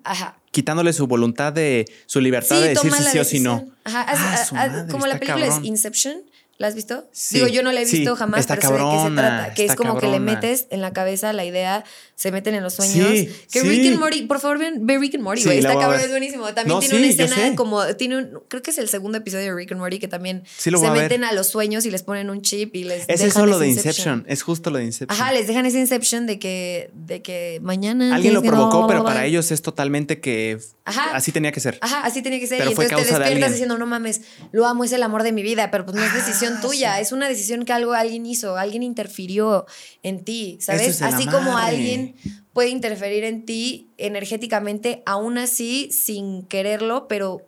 quitándole 0.51 0.91
su 0.91 1.07
voluntad 1.07 1.53
de, 1.53 1.89
su 2.07 2.19
libertad 2.19 2.59
de 2.59 2.69
decir 2.69 2.91
si 2.91 3.03
sí 3.03 3.19
o 3.19 3.23
si 3.23 3.39
no. 3.39 3.69
Ajá, 3.85 4.05
ah, 4.51 4.85
como 4.91 5.07
la 5.07 5.17
película 5.17 5.45
es 5.45 5.63
Inception, 5.63 6.23
¿La 6.61 6.67
has 6.67 6.75
visto? 6.75 7.09
Digo, 7.31 7.47
yo 7.47 7.63
no 7.63 7.71
la 7.71 7.81
he 7.81 7.85
visto 7.85 8.15
jamás, 8.15 8.45
pero 8.45 8.61
sé 8.61 8.67
de 8.71 8.77
qué 8.77 9.09
se 9.09 9.15
trata. 9.15 9.53
Que 9.55 9.65
es 9.65 9.75
como 9.75 9.97
que 9.97 10.07
le 10.07 10.19
metes 10.19 10.67
en 10.69 10.79
la 10.79 10.93
cabeza 10.93 11.33
la 11.33 11.43
idea, 11.43 11.83
se 12.13 12.31
meten 12.31 12.53
en 12.53 12.61
los 12.61 12.75
sueños. 12.75 13.07
que 13.51 13.63
Rick 13.63 13.87
and 13.87 13.97
Morty, 13.97 14.21
por 14.27 14.39
favor, 14.39 14.59
ve 14.59 14.97
Rick 14.99 15.15
and 15.15 15.23
Morty, 15.23 15.43
güey. 15.43 15.57
está 15.57 15.73
cabrón, 15.73 16.01
es 16.01 16.11
buenísimo. 16.11 16.53
También 16.53 16.79
tiene 16.79 16.97
una 16.97 17.07
escena 17.07 17.55
como, 17.55 17.83
tiene 17.95 18.17
un, 18.17 18.41
creo 18.47 18.61
que 18.61 18.69
es 18.69 18.77
el 18.77 18.89
segundo 18.89 19.17
episodio 19.17 19.45
de 19.45 19.55
Rick 19.55 19.71
and 19.71 19.81
Morty 19.81 19.97
que 19.97 20.07
también 20.07 20.43
se 20.55 20.69
meten 20.69 21.23
a, 21.23 21.31
los 21.31 21.47
sueños 21.47 21.83
y 21.87 21.91
les 21.91 22.03
ponen 22.03 22.29
un 22.29 22.43
chip 22.43 22.75
y 22.75 22.83
les 22.83 23.05
Es 23.07 23.21
eso 23.21 23.47
lo 23.47 23.57
de 23.57 23.69
Inception. 23.69 24.23
es 24.27 24.43
justo 24.43 24.69
lo 24.69 24.77
de 24.77 24.85
Inception. 24.85 25.19
Ajá, 25.19 25.33
les 25.33 25.47
dejan 25.47 25.65
ese 25.65 25.79
Inception 25.79 26.27
de 26.27 26.37
que, 26.37 26.91
de 26.93 27.23
que 27.23 27.59
mañana. 27.63 28.13
Alguien 28.13 28.35
lo 28.35 28.43
provocó, 28.43 28.85
pero 28.85 29.03
para 29.03 29.25
ellos 29.25 29.51
es 29.51 29.63
totalmente 29.63 30.19
que 30.19 30.59
así 30.85 31.31
tenía 31.31 31.51
que 31.51 31.59
ser. 31.59 31.79
Ajá, 31.81 32.01
así 32.01 32.21
tenía 32.21 32.39
que 32.39 32.45
ser. 32.45 32.59
y 32.59 32.69
entonces 32.69 32.89
te 32.89 33.13
despiertas 33.13 33.51
diciendo, 33.51 33.79
no 33.79 33.87
mames, 33.87 34.21
lo 34.51 34.67
amo, 34.67 34.83
es 34.83 34.91
el 34.91 35.01
amor 35.01 35.23
de 35.23 35.31
mi 35.31 35.41
vida, 35.41 35.71
pero 35.71 35.85
pues 35.85 35.95
no 35.95 36.03
es 36.03 36.13
decisión 36.13 36.50
ah, 36.57 36.61
tuya, 36.61 36.99
es 36.99 37.11
una 37.11 37.27
decisión 37.27 37.65
que 37.65 37.73
algo 37.73 37.93
alguien 37.93 38.25
hizo, 38.25 38.57
alguien 38.57 38.83
interfirió 38.83 39.65
en 40.03 40.23
ti, 40.23 40.57
¿sabes? 40.61 41.01
así 41.01 41.25
como 41.25 41.57
alguien 41.57 42.15
puede 42.53 42.69
interferir 42.69 43.23
en 43.23 43.45
ti 43.45 43.89
energéticamente, 43.97 45.03
aún 45.05 45.37
así 45.37 45.89
sin 45.91 46.43
quererlo, 46.43 47.07
pero 47.07 47.45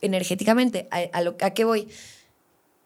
energéticamente, 0.00 0.88
a, 0.90 1.22
lo, 1.22 1.36
¿a 1.40 1.50
qué 1.50 1.64
voy? 1.64 1.88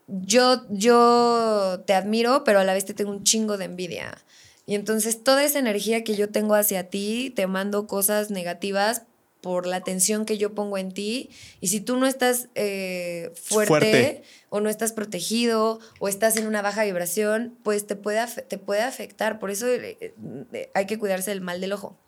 Yo, 0.06 0.62
yo 0.70 1.82
te 1.86 1.94
admiro, 1.94 2.44
pero 2.44 2.60
a 2.60 2.64
la 2.64 2.74
vez 2.74 2.84
te 2.84 2.94
tengo 2.94 3.10
un 3.10 3.24
chingo 3.24 3.56
de 3.56 3.66
envidia. 3.66 4.18
Y 4.66 4.74
entonces 4.74 5.22
toda 5.22 5.44
esa 5.44 5.58
energía 5.58 6.04
que 6.04 6.14
yo 6.14 6.30
tengo 6.30 6.54
hacia 6.54 6.88
ti, 6.88 7.32
te 7.34 7.46
mando 7.46 7.86
cosas 7.86 8.30
negativas 8.30 9.02
por 9.42 9.66
la 9.66 9.76
atención 9.76 10.24
que 10.24 10.38
yo 10.38 10.54
pongo 10.54 10.78
en 10.78 10.92
ti. 10.92 11.28
Y 11.60 11.68
si 11.68 11.80
tú 11.80 11.96
no 11.98 12.06
estás 12.06 12.48
eh, 12.54 13.30
fuerte, 13.34 13.68
Fuerte. 13.68 14.22
o 14.48 14.60
no 14.60 14.70
estás 14.70 14.92
protegido 14.92 15.80
o 15.98 16.08
estás 16.08 16.36
en 16.38 16.46
una 16.46 16.62
baja 16.62 16.84
vibración, 16.84 17.58
pues 17.62 17.86
te 17.86 17.96
puede, 17.96 18.24
te 18.48 18.56
puede 18.56 18.80
afectar. 18.82 19.38
Por 19.38 19.50
eso 19.50 19.68
eh, 19.68 20.14
eh, 20.54 20.70
hay 20.74 20.86
que 20.86 20.98
cuidarse 20.98 21.30
del 21.30 21.40
mal 21.42 21.60
del 21.60 21.72
ojo. 21.72 21.98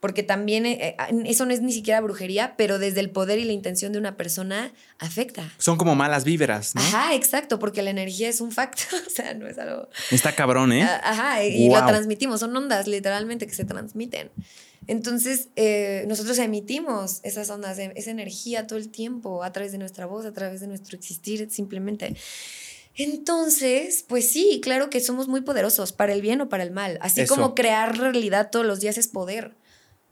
Porque 0.00 0.22
también 0.22 0.64
eh, 0.64 0.78
eh, 0.80 0.96
eso 1.26 1.44
no 1.44 1.52
es 1.52 1.60
ni 1.60 1.72
siquiera 1.72 2.00
brujería, 2.00 2.54
pero 2.56 2.78
desde 2.78 3.00
el 3.00 3.10
poder 3.10 3.40
y 3.40 3.44
la 3.44 3.52
intención 3.52 3.90
de 3.92 3.98
una 3.98 4.16
persona 4.16 4.72
afecta. 5.00 5.52
Son 5.58 5.76
como 5.76 5.96
malas 5.96 6.22
vibras, 6.22 6.76
¿no? 6.76 6.80
Ajá, 6.82 7.14
exacto, 7.16 7.58
porque 7.58 7.82
la 7.82 7.90
energía 7.90 8.28
es 8.28 8.40
un 8.40 8.52
facto, 8.52 8.82
o 9.06 9.10
sea, 9.10 9.34
no 9.34 9.48
es 9.48 9.58
algo... 9.58 9.88
Está 10.12 10.36
cabrón, 10.36 10.70
¿eh? 10.72 10.84
Ajá, 10.84 11.42
y 11.42 11.68
lo 11.68 11.80
Wow. 11.80 11.88
transmitimos, 11.88 12.38
son 12.38 12.56
ondas 12.56 12.86
literalmente 12.86 13.48
que 13.48 13.54
se 13.54 13.64
transmiten. 13.64 14.30
Entonces, 14.88 15.50
eh, 15.54 16.04
nosotros 16.08 16.38
emitimos 16.38 17.20
esas 17.22 17.48
ondas, 17.50 17.78
eh, 17.78 17.92
esa 17.94 18.10
energía 18.10 18.66
todo 18.66 18.78
el 18.78 18.88
tiempo, 18.88 19.44
a 19.44 19.52
través 19.52 19.70
de 19.70 19.78
nuestra 19.78 20.06
voz, 20.06 20.24
a 20.24 20.32
través 20.32 20.60
de 20.60 20.66
nuestro 20.66 20.96
existir, 20.96 21.48
simplemente. 21.50 22.16
Entonces, 22.96 24.04
pues 24.08 24.28
sí, 24.28 24.60
claro 24.62 24.88
que 24.90 25.00
somos 25.00 25.28
muy 25.28 25.42
poderosos, 25.42 25.92
para 25.92 26.14
el 26.14 26.22
bien 26.22 26.40
o 26.40 26.48
para 26.48 26.64
el 26.64 26.70
mal. 26.70 26.98
Así 27.02 27.20
Eso. 27.20 27.34
como 27.34 27.54
crear 27.54 27.96
realidad 27.98 28.50
todos 28.50 28.66
los 28.66 28.80
días 28.80 28.98
es 28.98 29.08
poder. 29.08 29.54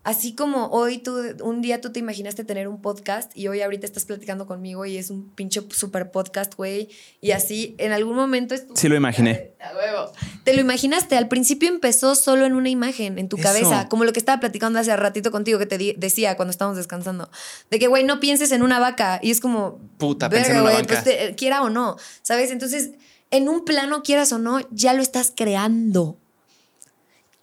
Así 0.07 0.37
como 0.37 0.69
hoy 0.69 0.99
tú, 0.99 1.21
un 1.43 1.63
día 1.63 1.81
tú 1.81 1.91
te 1.91 1.99
imaginaste 1.99 2.45
tener 2.45 2.69
un 2.69 2.81
podcast 2.81 3.37
y 3.37 3.49
hoy 3.49 3.61
ahorita 3.63 3.87
estás 3.87 4.05
platicando 4.05 4.47
conmigo 4.47 4.87
y 4.87 4.99
es 4.99 5.11
un 5.11 5.31
pinche 5.31 5.61
super 5.73 6.13
podcast, 6.13 6.55
güey. 6.55 6.89
Y 7.21 7.33
así, 7.33 7.75
en 7.79 7.91
algún 7.91 8.15
momento... 8.15 8.55
es 8.55 8.69
tu- 8.69 8.77
Sí 8.77 8.89
lo 8.89 8.95
imaginé. 8.95 9.51
A 9.61 9.75
huevo. 9.77 10.13
Te 10.45 10.55
lo 10.55 10.61
imaginaste, 10.61 11.17
al 11.17 11.27
principio 11.27 11.69
empezó 11.69 12.15
solo 12.15 12.45
en 12.47 12.55
una 12.55 12.69
imagen, 12.69 13.19
en 13.19 13.29
tu 13.29 13.37
Eso. 13.37 13.43
cabeza, 13.43 13.89
como 13.89 14.05
lo 14.05 14.13
que 14.13 14.21
estaba 14.21 14.39
platicando 14.39 14.79
hace 14.79 14.97
ratito 14.97 15.33
contigo 15.33 15.59
que 15.59 15.67
te 15.67 15.77
di- 15.77 15.95
decía 15.99 16.37
cuando 16.37 16.53
estábamos 16.53 16.77
descansando, 16.77 17.29
de 17.73 17.79
que, 17.81 17.89
güey, 17.89 18.05
no 18.05 18.21
pienses 18.21 18.53
en 18.53 18.63
una 18.63 18.79
vaca. 18.79 19.19
Y 19.25 19.33
es 19.33 19.41
como, 19.41 19.81
Puta, 19.99 20.31
pensé 20.31 20.53
en 20.53 20.61
una 20.61 20.71
vaca. 20.71 20.85
pues 20.87 21.03
te- 21.03 21.35
quiera 21.35 21.63
o 21.63 21.69
no, 21.69 21.97
¿sabes? 22.23 22.53
Entonces, 22.53 22.93
en 23.33 23.49
un 23.49 23.65
plano, 23.65 24.05
quieras 24.05 24.31
o 24.33 24.39
no, 24.39 24.61
ya 24.71 24.95
lo 24.95 25.03
estás 25.03 25.33
creando. 25.35 26.17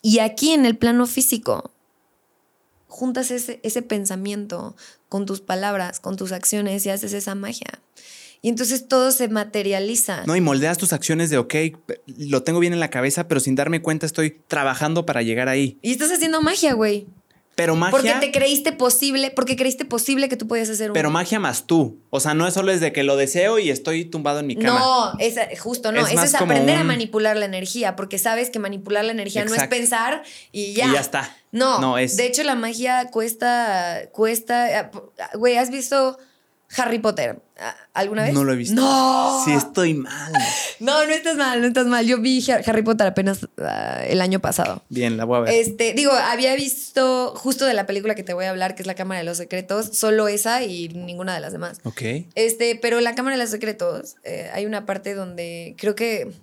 Y 0.02 0.20
aquí 0.20 0.52
en 0.54 0.66
el 0.66 0.78
plano 0.78 1.06
físico, 1.08 1.72
juntas 2.94 3.32
ese, 3.32 3.60
ese 3.64 3.82
pensamiento 3.82 4.76
con 5.10 5.26
tus 5.26 5.42
palabras, 5.42 6.00
con 6.00 6.16
tus 6.16 6.32
acciones 6.32 6.86
y 6.86 6.90
haces 6.90 7.14
esa 7.14 7.34
magia. 7.34 7.82
Y 8.44 8.50
entonces 8.50 8.88
todo 8.88 9.12
se 9.12 9.30
materializa. 9.30 10.26
No, 10.26 10.36
y 10.36 10.42
moldeas 10.42 10.78
tus 10.78 10.94
acciones 10.94 11.30
de, 11.30 11.38
ok, 11.38 11.56
lo 12.06 12.44
tengo 12.44 12.60
bien 12.60 12.74
en 12.74 12.80
la 12.80 12.90
cabeza, 12.90 13.28
pero 13.28 13.40
sin 13.40 13.56
darme 13.56 13.82
cuenta 13.82 14.06
estoy 14.06 14.42
trabajando 14.48 15.06
para 15.06 15.24
llegar 15.24 15.50
ahí. 15.50 15.80
Y 15.82 15.92
estás 15.92 16.12
haciendo 16.12 16.42
magia, 16.42 16.74
güey. 16.74 17.08
Pero 17.56 17.76
magia, 17.76 17.92
Porque 17.92 18.14
te 18.20 18.32
creíste 18.32 18.72
posible, 18.72 19.30
porque 19.30 19.56
creíste 19.56 19.86
posible 19.86 20.28
que 20.28 20.36
tú 20.38 20.48
podías 20.48 20.70
hacer 20.70 20.90
un... 20.90 20.94
pero 20.96 21.12
magia 21.12 21.40
más 21.40 21.68
tú. 21.68 22.00
O 22.10 22.20
sea, 22.20 22.34
no 22.34 22.48
es 22.48 22.54
solo 22.56 22.72
desde 22.72 22.92
que 22.92 23.04
lo 23.04 23.16
deseo 23.16 23.60
y 23.60 23.70
estoy 23.70 24.06
tumbado 24.06 24.40
en 24.40 24.48
mi 24.48 24.56
cama. 24.56 24.80
No, 24.80 25.14
esa- 25.20 25.48
justo 25.60 25.92
no. 25.92 26.00
Es 26.06 26.14
Eso 26.14 26.24
es 26.24 26.34
aprender 26.36 26.78
a 26.78 26.84
manipular 26.84 27.38
la 27.38 27.46
energía, 27.46 27.96
porque 27.96 28.18
sabes 28.18 28.50
que 28.50 28.58
manipular 28.58 29.06
la 29.06 29.12
energía 29.12 29.46
no 29.46 29.54
es 29.54 29.68
pensar 29.68 30.24
y 30.52 30.74
ya. 30.74 30.88
Y 30.88 30.94
ya 30.94 31.00
está. 31.02 31.36
No, 31.52 31.80
No, 31.80 31.98
es- 32.00 32.18
De 32.18 32.26
hecho, 32.26 32.42
la 32.44 32.56
magia 32.56 33.10
cuesta, 33.12 34.10
cuesta. 34.12 34.90
ah, 35.20 35.30
Güey, 35.36 35.58
¿has 35.58 35.70
visto 35.70 36.18
Harry 36.78 37.00
Potter 37.00 37.40
alguna 37.94 38.24
vez? 38.24 38.34
No 38.34 38.44
lo 38.44 38.54
he 38.54 38.56
visto. 38.56 38.76
No. 38.82 39.42
Sí, 39.46 39.52
estoy 39.52 39.94
mal. 39.94 40.32
No, 40.80 41.06
no 41.06 41.14
estás 41.14 41.38
mal, 41.38 41.62
no 41.62 41.68
estás 41.68 41.86
mal. 41.86 42.06
Yo 42.06 42.20
vi 42.20 42.42
Har- 42.42 42.62
Harry 42.68 42.82
Potter 42.82 43.08
apenas 43.08 43.48
ah, 43.60 44.04
el 44.06 44.20
año 44.20 44.40
pasado. 44.42 44.84
Bien, 44.90 45.16
la 45.16 45.24
voy 45.24 45.38
a 45.38 45.42
ver. 45.42 45.54
Este, 45.54 45.94
digo, 45.94 46.12
había 46.12 46.56
visto 46.56 47.34
justo 47.38 47.66
de 47.66 47.74
la 47.74 47.86
película 47.86 48.16
que 48.16 48.24
te 48.24 48.34
voy 48.34 48.46
a 48.46 48.50
hablar, 48.50 48.76
que 48.76 48.82
es 48.82 48.88
La 48.88 48.96
Cámara 48.96 49.20
de 49.20 49.24
los 49.26 49.38
Secretos, 49.38 49.92
solo 49.98 50.28
esa 50.28 50.64
y 50.64 50.90
ninguna 50.90 51.34
de 51.36 51.40
las 51.40 51.54
demás. 51.54 51.80
ok. 51.86 52.02
Este, 52.36 52.78
pero 52.82 53.00
la 53.00 53.16
Cámara 53.16 53.38
de 53.38 53.44
los 53.44 53.52
Secretos 53.52 54.16
eh, 54.24 54.50
hay 54.54 54.66
una 54.66 54.86
parte 54.86 55.14
donde 55.14 55.76
creo 55.78 55.96
que. 55.96 56.34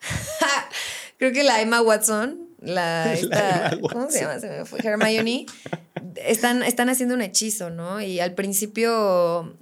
creo 1.18 1.32
que 1.32 1.42
la 1.42 1.60
Emma 1.60 1.82
Watson, 1.82 2.48
la. 2.60 3.12
esta- 3.12 3.68
Emma 3.72 3.88
¿Cómo 3.92 4.10
se 4.10 4.20
llama? 4.20 4.38
Se 4.40 4.48
me 4.48 4.64
fue. 4.64 4.78
Hermione. 4.82 5.46
Están, 6.16 6.62
están 6.62 6.88
haciendo 6.88 7.14
un 7.14 7.22
hechizo, 7.22 7.70
¿no? 7.70 8.00
Y 8.00 8.20
al 8.20 8.34
principio. 8.34 9.56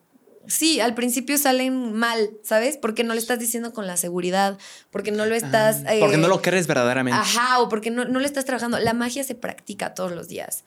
Sí, 0.47 0.81
al 0.81 0.95
principio 0.95 1.39
salen 1.39 1.93
mal, 1.93 2.31
¿sabes? 2.43 2.77
Porque 2.77 3.05
no 3.05 3.15
le 3.15 3.21
estás 3.21 3.39
diciendo 3.39 3.73
con 3.73 3.87
la 3.87 3.97
seguridad, 3.97 4.59
porque 4.91 5.13
no 5.13 5.27
lo 5.27 5.35
estás. 5.35 5.83
Ah, 5.87 5.93
porque 6.01 6.17
eh, 6.17 6.19
no 6.19 6.29
lo 6.29 6.43
crees 6.43 6.67
verdaderamente. 6.67 7.21
Ajá, 7.21 7.61
o 7.61 7.69
porque 7.69 7.91
no, 7.91 8.05
no 8.05 8.19
le 8.19 8.27
estás 8.27 8.45
trabajando. 8.45 8.79
La 8.79 8.95
magia 8.95 9.23
se 9.23 9.35
practica 9.35 9.95
todos 9.95 10.13
los 10.13 10.27
días. 10.29 10.65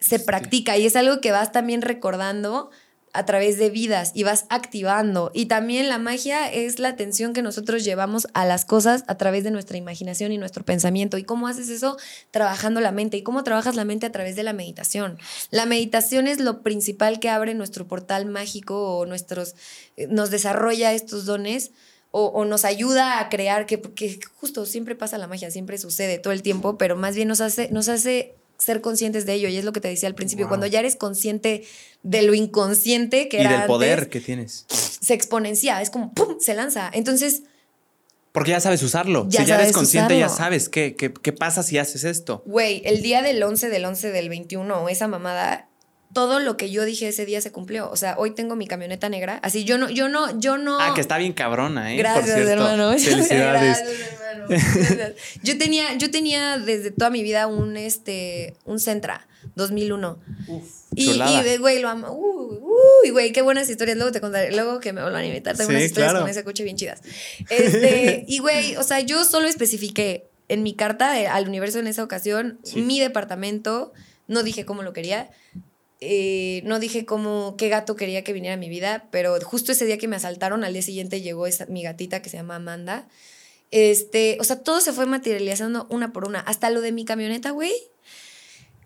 Se 0.00 0.18
practica 0.18 0.76
y 0.76 0.84
es 0.84 0.96
algo 0.96 1.20
que 1.20 1.30
vas 1.32 1.52
también 1.52 1.80
recordando 1.80 2.70
a 3.16 3.24
través 3.24 3.58
de 3.58 3.70
vidas 3.70 4.12
y 4.14 4.22
vas 4.22 4.46
activando. 4.48 5.30
Y 5.34 5.46
también 5.46 5.88
la 5.88 5.98
magia 5.98 6.52
es 6.52 6.78
la 6.78 6.88
atención 6.88 7.32
que 7.32 7.42
nosotros 7.42 7.84
llevamos 7.84 8.28
a 8.34 8.44
las 8.44 8.64
cosas 8.64 9.04
a 9.06 9.16
través 9.16 9.44
de 9.44 9.50
nuestra 9.50 9.76
imaginación 9.76 10.32
y 10.32 10.38
nuestro 10.38 10.64
pensamiento. 10.64 11.18
¿Y 11.18 11.24
cómo 11.24 11.48
haces 11.48 11.68
eso? 11.68 11.96
Trabajando 12.30 12.80
la 12.80 12.92
mente. 12.92 13.16
¿Y 13.16 13.22
cómo 13.22 13.44
trabajas 13.44 13.74
la 13.74 13.84
mente 13.84 14.06
a 14.06 14.12
través 14.12 14.36
de 14.36 14.42
la 14.42 14.52
meditación? 14.52 15.18
La 15.50 15.66
meditación 15.66 16.26
es 16.26 16.40
lo 16.40 16.62
principal 16.62 17.20
que 17.20 17.28
abre 17.28 17.54
nuestro 17.54 17.86
portal 17.86 18.26
mágico 18.26 18.98
o 18.98 19.06
nuestros, 19.06 19.54
eh, 19.96 20.06
nos 20.08 20.30
desarrolla 20.30 20.92
estos 20.92 21.24
dones 21.24 21.72
o, 22.18 22.46
nos 22.46 22.64
ayuda 22.64 23.20
a 23.20 23.28
crear, 23.28 23.66
que 23.66 23.76
porque 23.76 24.18
justo 24.36 24.64
siempre 24.64 24.94
pasa 24.94 25.18
la 25.18 25.26
magia, 25.26 25.50
siempre 25.50 25.76
sucede 25.76 26.18
todo 26.18 26.32
el 26.32 26.40
tiempo, 26.40 26.78
pero 26.78 26.96
más 26.96 27.14
bien 27.14 27.28
nos 27.28 27.42
hace, 27.42 27.68
nos 27.70 27.90
hace 27.90 28.35
ser 28.58 28.80
conscientes 28.80 29.26
de 29.26 29.34
ello. 29.34 29.48
Y 29.48 29.56
es 29.56 29.64
lo 29.64 29.72
que 29.72 29.80
te 29.80 29.88
decía 29.88 30.08
al 30.08 30.14
principio, 30.14 30.46
Wow. 30.46 30.50
cuando 30.50 30.66
ya 30.66 30.80
eres 30.80 30.96
consciente 30.96 31.64
de 32.02 32.22
lo 32.22 32.34
inconsciente 32.34 33.28
que 33.28 33.38
y 33.38 33.40
era 33.40 33.58
del 33.58 33.66
poder 33.66 33.98
antes, 34.00 34.08
que 34.10 34.20
tienes. 34.20 34.64
se 34.68 35.14
exponencia, 35.14 35.80
es 35.82 35.90
como 35.90 36.12
¡pum! 36.14 36.36
se 36.40 36.54
lanza. 36.54 36.90
Entonces, 36.92 37.42
Porque 38.32 38.50
ya 38.50 38.60
sabes 38.60 38.82
usarlo. 38.82 39.26
Ya 39.28 39.40
si 39.42 39.46
ya 39.46 39.54
eres 39.60 39.72
consciente, 39.72 40.18
ya 40.18 40.26
usarlo. 40.26 40.44
sabes 40.44 40.68
qué, 40.68 40.94
qué, 40.94 41.12
qué 41.12 41.32
pasa 41.32 41.62
si 41.62 41.78
haces 41.78 42.04
esto. 42.04 42.42
güey, 42.46 42.82
el 42.84 43.02
día 43.02 43.22
del 43.22 43.42
11 43.42 43.68
del 43.70 43.84
11 43.84 44.10
del 44.12 44.28
21, 44.28 44.88
esa 44.90 45.08
mamada, 45.08 45.68
todo 46.16 46.40
lo 46.40 46.56
que 46.56 46.70
yo 46.70 46.86
dije 46.86 47.08
ese 47.08 47.26
día 47.26 47.42
se 47.42 47.52
cumplió. 47.52 47.90
O 47.90 47.96
sea, 47.96 48.14
hoy 48.16 48.30
tengo 48.30 48.56
mi 48.56 48.66
camioneta 48.66 49.10
negra. 49.10 49.38
Así 49.42 49.64
yo 49.64 49.76
no, 49.76 49.90
yo 49.90 50.08
no, 50.08 50.40
yo 50.40 50.56
no. 50.56 50.80
Ah, 50.80 50.94
que 50.94 51.02
está 51.02 51.18
bien 51.18 51.34
cabrona, 51.34 51.92
¿eh? 51.92 51.98
Gracias, 51.98 52.40
Por 52.40 52.48
hermano. 52.48 52.92
Felicidades. 52.98 53.78
Gracias, 53.82 54.22
hermano. 54.48 55.14
Yo 55.42 55.58
tenía, 55.58 55.92
yo 55.98 56.10
tenía 56.10 56.56
desde 56.56 56.90
toda 56.90 57.10
mi 57.10 57.22
vida 57.22 57.46
un, 57.48 57.76
este, 57.76 58.56
un 58.64 58.80
Sentra 58.80 59.28
2001. 59.56 60.18
Y, 60.94 61.04
chulada. 61.12 61.54
y 61.54 61.58
güey, 61.58 61.80
lo 61.80 61.90
amo. 61.90 62.12
Uy, 62.12 62.60
uy, 63.04 63.10
güey, 63.10 63.32
qué 63.32 63.42
buenas 63.42 63.68
historias. 63.68 63.98
Luego 63.98 64.10
te 64.10 64.22
contaré, 64.22 64.52
luego 64.52 64.80
que 64.80 64.94
me 64.94 65.02
vuelvan 65.02 65.20
a 65.22 65.26
invitar. 65.26 65.54
Tengo 65.54 65.68
Sí, 65.68 65.74
unas 65.76 65.84
historias 65.84 66.12
claro. 66.12 66.24
con 66.24 66.30
ese 66.30 66.44
coche 66.44 66.64
bien 66.64 66.78
chidas. 66.78 67.02
Este, 67.50 68.24
y 68.28 68.38
güey, 68.38 68.76
o 68.76 68.82
sea, 68.82 69.00
yo 69.00 69.22
solo 69.26 69.48
especifiqué 69.48 70.30
en 70.48 70.62
mi 70.62 70.72
carta 70.74 71.20
eh, 71.20 71.26
al 71.26 71.46
universo 71.46 71.78
en 71.78 71.88
esa 71.88 72.02
ocasión 72.02 72.58
Sí. 72.62 72.80
mi 72.80 73.00
departamento. 73.00 73.92
No 74.28 74.42
dije 74.42 74.64
cómo 74.64 74.82
lo 74.82 74.94
quería. 74.94 75.28
Eh, 76.00 76.62
no 76.64 76.78
dije 76.78 77.04
cómo, 77.06 77.56
qué 77.56 77.68
gato 77.68 77.96
quería 77.96 78.22
que 78.24 78.32
viniera 78.32 78.54
a 78.54 78.58
mi 78.58 78.68
vida, 78.68 79.08
pero 79.10 79.38
justo 79.40 79.72
ese 79.72 79.86
día 79.86 79.98
que 79.98 80.08
me 80.08 80.16
asaltaron, 80.16 80.64
al 80.64 80.72
día 80.72 80.82
siguiente 80.82 81.20
llegó 81.22 81.46
mi 81.68 81.82
gatita 81.82 82.20
que 82.22 82.28
se 82.30 82.36
llama 82.36 82.56
Amanda. 82.56 83.08
Este, 83.70 84.36
o 84.40 84.44
sea, 84.44 84.62
todo 84.62 84.80
se 84.80 84.92
fue 84.92 85.06
materializando 85.06 85.86
una 85.90 86.12
por 86.12 86.26
una. 86.26 86.40
Hasta 86.40 86.70
lo 86.70 86.80
de 86.80 86.92
mi 86.92 87.04
camioneta, 87.04 87.50
güey. 87.50 87.72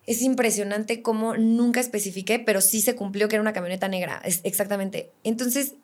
Es 0.06 0.22
impresionante 0.22 1.02
cómo 1.02 1.36
nunca 1.36 1.78
especifiqué, 1.80 2.38
pero 2.38 2.60
sí 2.60 2.80
se 2.80 2.96
cumplió 2.96 3.28
que 3.28 3.36
era 3.36 3.42
una 3.42 3.52
camioneta 3.52 3.88
negra. 3.88 4.20
Es, 4.24 4.40
exactamente. 4.44 5.10
Entonces, 5.24 5.74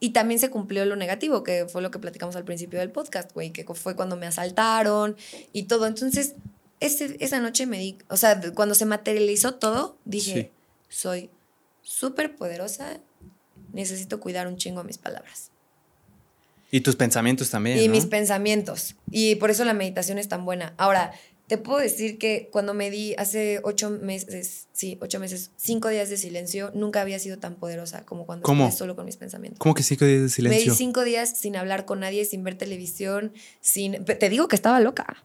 y 0.00 0.10
también 0.10 0.38
se 0.40 0.48
cumplió 0.50 0.84
lo 0.86 0.96
negativo, 0.96 1.42
que 1.42 1.66
fue 1.66 1.82
lo 1.82 1.90
que 1.90 1.98
platicamos 1.98 2.36
al 2.36 2.44
principio 2.44 2.78
del 2.78 2.90
podcast, 2.92 3.32
güey, 3.32 3.50
que 3.52 3.64
fue 3.74 3.96
cuando 3.96 4.16
me 4.16 4.26
asaltaron 4.26 5.16
y 5.52 5.64
todo. 5.64 5.86
Entonces, 5.86 6.34
ese- 6.80 7.16
esa 7.20 7.40
noche 7.40 7.66
me 7.66 7.78
di, 7.78 7.98
o 8.08 8.16
sea, 8.16 8.40
cuando 8.54 8.74
se 8.74 8.86
materializó 8.86 9.54
todo, 9.56 9.98
dije, 10.04 10.52
soy 10.94 11.30
súper 11.82 12.36
poderosa, 12.36 13.00
necesito 13.72 14.20
cuidar 14.20 14.46
un 14.46 14.56
chingo 14.56 14.84
mis 14.84 14.98
palabras. 14.98 15.50
Y 16.70 16.80
tus 16.80 16.96
pensamientos 16.96 17.50
también. 17.50 17.78
Y 17.78 17.88
¿no? 17.88 17.92
mis 17.92 18.06
pensamientos. 18.06 18.94
Y 19.10 19.34
por 19.36 19.50
eso 19.50 19.64
la 19.64 19.74
meditación 19.74 20.18
es 20.18 20.28
tan 20.28 20.44
buena. 20.44 20.74
Ahora, 20.76 21.12
te 21.46 21.58
puedo 21.58 21.78
decir 21.80 22.18
que 22.18 22.48
cuando 22.50 22.74
me 22.74 22.90
di 22.90 23.14
hace 23.18 23.60
ocho 23.64 23.90
meses, 23.90 24.68
sí, 24.72 24.96
ocho 25.00 25.18
meses, 25.20 25.50
cinco 25.56 25.88
días 25.88 26.08
de 26.08 26.16
silencio, 26.16 26.70
nunca 26.74 27.00
había 27.00 27.18
sido 27.18 27.38
tan 27.38 27.56
poderosa 27.56 28.06
como 28.06 28.24
cuando 28.24 28.44
¿Cómo? 28.44 28.64
estuve 28.64 28.78
solo 28.78 28.96
con 28.96 29.04
mis 29.04 29.16
pensamientos. 29.16 29.58
¿Cómo 29.58 29.74
que 29.74 29.82
cinco 29.82 30.04
días 30.04 30.18
de 30.18 30.24
Me 30.24 30.28
silencio? 30.30 30.72
di 30.72 30.78
cinco 30.78 31.04
días 31.04 31.36
sin 31.36 31.56
hablar 31.56 31.84
con 31.84 32.00
nadie, 32.00 32.24
sin 32.24 32.44
ver 32.44 32.56
televisión, 32.56 33.32
sin... 33.60 34.04
Te 34.04 34.28
digo 34.28 34.48
que 34.48 34.56
estaba 34.56 34.80
loca. 34.80 35.24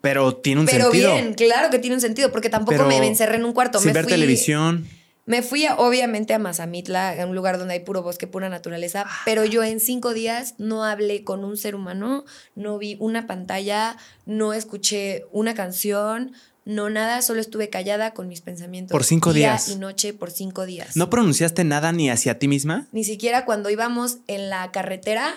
Pero 0.00 0.36
tiene 0.36 0.60
un 0.60 0.66
Pero 0.66 0.84
sentido. 0.90 1.12
bien, 1.14 1.34
claro 1.34 1.70
que 1.70 1.78
tiene 1.78 1.94
un 1.96 2.00
sentido, 2.02 2.30
porque 2.32 2.50
tampoco 2.50 2.72
Pero 2.76 2.86
me 2.86 2.98
encerré 3.06 3.36
en 3.36 3.44
un 3.44 3.52
cuarto. 3.52 3.78
Sin 3.78 3.88
me 3.88 3.92
ver 3.94 4.04
fui- 4.04 4.12
televisión. 4.12 4.86
Me 5.26 5.42
fui 5.42 5.64
a- 5.64 5.76
obviamente 5.76 6.34
a 6.34 6.38
Mazamitla, 6.38 7.22
a 7.22 7.26
un 7.26 7.34
lugar 7.36 7.56
donde 7.58 7.74
hay 7.74 7.80
puro 7.80 8.02
bosque, 8.02 8.26
pura 8.26 8.48
naturaleza, 8.48 9.06
pero 9.24 9.44
yo 9.44 9.62
en 9.62 9.78
cinco 9.78 10.12
días 10.12 10.54
no 10.58 10.84
hablé 10.84 11.22
con 11.24 11.44
un 11.44 11.56
ser 11.56 11.74
humano, 11.76 12.24
no 12.56 12.78
vi 12.78 12.96
una 12.98 13.26
pantalla, 13.26 13.96
no 14.26 14.52
escuché 14.54 15.24
una 15.32 15.54
canción, 15.54 16.32
No, 16.66 16.90
nada, 16.90 17.22
solo 17.22 17.40
estuve 17.40 17.70
callada 17.70 18.12
con 18.12 18.28
mis 18.28 18.42
pensamientos. 18.42 18.92
Por 18.92 19.02
cinco 19.02 19.32
día 19.32 19.52
días. 19.52 19.68
y 19.70 19.76
noche 19.76 20.12
por 20.12 20.30
cinco 20.30 20.66
días. 20.66 20.94
¿No 20.94 21.08
pronunciaste 21.08 21.64
nada 21.64 21.90
ni 21.90 22.10
hacia 22.10 22.38
ti 22.38 22.48
misma? 22.48 22.86
Ni 22.92 23.02
siquiera 23.02 23.46
cuando 23.46 23.70
íbamos 23.70 24.18
en 24.26 24.50
la 24.50 24.70
carretera. 24.70 25.32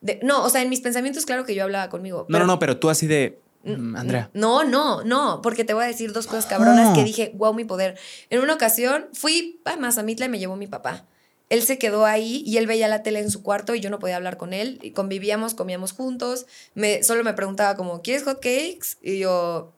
de- 0.00 0.18
no, 0.22 0.42
o 0.42 0.48
sea, 0.50 0.62
en 0.62 0.70
mis 0.70 0.80
pensamientos, 0.80 1.26
claro 1.26 1.44
que 1.44 1.54
yo 1.54 1.62
hablaba 1.62 1.88
conmigo. 1.90 2.24
No, 2.30 2.38
no, 2.40 2.46
no, 2.46 2.58
pero 2.58 2.78
tú 2.78 2.88
así 2.90 3.06
de. 3.06 3.38
Mm, 3.64 3.96
Andrea. 3.96 4.30
No, 4.34 4.64
no, 4.64 5.02
no, 5.04 5.40
porque 5.42 5.64
te 5.64 5.74
voy 5.74 5.84
a 5.84 5.88
decir 5.88 6.12
dos 6.12 6.26
cosas 6.26 6.46
cabronas 6.46 6.94
que 6.96 7.04
dije, 7.04 7.32
wow, 7.34 7.54
mi 7.54 7.64
poder. 7.64 7.98
En 8.30 8.40
una 8.40 8.54
ocasión 8.54 9.06
fui 9.12 9.60
a 9.64 9.76
Mazamitla 9.76 10.26
y 10.26 10.28
me 10.28 10.38
llevó 10.38 10.56
mi 10.56 10.66
papá. 10.66 11.06
Él 11.48 11.62
se 11.62 11.78
quedó 11.78 12.06
ahí 12.06 12.42
y 12.46 12.56
él 12.56 12.66
veía 12.66 12.88
la 12.88 13.02
tele 13.02 13.20
en 13.20 13.30
su 13.30 13.42
cuarto 13.42 13.74
y 13.74 13.80
yo 13.80 13.90
no 13.90 13.98
podía 13.98 14.16
hablar 14.16 14.38
con 14.38 14.54
él. 14.54 14.78
Y 14.80 14.92
convivíamos, 14.92 15.54
comíamos 15.54 15.92
juntos. 15.92 16.46
Me, 16.74 17.02
solo 17.02 17.24
me 17.24 17.34
preguntaba 17.34 17.76
como, 17.76 18.00
¿quieres 18.00 18.24
hot 18.24 18.36
cakes? 18.40 18.96
Y 19.02 19.18
yo, 19.18 19.70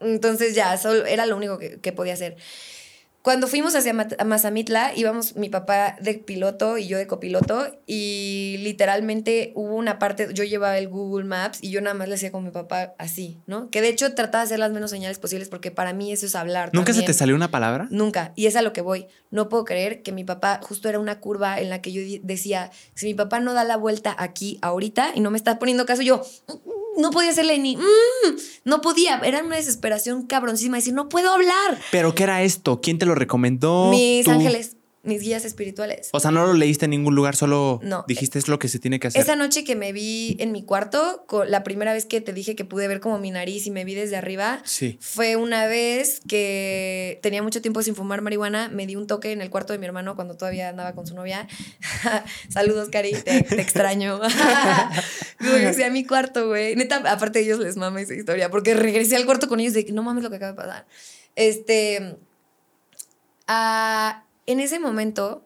entonces 0.00 0.54
ya, 0.54 0.76
solo, 0.76 1.06
era 1.06 1.24
lo 1.24 1.36
único 1.36 1.58
que, 1.58 1.80
que 1.80 1.92
podía 1.92 2.12
hacer. 2.12 2.36
Cuando 3.24 3.46
fuimos 3.46 3.74
hacia 3.74 3.94
Mazamitla, 3.94 4.92
íbamos 4.94 5.34
mi 5.34 5.48
papá 5.48 5.96
de 5.98 6.12
piloto 6.12 6.76
y 6.76 6.88
yo 6.88 6.98
de 6.98 7.06
copiloto 7.06 7.66
y 7.86 8.56
literalmente 8.58 9.52
hubo 9.54 9.76
una 9.76 9.98
parte, 9.98 10.28
yo 10.34 10.44
llevaba 10.44 10.76
el 10.76 10.90
Google 10.90 11.24
Maps 11.24 11.58
y 11.62 11.70
yo 11.70 11.80
nada 11.80 11.94
más 11.94 12.06
le 12.06 12.16
hacía 12.16 12.30
con 12.30 12.44
mi 12.44 12.50
papá 12.50 12.94
así, 12.98 13.40
¿no? 13.46 13.70
Que 13.70 13.80
de 13.80 13.88
hecho 13.88 14.14
trataba 14.14 14.44
de 14.44 14.48
hacer 14.48 14.58
las 14.58 14.72
menos 14.72 14.90
señales 14.90 15.18
posibles 15.18 15.48
porque 15.48 15.70
para 15.70 15.94
mí 15.94 16.12
eso 16.12 16.26
es 16.26 16.34
hablar. 16.34 16.68
¿Nunca 16.74 16.92
se 16.92 17.00
te 17.00 17.14
salió 17.14 17.34
una 17.34 17.50
palabra? 17.50 17.86
Nunca. 17.88 18.34
Y 18.36 18.44
es 18.44 18.56
a 18.56 18.60
lo 18.62 18.74
que 18.74 18.82
voy. 18.82 19.06
No 19.30 19.48
puedo 19.48 19.64
creer 19.64 20.02
que 20.02 20.12
mi 20.12 20.24
papá 20.24 20.60
justo 20.62 20.90
era 20.90 20.98
una 20.98 21.18
curva 21.20 21.58
en 21.58 21.70
la 21.70 21.80
que 21.80 21.92
yo 21.92 22.02
decía, 22.22 22.72
si 22.92 23.06
mi 23.06 23.14
papá 23.14 23.40
no 23.40 23.54
da 23.54 23.64
la 23.64 23.78
vuelta 23.78 24.14
aquí 24.18 24.58
ahorita 24.60 25.12
y 25.14 25.20
no 25.20 25.30
me 25.30 25.38
está 25.38 25.58
poniendo 25.58 25.86
caso, 25.86 26.02
yo 26.02 26.22
"Mm, 26.46 26.52
no 26.96 27.10
podía 27.10 27.30
hacerle 27.30 27.58
ni... 27.58 27.76
"Mm", 27.76 27.80
no 28.64 28.80
podía. 28.80 29.18
Era 29.24 29.42
una 29.42 29.56
desesperación 29.56 30.26
cabroncísima. 30.26 30.76
Decir, 30.76 30.94
no 30.94 31.08
puedo 31.08 31.32
hablar. 31.32 31.78
¿Pero 31.90 32.14
qué 32.14 32.22
era 32.24 32.42
esto? 32.42 32.80
¿Quién 32.80 32.98
te 32.98 33.06
lo 33.06 33.14
recomendó? 33.14 33.90
Mis 33.90 34.24
¿Tú? 34.24 34.30
ángeles, 34.30 34.76
mis 35.04 35.22
guías 35.22 35.44
espirituales. 35.44 36.08
O 36.12 36.20
sea, 36.20 36.30
no 36.30 36.46
lo 36.46 36.54
leíste 36.54 36.86
en 36.86 36.90
ningún 36.92 37.14
lugar, 37.14 37.36
solo 37.36 37.80
No. 37.82 38.04
dijiste 38.08 38.38
es 38.38 38.48
lo 38.48 38.58
que 38.58 38.68
se 38.68 38.78
tiene 38.78 38.98
que 39.00 39.08
hacer. 39.08 39.20
Esa 39.22 39.36
noche 39.36 39.64
que 39.64 39.74
me 39.76 39.92
vi 39.92 40.36
en 40.40 40.50
mi 40.52 40.64
cuarto, 40.64 41.24
la 41.46 41.62
primera 41.62 41.92
vez 41.92 42.06
que 42.06 42.20
te 42.20 42.32
dije 42.32 42.56
que 42.56 42.64
pude 42.64 42.88
ver 42.88 43.00
como 43.00 43.18
mi 43.18 43.30
nariz 43.30 43.66
y 43.66 43.70
me 43.70 43.84
vi 43.84 43.94
desde 43.94 44.16
arriba, 44.16 44.60
Sí. 44.64 44.98
fue 45.00 45.36
una 45.36 45.66
vez 45.66 46.20
que 46.28 47.18
tenía 47.22 47.42
mucho 47.42 47.60
tiempo 47.62 47.82
sin 47.82 47.94
fumar 47.94 48.22
marihuana, 48.22 48.68
me 48.68 48.86
di 48.86 48.96
un 48.96 49.06
toque 49.06 49.32
en 49.32 49.40
el 49.40 49.50
cuarto 49.50 49.72
de 49.72 49.78
mi 49.78 49.86
hermano 49.86 50.14
cuando 50.16 50.36
todavía 50.36 50.68
andaba 50.68 50.92
con 50.94 51.06
su 51.06 51.14
novia. 51.14 51.46
Saludos, 52.48 52.88
Cari, 52.90 53.12
te, 53.12 53.42
te 53.42 53.60
extraño. 53.60 54.20
regresé 55.38 55.84
a 55.84 55.90
mi 55.90 56.04
cuarto, 56.06 56.48
güey. 56.48 56.76
Neta, 56.76 56.96
aparte 57.10 57.38
de 57.40 57.44
ellos 57.44 57.58
les 57.58 57.76
mama 57.76 58.00
esa 58.00 58.14
historia, 58.14 58.50
porque 58.50 58.74
regresé 58.74 59.16
al 59.16 59.24
cuarto 59.26 59.48
con 59.48 59.60
ellos 59.60 59.74
de 59.74 59.84
que 59.84 59.92
no 59.92 60.02
mames 60.02 60.22
lo 60.24 60.30
que 60.30 60.36
acaba 60.36 60.52
de 60.52 60.56
pasar. 60.56 60.86
Este. 61.36 62.16
ah, 63.46 64.23
en 64.46 64.60
ese 64.60 64.78
momento, 64.78 65.44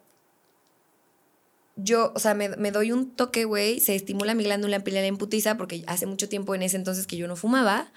yo, 1.77 2.13
o 2.15 2.19
sea, 2.19 2.35
me, 2.35 2.49
me 2.51 2.71
doy 2.73 2.91
un 2.93 3.15
toque, 3.15 3.45
güey, 3.45 3.79
se 3.81 3.95
estimula 3.95 4.35
mi 4.35 4.45
glándula 4.45 4.81
pineal 4.81 5.05
en 5.05 5.17
putiza 5.17 5.57
porque 5.57 5.85
hace 5.87 6.07
mucho 6.07 6.29
tiempo 6.29 6.55
en 6.55 6.63
ese 6.63 6.77
entonces 6.77 7.07
que 7.07 7.17
yo 7.17 7.29
no 7.29 7.37
fumaba. 7.37 7.93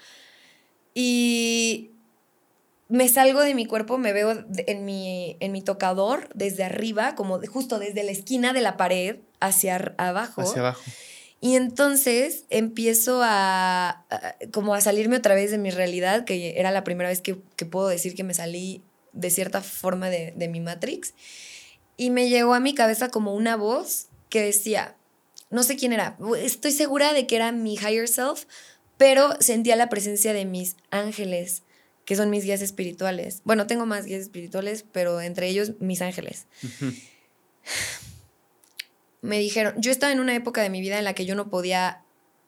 Y 0.94 1.90
me 2.88 3.08
salgo 3.08 3.40
de 3.40 3.54
mi 3.54 3.66
cuerpo, 3.66 3.98
me 3.98 4.12
veo 4.12 4.44
en 4.66 4.84
mi, 4.84 5.36
en 5.40 5.52
mi 5.52 5.62
tocador 5.62 6.28
desde 6.34 6.64
arriba, 6.64 7.14
como 7.14 7.38
de- 7.38 7.46
justo 7.48 7.78
desde 7.78 8.04
la 8.04 8.12
esquina 8.12 8.52
de 8.52 8.60
la 8.60 8.76
pared 8.76 9.16
hacia 9.40 9.94
abajo. 9.98 10.42
Hacia 10.42 10.60
abajo. 10.60 10.82
Y 11.40 11.56
entonces 11.56 12.44
empiezo 12.50 13.20
a, 13.24 14.04
a- 14.10 14.34
como 14.52 14.74
a 14.74 14.80
salirme 14.80 15.16
otra 15.16 15.34
vez 15.34 15.50
de 15.50 15.58
mi 15.58 15.70
realidad, 15.70 16.24
que 16.24 16.60
era 16.60 16.70
la 16.70 16.84
primera 16.84 17.08
vez 17.08 17.20
que, 17.20 17.38
que 17.56 17.64
puedo 17.66 17.88
decir 17.88 18.14
que 18.14 18.22
me 18.22 18.34
salí 18.34 18.82
de 19.12 19.30
cierta 19.30 19.60
forma 19.60 20.10
de, 20.10 20.32
de 20.36 20.48
mi 20.48 20.60
Matrix. 20.60 21.14
Y 21.96 22.10
me 22.10 22.28
llegó 22.28 22.54
a 22.54 22.60
mi 22.60 22.74
cabeza 22.74 23.08
como 23.10 23.34
una 23.34 23.56
voz 23.56 24.08
que 24.28 24.42
decía, 24.42 24.96
no 25.50 25.62
sé 25.62 25.76
quién 25.76 25.92
era, 25.92 26.16
estoy 26.38 26.72
segura 26.72 27.12
de 27.12 27.26
que 27.26 27.36
era 27.36 27.52
mi 27.52 27.74
higher 27.74 28.08
self, 28.08 28.44
pero 28.96 29.36
sentía 29.40 29.76
la 29.76 29.88
presencia 29.88 30.32
de 30.32 30.46
mis 30.46 30.76
ángeles, 30.90 31.62
que 32.04 32.16
son 32.16 32.30
mis 32.30 32.44
guías 32.44 32.62
espirituales. 32.62 33.42
Bueno, 33.44 33.66
tengo 33.66 33.84
más 33.84 34.06
guías 34.06 34.22
espirituales, 34.22 34.84
pero 34.90 35.20
entre 35.20 35.48
ellos 35.48 35.72
mis 35.78 36.00
ángeles 36.02 36.46
me 39.20 39.38
dijeron, 39.38 39.74
yo 39.76 39.92
estaba 39.92 40.12
en 40.12 40.20
una 40.20 40.34
época 40.34 40.62
de 40.62 40.70
mi 40.70 40.80
vida 40.80 40.98
en 40.98 41.04
la 41.04 41.14
que 41.14 41.26
yo 41.26 41.34
no 41.34 41.50
podía, 41.50 42.02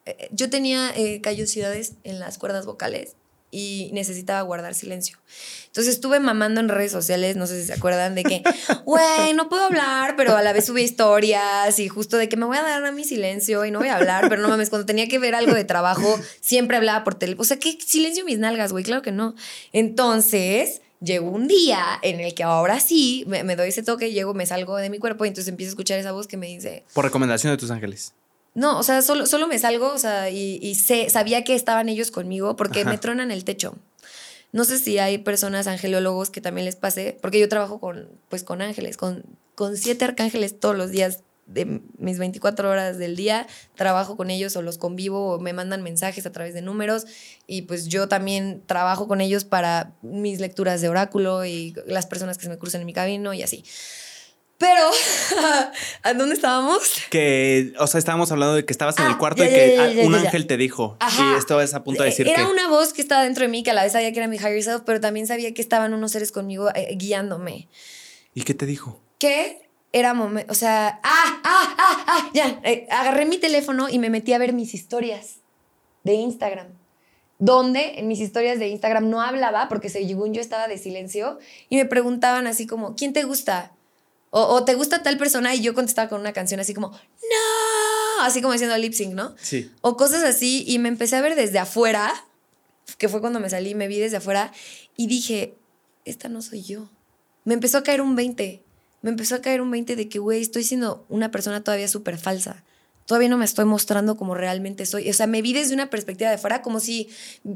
eh, 0.05 0.27
yo 0.31 0.49
tenía 0.49 0.91
eh, 0.95 1.21
callosidades 1.21 1.93
en 2.03 2.19
las 2.19 2.37
cuerdas 2.37 2.65
vocales 2.65 3.15
y 3.51 3.89
necesitaba 3.93 4.41
guardar 4.41 4.75
silencio. 4.75 5.17
Entonces 5.67 5.93
estuve 5.93 6.19
mamando 6.19 6.61
en 6.61 6.69
redes 6.69 6.91
sociales, 6.91 7.35
no 7.35 7.47
sé 7.47 7.61
si 7.61 7.67
se 7.67 7.73
acuerdan, 7.73 8.15
de 8.15 8.23
que, 8.23 8.43
güey, 8.85 9.33
no 9.33 9.49
puedo 9.49 9.63
hablar, 9.63 10.15
pero 10.15 10.35
a 10.35 10.41
la 10.41 10.53
vez 10.53 10.65
subí 10.65 10.81
historias 10.81 11.79
y 11.79 11.87
justo 11.87 12.17
de 12.17 12.29
que 12.29 12.37
me 12.37 12.45
voy 12.45 12.57
a 12.57 12.61
dar 12.61 12.85
a 12.85 12.91
mi 12.91 13.03
silencio 13.03 13.65
y 13.65 13.71
no 13.71 13.79
voy 13.79 13.89
a 13.89 13.95
hablar, 13.95 14.29
pero 14.29 14.41
no 14.41 14.49
mames, 14.49 14.69
cuando 14.69 14.85
tenía 14.85 15.07
que 15.07 15.19
ver 15.19 15.35
algo 15.35 15.53
de 15.53 15.63
trabajo, 15.63 16.19
siempre 16.41 16.77
hablaba 16.77 17.03
por 17.03 17.15
teléfono. 17.15 17.41
O 17.41 17.45
sea, 17.45 17.57
¿qué 17.57 17.77
silencio 17.85 18.25
mis 18.25 18.39
nalgas, 18.39 18.71
güey? 18.71 18.83
Claro 18.83 19.01
que 19.01 19.11
no. 19.11 19.35
Entonces, 19.73 20.81
llegó 21.01 21.29
un 21.29 21.47
día 21.47 21.83
en 22.01 22.19
el 22.19 22.33
que 22.33 22.43
ahora 22.43 22.79
sí 22.79 23.23
me, 23.27 23.43
me 23.43 23.55
doy 23.55 23.69
ese 23.69 23.83
toque, 23.83 24.11
llego, 24.11 24.33
me 24.33 24.45
salgo 24.45 24.77
de 24.77 24.89
mi 24.89 24.99
cuerpo 24.99 25.25
y 25.25 25.29
entonces 25.29 25.49
empiezo 25.49 25.69
a 25.69 25.73
escuchar 25.73 25.99
esa 25.99 26.11
voz 26.11 26.27
que 26.27 26.37
me 26.37 26.47
dice, 26.47 26.85
Por 26.93 27.05
recomendación 27.05 27.51
de 27.51 27.57
tus 27.57 27.71
ángeles. 27.71 28.13
No, 28.55 28.79
o 28.79 28.83
sea, 28.83 29.01
solo, 29.01 29.25
solo 29.25 29.47
me 29.47 29.59
salgo, 29.59 29.91
o 29.91 29.97
sea, 29.97 30.29
y, 30.29 30.59
y 30.61 30.75
sé, 30.75 31.09
sabía 31.09 31.43
que 31.43 31.55
estaban 31.55 31.89
ellos 31.89 32.09
conmigo 32.09 32.55
porque 32.55 32.81
Ajá. 32.81 32.89
me 32.89 32.97
tronan 32.97 33.29
el 33.29 33.43
techo. 33.43 33.75
No 34.53 34.63
sé 34.63 34.79
si 34.79 34.97
hay 34.97 35.17
personas 35.17 35.67
angelólogos 35.67 36.29
que 36.29 36.39
también 36.39 36.63
les 36.63 36.77
pase, 36.77 37.17
porque 37.21 37.39
yo 37.39 37.49
trabajo 37.49 37.81
con, 37.81 38.07
pues, 38.29 38.43
con 38.43 38.61
ángeles, 38.61 38.95
con, 38.95 39.23
con 39.53 39.75
siete 39.75 40.05
arcángeles 40.05 40.57
todos 40.57 40.77
los 40.77 40.91
días 40.91 41.19
de 41.45 41.81
mis 41.97 42.17
24 42.17 42.69
horas 42.69 42.97
del 42.97 43.17
día, 43.17 43.45
trabajo 43.75 44.15
con 44.15 44.29
ellos 44.29 44.55
o 44.55 44.61
los 44.61 44.77
convivo 44.77 45.33
o 45.33 45.39
me 45.39 45.53
mandan 45.53 45.83
mensajes 45.83 46.25
a 46.25 46.31
través 46.31 46.53
de 46.53 46.61
números 46.61 47.05
y 47.45 47.63
pues 47.63 47.87
yo 47.87 48.07
también 48.07 48.63
trabajo 48.65 49.07
con 49.07 49.21
ellos 49.21 49.43
para 49.43 49.91
mis 50.01 50.39
lecturas 50.39 50.81
de 50.81 50.89
oráculo 50.89 51.45
y 51.45 51.75
las 51.85 52.07
personas 52.07 52.37
que 52.37 52.43
se 52.45 52.49
me 52.49 52.57
cruzan 52.57 52.81
en 52.81 52.87
mi 52.87 52.93
camino 52.93 53.33
y 53.33 53.43
así. 53.43 53.63
Pero, 54.57 54.89
¿a 56.03 56.13
dónde 56.13 56.35
estábamos? 56.35 56.79
Que, 57.09 57.73
o 57.77 57.87
sea, 57.87 57.99
estábamos 57.99 58.31
hablando 58.31 58.55
de 58.55 58.65
que 58.65 58.71
estabas 58.71 58.97
en 58.99 59.05
Ah, 59.05 59.09
el 59.09 59.17
cuarto 59.17 59.43
ya, 59.43 59.49
y 59.49 59.53
que 59.53 59.67
ya, 59.69 59.75
ya, 59.75 59.83
ah, 59.83 59.91
ya, 59.91 60.05
un 60.05 60.15
ángel 60.15 60.47
te 60.47 60.55
dijo. 60.55 60.95
Ajá. 60.99 61.33
Y 61.33 61.37
estabas 61.37 61.73
a 61.73 61.83
punto 61.83 62.03
de 62.03 62.09
decir 62.09 62.27
Era 62.27 62.45
que. 62.45 62.51
una 62.51 62.69
voz 62.69 62.93
que 62.93 63.01
estaba 63.01 63.23
dentro 63.23 63.41
de 63.43 63.49
mí, 63.49 63.63
que 63.63 63.71
a 63.71 63.73
la 63.73 63.83
vez 63.83 63.91
sabía 63.91 64.11
que 64.13 64.19
era 64.19 64.27
mi 64.27 64.37
higher 64.37 64.63
self, 64.63 64.83
pero 64.85 65.01
también 65.01 65.27
sabía 65.27 65.53
que 65.53 65.61
estaban 65.61 65.93
unos 65.93 66.11
seres 66.13 66.31
conmigo 66.31 66.69
eh, 66.73 66.95
guiándome. 66.95 67.67
¿Y 68.33 68.43
qué 68.43 68.53
te 68.53 68.65
dijo? 68.65 69.01
Que 69.19 69.69
era 69.91 70.13
momento, 70.13 70.51
o 70.51 70.55
sea, 70.55 70.99
ah, 71.03 71.41
ah, 71.43 71.75
ah, 71.77 72.05
ah, 72.07 72.29
ya, 72.33 72.59
eh, 72.63 72.87
agarré 72.91 73.25
mi 73.25 73.37
teléfono 73.37 73.87
y 73.89 73.99
me 73.99 74.09
metí 74.09 74.33
a 74.33 74.37
ver 74.37 74.53
mis 74.53 74.73
historias 74.73 75.37
de 76.03 76.13
Instagram. 76.13 76.67
Donde 77.39 77.99
en 77.99 78.07
mis 78.07 78.21
historias 78.21 78.59
de 78.59 78.69
Instagram 78.69 79.09
no 79.09 79.21
hablaba 79.21 79.67
porque 79.67 79.89
según 79.89 80.33
yo 80.33 80.39
estaba 80.39 80.69
de 80.69 80.77
silencio 80.77 81.37
y 81.67 81.75
me 81.75 81.85
preguntaban 81.85 82.47
así 82.47 82.65
como, 82.65 82.95
¿quién 82.95 83.11
te 83.11 83.23
gusta? 83.23 83.74
O, 84.31 84.41
o 84.41 84.65
te 84.65 84.73
gusta 84.75 85.01
tal 85.01 85.17
persona 85.17 85.55
y 85.55 85.61
yo 85.61 85.73
contestaba 85.73 86.09
con 86.09 86.19
una 86.19 86.33
canción 86.33 86.59
así 86.59 86.73
como, 86.73 86.89
no, 86.89 88.23
así 88.23 88.41
como 88.41 88.53
diciendo 88.53 88.77
lip 88.77 88.93
sync, 88.93 89.13
¿no? 89.13 89.35
Sí. 89.41 89.71
o 89.81 89.95
cosas 89.97 90.23
así 90.23 90.63
y 90.67 90.79
me 90.79 90.89
empecé 90.89 91.15
a 91.15 91.21
ver 91.21 91.35
desde 91.35 91.59
afuera, 91.59 92.13
que 92.97 93.09
fue 93.09 93.21
cuando 93.21 93.39
me 93.39 93.49
salí, 93.49 93.75
me 93.75 93.87
vi 93.87 93.99
desde 93.99 94.17
afuera 94.17 94.51
y 94.97 95.07
dije, 95.07 95.55
esta 96.05 96.29
no 96.29 96.41
soy 96.41 96.63
yo. 96.63 96.89
Me 97.43 97.53
empezó 97.53 97.77
a 97.77 97.83
caer 97.83 98.01
un 98.01 98.15
20, 98.15 98.63
me 99.01 99.09
empezó 99.09 99.35
a 99.35 99.41
caer 99.41 99.61
un 99.61 99.71
20 99.71 99.95
de 99.95 100.09
que, 100.09 100.19
güey, 100.19 100.41
estoy 100.41 100.63
siendo 100.63 101.05
una 101.09 101.31
persona 101.31 101.63
todavía 101.63 101.87
súper 101.87 102.17
falsa. 102.17 102.63
Todavía 103.05 103.29
no 103.29 103.37
me 103.37 103.45
estoy 103.45 103.65
mostrando 103.65 104.17
como 104.17 104.33
realmente 104.33 104.87
soy. 104.87 105.09
O 105.09 105.13
sea, 105.13 105.27
me 105.27 105.43
vi 105.43 105.53
desde 105.53 105.75
una 105.75 105.91
perspectiva 105.91 106.31
de 106.31 106.39
fuera, 106.39 106.63
como 106.63 106.79
si 106.79 107.09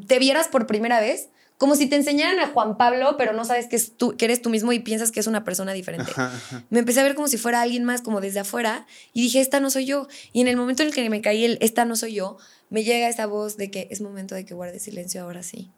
te 0.08 0.20
vieras 0.20 0.48
por 0.48 0.68
primera 0.68 1.00
vez, 1.00 1.30
como 1.60 1.76
si 1.76 1.86
te 1.88 1.96
enseñaran 1.98 2.40
a 2.40 2.48
Juan 2.48 2.76
Pablo, 2.78 3.16
pero 3.18 3.34
no 3.34 3.46
sabes 3.46 3.68
que, 3.68 3.76
es 3.76 3.96
tú, 3.96 4.18
que 4.18 4.26
eres 4.26 4.42
tú 4.42 4.50
mismo 4.50 4.74
y 4.74 4.80
piensas 4.80 5.12
que 5.12 5.20
es 5.20 5.28
una 5.28 5.44
persona 5.44 5.74
diferente. 5.74 6.10
Ajá, 6.12 6.34
ajá. 6.34 6.64
Me 6.72 6.80
empecé 6.80 7.02
a 7.02 7.04
ver 7.04 7.14
como 7.14 7.28
si 7.28 7.38
fuera 7.38 7.62
alguien 7.62 7.84
más, 7.84 8.02
como 8.02 8.22
desde 8.22 8.40
afuera, 8.40 8.88
y 9.14 9.22
dije, 9.22 9.40
esta 9.42 9.60
no 9.60 9.70
soy 9.70 9.86
yo. 9.86 10.08
Y 10.34 10.42
en 10.42 10.48
el 10.48 10.58
momento 10.58 10.82
en 10.82 10.88
el 10.90 10.96
que 10.96 11.08
me 11.12 11.22
caí 11.22 11.46
el, 11.46 11.58
esta 11.62 11.86
no 11.86 11.96
soy 11.96 12.14
yo, 12.16 12.38
me 12.72 12.84
llega 12.84 13.08
esa 13.10 13.26
voz 13.28 13.58
de 13.58 13.70
que 13.70 13.88
es 13.92 14.02
momento 14.02 14.34
de 14.36 14.46
que 14.46 14.54
guarde 14.56 14.80
silencio 14.80 15.22
ahora 15.22 15.44
sí. 15.44 15.70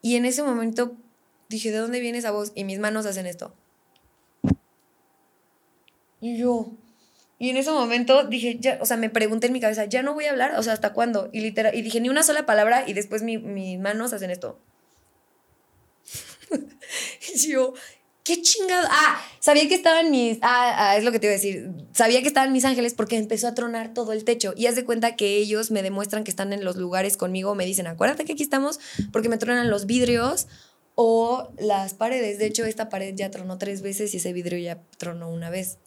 Y 0.00 0.16
en 0.16 0.24
ese 0.24 0.42
momento 0.42 0.96
dije, 1.48 1.70
¿de 1.70 1.78
dónde 1.78 2.00
viene 2.00 2.18
esa 2.18 2.32
voz? 2.32 2.50
Y 2.56 2.64
mis 2.64 2.78
manos 2.80 3.06
hacen 3.06 3.26
esto. 3.26 3.54
Y 6.20 6.38
yo. 6.38 6.72
Y 7.38 7.50
en 7.50 7.56
ese 7.56 7.70
momento 7.70 8.24
dije, 8.24 8.58
ya, 8.60 8.78
o 8.80 8.86
sea, 8.86 8.96
me 8.96 9.10
pregunté 9.10 9.48
en 9.48 9.52
mi 9.52 9.60
cabeza, 9.60 9.84
ya 9.86 10.02
no 10.02 10.14
voy 10.14 10.26
a 10.26 10.30
hablar, 10.30 10.54
o 10.58 10.62
sea, 10.62 10.72
¿hasta 10.72 10.92
cuándo? 10.92 11.28
Y 11.32 11.40
literal, 11.40 11.74
y 11.74 11.82
dije 11.82 12.00
ni 12.00 12.08
una 12.08 12.22
sola 12.22 12.46
palabra 12.46 12.84
y 12.86 12.92
después 12.92 13.22
mi- 13.22 13.38
mis 13.38 13.78
manos 13.80 14.12
hacen 14.12 14.30
esto. 14.30 14.60
y 17.34 17.48
yo, 17.48 17.74
¿Qué 18.24 18.40
chingado? 18.40 18.86
Ah, 18.88 19.20
sabía 19.40 19.68
que 19.68 19.74
estaban 19.74 20.10
mis. 20.12 20.38
Ah, 20.42 20.74
ah, 20.76 20.96
es 20.96 21.02
lo 21.02 21.10
que 21.10 21.18
te 21.18 21.26
iba 21.26 21.32
a 21.32 21.36
decir. 21.36 21.70
Sabía 21.92 22.22
que 22.22 22.28
estaban 22.28 22.52
mis 22.52 22.64
ángeles 22.64 22.94
porque 22.94 23.16
empezó 23.16 23.48
a 23.48 23.54
tronar 23.54 23.94
todo 23.94 24.12
el 24.12 24.24
techo. 24.24 24.54
Y 24.56 24.66
haz 24.66 24.76
de 24.76 24.84
cuenta 24.84 25.16
que 25.16 25.38
ellos 25.38 25.72
me 25.72 25.82
demuestran 25.82 26.22
que 26.22 26.30
están 26.30 26.52
en 26.52 26.64
los 26.64 26.76
lugares 26.76 27.16
conmigo. 27.16 27.56
Me 27.56 27.66
dicen, 27.66 27.88
acuérdate 27.88 28.24
que 28.24 28.34
aquí 28.34 28.44
estamos 28.44 28.78
porque 29.12 29.28
me 29.28 29.38
tronan 29.38 29.70
los 29.70 29.86
vidrios 29.86 30.46
o 30.94 31.52
las 31.58 31.94
paredes. 31.94 32.38
De 32.38 32.46
hecho, 32.46 32.64
esta 32.64 32.88
pared 32.88 33.12
ya 33.16 33.30
tronó 33.32 33.58
tres 33.58 33.82
veces 33.82 34.14
y 34.14 34.18
ese 34.18 34.32
vidrio 34.32 34.58
ya 34.58 34.80
tronó 34.98 35.28
una 35.28 35.50
vez. 35.50 35.78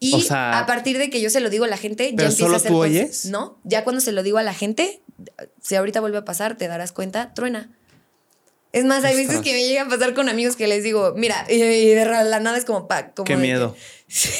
Y 0.00 0.14
O 0.14 0.20
sea, 0.20 0.58
a 0.58 0.66
partir 0.66 0.98
de 0.98 1.10
que 1.10 1.20
yo 1.20 1.30
se 1.30 1.40
lo 1.40 1.48
digo 1.48 1.64
a 1.64 1.68
la 1.68 1.76
gente, 1.76 2.10
ya 2.10 2.16
¿pero 2.16 2.28
empieza 2.28 2.44
solo 2.44 2.54
a 2.54 2.56
hacer 2.56 2.70
tú 2.72 2.78
oyes? 2.78 3.26
No, 3.26 3.58
ya 3.62 3.84
cuando 3.84 4.00
se 4.00 4.10
lo 4.10 4.24
digo 4.24 4.38
a 4.38 4.42
la 4.42 4.54
gente, 4.54 5.00
si 5.60 5.76
ahorita 5.76 6.00
vuelve 6.00 6.18
a 6.18 6.24
pasar, 6.24 6.56
te 6.56 6.66
darás 6.66 6.90
cuenta, 6.90 7.34
truena. 7.34 7.77
Es 8.72 8.84
más, 8.84 9.02
hay 9.04 9.16
veces 9.16 9.40
que 9.40 9.52
me 9.52 9.66
llega 9.66 9.82
a 9.82 9.88
pasar 9.88 10.12
con 10.14 10.28
amigos 10.28 10.54
que 10.54 10.66
les 10.66 10.84
digo, 10.84 11.14
mira, 11.16 11.46
y 11.48 11.54
y 11.54 11.88
de 11.88 12.04
la 12.04 12.38
nada 12.40 12.58
es 12.58 12.64
como, 12.64 12.86
pa, 12.86 13.12
como 13.12 13.24
Qué 13.24 13.36
miedo. 13.36 13.74
Sí. 14.10 14.30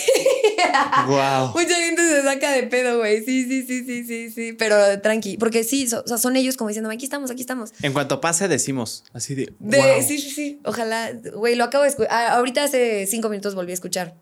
Wow. 1.07 1.49
Mucha 1.55 1.75
gente 1.75 2.01
se 2.09 2.23
saca 2.23 2.53
de 2.53 2.63
pedo, 2.65 2.99
güey. 2.99 3.23
Sí, 3.23 3.45
sí, 3.45 3.65
sí, 3.67 3.85
sí, 3.85 4.05
sí, 4.05 4.31
sí. 4.31 4.53
Pero 4.55 5.01
tranqui. 5.01 5.37
Porque 5.37 5.63
sí, 5.63 5.87
so- 5.87 6.03
o 6.05 6.09
sea, 6.09 6.17
son 6.17 6.37
ellos 6.37 6.57
como 6.57 6.69
diciendo, 6.69 6.91
aquí 6.91 7.05
estamos, 7.05 7.31
aquí 7.31 7.43
estamos. 7.43 7.73
En 7.83 7.93
cuanto 7.93 8.21
pase, 8.21 8.49
decimos 8.49 9.05
así 9.13 9.35
de. 9.35 9.53
De, 9.59 9.77
wow. 9.77 10.03
Sí, 10.07 10.19
sí, 10.19 10.31
sí. 10.31 10.61
Ojalá. 10.65 11.13
Güey, 11.35 11.55
lo 11.55 11.65
acabo 11.65 11.85
de 11.85 11.91
escuchar. 11.91 12.29
ahorita 12.33 12.65
hace 12.65 13.07
cinco 13.07 13.29
minutos 13.29 13.55
volví 13.55 13.73
a 13.73 13.75
escuchar. 13.75 14.15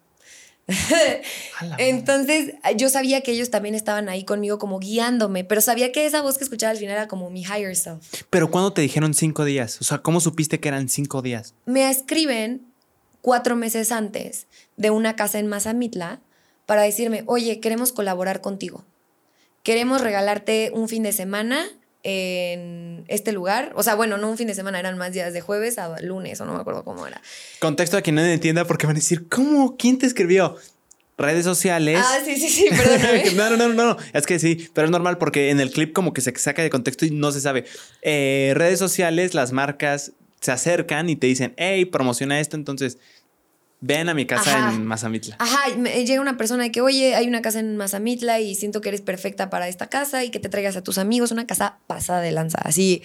Entonces, 1.78 2.54
yo 2.76 2.88
sabía 2.88 3.20
que 3.20 3.32
ellos 3.32 3.50
también 3.50 3.74
estaban 3.74 4.08
ahí 4.08 4.24
conmigo 4.24 4.58
como 4.58 4.78
guiándome, 4.78 5.44
pero 5.44 5.60
sabía 5.60 5.92
que 5.92 6.06
esa 6.06 6.22
voz 6.22 6.38
que 6.38 6.44
escuchaba 6.44 6.72
al 6.72 6.76
final 6.76 6.96
era 6.96 7.08
como 7.08 7.30
mi 7.30 7.42
higher 7.42 7.76
self. 7.76 8.04
Pero 8.30 8.50
¿cuándo 8.50 8.72
te 8.72 8.82
dijeron 8.82 9.14
cinco 9.14 9.44
días? 9.44 9.80
O 9.80 9.84
sea, 9.84 9.98
¿cómo 9.98 10.20
supiste 10.20 10.58
que 10.58 10.68
eran 10.68 10.88
cinco 10.88 11.22
días? 11.22 11.54
Me 11.66 11.88
escriben 11.88 12.66
cuatro 13.20 13.56
meses 13.56 13.92
antes 13.92 14.46
de 14.76 14.90
una 14.90 15.16
casa 15.16 15.38
en 15.38 15.46
Mazamitla 15.46 16.20
para 16.66 16.82
decirme, 16.82 17.22
oye, 17.26 17.60
queremos 17.60 17.92
colaborar 17.92 18.40
contigo. 18.40 18.84
Queremos 19.62 20.00
regalarte 20.00 20.70
un 20.74 20.88
fin 20.88 21.02
de 21.02 21.12
semana 21.12 21.66
en 22.08 23.04
este 23.08 23.32
lugar. 23.32 23.72
O 23.74 23.82
sea, 23.82 23.96
bueno, 23.96 24.16
no 24.16 24.30
un 24.30 24.38
fin 24.38 24.46
de 24.46 24.54
semana, 24.54 24.78
eran 24.78 24.96
más 24.96 25.12
días 25.12 25.32
de 25.32 25.40
jueves 25.40 25.76
a 25.76 26.00
lunes, 26.00 26.40
o 26.40 26.44
no 26.44 26.54
me 26.54 26.60
acuerdo 26.60 26.84
cómo 26.84 27.04
era. 27.04 27.20
Contexto 27.58 27.96
a 27.96 28.02
quien 28.02 28.14
no 28.14 28.24
entienda 28.24 28.64
porque 28.64 28.86
van 28.86 28.94
a 28.94 29.00
decir, 29.00 29.28
¿cómo? 29.28 29.76
¿Quién 29.76 29.98
te 29.98 30.06
escribió? 30.06 30.54
Redes 31.18 31.44
sociales. 31.44 31.98
Ah, 32.00 32.18
sí, 32.24 32.36
sí, 32.36 32.48
sí, 32.48 32.66
perdóname. 32.70 33.30
no, 33.34 33.50
no, 33.50 33.56
no, 33.56 33.68
no, 33.68 33.94
no. 33.94 33.96
Es 34.12 34.24
que 34.24 34.38
sí, 34.38 34.68
pero 34.72 34.84
es 34.84 34.92
normal 34.92 35.18
porque 35.18 35.50
en 35.50 35.58
el 35.58 35.72
clip 35.72 35.92
como 35.92 36.12
que 36.12 36.20
se 36.20 36.32
saca 36.36 36.62
de 36.62 36.70
contexto 36.70 37.06
y 37.06 37.10
no 37.10 37.32
se 37.32 37.40
sabe. 37.40 37.64
Eh, 38.02 38.52
redes 38.54 38.78
sociales, 38.78 39.34
las 39.34 39.50
marcas 39.50 40.12
se 40.40 40.52
acercan 40.52 41.10
y 41.10 41.16
te 41.16 41.26
dicen, 41.26 41.54
hey, 41.56 41.86
promociona 41.86 42.38
esto, 42.38 42.54
entonces 42.54 42.98
ven 43.86 44.08
a 44.08 44.14
mi 44.14 44.26
casa 44.26 44.50
Ajá. 44.56 44.74
en 44.74 44.84
Mazamitla. 44.84 45.36
Ajá, 45.38 45.76
me- 45.76 46.04
llega 46.04 46.20
una 46.20 46.36
persona 46.36 46.64
de 46.64 46.72
que, 46.72 46.80
oye, 46.80 47.14
hay 47.14 47.26
una 47.28 47.40
casa 47.42 47.60
en 47.60 47.76
Mazamitla 47.76 48.40
y 48.40 48.54
siento 48.54 48.80
que 48.80 48.88
eres 48.88 49.00
perfecta 49.00 49.48
para 49.50 49.68
esta 49.68 49.86
casa 49.88 50.24
y 50.24 50.30
que 50.30 50.40
te 50.40 50.48
traigas 50.48 50.76
a 50.76 50.82
tus 50.82 50.98
amigos, 50.98 51.30
una 51.30 51.46
casa 51.46 51.78
pasada 51.86 52.20
de 52.20 52.32
lanza, 52.32 52.58
así. 52.62 53.02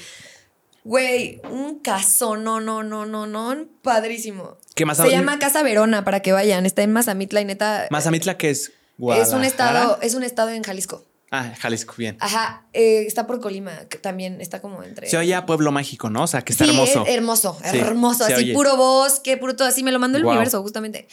Güey, 0.84 1.42
un 1.50 1.80
caso, 1.80 2.38
no, 2.38 2.60
no, 2.60 2.82
no, 2.82 3.06
no, 3.06 3.28
no, 3.28 3.66
padrísimo. 3.84 4.58
¿Qué 4.74 4.86
más? 4.86 4.98
Se 4.98 5.12
llama 5.12 5.38
Casa 5.38 5.62
Verona 5.62 6.04
para 6.04 6.22
que 6.22 6.32
vayan, 6.32 6.66
está 6.66 6.82
en 6.82 6.92
Mazamitla 6.92 7.40
y 7.42 7.46
neta. 7.46 7.88
Mazamitla 7.92 8.38
que 8.38 8.50
es 8.50 8.72
es 9.20 9.34
un 9.34 9.44
estado, 9.44 10.00
es 10.02 10.16
un 10.16 10.24
estado 10.24 10.50
en 10.50 10.64
Jalisco. 10.64 11.06
Ah, 11.34 11.54
Jalisco, 11.58 11.94
bien. 11.98 12.18
Ajá, 12.20 12.66
eh, 12.74 13.06
está 13.08 13.26
por 13.26 13.40
Colima, 13.40 13.86
que 13.88 13.98
también 13.98 14.42
está 14.42 14.62
como 14.62 14.84
entre. 14.84 15.08
Se 15.10 15.18
oye 15.18 15.34
a 15.34 15.46
Pueblo 15.46 15.72
Mágico, 15.72 16.10
¿no? 16.10 16.24
O 16.24 16.28
sea, 16.28 16.42
que 16.42 16.52
está 16.52 16.66
Sí, 16.66 16.72
hermoso. 16.72 17.06
es 17.08 17.16
hermoso, 17.16 17.58
Sí, 17.72 17.78
hermoso, 17.78 18.24
así 18.26 18.34
oye. 18.34 18.54
puro 18.54 18.76
bosque, 18.76 19.38
puro 19.38 19.56
todo 19.56 19.68
así, 19.68 19.82
me 19.82 19.94
lo 19.94 20.00
mandó 20.00 20.18
el 20.18 20.26
universo 20.26 20.62
justamente. 20.62 21.08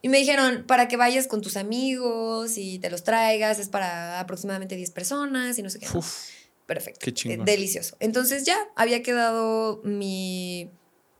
Y 0.00 0.08
me 0.08 0.18
dijeron, 0.18 0.64
para 0.66 0.88
que 0.88 0.96
vayas 0.96 1.26
con 1.26 1.42
tus 1.42 1.56
amigos 1.58 2.56
y 2.56 2.78
te 2.78 2.88
los 2.88 3.04
traigas, 3.04 3.58
es 3.58 3.68
para 3.68 4.20
aproximadamente 4.20 4.74
10 4.74 4.90
personas 4.92 5.58
y 5.58 5.62
no 5.62 5.68
sé 5.68 5.80
qué. 5.80 5.86
Perfecto. 6.64 7.00
Qué 7.02 7.12
chingón. 7.12 7.40
Eh, 7.46 7.50
delicioso. 7.52 7.96
Entonces 8.00 8.44
ya 8.44 8.56
había 8.76 9.02
quedado 9.02 9.80
mi, 9.84 10.70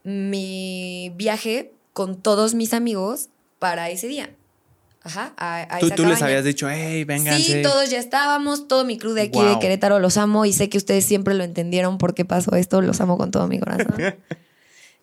mi 0.04 1.12
viaje 1.16 1.72
con 1.92 2.22
todos 2.22 2.54
mis 2.54 2.72
amigos 2.72 3.28
para 3.58 3.90
ese 3.90 4.06
día. 4.06 4.34
Ajá, 5.08 5.32
a, 5.36 5.76
a 5.76 5.78
tú 5.80 5.86
esa 5.86 5.94
tú 5.96 6.04
les 6.06 6.20
habías 6.22 6.44
dicho, 6.44 6.68
hey, 6.70 7.04
vénganse. 7.04 7.42
Sí, 7.42 7.62
todos 7.62 7.88
ya 7.90 7.98
estábamos, 7.98 8.68
todo 8.68 8.84
mi 8.84 8.98
crew 8.98 9.14
de 9.14 9.22
aquí 9.22 9.38
Wow. 9.38 9.54
de 9.54 9.58
Querétaro 9.58 9.98
los 9.98 10.16
amo 10.18 10.44
y 10.44 10.52
sé 10.52 10.68
que 10.68 10.76
ustedes 10.78 11.04
siempre 11.04 11.34
lo 11.34 11.44
entendieron 11.44 11.96
por 11.98 12.14
qué 12.14 12.24
pasó 12.24 12.54
esto, 12.56 12.80
los 12.82 13.00
amo 13.00 13.16
con 13.18 13.30
todo 13.30 13.48
mi 13.48 13.58
corazón. 13.58 13.94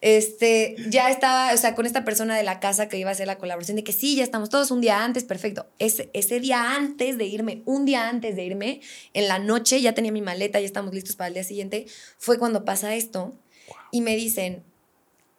Este, 0.01 0.75
ya 0.89 1.09
estaba, 1.09 1.51
o 1.51 1.57
sea, 1.57 1.73
con 1.73 1.87
esta 1.87 2.05
persona 2.05 2.37
de 2.37 2.43
la 2.43 2.59
casa 2.59 2.87
que 2.89 2.97
iba 2.99 3.09
a 3.09 3.13
hacer 3.13 3.25
la 3.25 3.39
colaboración 3.39 3.75
de 3.75 3.83
que 3.83 3.91
sí, 3.93 4.15
ya 4.15 4.23
estamos 4.23 4.49
todos 4.49 4.69
un 4.69 4.79
día 4.79 5.03
antes, 5.03 5.23
perfecto. 5.23 5.65
Ese, 5.79 6.11
ese 6.13 6.39
día 6.39 6.75
antes 6.75 7.17
de 7.17 7.25
irme, 7.25 7.63
un 7.65 7.85
día 7.85 8.07
antes 8.07 8.35
de 8.35 8.43
irme, 8.43 8.81
en 9.15 9.27
la 9.27 9.39
noche, 9.39 9.81
ya 9.81 9.93
tenía 9.95 10.11
mi 10.11 10.21
maleta, 10.21 10.59
ya 10.59 10.65
estamos 10.67 10.93
listos 10.93 11.15
para 11.15 11.29
el 11.29 11.33
día 11.33 11.43
siguiente, 11.43 11.87
fue 12.19 12.37
cuando 12.37 12.65
pasa 12.65 12.93
esto 12.93 13.33
y 13.91 14.01
me 14.01 14.15
dicen, 14.15 14.61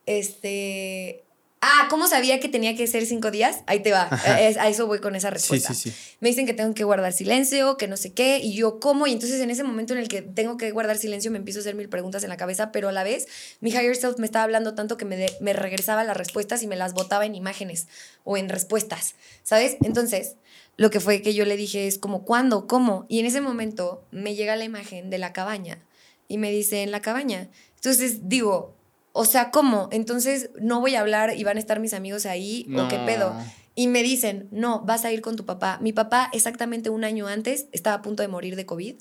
este, 0.06 1.22
ah, 1.66 1.86
¿cómo 1.90 2.06
sabía 2.08 2.40
que 2.40 2.48
tenía 2.48 2.74
que 2.76 2.86
ser 2.86 3.04
cinco 3.06 3.30
días? 3.30 3.60
Ahí 3.66 3.80
te 3.80 3.92
va, 3.92 4.08
Es- 4.38 4.56
a 4.56 4.68
eso 4.68 4.86
voy 4.86 5.00
con 5.00 5.14
esa 5.16 5.28
Sí, 5.28 5.34
respuesta 5.34 5.74
sí, 5.74 5.90
sí. 5.90 6.16
me 6.20 6.28
dicen 6.28 6.46
que 6.46 6.54
tengo 6.54 6.72
que 6.74 6.84
guardar 6.84 7.12
silencio, 7.12 7.76
que 7.76 7.88
no 7.88 7.96
sé 7.96 8.12
qué, 8.12 8.38
y 8.38 8.54
yo 8.54 8.78
cómo, 8.80 9.06
y 9.06 9.12
entonces 9.12 9.40
en 9.40 9.50
ese 9.50 9.64
momento 9.64 9.92
en 9.92 9.98
el 9.98 10.08
que 10.08 10.22
tengo 10.22 10.56
que 10.56 10.70
guardar 10.70 10.96
silencio 10.98 11.30
me 11.30 11.38
empiezo 11.38 11.58
a 11.58 11.62
hacer 11.62 11.74
mil 11.74 11.88
preguntas 11.88 12.22
en 12.22 12.28
la 12.30 12.36
cabeza, 12.36 12.72
pero 12.72 12.88
a 12.88 12.92
la 12.92 13.02
vez 13.04 13.26
mi 13.60 13.70
higher 13.70 13.96
self 13.96 14.18
me 14.18 14.26
estaba 14.26 14.44
hablando 14.44 14.74
tanto 14.74 14.96
que 14.96 15.04
me, 15.04 15.16
de- 15.16 15.32
me 15.40 15.52
regresaba 15.52 16.04
las 16.04 16.16
respuestas 16.16 16.62
y 16.62 16.66
me 16.66 16.76
las 16.76 16.94
botaba 16.94 17.26
en 17.26 17.34
imágenes 17.34 17.88
o 18.24 18.36
en 18.36 18.48
respuestas, 18.48 19.14
¿sabes? 19.42 19.76
Entonces, 19.82 20.36
lo 20.76 20.90
que 20.90 21.00
fue 21.00 21.22
que 21.22 21.32
yo 21.34 21.44
le 21.46 21.56
dije 21.56 21.86
es 21.86 21.98
como, 21.98 22.24
¿cuándo? 22.24 22.66
¿Cómo? 22.66 23.06
Y 23.08 23.18
en 23.20 23.26
ese 23.26 23.40
momento 23.40 24.04
me 24.10 24.34
llega 24.34 24.56
la 24.56 24.64
imagen 24.64 25.08
de 25.10 25.18
la 25.18 25.32
cabaña 25.32 25.82
y 26.28 26.38
me 26.38 26.50
dice, 26.50 26.82
en 26.82 26.90
la 26.90 27.00
cabaña. 27.00 27.48
Entonces 27.76 28.28
digo, 28.28 28.75
o 29.16 29.24
sea, 29.24 29.50
¿cómo? 29.50 29.88
Entonces 29.92 30.50
no 30.60 30.80
voy 30.80 30.94
a 30.94 31.00
hablar 31.00 31.34
y 31.36 31.44
van 31.44 31.56
a 31.56 31.60
estar 31.60 31.80
mis 31.80 31.94
amigos 31.94 32.26
ahí, 32.26 32.66
¿o 32.76 32.88
qué 32.88 32.98
No. 32.98 33.06
pedo? 33.06 33.36
Y 33.74 33.88
me 33.88 34.02
dicen, 34.02 34.48
no, 34.52 34.80
vas 34.80 35.04
a 35.04 35.12
ir 35.12 35.20
con 35.20 35.36
tu 35.36 35.44
papá. 35.44 35.78
Mi 35.82 35.92
papá, 35.92 36.30
exactamente 36.32 36.88
un 36.90 37.04
año 37.04 37.26
antes, 37.26 37.66
estaba 37.72 37.96
a 37.96 38.02
punto 38.02 38.22
de 38.22 38.28
morir 38.28 38.56
de 38.56 38.64
COVID. 38.66 38.94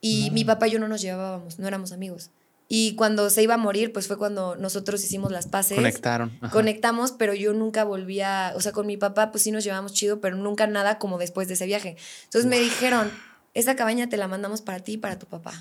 Y 0.00 0.26
No. 0.28 0.34
mi 0.34 0.44
papá 0.44 0.68
y 0.68 0.72
yo 0.72 0.78
no 0.78 0.88
nos 0.88 1.00
llevábamos, 1.00 1.58
no 1.58 1.66
éramos 1.68 1.92
amigos. 1.92 2.30
Y 2.68 2.94
cuando 2.96 3.28
se 3.30 3.42
iba 3.42 3.54
a 3.54 3.58
morir, 3.58 3.92
pues 3.92 4.06
fue 4.08 4.16
cuando 4.16 4.56
nosotros 4.56 5.04
hicimos 5.04 5.30
las 5.30 5.46
paces. 5.46 5.76
Conectaron. 5.76 6.32
Ajá. 6.40 6.50
Conectamos, 6.52 7.12
pero 7.12 7.34
yo 7.34 7.52
nunca 7.52 7.84
volví 7.84 8.20
a. 8.22 8.52
O 8.56 8.60
sea, 8.62 8.72
con 8.72 8.86
mi 8.86 8.96
papá, 8.96 9.30
pues 9.30 9.44
sí 9.44 9.50
nos 9.50 9.62
llevamos 9.64 9.92
chido, 9.92 10.20
pero 10.20 10.36
nunca 10.36 10.66
nada 10.66 10.98
como 10.98 11.18
después 11.18 11.48
de 11.48 11.54
ese 11.54 11.66
viaje. 11.66 11.96
Entonces 12.24 12.48
me 12.48 12.58
dijeron, 12.58 13.10
esa 13.52 13.76
cabaña 13.76 14.08
te 14.08 14.16
la 14.16 14.26
mandamos 14.26 14.62
para 14.62 14.80
ti 14.80 14.92
y 14.92 14.96
para 14.98 15.18
tu 15.18 15.26
papá. 15.26 15.52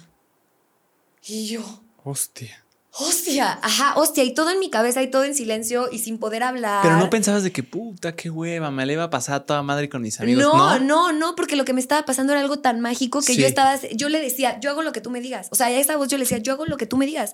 Y 1.28 1.48
yo, 1.48 1.84
Hostia. 2.04 2.64
Hostia, 3.00 3.58
ajá, 3.62 3.94
hostia, 3.96 4.24
y 4.24 4.34
todo 4.34 4.50
en 4.52 4.60
mi 4.60 4.70
cabeza 4.70 5.02
y 5.02 5.10
todo 5.10 5.24
en 5.24 5.34
silencio 5.34 5.90
y 5.92 6.00
sin 6.00 6.18
poder 6.18 6.44
hablar. 6.44 6.82
Pero 6.84 6.98
no 6.98 7.10
pensabas 7.10 7.44
de 7.44 7.52
que 7.52 7.64
puta, 7.64 8.16
qué 8.16 8.30
hueva, 8.30 8.70
me 8.72 8.86
la 8.86 8.94
iba 8.94 9.04
a 9.06 9.10
pasar 9.10 9.36
a 9.36 9.46
toda 9.46 9.64
madre 9.64 9.88
con 9.90 10.02
mis 10.02 10.20
amigos. 10.20 10.44
No, 10.44 10.78
No, 10.78 10.80
no, 10.80 11.12
no, 11.14 11.36
porque 11.36 11.56
lo 11.56 11.64
que 11.66 11.74
me 11.74 11.80
estaba 11.82 12.06
pasando 12.06 12.34
era 12.34 12.42
algo 12.42 12.60
tan 12.60 12.82
mágico 12.82 13.20
que 13.22 13.34
Sí. 13.34 13.42
yo 13.42 13.48
estaba, 13.48 13.80
yo 13.94 14.10
le 14.10 14.20
decía, 14.20 14.60
yo 14.60 14.70
hago 14.72 14.82
lo 14.84 14.92
que 14.92 15.02
tú 15.02 15.10
me 15.10 15.22
digas. 15.22 15.48
O 15.52 15.56
sea, 15.56 15.68
a 15.68 15.72
esa 15.72 15.96
voz 15.96 16.10
yo 16.10 16.18
le 16.18 16.24
decía, 16.26 16.40
yo 16.40 16.54
hago 16.54 16.66
lo 16.66 16.78
que 16.78 16.86
tú 16.86 16.98
me 16.98 17.06
digas. 17.06 17.34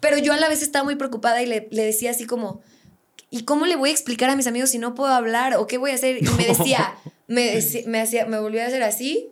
Pero 0.00 0.18
yo 0.18 0.32
a 0.32 0.36
la 0.36 0.48
vez 0.48 0.62
estaba 0.62 0.84
muy 0.84 0.94
preocupada 0.96 1.42
y 1.42 1.46
le, 1.46 1.68
le 1.70 1.84
decía 1.84 2.12
así 2.12 2.24
como, 2.26 2.60
¿y 3.30 3.42
cómo 3.44 3.66
le 3.66 3.76
voy 3.76 3.90
a 3.90 3.92
explicar 3.92 4.30
a 4.30 4.36
mis 4.36 4.46
amigos 4.46 4.70
si 4.70 4.78
no 4.78 4.94
puedo 4.94 5.12
hablar? 5.12 5.56
¿O 5.56 5.66
qué 5.66 5.78
voy 5.78 5.90
a 5.90 5.94
hacer? 5.94 6.18
Y 6.22 6.28
me 6.36 6.46
decía, 6.46 6.94
me, 7.26 7.56
deci- 7.56 7.86
me, 7.86 8.00
hacía, 8.00 8.26
me 8.26 8.38
volvía 8.38 8.64
a 8.64 8.68
hacer 8.68 8.82
así 8.84 9.30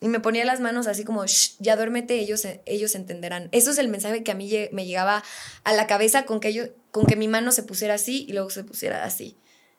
y 0.00 0.08
me 0.08 0.20
ponía 0.20 0.44
las 0.44 0.60
manos 0.60 0.86
así 0.86 1.04
como, 1.04 1.24
"Shh, 1.26 1.56
ya 1.58 1.76
duérmete, 1.76 2.18
ellos, 2.18 2.46
ellos 2.66 2.94
entenderán. 2.94 3.48
Eso 3.52 3.70
es 3.70 3.78
el 3.78 3.88
mensaje 3.88 4.22
que 4.22 4.30
a 4.32 4.34
mí 4.34 4.50
me 4.72 4.86
llegaba 4.86 5.22
a 5.64 5.72
la 5.72 5.86
cabeza 5.86 6.26
con 6.26 6.40
que, 6.40 6.48
ellos, 6.48 6.70
con 6.90 7.06
que 7.06 7.16
mi 7.16 7.28
mano 7.28 7.52
se 7.52 7.62
pusiera 7.62 7.94
así 7.94 8.26
y 8.28 8.32
luego 8.32 8.50
se 8.50 8.64
pusiera 8.64 9.04
así. 9.04 9.36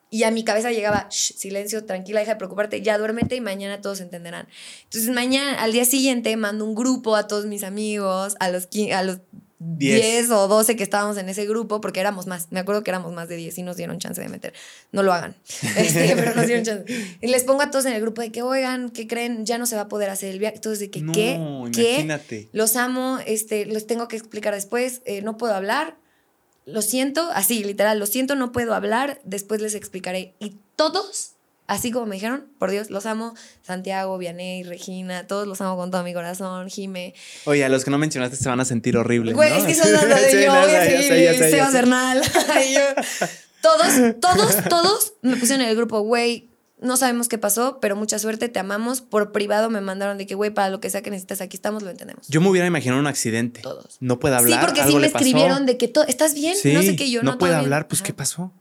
Y 0.09 0.23
a 0.23 0.31
mi 0.31 0.43
cabeza 0.43 0.71
llegaba, 0.71 1.07
"Shh, 1.11 1.33
silencio, 1.35 1.85
tranquila, 1.85 2.19
deja 2.21 2.33
de 2.33 2.37
preocuparte, 2.37 2.81
ya 2.81 2.97
duérmete 2.97 3.35
y 3.35 3.41
mañana 3.41 3.81
todos 3.81 3.99
entenderán. 3.99 4.47
Entonces 4.85 5.09
mañana, 5.09 5.61
al 5.61 5.71
día 5.73 5.85
siguiente, 5.85 6.35
mando 6.37 6.65
un 6.65 6.75
grupo 6.75 7.15
a 7.15 7.27
todos 7.27 7.45
mis 7.45 7.63
amigos, 7.63 8.35
a 8.39 8.49
los, 8.49 8.69
a 8.93 9.03
los 9.03 9.19
Diez. 9.59 10.27
10 10.27 10.31
o 10.31 10.47
12 10.47 10.75
que 10.75 10.83
estábamos 10.83 11.17
en 11.17 11.29
ese 11.29 11.47
grupo, 11.47 11.81
porque 11.81 11.99
éramos 11.99 12.27
más, 12.27 12.51
me 12.51 12.59
acuerdo 12.59 12.83
que 12.83 12.91
éramos 12.91 13.11
más 13.13 13.27
de 13.27 13.37
10 13.37 13.57
y 13.57 13.63
nos 13.63 13.75
dieron 13.75 13.97
chance 13.97 14.21
de 14.21 14.29
meter. 14.29 14.53
No 14.91 15.01
lo 15.01 15.13
hagan, 15.13 15.35
Este, 15.77 16.15
pero 16.15 16.35
nos 16.35 16.45
dieron 16.45 16.63
chance. 16.63 17.17
Y 17.21 17.27
les 17.27 17.43
pongo 17.43 17.63
a 17.63 17.71
todos 17.71 17.85
en 17.85 17.93
el 17.93 18.01
grupo 18.01 18.21
de 18.21 18.31
que, 18.31 18.43
oigan, 18.43 18.91
¿qué 18.91 19.07
creen? 19.07 19.45
Ya 19.45 19.57
no 19.57 19.65
se 19.65 19.75
va 19.75 19.83
a 19.83 19.87
poder 19.87 20.11
hacer 20.11 20.29
el 20.31 20.37
viaje. 20.39 20.57
Entonces, 20.57 20.79
de 20.79 20.91
que, 20.91 21.01
No, 21.01 21.11
¿qué? 21.11 21.39
¿Qué? 21.73 21.91
imagínate. 21.93 22.49
Los 22.51 22.75
amo, 22.75 23.17
este, 23.25 23.65
los 23.65 23.87
tengo 23.87 24.07
que 24.07 24.15
explicar 24.15 24.53
después, 24.53 25.01
eh, 25.05 25.23
no 25.23 25.37
puedo 25.37 25.55
hablar, 25.55 25.97
lo 26.65 26.81
siento, 26.81 27.29
así, 27.33 27.63
literal, 27.63 27.97
lo 27.97 28.05
siento, 28.05 28.35
no 28.35 28.51
puedo 28.51 28.75
hablar, 28.75 29.21
después 29.23 29.61
les 29.61 29.73
explicaré. 29.73 30.35
Y 30.39 30.57
todos, 30.75 31.36
así 31.67 31.91
como 31.91 32.05
me 32.05 32.15
dijeron, 32.15 32.47
por 32.57 32.71
Dios, 32.71 32.89
los 32.89 33.05
amo, 33.05 33.35
Santiago, 33.61 34.17
Vianey, 34.17 34.63
Regina, 34.63 35.27
todos 35.27 35.47
los 35.47 35.61
amo 35.61 35.75
con 35.77 35.91
todo 35.91 36.03
mi 36.03 36.13
corazón, 36.13 36.69
Jime. 36.69 37.13
Oye, 37.45 37.63
a 37.65 37.69
los 37.69 37.83
que 37.85 37.91
no 37.91 37.97
mencionaste 37.97 38.35
se 38.37 38.49
van 38.49 38.59
a 38.59 38.65
sentir 38.65 38.97
horribles. 38.97 39.35
Güey, 39.35 39.49
¿no? 39.49 39.55
es 39.57 39.63
que 39.65 39.75
son 39.75 39.91
las 39.91 40.07
de 40.09 40.31
Sí, 40.31 40.43
yo, 40.45 41.49
Sebas. 41.49 41.73
Bernal. 41.73 42.21
Todos, 43.61 44.19
todos, 44.21 44.63
todos 44.69 45.13
me 45.23 45.35
pusieron 45.35 45.63
en 45.63 45.69
el 45.69 45.75
grupo, 45.75 45.99
güey, 46.01 46.47
no 46.79 46.95
sabemos 46.95 47.27
qué 47.27 47.37
pasó, 47.39 47.79
pero 47.81 47.95
mucha 47.95 48.19
suerte, 48.19 48.49
te 48.49 48.59
amamos. 48.59 49.01
Por 49.01 49.31
privado 49.31 49.69
me 49.71 49.81
mandaron 49.81 50.17
de 50.19 50.27
que, 50.27 50.35
güey, 50.35 50.51
para 50.51 50.69
lo 50.69 50.79
que 50.79 50.89
sea 50.91 51.01
que 51.01 51.09
necesitas, 51.09 51.41
aquí 51.41 51.57
estamos, 51.57 51.81
lo 51.81 51.89
entendemos. 51.89 52.27
Yo 52.27 52.39
me 52.39 52.49
hubiera 52.49 52.67
imaginado 52.67 52.99
un 53.01 53.07
accidente. 53.07 53.61
Todos. 53.61 53.97
No 53.99 54.19
puede 54.19 54.35
hablar. 54.35 54.59
sí, 54.59 54.65
porque 54.65 54.81
sí 54.83 54.95
me 54.95 55.09
pasó. 55.09 55.25
escribieron 55.25 55.65
de 55.65 55.75
que 55.77 55.87
to- 55.87 56.05
estás 56.07 56.35
bien, 56.35 56.55
Sí, 56.55 56.71
no 56.71 56.83
sé 56.83 56.95
qué 56.95 57.09
yo 57.09 57.23
no. 57.23 57.31
no 57.31 57.37
puede 57.39 57.53
todo 57.53 57.61
bien. 57.61 57.65
hablar, 57.65 57.87
pues 57.87 58.01
Ajá. 58.01 58.05
¿qué 58.07 58.13
pasó? 58.13 58.53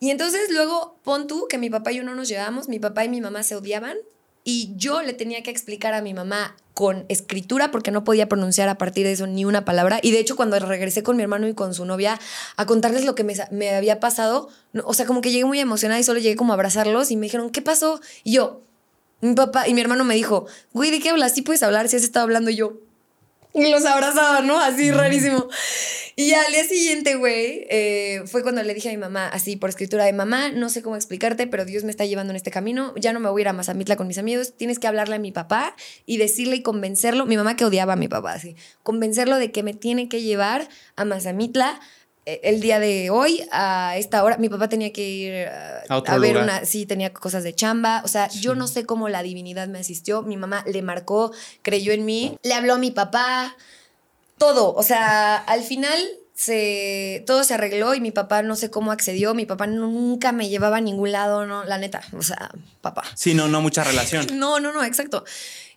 Y 0.00 0.10
entonces 0.10 0.50
luego 0.50 0.98
pon 1.02 1.26
tú 1.26 1.46
que 1.48 1.58
mi 1.58 1.70
papá 1.70 1.92
y 1.92 1.96
yo 1.96 2.04
no 2.04 2.14
nos 2.14 2.28
llevábamos, 2.28 2.68
mi 2.68 2.78
papá 2.78 3.04
y 3.04 3.08
mi 3.08 3.20
mamá 3.20 3.42
se 3.42 3.56
odiaban 3.56 3.96
y 4.44 4.72
yo 4.76 5.02
le 5.02 5.12
tenía 5.12 5.42
que 5.42 5.50
explicar 5.50 5.92
a 5.92 6.00
mi 6.00 6.14
mamá 6.14 6.56
con 6.72 7.04
escritura 7.08 7.70
porque 7.70 7.90
no 7.90 8.04
podía 8.04 8.28
pronunciar 8.28 8.68
a 8.68 8.78
partir 8.78 9.04
de 9.04 9.12
eso 9.12 9.26
ni 9.26 9.44
una 9.44 9.64
palabra 9.64 9.98
y 10.00 10.12
de 10.12 10.20
hecho 10.20 10.36
cuando 10.36 10.58
regresé 10.60 11.02
con 11.02 11.16
mi 11.16 11.22
hermano 11.22 11.48
y 11.48 11.54
con 11.54 11.74
su 11.74 11.84
novia 11.84 12.18
a 12.56 12.64
contarles 12.64 13.04
lo 13.04 13.14
que 13.14 13.24
me, 13.24 13.34
me 13.50 13.74
había 13.74 13.98
pasado, 13.98 14.48
o 14.84 14.94
sea, 14.94 15.04
como 15.04 15.20
que 15.20 15.32
llegué 15.32 15.44
muy 15.44 15.58
emocionada 15.58 16.00
y 16.00 16.04
solo 16.04 16.20
llegué 16.20 16.36
como 16.36 16.52
a 16.52 16.54
abrazarlos 16.54 17.10
y 17.10 17.16
me 17.16 17.26
dijeron, 17.26 17.50
¿qué 17.50 17.60
pasó? 17.60 18.00
Y 18.22 18.32
yo, 18.32 18.62
mi 19.20 19.34
papá 19.34 19.68
y 19.68 19.74
mi 19.74 19.80
hermano 19.80 20.04
me 20.04 20.14
dijo, 20.14 20.46
güey, 20.72 20.90
¿de 20.90 21.00
qué 21.00 21.10
hablas? 21.10 21.34
Sí 21.34 21.42
puedes 21.42 21.62
hablar, 21.62 21.88
si 21.88 21.96
has 21.96 22.04
estado 22.04 22.22
hablando 22.24 22.50
Y 22.50 22.56
yo. 22.56 22.87
Y 23.54 23.70
los 23.70 23.84
abrazaba, 23.84 24.40
¿no? 24.42 24.60
Así 24.60 24.90
rarísimo. 24.90 25.48
Y 26.20 26.32
al 26.34 26.52
día 26.52 26.64
siguiente, 26.64 27.14
güey, 27.14 27.64
eh, 27.70 28.22
fue 28.26 28.42
cuando 28.42 28.60
le 28.64 28.74
dije 28.74 28.88
a 28.88 28.92
mi 28.92 28.98
mamá, 28.98 29.28
así 29.28 29.54
por 29.54 29.70
escritura 29.70 30.04
de 30.04 30.12
mamá, 30.12 30.50
no 30.50 30.68
sé 30.68 30.82
cómo 30.82 30.96
explicarte, 30.96 31.46
pero 31.46 31.64
Dios 31.64 31.84
me 31.84 31.92
está 31.92 32.06
llevando 32.06 32.32
en 32.32 32.36
este 32.36 32.50
camino, 32.50 32.92
ya 32.96 33.12
no 33.12 33.20
me 33.20 33.30
voy 33.30 33.40
a 33.40 33.42
ir 33.42 33.48
a 33.48 33.52
Mazamitla 33.52 33.94
con 33.94 34.08
mis 34.08 34.18
amigos, 34.18 34.54
tienes 34.56 34.80
que 34.80 34.88
hablarle 34.88 35.14
a 35.14 35.20
mi 35.20 35.30
papá 35.30 35.76
y 36.06 36.16
decirle 36.16 36.56
y 36.56 36.62
convencerlo, 36.62 37.24
mi 37.24 37.36
mamá 37.36 37.54
que 37.54 37.64
odiaba 37.64 37.92
a 37.92 37.96
mi 37.96 38.08
papá, 38.08 38.32
así, 38.32 38.56
convencerlo 38.82 39.36
de 39.36 39.52
que 39.52 39.62
me 39.62 39.74
tiene 39.74 40.08
que 40.08 40.20
llevar 40.20 40.68
a 40.96 41.04
Mazamitla 41.04 41.80
el 42.42 42.60
día 42.60 42.78
de 42.78 43.10
hoy 43.10 43.46
a 43.50 43.96
esta 43.96 44.22
hora. 44.22 44.36
Mi 44.38 44.48
papá 44.48 44.68
tenía 44.68 44.92
que 44.92 45.08
ir 45.08 45.32
eh, 45.34 45.48
A 45.88 46.18
ver 46.18 46.32
lugar. 46.32 46.44
una, 46.44 46.64
sí, 46.64 46.86
tenía 46.86 47.12
cosas 47.12 47.42
de 47.44 47.54
chamba, 47.54 48.02
o 48.04 48.08
sea, 48.08 48.28
yo 48.28 48.54
no 48.54 48.66
sé 48.68 48.84
cómo 48.84 49.08
la 49.08 49.22
divinidad 49.22 49.68
me 49.68 49.78
asistió, 49.78 50.22
mi 50.22 50.36
mamá 50.36 50.64
le 50.66 50.82
marcó, 50.82 51.32
creyó 51.62 51.92
en 51.92 52.04
mí, 52.04 52.36
le 52.42 52.54
habló 52.54 52.74
a 52.74 52.78
mi 52.78 52.90
papá, 52.90 53.56
todo, 54.36 54.74
o 54.74 54.82
sea, 54.82 55.36
al 55.36 55.62
final 55.62 55.98
se 56.34 57.24
todo 57.26 57.42
se 57.42 57.54
arregló 57.54 57.94
y 57.94 58.00
mi 58.00 58.12
papá 58.12 58.42
no 58.42 58.54
sé 58.54 58.70
cómo 58.70 58.92
accedió, 58.92 59.34
mi 59.34 59.44
papá 59.44 59.66
nunca 59.66 60.30
me 60.30 60.48
llevaba 60.48 60.76
a 60.76 60.80
ningún 60.80 61.10
lado, 61.10 61.46
no, 61.46 61.64
la 61.64 61.78
neta, 61.78 62.00
o 62.16 62.22
sea, 62.22 62.50
papá. 62.80 63.02
Sí, 63.16 63.34
no, 63.34 63.48
no 63.48 63.60
mucha 63.60 63.82
relación. 63.84 64.26
No, 64.38 64.60
no, 64.60 64.72
no, 64.72 64.84
exacto. 64.84 65.24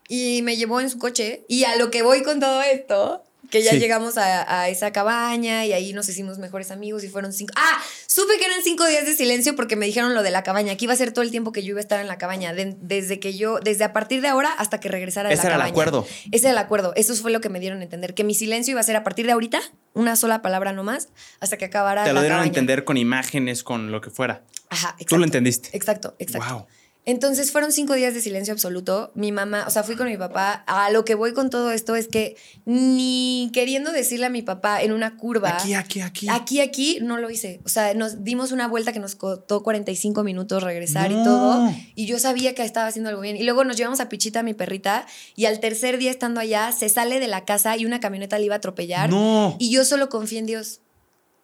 Y 0.07 0.41
me 0.43 0.57
llevó 0.57 0.79
en 0.81 0.89
su 0.89 0.99
coche 0.99 1.45
y 1.47 1.63
a 1.63 1.77
lo 1.77 1.89
que 1.89 2.03
voy 2.03 2.21
con 2.21 2.39
todo 2.39 2.61
esto, 2.61 3.23
que 3.51 3.61
ya 3.61 3.71
Sí. 3.71 3.79
llegamos 3.79 4.17
a, 4.17 4.61
a 4.61 4.69
esa 4.69 4.91
cabaña 4.91 5.65
y 5.65 5.73
ahí 5.73 5.93
nos 5.93 6.09
hicimos 6.09 6.39
mejores 6.39 6.71
amigos 6.71 7.03
y 7.03 7.09
fueron 7.09 7.33
cinco. 7.33 7.53
Ah, 7.55 7.79
supe 8.07 8.37
que 8.39 8.45
eran 8.45 8.63
cinco 8.63 8.87
días 8.87 9.05
de 9.05 9.13
silencio 9.15 9.55
porque 9.55 9.75
me 9.75 9.85
dijeron 9.85 10.15
lo 10.15 10.23
de 10.23 10.31
la 10.31 10.41
cabaña, 10.41 10.75
que 10.77 10.85
iba 10.85 10.93
a 10.93 10.97
ser 10.97 11.11
todo 11.11 11.21
el 11.23 11.29
tiempo 11.29 11.51
que 11.51 11.61
yo 11.61 11.69
iba 11.71 11.79
a 11.79 11.81
estar 11.81 11.99
en 11.99 12.07
la 12.07 12.17
cabaña, 12.17 12.53
de- 12.53 12.75
desde 12.81 13.19
que 13.19 13.35
yo, 13.35 13.59
desde 13.59 13.83
a 13.83 13.93
partir 13.93 14.21
de 14.21 14.29
ahora 14.29 14.49
hasta 14.57 14.79
que 14.79 14.89
regresara 14.89 15.29
de 15.29 15.35
Ese 15.35 15.43
la 15.49 15.55
era 15.55 15.65
el 15.65 15.69
acuerdo. 15.71 16.07
Ese 16.31 16.45
era 16.47 16.51
el 16.51 16.57
acuerdo. 16.57 16.93
Eso 16.95 17.13
fue 17.15 17.29
lo 17.31 17.41
que 17.41 17.49
me 17.49 17.59
dieron 17.59 17.81
a 17.81 17.83
entender, 17.83 18.13
que 18.15 18.23
mi 18.23 18.33
silencio 18.33 18.71
iba 18.71 18.79
a 18.79 18.83
ser 18.83 18.95
a 18.95 19.03
partir 19.03 19.25
de 19.27 19.33
ahorita, 19.33 19.61
una 19.93 20.15
sola 20.15 20.41
palabra 20.41 20.71
nomás, 20.71 21.09
hasta 21.41 21.57
que 21.57 21.65
acabara 21.65 22.03
Te 22.05 22.09
la 22.09 22.13
lo 22.13 22.21
dieron 22.21 22.39
a 22.39 22.45
entender 22.45 22.85
con 22.85 22.95
imágenes, 22.97 23.63
con 23.63 23.91
lo 23.91 23.99
que 24.01 24.09
fuera. 24.09 24.43
Ajá, 24.69 24.89
exacto. 24.91 25.05
Tú 25.09 25.17
lo 25.17 25.25
entendiste. 25.25 25.69
Exacto, 25.73 26.15
exacto. 26.19 26.49
Wow. 26.53 26.67
Entonces 27.03 27.51
fueron 27.51 27.71
cinco 27.71 27.95
días 27.95 28.13
de 28.13 28.21
silencio 28.21 28.53
absoluto. 28.53 29.11
Mi 29.15 29.31
mamá, 29.31 29.65
o 29.67 29.71
sea, 29.71 29.81
fui 29.81 29.95
con 29.95 30.07
mi 30.07 30.17
papá. 30.17 30.63
A 30.67 30.91
lo 30.91 31.03
que 31.03 31.15
voy 31.15 31.33
con 31.33 31.49
todo 31.49 31.71
esto 31.71 31.95
es 31.95 32.07
que 32.07 32.35
ni 32.65 33.49
queriendo 33.53 33.91
decirle 33.91 34.27
a 34.27 34.29
mi 34.29 34.43
papá 34.43 34.83
en 34.83 34.91
una 34.91 35.17
curva. 35.17 35.57
Aquí, 35.57 35.73
aquí, 35.73 36.01
aquí. 36.01 36.29
Aquí, 36.29 36.61
aquí, 36.61 36.99
no 37.01 37.17
lo 37.17 37.31
hice. 37.31 37.59
O 37.65 37.69
sea, 37.69 37.95
nos 37.95 38.23
dimos 38.23 38.51
una 38.51 38.67
vuelta 38.67 38.93
que 38.93 38.99
nos 38.99 39.15
costó 39.15 39.63
45 39.63 40.23
minutos 40.23 40.61
regresar 40.61 41.11
y 41.11 41.15
todo. 41.23 41.73
Y 41.95 42.05
yo 42.05 42.19
sabía 42.19 42.53
que 42.53 42.63
estaba 42.63 42.87
haciendo 42.87 43.09
algo 43.09 43.21
bien. 43.21 43.35
Y 43.35 43.43
luego 43.43 43.63
nos 43.63 43.77
llevamos 43.77 43.99
a 43.99 44.07
Pichita, 44.07 44.43
mi 44.43 44.53
perrita. 44.53 45.07
Y 45.35 45.45
al 45.45 45.59
tercer 45.59 45.97
día 45.97 46.11
estando 46.11 46.39
allá, 46.39 46.71
se 46.71 46.87
sale 46.87 47.19
de 47.19 47.27
la 47.27 47.45
casa 47.45 47.75
y 47.77 47.85
una 47.85 47.99
camioneta 47.99 48.37
le 48.37 48.45
iba 48.45 48.55
a 48.55 48.57
atropellar. 48.57 49.09
No. 49.09 49.55
Y 49.57 49.71
yo 49.71 49.85
solo 49.85 50.09
confié 50.09 50.37
en 50.37 50.45
Dios. 50.45 50.81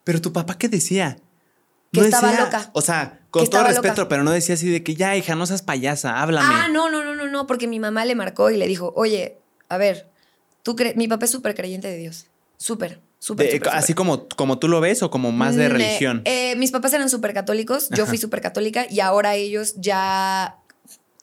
Pero 0.03 0.21
tu 0.21 0.31
papá, 0.31 0.57
¿qué 0.59 0.69
decía? 0.69 1.17
Que 2.01 2.09
estaba 2.09 2.32
loca. 2.40 2.69
O 2.74 2.82
sea, 2.82 3.19
con 3.32 3.48
todo 3.50 3.64
respeto, 3.64 4.01
loca. 4.01 4.09
pero 4.09 4.24
no 4.24 4.32
decía 4.32 4.56
así 4.56 4.69
de 4.69 4.84
que 4.84 4.95
ya, 4.95 5.16
hija, 5.16 5.35
no 5.35 5.45
seas 5.45 5.61
payasa, 5.61 6.22
háblame. 6.22 6.48
Ah, 6.51 6.67
no, 6.72 6.90
no, 6.90 7.03
no, 7.03 7.16
no, 7.16 7.27
no, 7.27 7.48
porque 7.48 7.67
mi 7.67 7.80
mamá 7.80 8.06
le 8.06 8.16
marcó 8.16 8.50
y 8.51 8.58
le 8.58 8.67
dijo, 8.67 8.93
oye, 8.95 9.38
a 9.69 9.77
ver, 9.77 10.09
tú 10.64 10.76
crees, 10.76 10.95
mi 10.95 11.08
papá 11.08 11.26
es 11.26 11.32
súper 11.32 11.56
creyente 11.56 11.88
de 11.88 11.98
Dios, 11.98 12.27
súper, 12.58 13.00
súper, 13.19 13.61
así 13.72 13.93
como, 13.93 14.27
como 14.30 14.59
tú 14.59 14.67
lo 14.67 14.80
ves 14.82 15.03
o 15.03 15.09
como 15.11 15.32
más 15.32 15.56
de 15.56 15.67
Mm, 15.69 15.72
religión. 15.72 16.22
eh, 16.26 16.51
eh, 16.51 16.56
mis 16.56 16.72
papás 16.72 16.93
eran 16.93 17.09
súper 17.09 17.34
católicos, 17.34 17.90
yo 17.92 18.06
fui 18.06 18.17
súper 18.17 18.42
católica 18.42 18.85
y 18.90 19.00
ahora 19.00 19.35
ellos 19.35 19.74
ya 19.77 20.58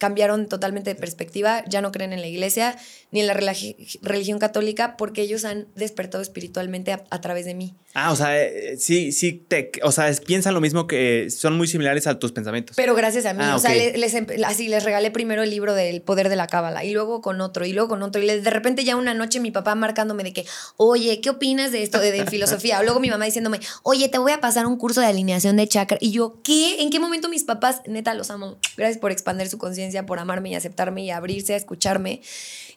cambiaron 0.05 0.47
totalmente 0.47 0.91
de 0.91 0.95
perspectiva, 0.95 1.63
ya 1.67 1.81
no 1.81 1.91
creen 1.91 2.13
en 2.13 2.21
la 2.21 2.27
iglesia 2.27 2.77
ni 3.11 3.21
en 3.21 3.27
la 3.27 3.33
religi- 3.33 3.99
religión 4.03 4.37
católica 4.39 4.97
porque 4.97 5.21
ellos 5.21 5.45
han 5.45 5.67
despertado 5.75 6.21
espiritualmente 6.21 6.91
a, 6.91 7.03
a 7.09 7.21
través 7.21 7.45
de 7.45 7.55
mí. 7.55 7.73
Ah, 7.95 8.11
o 8.11 8.15
sea, 8.15 8.37
eh, 8.39 8.75
sí, 8.77 9.11
sí, 9.13 9.31
te, 9.47 9.71
o 9.83 9.91
sea, 9.91 10.09
es- 10.09 10.19
piensan 10.21 10.53
lo 10.53 10.61
mismo 10.61 10.85
que 10.85 11.29
son 11.31 11.57
muy 11.57 11.67
similares 11.67 12.05
a 12.07 12.19
tus 12.19 12.31
pensamientos. 12.33 12.75
Pero 12.75 12.93
gracias 12.93 13.25
a 13.25 13.33
mí, 13.33 13.39
Ah, 13.43 13.55
o 13.55 13.59
sea, 13.59 13.73
les, 13.73 14.13
empe- 14.13 14.43
así 14.45 14.67
les 14.67 14.83
regalé 14.83 15.11
primero 15.11 15.41
el 15.43 15.49
libro 15.49 15.73
del 15.73 16.01
poder 16.01 16.27
de 16.29 16.35
la 16.35 16.47
cábala 16.47 16.83
y 16.83 16.91
luego 16.91 17.21
con 17.21 17.39
otro 17.41 17.65
y 17.65 17.71
luego 17.73 17.89
con 17.89 18.03
otro 18.03 18.21
y 18.21 18.25
le- 18.27 18.41
de 18.41 18.49
repente 18.49 18.83
ya 18.83 18.95
una 18.97 19.13
noche 19.13 19.39
mi 19.39 19.51
papá 19.51 19.73
marcándome 19.75 20.23
de 20.23 20.33
que, 20.33 20.45
oye, 20.77 21.21
¿qué 21.21 21.29
opinas 21.31 21.71
de 21.71 21.83
esto 21.83 21.99
de, 21.99 22.11
de 22.11 22.25
filosofía? 22.27 22.79
O 22.79 22.83
luego 22.83 22.99
mi 22.99 23.09
mamá 23.09 23.25
diciéndome, 23.25 23.59
oye, 23.83 24.09
te 24.09 24.17
voy 24.17 24.33
a 24.33 24.41
pasar 24.41 24.65
un 24.67 24.77
curso 24.77 24.99
de 25.01 25.07
alineación 25.07 25.55
de 25.55 25.65
chakra 25.67 25.97
y 26.01 26.11
yo, 26.11 26.41
¿qué? 26.43 26.81
¿En 26.81 26.89
qué 26.89 26.99
momento 26.99 27.29
mis 27.29 27.45
papás, 27.45 27.81
neta, 27.87 28.13
los 28.13 28.29
amo? 28.29 28.57
Gracias 28.75 28.97
por 28.99 29.11
expandir 29.11 29.47
su 29.47 29.57
conciencia, 29.57 29.94
por 30.05 30.19
amarme 30.19 30.49
y 30.49 30.55
aceptarme 30.55 31.03
y 31.03 31.11
abrirse 31.11 31.53
a 31.53 31.57
escucharme. 31.57 32.21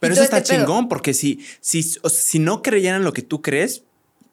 Pero 0.00 0.14
eso 0.14 0.22
está 0.22 0.38
este 0.38 0.52
pedo. 0.55 0.64
chingón, 0.64 0.88
porque 0.88 1.14
si, 1.14 1.44
si, 1.60 1.82
si 1.82 2.38
no 2.38 2.62
creyeran 2.62 3.02
lo 3.05 3.12
que 3.12 3.22
tú 3.22 3.40
crees, 3.42 3.82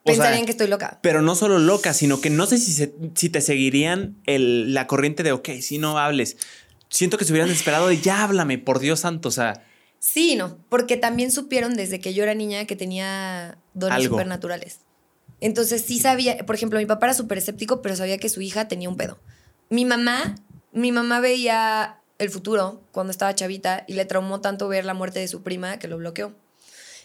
o 0.04 0.12
sea, 0.14 0.22
Pensarían 0.22 0.44
que 0.44 0.52
estoy 0.52 0.68
loca. 0.68 1.00
pero 1.02 1.20
no 1.22 1.34
solo 1.34 1.58
loca, 1.58 1.92
sino 1.92 2.20
que 2.20 2.30
no 2.30 2.46
sé 2.46 2.58
si, 2.58 2.72
se- 2.72 2.94
si 3.16 3.28
te 3.28 3.40
seguirían 3.40 4.16
el, 4.26 4.72
la 4.74 4.86
corriente 4.86 5.22
de, 5.24 5.32
ok, 5.32 5.48
si 5.60 5.78
no 5.78 5.98
hables. 5.98 6.36
Siento 6.90 7.18
que 7.18 7.24
se 7.24 7.32
hubieran 7.32 7.48
desesperado 7.48 7.88
de 7.88 8.00
ya 8.00 8.22
háblame, 8.22 8.58
por 8.58 8.78
Dios 8.78 9.00
santo. 9.00 9.28
O 9.28 9.32
sea, 9.32 9.64
Sí, 9.98 10.36
no, 10.36 10.58
porque 10.68 10.96
también 10.96 11.32
supieron 11.32 11.74
desde 11.74 11.98
que 12.00 12.14
yo 12.14 12.22
era 12.22 12.34
niña 12.34 12.66
que 12.66 12.76
tenía 12.76 13.58
dones 13.74 13.96
Algo. 13.96 14.14
supernaturales. 14.14 14.78
Entonces 15.40 15.82
sí 15.82 15.98
sabía, 15.98 16.38
por 16.46 16.54
ejemplo, 16.54 16.78
mi 16.78 16.86
papá 16.86 17.06
era 17.06 17.14
súper 17.14 17.38
escéptico, 17.38 17.82
pero 17.82 17.96
sabía 17.96 18.18
que 18.18 18.28
su 18.28 18.40
hija 18.40 18.68
tenía 18.68 18.88
un 18.88 18.96
pedo. 18.96 19.18
Mi 19.68 19.84
mamá, 19.84 20.36
mi 20.72 20.92
mamá 20.92 21.18
veía 21.20 21.98
el 22.18 22.30
futuro 22.30 22.80
cuando 22.92 23.10
estaba 23.10 23.34
chavita 23.34 23.84
y 23.86 23.94
le 23.94 24.04
traumó 24.04 24.40
tanto 24.40 24.68
ver 24.68 24.84
la 24.84 24.94
muerte 24.94 25.20
de 25.20 25.28
su 25.28 25.42
prima 25.42 25.78
que 25.78 25.88
lo 25.88 25.98
bloqueó. 25.98 26.32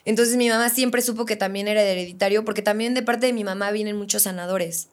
Entonces 0.06 0.38
mi 0.38 0.50
mamá 0.50 0.70
siempre 0.70 1.02
supo 1.02 1.26
que 1.26 1.36
también 1.36 1.68
era 1.68 1.82
hereditario, 1.82 2.44
porque 2.44 2.62
también 2.62 2.94
de 2.94 3.04
parte 3.04 3.28
de 3.28 3.34
mi 3.34 3.44
mamá 3.44 3.72
vienen 3.72 3.98
muchos 3.98 4.24
sanadores. 4.24 4.88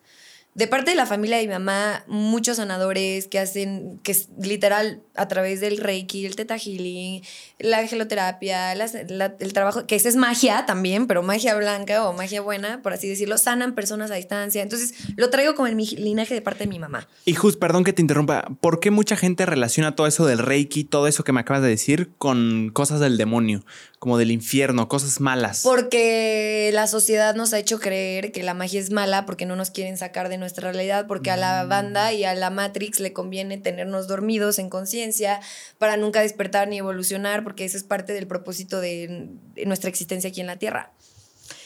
De 0.55 0.67
parte 0.67 0.91
de 0.91 0.97
la 0.97 1.07
familia 1.07 1.37
de 1.37 1.45
mi 1.47 1.53
mamá, 1.53 2.03
muchos 2.09 2.57
sanadores 2.57 3.29
que 3.29 3.39
hacen, 3.39 4.01
que 4.03 4.11
es 4.11 4.29
literal 4.41 5.03
a 5.15 5.29
través 5.29 5.61
del 5.61 5.77
Reiki, 5.79 6.27
el 6.27 6.35
Teta 6.35 6.57
Healing, 6.59 7.23
la 7.61 7.83
la- 7.83 9.35
el 9.39 9.53
trabajo, 9.53 9.87
que 9.87 9.95
esa 9.95 10.09
es 10.09 10.17
magia 10.17 10.67
también, 10.67 11.07
pero 11.07 11.23
magia 11.23 11.55
blanca 11.55 12.09
o 12.09 12.13
magia 12.13 12.41
buena, 12.41 12.83
por 12.83 12.93
así 12.93 13.09
decirlo, 13.09 13.39
sanan 13.39 13.77
personas 13.77 14.11
a 14.11 14.15
distancia. 14.15 14.63
Entonces 14.63 14.95
lo 15.17 15.31
traigo 15.31 15.55
como 15.55 15.69
en 15.69 15.77
mi 15.77 15.87
linaje 15.87 16.35
de 16.35 16.43
parte 16.43 16.65
de 16.65 16.69
mi 16.69 16.81
mamá. 16.81 17.07
y 17.25 17.35
Jus, 17.35 17.57
perdón 17.57 17.85
que 17.85 17.93
te 17.93 18.03
interrumpa, 18.03 18.49
¿por 18.61 18.81
qué 18.81 18.91
mucha 18.91 19.17
gente 19.17 19.47
relaciona 19.47 19.95
todo 19.95 20.09
eso 20.09 20.27
del 20.27 20.39
Reiki, 20.39 20.83
todo 20.83 21.07
eso 21.07 21.23
que 21.23 21.31
me 21.33 21.39
acabas 21.41 21.63
de 21.63 21.69
decir, 21.69 22.11
con 22.19 22.71
cosas 22.73 22.99
del 22.99 23.17
demonio, 23.17 23.65
como 24.01 24.19
del 24.19 24.33
infierno, 24.33 24.89
cosas 24.89 25.21
malas? 25.21 25.63
Porque 25.63 26.71
la 26.73 26.89
sociedad 26.89 27.35
nos 27.37 27.53
ha 27.53 27.59
hecho 27.61 27.79
creer 27.79 28.33
que 28.33 28.43
la 28.43 28.55
magia 28.55 28.81
es 28.81 28.91
mala 28.91 29.25
porque 29.25 29.47
no 29.47 29.55
nos 29.55 29.71
quieren 29.71 29.97
sacar 29.97 30.29
de 30.29 30.37
nuestra 30.39 30.48
realidad, 30.57 31.07
porque 31.07 31.31
a 31.31 31.37
la 31.37 31.65
banda 31.65 32.13
y 32.13 32.25
a 32.25 32.35
la 32.35 32.51
Matrix 32.51 33.01
le 33.01 33.13
conviene 33.13 33.59
tenernos 33.59 34.09
dormidos 34.09 34.59
en 34.59 34.71
conciencia 34.71 35.41
para 35.79 35.97
nunca 35.97 36.21
despertar 36.21 36.69
ni 36.69 36.79
evolucionar, 36.79 37.45
porque 37.45 37.65
eso 37.65 37.77
es 37.77 37.85
parte 37.85 38.13
del 38.13 38.27
propósito 38.27 38.81
de, 38.81 39.29
nuestra 39.67 39.91
existencia 39.91 40.31
aquí 40.31 40.41
en 40.41 40.47
la 40.47 40.57
Tierra. 40.57 40.93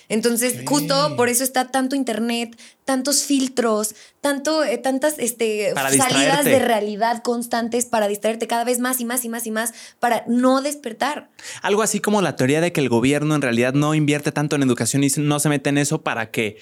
Entonces, 0.09 0.62
justo 0.67 1.17
por 1.17 1.28
eso 1.31 1.43
está 1.43 1.70
tanto 1.70 1.97
internet, 1.97 2.59
tantos 2.85 3.23
filtros, 3.23 3.94
tanto, 4.20 4.62
eh, 4.62 4.77
tantas 4.77 5.19
este, 5.19 5.70
Para 5.75 5.89
salidas 5.89 6.11
distraerte. 6.11 6.51
de 6.51 6.59
realidad 6.59 7.23
constantes 7.23 7.86
para 7.86 8.09
distraerte 8.09 8.47
cada 8.47 8.65
vez 8.65 8.78
más 8.78 9.01
y 9.01 9.07
más 9.07 9.25
y 9.25 9.31
más 9.31 9.47
y 9.47 9.51
más, 9.51 9.73
para 10.01 10.25
no 10.27 10.61
despertar. 10.61 11.31
Algo 11.62 11.81
así 11.81 12.01
como 12.01 12.20
la 12.20 12.36
teoría 12.36 12.61
de 12.61 12.73
que 12.73 12.81
el 12.81 12.91
gobierno 12.91 13.35
en 13.35 13.43
realidad 13.43 13.73
no 13.73 13.94
invierte 13.94 14.33
tanto 14.33 14.57
en 14.57 14.62
educación 14.62 15.02
y 15.02 15.09
no 15.17 15.41
se 15.41 15.49
mete 15.49 15.70
en 15.70 15.78
eso 15.78 16.02
para 16.02 16.31
que 16.31 16.59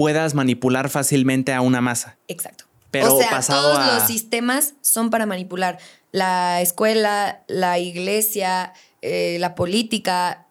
puedas 0.00 0.34
manipular 0.34 0.88
fácilmente 0.88 1.52
a 1.52 1.60
una 1.60 1.82
masa. 1.82 2.16
Exacto. 2.26 2.64
Pero 2.90 3.14
o 3.16 3.18
sea, 3.20 3.28
pasado 3.30 3.72
todos 3.74 3.78
a- 3.78 3.94
los 3.96 4.06
sistemas 4.06 4.72
son 4.80 5.10
para 5.10 5.26
manipular. 5.26 5.78
La 6.10 6.62
escuela, 6.62 7.42
la 7.48 7.78
iglesia, 7.78 8.72
eh, 9.02 9.36
la 9.40 9.54
política, 9.54 10.46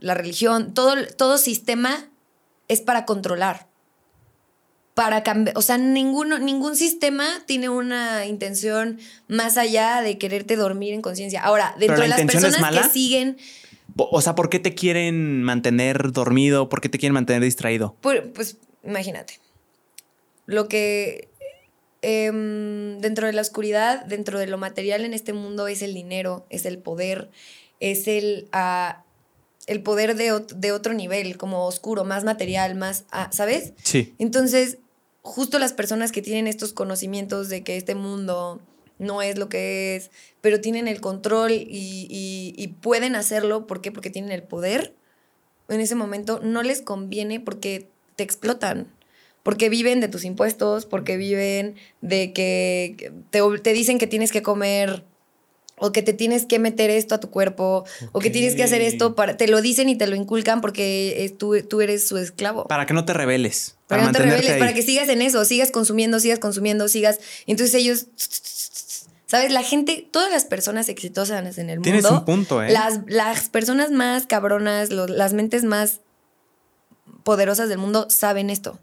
la 0.00 0.12
religión, 0.12 0.74
todo, 0.74 0.94
todo 1.16 1.38
sistema 1.38 2.10
es 2.68 2.80
para 2.82 3.06
controlar. 3.06 3.68
para 4.94 5.22
cambiar, 5.22 5.56
o 5.56 5.62
sea, 5.62 5.78
ninguno, 5.78 6.38
ningún 6.38 6.76
sistema 6.76 7.24
tiene 7.46 7.70
una 7.70 8.26
intención 8.26 8.98
más 9.28 9.56
allá 9.56 10.02
de 10.02 10.18
quererte 10.18 10.56
dormir 10.56 10.92
en 10.92 11.00
conciencia. 11.00 11.40
Ahora, 11.42 11.74
dentro 11.78 11.96
la 11.96 12.02
de 12.02 12.08
las 12.10 12.20
personas 12.20 12.70
que 12.70 12.88
siguen, 12.92 13.38
O 13.96 14.20
sea, 14.20 14.34
¿por 14.34 14.50
qué 14.50 14.58
te 14.58 14.74
quieren 14.74 15.42
mantener 15.42 16.12
dormido? 16.12 16.68
¿Por 16.68 16.80
qué 16.82 16.88
te 16.90 16.98
quieren 16.98 17.14
mantener 17.14 17.42
distraído? 17.42 17.96
Pu- 18.02 18.30
Pues 18.34 18.56
imagínate. 18.84 19.40
Lo 20.46 20.68
que 20.68 21.28
em, 22.02 22.98
dentro 23.00 23.26
de 23.26 23.32
la 23.32 23.42
oscuridad, 23.42 24.04
dentro 24.06 24.38
de 24.38 24.46
lo 24.46 24.58
material 24.58 25.04
en 25.04 25.12
este 25.14 25.32
mundo 25.32 25.68
es 25.68 25.82
el 25.82 25.94
dinero, 25.94 26.46
es 26.50 26.64
el 26.64 26.78
poder, 26.78 27.30
es 27.78 28.08
el, 28.08 28.48
ah, 28.52 29.04
el 29.66 29.82
poder 29.82 30.16
de, 30.16 30.42
de 30.54 30.72
otro 30.72 30.94
nivel, 30.94 31.36
como 31.36 31.66
oscuro, 31.66 32.04
más 32.04 32.24
material, 32.24 32.74
más, 32.74 33.04
ah, 33.10 33.28
¿sabes? 33.32 33.74
Sí. 33.82 34.14
Entonces, 34.18 34.78
justo 35.22 35.58
las 35.58 35.72
personas 35.74 36.10
que 36.12 36.22
tienen 36.22 36.46
estos 36.46 36.72
conocimientos 36.72 37.48
de 37.50 37.62
que 37.62 37.76
este 37.76 37.94
mundo 37.94 38.60
no 38.98 39.22
es 39.22 39.38
lo 39.38 39.48
que 39.48 39.96
es, 39.96 40.10
pero 40.40 40.60
tienen 40.60 40.88
el 40.88 41.00
control 41.00 41.52
y, 41.52 41.66
y- 42.10 42.54
y 42.56 42.68
pueden 42.68 43.14
hacerlo, 43.14 43.66
¿por 43.66 43.80
qué? 43.82 43.92
Porque 43.92 44.10
tienen 44.10 44.32
el 44.32 44.42
poder, 44.42 44.94
en 45.68 45.80
ese 45.80 45.94
momento 45.94 46.40
no 46.42 46.62
les 46.62 46.82
conviene 46.82 47.40
porque 47.40 47.88
te 48.20 48.22
explotan. 48.22 48.86
Porque 49.42 49.70
viven 49.70 50.00
de 50.00 50.08
tus 50.08 50.26
impuestos, 50.26 50.84
porque 50.84 51.16
viven 51.16 51.74
de 52.02 52.34
que 52.34 53.10
te, 53.30 53.40
te 53.62 53.72
dicen 53.72 53.98
que 53.98 54.06
tienes 54.06 54.32
que 54.32 54.42
comer 54.42 55.02
o 55.78 55.92
que 55.92 56.02
te 56.02 56.12
tienes 56.12 56.44
que 56.44 56.58
meter 56.58 56.90
esto 56.90 57.14
a 57.14 57.20
tu 57.20 57.30
cuerpo 57.30 57.86
o 58.12 58.20
que 58.20 58.28
tienes 58.28 58.54
que 58.54 58.62
hacer 58.62 58.82
esto 58.82 59.14
para 59.14 59.38
te 59.38 59.48
lo 59.48 59.62
dicen 59.62 59.88
y 59.88 59.96
te 59.96 60.06
lo 60.06 60.14
inculcan 60.14 60.60
porque 60.60 61.34
tú, 61.38 61.56
tú 61.62 61.80
eres 61.80 62.06
su 62.06 62.18
esclavo. 62.18 62.66
Para 62.68 62.84
que 62.84 62.92
no 62.92 63.06
te 63.06 63.14
rebeles. 63.14 63.78
Para 63.86 64.02
que 64.02 64.06
no 64.08 64.12
te 64.12 64.18
rebeles, 64.18 64.50
ahí. 64.50 64.58
para 64.60 64.74
que 64.74 64.82
sigas 64.82 65.08
en 65.08 65.22
eso, 65.22 65.42
sigas 65.46 65.70
consumiendo, 65.70 66.20
sigas 66.20 66.38
consumiendo, 66.38 66.86
sigas. 66.88 67.18
Entonces 67.46 67.74
ellos. 67.74 68.08
¿Sabes? 69.24 69.52
La 69.52 69.62
gente, 69.62 70.06
todas 70.10 70.30
las 70.30 70.44
personas 70.44 70.90
exitosas 70.90 71.56
en 71.56 71.70
el 71.70 71.78
mundo. 71.78 71.84
Tienes 71.84 72.04
un 72.04 72.26
punto, 72.26 72.62
¿eh? 72.62 72.72
Las, 72.72 73.00
las 73.06 73.48
personas 73.48 73.90
más 73.90 74.26
cabronas, 74.26 74.90
las 74.90 75.32
mentes 75.32 75.64
más 75.64 76.00
poderosas 77.24 77.68
del 77.68 77.78
mundo 77.78 78.06
saben 78.08 78.50
esto. 78.50 78.78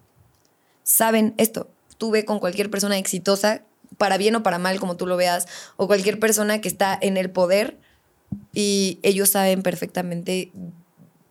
Saben 0.83 1.33
esto. 1.38 1.69
Tú 1.98 2.11
ve 2.11 2.25
con 2.25 2.40
cualquier 2.40 2.69
persona 2.69 2.98
exitosa, 2.98 3.64
para 3.98 4.17
bien 4.17 4.35
o 4.35 4.43
para 4.43 4.59
mal, 4.59 4.80
como 4.80 4.95
tú 4.98 5.07
lo 5.07 5.17
veas, 5.17 5.48
o 5.75 5.88
cualquier 5.88 6.19
persona 6.19 6.61
que 6.61 6.67
está 6.67 6.98
en 7.01 7.17
el 7.17 7.30
poder 7.30 7.77
y 8.53 8.99
ellos 9.03 9.30
saben 9.30 9.64
perfectamente 9.64 10.51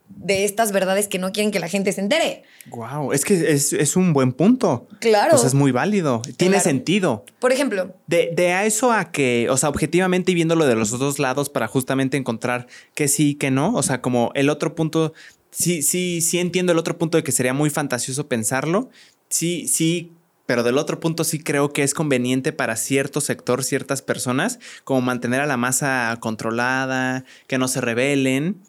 de 0.08 0.44
estas 0.44 0.72
verdades 0.72 1.08
que 1.08 1.18
no 1.18 1.30
quieren 1.30 1.50
que 1.52 1.60
la 1.60 1.68
gente 1.68 1.92
se 1.92 2.00
entere. 2.00 2.42
Wow, 2.70 3.12
es 3.12 3.24
que 3.24 3.52
es, 3.52 3.72
es 3.74 3.96
un 3.96 4.12
buen 4.14 4.32
punto. 4.32 4.88
Claro. 4.98 5.34
O 5.34 5.38
sea, 5.38 5.46
es 5.46 5.54
muy 5.54 5.72
válido. 5.72 6.22
Tiene 6.38 6.54
Claro. 6.54 6.64
sentido. 6.64 7.24
Por 7.38 7.52
ejemplo, 7.52 7.94
De, 8.06 8.30
de 8.34 8.52
a 8.52 8.64
eso 8.64 8.92
a 8.92 9.12
que, 9.12 9.48
o 9.50 9.56
sea, 9.58 9.68
objetivamente 9.68 10.32
y 10.32 10.34
viéndolo 10.34 10.66
de 10.66 10.74
los 10.74 10.90
dos 10.98 11.18
lados 11.18 11.50
para 11.50 11.68
justamente 11.68 12.16
encontrar 12.16 12.66
que 12.94 13.08
sí, 13.08 13.34
que 13.34 13.50
no. 13.50 13.74
O 13.74 13.82
sea, 13.82 14.00
como 14.00 14.30
el 14.34 14.48
otro 14.48 14.74
punto, 14.74 15.12
sí, 15.58 15.82
sí, 15.82 16.20
sí 16.20 16.38
entiendo 16.38 16.72
el 16.72 16.78
otro 16.78 16.98
punto 16.98 17.16
de 17.18 17.24
que 17.24 17.32
sería 17.32 17.54
muy 17.54 17.70
fantasioso 17.70 18.28
pensarlo. 18.28 18.90
Sí, 19.28 19.68
sí, 19.68 20.12
pero 20.46 20.62
del 20.62 20.78
otro 20.78 21.00
punto 21.00 21.24
sí 21.24 21.40
creo 21.42 21.72
que 21.72 21.82
es 21.82 21.94
conveniente 21.94 22.52
para 22.52 22.76
cierto 22.76 23.20
sector, 23.20 23.64
ciertas 23.64 24.02
personas, 24.02 24.58
como 24.84 25.00
mantener 25.00 25.40
a 25.40 25.46
la 25.46 25.56
masa 25.56 26.16
controlada, 26.20 27.24
que 27.46 27.58
no 27.58 27.68
se 27.68 27.80
rebelen. 27.80 28.60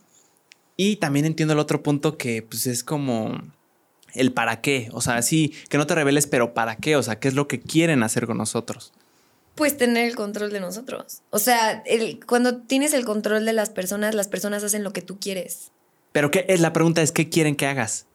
Y 0.78 0.98
también 0.98 1.26
entiendo 1.26 1.54
el 1.54 1.60
otro 1.60 1.84
punto 1.84 2.18
que 2.18 2.42
pues 2.44 2.68
es 2.68 2.84
como 2.84 3.34
el 4.14 4.34
para 4.34 4.62
qué. 4.62 4.90
O 4.94 5.02
sea, 5.02 5.22
sí, 5.22 5.54
que 5.70 5.78
no 5.78 5.88
te 5.88 5.96
rebeles, 5.96 6.28
pero 6.28 6.54
para 6.54 6.76
qué. 6.78 6.96
O 6.96 7.04
sea, 7.04 7.20
qué 7.20 7.28
es 7.28 7.34
lo 7.36 7.48
que 7.48 7.60
quieren 7.60 8.04
hacer 8.04 8.28
con 8.28 8.38
nosotros. 8.38 8.94
pues 9.56 9.76
tener 9.78 10.08
el 10.08 10.16
control 10.16 10.52
de 10.52 10.60
nosotros. 10.60 11.24
O 11.32 11.40
sea, 11.40 11.84
cuando 12.28 12.58
tienes 12.62 12.94
el 12.94 13.06
control 13.06 13.44
de 13.46 13.54
las 13.54 13.70
personas, 13.72 14.14
las 14.16 14.28
personas 14.28 14.64
hacen 14.64 14.84
lo 14.84 14.94
que 14.94 15.02
tú 15.02 15.20
quieres. 15.20 15.72
Pero 16.12 16.32
qué 16.32 16.46
es 16.48 16.60
la 16.60 16.74
pregunta 16.74 17.02
es 17.02 17.12
qué 17.12 17.30
quieren 17.30 17.56
que 17.56 17.66
hagas. 17.68 18.06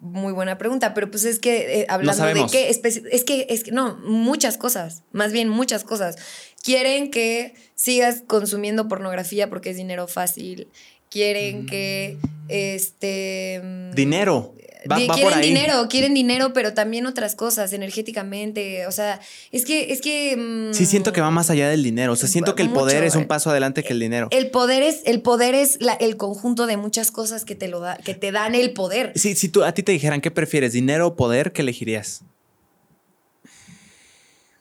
Muy 0.00 0.34
buena 0.34 0.58
pregunta, 0.58 0.92
pero 0.92 1.10
pues 1.10 1.24
es 1.24 1.38
que 1.38 1.80
eh, 1.80 1.86
hablando 1.88 2.24
de 2.26 2.46
qué, 2.50 2.68
es 2.68 2.78
que, 3.24 3.46
es 3.48 3.64
que, 3.64 3.72
no, 3.72 3.96
muchas 4.04 4.58
cosas, 4.58 5.02
más 5.12 5.32
bien 5.32 5.48
muchas 5.48 5.82
cosas. 5.82 6.16
Quieren 6.62 7.10
que 7.10 7.54
sigas 7.74 8.22
consumiendo 8.26 8.86
pornografía 8.86 9.48
porque 9.48 9.70
es 9.70 9.76
dinero 9.76 10.08
fácil. 10.08 10.68
Quieren 11.08 11.64
que, 11.66 12.18
este... 12.48 13.60
mm, 13.64 13.94
Dinero. 13.94 14.54
Va, 14.90 14.96
quieren 15.14 15.40
dinero, 15.40 15.86
quieren 15.88 16.14
dinero, 16.14 16.52
pero 16.52 16.74
también 16.74 17.06
otras 17.06 17.34
cosas, 17.34 17.72
energéticamente. 17.72 18.86
O 18.86 18.92
sea, 18.92 19.20
es 19.50 19.64
que, 19.64 19.92
es 19.92 20.00
que. 20.00 20.36
mm, 20.36 20.74
Sí, 20.74 20.86
siento 20.86 21.12
que 21.12 21.20
va 21.20 21.30
más 21.30 21.50
allá 21.50 21.68
del 21.68 21.82
dinero. 21.82 22.12
O 22.12 22.16
sea, 22.16 22.28
siento 22.28 22.54
que 22.54 22.62
el 22.62 22.70
poder 22.70 23.04
es 23.04 23.14
un 23.14 23.22
eh. 23.22 23.26
paso 23.26 23.50
adelante 23.50 23.82
que 23.84 23.92
el 23.92 24.00
dinero. 24.00 24.28
El 24.30 24.50
poder 24.50 24.82
es, 24.82 25.00
el 25.04 25.20
poder 25.22 25.54
es 25.54 25.78
la- 25.80 25.92
el 25.94 26.16
conjunto 26.16 26.66
de 26.66 26.76
muchas 26.76 27.10
cosas 27.10 27.44
que 27.44 27.54
te 27.54 27.68
lo 27.68 27.80
da, 27.80 27.96
que 27.98 28.14
te 28.14 28.32
dan 28.32 28.54
el 28.54 28.72
poder. 28.72 29.12
Si, 29.16 29.34
si 29.34 29.48
tú, 29.48 29.62
a 29.64 29.72
ti 29.72 29.82
te 29.82 29.92
dijeran 29.92 30.20
qué 30.20 30.30
prefieres, 30.30 30.72
dinero 30.72 31.06
o 31.08 31.16
poder, 31.16 31.52
¿qué 31.52 31.62
elegirías? 31.62 32.22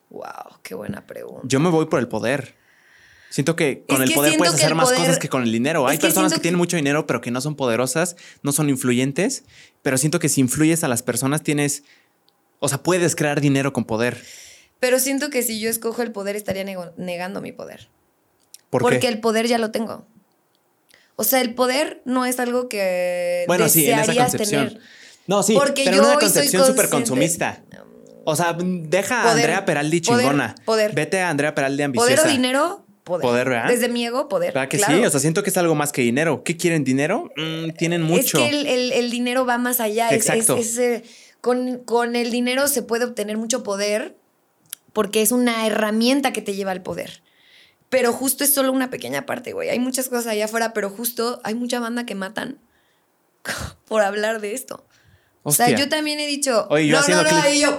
Wow, 0.09 0.57
qué 0.61 0.75
buena 0.75 1.05
pregunta. 1.05 1.41
Yo 1.43 1.59
me 1.59 1.69
voy 1.69 1.85
por 1.85 1.99
el 1.99 2.07
poder. 2.07 2.55
Siento 3.31 3.55
que 3.55 3.85
con 3.87 3.95
Es 3.97 4.03
el 4.03 4.09
que 4.09 4.15
poder 4.15 4.37
puedes 4.37 4.53
hacer 4.55 4.75
más 4.75 4.85
poder- 4.85 4.99
cosas 4.99 5.17
que 5.17 5.29
con 5.29 5.41
el 5.43 5.51
dinero. 5.51 5.85
Es 5.87 5.91
Hay 5.93 5.97
que 5.97 6.01
personas 6.01 6.33
que, 6.33 6.39
tienen 6.41 6.57
mucho 6.57 6.75
dinero, 6.75 7.07
pero 7.07 7.21
que 7.21 7.31
no 7.31 7.39
son 7.39 7.55
poderosas, 7.55 8.17
no 8.43 8.51
son 8.51 8.69
influyentes. 8.69 9.45
Pero 9.81 9.97
siento 9.97 10.19
que 10.19 10.27
si 10.29 10.41
influyes 10.41 10.83
a 10.83 10.89
las 10.89 11.01
personas, 11.01 11.41
tienes. 11.41 11.83
O 12.59 12.67
sea, 12.67 12.83
puedes 12.83 13.15
crear 13.15 13.39
dinero 13.41 13.71
con 13.73 13.85
poder. 13.85 14.21
Pero 14.81 14.99
siento 14.99 15.29
que 15.29 15.43
si 15.43 15.59
yo 15.61 15.69
escojo 15.69 16.01
el 16.01 16.11
poder, 16.11 16.35
estaría 16.35 16.65
negando 16.97 17.41
mi 17.41 17.53
poder. 17.53 17.87
¿Por 18.69 18.81
porque 18.81 18.99
qué? 18.99 19.07
el 19.07 19.19
poder 19.21 19.47
ya 19.47 19.57
lo 19.57 19.71
tengo. 19.71 20.05
O 21.15 21.23
sea, 21.23 21.39
el 21.41 21.53
poder 21.53 22.01
no 22.05 22.25
es 22.25 22.39
algo 22.39 22.67
que 22.67 23.45
Bueno, 23.47 23.69
sí, 23.69 23.89
en 23.89 23.99
esa 23.99 24.13
concepción. 24.13 24.67
tener. 24.69 24.81
No, 25.27 25.41
sí, 25.43 25.53
Porque 25.53 25.83
pero 25.85 25.97
yo 25.97 26.03
una 26.03 26.15
concepción 26.19 26.65
súper 26.65 26.89
consumista. 26.89 27.63
O 28.25 28.35
sea, 28.35 28.55
deja 28.59 29.23
a 29.23 29.31
Andrea 29.31 29.65
Peraldi 29.65 30.01
poder, 30.01 30.19
chingona. 30.25 30.55
poder. 30.65 30.93
Vete 30.93 31.21
a 31.21 31.29
Andrea 31.29 31.55
Peraldi 31.55 31.83
ambiciosa. 31.83 32.15
Poder 32.15 32.27
o 32.27 32.31
dinero, 32.31 32.85
poder. 33.11 33.23
Poder, 33.23 33.49
¿verdad? 33.49 33.67
Desde 33.69 33.89
mi 33.89 34.05
ego, 34.05 34.27
poder. 34.27 34.53
¿Verdad 34.53 34.69
que 34.69 34.77
claro. 34.77 34.97
sí? 34.97 35.05
O 35.05 35.09
sea, 35.09 35.19
siento 35.19 35.43
que 35.43 35.49
es 35.49 35.57
algo 35.57 35.75
más 35.75 35.91
que 35.91 36.01
dinero. 36.01 36.43
¿Qué 36.43 36.57
quieren? 36.57 36.83
¿Dinero? 36.83 37.31
Mm, 37.37 37.71
tienen 37.77 38.01
mucho. 38.01 38.37
Es 38.39 38.43
que 38.43 38.49
el, 38.49 38.65
el- 38.67 38.91
el 38.93 39.11
dinero 39.11 39.45
va 39.45 39.57
más 39.57 39.79
allá. 39.79 40.09
Es- 40.09 40.15
Exacto. 40.27 40.57
Es, 40.57 40.71
es, 40.71 40.77
eh, 40.77 41.03
con, 41.41 41.79
con 41.79 42.15
el 42.15 42.31
dinero 42.31 42.67
se 42.67 42.81
puede 42.83 43.05
obtener 43.05 43.37
mucho 43.37 43.63
poder 43.63 44.15
porque 44.93 45.21
es 45.21 45.31
una 45.31 45.65
herramienta 45.67 46.33
que 46.33 46.41
te 46.41 46.53
lleva 46.55 46.71
al 46.71 46.81
poder. 46.83 47.21
Pero 47.89 48.13
justo 48.13 48.43
es 48.43 48.53
solo 48.53 48.71
una 48.71 48.89
pequeña 48.89 49.25
parte, 49.25 49.51
güey. 49.53 49.69
Hay 49.69 49.79
muchas 49.79 50.07
cosas 50.09 50.27
allá 50.27 50.45
afuera, 50.45 50.71
pero 50.73 50.89
justo 50.89 51.41
hay 51.43 51.55
mucha 51.55 51.79
banda 51.79 52.05
que 52.05 52.15
matan 52.15 52.57
por 53.87 54.01
hablar 54.01 54.41
de 54.41 54.53
esto. 54.53 54.85
O 55.43 55.51
sea, 55.51 55.69
yo 55.75 55.89
también 55.89 56.19
he 56.19 56.27
dicho. 56.27 56.67
Oye, 56.69 56.85
yo 56.87 56.93
no, 56.95 56.99
haciendo 56.99 57.23
no, 57.23 57.31
no, 57.31 57.37
clip- 57.41 57.55
y 57.55 57.59
yo. 57.61 57.75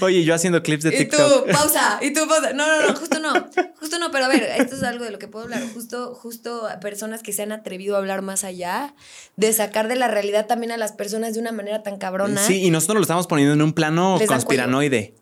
Oye, 0.02 0.22
yo 0.24 0.34
haciendo 0.34 0.62
clips 0.62 0.84
de 0.84 0.90
Y 0.90 0.92
tú, 1.06 1.16
TikTok. 1.16 1.50
pausa, 1.50 1.98
y 2.02 2.12
tú, 2.12 2.28
pausa. 2.28 2.52
No, 2.52 2.66
no, 2.66 2.88
no, 2.88 2.94
justo 2.94 3.18
no. 3.20 3.32
Justo 3.80 3.98
no, 3.98 4.10
pero 4.10 4.26
a 4.26 4.28
ver, 4.28 4.42
esto 4.58 4.76
es 4.76 4.82
algo 4.82 5.04
de 5.04 5.10
lo 5.12 5.18
que 5.18 5.28
puedo 5.28 5.44
hablar. 5.46 5.62
Justo, 5.72 6.14
justo 6.14 6.68
personas 6.82 7.22
que 7.22 7.32
se 7.32 7.42
han 7.42 7.52
atrevido 7.52 7.94
a 7.96 7.98
hablar 8.00 8.20
más 8.20 8.44
allá, 8.44 8.94
de 9.36 9.52
sacar 9.54 9.88
de 9.88 9.96
la 9.96 10.08
realidad 10.08 10.46
también 10.46 10.72
a 10.72 10.76
las 10.76 10.92
personas 10.92 11.32
de 11.34 11.40
una 11.40 11.52
manera 11.52 11.82
tan 11.82 11.96
cabrona. 11.96 12.42
Sí, 12.46 12.62
y 12.62 12.70
nosotros 12.70 12.96
lo 12.96 13.02
estamos 13.02 13.26
poniendo 13.26 13.54
en 13.54 13.62
un 13.62 13.72
plano 13.72 14.18
conspiranoide. 14.26 15.14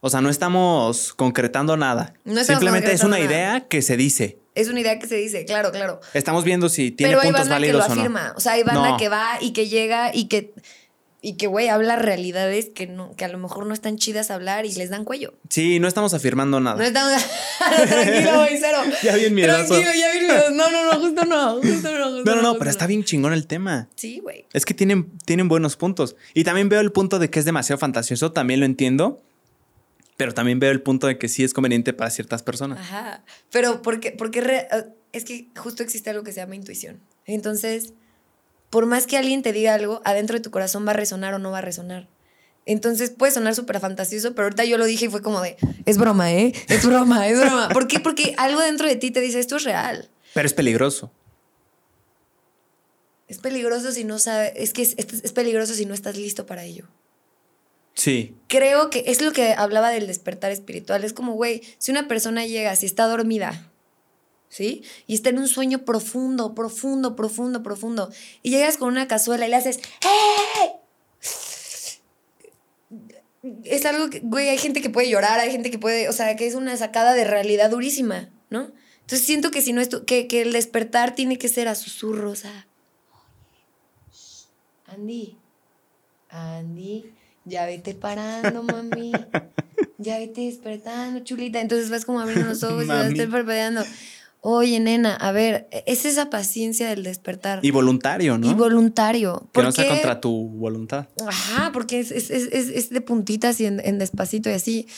O 0.00 0.10
sea, 0.10 0.20
no 0.20 0.30
estamos 0.30 1.12
concretando 1.12 1.76
nada. 1.76 2.14
No 2.24 2.40
estamos 2.40 2.60
Simplemente 2.60 2.92
es 2.92 3.02
una 3.04 3.20
idea 3.20 3.66
que 3.68 3.82
se 3.82 3.96
dice. 3.96 4.38
Es 4.54 4.68
una 4.68 4.80
idea 4.80 4.98
que 4.98 5.06
se 5.06 5.16
dice, 5.16 5.44
claro, 5.44 5.70
claro. 5.70 6.00
Estamos 6.14 6.44
viendo 6.44 6.68
si 6.68 6.90
tiene 6.90 7.12
pero 7.12 7.22
puntos 7.22 7.48
banda 7.48 7.60
que 7.66 7.72
lo 7.72 7.78
válidos 7.78 7.90
o 7.90 7.94
no. 7.94 8.00
afirma. 8.00 8.34
O 8.36 8.40
sea, 8.40 8.52
hay 8.52 8.62
banda 8.64 8.90
No. 8.90 8.96
que 8.96 9.08
va 9.08 9.38
y 9.40 9.52
que 9.52 9.68
llega 9.68 10.10
y 10.14 10.24
que, 10.26 10.52
y 11.22 11.34
que, 11.36 11.46
güey, 11.46 11.68
habla 11.68 11.96
realidades 11.96 12.70
que, 12.74 12.86
no, 12.86 13.14
que 13.14 13.24
a 13.24 13.28
lo 13.28 13.38
mejor 13.38 13.66
no 13.66 13.74
están 13.74 13.96
chidas 13.98 14.30
a 14.30 14.34
hablar 14.34 14.66
y 14.66 14.72
les 14.72 14.90
dan 14.90 15.04
cuello. 15.04 15.34
Sí, 15.50 15.78
no 15.78 15.86
estamos 15.86 16.14
afirmando 16.14 16.58
nada. 16.60 16.76
No 16.76 16.82
estamos. 16.82 17.22
Tranquilo, 17.88 18.38
güey, 18.38 18.58
cero. 18.58 18.78
Ya 19.02 19.16
bien 19.16 19.34
miedoso. 19.34 19.66
Tranquilo, 19.66 19.90
ya 19.94 20.10
bien 20.12 20.26
miedoso. 20.26 20.50
No, 20.50 20.70
no, 20.70 20.84
no, 20.92 21.00
justo 21.00 21.24
no. 21.26 21.54
Justo 21.56 21.98
no, 21.98 22.10
justo 22.16 22.34
no, 22.36 22.42
no, 22.42 22.58
pero 22.58 22.70
está 22.70 22.86
bien 22.86 23.04
chingón 23.04 23.32
el 23.32 23.46
tema. 23.46 23.88
Sí, 23.96 24.18
güey. 24.20 24.46
Es 24.52 24.64
que 24.64 24.74
tienen, 24.74 25.10
tienen 25.24 25.48
buenos 25.48 25.76
puntos. 25.76 26.16
Y 26.34 26.44
también 26.44 26.68
veo 26.68 26.80
el 26.80 26.90
punto 26.90 27.18
de 27.18 27.30
que 27.30 27.38
es 27.38 27.44
demasiado 27.44 27.78
fantasioso, 27.78 28.32
también 28.32 28.60
lo 28.60 28.66
entiendo. 28.66 29.22
Pero 30.20 30.34
también 30.34 30.60
veo 30.60 30.70
el 30.70 30.82
punto 30.82 31.06
de 31.06 31.16
que 31.16 31.28
sí 31.28 31.44
es 31.44 31.54
conveniente 31.54 31.94
para 31.94 32.10
ciertas 32.10 32.42
personas. 32.42 32.78
Ajá. 32.78 33.24
Pero 33.50 33.80
porque, 33.80 34.12
porque 34.12 34.42
re- 34.42 34.68
eh, 34.70 34.84
es 35.12 35.24
que 35.24 35.48
justo 35.56 35.82
existe 35.82 36.10
algo 36.10 36.22
que 36.24 36.32
se 36.32 36.40
llama 36.40 36.56
intuición. 36.56 37.00
Entonces, 37.24 37.94
por 38.68 38.84
más 38.84 39.06
que 39.06 39.16
alguien 39.16 39.40
te 39.40 39.54
diga 39.54 39.72
algo, 39.72 40.02
adentro 40.04 40.36
de 40.36 40.42
tu 40.42 40.50
corazón 40.50 40.86
va 40.86 40.90
a 40.90 40.94
resonar 40.94 41.32
o 41.32 41.38
no 41.38 41.50
va 41.50 41.58
a 41.58 41.62
resonar. 41.62 42.06
Entonces 42.66 43.08
puede 43.08 43.32
sonar 43.32 43.54
súper 43.54 43.80
fantasioso, 43.80 44.34
pero 44.34 44.44
ahorita 44.44 44.66
yo 44.66 44.76
lo 44.76 44.84
dije 44.84 45.06
y 45.06 45.08
fue 45.08 45.22
como 45.22 45.40
de, 45.40 45.56
es 45.86 45.96
broma, 45.96 46.30
¿eh? 46.34 46.52
Es 46.68 46.84
broma, 46.84 47.26
es 47.26 47.40
broma. 47.40 47.70
¿Por 47.70 47.88
qué? 47.88 47.98
Porque 47.98 48.34
algo 48.36 48.60
dentro 48.60 48.86
de 48.88 48.96
ti 48.96 49.10
te 49.10 49.22
dice, 49.22 49.40
esto 49.40 49.56
es 49.56 49.64
real. 49.64 50.10
Pero 50.34 50.44
es 50.46 50.52
peligroso. 50.52 51.10
Es 53.26 53.38
peligroso 53.38 53.90
si 53.92 54.04
no 54.04 54.18
sabes, 54.18 54.52
es 54.56 54.72
que 54.74 54.82
es, 54.82 54.94
es- 54.98 55.24
es 55.24 55.32
peligroso 55.32 55.72
si 55.72 55.86
no 55.86 55.94
estás 55.94 56.16
listo 56.18 56.44
para 56.44 56.64
ello. 56.64 56.84
Sí. 58.00 58.34
Creo 58.48 58.88
que 58.88 59.04
es 59.08 59.20
lo 59.20 59.30
que 59.30 59.52
hablaba 59.52 59.90
del 59.90 60.06
despertar 60.06 60.50
espiritual. 60.52 61.04
Es 61.04 61.12
como, 61.12 61.34
güey, 61.34 61.60
si 61.76 61.90
una 61.90 62.08
persona 62.08 62.46
llega, 62.46 62.74
si 62.74 62.86
está 62.86 63.04
dormida, 63.06 63.70
¿sí? 64.48 64.82
Y 65.06 65.12
está 65.14 65.28
en 65.28 65.38
un 65.38 65.48
sueño 65.48 65.84
profundo, 65.84 66.54
profundo, 66.54 67.14
profundo, 67.14 67.62
profundo, 67.62 68.10
y 68.42 68.48
llegas 68.52 68.78
con 68.78 68.88
una 68.88 69.06
cazuela 69.06 69.46
y 69.46 69.50
le 69.50 69.56
haces, 69.56 69.80
¡Hey! 70.00 70.70
Es 73.64 73.84
algo 73.84 74.08
que, 74.08 74.20
güey, 74.20 74.48
hay 74.48 74.56
gente 74.56 74.80
que 74.80 74.88
puede 74.88 75.10
llorar, 75.10 75.38
hay 75.38 75.50
gente 75.50 75.70
que 75.70 75.78
puede, 75.78 76.08
o 76.08 76.12
sea, 76.14 76.34
que 76.36 76.46
es 76.46 76.54
una 76.54 76.78
sacada 76.78 77.12
de 77.12 77.24
realidad 77.24 77.68
durísima, 77.68 78.30
¿no? 78.48 78.72
Entonces 79.02 79.26
siento 79.26 79.50
que 79.50 79.60
si 79.60 79.74
no 79.74 79.82
es 79.82 79.90
tu- 79.90 80.06
que, 80.06 80.26
que 80.26 80.40
el 80.40 80.54
despertar 80.54 81.14
tiene 81.14 81.36
que 81.36 81.48
ser 81.50 81.68
a 81.68 81.74
susurros, 81.74 82.46
a 82.46 82.66
Andy, 84.86 85.36
Andy, 86.30 87.12
ya 87.50 87.66
vete 87.66 87.94
parando, 87.94 88.62
mami. 88.62 89.12
Ya 89.98 90.18
vete 90.18 90.40
despertando, 90.42 91.20
chulita. 91.24 91.60
Entonces 91.60 91.90
vas 91.90 92.04
como 92.06 92.20
abriendo 92.20 92.46
los 92.46 92.62
ojos 92.62 92.84
y 92.84 92.88
vas 92.88 93.04
a 93.04 93.08
estar 93.08 93.28
parpadeando. 93.28 93.84
Oye, 94.42 94.80
nena, 94.80 95.14
a 95.14 95.32
ver, 95.32 95.68
es 95.86 96.06
esa 96.06 96.30
paciencia 96.30 96.88
del 96.88 97.02
despertar. 97.02 97.58
Y 97.62 97.70
voluntario, 97.72 98.38
¿no? 98.38 98.50
Y 98.50 98.54
voluntario. 98.54 99.46
que 99.52 99.62
no 99.62 99.70
sea 99.72 99.86
contra 99.86 100.20
tu 100.22 100.48
voluntad. 100.48 101.08
Ajá, 101.26 101.70
porque 101.74 102.00
es, 102.00 102.10
es, 102.10 102.30
es, 102.30 102.44
es- 102.50 102.68
es 102.70 102.88
de 102.88 103.02
puntitas 103.02 103.60
y 103.60 103.66
en, 103.66 103.80
en 103.84 103.98
despacito 103.98 104.48
y 104.48 104.54
así. 104.54 104.88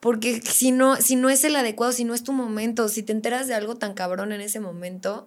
Porque 0.00 0.42
si 0.42 0.70
no, 0.70 0.96
si 0.96 1.16
no 1.16 1.30
es 1.30 1.44
el 1.44 1.56
adecuado, 1.56 1.92
si 1.92 2.04
no 2.04 2.12
es 2.12 2.22
tu 2.22 2.32
momento, 2.32 2.90
si 2.90 3.02
te 3.02 3.12
enteras 3.12 3.48
de 3.48 3.54
algo 3.54 3.76
tan 3.76 3.94
cabrón 3.94 4.32
en 4.32 4.42
ese 4.42 4.60
momento, 4.60 5.26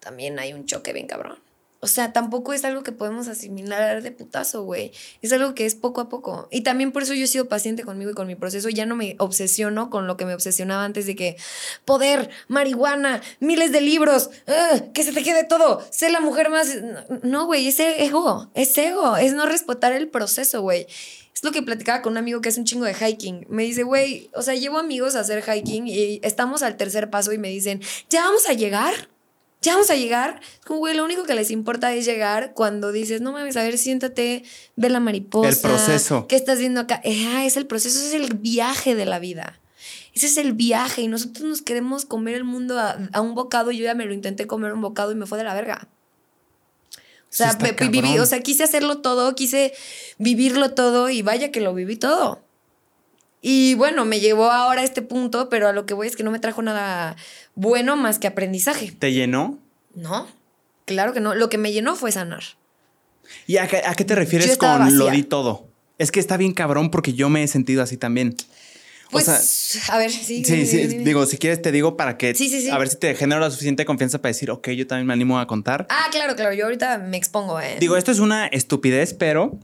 también 0.00 0.38
hay 0.38 0.52
un 0.52 0.66
choque 0.66 0.92
bien 0.92 1.06
cabrón. 1.06 1.38
O 1.80 1.86
sea, 1.86 2.12
tampoco 2.12 2.52
es 2.52 2.64
algo 2.64 2.82
que 2.82 2.90
podemos 2.90 3.28
asimilar 3.28 4.02
de 4.02 4.10
putazo, 4.10 4.64
güey. 4.64 4.90
Es 5.22 5.32
algo 5.32 5.54
que 5.54 5.64
es 5.64 5.76
poco 5.76 6.00
a 6.00 6.08
poco. 6.08 6.48
Y 6.50 6.62
también 6.62 6.90
por 6.90 7.04
eso 7.04 7.14
yo 7.14 7.24
he 7.24 7.28
sido 7.28 7.48
paciente 7.48 7.84
conmigo 7.84 8.10
y 8.10 8.14
con 8.14 8.26
mi 8.26 8.34
proceso. 8.34 8.68
Ya 8.68 8.84
no 8.84 8.96
me 8.96 9.14
obsesiono 9.18 9.88
con 9.88 10.08
lo 10.08 10.16
que 10.16 10.24
me 10.24 10.34
obsesionaba 10.34 10.84
antes 10.84 11.06
de 11.06 11.14
que 11.14 11.36
poder, 11.84 12.30
marihuana, 12.48 13.22
miles 13.38 13.70
de 13.70 13.80
libros, 13.80 14.30
que 14.92 15.04
se 15.04 15.12
te 15.12 15.22
quede 15.22 15.44
todo, 15.44 15.80
sé 15.90 16.10
la 16.10 16.20
mujer 16.20 16.50
más... 16.50 16.68
No, 17.22 17.46
güey, 17.46 17.68
es 17.68 17.78
ego, 17.78 18.50
es 18.54 18.76
ego, 18.76 19.16
es 19.16 19.32
no 19.34 19.46
respetar 19.46 19.92
el 19.92 20.08
proceso, 20.08 20.62
güey. 20.62 20.86
Es 21.32 21.44
lo 21.44 21.52
que 21.52 21.62
platicaba 21.62 22.02
con 22.02 22.14
un 22.14 22.18
amigo 22.18 22.40
que 22.40 22.48
es 22.48 22.58
un 22.58 22.64
chingo 22.64 22.86
de 22.86 22.94
hiking. 22.94 23.46
Me 23.48 23.62
dice, 23.62 23.84
güey, 23.84 24.28
o 24.34 24.42
sea, 24.42 24.54
llevo 24.54 24.78
amigos 24.78 25.14
a 25.14 25.20
hacer 25.20 25.44
hiking 25.44 25.86
y 25.86 26.18
estamos 26.24 26.64
al 26.64 26.76
tercer 26.76 27.10
paso 27.10 27.32
y 27.32 27.38
me 27.38 27.48
dicen, 27.48 27.80
¿ya 28.10 28.22
vamos 28.22 28.48
a 28.48 28.54
llegar? 28.54 29.08
¿Ya 29.60 29.72
vamos 29.72 29.90
a 29.90 29.96
llegar? 29.96 30.40
Como, 30.64 30.78
güey, 30.80 30.94
lo 30.94 31.04
único 31.04 31.24
que 31.24 31.34
les 31.34 31.50
importa 31.50 31.92
es 31.92 32.04
llegar 32.04 32.52
cuando 32.54 32.92
dices, 32.92 33.20
no 33.20 33.32
mames, 33.32 33.56
a 33.56 33.62
ver, 33.62 33.76
siéntate, 33.76 34.44
ve 34.76 34.88
la 34.88 35.00
mariposa. 35.00 35.48
El 35.48 35.56
proceso. 35.58 36.26
¿Qué 36.28 36.36
estás 36.36 36.60
viendo 36.60 36.80
acá? 36.80 37.02
Ah, 37.04 37.44
es 37.44 37.56
el 37.56 37.66
proceso, 37.66 37.98
es 37.98 38.14
el 38.14 38.34
viaje 38.34 38.94
de 38.94 39.04
la 39.04 39.18
vida. 39.18 39.60
Ese 40.14 40.26
es 40.26 40.36
el 40.36 40.52
viaje 40.52 41.02
y 41.02 41.08
nosotros 41.08 41.44
nos 41.44 41.62
queremos 41.62 42.04
comer 42.04 42.34
el 42.34 42.44
mundo 42.44 42.78
a, 42.78 42.98
a 43.12 43.20
un 43.20 43.34
bocado. 43.34 43.70
Yo 43.72 43.84
ya 43.84 43.94
me 43.94 44.04
lo 44.04 44.14
intenté 44.14 44.46
comer 44.46 44.72
un 44.72 44.80
bocado 44.80 45.12
y 45.12 45.14
me 45.16 45.26
fue 45.26 45.38
de 45.38 45.44
la 45.44 45.54
verga. 45.54 45.88
O 47.30 47.34
sea, 47.34 47.58
viví, 47.90 48.18
o 48.18 48.26
sea, 48.26 48.40
quise 48.40 48.64
hacerlo 48.64 48.98
todo, 48.98 49.34
quise 49.34 49.74
vivirlo 50.16 50.72
todo 50.72 51.10
y 51.10 51.20
vaya 51.22 51.52
que 51.52 51.60
lo 51.60 51.74
viví 51.74 51.96
todo. 51.96 52.42
Y 53.40 53.74
bueno, 53.74 54.04
me 54.04 54.18
llevó 54.18 54.50
ahora 54.50 54.80
a 54.80 54.84
este 54.84 55.02
punto, 55.02 55.48
pero 55.48 55.68
a 55.68 55.72
lo 55.72 55.86
que 55.86 55.94
voy 55.94 56.06
es 56.06 56.16
que 56.16 56.22
no 56.22 56.30
me 56.30 56.40
trajo 56.40 56.62
nada 56.62 57.16
bueno 57.58 57.96
más 57.96 58.18
que 58.18 58.28
aprendizaje. 58.28 58.92
¿Te 58.92 59.12
llenó? 59.12 59.58
No, 59.94 60.28
claro 60.84 61.12
que 61.12 61.20
no. 61.20 61.34
Lo 61.34 61.48
que 61.48 61.58
me 61.58 61.72
llenó 61.72 61.96
fue 61.96 62.12
sanar. 62.12 62.42
¿Y 63.46 63.56
a 63.56 63.66
qué, 63.66 63.82
a 63.84 63.94
qué 63.94 64.04
te 64.04 64.14
refieres 64.14 64.56
con 64.56 64.96
lo 64.96 65.10
di 65.10 65.24
todo? 65.24 65.66
Es 65.98 66.12
que 66.12 66.20
está 66.20 66.36
bien 66.36 66.52
cabrón 66.52 66.90
porque 66.90 67.12
yo 67.12 67.28
me 67.28 67.42
he 67.42 67.48
sentido 67.48 67.82
así 67.82 67.96
también. 67.96 68.36
Pues, 69.10 69.26
o 69.26 69.32
sea, 69.32 69.94
a 69.94 69.98
ver, 69.98 70.10
sí. 70.10 70.44
sí, 70.44 70.52
dime, 70.52 70.66
sí, 70.66 70.86
dime. 70.86 71.04
digo, 71.04 71.24
si 71.26 71.38
quieres 71.38 71.62
te 71.62 71.72
digo 71.72 71.96
para 71.96 72.18
que 72.18 72.34
Sí, 72.34 72.48
sí, 72.48 72.60
sí. 72.60 72.68
a 72.68 72.76
ver 72.76 72.88
si 72.90 72.96
te 72.96 73.14
genero 73.14 73.40
la 73.40 73.50
suficiente 73.50 73.86
confianza 73.86 74.18
para 74.18 74.30
decir, 74.30 74.50
ok, 74.50 74.68
yo 74.70 74.86
también 74.86 75.06
me 75.06 75.14
animo 75.14 75.40
a 75.40 75.46
contar. 75.46 75.86
Ah, 75.88 76.08
claro, 76.12 76.36
claro. 76.36 76.54
Yo 76.54 76.66
ahorita 76.66 76.98
me 76.98 77.16
expongo, 77.16 77.58
¿eh? 77.58 77.78
Digo, 77.80 77.96
esto 77.96 78.12
es 78.12 78.18
una 78.18 78.46
estupidez, 78.46 79.14
pero 79.14 79.58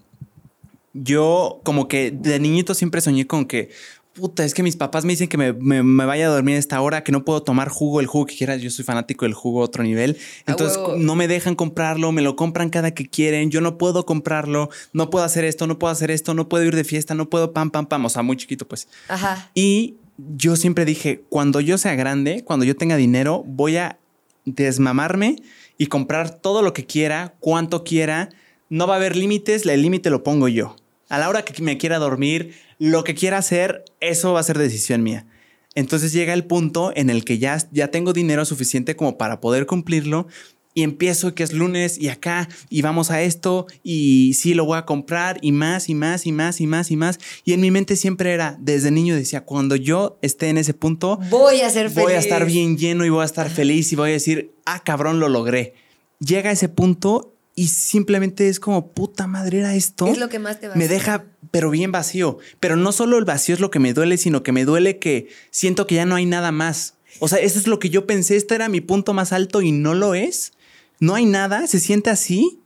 yo 0.95 1.61
como 1.63 1.89
que 1.89 2.11
de 2.11 2.41
niñito 2.41 2.75
siempre 2.75 3.01
soñé 3.03 3.27
con 3.27 3.45
que, 3.45 3.71
puta, 4.15 4.45
es 4.45 4.55
que 4.55 4.63
mis 4.63 4.77
papás 4.77 5.05
me 5.05 5.13
dicen 5.13 5.29
que 5.29 5.37
me, 5.37 5.53
me- 5.53 5.83
me 5.83 6.05
vaya 6.07 6.27
a 6.27 6.29
dormir 6.31 6.57
a 6.57 6.59
esta 6.59 6.81
hora, 6.81 7.03
que 7.05 7.13
no 7.13 7.25
puedo 7.25 7.43
tomar 7.43 7.69
jugo, 7.69 8.01
el 8.01 8.07
jugo 8.07 8.27
que 8.27 8.37
quieras, 8.37 8.63
yo 8.63 8.71
soy 8.71 8.85
fanático 8.85 9.25
del 9.25 9.35
jugo 9.35 9.61
a 9.61 9.65
otro 9.65 9.83
nivel. 9.83 10.17
Entonces 10.47 10.79
no 10.99 11.17
me 11.17 11.27
dejan 11.29 11.55
comprarlo, 11.57 12.13
me 12.13 12.23
lo 12.23 12.37
compran 12.37 12.71
cada 12.71 12.93
que 12.93 13.07
quieren, 13.09 13.51
yo 13.51 13.61
no 13.61 13.77
puedo 13.77 14.07
comprarlo, 14.07 14.71
no 14.93 15.11
puedo 15.11 15.25
hacer 15.25 15.45
esto, 15.45 15.67
no 15.67 15.79
puedo 15.79 15.91
hacer 15.93 16.11
esto, 16.11 16.33
no 16.35 16.49
puedo 16.49 16.65
ir 16.65 16.75
de 16.77 16.85
fiesta, 16.85 17.15
no 17.15 17.29
puedo 17.29 17.53
pam, 17.53 17.71
pam, 17.71 17.87
pam, 17.87 18.05
o 18.05 18.09
sea, 18.09 18.23
muy 18.23 18.37
chiquito 18.37 18.67
pues. 18.69 18.89
Ajá. 19.09 19.51
Y 19.55 19.97
yo 20.37 20.55
siempre 20.57 20.85
dije, 20.85 21.25
cuando 21.29 21.61
yo 21.61 21.77
sea 21.77 21.95
grande, 21.97 22.45
cuando 22.45 22.65
yo 22.65 22.77
tenga 22.77 22.97
dinero, 22.97 23.43
voy 23.47 23.77
a 23.79 23.99
desmamarme 24.45 25.37
y 25.79 25.87
comprar 25.87 26.31
todo 26.41 26.63
lo 26.63 26.73
que 26.73 26.87
quiera, 26.87 27.35
cuanto 27.41 27.83
quiera. 27.85 28.29
No 28.71 28.87
va 28.87 28.95
a 28.95 28.97
haber 28.97 29.17
límites, 29.17 29.67
el 29.67 29.83
límite 29.83 30.11
lo 30.11 30.23
pongo 30.23 30.49
yo. 30.49 30.77
A 31.09 31.19
la 31.19 31.29
hora 31.29 31.45
que 31.45 31.61
me 31.63 31.77
quiera 31.79 31.99
dormir, 31.99 32.55
lo 32.79 33.05
que 33.05 33.15
quiera 33.15 33.39
hacer, 33.39 33.85
eso 34.01 34.33
va 34.33 34.41
a 34.41 34.45
ser 34.45 34.59
decisión 34.59 35.03
mía. 35.03 35.27
Entonces 35.75 36.13
llega 36.13 36.33
el 36.35 36.45
punto 36.45 36.93
en 36.95 37.11
el 37.11 37.25
que 37.25 37.39
ya, 37.39 37.59
ya 37.73 37.89
tengo 37.89 38.13
dinero 38.13 38.45
suficiente 38.45 38.95
como 38.97 39.19
para 39.19 39.41
poder 39.41 39.67
cumplirlo 39.67 40.29
y 40.75 40.83
empiezo 40.83 41.35
que 41.35 41.45
es 41.45 41.53
lunes 41.53 41.99
y 41.99 42.09
acá 42.09 42.49
y 42.69 42.83
vamos 42.83 43.11
a 43.11 43.23
esto 43.23 43.67
y 43.83 44.35
sí 44.35 44.55
lo 44.55 44.65
voy 44.65 44.77
a 44.77 44.85
comprar 44.85 45.39
y 45.41 45.53
más 45.53 45.89
y 45.89 45.95
más 45.95 46.27
y 46.27 46.33
más 46.33 46.61
y 46.61 46.67
más 46.67 46.91
y 46.91 46.97
más. 46.97 47.19
Y 47.45 47.53
en 47.53 47.61
mi 47.61 47.71
mente 47.71 47.97
siempre 47.97 48.33
era, 48.33 48.57
desde 48.61 48.91
niño 48.91 49.15
decía, 49.15 49.45
cuando 49.45 49.77
yo 49.77 50.19
esté 50.21 50.49
en 50.49 50.59
ese 50.59 50.75
punto, 50.75 51.19
Voy 51.31 51.61
a 51.61 51.71
ser 51.71 51.91
feliz. 51.91 52.05
voy 52.05 52.13
a 52.15 52.19
estar 52.19 52.45
bien 52.45 52.77
lleno 52.77 53.05
y 53.05 53.09
voy 53.09 53.23
a 53.23 53.27
estar 53.27 53.49
feliz 53.51 53.93
y 53.93 53.97
voy 53.97 54.11
a 54.11 54.13
decir, 54.15 54.53
ah, 54.67 54.83
cabrón, 54.85 55.21
lo 55.21 55.29
logré. 55.29 55.75
Llega 56.19 56.51
ese 56.51 56.69
punto 56.69 57.34
y 57.55 57.69
simplemente 57.69 58.49
es 58.49 58.59
como, 58.61 58.89
puta 58.93 59.27
madre, 59.27 59.61
era 59.61 59.75
esto. 59.75 60.07
Es 60.09 60.19
lo 60.19 60.29
que 60.29 60.39
más 60.39 60.59
te 60.61 60.69
va 60.69 60.75
a 60.75 60.77
Me 60.77 60.89
deja, 60.89 61.25
pero 61.51 61.71
bien 61.71 61.93
vacío. 61.93 62.39
Pero 62.61 62.77
no 62.77 62.91
solo 62.93 63.17
el 63.19 63.25
vacío 63.25 63.55
es 63.55 63.61
lo 63.61 63.71
que 63.71 63.79
me 63.79 63.93
duele, 63.95 64.17
sino 64.17 64.43
que 64.43 64.53
me 64.53 64.65
duele 64.65 64.99
que 64.99 65.29
siento 65.51 65.87
que 65.87 65.95
ya 65.97 66.05
no 66.05 66.17
hay 66.17 66.27
nada 66.27 66.51
más. 66.53 66.95
O 67.21 67.29
sea, 67.29 67.39
eso 67.39 67.59
es 67.61 67.67
lo 67.69 67.79
que 67.79 67.91
yo 67.91 68.07
pensé, 68.07 68.35
este 68.37 68.57
era 68.57 68.69
mi 68.69 68.81
punto 68.81 69.13
más 69.15 69.33
alto 69.33 69.63
y 69.63 69.71
no 69.71 69.95
lo 69.95 70.15
es. 70.15 70.53
No 70.99 71.15
hay 71.15 71.27
nada, 71.27 71.67
se 71.69 71.79
siente 71.79 72.11
así. 72.11 72.59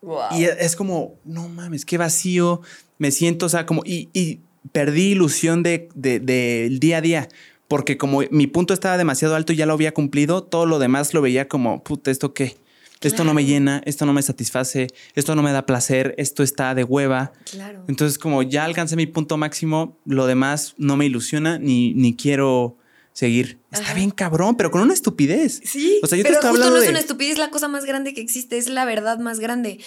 Wow. 0.00 0.18
Y 0.38 0.44
es 0.44 0.76
como, 0.76 1.14
no 1.24 1.48
mames, 1.48 1.84
qué 1.84 1.98
vacío. 1.98 2.60
Me 2.98 3.10
siento, 3.10 3.46
o 3.46 3.48
sea, 3.48 3.66
como, 3.66 3.82
y, 3.84 4.10
y 4.12 4.40
perdí 4.70 5.12
ilusión 5.12 5.62
de, 5.64 5.88
de- 5.94 6.20
del 6.20 6.78
día 6.78 6.98
a 6.98 7.00
día. 7.00 7.28
Porque 7.66 7.96
como 7.96 8.20
mi 8.30 8.46
punto 8.46 8.74
estaba 8.74 8.96
demasiado 8.98 9.34
alto 9.34 9.52
y 9.52 9.56
ya 9.56 9.66
lo 9.66 9.72
había 9.72 9.92
cumplido, 9.94 10.44
todo 10.44 10.66
lo 10.66 10.78
demás 10.78 11.14
lo 11.14 11.22
veía 11.22 11.48
como, 11.48 11.82
puta, 11.82 12.10
¿esto 12.12 12.32
qué? 12.34 12.56
Esto 13.00 13.24
no 13.24 13.34
me 13.34 13.44
llena, 13.44 13.82
esto 13.84 14.06
no 14.06 14.12
me 14.14 14.22
satisface, 14.22 14.86
esto 15.14 15.34
no 15.34 15.42
me 15.42 15.52
da 15.52 15.66
placer, 15.66 16.14
esto 16.16 16.42
está 16.42 16.74
de 16.74 16.84
hueva. 16.84 17.32
Claro. 17.50 17.84
Entonces, 17.86 18.18
como 18.18 18.42
ya 18.42 18.64
alcancé 18.64 18.96
mi 18.96 19.06
punto 19.06 19.36
máximo, 19.36 19.98
lo 20.06 20.26
demás 20.26 20.74
no 20.78 20.96
me 20.96 21.04
ilusiona 21.04 21.58
ni, 21.58 21.92
ni 21.94 22.16
quiero 22.16 22.78
seguir. 23.12 23.58
Está 23.70 23.92
bien 23.94 24.10
cabrón, 24.10 24.56
pero 24.56 24.70
con 24.70 24.80
una 24.80 24.94
estupidez. 24.94 25.60
Sí, 25.64 26.00
O 26.02 26.06
sea, 26.06 26.16
yo 26.16 26.24
te 26.24 26.28
pero 26.30 26.40
estoy 26.40 26.50
justo 26.50 26.64
hablando 26.64 26.76
no 26.78 26.82
es 26.82 26.88
una 26.90 26.98
estupidez, 26.98 27.32
es 27.34 27.38
la 27.38 27.50
cosa 27.50 27.68
más 27.68 27.84
grande 27.84 28.14
que 28.14 28.20
existe, 28.20 28.56
es 28.58 28.68
la 28.68 28.84
verdad 28.84 29.18
más 29.18 29.38
grande. 29.38 29.80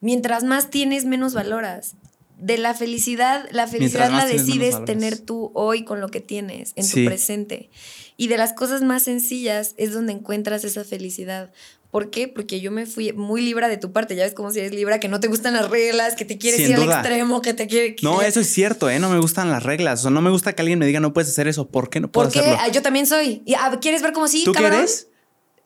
Mientras 0.00 0.44
más 0.44 0.70
tienes, 0.70 1.04
menos 1.04 1.34
valoras. 1.34 1.94
De 2.38 2.56
la 2.56 2.72
felicidad, 2.74 3.48
la 3.50 3.66
felicidad 3.66 4.12
la 4.12 4.26
tienes, 4.26 4.46
decides 4.46 4.84
tener 4.84 5.18
tú 5.18 5.50
hoy 5.54 5.84
con 5.84 6.00
lo 6.00 6.08
que 6.08 6.20
tienes, 6.20 6.72
en 6.76 6.84
Sí. 6.84 7.02
tu 7.02 7.08
presente. 7.08 7.68
Y 8.16 8.28
de 8.28 8.36
las 8.36 8.52
cosas 8.52 8.82
más 8.82 9.02
sencillas 9.02 9.74
es 9.76 9.92
donde 9.92 10.12
encuentras 10.12 10.62
esa 10.62 10.84
felicidad. 10.84 11.50
¿Por 11.90 12.10
qué? 12.10 12.28
Porque 12.28 12.60
yo 12.60 12.70
me 12.70 12.84
fui 12.84 13.12
muy 13.14 13.40
libra 13.40 13.66
de 13.68 13.78
tu 13.78 13.92
parte. 13.92 14.14
Ya 14.14 14.24
ves 14.24 14.34
cómo 14.34 14.50
si 14.50 14.58
eres 14.58 14.72
libra, 14.74 15.00
que 15.00 15.08
no 15.08 15.20
te 15.20 15.28
gustan 15.28 15.54
las 15.54 15.70
reglas, 15.70 16.16
que 16.16 16.26
te 16.26 16.36
quieres 16.36 16.60
Sin 16.60 16.70
ir 16.72 16.76
al 16.76 16.82
extremo, 16.90 17.40
que 17.40 17.54
te 17.54 17.66
quiere. 17.66 17.94
que- 17.94 18.04
No, 18.04 18.20
eso 18.20 18.40
es 18.40 18.48
cierto, 18.52 18.90
¿eh? 18.90 18.98
No 18.98 19.08
me 19.08 19.18
gustan 19.18 19.50
las 19.50 19.62
reglas. 19.62 20.00
O 20.00 20.02
sea, 20.02 20.10
no 20.10 20.20
me 20.20 20.28
gusta 20.30 20.52
que 20.52 20.60
alguien 20.62 20.78
me 20.78 20.84
diga 20.86 21.00
no 21.00 21.14
puedes 21.14 21.30
hacer 21.30 21.48
eso. 21.48 21.68
¿Por 21.68 21.88
qué 21.88 22.00
no 22.00 22.10
puedo 22.12 22.26
Porque 22.26 22.40
hacerlo? 22.40 22.58
ah, 22.60 22.68
yo 22.68 22.82
también 22.82 23.06
soy. 23.06 23.42
Y, 23.46 23.54
ah, 23.54 23.78
¿Quieres 23.80 24.02
ver 24.02 24.12
cómo 24.12 24.28
sí? 24.28 24.44
¿Tú 24.44 24.52
qué 24.52 24.66
eres? 24.66 25.08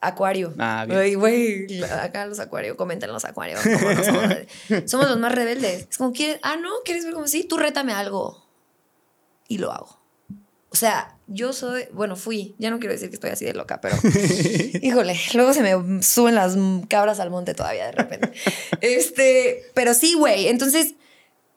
Acuario. 0.01 0.55
Ah, 0.59 0.85
bien. 0.89 1.19
Güey, 1.19 1.83
acá 1.85 2.27
los 2.27 2.39
acuarios, 2.41 2.77
comenten 2.77 3.13
los 3.13 3.25
acuarios. 3.25 3.61
cómo 3.63 3.93
no 3.93 4.05
somos, 4.05 4.25
somos 4.91 5.09
los 5.09 5.19
más 5.19 5.33
rebeldes. 5.35 5.87
Es 5.91 5.97
como, 5.97 6.13
¿quieres? 6.13 6.39
Ah, 6.43 6.57
no, 6.57 6.71
¿quieres 6.85 7.05
ver 7.05 7.15
cómo 7.15 7.27
sí? 7.29 7.45
Tú 7.45 7.57
rétame 7.57 7.93
algo. 7.93 8.45
Y 9.49 9.59
lo 9.59 9.73
hago. 9.73 10.01
O 10.71 10.77
sea, 10.77 11.17
yo 11.33 11.53
soy, 11.53 11.85
bueno, 11.93 12.17
fui, 12.17 12.55
ya 12.59 12.71
no 12.71 12.79
quiero 12.79 12.93
decir 12.93 13.09
que 13.09 13.15
estoy 13.17 13.31
así 13.31 13.45
de 13.45 13.55
loca, 13.55 13.81
pero 13.81 13.97
híjole, 14.83 15.19
luego 15.35 15.53
se 15.55 15.63
me 15.63 16.03
suben 16.03 16.35
las 16.35 16.57
cabras 16.89 17.21
al 17.21 17.31
monte 17.31 17.55
todavía 17.55 17.87
de 17.87 17.93
repente. 17.93 18.33
Este, 18.81 19.65
pero 19.75 19.95
sí, 19.95 20.15
güey, 20.15 20.49
entonces, 20.49 20.95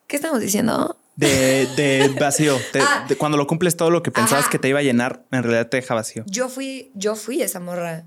¿qué 0.08 0.16
estamos 0.16 0.40
diciendo? 0.42 0.98
De, 1.16 1.66
de 1.78 2.10
vacío. 2.20 2.58
Te- 2.74 2.80
Ah. 2.82 3.06
de 3.08 3.16
cuando 3.16 3.38
lo 3.38 3.48
cumples 3.48 3.78
todo 3.78 3.90
lo 3.90 4.04
que 4.04 4.12
pensabas 4.12 4.44
Ajá. 4.46 4.52
que 4.52 4.60
te 4.60 4.68
iba 4.70 4.80
a 4.80 4.84
llenar, 4.84 5.24
en 5.32 5.44
realidad 5.44 5.70
te 5.70 5.78
deja 5.78 5.94
vacío. 5.96 6.24
Yo 6.28 6.50
fui, 6.50 6.92
yo 6.94 7.16
fui 7.16 7.42
esa 7.42 7.60
morra. 7.60 8.04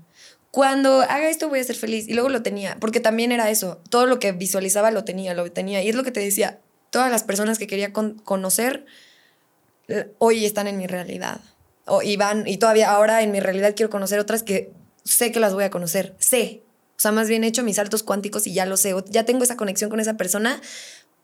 cuando 0.51 1.01
haga 1.01 1.29
esto 1.29 1.49
voy 1.49 1.59
a 1.59 1.63
ser 1.63 1.75
feliz. 1.75 2.07
Y 2.07 2.13
luego 2.13 2.29
lo 2.29 2.41
tenía, 2.43 2.77
porque 2.79 2.99
también 2.99 3.31
era 3.31 3.49
eso. 3.49 3.81
Todo 3.89 4.05
lo 4.05 4.19
que 4.19 4.31
visualizaba 4.31 4.91
lo 4.91 5.03
tenía, 5.05 5.33
lo 5.33 5.51
tenía. 5.51 5.81
Y 5.83 5.89
es 5.89 5.95
lo 5.95 6.03
que 6.03 6.11
te 6.11 6.19
decía, 6.19 6.59
todas 6.91 7.11
las 7.11 7.23
personas 7.23 7.57
que 7.59 7.67
quería 7.67 7.91
conocer 7.93 8.85
eh, 9.87 10.11
hoy 10.19 10.45
están 10.45 10.67
en 10.67 10.77
mi 10.77 10.85
realidad. 10.87 11.39
O, 11.89 12.01
y 12.01 12.17
y 12.45 12.57
todavía 12.57 12.91
ahora 12.91 13.21
en 13.21 13.31
mi 13.31 13.39
realidad 13.39 13.73
quiero 13.75 13.89
conocer 13.89 14.19
otras 14.19 14.43
que 14.43 14.71
sé 15.03 15.31
que 15.31 15.39
las 15.39 15.53
voy 15.53 15.63
a 15.63 15.69
conocer. 15.69 16.15
Sé. 16.19 16.63
O 16.97 17.01
sea, 17.01 17.11
más 17.11 17.29
bien 17.29 17.43
he 17.43 17.47
hecho 17.47 17.63
mis 17.63 17.77
saltos 17.77 18.03
cuánticos 18.03 18.45
y 18.45 18.53
ya 18.53 18.65
lo 18.65 18.75
sé. 18.75 18.93
Ya 19.07 19.23
tengo 19.23 19.43
esa 19.43 19.55
conexión 19.55 19.89
con 19.89 19.99
esa 19.99 20.15
persona 20.15 20.61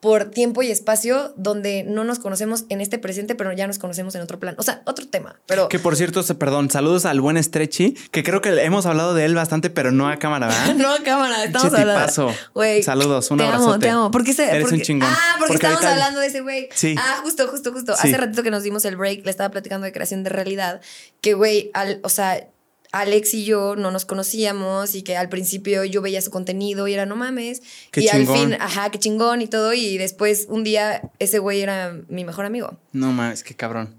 por 0.06 0.26
tiempo 0.26 0.62
y 0.62 0.70
espacio 0.70 1.34
donde 1.36 1.84
no 1.84 2.04
nos 2.04 2.20
conocemos 2.20 2.66
en 2.70 2.80
este 2.80 3.00
presente, 3.00 3.34
pero 3.34 3.52
ya 3.54 3.66
nos 3.66 3.80
conocemos 3.80 4.14
en 4.14 4.22
otro 4.22 4.40
plan. 4.40 4.54
O 4.60 4.62
sea, 4.62 4.84
otro 4.86 5.08
tema. 5.08 5.40
Pero 5.48 5.68
que 5.68 5.80
por 5.80 5.96
cierto, 5.96 6.24
perdón, 6.38 6.70
saludos 6.70 7.06
al 7.06 7.22
buen 7.22 7.44
Stretchy, 7.44 7.96
que 8.12 8.24
creo 8.24 8.40
que 8.40 8.50
hemos 8.64 8.86
hablado 8.86 9.16
de 9.16 9.26
él 9.26 9.34
bastante, 9.34 9.72
pero 9.72 9.92
no 9.92 10.08
a 10.08 10.18
cámara, 10.18 10.46
¿verdad? 10.46 10.76
no 10.78 10.94
a 10.94 11.00
cámara, 11.00 11.44
estamos 11.44 11.74
hablando. 11.74 12.36
Güey, 12.54 12.84
saludos, 12.84 13.32
un 13.32 13.40
te 13.40 13.46
abrazote. 13.46 13.72
Amo, 13.72 13.80
te 13.80 13.90
amo. 13.90 14.12
¿Por 14.12 14.24
qué 14.24 14.36
Eres 14.38 14.72
un 14.72 14.82
chingón. 14.82 15.10
Ah, 15.12 15.38
porque, 15.40 15.56
estamos 15.56 15.84
hablando 15.84 16.20
de 16.20 16.28
ese 16.28 16.42
güey. 16.42 16.70
Sí. 16.76 16.94
Ah, 17.00 17.22
justo, 17.24 17.48
justo, 17.48 17.72
justo. 17.72 17.94
Hace 17.94 18.16
ratito 18.16 18.44
que 18.44 18.52
nos 18.52 18.62
dimos 18.62 18.86
el 18.86 18.98
break, 18.98 19.26
le 19.26 19.32
estaba 19.32 19.50
platicando 19.50 19.86
de 19.86 19.92
creación 19.92 20.24
de 20.24 20.30
realidad, 20.30 20.82
que 21.22 21.34
güey, 21.34 21.72
al, 21.74 22.00
o 22.04 22.10
sea, 22.10 22.48
Alex 22.92 23.34
y 23.34 23.46
yo 23.46 23.76
no 23.76 23.92
nos 23.92 24.06
conocíamos 24.06 24.96
y 24.96 25.02
que 25.02 25.18
al 25.18 25.30
principio 25.30 25.84
yo 25.84 26.02
veía 26.02 26.22
su 26.22 26.32
contenido 26.32 26.88
y 26.88 26.94
era 26.94 27.06
no 27.06 27.16
mames. 27.16 27.62
y 27.96 28.08
al 28.08 28.28
fin, 28.28 28.56
ajá, 28.60 28.90
qué 28.90 29.00
chingón 29.00 29.42
y 29.42 29.48
todo. 29.48 29.74
Y 29.74 29.98
después 29.98 30.48
un 30.50 30.64
día 30.64 31.02
ese 31.20 31.40
güey 31.40 31.62
era 31.62 31.96
mi 32.08 32.24
mejor 32.24 32.46
amigo. 32.46 32.78
No 32.92 33.12
mames, 33.12 33.44
qué 33.44 33.56
cabrón. 33.56 33.96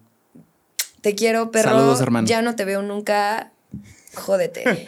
Te 1.00 1.15
quiero, 1.15 1.50
perro. 1.50 1.70
Saludos, 1.70 2.00
hermano. 2.00 2.26
Ya 2.26 2.42
no 2.42 2.56
te 2.56 2.65
veo 2.65 2.82
nunca. 2.82 3.52
Jódete. 4.15 4.84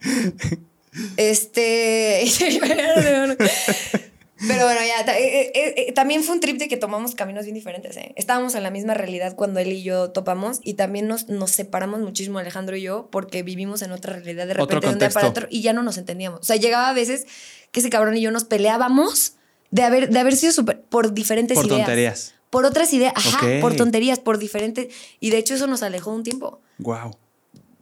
este. 1.16 2.24
Pero 4.38 4.64
bueno, 4.64 4.80
ya, 4.80 5.00
eh, 5.16 5.50
eh, 5.54 5.74
eh, 5.88 5.92
también 5.92 6.22
fue 6.22 6.34
un 6.34 6.40
trip 6.40 6.58
de 6.58 6.68
que 6.68 6.76
tomamos 6.76 7.14
caminos 7.14 7.44
bien 7.44 7.54
diferentes. 7.54 7.96
Estábamos 8.16 8.54
en 8.54 8.62
la 8.62 8.70
misma 8.70 8.92
realidad 8.92 9.34
cuando 9.34 9.60
él 9.60 9.72
y 9.72 9.82
yo 9.82 10.10
topamos 10.10 10.60
y 10.62 10.74
también 10.74 11.08
nos, 11.08 11.28
nos 11.28 11.52
separamos 11.52 12.00
muchísimo 12.00 12.38
Alejandro 12.38 12.76
y 12.76 12.82
yo 12.82 13.08
porque 13.10 13.42
vivimos 13.42 13.80
en 13.80 13.92
otra 13.92 14.12
realidad 14.12 14.46
de 14.46 14.54
repente 14.54 14.86
de 14.86 14.92
un 14.92 14.98
día 14.98 15.10
para 15.10 15.28
otro 15.28 15.46
y 15.48 15.62
ya 15.62 15.72
no 15.72 15.82
nos 15.82 15.96
entendíamos. 15.96 16.40
O 16.40 16.44
sea, 16.44 16.56
llegaba 16.56 16.90
a 16.90 16.92
veces 16.92 17.26
que 17.72 17.80
ese 17.80 17.88
cabrón 17.88 18.16
y 18.16 18.20
yo 18.20 18.30
nos 18.30 18.44
peleábamos 18.44 19.36
de 19.70 19.82
haber, 19.82 20.10
de 20.10 20.18
haber 20.18 20.36
sido 20.36 20.52
super, 20.52 20.82
por 20.82 21.14
diferentes 21.14 21.56
por 21.56 21.64
ideas. 21.64 21.78
Por 21.78 21.86
tonterías. 21.86 22.34
Por 22.50 22.64
otras 22.64 22.92
ideas, 22.92 23.12
ajá, 23.16 23.46
por 23.60 23.74
tonterías, 23.74 24.18
por 24.18 24.38
diferentes. 24.38 24.94
Y 25.18 25.30
de 25.30 25.38
hecho 25.38 25.54
eso 25.54 25.66
nos 25.66 25.82
alejó 25.82 26.12
un 26.12 26.22
tiempo. 26.22 26.60
Wow. 26.78 27.16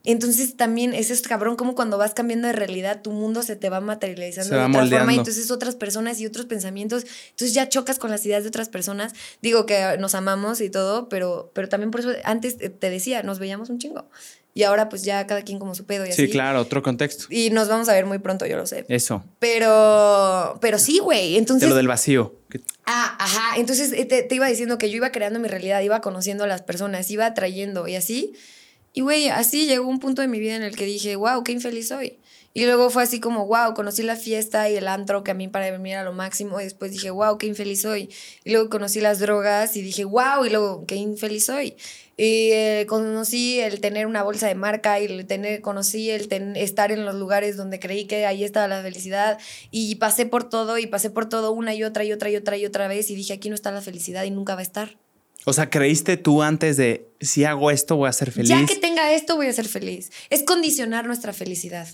Entonces 0.04 0.56
también 0.56 0.92
es 0.92 1.10
esto 1.10 1.30
cabrón, 1.30 1.56
como 1.56 1.74
cuando 1.74 1.96
vas 1.96 2.12
cambiando 2.12 2.46
de 2.46 2.52
realidad, 2.52 3.00
tu 3.00 3.10
mundo 3.10 3.42
se 3.42 3.56
te 3.56 3.70
va 3.70 3.80
materializando 3.80 4.54
de 4.54 4.62
otra 4.62 4.86
forma 4.86 5.14
y 5.14 5.18
entonces 5.18 5.50
otras 5.50 5.76
personas 5.76 6.20
y 6.20 6.26
otros 6.26 6.44
pensamientos, 6.44 7.06
entonces 7.30 7.54
ya 7.54 7.70
chocas 7.70 7.98
con 7.98 8.10
las 8.10 8.24
ideas 8.26 8.42
de 8.42 8.50
otras 8.50 8.68
personas. 8.68 9.14
Digo 9.40 9.64
que 9.64 9.96
nos 9.98 10.14
amamos 10.14 10.60
y 10.60 10.68
todo, 10.68 11.08
pero, 11.08 11.50
pero 11.54 11.70
también 11.70 11.90
por 11.90 12.00
eso 12.00 12.10
antes 12.24 12.58
te 12.58 12.90
decía, 12.90 13.22
nos 13.22 13.38
veíamos 13.38 13.70
un 13.70 13.78
chingo. 13.78 14.06
Y 14.56 14.62
ahora 14.62 14.88
pues 14.88 15.02
ya 15.02 15.26
cada 15.26 15.42
quien 15.42 15.58
como 15.58 15.74
su 15.74 15.84
pedo 15.84 16.06
y 16.06 16.10
así. 16.10 16.26
Sí, 16.26 16.30
claro, 16.30 16.60
otro 16.60 16.82
contexto. 16.82 17.24
Y 17.28 17.50
nos 17.50 17.68
vamos 17.68 17.88
a 17.88 17.92
ver 17.92 18.06
muy 18.06 18.18
pronto, 18.18 18.46
yo 18.46 18.56
lo 18.56 18.66
sé. 18.66 18.84
Eso. 18.88 19.24
Pero, 19.40 20.58
pero 20.60 20.78
sí, 20.78 21.00
güey. 21.00 21.36
Entonces... 21.36 21.62
De 21.62 21.70
lo 21.70 21.74
del 21.74 21.88
vacío. 21.88 22.36
Ah, 22.86 23.16
ajá. 23.18 23.58
Entonces 23.58 23.92
eh, 23.92 24.04
te, 24.04 24.22
te 24.22 24.34
iba 24.36 24.46
diciendo 24.46 24.78
que 24.78 24.90
yo 24.90 24.96
iba 24.96 25.10
creando 25.10 25.40
mi 25.40 25.48
realidad, 25.48 25.80
iba 25.80 26.00
conociendo 26.00 26.44
a 26.44 26.46
las 26.46 26.62
personas, 26.62 27.10
iba 27.10 27.26
atrayendo 27.26 27.88
y 27.88 27.96
así. 27.96 28.34
Y 28.96 29.00
güey, 29.00 29.28
así 29.28 29.66
llegó 29.66 29.88
un 29.88 29.98
punto 29.98 30.22
de 30.22 30.28
mi 30.28 30.38
vida 30.38 30.54
en 30.54 30.62
el 30.62 30.76
que 30.76 30.86
dije, 30.86 31.16
wow, 31.16 31.42
qué 31.42 31.50
infeliz 31.50 31.88
soy. 31.88 32.20
Y 32.56 32.64
luego 32.64 32.88
fue 32.88 33.02
así 33.02 33.18
como, 33.18 33.48
wow, 33.48 33.74
conocí 33.74 34.04
la 34.04 34.14
fiesta 34.14 34.70
y 34.70 34.76
el 34.76 34.86
antro 34.86 35.24
que 35.24 35.32
a 35.32 35.34
mí 35.34 35.48
para 35.48 35.76
mí 35.76 35.90
era 35.90 36.04
lo 36.04 36.12
máximo. 36.12 36.60
Y 36.60 36.64
después 36.64 36.92
dije, 36.92 37.10
wow, 37.10 37.36
qué 37.36 37.48
infeliz 37.48 37.82
soy. 37.82 38.08
Y 38.44 38.52
luego 38.52 38.70
conocí 38.70 39.00
las 39.00 39.18
drogas 39.18 39.76
y 39.76 39.82
dije, 39.82 40.04
wow, 40.04 40.44
y 40.46 40.50
luego, 40.50 40.86
qué 40.86 40.94
infeliz 40.94 41.46
soy. 41.46 41.76
Y 42.16 42.52
eh, 42.52 42.86
conocí 42.88 43.58
el 43.58 43.80
tener 43.80 44.06
una 44.06 44.22
bolsa 44.22 44.46
de 44.46 44.54
marca 44.54 45.00
y 45.00 45.06
el 45.06 45.26
tener, 45.26 45.60
conocí 45.62 46.10
el 46.10 46.28
estar 46.54 46.92
en 46.92 47.04
los 47.04 47.16
lugares 47.16 47.56
donde 47.56 47.80
creí 47.80 48.04
que 48.04 48.26
ahí 48.26 48.44
estaba 48.44 48.68
la 48.68 48.82
felicidad. 48.82 49.40
Y 49.72 49.96
pasé 49.96 50.24
por 50.24 50.48
todo 50.48 50.78
y 50.78 50.86
pasé 50.86 51.10
por 51.10 51.28
todo 51.28 51.50
una 51.50 51.74
y 51.74 51.82
otra 51.82 52.04
y 52.04 52.12
otra 52.12 52.30
y 52.30 52.36
otra 52.36 52.56
y 52.56 52.64
otra 52.64 52.86
vez. 52.86 53.10
Y 53.10 53.16
dije, 53.16 53.32
aquí 53.32 53.48
no 53.48 53.56
está 53.56 53.72
la 53.72 53.82
felicidad 53.82 54.22
y 54.22 54.30
nunca 54.30 54.54
va 54.54 54.60
a 54.60 54.62
estar. 54.62 55.03
O 55.44 55.52
sea, 55.52 55.68
¿creíste 55.70 56.16
tú 56.16 56.42
antes 56.42 56.76
de 56.76 57.08
si 57.20 57.44
hago 57.44 57.70
esto 57.70 57.96
voy 57.96 58.08
a 58.08 58.12
ser 58.12 58.32
feliz? 58.32 58.48
Ya 58.48 58.64
que 58.66 58.76
tenga 58.76 59.12
esto 59.12 59.36
voy 59.36 59.46
a 59.46 59.52
ser 59.52 59.68
feliz. 59.68 60.10
Es 60.30 60.42
condicionar 60.42 61.06
nuestra 61.06 61.32
felicidad. 61.32 61.88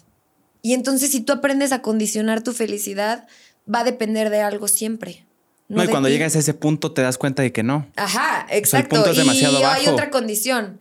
Y 0.63 0.75
entonces 0.75 1.11
si 1.11 1.21
tú 1.21 1.33
aprendes 1.33 1.73
a 1.73 1.83
condicionar 1.83 2.43
tu 2.43 2.53
felicidad, 2.53 3.27
va 3.73 3.81
a 3.81 3.85
depender 3.85 4.31
de 4.31 4.41
algo 4.41 4.69
siempre. 4.69 5.27
No, 5.69 5.85
y 5.85 5.89
cuando 5.89 6.09
llegas 6.09 6.35
a 6.35 6.41
ese 6.41 6.53
punto 6.53 6.93
te 6.93 7.03
das 7.03 7.17
cuenta 7.17 7.43
de 7.43 7.53
que 7.53 7.63
no. 7.63 7.87
Ajá, 7.97 8.47
exacto. 8.51 8.97
el 8.97 9.03
punto 9.03 9.11
es 9.13 9.17
demasiado 9.17 9.61
y 9.61 9.63
hay 9.63 9.87
otra 9.87 10.11
condición 10.11 10.81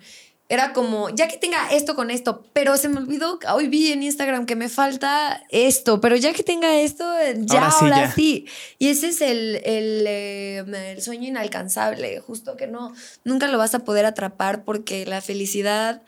era 0.51 0.73
como, 0.73 1.09
ya 1.11 1.27
que 1.27 1.37
tenga 1.37 1.69
esto 1.71 1.95
con 1.95 2.09
esto, 2.09 2.43
pero 2.53 2.75
se 2.75 2.89
me 2.89 2.97
olvidó, 2.97 3.39
hoy 3.53 3.67
vi 3.67 3.91
en 3.91 4.01
Instagram 4.01 4.47
que 4.47 4.55
me 4.55 4.67
falta 4.67 5.43
esto, 5.49 6.01
pero 6.01 6.15
ya 6.15 6.33
que 6.33 6.41
tenga 6.41 6.81
esto, 6.81 7.05
ya 7.37 7.67
ahora, 7.67 8.11
sí, 8.11 8.47
Y 8.79 8.87
ese 8.87 9.09
es 9.09 9.21
el, 9.21 9.61
eh, 9.63 10.65
el, 10.95 11.01
sueño 11.03 11.27
inalcanzable, 11.27 12.19
justo 12.21 12.57
que 12.57 12.65
no, 12.65 12.95
nunca 13.23 13.47
lo 13.47 13.59
vas 13.59 13.75
a 13.75 13.79
poder 13.85 14.07
atrapar 14.07 14.63
porque 14.63 15.05
la 15.05 15.21
felicidad 15.21 16.01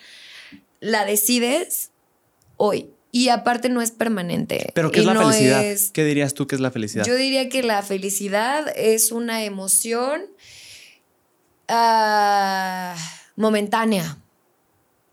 la 0.80 1.06
decides 1.06 1.92
hoy. 2.58 2.90
Y 3.14 3.28
aparte 3.28 3.68
no 3.68 3.82
es 3.82 3.92
permanente. 3.92 4.72
¿Pero 4.74 4.90
qué 4.90 5.02
es 5.02 5.06
la 5.06 5.20
felicidad? 5.20 5.64
¿Qué 5.92 6.06
dirías 6.06 6.34
tú 6.34 6.48
que 6.48 6.56
es 6.56 6.62
la 6.62 6.72
felicidad? 6.72 7.06
Yo 7.06 7.16
diría 7.16 7.50
que 7.50 7.62
la 7.62 7.84
felicidad 7.84 8.74
es 8.76 9.12
una 9.12 9.44
emoción 9.44 10.22
ah, 11.68 12.96
momentánea. 13.36 14.18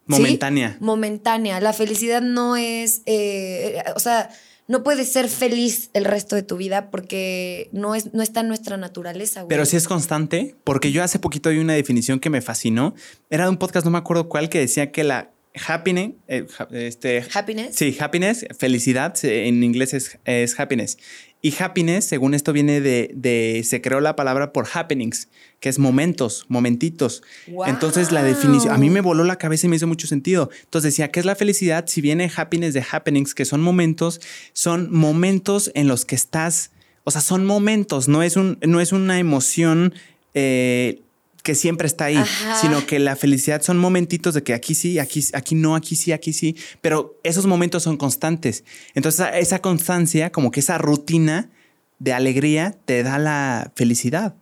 Momentánea. 0.09 0.77
Momentánea. 0.81 1.61
La 1.61 1.73
felicidad 1.73 2.23
no 2.23 2.57
es, 2.57 3.03
eh, 3.07 3.83
o 3.95 4.01
sea, 4.01 4.31
no 4.67 4.83
puedes 4.83 5.11
ser 5.11 5.29
feliz 5.29 5.91
el 5.95 6.05
resto 6.05 6.37
de 6.37 6.43
tu 6.43 6.57
vida 6.57 6.91
porque 6.91 7.71
no, 7.73 7.95
es, 7.95 8.13
no 8.13 8.23
está 8.23 8.41
en 8.41 8.49
nuestra 8.49 8.77
naturaleza. 8.77 9.47
Pero 9.49 9.65
si 9.65 9.77
es 9.77 9.89
constante, 9.89 10.57
porque 10.65 10.93
yo 10.93 11.03
hace 11.03 11.19
poquito 11.19 11.51
vi 11.51 11.59
una 11.59 11.75
definición 11.75 12.21
que 12.21 12.31
me 12.31 12.43
fascinó. 12.43 12.95
Era 13.31 13.45
de 13.45 13.51
un 13.51 13.57
podcast, 13.57 13.85
no 13.85 13.91
me 13.91 13.99
acuerdo 13.99 14.29
cuál, 14.29 14.49
que 14.49 14.59
decía 14.59 14.93
que 14.93 15.05
la 15.05 15.31
happiness, 15.67 16.13
eh, 16.29 16.47
este, 16.73 17.25
happiness. 17.33 17.75
Sí, 17.75 17.97
happiness, 17.99 18.47
felicidad, 18.59 19.15
en 19.23 19.63
inglés 19.63 19.95
es, 19.95 20.19
es 20.25 20.59
happiness. 20.59 20.99
Y 21.41 21.55
happiness, 21.63 22.05
según 22.05 22.35
esto 22.35 22.53
viene 22.53 22.81
de, 22.81 23.13
de, 23.15 23.63
se 23.65 23.81
creó 23.81 24.01
la 24.01 24.17
palabra 24.17 24.53
por 24.53 24.67
happenings, 24.75 25.29
que 25.61 25.69
es 25.69 25.79
momentos, 25.79 26.47
momentitos. 26.49 27.23
Entonces 27.67 28.11
la 28.11 28.25
definición, 28.25 28.75
a 28.75 28.79
mí 28.79 28.91
me 28.91 29.01
voló 29.01 29.23
la 29.23 29.37
cabeza 29.37 29.67
y 29.67 29.71
me 29.71 29.77
hizo 29.77 29.87
mucho 29.87 30.09
sentido. 30.09 30.51
Entonces 30.65 30.93
decía, 30.93 31.13
¿qué 31.13 31.21
es 31.21 31.27
la 31.27 31.37
felicidad? 31.37 31.85
Si 31.87 32.01
viene 32.01 32.31
happiness 32.35 32.75
de 32.75 32.85
happenings, 32.91 33.35
que 33.35 33.45
son 33.45 33.61
momentos, 33.61 34.21
son 34.53 34.93
momentos 34.93 35.71
en 35.75 35.87
los 35.87 36.05
que 36.05 36.17
estás, 36.17 36.73
o 37.05 37.13
sea, 37.13 37.21
son 37.21 37.47
momentos, 37.47 38.09
no 38.09 38.25
es, 38.25 38.37
un, 38.37 38.59
no 38.67 38.81
es 38.81 38.93
una 38.93 39.21
emoción 39.21 39.95
eh, 40.35 41.03
que 41.43 41.55
siempre 41.55 41.87
está 41.87 42.07
ahí, 42.07 42.23
sino 42.61 42.87
que 42.87 42.99
la 42.99 43.17
felicidad 43.17 43.63
son 43.63 43.79
momentitos 43.79 44.35
de 44.35 44.43
que 44.43 44.55
aquí 44.55 44.75
sí, 44.75 44.99
aquí, 44.99 45.25
aquí 45.33 45.55
no, 45.55 45.77
aquí 45.77 45.97
sí, 45.97 46.13
aquí 46.13 46.33
sí, 46.33 46.57
pero 46.81 47.19
esos 47.23 47.47
momentos 47.47 47.83
son 47.83 47.97
constantes. 47.97 48.65
Entonces 48.95 49.27
esa 49.35 49.61
constancia, 49.61 50.31
como 50.31 50.51
que 50.51 50.61
esa 50.61 50.79
rutina 50.79 51.51
de 51.99 52.13
alegría 52.13 52.77
te 52.85 53.03
da 53.03 53.19
la 53.19 53.73
felicidad. 53.75 54.35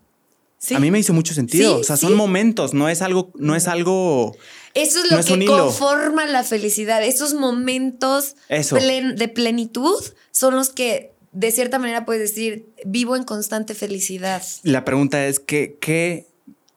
A 0.75 0.81
mí 0.81 0.91
me 0.91 0.99
hizo 0.99 1.12
mucho 1.12 1.34
sentido. 1.34 1.78
o 1.78 1.84
sea, 1.84 1.97
son 1.97 2.15
momentos, 2.15 2.75
no 2.75 2.89
es 2.89 3.02
algo, 3.02 3.31
no 3.36 3.55
es 3.55 3.68
algo. 3.68 4.36
Eso 4.75 5.02
es 5.05 5.10
lo 5.10 5.39
que 5.39 5.47
conforma 5.47 6.26
la 6.26 6.44
felicidad. 6.44 7.05
Esos 7.05 7.34
momentos 7.34 8.36
de 8.49 9.28
plenitud 9.28 10.02
son 10.33 10.57
los 10.57 10.70
que 10.70 11.12
de 11.33 11.52
cierta 11.52 11.78
manera 11.78 12.07
puedes 12.07 12.31
decir, 12.31 12.70
vivo 12.86 13.15
en 13.15 13.25
constante 13.25 13.75
felicidad. 13.75 14.42
La 14.62 14.86
pregunta 14.86 15.26
es, 15.26 15.39
¿qué, 15.39 16.26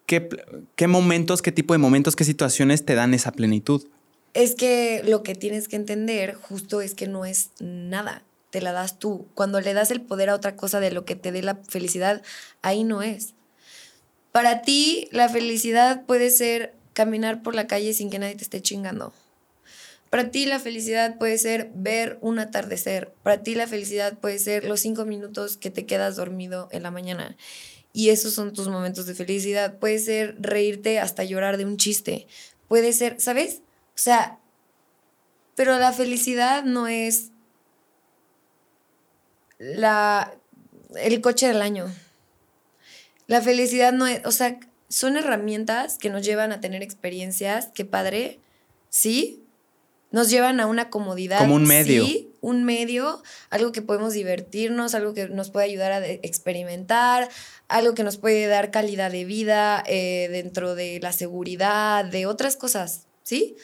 qué 0.09 0.27
¿Qué, 0.75 0.87
momentos, 0.87 1.43
qué 1.43 1.51
tipo 1.51 1.75
de 1.75 1.77
momentos, 1.77 2.15
qué 2.15 2.23
situaciones 2.23 2.83
te 2.83 2.95
dan 2.95 3.13
esa 3.13 3.31
plenitud? 3.31 3.87
Es 4.33 4.55
que 4.55 5.03
lo 5.05 5.21
que 5.21 5.35
tienes 5.35 5.67
que 5.67 5.75
entender 5.75 6.33
justo 6.33 6.81
es 6.81 6.95
que 6.95 7.07
no 7.07 7.25
es 7.25 7.51
nada, 7.59 8.23
te 8.49 8.61
la 8.61 8.71
das 8.71 8.97
tú. 8.97 9.27
Cuando 9.35 9.61
le 9.61 9.73
das 9.73 9.91
el 9.91 10.01
poder 10.01 10.29
a 10.29 10.35
otra 10.35 10.55
cosa 10.55 10.79
de 10.79 10.91
lo 10.91 11.05
que 11.05 11.15
te 11.15 11.31
dé 11.31 11.43
la 11.43 11.59
felicidad, 11.67 12.23
ahí 12.63 12.83
no 12.83 13.03
es. 13.03 13.35
Para 14.31 14.63
ti, 14.63 15.09
la 15.11 15.29
felicidad 15.29 16.05
puede 16.05 16.31
ser 16.31 16.73
caminar 16.93 17.43
por 17.43 17.53
la 17.53 17.67
calle 17.67 17.93
sin 17.93 18.09
que 18.09 18.17
nadie 18.17 18.35
te 18.35 18.43
esté 18.43 18.61
chingando. 18.61 19.13
Para 20.09 20.31
ti 20.31 20.47
la 20.47 20.59
felicidad 20.59 21.19
puede 21.19 21.37
ser 21.37 21.69
ver 21.75 22.17
un 22.21 22.39
atardecer. 22.39 23.13
Para 23.21 23.43
ti 23.43 23.53
la 23.53 23.67
felicidad 23.67 24.17
puede 24.17 24.39
ser 24.39 24.65
los 24.65 24.79
cinco 24.79 25.05
minutos 25.05 25.55
que 25.55 25.69
te 25.69 25.85
quedas 25.85 26.15
dormido 26.15 26.67
en 26.71 26.81
la 26.81 26.89
mañana 26.89 27.37
y 27.93 28.09
esos 28.09 28.33
son 28.33 28.53
tus 28.53 28.67
momentos 28.67 29.05
de 29.05 29.15
felicidad. 29.15 29.79
Puede 29.79 29.99
ser 29.99 30.35
reírte 30.39 30.99
hasta 30.99 31.23
llorar 31.23 31.57
de 31.57 31.65
un 31.65 31.77
chiste. 31.77 32.27
Puede 32.67 32.93
ser, 32.93 33.19
¿sabes? 33.19 33.61
O 33.95 34.01
sea, 34.01 34.39
Pero 35.55 35.77
la 35.77 35.91
felicidad 35.91 36.63
no 36.63 36.87
es 36.87 37.31
la 39.59 40.33
el 40.95 41.21
coche 41.21 41.47
del 41.47 41.61
año. 41.61 41.93
La 43.27 43.41
felicidad 43.41 43.93
no 43.93 44.07
es, 44.07 44.25
o 44.25 44.31
sea, 44.31 44.59
son 44.87 45.17
herramientas 45.17 45.97
que 45.97 46.09
nos 46.09 46.23
llevan 46.23 46.51
a 46.51 46.61
tener 46.61 46.81
experiencias, 46.81 47.69
qué 47.75 47.85
padre, 47.85 48.39
sí, 48.89 49.43
nos 50.11 50.29
llevan 50.29 50.59
a 50.59 50.65
una 50.65 50.89
comodidad. 50.89 51.39
Como 51.39 51.55
un 51.55 51.65
medio. 51.65 52.05
Sí, 52.05 52.28
un 52.41 52.63
medio, 52.63 53.21
algo 53.49 53.71
que 53.71 53.81
podemos 53.81 54.13
divertirnos, 54.13 54.95
algo 54.95 55.13
que 55.13 55.29
nos 55.29 55.49
puede 55.49 55.65
ayudar 55.65 55.91
a 55.91 56.07
experimentar, 56.07 57.29
algo 57.67 57.93
que 57.93 58.03
nos 58.03 58.17
puede 58.17 58.47
dar 58.47 58.71
calidad 58.71 59.11
de 59.11 59.25
vida 59.25 59.83
eh, 59.87 60.27
dentro 60.31 60.75
de 60.75 60.99
la 61.01 61.11
seguridad, 61.11 62.05
de 62.05 62.25
otras 62.25 62.55
cosas, 62.55 63.07
¿sí? 63.23 63.55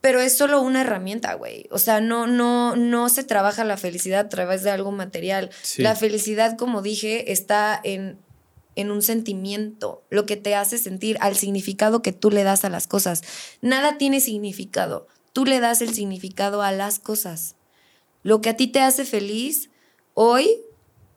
Pero 0.00 0.20
es 0.20 0.36
solo 0.36 0.60
una 0.60 0.82
herramienta, 0.82 1.34
güey. 1.34 1.66
O 1.70 1.78
sea, 1.78 2.00
no, 2.00 2.26
no, 2.26 2.76
no 2.76 3.08
se 3.08 3.24
trabaja 3.24 3.64
la 3.64 3.76
felicidad 3.76 4.20
a 4.20 4.28
través 4.28 4.62
de 4.62 4.70
algo 4.70 4.92
material. 4.92 5.50
La 5.76 5.96
felicidad, 5.96 6.56
como 6.56 6.82
dije, 6.82 7.32
está 7.32 7.80
en, 7.82 8.16
en 8.76 8.92
un 8.92 9.02
sentimiento, 9.02 10.04
lo 10.08 10.24
que 10.24 10.36
te 10.36 10.54
hace 10.54 10.78
sentir 10.78 11.16
al 11.20 11.36
significado 11.36 12.00
que 12.00 12.12
tú 12.12 12.30
le 12.30 12.44
das 12.44 12.64
a 12.64 12.68
las 12.68 12.86
cosas. 12.86 13.22
Nada 13.60 13.98
tiene 13.98 14.20
significado. 14.20 15.08
Tú 15.32 15.44
le 15.44 15.58
das 15.58 15.82
el 15.82 15.92
significado 15.92 16.62
a 16.62 16.70
las 16.70 17.00
cosas. 17.00 17.56
Lo 18.28 18.42
que 18.42 18.50
a 18.50 18.56
ti 18.58 18.66
te 18.66 18.82
hace 18.82 19.06
feliz 19.06 19.70
hoy 20.12 20.46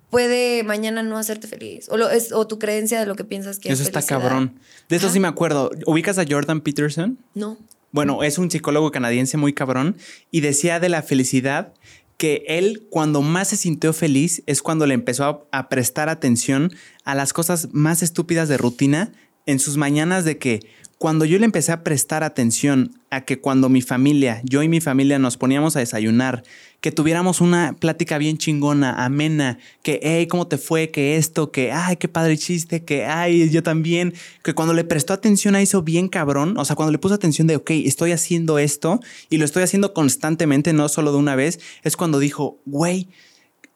puede 0.10 0.64
mañana 0.64 1.04
no 1.04 1.18
hacerte 1.18 1.46
feliz. 1.46 1.90
O, 1.90 1.98
lo, 1.98 2.10
es, 2.10 2.32
o 2.32 2.48
tu 2.48 2.58
creencia 2.58 3.02
de 3.02 3.06
lo 3.06 3.16
que 3.16 3.26
piensas 3.26 3.60
que 3.60 3.68
Eso 3.68 3.84
es. 3.84 3.90
Eso 3.90 4.00
está 4.00 4.08
cabrón. 4.08 4.62
De 4.88 4.96
eso 4.96 5.10
sí 5.10 5.20
me 5.20 5.28
acuerdo. 5.28 5.72
¿Ubicas 5.86 6.18
a 6.18 6.24
Jordan 6.26 6.62
Peterson? 6.62 7.20
No. 7.34 7.58
Bueno, 7.92 8.24
es 8.24 8.38
un 8.38 8.50
psicólogo 8.50 8.92
canadiense 8.92 9.36
muy 9.36 9.52
cabrón 9.52 9.98
y 10.32 10.40
decía 10.40 10.80
de 10.80 10.88
la 10.88 11.02
felicidad 11.02 11.74
que 12.16 12.46
él 12.48 12.88
cuando 12.90 13.22
más 13.22 13.50
se 13.50 13.58
sintió 13.58 13.92
feliz 13.92 14.42
es 14.46 14.62
cuando 14.62 14.88
le 14.88 14.94
empezó 14.94 15.50
a, 15.52 15.68
prestar 15.68 16.08
atención 16.08 16.72
a 17.04 17.14
las 17.14 17.34
cosas 17.34 17.74
más 17.74 18.04
estúpidas 18.04 18.48
de 18.48 18.56
rutina 18.56 19.12
en 19.46 19.60
sus 19.60 19.76
mañanas 19.76 20.24
de 20.24 20.38
que 20.38 20.62
cuando 21.02 21.26
yo 21.26 21.40
le 21.40 21.46
empecé 21.46 21.72
a 21.72 21.84
prestar 21.84 22.24
atención 22.24 22.94
a 23.10 23.22
que 23.22 23.42
cuando 23.42 23.70
mi 23.70 23.82
familia, 23.82 24.40
yo 24.44 24.62
y 24.62 24.68
mi 24.68 24.82
familia 24.82 25.18
nos 25.18 25.36
poníamos 25.36 25.76
a 25.76 25.80
desayunar, 25.80 26.44
que 26.82 26.92
tuviéramos 26.92 27.42
una 27.42 27.76
plática 27.80 28.18
bien 28.18 28.40
chingona, 28.40 29.06
amena, 29.06 29.60
que, 29.84 30.00
hey, 30.02 30.28
¿cómo 30.28 30.48
te 30.48 30.58
fue? 30.58 30.90
Que 30.90 31.16
esto, 31.16 31.52
que, 31.52 31.72
ay, 31.72 31.96
qué 31.98 32.08
padre 32.08 32.38
chiste, 32.38 32.84
que, 32.84 33.06
ay, 33.06 33.50
yo 33.52 33.62
también, 33.62 34.16
que 34.44 34.56
cuando 34.56 34.74
le 34.74 34.84
prestó 34.84 35.14
atención 35.14 35.54
a 35.54 35.62
eso 35.62 35.84
bien 35.84 36.10
cabrón, 36.10 36.58
o 36.58 36.66
sea, 36.66 36.76
cuando 36.76 36.92
le 36.92 36.98
puso 36.98 37.14
atención 37.14 37.46
de, 37.46 37.56
ok, 37.56 37.70
estoy 37.70 38.12
haciendo 38.12 38.58
esto 38.58 39.00
y 39.30 39.38
lo 39.38 39.46
estoy 39.46 39.62
haciendo 39.62 39.94
constantemente, 39.94 40.74
no 40.74 40.90
solo 40.90 41.12
de 41.12 41.20
una 41.20 41.36
vez, 41.36 41.60
es 41.84 41.96
cuando 41.96 42.18
dijo, 42.18 42.60
güey, 42.66 43.10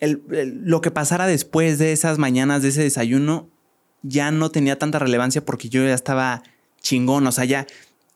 lo 0.02 0.82
que 0.82 0.92
pasara 0.92 1.28
después 1.28 1.78
de 1.78 1.92
esas 1.92 2.18
mañanas, 2.18 2.64
de 2.64 2.70
ese 2.70 2.82
desayuno, 2.82 3.48
ya 4.02 4.32
no 4.32 4.50
tenía 4.50 4.78
tanta 4.80 5.00
relevancia 5.00 5.46
porque 5.46 5.70
yo 5.70 5.84
ya 5.84 5.94
estaba 5.94 6.44
chingón, 6.82 7.26
o 7.28 7.32
sea, 7.32 7.46
ya 7.46 7.68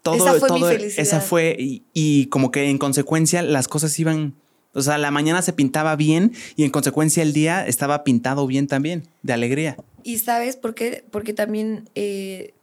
todo, 0.01 0.15
esa 0.15 0.33
fue 0.33 0.47
todo, 0.47 0.69
esa 0.71 1.21
fue, 1.21 1.55
y, 1.59 2.25
como 2.27 2.51
que 2.51 2.69
en 2.69 2.77
consecuencia 2.77 3.41
las 3.41 3.67
cosas 3.67 3.97
iban, 3.99 4.33
o 4.73 4.81
sea, 4.81 4.97
la 4.97 5.11
mañana 5.11 5.41
se 5.41 5.53
pintaba 5.53 5.95
bien 5.95 6.33
y 6.55 6.63
en 6.63 6.71
consecuencia 6.71 7.23
el 7.23 7.33
día 7.33 7.65
estaba 7.65 8.03
pintado 8.03 8.45
bien 8.47 8.67
también, 8.67 9.07
de 9.23 9.33
alegría. 9.33 9.77
Y 10.03 10.19
sabes 10.19 10.55
por 10.55 10.75
qué, 10.75 11.03
porque 11.11 11.33
también 11.33 11.89
eh, 11.95 12.53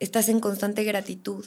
estás 0.00 0.28
en 0.28 0.40
constante 0.40 0.84
gratitud. 0.84 1.44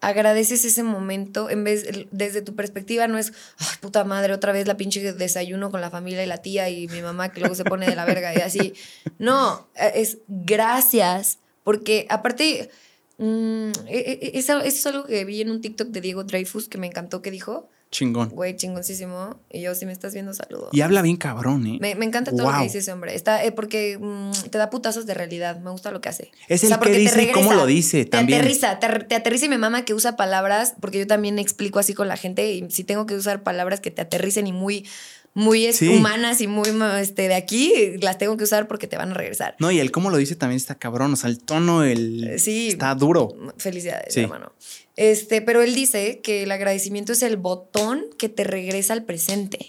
Agradeces 0.00 0.64
ese 0.64 0.82
momento, 0.82 1.48
en 1.48 1.62
vez, 1.62 1.86
desde 2.10 2.42
tu 2.42 2.56
perspectiva, 2.56 3.06
no 3.06 3.18
es, 3.18 3.32
ay, 3.58 3.76
puta 3.80 4.02
madre, 4.02 4.32
otra 4.32 4.52
vez 4.52 4.66
la 4.66 4.76
pinche 4.76 5.12
desayuno 5.12 5.70
con 5.70 5.80
la 5.80 5.90
familia 5.90 6.24
y 6.24 6.26
la 6.26 6.38
tía 6.38 6.68
y 6.70 6.88
mi 6.88 7.02
mamá 7.02 7.30
que 7.30 7.38
luego 7.38 7.54
se 7.54 7.64
pone 7.64 7.86
de 7.86 7.94
la 7.94 8.04
verga 8.04 8.34
y 8.34 8.38
así. 8.38 8.74
No, 9.18 9.68
es 9.76 10.18
gracias 10.26 11.38
porque 11.62 12.06
aparte, 12.10 12.70
mm, 13.18 13.70
e, 13.86 13.98
e, 13.98 14.18
e, 14.22 14.38
eso, 14.38 14.60
es 14.60 14.84
algo 14.86 15.04
que 15.04 15.24
vi 15.24 15.40
en 15.40 15.50
un 15.50 15.60
TikTok 15.60 15.88
de 15.88 16.00
Diego 16.00 16.24
Dreyfus 16.24 16.68
que 16.68 16.78
me 16.78 16.88
encantó 16.88 17.22
que 17.22 17.30
dijo. 17.30 17.68
Chingón. 17.92 18.30
Güey, 18.30 18.56
chingoncísimo. 18.56 19.38
Y 19.50 19.60
yo, 19.60 19.74
si 19.74 19.84
me 19.84 19.92
estás 19.92 20.14
viendo, 20.14 20.32
saludo. 20.32 20.70
Y 20.72 20.80
habla 20.80 21.02
bien 21.02 21.18
cabrón, 21.18 21.66
¿eh? 21.66 21.78
Me, 21.78 21.90
encanta 22.04 22.30
todo 22.30 22.50
lo 22.50 22.56
que 22.56 22.64
dice 22.64 22.78
ese 22.78 22.90
hombre. 22.90 23.14
Está, 23.14 23.44
eh, 23.44 23.52
porque 23.52 23.98
mm, 24.00 24.48
te 24.50 24.56
da 24.56 24.70
putazos 24.70 25.04
de 25.04 25.12
realidad. 25.12 25.60
Me 25.60 25.70
gusta 25.70 25.90
lo 25.90 26.00
que 26.00 26.08
hace. 26.08 26.32
Es 26.48 26.64
el 26.64 26.76
que 26.78 26.90
dice 26.90 27.22
y 27.24 27.32
cómo 27.32 27.52
lo 27.52 27.66
dice 27.66 28.06
también. 28.06 28.40
Te 28.40 28.46
aterriza, 28.46 28.78
te, 28.78 29.14
aterriza 29.14 29.44
y 29.44 29.48
me 29.50 29.58
mama 29.58 29.84
que 29.84 29.92
usa 29.92 30.16
palabras, 30.16 30.74
porque 30.80 31.00
yo 31.00 31.06
también 31.06 31.38
explico 31.38 31.78
así 31.78 31.92
con 31.92 32.08
la 32.08 32.16
gente. 32.16 32.50
Y 32.50 32.70
si 32.70 32.82
tengo 32.82 33.04
que 33.04 33.14
usar 33.14 33.42
palabras 33.42 33.80
que 33.80 33.90
te 33.90 34.00
aterricen 34.00 34.46
y 34.46 34.52
muy 34.52 34.86
muy 35.34 35.70
humanas 35.88 36.40
y 36.42 36.46
muy 36.46 36.68
este, 37.00 37.28
de 37.28 37.34
aquí, 37.34 37.96
las 38.00 38.18
tengo 38.18 38.36
que 38.36 38.44
usar 38.44 38.68
porque 38.68 38.86
te 38.86 38.96
van 38.96 39.12
a 39.12 39.14
regresar. 39.14 39.56
No, 39.58 39.70
y 39.70 39.80
el 39.80 39.90
cómo 39.90 40.10
lo 40.10 40.18
dice 40.18 40.36
también 40.36 40.58
está 40.58 40.74
cabrón, 40.74 41.14
o 41.14 41.16
sea, 41.16 41.30
el 41.30 41.38
tono, 41.38 41.84
el... 41.84 42.38
Sí. 42.38 42.68
Está 42.68 42.94
duro. 42.94 43.34
Felicidades, 43.56 44.14
hermano. 44.16 44.52
Este, 44.96 45.40
pero 45.40 45.62
él 45.62 45.74
dice 45.74 46.20
que 46.20 46.42
el 46.42 46.52
agradecimiento 46.52 47.12
es 47.12 47.22
el 47.22 47.36
botón 47.36 48.04
que 48.18 48.28
te 48.28 48.44
regresa 48.44 48.92
al 48.92 49.04
presente. 49.04 49.66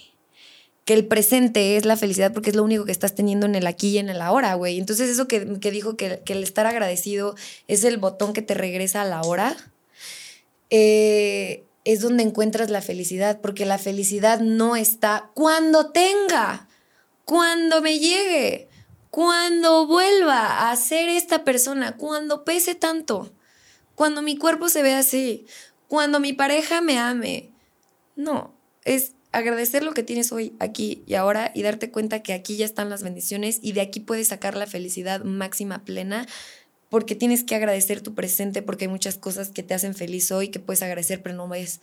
Que 0.86 0.94
el 0.94 1.06
presente 1.06 1.78
es 1.78 1.86
la 1.86 1.96
felicidad 1.96 2.34
porque 2.34 2.50
es 2.50 2.56
lo 2.56 2.64
único 2.64 2.84
que 2.84 2.92
estás 2.92 3.16
teniendo 3.16 3.46
en 3.46 3.56
el 3.56 3.68
aquí 3.68 3.90
y 3.90 3.98
en 4.00 4.10
el 4.10 4.22
ahora, 4.22 4.54
güey. 4.56 4.78
Entonces 4.78 5.10
eso 5.10 5.28
que, 5.28 5.60
que 5.60 5.72
dijo 5.72 5.96
que, 5.96 6.22
que 6.26 6.34
el 6.34 6.44
estar 6.44 6.66
agradecido 6.66 7.36
es 7.68 7.84
el 7.86 7.98
botón 7.98 8.34
que 8.34 8.42
te 8.42 8.54
regresa 8.54 9.02
a 9.02 9.06
la 9.06 9.22
hora. 9.22 9.56
Eh, 10.70 11.64
es 11.86 12.02
donde 12.02 12.24
encuentras 12.24 12.70
la 12.70 12.82
felicidad, 12.82 13.42
porque 13.42 13.66
la 13.66 13.78
felicidad 13.78 14.40
no 14.40 14.76
está 14.76 15.30
cuando 15.34 15.92
tenga, 15.92 16.68
cuando 17.26 17.82
me 17.82 18.00
llegue, 18.00 18.70
cuando 19.10 19.86
vuelva 19.86 20.72
a 20.72 20.76
ser 20.76 21.10
esta 21.10 21.44
persona, 21.44 21.98
cuando 21.98 22.44
pese 22.44 22.76
tanto, 22.76 23.32
cuando 23.96 24.22
mi 24.22 24.38
cuerpo 24.38 24.70
se 24.70 24.84
vea 24.84 25.00
así, 25.00 25.46
cuando 25.88 26.20
mi 26.20 26.34
pareja 26.34 26.82
me 26.82 26.98
ame. 26.98 27.52
No, 28.16 28.54
es 28.86 29.14
agradecer 29.32 29.84
lo 29.84 29.94
que 29.94 30.04
tienes 30.04 30.32
hoy, 30.32 30.56
aquí 30.60 31.04
y 31.08 31.16
ahora 31.16 31.52
y 31.54 31.64
darte 31.64 31.92
cuenta 31.92 32.22
que 32.22 32.34
aquí 32.34 32.56
ya 32.56 32.66
están 32.66 32.90
las 32.90 33.04
bendiciones 33.04 33.60
y 33.62 33.74
de 33.74 33.82
aquí 33.82 34.00
puedes 34.00 34.28
sacar 34.28 34.56
la 34.56 34.68
felicidad 34.68 35.24
máxima 35.24 35.84
plena 35.84 36.28
porque 36.90 37.16
tienes 37.16 37.44
que 37.44 37.56
agradecer 37.56 38.02
tu 38.02 38.14
presente, 38.14 38.62
porque 38.62 38.86
hay 38.86 38.90
muchas 38.90 39.18
cosas 39.18 39.50
que 39.50 39.64
te 39.64 39.74
hacen 39.74 39.96
feliz 39.96 40.32
hoy 40.32 40.50
que 40.50 40.60
puedes 40.60 40.84
agradecer, 40.84 41.24
pero 41.24 41.34
no 41.34 41.48
ves. 41.48 41.82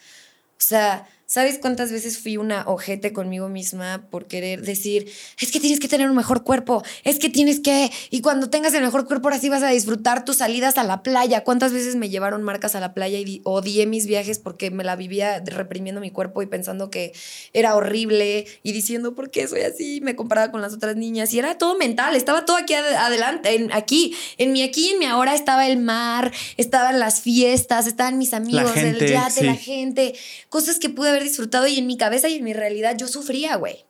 O 0.53 0.63
sea, 0.63 1.09
¿Sabes 1.31 1.59
cuántas 1.59 1.93
veces 1.93 2.19
fui 2.19 2.39
una 2.39 2.65
ojete 2.67 3.13
conmigo 3.13 3.49
misma 3.49 4.05
por 4.11 4.27
querer 4.27 4.63
decir, 4.63 5.09
es 5.41 5.53
que 5.53 5.61
tienes 5.61 5.79
que 5.79 5.87
tener 5.87 6.11
un 6.11 6.17
mejor 6.17 6.43
cuerpo, 6.43 6.83
es 7.05 7.21
que 7.21 7.29
tienes 7.29 7.61
que, 7.61 7.89
y 8.11 8.21
cuando 8.21 8.51
tengas 8.51 8.75
el 8.75 8.83
mejor 8.83 9.07
cuerpo 9.07 9.29
ahora 9.29 9.39
sí 9.39 9.49
vas 9.49 9.63
a 9.63 9.69
disfrutar 9.69 10.25
tus 10.25 10.39
salidas 10.39 10.77
a 10.77 10.83
la 10.83 11.05
playa? 11.05 11.45
¿Cuántas 11.45 11.73
veces 11.73 11.95
me 11.95 12.09
llevaron 12.09 12.43
marcas 12.43 12.75
a 12.75 12.81
la 12.81 12.95
playa 12.95 13.21
y 13.21 13.43
odié 13.45 13.87
mis 13.87 14.09
viajes 14.09 14.41
porque 14.41 14.73
me 14.73 14.83
la 14.83 14.97
vivía 14.97 15.41
reprimiendo 15.47 16.01
mi 16.01 16.11
cuerpo 16.11 16.43
y 16.43 16.47
pensando 16.47 16.91
que 16.91 17.13
era 17.53 17.77
horrible 17.77 18.47
y 18.65 18.73
diciendo, 18.73 19.15
¿por 19.15 19.31
qué 19.31 19.47
soy 19.47 19.61
así? 19.61 20.01
Me 20.01 20.17
comparaba 20.17 20.51
con 20.51 20.61
las 20.61 20.73
otras 20.73 20.97
niñas 20.97 21.33
y 21.33 21.39
era 21.39 21.57
todo 21.59 21.79
mental, 21.79 22.17
estaba 22.17 22.45
todo 22.45 22.57
aquí 22.57 22.75
adelante, 22.75 23.55
en, 23.55 23.73
aquí, 23.73 24.17
en 24.37 24.51
mi 24.51 24.65
aquí, 24.65 24.91
en 24.91 24.99
mi 24.99 25.05
ahora 25.05 25.37
estaba 25.37 25.69
el 25.69 25.79
mar, 25.79 26.33
estaban 26.57 26.99
las 26.99 27.21
fiestas, 27.21 27.87
estaban 27.87 28.19
mis 28.19 28.35
amigos, 28.35 28.77
el 28.77 28.99
yate, 28.99 29.45
la 29.45 29.55
gente, 29.55 30.17
cosas 30.49 30.81
que 30.81 30.89
pude 30.89 31.11
haber 31.11 31.20
disfrutado 31.23 31.67
y 31.67 31.79
en 31.79 31.87
mi 31.87 31.97
cabeza 31.97 32.29
y 32.29 32.37
en 32.37 32.45
mi 32.45 32.53
realidad 32.53 32.97
yo 32.97 33.09
sufría, 33.09 33.57
güey. 33.57 33.85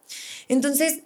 Entonces, 0.49 1.03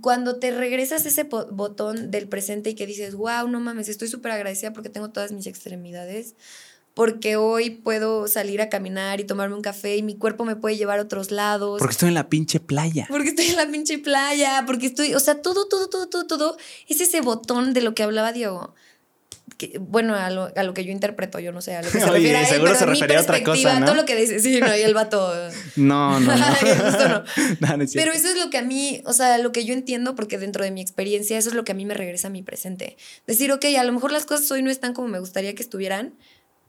cuando 0.00 0.36
te 0.36 0.52
regresas 0.52 1.04
ese 1.04 1.24
botón 1.24 2.10
del 2.12 2.28
presente 2.28 2.70
y 2.70 2.74
que 2.74 2.86
dices, 2.86 3.14
wow, 3.16 3.48
no 3.48 3.58
mames, 3.58 3.88
estoy 3.88 4.06
súper 4.08 4.32
agradecida 4.32 4.72
porque 4.72 4.88
tengo 4.88 5.10
todas 5.10 5.32
mis 5.32 5.48
extremidades, 5.48 6.36
porque 6.94 7.36
hoy 7.36 7.70
puedo 7.70 8.28
salir 8.28 8.62
a 8.62 8.68
caminar 8.68 9.18
y 9.18 9.24
tomarme 9.24 9.56
un 9.56 9.62
café 9.62 9.96
y 9.96 10.02
mi 10.02 10.16
cuerpo 10.16 10.44
me 10.44 10.54
puede 10.54 10.76
llevar 10.76 11.00
a 11.00 11.02
otros 11.02 11.32
lados. 11.32 11.80
Porque 11.80 11.92
estoy 11.92 12.08
en 12.10 12.14
la 12.14 12.28
pinche 12.28 12.60
playa. 12.60 13.06
Porque 13.08 13.30
estoy 13.30 13.46
en 13.46 13.56
la 13.56 13.66
pinche 13.66 13.98
playa, 13.98 14.62
porque 14.64 14.86
estoy, 14.86 15.14
o 15.14 15.20
sea, 15.20 15.42
todo, 15.42 15.66
todo, 15.66 15.88
todo, 15.88 16.08
todo, 16.08 16.26
todo, 16.26 16.56
es 16.88 17.00
ese 17.00 17.20
botón 17.20 17.72
de 17.72 17.80
lo 17.80 17.94
que 17.94 18.04
hablaba 18.04 18.32
Diego 18.32 18.74
bueno, 19.80 20.14
a 20.14 20.30
lo, 20.30 20.50
a 20.54 20.62
lo, 20.62 20.74
que 20.74 20.84
yo 20.84 20.92
interpreto, 20.92 21.38
yo 21.38 21.52
no 21.52 21.60
sé, 21.60 21.76
a 21.76 21.82
lo 21.82 21.90
que 21.90 22.00
se 22.00 22.06
refiere 22.06 22.36
a 22.36 22.40
él, 22.42 22.46
seguro 22.46 22.74
se 22.74 22.86
refería 22.86 23.18
a 23.18 23.22
otra 23.22 23.42
cosa, 23.42 23.80
¿no? 23.80 23.86
todo 23.86 23.94
lo 23.94 24.04
que 24.04 24.16
dice, 24.16 24.40
sí, 24.40 24.60
no, 24.60 24.76
y 24.76 24.80
el 24.80 24.94
vato... 24.94 25.32
no, 25.76 26.20
no, 26.20 26.36
no. 26.36 26.44
pero 27.94 28.12
eso 28.12 28.28
es 28.28 28.36
lo 28.36 28.50
que 28.50 28.58
a 28.58 28.62
mí, 28.62 29.02
o 29.04 29.12
sea, 29.12 29.38
lo 29.38 29.52
que 29.52 29.64
yo 29.64 29.74
entiendo, 29.74 30.14
porque 30.14 30.38
dentro 30.38 30.64
de 30.64 30.70
mi 30.70 30.80
experiencia, 30.80 31.38
eso 31.38 31.48
es 31.48 31.54
lo 31.54 31.64
que 31.64 31.72
a 31.72 31.74
mí 31.74 31.84
me 31.84 31.94
regresa 31.94 32.28
a 32.28 32.30
mi 32.30 32.42
presente. 32.42 32.96
Decir, 33.26 33.52
ok, 33.52 33.64
a 33.78 33.84
lo 33.84 33.92
mejor 33.92 34.12
las 34.12 34.26
cosas 34.26 34.50
hoy 34.50 34.62
no 34.62 34.70
están 34.70 34.94
como 34.94 35.08
me 35.08 35.18
gustaría 35.18 35.54
que 35.54 35.62
estuvieran, 35.62 36.14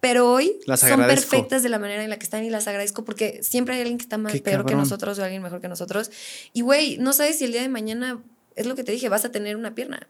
pero 0.03 0.29
hoy 0.29 0.59
son 0.75 0.99
perfectas 1.07 1.63
de 1.63 1.69
la 1.69 1.79
manera 1.79 2.03
en 2.03 2.09
la 2.09 2.17
que 2.17 2.25
están 2.25 2.43
y 2.43 2.49
las 2.49 2.67
agradezco 2.67 3.05
porque 3.05 3.41
siempre 3.41 3.75
hay 3.75 3.79
alguien 3.79 3.97
que 3.97 4.03
está 4.03 4.17
más 4.17 4.37
peor 4.41 4.65
que 4.65 4.75
nosotros 4.75 5.17
o 5.17 5.23
alguien 5.23 5.41
mejor 5.41 5.61
que 5.61 5.69
nosotros. 5.69 6.11
Y 6.51 6.59
güey, 6.59 6.97
no 6.97 7.13
sabes 7.13 7.37
si 7.37 7.45
el 7.45 7.53
día 7.53 7.61
de 7.61 7.69
mañana 7.69 8.21
es 8.57 8.65
lo 8.65 8.75
que 8.75 8.83
te 8.83 8.91
dije, 8.91 9.07
vas 9.07 9.23
a 9.23 9.31
tener 9.31 9.55
una 9.55 9.75
pierna. 9.75 10.09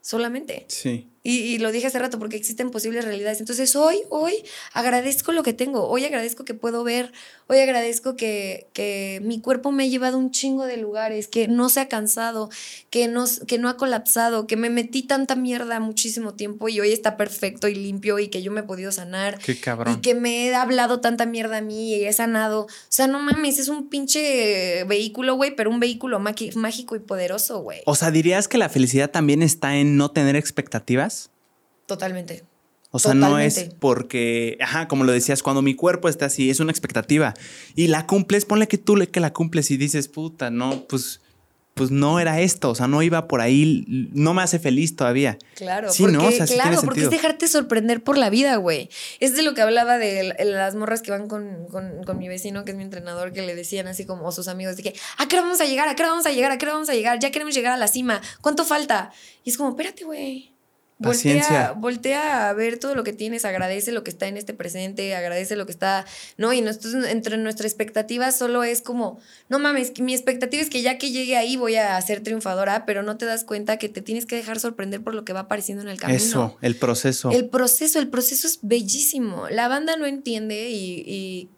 Solamente. 0.00 0.64
Sí. 0.68 1.08
Y, 1.22 1.38
y, 1.40 1.58
lo 1.58 1.70
dije 1.70 1.86
hace 1.86 1.98
rato, 1.98 2.18
porque 2.18 2.36
existen 2.36 2.70
posibles 2.70 3.04
realidades. 3.04 3.40
Entonces 3.40 3.76
hoy, 3.76 3.98
hoy 4.08 4.32
agradezco 4.72 5.32
lo 5.32 5.42
que 5.42 5.52
tengo, 5.52 5.86
hoy 5.86 6.06
agradezco 6.06 6.46
que 6.46 6.54
puedo 6.54 6.82
ver, 6.82 7.12
hoy 7.46 7.58
agradezco 7.58 8.16
que, 8.16 8.68
que 8.72 9.20
mi 9.22 9.38
cuerpo 9.38 9.70
me 9.70 9.84
ha 9.84 9.86
llevado 9.86 10.16
un 10.16 10.30
chingo 10.30 10.64
de 10.64 10.78
lugares, 10.78 11.28
que 11.28 11.46
no 11.46 11.68
se 11.68 11.80
ha 11.80 11.88
cansado, 11.88 12.48
que 12.88 13.06
no, 13.06 13.26
que 13.46 13.58
no 13.58 13.68
ha 13.68 13.76
colapsado, 13.76 14.46
que 14.46 14.56
me 14.56 14.70
metí 14.70 15.02
tanta 15.02 15.36
mierda 15.36 15.78
muchísimo 15.78 16.32
tiempo 16.32 16.70
y 16.70 16.80
hoy 16.80 16.92
está 16.92 17.18
perfecto 17.18 17.68
y 17.68 17.74
limpio 17.74 18.18
y 18.18 18.28
que 18.28 18.42
yo 18.42 18.50
me 18.50 18.60
he 18.60 18.64
podido 18.64 18.90
sanar. 18.90 19.38
Qué 19.38 19.60
cabrón. 19.60 19.96
Y 19.98 20.00
que 20.00 20.14
me 20.14 20.46
he 20.46 20.54
hablado 20.54 21.00
tanta 21.00 21.26
mierda 21.26 21.58
a 21.58 21.60
mí 21.60 21.96
y 21.96 22.04
he 22.06 22.12
sanado. 22.14 22.62
O 22.62 22.68
sea, 22.88 23.08
no 23.08 23.20
mames, 23.20 23.58
es 23.58 23.68
un 23.68 23.90
pinche 23.90 24.84
vehículo, 24.84 25.34
güey, 25.34 25.54
pero 25.54 25.68
un 25.68 25.80
vehículo 25.80 26.18
mágico 26.18 26.96
y 26.96 27.00
poderoso, 27.00 27.60
güey. 27.60 27.80
O 27.84 27.94
sea, 27.94 28.10
¿dirías 28.10 28.48
que 28.48 28.56
la 28.56 28.70
felicidad 28.70 29.10
también 29.10 29.42
está 29.42 29.76
en 29.76 29.98
no 29.98 30.12
tener 30.12 30.36
expectativas? 30.36 31.09
Totalmente. 31.90 32.44
O 32.92 33.00
sea, 33.00 33.14
no 33.14 33.36
es 33.36 33.70
porque, 33.80 34.56
ajá, 34.60 34.86
como 34.86 35.02
lo 35.02 35.10
decías, 35.10 35.42
cuando 35.42 35.60
mi 35.60 35.74
cuerpo 35.74 36.08
está 36.08 36.26
así, 36.26 36.50
es 36.50 36.60
una 36.60 36.70
expectativa 36.70 37.34
y 37.74 37.88
la 37.88 38.06
cumples, 38.06 38.44
ponle 38.44 38.68
que 38.68 38.78
tú 38.78 38.96
le 38.96 39.08
que 39.08 39.18
la 39.18 39.32
cumples 39.32 39.72
y 39.72 39.76
dices, 39.76 40.06
puta, 40.06 40.50
no, 40.50 40.84
pues, 40.88 41.20
pues 41.74 41.90
no 41.90 42.20
era 42.20 42.40
esto, 42.40 42.70
o 42.70 42.74
sea, 42.76 42.86
no 42.86 43.02
iba 43.02 43.26
por 43.26 43.40
ahí, 43.40 43.84
no 44.12 44.34
me 44.34 44.42
hace 44.42 44.60
feliz 44.60 44.94
todavía. 44.94 45.36
Claro, 45.56 45.92
sí, 45.92 46.04
¿no? 46.04 46.28
claro, 46.46 46.80
porque 46.82 47.02
es 47.02 47.10
dejarte 47.10 47.48
sorprender 47.48 48.04
por 48.04 48.16
la 48.16 48.30
vida, 48.30 48.54
güey. 48.54 48.88
Es 49.18 49.34
de 49.34 49.42
lo 49.42 49.52
que 49.52 49.62
hablaba 49.62 49.98
de 49.98 50.32
las 50.44 50.76
morras 50.76 51.02
que 51.02 51.10
van 51.10 51.26
con, 51.26 51.66
con, 51.66 52.18
mi 52.18 52.28
vecino, 52.28 52.64
que 52.64 52.70
es 52.70 52.76
mi 52.76 52.84
entrenador, 52.84 53.32
que 53.32 53.42
le 53.42 53.56
decían 53.56 53.88
así 53.88 54.06
como 54.06 54.26
o 54.26 54.32
sus 54.32 54.46
amigos, 54.46 54.76
de 54.76 54.84
que, 54.84 54.94
¿a 55.18 55.26
qué 55.26 55.40
vamos 55.40 55.60
a 55.60 55.64
llegar? 55.64 55.88
¿A 55.88 55.96
qué 55.96 56.04
vamos 56.04 56.24
a 56.26 56.30
llegar? 56.30 56.52
¿A 56.52 56.58
qué 56.58 56.66
vamos 56.66 56.88
a 56.88 56.94
llegar? 56.94 57.18
Ya 57.18 57.32
queremos 57.32 57.52
llegar 57.52 57.72
a 57.72 57.76
la 57.76 57.88
cima. 57.88 58.20
¿Cuánto 58.40 58.64
falta? 58.64 59.10
Y 59.42 59.50
es 59.50 59.56
como, 59.56 59.70
espérate, 59.70 60.04
güey. 60.04 60.52
Voltea, 61.02 61.72
voltea, 61.78 62.50
a 62.50 62.52
ver 62.52 62.78
todo 62.78 62.94
lo 62.94 63.04
que 63.04 63.14
tienes, 63.14 63.46
agradece 63.46 63.90
lo 63.90 64.04
que 64.04 64.10
está 64.10 64.28
en 64.28 64.36
este 64.36 64.52
presente, 64.52 65.14
agradece 65.14 65.56
lo 65.56 65.64
que 65.64 65.72
está, 65.72 66.04
¿no? 66.36 66.52
Y 66.52 66.62
entre 67.08 67.38
nuestra 67.38 67.66
expectativa 67.66 68.30
solo 68.32 68.64
es 68.64 68.82
como, 68.82 69.18
no 69.48 69.58
mames, 69.58 69.98
mi 69.98 70.12
expectativa 70.12 70.62
es 70.62 70.68
que 70.68 70.82
ya 70.82 70.98
que 70.98 71.10
llegue 71.10 71.38
ahí 71.38 71.56
voy 71.56 71.76
a 71.76 71.98
ser 72.02 72.22
triunfadora, 72.22 72.84
pero 72.84 73.02
no 73.02 73.16
te 73.16 73.24
das 73.24 73.44
cuenta 73.44 73.78
que 73.78 73.88
te 73.88 74.02
tienes 74.02 74.26
que 74.26 74.36
dejar 74.36 74.60
sorprender 74.60 75.02
por 75.02 75.14
lo 75.14 75.24
que 75.24 75.32
va 75.32 75.40
apareciendo 75.40 75.82
en 75.82 75.88
el 75.88 75.98
camino. 75.98 76.18
Eso, 76.18 76.58
el 76.60 76.76
proceso. 76.76 77.30
El 77.30 77.48
proceso, 77.48 77.98
el 77.98 78.08
proceso 78.08 78.46
es 78.46 78.58
bellísimo. 78.60 79.48
La 79.48 79.68
banda 79.68 79.96
no 79.96 80.04
entiende 80.04 80.68
y, 80.68 81.02
y, 81.06 81.48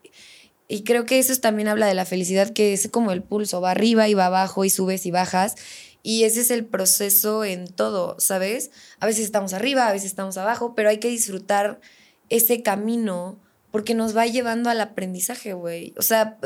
y 0.69 0.85
creo 0.85 1.05
que 1.05 1.19
eso 1.19 1.37
también 1.41 1.67
habla 1.67 1.87
de 1.87 1.95
la 1.95 2.05
felicidad, 2.05 2.51
que 2.51 2.75
es 2.75 2.89
como 2.89 3.11
el 3.11 3.25
pulso, 3.25 3.61
va 3.61 3.73
arriba 3.73 4.09
y 4.09 4.15
va 4.15 4.27
abajo 4.27 4.65
y 4.65 4.71
subes 4.71 5.05
y 5.05 5.11
bajas. 5.11 5.57
Y 6.03 6.25
ese 6.25 6.41
es 6.41 6.51
el 6.51 6.65
proceso 6.65 7.45
en 7.45 7.69
todo, 7.69 8.17
¿sabes? 8.19 8.71
A 8.99 9.07
veces 9.07 9.25
estamos 9.25 9.53
arriba, 9.53 9.89
a 9.89 9.93
veces 9.93 10.11
estamos 10.11 10.37
abajo, 10.37 10.75
pero 10.75 10.89
hay 10.89 10.99
que 10.99 11.09
disfrutar 11.09 11.81
ese 12.29 12.63
camino 12.63 13.39
porque 13.71 13.95
nos 13.95 14.17
va 14.17 14.27
llevando 14.27 14.69
al 14.69 14.81
aprendizaje, 14.81 15.53
güey. 15.53 15.95
O 15.97 16.03
sea, 16.03 16.39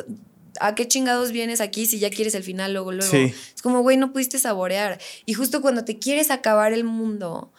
¿a 0.60 0.75
qué 0.75 0.86
chingados 0.89 1.33
vienes 1.33 1.60
aquí 1.60 1.86
si 1.86 1.99
ya 1.99 2.10
quieres 2.10 2.35
el 2.35 2.43
final 2.43 2.73
luego, 2.73 2.93
luego? 2.93 3.12
Es 3.15 3.62
como, 3.62 3.83
güey, 3.83 3.97
no 3.97 4.12
pudiste 4.12 4.39
saborear. 4.39 4.99
Y 5.25 5.35
justo 5.35 5.62
cuando 5.62 5.85
te 5.85 5.99
quieres 5.99 6.31
acabar 6.31 6.73
el 6.73 6.85
mundo 6.85 7.52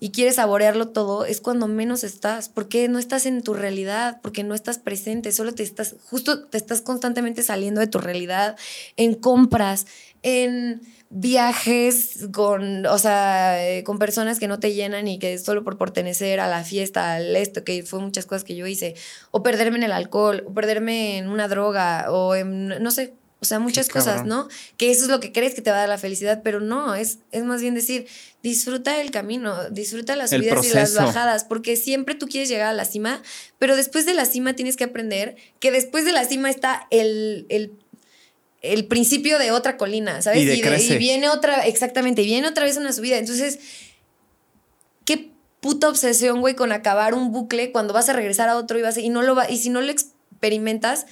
y 0.00 0.10
quieres 0.10 0.36
saborearlo 0.36 0.88
todo, 0.88 1.24
es 1.24 1.40
cuando 1.40 1.68
menos 1.68 2.04
estás, 2.04 2.48
porque 2.48 2.88
no 2.88 2.98
estás 2.98 3.26
en 3.26 3.42
tu 3.42 3.54
realidad, 3.54 4.20
porque 4.22 4.42
no 4.42 4.54
estás 4.54 4.78
presente, 4.78 5.32
solo 5.32 5.54
te 5.54 5.62
estás, 5.62 5.94
justo 6.04 6.46
te 6.46 6.58
estás 6.58 6.80
constantemente 6.80 7.42
saliendo 7.42 7.80
de 7.80 7.86
tu 7.86 7.98
realidad 7.98 8.56
en 8.96 9.14
compras, 9.14 9.86
en 10.22 10.82
viajes 11.16 12.26
con, 12.32 12.86
o 12.86 12.98
sea, 12.98 13.56
con 13.84 14.00
personas 14.00 14.40
que 14.40 14.48
no 14.48 14.58
te 14.58 14.74
llenan 14.74 15.06
y 15.06 15.20
que 15.20 15.38
solo 15.38 15.62
por 15.62 15.78
pertenecer 15.78 16.40
a 16.40 16.48
la 16.48 16.64
fiesta, 16.64 17.14
al 17.14 17.36
esto, 17.36 17.62
que 17.62 17.84
fue 17.84 18.00
muchas 18.00 18.26
cosas 18.26 18.42
que 18.42 18.56
yo 18.56 18.66
hice, 18.66 18.96
o 19.30 19.40
perderme 19.40 19.76
en 19.76 19.84
el 19.84 19.92
alcohol, 19.92 20.42
o 20.44 20.52
perderme 20.52 21.18
en 21.18 21.28
una 21.28 21.46
droga, 21.46 22.10
o 22.10 22.34
en, 22.34 22.66
no 22.82 22.90
sé, 22.90 23.14
o 23.38 23.44
sea, 23.46 23.60
muchas 23.60 23.88
cosas, 23.88 24.24
¿no? 24.24 24.48
Que 24.76 24.90
eso 24.90 25.04
es 25.04 25.10
lo 25.10 25.20
que 25.20 25.30
crees 25.30 25.54
que 25.54 25.62
te 25.62 25.70
va 25.70 25.76
a 25.76 25.80
dar 25.80 25.88
la 25.88 25.98
felicidad, 25.98 26.40
pero 26.42 26.60
no, 26.60 26.96
es, 26.96 27.18
es 27.30 27.44
más 27.44 27.60
bien 27.60 27.74
decir, 27.74 28.08
disfruta 28.42 29.00
el 29.00 29.10
camino, 29.10 29.68
disfruta 29.70 30.16
las 30.16 30.30
subidas 30.30 30.66
y 30.66 30.74
las 30.74 30.94
bajadas, 30.94 31.44
porque 31.44 31.76
siempre 31.76 32.16
tú 32.16 32.26
quieres 32.26 32.48
llegar 32.48 32.68
a 32.68 32.72
la 32.72 32.86
cima, 32.86 33.22
pero 33.60 33.76
después 33.76 34.04
de 34.04 34.14
la 34.14 34.24
cima 34.24 34.54
tienes 34.54 34.76
que 34.76 34.84
aprender 34.84 35.36
que 35.60 35.70
después 35.70 36.06
de 36.06 36.12
la 36.12 36.24
cima 36.24 36.50
está 36.50 36.88
el, 36.90 37.46
el 37.50 37.72
el 38.64 38.86
principio 38.86 39.38
de 39.38 39.50
otra 39.50 39.76
colina, 39.76 40.22
¿sabes? 40.22 40.42
Y, 40.42 40.92
y, 40.92 40.98
viene 40.98 41.28
otra, 41.28 41.66
exactamente, 41.66 42.22
y 42.22 42.26
viene 42.26 42.48
otra 42.48 42.64
vez 42.64 42.76
una 42.76 42.92
subida. 42.92 43.18
Entonces, 43.18 43.58
qué 45.04 45.30
puta 45.60 45.88
obsesión, 45.88 46.40
güey, 46.40 46.54
con 46.54 46.72
acabar 46.72 47.14
un 47.14 47.30
bucle 47.30 47.72
cuando 47.72 47.92
vas 47.92 48.08
a 48.08 48.14
regresar 48.14 48.48
a 48.48 48.56
otro 48.56 48.78
y 48.78 48.82
vas 48.82 48.96
y 48.96 49.10
no 49.10 49.22
lo 49.22 49.34
va, 49.34 49.50
y 49.50 49.58
si 49.58 49.68
no 49.68 49.82
lo 49.82 49.90
experimentas, 49.90 51.06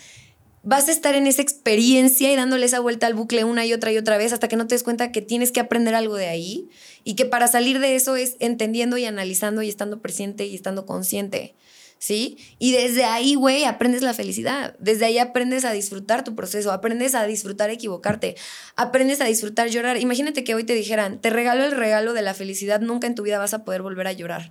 vas 0.62 0.88
a 0.88 0.92
estar 0.92 1.14
en 1.14 1.26
esa 1.26 1.42
experiencia 1.42 2.32
y 2.32 2.36
dándole 2.36 2.66
esa 2.66 2.80
vuelta 2.80 3.06
al 3.06 3.14
bucle 3.14 3.44
una 3.44 3.66
y 3.66 3.72
otra 3.72 3.92
y 3.92 3.98
otra 3.98 4.16
vez 4.16 4.32
hasta 4.32 4.48
que 4.48 4.56
no 4.56 4.66
te 4.66 4.74
des 4.74 4.82
cuenta 4.82 5.12
que 5.12 5.20
tienes 5.20 5.52
que 5.52 5.60
aprender 5.60 5.94
algo 5.94 6.16
de 6.16 6.28
ahí 6.28 6.68
y 7.04 7.14
que 7.14 7.26
para 7.26 7.48
salir 7.48 7.80
de 7.80 7.96
eso 7.96 8.16
es 8.16 8.36
entendiendo 8.38 8.96
y 8.96 9.04
analizando 9.04 9.62
y 9.62 9.68
estando 9.68 10.00
presente 10.00 10.46
y 10.46 10.54
estando 10.54 10.86
consciente. 10.86 11.54
¿Sí? 12.02 12.36
Y 12.58 12.72
desde 12.72 13.04
ahí, 13.04 13.36
güey, 13.36 13.62
aprendes 13.62 14.02
la 14.02 14.12
felicidad. 14.12 14.74
Desde 14.80 15.04
ahí 15.04 15.18
aprendes 15.18 15.64
a 15.64 15.70
disfrutar 15.70 16.24
tu 16.24 16.34
proceso, 16.34 16.72
aprendes 16.72 17.14
a 17.14 17.24
disfrutar 17.26 17.70
equivocarte, 17.70 18.34
aprendes 18.74 19.20
a 19.20 19.26
disfrutar 19.26 19.68
llorar. 19.68 19.96
Imagínate 19.98 20.42
que 20.42 20.56
hoy 20.56 20.64
te 20.64 20.74
dijeran, 20.74 21.20
te 21.20 21.30
regalo 21.30 21.64
el 21.64 21.70
regalo 21.70 22.12
de 22.12 22.22
la 22.22 22.34
felicidad, 22.34 22.80
nunca 22.80 23.06
en 23.06 23.14
tu 23.14 23.22
vida 23.22 23.38
vas 23.38 23.54
a 23.54 23.62
poder 23.64 23.82
volver 23.82 24.08
a 24.08 24.12
llorar. 24.12 24.50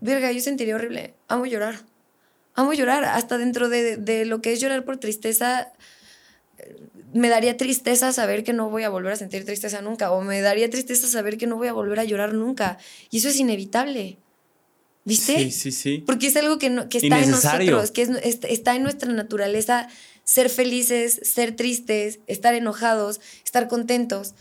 Verga, 0.00 0.30
yo 0.30 0.40
sentiría 0.40 0.76
horrible. 0.76 1.14
Amo 1.26 1.44
llorar. 1.44 1.80
Amo 2.54 2.72
llorar. 2.72 3.04
Hasta 3.04 3.36
dentro 3.36 3.68
de, 3.68 3.96
de 3.96 4.24
lo 4.24 4.40
que 4.40 4.52
es 4.52 4.60
llorar 4.60 4.84
por 4.84 4.98
tristeza, 4.98 5.72
me 7.12 7.30
daría 7.30 7.56
tristeza 7.56 8.12
saber 8.12 8.44
que 8.44 8.52
no 8.52 8.70
voy 8.70 8.84
a 8.84 8.90
volver 8.90 9.14
a 9.14 9.16
sentir 9.16 9.44
tristeza 9.44 9.82
nunca. 9.82 10.12
O 10.12 10.20
me 10.20 10.40
daría 10.40 10.70
tristeza 10.70 11.08
saber 11.08 11.36
que 11.36 11.48
no 11.48 11.56
voy 11.56 11.66
a 11.66 11.72
volver 11.72 11.98
a 11.98 12.04
llorar 12.04 12.32
nunca. 12.32 12.78
Y 13.10 13.18
eso 13.18 13.28
es 13.28 13.40
inevitable. 13.40 14.18
¿Viste? 15.04 15.36
Sí, 15.36 15.50
sí, 15.50 15.72
sí. 15.72 16.02
Porque 16.06 16.28
es 16.28 16.36
algo 16.36 16.58
que, 16.58 16.86
que 16.88 16.98
está 16.98 17.22
en 17.22 17.30
nosotros, 17.30 17.90
que 17.90 18.02
es, 18.02 18.10
está 18.48 18.74
en 18.74 18.82
nuestra 18.82 19.12
naturaleza 19.12 19.88
ser 20.24 20.48
felices, 20.48 21.20
ser 21.22 21.54
tristes, 21.54 22.20
estar 22.26 22.54
enojados, 22.54 23.20
estar 23.44 23.68
contentos. 23.68 24.34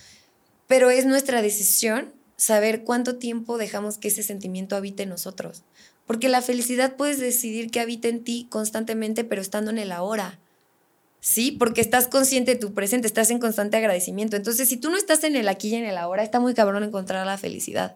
Pero 0.68 0.90
es 0.90 1.06
nuestra 1.06 1.42
decisión 1.42 2.14
saber 2.38 2.84
cuánto 2.84 3.18
tiempo 3.18 3.58
dejamos 3.58 3.98
que 3.98 4.08
ese 4.08 4.24
sentimiento 4.24 4.76
habite 4.76 5.04
en 5.04 5.10
nosotros. 5.10 5.64
Porque 6.08 6.30
la 6.30 6.42
felicidad 6.42 6.96
puedes 6.96 7.20
decidir 7.20 7.70
que 7.70 7.82
habite 7.82 8.10
en 8.10 8.24
ti 8.24 8.48
constantemente, 8.50 9.24
pero 9.24 9.42
estando 9.42 9.72
en 9.72 9.80
el 9.80 9.92
ahora. 9.92 10.40
¿sí? 11.24 11.52
Porque 11.52 11.80
estás 11.80 12.10
consciente 12.10 12.54
de 12.54 12.60
tu 12.60 12.74
presente, 12.74 13.08
estás 13.08 13.32
en 13.32 13.40
constante 13.40 13.78
agradecimiento. 13.78 14.36
Entonces, 14.36 14.68
si 14.68 14.76
tú 14.76 14.90
no 14.92 14.98
estás 14.98 15.24
en 15.24 15.38
el 15.38 15.48
aquí 15.48 15.70
y 15.70 15.76
en 15.76 15.86
el 15.86 15.98
ahora, 15.98 16.22
está 16.22 16.42
muy 16.42 16.54
cabrón 16.54 16.84
encontrar 16.84 17.26
la 17.26 17.38
felicidad. 17.38 17.96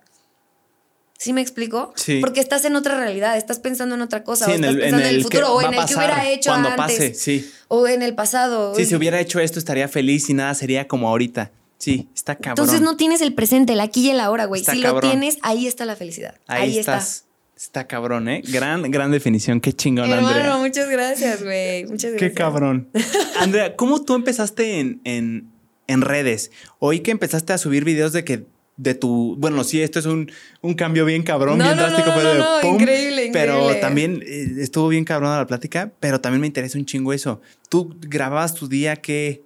¿Sí 1.17 1.33
me 1.33 1.41
explico? 1.41 1.93
Sí. 1.95 2.19
Porque 2.21 2.39
estás 2.39 2.63
en 2.65 2.75
otra 2.75 2.95
realidad, 2.95 3.37
estás 3.37 3.59
pensando 3.59 3.95
en 3.95 4.01
otra 4.01 4.23
cosa, 4.23 4.45
o 4.45 4.51
estás 4.51 4.75
pensando 4.75 5.03
en 5.03 5.15
el, 5.15 5.23
futuro, 5.23 5.51
o 5.51 5.61
en 5.61 5.73
el 5.73 5.85
que 5.85 5.95
hubiera 5.95 6.29
hecho 6.29 6.51
cuando 6.51 6.75
pase, 6.75 7.15
sí. 7.15 7.49
O 7.67 7.87
en 7.87 8.03
el 8.03 8.13
pasado. 8.13 8.75
Sí, 8.75 8.85
si 8.85 8.95
hubiera 8.95 9.19
hecho 9.19 9.39
esto 9.39 9.57
estaría 9.57 9.87
feliz 9.87 10.29
y 10.29 10.35
nada 10.35 10.53
sería 10.53 10.87
como 10.87 11.09
ahorita. 11.09 11.51
Sí, 11.79 12.07
está 12.15 12.35
cabrón. 12.35 12.65
Entonces 12.65 12.81
no 12.81 12.97
tienes 12.97 13.21
el 13.21 13.33
presente, 13.33 13.73
el 13.73 13.79
aquí 13.79 14.07
y 14.07 14.09
el 14.11 14.19
ahora, 14.19 14.45
güey. 14.45 14.63
Si 14.63 14.79
lo 14.79 14.99
tienes, 14.99 15.37
ahí 15.41 15.67
está 15.67 15.85
la 15.85 15.95
felicidad. 15.95 16.35
Ahí, 16.47 16.77
estás. 16.77 17.25
Está. 17.55 17.87
cabrón, 17.87 18.29
¿eh? 18.29 18.43
Gran, 18.47 18.89
gran 18.91 19.11
definición. 19.11 19.59
Qué 19.59 19.73
chingón, 19.73 20.09
Hermano, 20.11 20.27
Andrea. 20.27 20.57
muchas 20.57 20.89
gracias, 20.89 21.43
güey. 21.43 21.85
Muchas 21.85 22.11
gracias. 22.11 22.31
Qué 22.31 22.33
cabrón. 22.33 22.89
Andrea, 23.39 23.75
¿cómo 23.75 24.03
tú 24.03 24.13
empezaste 24.13 24.79
en, 24.79 25.01
en, 25.03 25.51
en 25.87 26.01
redes? 26.01 26.51
Hoy 26.77 26.99
que 26.99 27.09
empezaste 27.09 27.53
a 27.53 27.57
subir 27.57 27.83
videos 27.83 28.13
de 28.13 28.23
que 28.23 28.45
de 28.77 28.93
tu. 28.93 29.35
Bueno, 29.37 29.63
sí, 29.63 29.81
esto 29.81 29.99
es 29.99 30.05
un, 30.05 30.31
cambio 30.75 31.03
bien 31.03 31.23
cabrón, 31.23 31.57
bien 31.57 31.75
drástico. 31.75 32.09
No, 32.09 32.33
no, 32.35 32.61
no, 32.61 32.73
increíble, 32.75 33.31
Pero 33.33 33.75
también 33.81 34.23
eh, 34.25 34.55
estuvo 34.59 34.87
bien 34.87 35.03
cabrón 35.03 35.35
la 35.35 35.47
plática, 35.47 35.91
pero 35.99 36.21
también 36.21 36.41
me 36.41 36.47
interesa 36.47 36.77
un 36.77 36.85
chingo 36.85 37.11
eso. 37.11 37.41
Tú 37.69 37.95
grababas 37.99 38.53
tu 38.53 38.67
día 38.67 38.95
que. 38.95 39.43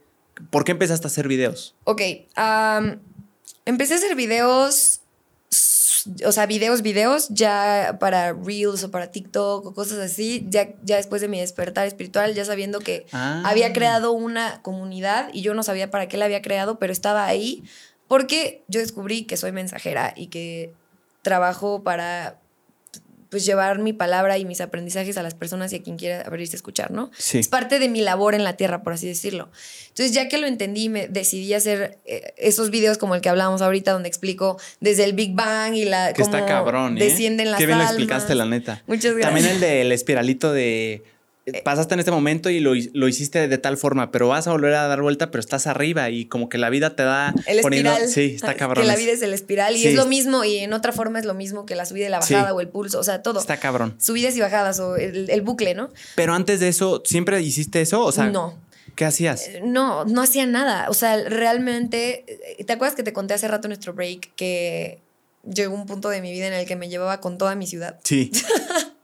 ¿Por 0.50 0.64
qué 0.64 0.74
empezaste 0.74 1.08
a 1.08 1.10
hacer 1.10 1.28
videos? 1.28 1.76
Ok. 1.86 2.02
empecé 3.66 3.94
a 3.94 3.98
hacer 3.98 4.16
videos. 4.16 5.00
O 6.26 6.32
sea, 6.32 6.48
videos, 6.48 6.82
videos, 6.82 7.30
ya 7.30 7.98
para 8.00 8.34
Reels 8.34 8.84
o 8.84 8.90
para 8.90 9.12
TikTok 9.12 9.68
o 9.68 9.74
cosas 9.76 10.00
así, 10.00 10.48
ya, 10.50 10.70
ya 10.82 10.98
después 10.98 11.22
de 11.22 11.28
mi 11.28 11.40
despertar 11.40 11.86
espiritual, 11.86 12.34
ya 12.34 12.44
sabiendo 12.44 12.80
que 12.80 13.06
ah. 13.12 13.44
había 13.46 13.72
creado 13.72 14.12
una 14.12 14.64
comunidad 14.64 15.30
y 15.32 15.44
yo 15.44 15.54
no 15.54 15.62
sabía 15.62 15.92
para 15.92 16.08
qué 16.08 16.18
la 16.18 16.26
había 16.26 16.42
creado, 16.42 16.80
pero 16.80 16.92
estaba 16.92 17.28
ahí 17.28 17.64
porque 18.12 18.66
yo 18.68 18.82
descubrí 18.82 19.24
que 19.24 19.38
soy 19.38 19.54
mensajera 19.54 20.14
y 20.18 20.28
que 20.28 20.74
trabajo 21.22 21.82
para 21.82 22.42
pues 23.30 23.46
llevar 23.46 23.80
mi 23.80 23.94
palabra 23.94 24.38
y 24.38 24.44
mis 24.44 24.60
aprendizajes 24.60 25.16
a 25.16 25.24
las 25.24 25.34
personas 25.34 25.72
y 25.72 25.78
a 25.78 25.82
quien 25.82 25.96
quiera 25.96 26.20
abrirse 26.24 26.54
a 26.54 26.58
escuchar, 26.58 26.92
¿no? 26.92 27.10
Sí. 27.18 27.40
Es 27.40 27.48
parte 27.48 27.80
de 27.80 27.88
mi 27.88 28.02
labor 28.02 28.36
en 28.36 28.44
la 28.44 28.58
tierra, 28.58 28.84
por 28.84 28.92
así 28.92 29.08
decirlo. 29.08 29.50
Entonces, 29.88 30.14
ya 30.14 30.28
que 30.28 30.38
lo 30.40 30.48
entendí, 30.48 30.90
me 30.90 31.08
decidí 31.08 31.54
hacer 31.54 32.00
eh, 32.04 32.34
esos 32.36 32.70
videos 32.70 32.98
como 32.98 33.16
el 33.16 33.22
que 33.22 33.30
hablábamos 33.30 33.62
ahorita, 33.62 33.94
donde 33.94 34.10
explico 34.10 34.60
desde 34.82 35.06
el 35.06 35.14
Big 35.14 35.34
Bang 35.34 35.76
y 35.76 35.86
la 35.86 36.12
Que 36.12 36.22
está 36.22 36.40
cómo 36.40 36.50
cabrón, 36.50 36.98
¿eh? 36.98 37.06
descienden 37.06 37.50
las 37.50 37.62
Qué 37.62 37.66
bien 37.66 37.78
lo 37.78 37.86
explicaste, 37.86 38.36
la 38.36 38.44
neta. 38.44 38.84
Muchas 38.88 39.14
gracias. 39.14 39.34
También 39.34 39.46
el 39.46 39.62
del 39.62 39.94
espiralito 39.94 40.52
de. 40.52 41.02
Pasaste 41.64 41.96
en 41.96 42.00
este 42.00 42.12
momento 42.12 42.52
y 42.52 42.60
lo, 42.60 42.74
lo 42.94 43.08
hiciste 43.08 43.48
de 43.48 43.58
tal 43.58 43.76
forma, 43.76 44.12
pero 44.12 44.28
vas 44.28 44.46
a 44.48 44.52
volver 44.52 44.76
a 44.76 44.88
dar 44.88 45.02
vuelta, 45.02 45.32
pero 45.32 45.40
estás 45.40 45.66
arriba 45.66 46.10
y 46.12 46.26
como 46.26 46.50
que 46.50 46.60
la 46.60 46.70
vida 46.70 46.96
te 46.96 47.02
da. 47.04 47.34
El 47.48 47.62
poniendo- 47.62 47.90
espiral. 47.92 48.10
Sí, 48.10 48.34
está 48.36 48.54
cabrón. 48.56 48.84
Que 48.84 48.88
la 48.88 48.96
vida 48.96 49.12
es 49.12 49.22
el 49.24 49.34
espiral 49.34 49.76
y 49.76 49.80
Sí. 49.80 49.88
es 49.90 49.96
lo 49.96 50.06
mismo 50.06 50.44
y 50.44 50.60
en 50.60 50.72
otra 50.74 50.92
forma 50.92 51.18
es 51.20 51.26
lo 51.26 51.34
mismo 51.34 51.66
que 51.66 51.76
la 51.76 51.86
subida 51.86 52.06
y 52.06 52.10
la 52.10 52.22
Sí. 52.22 52.36
bajada 52.36 52.54
o 52.54 52.62
el 52.62 52.68
pulso, 52.68 53.00
o 53.00 53.04
sea, 53.04 53.24
todo. 53.24 53.40
Está 53.40 53.58
cabrón. 53.58 53.96
Subidas 54.00 54.36
y 54.38 54.40
bajadas 54.40 54.80
o 54.80 54.98
el, 54.98 55.30
el 55.32 55.42
bucle, 55.42 55.74
¿no? 55.74 55.90
Pero 56.16 56.34
antes 56.36 56.60
de 56.60 56.68
eso, 56.68 57.02
¿siempre 57.06 57.42
hiciste 57.42 57.82
eso? 57.82 58.04
O 58.06 58.12
sea, 58.12 58.28
no. 58.30 58.56
¿qué 58.96 59.06
hacías? 59.06 59.50
No, 59.64 60.06
no 60.06 60.22
hacía 60.22 60.46
nada. 60.46 60.88
O 60.90 60.94
sea, 60.94 61.18
realmente, 61.28 62.24
eh, 62.60 62.64
¿te 62.66 62.74
acuerdas 62.74 62.96
que 62.96 63.04
te 63.04 63.14
conté 63.14 63.34
hace 63.34 63.48
rato 63.48 63.66
en 63.68 63.70
nuestro 63.70 63.94
break 63.94 64.32
que 64.36 65.00
llegó 65.52 65.74
un 65.74 65.88
punto 65.88 66.10
de 66.10 66.22
mi 66.22 66.32
vida 66.32 66.46
en 66.46 66.54
el 66.54 66.68
que 66.68 66.76
me 66.76 66.88
llevaba 66.88 67.20
con 67.20 67.40
toda 67.40 67.56
mi 67.56 67.66
ciudad? 67.66 68.00
Sí. 68.04 68.32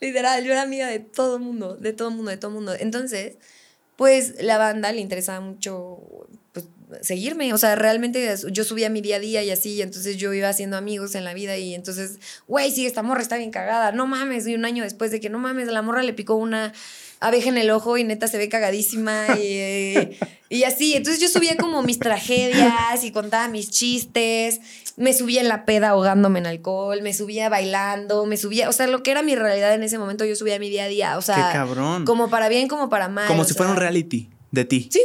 Literal, 0.00 0.44
yo 0.44 0.52
era 0.52 0.62
amiga 0.62 0.86
de 0.86 0.98
todo 0.98 1.38
mundo, 1.38 1.76
de 1.76 1.92
todo 1.92 2.10
mundo, 2.10 2.30
de 2.30 2.36
todo 2.36 2.50
mundo. 2.50 2.74
Entonces, 2.78 3.36
pues 3.96 4.42
la 4.42 4.58
banda 4.58 4.90
le 4.92 5.00
interesaba 5.00 5.40
mucho 5.40 5.98
pues, 6.52 6.66
seguirme. 7.00 7.52
O 7.52 7.58
sea, 7.58 7.74
realmente 7.76 8.34
yo 8.50 8.64
subía 8.64 8.90
mi 8.90 9.00
día 9.00 9.16
a 9.16 9.20
día 9.20 9.42
y 9.42 9.50
así, 9.50 9.80
entonces 9.82 10.16
yo 10.16 10.32
iba 10.32 10.48
haciendo 10.48 10.76
amigos 10.76 11.14
en 11.14 11.24
la 11.24 11.34
vida 11.34 11.56
y 11.56 11.74
entonces, 11.74 12.18
güey, 12.46 12.70
sí, 12.70 12.86
esta 12.86 13.02
morra 13.02 13.22
está 13.22 13.36
bien 13.36 13.50
cagada. 13.50 13.92
No 13.92 14.06
mames, 14.06 14.46
y 14.46 14.54
un 14.54 14.64
año 14.64 14.84
después 14.84 15.10
de 15.10 15.20
que 15.20 15.30
no 15.30 15.38
mames, 15.38 15.68
la 15.68 15.82
morra 15.82 16.02
le 16.02 16.12
picó 16.12 16.34
una 16.34 16.72
abeja 17.20 17.48
en 17.48 17.56
el 17.56 17.70
ojo 17.70 17.96
y 17.96 18.04
neta 18.04 18.26
se 18.26 18.36
ve 18.36 18.48
cagadísima 18.48 19.38
y, 19.38 19.46
eh, 19.46 20.18
y 20.48 20.64
así. 20.64 20.94
Entonces 20.94 21.20
yo 21.20 21.28
subía 21.28 21.56
como 21.56 21.82
mis 21.82 21.98
tragedias 21.98 23.04
y 23.04 23.12
contaba 23.12 23.48
mis 23.48 23.70
chistes. 23.70 24.60
Me 25.02 25.12
subía 25.12 25.40
en 25.40 25.48
la 25.48 25.64
peda 25.64 25.90
ahogándome 25.90 26.38
en 26.38 26.46
alcohol, 26.46 27.02
me 27.02 27.12
subía 27.12 27.48
bailando, 27.48 28.24
me 28.26 28.36
subía, 28.36 28.68
o 28.68 28.72
sea, 28.72 28.86
lo 28.86 29.02
que 29.02 29.10
era 29.10 29.22
mi 29.22 29.34
realidad 29.34 29.74
en 29.74 29.82
ese 29.82 29.98
momento, 29.98 30.24
yo 30.24 30.36
subía 30.36 30.58
mi 30.58 30.70
día 30.70 30.84
a 30.84 30.88
día, 30.88 31.18
o 31.18 31.22
sea, 31.22 31.36
Qué 31.36 31.58
cabrón. 31.58 32.04
como 32.04 32.30
para 32.30 32.48
bien, 32.48 32.68
como 32.68 32.88
para 32.88 33.08
mal. 33.08 33.26
Como 33.26 33.44
si 33.44 33.54
fuera 33.54 33.72
un 33.72 33.78
reality 33.78 34.30
de 34.52 34.64
ti. 34.64 34.88
Sí, 34.92 35.02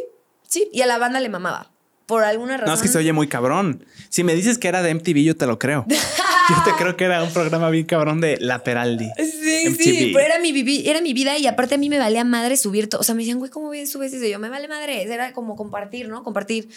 sí, 0.48 0.69
y 0.72 0.82
a 0.82 0.85
la 0.85 0.98
banda 0.98 1.19
le 1.19 1.30
mamaba. 1.30 1.72
Por 2.06 2.24
alguna 2.24 2.56
razón. 2.56 2.69
No, 2.69 2.74
es 2.76 2.82
que 2.82 2.88
se 2.88 2.98
oye 2.98 3.11
muy 3.11 3.27
cabrón. 3.27 3.85
Si 4.08 4.24
me 4.24 4.34
dices 4.34 4.58
que 4.58 4.69
era 4.69 4.82
de 4.82 4.93
MTV, 4.93 5.24
yo 5.24 5.35
te 5.35 5.45
lo 5.45 5.59
creo. 5.59 5.85
yo 5.90 6.56
te 6.64 6.72
creo 6.77 6.95
que 6.95 7.03
era 7.03 7.22
un 7.22 7.34
programa 7.34 7.69
bien 7.69 7.85
cabrón 7.85 8.22
de 8.22 8.38
La 8.40 8.64
Peraldi. 8.64 9.09
Sí, 9.17 9.69
MTV. 9.72 9.84
sí, 9.84 10.11
pero 10.14 10.26
era 10.26 10.40
mi, 10.40 10.84
era 10.85 11.01
mi 11.01 11.11
vida 11.11 11.38
y 11.38 11.48
aparte 11.48 11.76
a 11.76 11.77
mí 11.77 11.90
me 11.90 12.00
valía 12.00 12.24
madre 12.24 12.56
subir 12.56 12.88
todo. 12.88 13.01
O 13.01 13.03
sea, 13.03 13.14
me 13.14 13.24
decían, 13.24 13.40
güey, 13.40 13.51
¿cómo 13.51 13.69
bien 13.69 13.88
subes 13.88 14.14
eso? 14.14 14.24
Y 14.24 14.30
yo, 14.32 14.40
me 14.40 14.48
vale 14.48 14.69
madre. 14.69 15.03
Era 15.03 15.34
como 15.34 15.58
compartir, 15.58 16.08
¿no? 16.08 16.24
Compartir. 16.24 16.69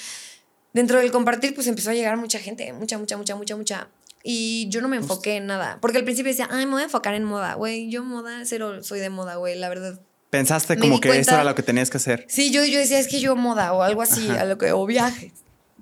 Dentro 0.73 0.99
del 0.99 1.11
compartir, 1.11 1.55
pues 1.55 1.67
empezó 1.67 1.91
a 1.91 1.95
llegar 1.95 2.17
mucha 2.17 2.39
gente, 2.39 2.73
mucha, 2.73 2.97
mucha, 2.99 3.17
mucha, 3.17 3.35
mucha, 3.37 3.57
mucha. 3.57 3.89
Y 4.23 4.69
yo 4.69 4.81
no 4.83 4.89
me 4.89 4.97
enfoqué 4.99 5.37
en 5.37 5.47
nada. 5.47 5.79
Porque 5.81 5.99
al 5.99 6.05
principio 6.05 6.31
decía, 6.31 6.49
ay, 6.51 6.67
me 6.67 6.73
voy 6.73 6.83
a 6.83 6.85
enfocar 6.85 7.15
en 7.15 7.25
moda, 7.25 7.55
güey. 7.55 7.91
Yo 7.91 8.05
moda, 8.05 8.43
cero 8.45 8.83
soy 8.83 9.01
de 9.01 9.11
moda, 9.11 9.37
güey, 9.37 9.59
la 9.59 9.69
verdad. 9.69 9.99
Pensaste 10.29 10.77
Me 10.77 10.83
como 10.83 11.01
que 11.01 11.09
cuenta- 11.09 11.23
eso 11.23 11.35
era 11.35 11.45
lo 11.45 11.55
que 11.55 11.63
tenías 11.63 11.91
que 11.91 11.97
hacer. 11.97 12.25
Sí, 12.29 12.51
yo, 12.53 12.65
yo 12.65 12.79
decía, 12.79 12.99
es 12.99 13.09
que 13.09 13.19
yo 13.21 13.35
moda 13.35 13.73
o 13.73 13.83
algo 13.83 14.03
así, 14.03 14.29
Ajá. 14.31 14.43
a 14.43 14.45
lo 14.45 14.59
que, 14.59 14.71
o 14.73 14.87
viajes. 14.87 15.33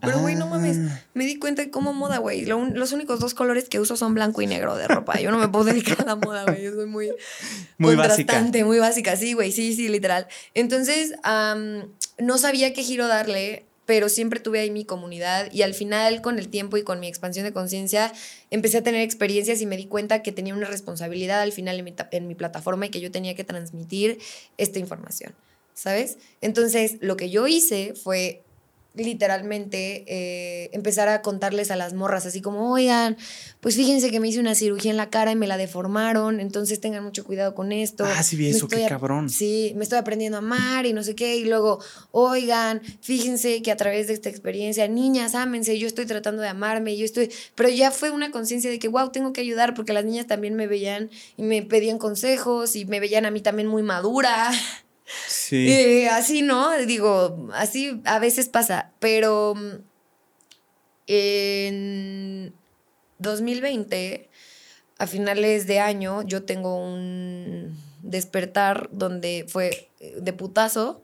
Pero, 0.01 0.21
güey, 0.21 0.37
no 0.37 0.47
mames, 0.47 0.79
Ah. 0.79 1.03
me 1.15 1.25
di 1.27 1.41
cuenta 1.41 1.61
de 1.63 1.71
cómo 1.73 1.93
moda, 1.93 2.19
güey. 2.19 2.47
Lo 2.47 2.65
los 2.67 2.93
únicos 2.93 3.19
dos 3.19 3.35
colores 3.35 3.69
que 3.69 3.81
uso 3.81 3.97
son 3.97 4.15
blanco 4.15 4.41
y 4.41 4.47
negro 4.47 4.77
de 4.77 4.87
ropa. 4.87 5.19
Yo 5.21 5.33
no 5.33 5.39
me 5.39 5.49
puedo 5.49 5.65
dedicar 5.75 6.01
a 6.03 6.05
la 6.07 6.15
moda, 6.15 6.45
güey. 6.45 6.63
Yo 6.63 6.73
soy 6.73 6.87
muy, 6.87 7.11
Muy 7.79 7.97
básica. 7.97 8.41
muy 8.65 8.79
básica. 8.79 9.17
Sí, 9.17 9.33
güey, 9.35 9.51
sí, 9.51 9.75
sí, 9.75 9.89
literal. 9.89 10.29
Entonces, 10.55 11.15
am, 11.25 11.91
no 12.19 12.39
sabía 12.39 12.73
qué 12.73 12.85
giro 12.85 13.09
darle, 13.09 13.67
pero 13.89 14.11
siempre 14.11 14.39
tuve 14.39 14.61
ahí 14.61 14.71
mi 14.71 14.85
comunidad 14.85 15.51
y 15.51 15.63
al 15.63 15.73
final, 15.73 16.21
con 16.21 16.39
el 16.39 16.51
tiempo 16.51 16.77
y 16.77 16.83
con 16.83 17.01
mi 17.01 17.09
expansión 17.09 17.47
de 17.47 17.55
conciencia, 17.55 18.13
empecé 18.51 18.77
a 18.77 18.83
tener 18.83 19.01
experiencias 19.01 19.63
y 19.63 19.67
me 19.67 19.79
di 19.79 19.87
cuenta 19.87 20.23
que 20.23 20.31
tenía 20.31 20.53
una 20.53 20.67
responsabilidad 20.67 21.41
al 21.41 21.53
final 21.53 21.79
en 21.79 21.85
mi, 21.87 21.95
en 22.11 22.29
mi 22.29 22.35
plataforma 22.35 22.85
y 22.85 22.91
que 22.91 23.01
yo 23.01 23.11
tenía 23.11 23.35
que 23.35 23.45
transmitir 23.45 24.19
esta 24.59 24.79
información, 24.79 25.35
¿sabes? 25.73 26.19
Entonces, 26.43 26.99
lo 27.01 27.17
que 27.17 27.31
yo 27.31 27.47
hice 27.47 27.95
fue 27.95 28.43
literalmente 28.95 30.05
eh, 30.07 30.71
empezar 30.73 31.09
a 31.09 31.23
contarles 31.23 31.71
a 31.71 31.77
las 31.77 31.95
morras 31.95 32.27
así 32.27 32.41
como, 32.41 32.73
oigan, 32.73 33.17
pues 33.61 33.77
fíjense 33.77 34.11
que 34.11 34.21
me 34.21 34.29
hice 34.29 34.41
una 34.41 34.55
cirugía 34.55 34.91
en 34.91 34.97
la 34.97 35.11
cara 35.11 35.33
y 35.33 35.37
me 35.37 35.47
la 35.47 35.57
deformaron, 35.57 36.41
entonces 36.41 36.81
tengan 36.81 37.05
mucho 37.05 37.25
cuidado 37.25 37.55
con 37.55 37.73
esto. 37.73 38.05
Ah, 38.05 38.23
sí 38.23 38.37
vi 38.37 38.49
eso, 38.49 38.67
qué 38.69 38.87
cabrón. 38.89 39.31
Sí, 39.31 39.73
me 39.77 39.85
estoy 39.85 39.99
aprendiendo 39.99 40.37
a 40.37 40.41
amar 40.41 40.87
y 40.87 40.93
no 40.93 41.03
sé 41.03 41.15
qué, 41.15 41.37
y 41.37 41.45
luego, 41.45 41.81
oigan, 42.11 42.83
fíjense 43.01 43.63
que 43.63 43.71
a 43.71 43.77
través 43.77 44.09
de 44.09 44.15
esta 44.15 44.29
experiencia, 44.29 44.89
niñas, 44.89 45.35
ámense, 45.35 45.79
yo 45.79 45.87
estoy 45.87 46.07
tratando 46.07 46.43
de 46.43 46.49
amarme, 46.49 46.97
yo 46.97 47.05
estoy, 47.05 47.31
pero 47.55 47.69
ya 47.69 47.91
fue 47.91 48.11
una 48.11 48.31
conciencia 48.31 48.71
de 48.71 48.79
que, 48.79 48.89
wow, 48.89 49.11
tengo 49.11 49.33
que 49.33 49.41
ayudar 49.41 49.75
porque 49.75 49.93
las 49.93 50.05
niñas 50.05 50.27
también 50.27 50.55
me 50.55 50.67
veían 50.67 51.11
y 51.37 51.43
me 51.43 51.63
pedían 51.63 51.99
consejos 51.99 52.75
y 52.75 52.85
me 52.85 53.01
veían 53.01 53.27
a 53.27 53.31
mí 53.31 53.41
también 53.41 53.69
muy 53.69 53.83
madura. 53.83 54.51
Sí. 55.27 55.71
Eh, 55.71 56.09
así, 56.09 56.43
¿no? 56.43 56.77
Digo, 56.87 57.49
así 57.55 58.01
a 58.05 58.19
veces 58.19 58.49
pasa, 58.49 58.93
pero 58.99 59.55
mm, 59.55 59.83
en 61.07 62.53
2020, 63.19 64.29
a 64.99 65.07
finales 65.07 65.67
de 65.67 65.81
año, 65.81 66.23
yo 66.23 66.45
tengo 66.45 66.77
un 66.77 67.77
despertar 68.03 68.89
donde 68.93 69.47
fue 69.49 69.91
eh, 70.01 70.17
de 70.21 70.33
putazo. 70.33 71.03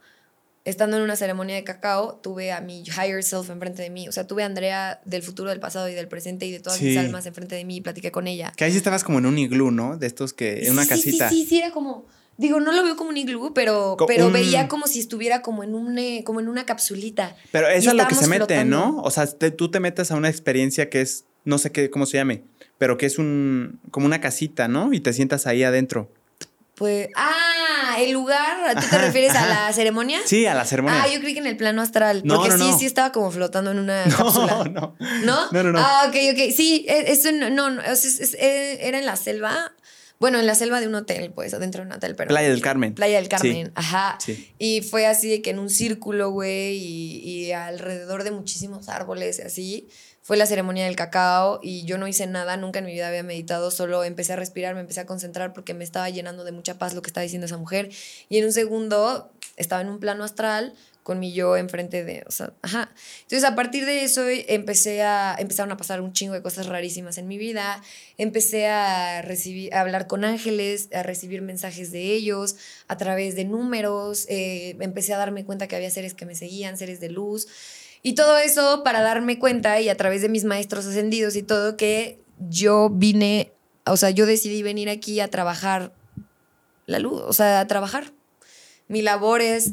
Estando 0.65 0.97
en 0.97 1.03
una 1.03 1.15
ceremonia 1.15 1.57
de 1.57 1.65
cacao, 1.65 2.17
tuve 2.23 2.51
a 2.51 2.63
mi 2.63 2.85
higher 2.85 3.23
self 3.23 3.51
enfrente 3.51 3.83
de 3.83 3.91
mí. 3.91 4.09
O 4.09 4.13
sea, 4.13 4.27
tuve 4.27 4.45
a 4.45 4.47
Andrea 4.47 5.03
del 5.05 5.23
futuro, 5.23 5.51
del 5.51 5.61
pasado 5.61 5.91
y 5.91 5.95
del 5.95 6.09
presente 6.09 6.47
y 6.47 6.53
de 6.53 6.61
todas 6.61 6.81
mis 6.81 6.97
almas 6.97 7.27
enfrente 7.27 7.55
de 7.55 7.67
mí 7.67 7.77
y 7.77 7.81
platiqué 7.83 8.11
con 8.11 8.27
ella. 8.27 8.51
Que 8.57 8.65
ahí 8.65 8.71
sí 8.71 8.79
estabas 8.79 9.05
como 9.05 9.19
en 9.19 9.27
un 9.27 9.37
iglú, 9.37 9.71
¿no? 9.71 9.99
De 9.99 10.07
estos 10.07 10.33
que. 10.33 10.65
En 10.65 10.73
una 10.73 10.85
sí, 10.85 10.89
casita. 10.89 11.29
Sí, 11.29 11.43
sí, 11.43 11.49
sí, 11.49 11.59
era 11.59 11.71
como. 11.71 12.07
Digo, 12.37 12.59
no 12.61 12.73
lo 12.73 12.83
veo 12.83 12.97
como 12.97 13.11
un 13.11 13.17
iglú, 13.17 13.53
pero, 13.55 13.97
Co- 13.99 14.07
pero 14.07 14.27
un- 14.27 14.33
veía 14.33 14.67
como 14.69 14.87
si 14.87 14.99
estuviera 15.01 15.41
como 15.43 15.63
en, 15.63 15.75
un, 15.75 15.97
eh, 15.99 16.23
como 16.25 16.41
en 16.41 16.49
una 16.49 16.67
capsulita. 16.67 17.37
Pero 17.53 17.69
Y 17.73 17.77
eso 17.79 17.91
es 17.91 17.97
lo 17.97 18.09
que 18.09 18.15
se 18.17 18.27
mete, 18.27 18.65
¿no? 18.65 19.01
O 19.03 19.11
sea, 19.11 19.27
te- 19.27 19.51
tú 19.53 19.71
te 19.71 19.79
metes 19.81 20.11
a 20.11 20.17
una 20.17 20.29
experiencia 20.29 20.91
que 20.91 21.01
es, 21.01 21.25
no 21.45 21.59
sé 21.59 21.71
qué, 21.71 21.91
cómo 21.91 22.07
se 22.07 22.17
llame, 22.17 22.43
pero 22.79 22.97
que 22.99 23.07
es 23.07 23.19
un, 23.19 23.79
como 23.91 24.07
una 24.07 24.21
casita, 24.21 24.67
¿no? 24.67 24.93
Y 24.93 25.01
te 25.01 25.13
sientas 25.13 25.47
ahí 25.47 25.63
adentro. 25.63 26.11
Pues. 26.75 27.09
¡Ah! 27.15 27.97
El 28.01 28.11
lugar. 28.11 28.75
¿Tú 28.75 28.81
te 28.81 28.87
Ajá, 28.97 28.99
refieres 28.99 29.33
a 29.37 29.47
la 29.47 29.73
ceremonia? 29.73 30.19
Sí, 30.25 30.45
a 30.47 30.55
la 30.55 30.65
ceremonia. 30.65 31.05
Ah, 31.05 31.09
yo 31.09 31.21
creí 31.21 31.33
que 31.35 31.39
en 31.39 31.47
el 31.47 31.57
plano 31.57 31.81
astral. 31.81 32.23
No, 32.25 32.35
porque 32.37 32.49
no, 32.51 32.59
sí, 32.59 32.71
no. 32.73 32.79
sí 32.81 32.87
estaba 32.87 33.13
como 33.13 33.31
flotando 33.31 33.71
en 33.71 33.79
una 33.79 34.05
no, 34.07 34.17
cápsula. 34.17 34.65
no. 34.73 34.97
¿No? 35.23 35.53
No, 35.53 35.63
no, 35.63 35.71
no. 35.73 35.79
Ah, 35.79 36.07
ok, 36.09 36.17
ok. 36.33 36.53
Sí, 36.53 36.85
e- 36.89 37.13
eso 37.13 37.31
no, 37.31 37.51
no, 37.71 37.81
es- 37.83 38.35
eh, 38.35 38.79
era 38.81 38.99
en 38.99 39.07
la 39.07 39.15
selva. 39.15 39.73
Bueno, 40.21 40.39
en 40.39 40.47
la 40.47 40.55
selva 40.55 40.81
de 40.81 40.87
un 40.89 40.95
hotel, 40.95 41.33
pues, 41.33 41.53
adentro 41.55 41.83
de 41.83 41.89
un 41.89 41.93
hotel, 41.95 42.15
pero. 42.17 42.29
Playa 42.29 42.49
del 42.49 42.61
Carmen. 42.63 42.95
Playa 42.95 43.17
del 43.17 43.25
Sí. 43.25 43.29
Carmen, 43.31 43.73
ajá. 43.75 44.17
Sí. 44.21 44.55
Y 44.59 44.81
fue 44.83 45.07
así 45.07 45.29
de 45.29 45.43
que 45.43 45.51
en 45.51 45.59
un 45.59 45.69
círculo, 45.71 46.31
güey, 46.31 46.77
y, 46.77 47.19
y 47.47 47.53
alrededor 47.53 48.25
de 48.25 48.31
muchísimos 48.31 48.89
árboles 48.89 49.41
así. 49.41 49.89
Fue 50.23 50.39
la 50.39 50.47
ceremonia 50.47 50.87
del 50.87 50.97
cacao 50.97 51.61
y 51.63 51.85
yo 51.85 51.99
no 51.99 52.09
hice 52.09 52.27
nada, 52.27 52.57
nunca 52.57 52.79
en 52.79 52.87
mi 52.87 52.93
vida 52.93 53.09
había 53.09 53.23
meditado, 53.23 53.71
solo 53.71 54.05
empecé 54.05 54.33
a 54.33 54.37
respirar, 54.37 54.75
me 54.75 54.81
empecé 54.81 55.01
a 55.01 55.05
concentrar 55.05 55.53
porque 55.53 55.75
me 55.75 55.85
estaba 55.85 56.09
llenando 56.09 56.45
de 56.45 56.53
mucha 56.53 56.79
paz 56.79 56.95
lo 56.95 57.03
que 57.03 57.11
estaba 57.11 57.23
diciendo 57.23 57.45
esa 57.45 57.59
mujer. 57.59 57.91
Y 58.31 58.39
en 58.39 58.47
un 58.47 58.53
segundo 58.53 59.31
estaba 59.57 59.83
en 59.83 59.89
un 59.91 60.01
plano 60.01 60.25
astral 60.25 60.73
con 61.05 61.21
mi 61.21 61.35
yo 61.35 61.57
enfrente 61.59 62.03
de, 62.03 62.25
o 62.27 62.31
sea, 62.31 62.55
ajá. 62.63 62.91
Entonces 63.23 63.45
a 63.45 63.55
partir 63.55 63.85
de 63.85 64.05
eso 64.05 64.25
empecé 64.27 65.03
a, 65.03 65.37
empezaron 65.39 65.71
a 65.71 65.77
pasar 65.77 66.01
un 66.01 66.15
chingo 66.15 66.33
de 66.33 66.43
cosas 66.43 66.67
rarísimas 66.67 67.19
en 67.19 67.29
mi 67.29 67.37
vida, 67.37 67.83
empecé 68.17 68.69
a 68.69 69.21
recibir, 69.21 69.73
a 69.75 69.83
hablar 69.83 70.07
con 70.07 70.25
ángeles, 70.25 70.89
a 70.95 71.03
recibir 71.03 71.43
mensajes 71.43 71.93
de 71.93 72.15
ellos 72.15 72.57
a 72.89 72.97
través 72.97 73.37
de 73.37 73.45
números, 73.45 74.25
eh, 74.31 74.77
empecé 74.81 75.13
a 75.13 75.19
darme 75.19 75.45
cuenta 75.45 75.69
que 75.69 75.77
había 75.77 75.91
seres 75.91 76.15
que 76.15 76.25
me 76.25 76.35
seguían, 76.35 76.79
seres 76.79 77.01
de 77.01 77.11
luz, 77.11 77.49
y 78.03 78.15
todo 78.15 78.39
eso 78.39 78.83
para 78.83 79.03
darme 79.03 79.39
cuenta 79.39 79.79
y 79.83 79.91
a 79.91 79.97
través 79.99 80.23
de 80.23 80.31
mis 80.31 80.45
maestros 80.45 80.87
ascendidos 80.87 81.37
y 81.37 81.43
todo 81.43 81.77
que 81.77 82.19
yo 82.49 82.89
vine, 82.89 83.53
o 83.85 83.99
sea, 83.99 84.09
yo 84.09 84.25
decidí 84.25 84.63
venir 84.63 84.89
aquí 84.89 85.21
a 85.21 85.29
trabajar 85.29 85.93
la 86.87 86.99
luz, 86.99 87.21
o 87.27 87.33
sea, 87.35 87.61
a 87.61 87.67
trabajar. 87.67 88.13
Mi 88.89 89.03
labor 89.03 89.43
es 89.43 89.73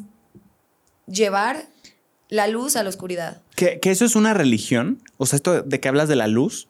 llevar 1.12 1.68
la 2.30 2.48
luz 2.48 2.76
a 2.76 2.84
la 2.84 2.90
oscuridad. 2.90 3.42
¿Que, 3.56 3.80
que 3.80 3.92
eso 3.92 4.06
es 4.06 4.16
una 4.16 4.34
religión? 4.34 5.02
O 5.18 5.26
sea, 5.26 5.38
esto 5.38 5.62
de 5.62 5.80
que 5.80 5.88
hablas 5.88 6.08
de 6.08 6.16
la 6.16 6.28
luz. 6.28 6.68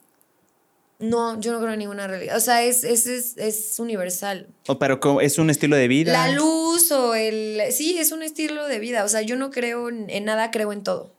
No, 1.00 1.40
yo 1.40 1.52
no 1.52 1.60
creo 1.60 1.74
en 1.74 1.80
ninguna 1.80 2.08
religión. 2.08 2.36
O 2.36 2.40
sea, 2.40 2.64
es, 2.64 2.84
es, 2.84 3.08
es, 3.08 3.38
es 3.38 3.80
universal. 3.80 4.48
O 4.68 4.78
pero 4.78 5.00
es 5.22 5.38
un 5.40 5.50
estilo 5.50 5.76
de 5.76 5.88
vida. 5.88 6.12
La 6.12 6.32
luz 6.32 6.92
o 6.92 7.16
el... 7.16 7.62
Sí, 7.72 7.98
es 7.98 8.12
un 8.12 8.22
estilo 8.22 8.68
de 8.68 8.80
vida. 8.80 9.04
O 9.04 9.08
sea, 9.08 9.22
yo 9.22 9.36
no 9.36 9.50
creo 9.50 9.90
en, 9.90 10.10
en 10.10 10.26
nada, 10.26 10.52
creo 10.52 10.72
en 10.74 10.84
todo. 10.84 11.12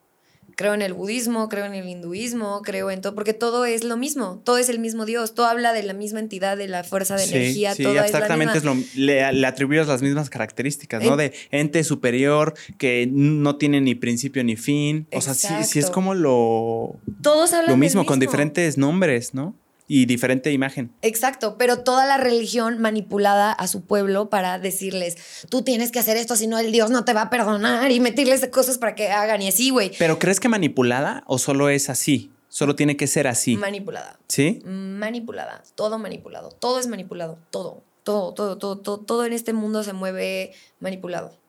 Creo 0.56 0.74
en 0.74 0.82
el 0.82 0.92
budismo, 0.92 1.48
creo 1.48 1.64
en 1.64 1.74
el 1.74 1.88
hinduismo, 1.88 2.60
creo 2.62 2.90
en 2.90 3.00
todo, 3.00 3.14
porque 3.14 3.32
todo 3.34 3.64
es 3.64 3.84
lo 3.84 3.96
mismo, 3.96 4.40
todo 4.44 4.58
es 4.58 4.68
el 4.68 4.78
mismo 4.78 5.04
Dios, 5.06 5.34
todo 5.34 5.46
habla 5.46 5.72
de 5.72 5.82
la 5.82 5.94
misma 5.94 6.20
entidad, 6.20 6.56
de 6.56 6.68
la 6.68 6.84
fuerza 6.84 7.16
de 7.16 7.24
Sí, 7.26 7.34
energía, 7.34 7.74
sí, 7.74 7.82
todo 7.82 7.98
abstractamente 7.98 8.58
es 8.58 8.64
la 8.64 8.72
es 8.72 8.76
misma. 8.76 8.92
lo, 8.94 9.04
le, 9.06 9.32
le 9.32 9.46
atribuyes 9.46 9.86
las 9.86 10.02
mismas 10.02 10.30
características, 10.30 11.02
¿no? 11.02 11.16
De 11.16 11.32
ente 11.50 11.84
superior 11.84 12.54
que 12.78 13.08
no 13.10 13.56
tiene 13.56 13.80
ni 13.80 13.94
principio 13.94 14.42
ni 14.44 14.56
fin. 14.56 15.06
O 15.12 15.20
sea, 15.20 15.34
sí, 15.34 15.48
sí 15.64 15.78
es 15.78 15.90
como 15.90 16.14
lo, 16.14 16.96
Todos 17.22 17.52
hablan 17.52 17.66
lo 17.66 17.72
del 17.72 17.80
mismo, 17.80 18.04
con 18.06 18.18
diferentes 18.20 18.78
nombres, 18.78 19.34
¿no? 19.34 19.56
Y 19.88 20.06
diferente 20.06 20.52
imagen. 20.52 20.92
Exacto, 21.02 21.56
pero 21.58 21.80
toda 21.80 22.06
la 22.06 22.16
religión 22.16 22.80
manipulada 22.80 23.52
a 23.52 23.66
su 23.66 23.84
pueblo 23.84 24.30
para 24.30 24.58
decirles, 24.58 25.46
tú 25.48 25.62
tienes 25.62 25.90
que 25.92 25.98
hacer 25.98 26.16
esto, 26.16 26.36
si 26.36 26.46
no 26.46 26.58
el 26.58 26.72
Dios 26.72 26.90
no 26.90 27.04
te 27.04 27.12
va 27.12 27.22
a 27.22 27.30
perdonar 27.30 27.90
y 27.90 28.00
meterles 28.00 28.46
cosas 28.48 28.78
para 28.78 28.94
que 28.94 29.08
hagan 29.08 29.42
y 29.42 29.48
así, 29.48 29.70
güey. 29.70 29.92
¿Pero 29.98 30.18
crees 30.18 30.40
que 30.40 30.48
manipulada 30.48 31.24
o 31.26 31.38
solo 31.38 31.68
es 31.68 31.90
así? 31.90 32.30
Solo 32.48 32.76
tiene 32.76 32.96
que 32.96 33.06
ser 33.06 33.26
así. 33.26 33.56
Manipulada. 33.56 34.18
¿Sí? 34.28 34.60
manipulada, 34.64 35.62
todo 35.74 35.98
manipulado, 35.98 36.50
todo 36.50 36.78
es 36.78 36.86
manipulado, 36.86 37.38
todo, 37.50 37.82
todo, 38.02 38.34
todo, 38.34 38.58
todo, 38.58 38.78
todo, 38.78 38.98
todo 39.00 39.24
en 39.24 39.32
este 39.32 39.52
mundo 39.52 39.82
se 39.82 39.92
mueve 39.92 40.52
manipulado. 40.78 41.41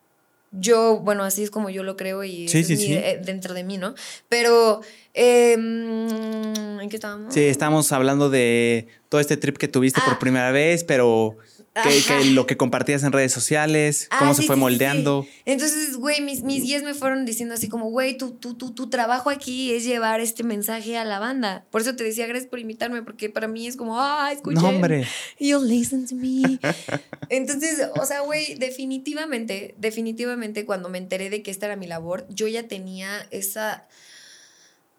Yo, 0.56 1.00
bueno, 1.00 1.24
así 1.24 1.42
es 1.44 1.50
como 1.50 1.70
yo 1.72 1.82
lo 1.84 1.98
creo 1.98 2.24
y 2.24 2.48
Sí, 2.48 2.60
eso 2.60 2.68
sí, 2.68 2.74
es 2.74 2.80
mi- 2.80 2.86
sí. 2.86 2.94
eh, 2.94 3.20
dentro 3.24 3.54
de 3.56 3.64
mí, 3.64 3.78
¿no? 3.78 3.96
Pero, 4.30 4.82
eh, 5.16 5.54
¿en 5.54 6.88
qué 6.90 6.96
estábamos? 6.96 7.34
Sí, 7.34 7.42
estamos 7.46 7.92
hablando 7.92 8.30
de 8.30 8.88
todo 9.10 9.20
este 9.20 9.38
trip 9.38 9.58
que 9.58 9.68
tuviste 9.68 10.00
por 10.02 10.14
Ah. 10.14 10.20
primera 10.20 10.52
vez, 10.52 10.84
pero 10.84 11.38
que, 11.82 12.26
lo 12.26 12.46
que 12.46 12.56
compartías 12.56 13.04
en 13.04 13.12
redes 13.12 13.32
sociales, 13.32 14.08
cómo 14.20 14.32
Ah, 14.32 14.34
se 14.36 14.44
fue 14.44 14.56
sí, 14.56 14.60
moldeando. 14.60 15.24
sí. 15.24 15.42
Entonces, 15.46 15.96
güey, 15.98 16.22
mis, 16.22 16.44
mis 16.44 16.64
guías 16.64 16.84
me 16.84 16.94
fueron 16.94 17.26
diciendo 17.26 17.56
así 17.56 17.68
como, 17.68 17.90
güey, 17.90 18.16
tu, 18.18 18.32
tu, 18.32 18.54
tu, 18.54 18.74
tu 18.76 18.90
trabajo 18.90 19.30
aquí 19.32 19.74
es 19.74 19.84
llevar 19.84 20.22
este 20.22 20.44
mensaje 20.44 20.98
a 20.98 21.06
la 21.06 21.18
banda. 21.20 21.66
Por 21.72 21.82
eso 21.82 21.96
te 21.96 22.04
decía, 22.04 22.28
gracias 22.28 22.50
por 22.50 22.60
invitarme, 22.60 23.02
porque 23.02 23.30
para 23.30 23.48
mí 23.48 23.66
es 23.66 23.76
como, 23.76 24.00
ah, 24.00 24.30
escuchen. 24.32 24.62
No, 24.62 24.70
hombre. 24.70 25.08
You 25.40 25.60
listen 25.64 26.06
to 26.08 26.16
me. 26.16 26.60
Entonces, 27.30 27.80
o 28.00 28.06
sea, 28.06 28.22
güey, 28.22 28.54
definitivamente, 28.56 29.74
definitivamente 29.80 30.66
cuando 30.66 30.90
me 30.90 31.00
enteré 31.00 31.30
de 31.32 31.42
que 31.42 31.50
esta 31.50 31.66
era 31.66 31.76
mi 31.76 31.88
labor, 31.88 32.28
yo 32.30 32.48
ya 32.48 32.68
tenía 32.68 33.26
esa 33.32 33.88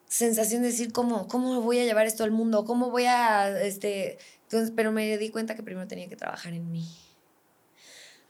sensación 0.08 0.62
de 0.62 0.68
decir 0.68 0.92
cómo, 0.92 1.26
cómo 1.28 1.60
voy 1.60 1.78
a 1.78 1.84
llevar 1.84 2.06
esto 2.06 2.24
al 2.24 2.30
mundo, 2.30 2.64
cómo 2.64 2.90
voy 2.90 3.04
a, 3.06 3.60
este, 3.62 4.18
entonces, 4.54 4.72
pero 4.76 4.92
me 4.92 5.16
di 5.18 5.30
cuenta 5.30 5.54
que 5.54 5.62
primero 5.62 5.86
tenía 5.88 6.08
que 6.08 6.16
trabajar 6.16 6.52
en 6.52 6.70
mí 6.70 6.88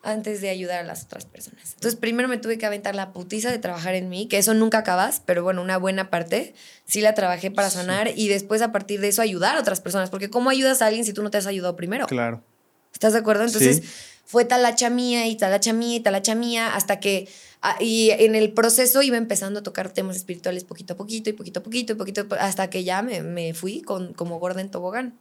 antes 0.03 0.43
de 0.43 0.51
ayudar 0.51 0.81
a 0.81 0.83
las 0.83 1.05
otras 1.05 1.25
personas. 1.25 1.73
Entonces, 1.75 1.99
primero 1.99 2.28
me 2.28 2.36
tuve 2.36 2.59
que 2.59 2.67
aventar 2.67 2.94
la 2.94 3.12
putiza 3.15 3.51
de 3.51 3.59
trabajar 3.59 3.94
en 3.94 4.11
mí, 4.11 4.27
que 4.28 4.36
eso 4.36 4.53
nunca 4.53 4.78
acabas, 4.78 5.23
pero 5.25 5.43
bueno, 5.43 5.62
una 5.62 5.78
buena 5.78 6.11
parte 6.11 6.55
sí 6.85 7.01
la 7.01 7.15
trabajé 7.15 7.51
para 7.51 7.70
sanar 7.70 8.11
y 8.15 8.28
después 8.28 8.61
a 8.61 8.70
partir 8.70 9.01
de 9.01 9.09
eso 9.09 9.23
ayudar 9.23 9.57
a 9.57 9.61
otras 9.61 9.81
personas, 9.81 10.11
porque 10.11 10.28
¿cómo 10.28 10.51
ayudas 10.51 10.83
a 10.83 10.86
alguien 10.86 11.07
si 11.07 11.15
tú 11.15 11.23
no 11.23 11.31
te 11.31 11.39
has 11.39 11.47
ayudado 11.47 11.75
primero? 11.75 12.07
Claro. 12.07 12.44
¿Estás 12.93 13.15
de 13.15 13.20
acuerdo? 13.20 13.44
Entonces 13.44 13.78
Sí. 13.78 13.83
fue 14.27 14.44
talacha 14.44 14.91
mía 14.91 15.27
y 15.27 15.36
talacha 15.36 15.73
mía 15.73 15.97
y 15.97 16.01
talacha 16.01 16.35
mía 16.35 16.75
hasta 16.75 17.01
que 17.01 17.27
ah, 17.62 17.77
y 17.81 18.11
en 18.11 18.35
el 18.35 18.53
proceso 18.53 19.01
iba 19.01 19.17
empezando 19.17 19.61
a 19.61 19.62
tocar 19.62 19.91
temas 19.91 20.17
espirituales 20.17 20.65
poquito 20.65 20.93
a 20.93 20.97
poquito 20.99 21.31
y 21.31 21.33
poquito 21.33 21.61
a 21.61 21.62
poquito 21.62 21.93
y 21.94 21.97
poquito 21.97 22.27
a- 22.35 22.44
hasta 22.44 22.69
que 22.69 22.85
ya 22.85 23.01
me, 23.01 23.23
me 23.23 23.55
fui 23.55 23.81
con, 23.81 24.12
como 24.12 24.39
gorda 24.39 24.61
en 24.61 24.70
tobogán. 24.70 25.19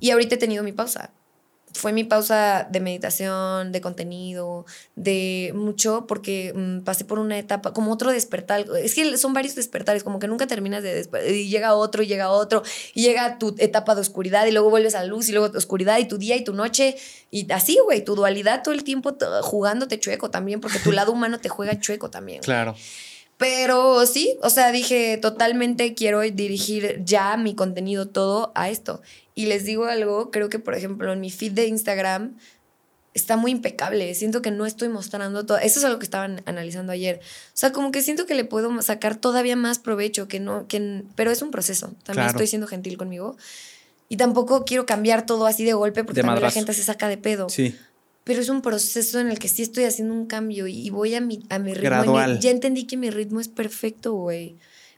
Y 0.00 0.10
ahorita 0.10 0.34
he 0.34 0.38
tenido 0.38 0.62
mi 0.62 0.72
pausa. 0.72 1.10
Fue 1.74 1.92
mi 1.92 2.04
pausa 2.04 2.66
de 2.70 2.80
meditación, 2.80 3.70
de 3.70 3.82
contenido, 3.82 4.64
de 4.94 5.52
mucho, 5.54 6.06
porque 6.06 6.54
mm, 6.54 6.84
pasé 6.84 7.04
por 7.04 7.18
una 7.18 7.38
etapa, 7.38 7.74
como 7.74 7.92
otro 7.92 8.10
despertar. 8.10 8.64
Es 8.82 8.94
que 8.94 9.18
son 9.18 9.34
varios 9.34 9.54
despertares, 9.54 10.02
como 10.02 10.18
que 10.18 10.26
nunca 10.26 10.46
terminas 10.46 10.82
de 10.82 10.94
despertar. 10.94 11.30
Y 11.30 11.48
llega 11.48 11.74
otro, 11.74 12.02
y 12.02 12.06
llega 12.06 12.30
otro, 12.30 12.62
y 12.94 13.02
llega 13.02 13.38
tu 13.38 13.54
etapa 13.58 13.94
de 13.94 14.00
oscuridad, 14.00 14.46
y 14.46 14.52
luego 14.52 14.70
vuelves 14.70 14.94
a 14.94 15.04
luz, 15.04 15.28
y 15.28 15.32
luego 15.32 15.56
oscuridad, 15.56 15.98
y 15.98 16.06
tu 16.06 16.16
día 16.16 16.36
y 16.36 16.44
tu 16.44 16.54
noche. 16.54 16.96
Y 17.30 17.50
así, 17.52 17.78
güey, 17.84 18.02
tu 18.02 18.14
dualidad 18.14 18.62
todo 18.62 18.72
el 18.72 18.82
tiempo 18.82 19.14
jugándote 19.42 20.00
chueco 20.00 20.30
también, 20.30 20.60
porque 20.60 20.78
tu 20.78 20.92
lado 20.92 21.12
humano 21.12 21.40
te 21.40 21.50
juega 21.50 21.78
chueco 21.78 22.08
también. 22.08 22.40
Claro. 22.40 22.74
Pero 23.36 24.06
sí, 24.06 24.38
o 24.42 24.48
sea, 24.48 24.72
dije, 24.72 25.18
totalmente 25.18 25.94
quiero 25.94 26.20
dirigir 26.20 27.02
ya 27.04 27.36
mi 27.36 27.54
contenido 27.54 28.08
todo 28.08 28.50
a 28.54 28.70
esto. 28.70 29.02
Y 29.36 29.46
les 29.46 29.64
digo 29.64 29.84
algo, 29.84 30.32
creo 30.32 30.48
que 30.48 30.58
por 30.58 30.74
ejemplo 30.74 31.12
en 31.12 31.20
mi 31.20 31.30
feed 31.30 31.52
de 31.52 31.66
Instagram 31.66 32.36
está 33.14 33.36
muy 33.36 33.50
impecable. 33.52 34.12
Siento 34.14 34.42
que 34.42 34.50
no 34.50 34.66
estoy 34.66 34.88
mostrando 34.88 35.46
todo. 35.46 35.58
Eso 35.58 35.78
es 35.78 35.84
algo 35.84 35.98
que 35.98 36.04
estaban 36.04 36.42
analizando 36.46 36.90
ayer. 36.92 37.20
O 37.22 37.50
sea, 37.56 37.70
como 37.72 37.92
que 37.92 38.02
siento 38.02 38.26
que 38.26 38.34
le 38.34 38.44
puedo 38.44 38.82
sacar 38.82 39.14
todavía 39.16 39.54
más 39.56 39.78
provecho, 39.78 40.26
que 40.26 40.40
no, 40.40 40.66
que, 40.66 41.04
pero 41.14 41.30
es 41.30 41.40
un 41.42 41.50
proceso. 41.50 41.86
También 42.02 42.14
Claro. 42.24 42.30
estoy 42.30 42.46
siendo 42.48 42.66
gentil 42.66 42.96
conmigo. 42.98 43.36
Y 44.08 44.16
tampoco 44.16 44.64
quiero 44.64 44.84
cambiar 44.86 45.24
todo 45.26 45.46
así 45.46 45.64
de 45.64 45.72
golpe 45.74 46.02
porque 46.04 46.20
De 46.20 46.26
también 46.26 46.42
la 46.42 46.50
gente 46.50 46.72
se 46.74 46.82
saca 46.82 47.08
de 47.08 47.16
pedo 47.18 47.48
Sí. 47.48 47.74
pero 48.24 48.40
es 48.40 48.48
un 48.48 48.60
proceso 48.62 49.18
en 49.20 49.28
el 49.28 49.38
que 49.38 49.48
sí 49.48 49.62
estoy 49.62 49.84
haciendo 49.84 50.12
un 50.14 50.26
cambio 50.26 50.66
y 50.66 50.90
voy 50.90 51.14
a 51.14 51.20
mi, 51.20 51.44
a 51.48 51.58
mi 51.58 51.74
ritmo. 51.74 51.90
Gradual. 51.90 52.38
ya 52.40 52.50
entendí 52.50 52.84
que 52.84 52.96
mi 52.96 53.10
ritmo 53.10 53.40
es 53.40 53.48
perfecto, 53.48 54.12
güey. 54.14 54.56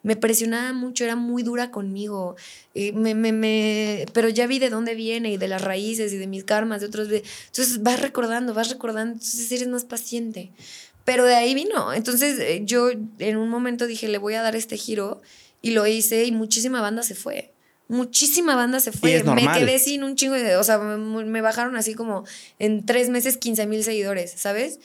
Me 0.08 0.16
presionaba 0.16 0.72
mucho, 0.72 1.04
era 1.04 1.16
muy 1.16 1.42
dura 1.42 1.70
conmigo. 1.70 2.34
eh, 2.74 2.92
me, 2.92 3.14
me, 3.14 3.32
me- 3.32 4.06
pero 4.14 4.28
ya 4.30 4.46
vi 4.46 4.58
de 4.58 4.70
dónde 4.70 4.94
viene 4.94 5.30
y 5.32 5.36
de 5.36 5.48
las 5.48 5.60
raíces 5.62 6.12
y 6.14 6.16
de 6.16 6.26
mis 6.26 6.44
karmas, 6.44 6.80
de 6.80 6.86
otros. 6.86 7.08
entonces 7.10 7.82
vas 7.82 8.00
recordando, 8.00 8.54
vas 8.54 8.70
recordando, 8.70 9.12
entonces 9.14 9.52
eres 9.52 9.68
más 9.68 9.84
paciente. 9.84 10.50
Pero 11.04 11.24
de 11.24 11.34
ahí 11.34 11.54
vino. 11.54 11.92
Entonces 11.92 12.38
eh, 12.38 12.62
yo 12.64 12.90
en 13.18 13.36
un 13.36 13.48
momento 13.50 13.86
dije, 13.86 14.08
le 14.08 14.16
voy 14.18 14.32
a 14.34 14.42
dar 14.42 14.56
este 14.56 14.76
giro 14.78 15.20
y 15.60 15.72
lo 15.72 15.86
hice 15.86 16.24
y 16.24 16.32
muchísima 16.32 16.80
banda 16.80 17.02
se 17.02 17.14
fue. 17.14 17.52
Muchísima 17.88 18.54
banda 18.54 18.80
se 18.80 18.92
fue. 18.92 19.10
me 19.34 19.42
quedé 19.66 19.78
sin 19.78 20.04
un 20.04 20.14
chingo 20.16 20.34
de. 20.34 20.56
O 20.56 20.64
sea, 20.64 20.78
me, 20.78 21.24
me 21.24 21.40
bajaron 21.42 21.76
así 21.76 21.94
como 21.94 22.24
en 22.58 22.84
tres 22.86 23.08
meses 23.08 23.36
15 23.38 23.66
mil 23.66 23.82
seguidores, 23.84 24.32
¿sabes? 24.36 24.78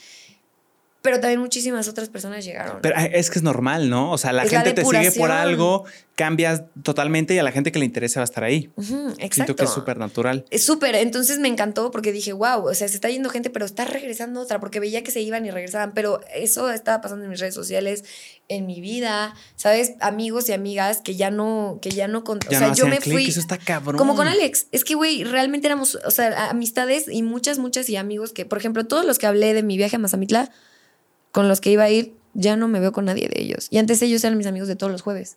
Pero 1.04 1.20
también 1.20 1.42
muchísimas 1.42 1.90
otras 1.90 2.08
personas 2.08 2.46
llegaron. 2.46 2.80
Pero 2.82 2.98
eh, 2.98 3.12
es 3.16 3.30
que 3.30 3.38
es 3.38 3.44
normal, 3.44 3.90
¿no? 3.90 4.10
O 4.14 4.18
sea, 4.18 4.32
la 4.32 4.44
Es 4.44 4.52
la 4.54 4.62
gente 4.62 4.82
te 4.82 4.86
sigue 4.86 5.12
por 5.12 5.32
algo, 5.32 5.84
cambias 6.16 6.64
totalmente 6.82 7.34
y 7.34 7.40
a 7.40 7.44
la 7.44 7.52
gente 7.52 7.74
que 7.74 7.80
le 7.80 7.84
interesa 7.84 8.22
va 8.22 8.24
a 8.24 8.24
estar 8.24 8.46
ahí. 8.46 8.72
Exacto. 8.78 9.28
Siento 9.36 9.56
que 9.58 9.64
es 9.66 9.70
súper 9.70 9.98
natural. 9.98 10.46
Es 10.50 10.66
súper, 10.66 10.96
entonces 10.96 11.40
me 11.40 11.50
encantó 11.50 11.92
porque 11.92 12.14
dije, 12.14 12.32
wow, 12.32 12.66
o 12.70 12.74
sea, 12.74 12.88
se 12.88 12.96
está 12.96 13.10
yendo 13.10 13.30
gente, 13.30 13.50
pero 13.50 13.66
está 13.66 13.84
regresando 13.84 14.40
otra, 14.40 14.62
porque 14.62 14.80
veía 14.80 15.04
que 15.04 15.12
se 15.12 15.20
iban 15.20 15.46
y 15.46 15.52
regresaban, 15.52 15.92
pero 15.94 16.22
eso 16.34 16.72
estaba 16.72 17.02
pasando 17.02 17.26
en 17.26 17.32
mis 17.32 17.42
redes 17.42 17.54
sociales, 17.54 18.06
en 18.48 18.66
mi 18.66 18.80
vida, 18.80 19.34
¿sabes? 19.58 19.96
Amigos 20.00 20.48
y 20.48 20.54
amigas 20.54 21.02
que 21.04 21.18
ya 21.18 21.32
no, 21.32 21.80
que 21.82 21.92
ya 21.92 22.08
no, 22.08 22.24
con- 22.24 22.40
Ya 22.50 22.58
o 22.58 22.60
sea, 22.60 22.68
no 22.70 22.76
yo 22.76 22.88
me 22.88 23.02
fui. 23.02 23.26
eso 23.26 23.42
está 23.42 23.58
cabrón. 23.58 23.98
Como 23.98 24.16
con 24.16 24.30
Alex, 24.30 24.68
es 24.72 24.86
que, 24.86 24.96
güey, 24.96 25.26
realmente 25.26 25.68
éramos, 25.68 25.96
o 26.06 26.12
sea, 26.12 26.50
amistades 26.50 27.10
y 27.10 27.24
muchas, 27.24 27.60
muchas 27.60 27.90
y 27.90 27.98
amigos 27.98 28.32
que, 28.32 28.46
por 28.46 28.58
ejemplo, 28.58 28.86
todos 28.86 29.06
los 29.06 29.18
que 29.20 29.28
hablé 29.28 29.54
de 29.54 29.64
mi 29.64 29.76
viaje 29.76 29.98
a 29.98 30.00
Mazamitla, 30.00 30.50
con 31.34 31.50
los 31.50 31.60
que 31.60 31.72
iba 31.72 31.84
a 31.84 31.90
ir, 31.90 32.14
ya 32.34 32.56
no 32.56 32.70
me 32.70 32.80
veo 32.80 32.94
con 32.94 33.04
nadie 33.04 33.28
de 33.28 33.42
ellos. 33.42 33.68
Y 33.70 33.78
antes 33.80 34.02
ellos 34.02 34.24
eran 34.24 34.38
mis 34.38 34.48
amigos 34.48 34.70
de 34.70 34.78
todos 34.78 34.92
los 34.92 35.02
jueves. 35.02 35.36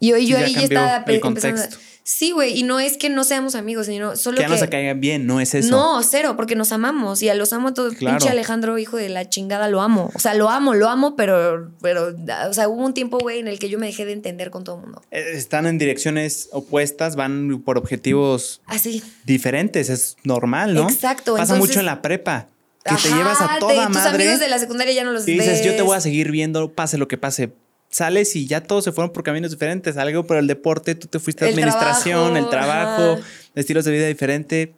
Y 0.00 0.12
hoy 0.12 0.26
yo 0.26 0.38
ya 0.38 0.46
ahí 0.46 0.54
ya 0.54 0.62
estaba 0.62 1.04
el 1.06 1.20
empezando. 1.22 1.62
a-. 1.62 1.68
Sí, 2.02 2.30
güey, 2.32 2.58
y 2.58 2.62
no 2.62 2.80
es 2.80 2.96
que 2.96 3.10
no 3.10 3.22
seamos 3.22 3.54
amigos, 3.54 3.84
sino 3.86 4.16
solo 4.16 4.36
Que 4.38 4.42
ya 4.44 4.48
que 4.48 4.54
no 4.54 4.58
se 4.58 4.68
caigan 4.70 4.98
bien, 5.00 5.26
no 5.26 5.38
es 5.40 5.54
eso. 5.54 5.70
no, 5.70 6.02
cero, 6.02 6.32
porque 6.36 6.56
nos 6.56 6.72
amamos 6.72 7.20
y 7.22 7.28
a 7.28 7.34
los 7.34 7.52
amo 7.52 7.68
a 7.68 7.74
todos. 7.74 7.94
Claro. 7.94 8.16
Pinche 8.16 8.32
Alejandro, 8.32 8.78
hijo 8.78 8.96
de 8.96 9.10
la 9.10 9.28
chingada, 9.28 9.68
lo 9.68 9.82
amo. 9.82 10.10
O 10.14 10.18
sea, 10.18 10.32
lo 10.34 10.48
amo, 10.48 10.74
lo 10.74 10.88
amo, 10.88 11.14
pero, 11.16 11.70
pero, 11.82 12.16
o 12.48 12.52
sea, 12.54 12.68
hubo 12.68 12.84
un 12.84 12.94
tiempo, 12.94 13.18
güey, 13.18 13.38
en 13.40 13.46
el 13.48 13.58
que 13.58 13.68
yo 13.68 13.78
me 13.78 13.86
dejé 13.86 14.06
de 14.06 14.12
entender 14.12 14.50
con 14.50 14.64
todo 14.64 14.76
el 14.76 14.82
mundo. 14.82 15.02
Eh, 15.10 15.22
Están 15.34 15.66
en 15.66 15.76
direcciones 15.76 16.48
opuestas, 16.52 17.14
van 17.14 17.60
por 17.62 17.76
objetivos 17.76 18.62
Así. 18.64 19.02
diferentes, 19.26 19.90
es 19.90 20.16
normal, 20.24 20.72
¿no? 20.72 20.88
Exacto, 20.88 21.32
Pasa 21.36 21.52
entonces- 21.52 21.68
mucho 21.68 21.80
en 21.80 21.86
la 21.86 22.00
prepa, 22.00 22.48
que 22.84 22.94
te 22.96 23.08
llevas 23.14 23.40
a 23.40 23.54
te- 23.54 23.60
toda 23.60 23.86
tus 23.86 23.94
madre 23.96 24.24
amigos 24.24 24.40
de 24.40 24.48
la 24.48 24.58
secundaria 24.58 24.92
ya 24.94 25.04
no 25.04 25.12
los 25.12 25.26
y 25.28 25.32
dices, 25.32 25.58
ves. 25.58 25.64
yo 25.64 25.76
te 25.76 25.82
voy 25.82 25.96
a 25.96 26.00
seguir 26.00 26.30
viendo, 26.30 26.72
pase 26.72 26.98
lo 26.98 27.08
que 27.08 27.18
pase. 27.18 27.52
Sales 27.90 28.36
y 28.36 28.46
ya 28.46 28.62
todos 28.62 28.84
se 28.84 28.92
fueron 28.92 29.12
por 29.12 29.24
caminos 29.24 29.50
diferentes. 29.50 29.96
Algo 29.96 30.24
por 30.24 30.36
el 30.36 30.46
deporte, 30.46 30.94
tú 30.94 31.08
te 31.08 31.18
fuiste 31.18 31.44
a 31.44 31.48
El 31.48 31.54
administración, 31.54 32.36
el 32.36 32.48
trabajo, 32.48 33.14
ajá. 33.14 33.22
estilos 33.56 33.84
de 33.84 33.90
vida 33.92 34.06
diferente. 34.06 34.74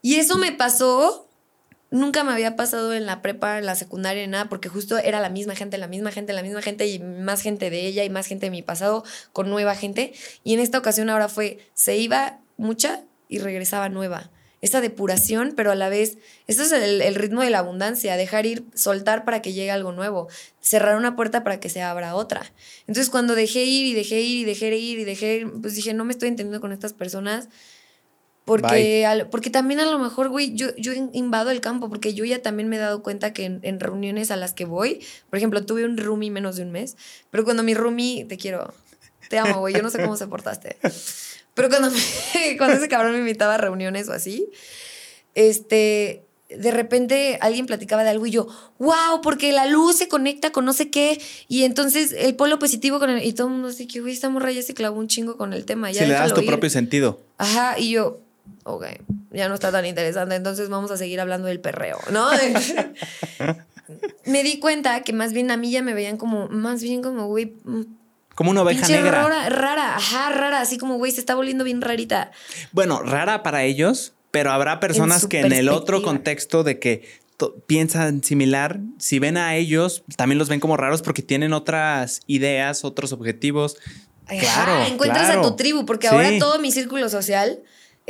Y 0.00 0.14
eso 0.16 0.38
me 0.38 0.50
pasó, 0.50 1.28
nunca 1.90 2.24
me 2.24 2.32
había 2.32 2.56
pasado 2.56 2.94
en 2.94 3.04
la 3.04 3.20
prepa, 3.20 3.58
en 3.58 3.66
la 3.66 3.74
secundaria, 3.74 4.22
en 4.24 4.30
nada, 4.30 4.48
porque 4.48 4.70
justo 4.70 4.96
era 4.96 5.20
la 5.20 5.28
misma 5.28 5.54
gente, 5.54 5.76
la 5.76 5.86
misma 5.86 6.12
gente, 6.12 6.32
la 6.32 6.42
misma 6.42 6.62
gente 6.62 6.86
y 6.86 6.98
más 6.98 7.42
gente 7.42 7.68
de 7.68 7.86
ella 7.86 8.04
y 8.04 8.10
más 8.10 8.26
gente 8.26 8.46
de 8.46 8.50
mi 8.50 8.62
pasado 8.62 9.04
con 9.34 9.50
nueva 9.50 9.74
gente. 9.74 10.14
Y 10.42 10.54
en 10.54 10.60
esta 10.60 10.78
ocasión 10.78 11.10
ahora 11.10 11.28
fue, 11.28 11.58
se 11.74 11.98
iba 11.98 12.40
mucha 12.56 13.02
y 13.28 13.38
regresaba 13.40 13.90
nueva. 13.90 14.30
Esta 14.62 14.80
depuración, 14.80 15.54
pero 15.56 15.70
a 15.70 15.74
la 15.74 15.88
vez, 15.88 16.18
esto 16.46 16.62
es 16.62 16.72
el, 16.72 17.00
el 17.00 17.14
ritmo 17.14 17.40
de 17.42 17.48
la 17.50 17.60
abundancia, 17.60 18.16
dejar 18.16 18.44
ir, 18.44 18.64
soltar 18.74 19.24
para 19.24 19.40
que 19.40 19.52
llegue 19.54 19.70
algo 19.70 19.92
nuevo, 19.92 20.28
cerrar 20.60 20.96
una 20.96 21.16
puerta 21.16 21.42
para 21.44 21.60
que 21.60 21.68
se 21.70 21.80
abra 21.82 22.14
otra. 22.14 22.42
Entonces 22.80 23.08
cuando 23.08 23.34
dejé 23.34 23.64
ir 23.64 23.86
y 23.86 23.94
dejé 23.94 24.20
ir 24.20 24.38
y 24.40 24.44
dejé 24.44 24.76
ir 24.76 24.98
y 24.98 25.04
dejé 25.04 25.36
ir, 25.38 25.52
pues 25.62 25.74
dije, 25.76 25.94
no 25.94 26.04
me 26.04 26.12
estoy 26.12 26.28
entendiendo 26.28 26.60
con 26.60 26.72
estas 26.72 26.92
personas, 26.92 27.48
Porque, 28.44 29.06
al- 29.06 29.28
porque 29.28 29.48
también 29.50 29.78
a 29.80 29.84
lo 29.84 29.98
mejor, 29.98 30.28
güey, 30.28 30.54
yo, 30.54 30.74
yo 30.76 30.92
in- 30.92 31.10
invado 31.12 31.50
el 31.50 31.60
campo, 31.60 31.88
porque 31.88 32.14
yo 32.14 32.24
ya 32.24 32.42
también 32.42 32.68
me 32.68 32.76
he 32.76 32.78
dado 32.80 33.02
cuenta 33.02 33.32
que 33.32 33.44
en, 33.44 33.60
en 33.62 33.78
reuniones 33.78 34.30
a 34.32 34.36
las 34.36 34.54
que 34.54 34.64
voy, 34.64 35.04
por 35.28 35.36
ejemplo, 35.36 35.64
tuve 35.64 35.84
un 35.84 35.96
roomie 35.96 36.30
menos 36.30 36.56
de 36.56 36.62
un 36.64 36.72
mes, 36.72 36.96
pero 37.30 37.44
cuando 37.44 37.62
mi 37.62 37.74
roomie, 37.74 38.24
te 38.24 38.38
quiero, 38.38 38.74
te 39.28 39.38
amo, 39.38 39.60
güey, 39.60 39.72
yo 39.74 39.82
no 39.82 39.90
sé 39.90 40.02
cómo 40.02 40.16
se 40.16 40.26
portaste, 40.26 40.78
pero 41.54 41.68
cuando, 41.68 41.90
me- 41.90 42.56
cuando 42.58 42.76
ese 42.76 42.88
cabrón 42.88 43.12
me 43.12 43.18
invitaba 43.18 43.54
a 43.54 43.58
reuniones 43.58 44.08
o 44.08 44.12
así, 44.12 44.48
este, 45.34 46.24
de 46.48 46.70
repente 46.72 47.38
alguien 47.40 47.66
platicaba 47.66 48.02
de 48.02 48.10
algo 48.10 48.26
y 48.26 48.30
yo, 48.32 48.48
wow, 48.78 49.20
porque 49.22 49.52
la 49.52 49.66
luz 49.66 49.96
se 49.96 50.08
conecta 50.08 50.50
con 50.50 50.64
no 50.64 50.72
sé 50.72 50.90
qué, 50.90 51.20
y 51.48 51.62
entonces 51.64 52.12
el 52.16 52.34
polo 52.34 52.58
positivo 52.58 52.98
con 52.98 53.10
el, 53.10 53.24
y 53.24 53.32
todo 53.32 53.46
el 53.46 53.52
mundo 53.54 53.68
así 53.68 53.86
que, 53.86 54.00
güey, 54.00 54.12
esta 54.14 54.28
morra 54.28 54.50
ya 54.50 54.62
se 54.62 54.74
clavó 54.74 54.98
un 54.98 55.08
chingo 55.08 55.36
con 55.36 55.52
el 55.52 55.64
tema, 55.64 55.90
ya 55.92 56.02
si 56.02 56.08
le 56.08 56.14
das 56.14 56.34
tu 56.34 56.40
ir". 56.40 56.46
propio 56.46 56.70
sentido. 56.70 57.20
Ajá, 57.38 57.78
y 57.78 57.90
yo, 57.90 58.20
ok, 58.64 58.86
ya 59.30 59.48
no 59.48 59.54
está 59.54 59.70
tan 59.70 59.86
interesante, 59.86 60.34
entonces 60.34 60.68
vamos 60.68 60.90
a 60.90 60.96
seguir 60.96 61.20
hablando 61.20 61.46
del 61.46 61.60
perreo, 61.60 61.98
¿no? 62.10 62.28
me 64.26 64.42
di 64.42 64.58
cuenta 64.58 65.02
que 65.02 65.12
más 65.12 65.32
bien 65.32 65.50
a 65.50 65.56
mí 65.56 65.70
ya 65.70 65.82
me 65.82 65.94
veían 65.94 66.16
como, 66.16 66.48
más 66.48 66.82
bien 66.82 67.02
como, 67.02 67.26
güey, 67.26 67.54
mm, 67.64 67.82
Como 68.40 68.52
una 68.52 68.62
oveja 68.62 68.86
pinche 68.86 68.94
negra. 69.02 69.28
rara, 69.28 69.50
rara, 69.50 69.96
ajá, 69.96 70.30
rara, 70.30 70.62
así 70.62 70.78
como, 70.78 70.96
güey, 70.96 71.12
se 71.12 71.20
está 71.20 71.34
volviendo 71.34 71.62
bien 71.62 71.82
rarita. 71.82 72.30
Bueno, 72.72 73.02
rara 73.02 73.42
para 73.42 73.64
ellos, 73.64 74.14
pero 74.30 74.50
habrá 74.50 74.80
personas 74.80 75.26
que 75.26 75.40
en 75.40 75.52
el 75.52 75.68
otro 75.68 76.00
contexto 76.00 76.64
de 76.64 76.78
que 76.78 77.06
piensan 77.66 78.24
similar, 78.24 78.80
si 78.98 79.18
ven 79.18 79.36
a 79.36 79.56
ellos, 79.56 80.04
también 80.16 80.38
los 80.38 80.48
ven 80.48 80.58
como 80.58 80.78
raros 80.78 81.02
porque 81.02 81.20
tienen 81.20 81.52
otras 81.52 82.22
ideas, 82.26 82.82
otros 82.82 83.12
objetivos. 83.12 83.76
Ajá, 84.26 84.38
Claro, 84.40 84.86
encuentras 84.86 85.26
claro. 85.26 85.40
a 85.40 85.42
tu 85.50 85.56
tribu, 85.56 85.84
porque 85.84 86.08
Sí. 86.08 86.14
ahora 86.14 86.30
todo 86.38 86.58
mi 86.60 86.72
círculo 86.72 87.10
social 87.10 87.58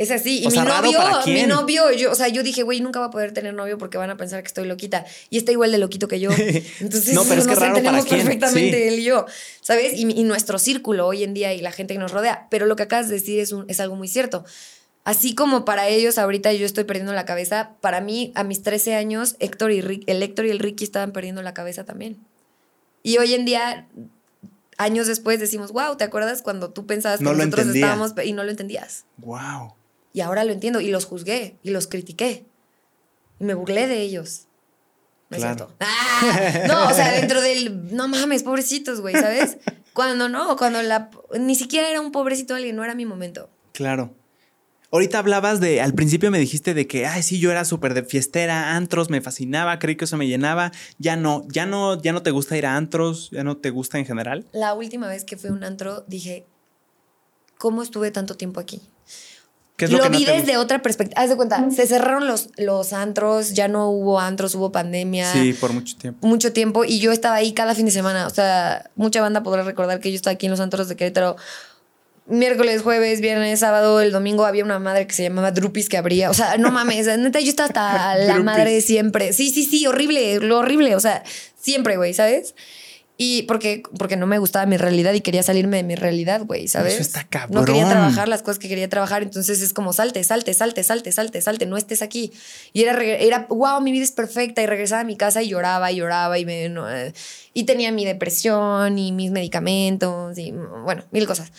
es 0.01 0.11
así. 0.11 0.39
Y 0.41 0.45
O 0.45 0.49
mi 0.49 0.55
sea, 0.55 0.63
¿raro 0.63 0.91
novio, 0.91 0.99
mi 1.27 1.43
novio, 1.43 1.91
yo, 1.91 2.11
o 2.11 2.15
sea, 2.15 2.27
yo 2.27 2.43
dije, 2.43 2.63
güey, 2.63 2.81
nunca 2.81 2.99
va 2.99 3.07
a 3.07 3.11
poder 3.11 3.33
tener 3.33 3.53
novio 3.53 3.77
porque 3.77 3.97
van 3.97 4.09
a 4.09 4.17
pensar 4.17 4.41
que 4.41 4.47
estoy 4.47 4.67
loquita. 4.67 5.05
Y 5.29 5.37
está 5.37 5.51
igual 5.51 5.71
de 5.71 5.77
loquito 5.77 6.07
que 6.07 6.19
yo. 6.19 6.29
Entonces, 6.31 7.13
No, 7.13 7.23
pero 7.23 7.41
es 7.41 7.47
que 7.47 7.53
nos 7.53 7.59
raro 7.59 7.73
para 7.73 7.99
entendemos 7.99 8.05
quién, 8.05 8.21
perfectamente 8.21 8.77
sí. 8.77 8.87
él 8.87 8.99
y 8.99 9.03
yo, 9.03 9.25
¿sabes? 9.61 9.93
Y, 9.93 10.09
y 10.09 10.23
nuestro 10.23 10.57
círculo 10.59 11.07
hoy 11.07 11.23
en 11.23 11.33
día 11.33 11.53
y 11.53 11.61
la 11.61 11.71
gente 11.71 11.93
que 11.93 11.99
nos 11.99 12.11
rodea. 12.11 12.47
Pero 12.49 12.65
lo 12.65 12.75
que 12.75 12.83
acabas 12.83 13.09
de 13.09 13.15
decir 13.15 13.39
es, 13.39 13.51
un, 13.51 13.65
es 13.69 13.79
algo 13.79 13.95
muy 13.95 14.07
cierto. 14.07 14.43
Así 15.03 15.33
como 15.33 15.65
para 15.65 15.87
ellos 15.87 16.17
ahorita 16.17 16.53
yo 16.53 16.65
estoy 16.65 16.83
perdiendo 16.83 17.13
la 17.13 17.25
cabeza, 17.25 17.71
para 17.81 18.01
mí 18.01 18.31
a 18.35 18.43
mis 18.43 18.61
13 18.61 18.95
años 18.95 19.35
Héctor 19.39 19.71
y 19.71 19.81
Rick, 19.81 20.03
el 20.07 20.21
Héctor 20.21 20.45
y 20.45 20.51
el 20.51 20.59
Ricky 20.59 20.83
estaban 20.83 21.11
perdiendo 21.11 21.41
la 21.41 21.53
cabeza 21.53 21.85
también. 21.85 22.17
Y 23.03 23.17
hoy 23.17 23.33
en 23.33 23.45
día, 23.45 23.87
años 24.77 25.07
después, 25.07 25.39
decimos, 25.39 25.71
wow, 25.71 25.95
¿te 25.97 26.03
acuerdas 26.03 26.43
cuando 26.43 26.69
tú 26.69 26.85
pensabas 26.85 27.17
que 27.17 27.23
No 27.23 27.33
nosotros 27.33 27.67
estábamos 27.67 28.13
y 28.23 28.33
no 28.33 28.43
lo 28.43 28.51
entendías? 28.51 29.05
Wow. 29.17 29.73
Y 30.13 30.21
ahora 30.21 30.43
lo 30.43 30.51
entiendo 30.51 30.81
y 30.81 30.89
los 30.89 31.05
juzgué 31.05 31.57
y 31.63 31.69
los 31.71 31.87
critiqué. 31.87 32.45
Y 33.39 33.43
me 33.45 33.53
burlé 33.53 33.87
de 33.87 34.01
ellos. 34.01 34.47
No 35.29 35.37
es 35.37 35.43
Claro. 35.43 35.55
cierto. 35.57 35.75
¡Ah! 35.79 36.63
No, 36.67 36.87
o 36.89 36.93
sea, 36.93 37.11
dentro 37.13 37.41
del. 37.41 37.95
No 37.95 38.07
mames, 38.07 38.43
pobrecitos, 38.43 38.99
güey, 39.01 39.15
¿sabes? 39.15 39.57
Cuando 39.93 40.27
no, 40.29 40.55
cuando 40.57 40.81
la. 40.83 41.09
Ni 41.39 41.55
siquiera 41.55 41.89
era 41.89 42.01
un 42.01 42.11
pobrecito 42.11 42.53
alguien, 42.55 42.75
no 42.75 42.83
era 42.83 42.95
mi 42.95 43.05
momento. 43.05 43.49
Claro. 43.73 44.13
Ahorita 44.93 45.19
hablabas 45.19 45.61
de, 45.61 45.79
al 45.79 45.93
principio 45.93 46.31
me 46.31 46.37
dijiste 46.39 46.73
de 46.73 46.85
que, 46.85 47.05
ay, 47.05 47.23
sí, 47.23 47.39
yo 47.39 47.49
era 47.49 47.63
súper 47.63 47.93
de 47.93 48.03
fiestera, 48.03 48.75
antros, 48.75 49.09
me 49.09 49.21
fascinaba, 49.21 49.79
creí 49.79 49.95
que 49.95 50.03
eso 50.03 50.17
me 50.17 50.27
llenaba. 50.27 50.73
Ya 50.99 51.15
no, 51.15 51.45
ya 51.47 51.65
no, 51.65 52.01
ya 52.01 52.11
no 52.11 52.21
te 52.23 52.31
gusta 52.31 52.57
ir 52.57 52.65
a 52.65 52.75
antros, 52.75 53.29
ya 53.31 53.45
no 53.45 53.55
te 53.55 53.69
gusta 53.69 53.99
en 53.99 54.05
general. 54.05 54.45
La 54.51 54.73
última 54.73 55.07
vez 55.07 55.23
que 55.23 55.37
fui 55.37 55.49
a 55.49 55.53
un 55.53 55.63
antro 55.63 56.03
dije, 56.07 56.45
¿cómo 57.57 57.83
estuve 57.83 58.11
tanto 58.11 58.35
tiempo 58.35 58.59
aquí? 58.59 58.81
¿Qué 59.81 59.85
es 59.85 59.91
lo 59.91 59.97
lo, 59.97 60.03
que 60.03 60.09
no 60.11 60.17
vi 60.19 60.25
te 60.25 60.31
desde 60.33 60.45
gusta? 60.45 60.59
otra 60.59 60.81
perspectiva. 60.83 61.19
Haz 61.19 61.31
de 61.31 61.35
cuenta, 61.35 61.71
se 61.71 61.87
cerraron 61.87 62.27
los, 62.27 62.49
los 62.57 62.93
antros, 62.93 63.53
ya 63.53 63.67
no 63.67 63.89
hubo 63.89 64.19
antros, 64.19 64.53
hubo 64.53 64.71
pandemia. 64.71 65.33
Sí, 65.33 65.53
por 65.53 65.73
mucho 65.73 65.97
tiempo. 65.97 66.27
mucho 66.27 66.53
tiempo 66.53 66.85
y 66.85 66.99
yo 66.99 67.11
estaba 67.11 67.33
ahí 67.33 67.53
cada 67.53 67.73
fin 67.73 67.87
de 67.87 67.91
semana. 67.91 68.27
O 68.27 68.29
sea, 68.29 68.91
mucha 68.95 69.21
banda 69.21 69.41
podrá 69.41 69.63
recordar 69.63 69.99
que 69.99 70.11
yo 70.11 70.17
estaba 70.17 70.35
aquí 70.35 70.45
en 70.45 70.51
los 70.51 70.59
antros 70.59 70.87
de 70.87 70.95
Querétaro 70.95 71.35
miércoles, 72.27 72.83
jueves, 72.83 73.21
viernes, 73.21 73.59
sábado, 73.59 74.01
el 74.01 74.11
domingo 74.11 74.45
había 74.45 74.63
una 74.63 74.77
madre 74.77 75.07
que 75.07 75.15
se 75.15 75.23
llamaba 75.23 75.49
Drupis 75.49 75.89
que 75.89 75.97
abría. 75.97 76.29
O 76.29 76.35
sea, 76.35 76.57
no 76.57 76.71
mames, 76.71 77.07
neta, 77.17 77.39
yo 77.39 77.49
estaba 77.49 77.67
hasta 77.69 78.15
la 78.17 78.37
madre 78.43 78.81
siempre. 78.81 79.33
Sí, 79.33 79.49
sí, 79.49 79.65
sí, 79.65 79.87
horrible, 79.87 80.39
lo 80.39 80.59
horrible. 80.59 80.95
O 80.95 80.99
sea, 80.99 81.23
siempre, 81.59 81.97
güey, 81.97 82.13
¿sabes? 82.13 82.53
Y 83.23 83.43
porque, 83.43 83.83
porque 83.99 84.17
no 84.17 84.25
me 84.25 84.39
gustaba 84.39 84.65
mi 84.65 84.77
realidad 84.77 85.13
y 85.13 85.21
quería 85.21 85.43
salirme 85.43 85.77
de 85.77 85.83
mi 85.83 85.93
realidad, 85.93 86.41
güey, 86.43 86.67
¿sabes? 86.67 86.95
Eso 86.95 87.03
está 87.03 87.27
No 87.51 87.65
quería 87.65 87.83
cabrón. 87.83 87.99
trabajar 87.99 88.27
las 88.27 88.41
cosas 88.41 88.57
que 88.57 88.67
quería 88.67 88.89
trabajar, 88.89 89.21
entonces 89.21 89.61
es 89.61 89.73
como 89.73 89.93
salte, 89.93 90.23
salte, 90.23 90.55
salte, 90.55 90.81
salte, 90.81 91.11
salte, 91.11 91.39
salte, 91.39 91.65
no 91.67 91.77
estés 91.77 92.01
aquí. 92.01 92.31
Y 92.73 92.81
era, 92.81 92.99
era 93.03 93.45
wow, 93.47 93.79
mi 93.79 93.91
vida 93.91 94.05
es 94.05 94.11
perfecta 94.11 94.63
y 94.63 94.65
regresaba 94.65 95.01
a 95.01 95.03
mi 95.03 95.17
casa 95.17 95.43
y 95.43 95.49
lloraba 95.49 95.91
y 95.91 95.97
lloraba 95.97 96.39
y, 96.39 96.45
me, 96.45 96.67
no, 96.69 96.87
y 97.53 97.63
tenía 97.65 97.91
mi 97.91 98.05
depresión 98.05 98.97
y 98.97 99.11
mis 99.11 99.29
medicamentos 99.29 100.35
y 100.39 100.51
bueno, 100.83 101.03
mil 101.11 101.27
cosas. 101.27 101.51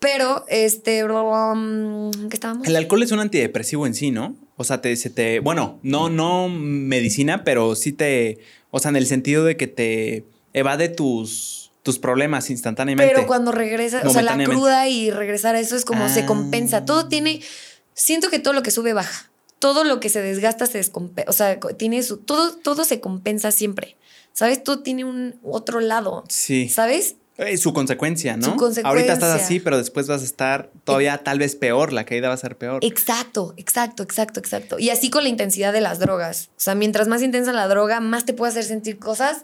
Pero, 0.00 0.44
este, 0.48 1.04
um, 1.04 2.10
¿qué 2.28 2.36
estábamos? 2.36 2.68
El 2.68 2.76
alcohol 2.76 3.02
es 3.02 3.12
un 3.12 3.20
antidepresivo 3.20 3.86
en 3.86 3.94
sí, 3.94 4.10
¿no? 4.10 4.36
O 4.56 4.64
sea, 4.64 4.82
te, 4.82 4.94
se 4.96 5.08
te, 5.08 5.40
bueno, 5.40 5.80
no, 5.82 6.10
no 6.10 6.50
medicina, 6.50 7.44
pero 7.44 7.76
sí 7.76 7.92
te, 7.92 8.40
o 8.70 8.78
sea, 8.78 8.90
en 8.90 8.96
el 8.96 9.06
sentido 9.06 9.44
de 9.44 9.56
que 9.56 9.68
te 9.68 10.26
evade 10.52 10.88
tus, 10.88 11.70
tus 11.82 11.98
problemas 11.98 12.50
instantáneamente. 12.50 13.12
Pero 13.14 13.26
cuando 13.26 13.52
regresa, 13.52 14.02
o 14.04 14.10
sea, 14.10 14.22
la 14.22 14.42
cruda 14.44 14.88
y 14.88 15.10
regresar 15.10 15.54
a 15.54 15.60
eso 15.60 15.76
es 15.76 15.84
como 15.84 16.08
se 16.08 16.20
Ah. 16.20 16.26
compensa. 16.26 16.84
Todo 16.84 17.08
tiene, 17.08 17.40
siento 17.94 18.28
que 18.30 18.38
todo 18.38 18.54
lo 18.54 18.62
que 18.62 18.70
sube 18.70 18.92
baja. 18.92 19.30
Todo 19.58 19.82
lo 19.84 19.98
que 19.98 20.08
se 20.08 20.20
desgasta 20.22 20.66
se 20.66 20.78
descompensa. 20.78 21.28
O 21.30 21.32
sea, 21.32 21.58
tiene 21.76 22.02
su, 22.02 22.18
todo, 22.18 22.54
todo 22.56 22.84
se 22.84 23.00
compensa 23.00 23.50
siempre. 23.50 23.96
¿Sabes? 24.32 24.62
Todo 24.62 24.80
tiene 24.80 25.04
un 25.04 25.34
otro 25.42 25.80
lado. 25.80 26.22
Sí. 26.28 26.68
¿Sabes? 26.68 27.16
Eh, 27.38 27.56
su 27.56 27.72
consecuencia, 27.72 28.36
¿no? 28.36 28.44
Su 28.44 28.50
consecuencia. 28.56 28.88
Ahorita 28.88 29.12
estás 29.14 29.40
así, 29.40 29.58
pero 29.60 29.78
después 29.78 30.06
vas 30.08 30.22
a 30.22 30.24
estar 30.24 30.70
todavía 30.84 31.18
tal 31.18 31.38
vez 31.38 31.54
peor, 31.56 31.92
la 31.92 32.04
caída 32.04 32.28
va 32.28 32.34
a 32.34 32.36
ser 32.36 32.56
peor. 32.56 32.84
Exacto, 32.84 33.54
exacto, 33.56 34.02
exacto, 34.02 34.40
exacto. 34.40 34.78
Y 34.78 34.90
así 34.90 35.08
con 35.10 35.22
la 35.22 35.28
intensidad 35.28 35.72
de 35.72 35.80
las 35.80 35.98
drogas. 36.00 36.50
O 36.56 36.60
sea, 36.60 36.74
mientras 36.74 37.06
más 37.08 37.22
intensa 37.22 37.52
la 37.52 37.66
droga, 37.68 38.00
más 38.00 38.24
te 38.24 38.32
puede 38.32 38.50
hacer 38.50 38.64
sentir 38.64 38.98
cosas, 38.98 39.42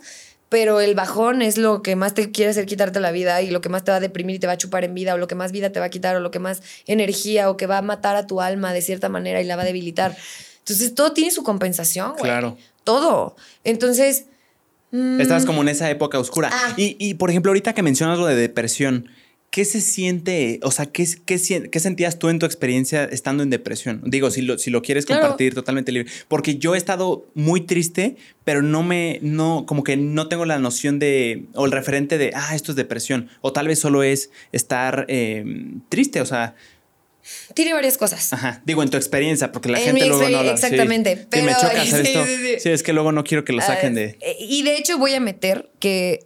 pero 0.54 0.80
el 0.80 0.94
bajón 0.94 1.42
es 1.42 1.58
lo 1.58 1.82
que 1.82 1.96
más 1.96 2.14
te 2.14 2.30
quiere 2.30 2.52
hacer 2.52 2.64
quitarte 2.64 3.00
la 3.00 3.10
vida 3.10 3.42
y 3.42 3.50
lo 3.50 3.60
que 3.60 3.68
más 3.68 3.82
te 3.82 3.90
va 3.90 3.96
a 3.96 4.00
deprimir 4.00 4.36
y 4.36 4.38
te 4.38 4.46
va 4.46 4.52
a 4.52 4.56
chupar 4.56 4.84
en 4.84 4.94
vida, 4.94 5.12
o 5.14 5.18
lo 5.18 5.26
que 5.26 5.34
más 5.34 5.50
vida 5.50 5.70
te 5.70 5.80
va 5.80 5.86
a 5.86 5.88
quitar, 5.88 6.14
o 6.14 6.20
lo 6.20 6.30
que 6.30 6.38
más 6.38 6.62
energía, 6.86 7.50
o 7.50 7.56
que 7.56 7.66
va 7.66 7.78
a 7.78 7.82
matar 7.82 8.14
a 8.14 8.28
tu 8.28 8.40
alma 8.40 8.72
de 8.72 8.80
cierta 8.80 9.08
manera 9.08 9.40
y 9.40 9.44
la 9.46 9.56
va 9.56 9.62
a 9.62 9.64
debilitar. 9.64 10.16
Entonces, 10.60 10.94
todo 10.94 11.12
tiene 11.12 11.32
su 11.32 11.42
compensación, 11.42 12.12
güey. 12.12 12.22
Claro. 12.22 12.56
Todo. 12.84 13.34
Entonces. 13.64 14.26
mm, 14.92 15.20
Estabas 15.20 15.44
como 15.44 15.62
en 15.62 15.70
esa 15.70 15.90
época 15.90 16.20
oscura. 16.20 16.50
Ah. 16.52 16.72
Y, 16.76 16.94
y, 17.00 17.14
por 17.14 17.30
ejemplo, 17.30 17.50
ahorita 17.50 17.72
que 17.72 17.82
mencionas 17.82 18.20
lo 18.20 18.26
de 18.26 18.36
depresión, 18.36 19.08
¿qué 19.54 19.64
se 19.64 19.80
siente? 19.80 20.58
O 20.64 20.72
sea, 20.72 20.86
¿qué, 20.86 21.06
qué, 21.24 21.38
sentías 21.78 22.18
tú 22.18 22.28
en 22.28 22.40
tu 22.40 22.44
experiencia 22.46 23.04
estando 23.04 23.44
en 23.44 23.50
depresión? 23.50 24.02
Digo, 24.04 24.32
si 24.32 24.42
lo, 24.42 24.58
si 24.58 24.68
lo 24.70 24.82
quieres 24.82 25.06
Claro. 25.06 25.22
compartir 25.22 25.54
totalmente 25.54 25.92
libre. 25.92 26.10
Porque 26.26 26.56
yo 26.56 26.74
he 26.74 26.78
estado 26.78 27.24
muy 27.34 27.60
triste, 27.60 28.16
pero 28.42 28.62
no 28.62 28.82
me, 28.82 29.20
no, 29.22 29.64
como 29.64 29.84
que 29.84 29.96
no 29.96 30.26
tengo 30.26 30.44
la 30.44 30.58
noción 30.58 30.98
de, 30.98 31.44
o 31.54 31.66
el 31.66 31.70
referente 31.70 32.18
de, 32.18 32.32
ah, 32.34 32.56
esto 32.56 32.72
es 32.72 32.76
depresión. 32.76 33.28
O 33.42 33.52
tal 33.52 33.68
vez 33.68 33.78
solo 33.78 34.02
es 34.02 34.30
estar 34.50 35.06
eh, 35.08 35.44
triste, 35.88 36.20
o 36.20 36.26
sea, 36.26 36.56
Tiene 37.54 37.72
varias 37.74 37.96
cosas. 37.96 38.32
ajá. 38.32 38.60
Digo, 38.66 38.82
en 38.82 38.90
tu 38.90 38.96
experiencia, 38.96 39.52
porque 39.52 39.68
la 39.70 39.78
En 39.78 39.84
gente 39.84 40.06
luego 40.08 40.28
no 40.28 40.38
habla. 40.38 40.52
exactamente, 40.52 41.14
Sí, 41.14 41.20
sí, 41.22 41.26
pero- 41.30 41.44
me 41.46 41.52
choca 41.54 41.80
hacer 41.80 42.06
sí, 42.06 42.12
esto. 42.56 42.68
es 42.70 42.82
que 42.82 42.92
luego 42.92 43.12
no 43.12 43.22
quiero 43.22 43.44
que 43.44 43.52
lo 43.52 43.62
saquen 43.62 43.94
de... 43.94 44.18
Ah, 44.20 44.26
Y 44.40 44.62
de 44.64 44.76
hecho 44.78 44.98
voy 44.98 45.14
a 45.14 45.20
meter 45.20 45.70
que, 45.78 46.24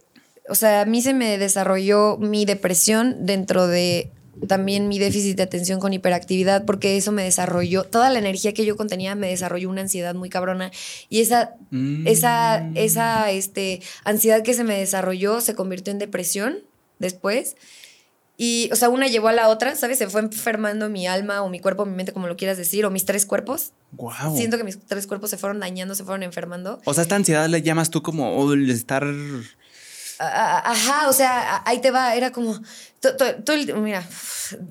o 0.49 0.55
sea, 0.55 0.81
a 0.81 0.85
mí 0.85 1.01
se 1.01 1.13
me 1.13 1.37
desarrolló 1.37 2.17
mi 2.17 2.45
depresión 2.45 3.25
dentro 3.25 3.67
de 3.67 4.11
también 4.47 4.87
mi 4.87 4.99
déficit 4.99 5.35
de 5.35 5.43
atención 5.43 5.79
con 5.79 5.91
hiperactividad, 5.93 6.65
porque 6.65 6.95
eso 6.97 7.11
me 7.11 7.23
desarrolló, 7.23 7.83
toda 7.83 8.09
la 8.09 8.19
energía 8.19 8.53
que 8.53 8.65
yo 8.65 8.77
contenía 8.77 9.15
me 9.15 9.29
desarrolló 9.29 9.69
una 9.69 9.81
ansiedad 9.81 10.15
muy 10.15 10.29
cabrona. 10.29 10.71
Y 11.09 11.19
esa, 11.19 11.55
Mm. 11.71 12.07
esa, 12.07 12.69
esa 12.75 13.31
este, 13.31 13.81
ansiedad 14.05 14.41
que 14.41 14.53
se 14.53 14.63
me 14.63 14.77
desarrolló 14.77 15.41
se 15.41 15.55
convirtió 15.55 15.91
en 15.91 15.99
depresión 15.99 16.59
después. 16.99 17.55
Y, 18.37 18.69
o 18.71 18.77
sea, 18.77 18.87
una 18.87 19.07
llevó 19.07 19.27
a 19.27 19.33
la 19.33 19.49
otra, 19.49 19.75
¿sabes? 19.75 19.97
Se 19.97 20.07
fue 20.07 20.21
enfermando 20.21 20.87
mi 20.89 21.05
alma 21.05 21.41
o 21.41 21.49
mi 21.49 21.59
cuerpo, 21.59 21.85
mi 21.85 21.93
mente, 21.93 22.13
como 22.13 22.27
lo 22.27 22.37
quieras 22.37 22.57
decir, 22.57 22.85
o 22.85 22.89
mis 22.89 23.03
tres 23.03 23.25
cuerpos. 23.25 23.73
Wow. 23.91 24.37
Siento 24.37 24.57
que 24.57 24.63
mis 24.63 24.79
tres 24.79 25.07
cuerpos 25.07 25.29
se 25.29 25.37
fueron 25.37 25.59
dañando, 25.59 25.93
se 25.93 26.05
fueron 26.05 26.23
enfermando. 26.23 26.79
O 26.85 26.93
sea, 26.93 27.03
esta 27.03 27.17
ansiedad 27.17 27.49
le 27.49 27.61
llamas 27.61 27.89
tú 27.89 28.01
como 28.01 28.37
oh, 28.37 28.53
el 28.53 28.69
estar. 28.69 29.05
Ajá, 30.19 31.07
o 31.09 31.13
sea, 31.13 31.61
ahí 31.65 31.79
te 31.81 31.91
va, 31.91 32.15
era 32.15 32.31
como. 32.31 32.59
todo 33.01 33.55
el- 33.55 33.73
mira, 33.75 34.03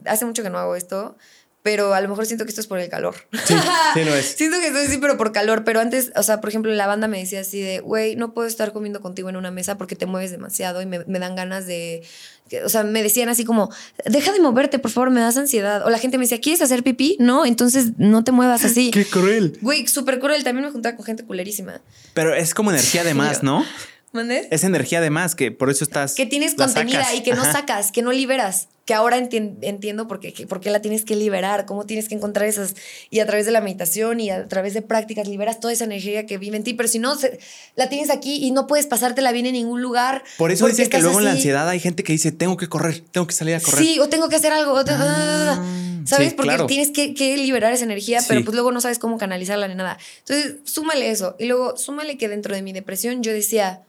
hace 0.05 0.25
mucho 0.25 0.43
que 0.43 0.51
no 0.51 0.59
hago 0.59 0.77
esto, 0.77 1.17
pero 1.63 1.95
a 1.95 2.01
lo 2.01 2.09
mejor 2.09 2.25
siento 2.27 2.45
que 2.45 2.51
esto 2.51 2.61
es 2.61 2.67
por 2.67 2.79
el 2.79 2.89
calor. 2.89 3.15
Sí, 3.45 3.55
sí 3.95 4.05
lo 4.05 4.15
es. 4.15 4.27
siento 4.37 4.59
que 4.61 4.69
estoy 4.69 4.87
así, 4.87 4.99
pero 4.99 5.17
por 5.17 5.33
calor. 5.33 5.65
Pero 5.65 5.81
antes, 5.81 6.13
o 6.17 6.23
sea, 6.23 6.41
por 6.41 6.49
ejemplo, 6.51 6.73
la 6.73 6.87
banda 6.87 7.09
me 7.09 7.19
decía 7.19 7.41
así 7.41 7.61
de, 7.61 7.81
güey, 7.81 8.15
no 8.17 8.33
puedo 8.35 8.47
estar 8.47 8.73
comiendo 8.73 9.01
contigo 9.01 9.29
en 9.29 9.37
una 9.37 9.51
mesa 9.51 9.77
porque 9.79 9.97
te 9.97 10.07
mueves 10.07 10.31
demasiado 10.31 10.81
y 10.83 10.87
me, 10.87 11.01
me 11.07 11.19
dan 11.19 11.35
ganas 11.35 11.67
de... 11.67 12.03
que- 12.49 12.63
O 12.65 12.69
sea, 12.69 12.85
me 12.85 13.03
decían 13.03 13.29
así 13.29 13.45
como, 13.45 13.71
deja 14.07 14.33
de 14.33 14.41
moverte, 14.41 14.79
por 14.79 14.91
favor, 14.91 15.11
me 15.11 15.21
das 15.21 15.37
ansiedad. 15.37 15.85
O 15.85 15.91
la 15.91 15.99
gente 15.99 16.17
me 16.19 16.25
decía, 16.25 16.41
¿quieres 16.41 16.63
hacer 16.63 16.83
pipí? 16.83 17.17
No, 17.21 17.45
entonces 17.45 17.99
no 17.99 18.23
te 18.25 18.33
muevas 18.33 18.65
así. 18.65 18.91
Qué 18.93 19.05
cruel. 19.05 19.59
Güey, 19.61 19.87
súper 19.89 20.21
cruel. 20.21 20.45
También 20.45 20.67
me 20.67 20.73
juntaba 20.73 20.97
con 20.97 21.05
gente 21.07 21.25
culerísima. 21.25 21.81
Pero 22.15 22.35
es 22.35 22.55
como 22.55 22.71
energía 22.71 23.03
de 23.05 23.15
más, 23.15 23.43
¿no? 23.43 23.65
¿Mandes? 24.13 24.47
Es 24.51 24.65
energía 24.65 25.01
de 25.01 25.11
más, 25.11 25.35
que 25.35 25.51
por 25.53 25.69
eso 25.71 25.85
estás. 25.85 26.15
que 26.15 26.25
tienes 26.27 26.55
contenida 26.55 27.03
sacas. 27.05 27.15
y 27.19 27.23
que 27.23 27.35
no 27.35 27.43
Ajá. 27.43 27.53
sacas, 27.53 27.93
que 27.93 28.01
no 28.01 28.11
liberas, 28.11 28.69
que 28.87 28.95
ahora 28.95 29.19
entien- 29.19 29.59
entiendo 29.61 30.09
por 30.09 30.19
qué, 30.19 30.33
que- 30.33 30.47
por 30.47 30.61
qué 30.61 30.71
la 30.71 30.81
tienes 30.81 31.05
que 31.05 31.15
liberar, 31.15 31.67
cómo 31.67 31.85
tienes 31.85 32.09
que 32.09 32.15
encontrar 32.15 32.49
esas, 32.49 32.75
y 33.11 33.21
a 33.21 33.27
través 33.27 33.45
de 33.45 33.53
la 33.53 33.61
meditación 33.61 34.19
y 34.21 34.31
a 34.31 34.49
través 34.49 34.73
de 34.73 34.81
prácticas 34.81 35.29
liberas 35.29 35.61
toda 35.61 35.75
esa 35.75 35.85
energía 35.85 36.25
que 36.25 36.39
vive 36.39 36.57
en 36.57 36.65
ti, 36.65 36.73
pero 36.73 36.89
si 36.89 36.99
no, 36.99 37.17
se- 37.17 37.39
la 37.77 37.91
tienes 37.91 38.09
aquí 38.09 38.37
y 38.47 38.51
no 38.51 38.67
puedes 38.67 38.87
pasártela 38.87 39.31
bien 39.31 39.45
en 39.45 39.53
ningún 39.53 39.83
lugar. 39.83 40.25
Por 40.39 40.51
eso 40.53 40.67
dicen 40.67 40.89
que 40.89 41.01
luego 41.01 41.19
en 41.19 41.27
la 41.27 41.33
ansiedad 41.33 41.69
hay 41.69 41.79
gente 41.81 42.03
que 42.03 42.13
dice, 42.13 42.33
tengo 42.33 42.57
que 42.57 42.67
correr, 42.71 43.01
tengo 43.13 43.27
que 43.27 43.35
salir 43.35 43.57
a 43.57 43.61
correr. 43.61 43.85
Sí, 43.85 43.99
o 44.01 44.09
tengo 44.09 44.31
que 44.31 44.37
hacer 44.37 44.53
algo. 44.55 44.83
te- 44.87 44.93
Ah, 44.95 45.63
¿Sabes? 46.07 46.31
sí, 46.31 46.35
Porque 46.35 46.49
claro. 46.49 46.67
tienes 46.67 46.91
que, 46.91 47.13
que 47.13 47.37
liberar 47.37 47.71
esa 47.75 47.85
energía, 47.85 48.21
pero 48.27 48.43
pues 48.43 48.55
luego 48.55 48.73
no 48.73 48.81
sabes 48.81 48.99
cómo 48.99 49.19
canalizarla 49.19 49.69
ni 49.69 49.75
nada. 49.75 49.99
Entonces, 50.21 50.55
súmale 50.65 51.11
eso. 51.11 51.37
Y 51.39 51.45
luego, 51.45 51.77
súmale 51.77 52.17
que 52.17 52.29
dentro 52.31 52.55
de 52.55 52.63
mi 52.63 52.73
depresión 52.73 53.23
yo 53.23 53.31
decía, 53.33 53.83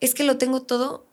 es 0.00 0.14
que 0.14 0.24
lo 0.24 0.38
tengo 0.38 0.62
todo, 0.62 1.04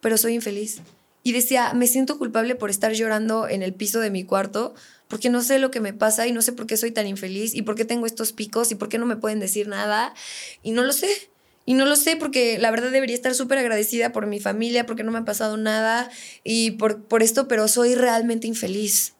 pero 0.00 0.18
soy 0.18 0.34
infeliz. 0.34 0.80
Y 1.22 1.32
decía, 1.32 1.74
me 1.74 1.88
siento 1.88 2.18
culpable 2.18 2.54
por 2.54 2.70
estar 2.70 2.92
llorando 2.92 3.48
en 3.48 3.62
el 3.62 3.74
piso 3.74 4.00
de 4.00 4.10
mi 4.10 4.24
cuarto 4.24 4.74
porque 5.08 5.30
no 5.30 5.42
sé 5.42 5.58
lo 5.58 5.70
que 5.70 5.80
me 5.80 5.92
pasa 5.92 6.26
y 6.26 6.32
no 6.32 6.42
sé 6.42 6.52
por 6.52 6.66
qué 6.66 6.76
soy 6.76 6.90
tan 6.90 7.06
infeliz 7.06 7.54
y 7.54 7.62
por 7.62 7.74
qué 7.74 7.84
tengo 7.84 8.06
estos 8.06 8.32
picos 8.32 8.72
y 8.72 8.74
por 8.74 8.88
qué 8.88 8.98
no 8.98 9.06
me 9.06 9.16
pueden 9.16 9.40
decir 9.40 9.68
nada. 9.68 10.14
Y 10.62 10.72
no 10.72 10.82
lo 10.82 10.92
sé. 10.92 11.08
Y 11.64 11.74
no 11.74 11.84
lo 11.84 11.96
sé 11.96 12.16
porque 12.16 12.58
la 12.58 12.70
verdad 12.70 12.90
debería 12.90 13.16
estar 13.16 13.34
súper 13.34 13.58
agradecida 13.58 14.12
por 14.12 14.26
mi 14.26 14.40
familia, 14.40 14.86
porque 14.86 15.02
no 15.02 15.10
me 15.10 15.18
ha 15.18 15.24
pasado 15.24 15.56
nada 15.56 16.10
y 16.44 16.72
por, 16.72 17.02
por 17.02 17.22
esto, 17.22 17.48
pero 17.48 17.66
soy 17.66 17.94
realmente 17.94 18.46
infeliz. 18.46 19.14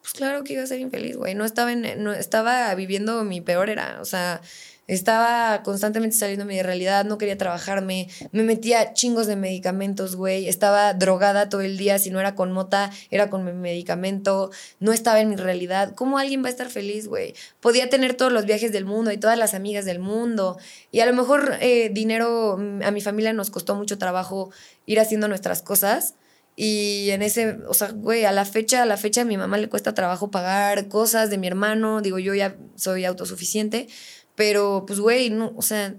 Pues 0.00 0.12
claro 0.14 0.42
que 0.42 0.54
iba 0.54 0.62
a 0.64 0.66
ser 0.66 0.80
infeliz, 0.80 1.16
güey. 1.16 1.36
No 1.36 1.44
no 1.44 2.12
estaba 2.12 2.74
viviendo 2.74 3.22
mi 3.22 3.40
peor 3.40 3.70
era. 3.70 4.00
O 4.00 4.04
sea, 4.04 4.40
estaba 4.88 5.62
constantemente 5.62 6.16
saliendo 6.16 6.44
de 6.44 6.52
mi 6.52 6.62
realidad, 6.62 7.04
no 7.04 7.16
quería 7.16 7.38
trabajarme, 7.38 8.08
me 8.32 8.42
metía 8.42 8.92
chingos 8.94 9.26
de 9.26 9.36
medicamentos, 9.36 10.16
güey. 10.16 10.48
Estaba 10.48 10.92
drogada 10.94 11.48
todo 11.48 11.60
el 11.60 11.78
día, 11.78 11.98
si 11.98 12.10
no 12.10 12.20
era 12.20 12.34
con 12.34 12.52
mota, 12.52 12.90
era 13.10 13.30
con 13.30 13.44
mi 13.44 13.52
medicamento. 13.52 14.50
No 14.80 14.92
estaba 14.92 15.20
en 15.20 15.30
mi 15.30 15.36
realidad. 15.36 15.94
¿Cómo 15.94 16.18
alguien 16.18 16.42
va 16.42 16.48
a 16.48 16.50
estar 16.50 16.68
feliz, 16.68 17.06
güey? 17.06 17.34
Podía 17.60 17.88
tener 17.88 18.14
todos 18.14 18.32
los 18.32 18.44
viajes 18.44 18.72
del 18.72 18.84
mundo 18.84 19.12
y 19.12 19.18
todas 19.18 19.38
las 19.38 19.54
amigas 19.54 19.84
del 19.84 19.98
mundo. 19.98 20.58
Y 20.90 21.00
a 21.00 21.06
lo 21.06 21.14
mejor 21.14 21.56
eh, 21.60 21.90
dinero, 21.92 22.56
mm, 22.58 22.82
a 22.82 22.90
mi 22.90 23.00
familia 23.00 23.32
nos 23.32 23.50
costó 23.50 23.74
mucho 23.74 23.98
trabajo 23.98 24.50
ir 24.86 25.00
haciendo 25.00 25.28
nuestras 25.28 25.62
cosas. 25.62 26.14
Y 26.54 27.08
en 27.10 27.22
ese, 27.22 27.58
o 27.66 27.72
sea, 27.72 27.92
güey, 27.92 28.24
a 28.26 28.32
la 28.32 28.44
fecha, 28.44 28.82
a 28.82 28.86
la 28.86 28.98
fecha 28.98 29.22
a 29.22 29.24
mi 29.24 29.38
mamá 29.38 29.56
le 29.56 29.70
cuesta 29.70 29.94
trabajo 29.94 30.30
pagar 30.30 30.88
cosas 30.88 31.30
de 31.30 31.38
mi 31.38 31.46
hermano. 31.46 32.02
Digo, 32.02 32.18
yo 32.18 32.34
ya 32.34 32.56
soy 32.76 33.06
autosuficiente, 33.06 33.88
pero 34.34 34.84
pues, 34.86 35.00
güey, 35.00 35.30
no, 35.30 35.52
o 35.56 35.62
sea, 35.62 35.94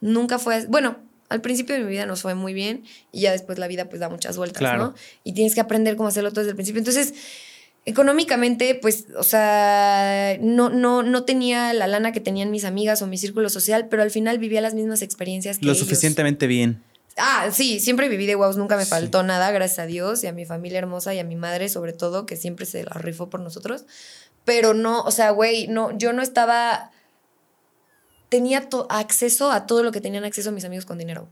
nunca 0.00 0.38
fue, 0.38 0.66
bueno, 0.66 0.98
al 1.28 1.40
principio 1.40 1.74
de 1.74 1.82
mi 1.82 1.90
vida 1.90 2.06
nos 2.06 2.22
fue 2.22 2.34
muy 2.34 2.54
bien 2.54 2.84
y 3.12 3.20
ya 3.20 3.32
después 3.32 3.58
la 3.58 3.68
vida 3.68 3.88
pues 3.88 4.00
da 4.00 4.08
muchas 4.08 4.36
vueltas, 4.36 4.58
Claro. 4.58 4.78
¿no? 4.78 4.94
Y 5.24 5.32
tienes 5.34 5.54
que 5.54 5.60
aprender 5.60 5.96
cómo 5.96 6.08
hacerlo 6.08 6.30
todo 6.30 6.40
desde 6.40 6.50
el 6.50 6.56
principio. 6.56 6.78
Entonces, 6.78 7.12
económicamente, 7.84 8.74
pues, 8.74 9.06
o 9.16 9.22
sea, 9.22 10.36
no, 10.40 10.68
no, 10.70 11.02
no 11.02 11.24
tenía 11.24 11.72
la 11.72 11.86
lana 11.86 12.12
que 12.12 12.20
tenían 12.20 12.50
mis 12.50 12.64
amigas 12.64 13.02
o 13.02 13.06
mi 13.06 13.18
círculo 13.18 13.48
social, 13.50 13.88
pero 13.88 14.02
al 14.02 14.10
final 14.10 14.38
vivía 14.38 14.60
las 14.60 14.74
mismas 14.74 15.02
experiencias 15.02 15.58
que 15.58 15.66
Lo 15.66 15.72
ellos. 15.72 15.84
suficientemente 15.84 16.46
bien. 16.46 16.82
Ah, 17.16 17.48
sí, 17.52 17.80
siempre 17.80 18.08
viví 18.08 18.26
de 18.26 18.34
guaus, 18.36 18.56
nunca 18.56 18.76
me 18.76 18.84
Sí. 18.84 18.90
faltó 18.90 19.22
nada, 19.22 19.50
gracias 19.50 19.80
a 19.80 19.86
Dios 19.86 20.22
y 20.22 20.28
a 20.28 20.32
mi 20.32 20.44
familia 20.44 20.78
hermosa 20.78 21.14
y 21.14 21.18
a 21.18 21.24
mi 21.24 21.34
madre 21.34 21.68
sobre 21.68 21.92
todo, 21.92 22.26
que 22.26 22.36
siempre 22.36 22.64
se 22.64 22.84
la 22.84 22.92
rifó 22.92 23.28
por 23.28 23.40
nosotros. 23.40 23.86
Pero 24.44 24.72
no, 24.72 25.00
o 25.02 25.10
sea, 25.10 25.30
güey, 25.30 25.66
no, 25.66 25.96
yo 25.98 26.12
no 26.12 26.22
estaba, 26.22 26.90
tenía 28.28 28.68
acceso 28.88 29.50
a 29.50 29.66
todo 29.66 29.82
lo 29.82 29.92
que 29.92 30.00
tenían 30.00 30.24
acceso 30.24 30.52
mis 30.52 30.64
amigos 30.64 30.86
con 30.86 30.98
dinero. 30.98 31.28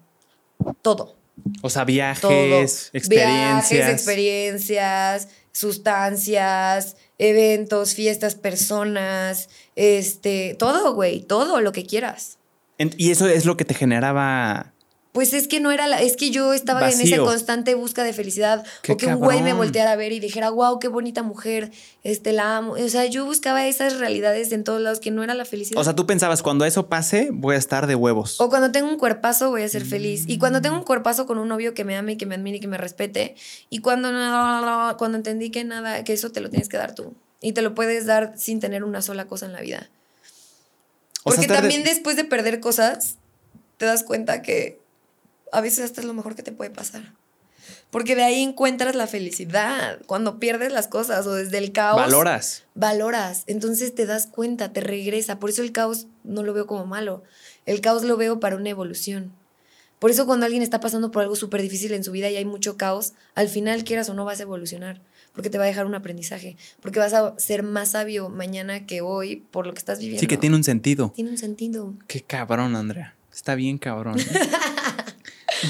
Todo, 0.82 1.16
O 1.62 1.70
sea, 1.70 1.82
todo. 1.82 1.86
viajes, 1.86 2.90
experiencias. 2.92 3.70
Viajes, 3.70 3.88
experiencias, 3.94 5.28
sustancias, 5.52 6.96
eventos, 7.18 7.94
fiestas, 7.94 8.34
personas, 8.34 9.48
este, 9.74 10.56
todo, 10.58 10.94
güey, 10.94 11.20
todo 11.20 11.60
lo 11.60 11.72
que 11.72 11.84
quieras. 11.84 12.38
Y 12.78 13.10
eso 13.10 13.26
es 13.26 13.44
lo 13.44 13.56
que 13.56 13.64
te 13.64 13.74
generaba. 13.74 14.72
Pues 15.16 15.32
es 15.32 15.48
que 15.48 15.60
no 15.60 15.72
era 15.72 15.86
la, 15.86 16.02
es 16.02 16.14
que 16.14 16.30
yo 16.30 16.52
estaba 16.52 16.90
en 16.90 17.00
esa 17.00 17.16
constante 17.16 17.74
busca 17.74 18.04
de 18.04 18.12
felicidad 18.12 18.66
Qué 18.82 18.92
o 18.92 18.96
que 18.98 19.06
un 19.06 19.14
güey 19.16 19.40
me 19.40 19.54
volteara 19.54 19.92
a 19.92 19.96
ver 19.96 20.12
y 20.12 20.20
dijera, 20.20 20.50
wow, 20.50 20.78
qué 20.78 20.88
bonita 20.88 21.22
mujer, 21.22 21.72
este 22.04 22.32
la 22.32 22.58
amo. 22.58 22.72
O 22.74 22.88
sea, 22.90 23.06
yo 23.06 23.24
buscaba 23.24 23.66
esas 23.66 23.96
realidades 23.98 24.52
en 24.52 24.62
todos 24.62 24.78
lados 24.82 25.00
que 25.00 25.10
no 25.10 25.24
era 25.24 25.32
la 25.32 25.46
felicidad. 25.46 25.80
O 25.80 25.84
sea, 25.84 25.94
tú 25.94 26.04
pensabas, 26.06 26.42
cuando 26.42 26.66
eso 26.66 26.88
pase, 26.88 27.30
voy 27.32 27.54
a 27.54 27.58
estar 27.58 27.86
de 27.86 27.94
huevos. 27.94 28.38
O 28.42 28.50
cuando 28.50 28.70
tengo 28.72 28.90
un 28.90 28.98
cuerpazo 28.98 29.48
voy 29.48 29.62
a 29.62 29.68
ser 29.70 29.86
feliz. 29.86 30.24
Y 30.26 30.36
cuando 30.36 30.58
Mm. 30.58 30.62
tengo 30.62 30.76
un 30.76 30.84
cuerpazo 30.84 31.24
con 31.24 31.38
un 31.38 31.48
novio 31.48 31.72
que 31.72 31.84
me 31.84 31.96
ame 31.96 32.12
y 32.12 32.16
que 32.18 32.26
me 32.26 32.34
admire 32.34 32.58
y 32.58 32.60
que 32.60 32.68
me 32.68 32.76
respete. 32.76 33.36
Y 33.70 33.78
cuando, 33.78 34.10
cuando 34.98 35.16
entendí 35.16 35.50
que 35.50 35.64
nada, 35.64 36.04
que 36.04 36.12
eso 36.12 36.30
te 36.30 36.40
lo 36.42 36.50
tienes 36.50 36.68
que 36.68 36.76
dar 36.76 36.94
tú. 36.94 37.14
Y 37.40 37.52
te 37.52 37.62
lo 37.62 37.74
puedes 37.74 38.04
dar 38.04 38.34
sin 38.36 38.60
tener 38.60 38.84
una 38.84 39.00
sola 39.00 39.26
cosa 39.26 39.46
en 39.46 39.54
la 39.54 39.62
vida. 39.62 39.88
O 41.24 41.30
sea, 41.30 41.36
Porque 41.36 41.40
estar 41.40 41.56
de- 41.56 41.62
también 41.62 41.84
después 41.84 42.16
de 42.16 42.24
perder 42.24 42.60
cosas, 42.60 43.16
te 43.78 43.86
das 43.86 44.02
cuenta 44.04 44.42
que 44.42 44.84
a 45.56 45.62
veces 45.62 45.86
hasta 45.86 46.02
es 46.02 46.06
lo 46.06 46.12
mejor 46.12 46.34
que 46.34 46.42
te 46.42 46.52
puede 46.52 46.70
pasar. 46.70 47.14
Porque 47.90 48.14
de 48.14 48.24
ahí 48.24 48.42
encuentras 48.42 48.94
la 48.94 49.06
felicidad. 49.06 49.98
Cuando 50.04 50.38
pierdes 50.38 50.70
las 50.70 50.86
cosas 50.86 51.26
o 51.26 51.32
desde 51.32 51.56
el 51.56 51.72
caos. 51.72 51.96
Valoras. 51.96 52.64
Valoras. 52.74 53.44
Entonces 53.46 53.94
te 53.94 54.04
das 54.04 54.26
cuenta, 54.26 54.74
te 54.74 54.82
regresa. 54.82 55.38
Por 55.38 55.48
eso 55.48 55.62
el 55.62 55.72
caos 55.72 56.08
no 56.24 56.42
lo 56.42 56.52
veo 56.52 56.66
como 56.66 56.84
malo. 56.84 57.22
El 57.64 57.80
caos 57.80 58.02
lo 58.02 58.18
veo 58.18 58.38
para 58.38 58.56
una 58.56 58.68
evolución. 58.68 59.32
Por 59.98 60.10
eso 60.10 60.26
cuando 60.26 60.44
alguien 60.44 60.62
está 60.62 60.78
pasando 60.78 61.10
por 61.10 61.22
algo 61.22 61.36
súper 61.36 61.62
difícil 61.62 61.92
en 61.92 62.04
su 62.04 62.12
vida 62.12 62.28
y 62.28 62.36
hay 62.36 62.44
mucho 62.44 62.76
caos, 62.76 63.14
al 63.34 63.48
final 63.48 63.82
quieras 63.84 64.10
o 64.10 64.14
no 64.14 64.26
vas 64.26 64.40
a 64.40 64.42
evolucionar. 64.42 65.00
Porque 65.32 65.48
te 65.48 65.56
va 65.56 65.64
a 65.64 65.68
dejar 65.68 65.86
un 65.86 65.94
aprendizaje. 65.94 66.58
Porque 66.82 66.98
vas 66.98 67.14
a 67.14 67.34
ser 67.38 67.62
más 67.62 67.92
sabio 67.92 68.28
mañana 68.28 68.84
que 68.84 69.00
hoy 69.00 69.36
por 69.50 69.66
lo 69.66 69.72
que 69.72 69.78
estás 69.78 70.00
viviendo. 70.00 70.20
Sí, 70.20 70.26
que 70.26 70.36
tiene 70.36 70.54
un 70.54 70.64
sentido. 70.64 71.12
Tiene 71.14 71.30
un 71.30 71.38
sentido. 71.38 71.94
Qué 72.08 72.20
cabrón, 72.20 72.76
Andrea. 72.76 73.16
Está 73.32 73.54
bien 73.54 73.78
cabrón. 73.78 74.18
¿eh? 74.18 74.24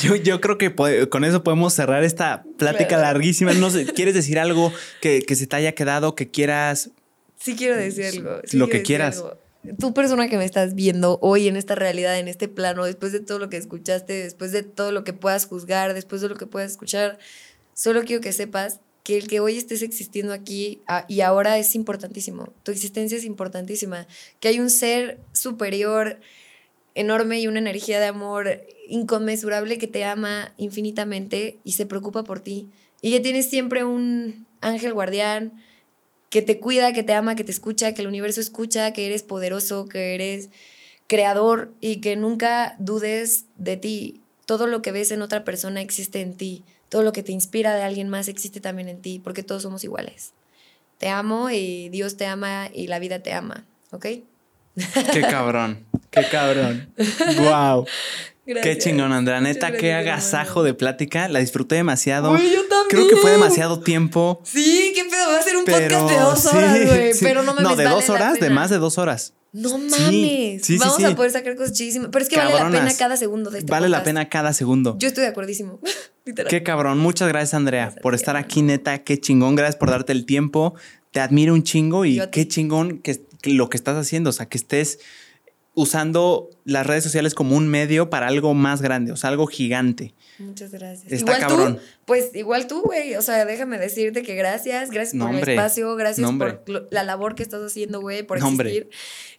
Yo, 0.03 0.17
yo 0.17 0.41
creo 0.41 0.59
que 0.59 0.75
con 1.09 1.25
eso 1.25 1.43
podemos 1.43 1.75
cerrar 1.75 2.05
esta 2.05 2.45
plática 2.59 2.97
larguísima. 2.97 3.53
No 3.55 3.71
sé, 3.71 3.87
¿quieres 3.95 4.15
decir 4.15 4.39
algo 4.39 4.73
que, 5.01 5.23
que 5.23 5.35
se 5.35 5.47
te 5.47 5.57
haya 5.57 5.73
quedado, 5.73 6.15
que 6.15 6.31
quieras? 6.31 6.91
Sí 7.39 7.57
quiero 7.57 7.77
decir 7.77 8.07
algo. 8.07 8.41
sí 8.45 8.57
Lo 8.57 8.69
que 8.69 8.83
quieras. 8.83 9.19
algo. 9.19 9.39
Tú 9.79 9.93
persona 9.95 10.29
que 10.29 10.39
me 10.39 10.45
estás 10.45 10.75
viendo 10.75 11.19
hoy 11.23 11.49
en 11.49 11.57
esta 11.57 11.75
realidad, 11.75 12.19
en 12.19 12.29
este 12.29 12.47
plano, 12.47 12.85
después 12.85 13.13
de 13.13 13.21
todo 13.21 13.39
lo 13.39 13.49
que 13.49 13.57
escuchaste, 13.57 14.13
después 14.13 14.53
de 14.53 14.63
todo 14.63 14.93
lo 14.93 15.03
que 15.03 15.13
puedas 15.13 15.47
juzgar, 15.47 15.93
después 15.93 16.21
de 16.23 16.29
lo 16.29 16.37
que 16.37 16.47
puedas 16.47 16.71
escuchar, 16.71 17.19
solo 17.75 18.05
quiero 18.05 18.23
que 18.23 18.33
sepas 18.33 18.81
que 19.03 19.17
el 19.17 19.29
que 19.29 19.41
hoy 19.41 19.57
estés 19.57 19.83
existiendo 19.83 20.33
aquí 20.33 20.83
y 21.09 21.21
ahora 21.21 21.59
es 21.59 21.75
importantísimo. 21.75 22.53
Tu 22.65 22.73
existencia 22.73 23.17
es 23.17 23.25
importantísima. 23.25 24.07
Que 24.41 24.49
hay 24.49 24.59
un 24.59 24.69
ser 24.69 25.21
superior 25.33 26.19
enorme 26.97 27.39
y 27.39 27.47
una 27.47 27.61
energía 27.61 28.01
de 28.01 28.07
amor 28.07 28.67
inconmensurable 28.89 29.79
que 29.79 29.87
te 29.87 30.05
ama 30.05 30.53
infinitamente 30.57 31.59
y 31.63 31.73
se 31.73 31.87
preocupa 31.87 32.25
por 32.25 32.41
ti. 32.41 32.69
Y 33.03 33.13
que 33.13 33.21
tienes 33.21 33.49
siempre 33.49 33.85
un 33.85 34.47
ángel 34.63 34.95
guardián 34.95 35.53
que 36.31 36.43
te 36.43 36.59
cuida, 36.59 36.93
que 36.93 37.03
te 37.03 37.13
ama, 37.13 37.37
que 37.37 37.45
te 37.45 37.53
escucha, 37.53 37.93
que 37.95 38.01
el 38.03 38.09
universo 38.09 38.41
escucha, 38.41 38.93
que 38.93 39.07
eres 39.07 39.23
poderoso, 39.23 39.87
que 39.87 40.15
eres 40.15 40.49
creador 41.07 41.73
y 41.81 42.01
que 42.01 42.17
nunca 42.17 42.75
dudes 42.79 43.45
de 43.57 43.77
ti. 43.77 44.23
Todo 44.47 44.67
lo 44.67 44.81
que 44.81 44.91
ves 44.91 45.11
en 45.13 45.23
otra 45.23 45.45
persona 45.45 45.83
existe 45.83 46.23
en 46.23 46.35
ti. 46.35 46.65
Todo 46.89 47.03
lo 47.03 47.13
que 47.13 47.23
te 47.23 47.33
inspira 47.33 47.75
de 47.75 47.83
alguien 47.83 48.09
más 48.09 48.27
existe 48.29 48.61
también 48.61 48.89
en 48.89 49.03
ti, 49.03 49.21
porque 49.23 49.43
todos 49.43 49.63
somos 49.63 49.85
iguales. 49.85 50.33
Te 50.99 51.09
amo 51.09 51.51
y 51.51 51.91
Dios 51.91 52.17
te 52.17 52.25
ama 52.25 52.71
y 52.73 52.87
la 52.87 52.99
vida 52.99 53.19
te 53.19 53.35
ama, 53.35 53.67
¿ok? 53.91 54.07
Qué 55.13 55.23
cabrón. 55.23 55.87
Qué 56.11 56.25
cabrón. 56.31 56.91
Wow. 57.39 57.87
Qué 58.47 58.79
chingón, 58.79 59.13
Andrea. 59.13 59.41
Neta, 59.41 59.73
qué 59.73 59.93
agasajo 59.93 60.63
de 60.63 60.73
plática. 60.75 61.29
La 61.29 61.41
disfruté 61.41 61.75
demasiado. 61.75 62.31
Güey, 62.31 62.53
yo 62.53 62.61
también. 62.69 62.87
Creo 62.89 63.09
que 63.09 63.17
fue 63.17 63.33
demasiado 63.33 63.81
tiempo. 63.81 64.41
Sí, 64.45 64.93
qué 64.95 65.05
pedo, 65.05 65.29
va 65.33 65.39
a 65.39 65.43
ser 65.43 65.57
un 65.57 65.65
Pero 65.65 65.99
podcast 65.99 66.11
de 66.11 66.19
dos 66.21 66.47
horas, 66.47 66.87
güey. 66.87 67.13
sí. 67.15 67.25
Pero 67.25 67.43
no 67.43 67.55
me 67.55 67.63
No, 67.63 67.75
de 67.75 67.85
dos 67.85 68.09
horas, 68.09 68.39
de 68.39 68.51
más 68.51 68.71
de 68.71 68.79
dos 68.79 68.99
horas. 68.99 69.35
No 69.53 69.79
mames. 69.79 70.01
sí, 70.01 70.61
sí, 70.63 70.79
Vamos 70.79 71.03
a 71.03 71.17
poder 71.17 71.31
sacar 71.31 71.57
cosas 71.57 71.73
chidísimas. 71.73 72.11
Pero 72.13 72.23
es 72.23 72.29
que 72.29 72.37
vale 72.37 72.53
la 72.53 72.71
pena 72.71 72.95
cada 72.97 73.17
segundo 73.17 73.51
de 73.51 73.61
este 73.61 73.71
Vale 73.71 73.89
la 73.89 74.03
pena 74.03 74.29
cada 74.29 74.53
segundo. 74.53 74.97
Yo 74.99 75.09
estoy 75.09 75.23
de 75.23 75.31
acuerdísimo. 75.31 75.81
Literal. 76.25 76.51
Qué 76.51 76.63
cabrón. 76.63 76.99
Muchas 76.99 77.29
gracias, 77.29 77.55
Andrea, 77.55 77.85
Gracias 77.85 78.03
por 78.03 78.15
estar 78.15 78.37
aquí, 78.37 78.63
neta. 78.63 79.03
Qué 79.03 79.19
chingón. 79.19 79.57
Gracias 79.57 79.77
por 79.77 79.91
darte 79.91 80.13
el 80.13 80.27
tiempo. 80.27 80.75
Te 81.11 81.21
admiro 81.21 81.55
un 81.55 81.63
chingo 81.63 82.05
y 82.05 82.21
qué 82.31 82.47
chingón 82.47 82.99
que 82.99 83.27
lo 83.47 83.69
que 83.69 83.77
estás 83.77 83.97
haciendo. 83.97 84.31
O 84.31 84.33
sea, 84.33 84.47
que 84.47 84.59
estés 84.59 84.99
usando 85.79 86.49
las 86.65 86.87
redes 86.87 87.05
sociales 87.05 87.35
como 87.35 87.55
un 87.55 87.69
medio 87.69 88.09
para 88.09 88.29
algo 88.29 88.55
más 88.55 88.81
grande, 88.81 89.13
o 89.13 89.17
sea, 89.17 89.29
algo 89.29 89.47
gigante. 89.47 90.15
Muchas 90.39 90.71
gracias. 90.71 91.13
Está 91.13 91.33
igual 91.37 91.41
cabrón. 91.41 91.77
tú, 91.77 91.83
pues 92.07 92.31
igual 92.35 92.67
tú, 92.67 92.81
güey. 92.83 93.15
O 93.17 93.21
sea, 93.23 93.45
déjame 93.45 93.79
decirte 93.79 94.23
que 94.23 94.35
gracias, 94.35 94.91
gracias 94.91 95.13
No, 95.15 95.27
por 95.27 95.35
hombre. 95.35 95.53
el 95.53 95.59
espacio, 95.59 95.95
gracias 95.97 96.31
No, 96.31 96.39
por 96.39 96.63
la 96.91 97.03
labor 97.05 97.35
que 97.35 97.43
estás 97.43 97.61
haciendo, 97.63 98.01
güey, 98.01 98.23
por 98.23 98.41
No, 98.41 98.49
hombre. 98.49 98.71
existir. 98.71 98.91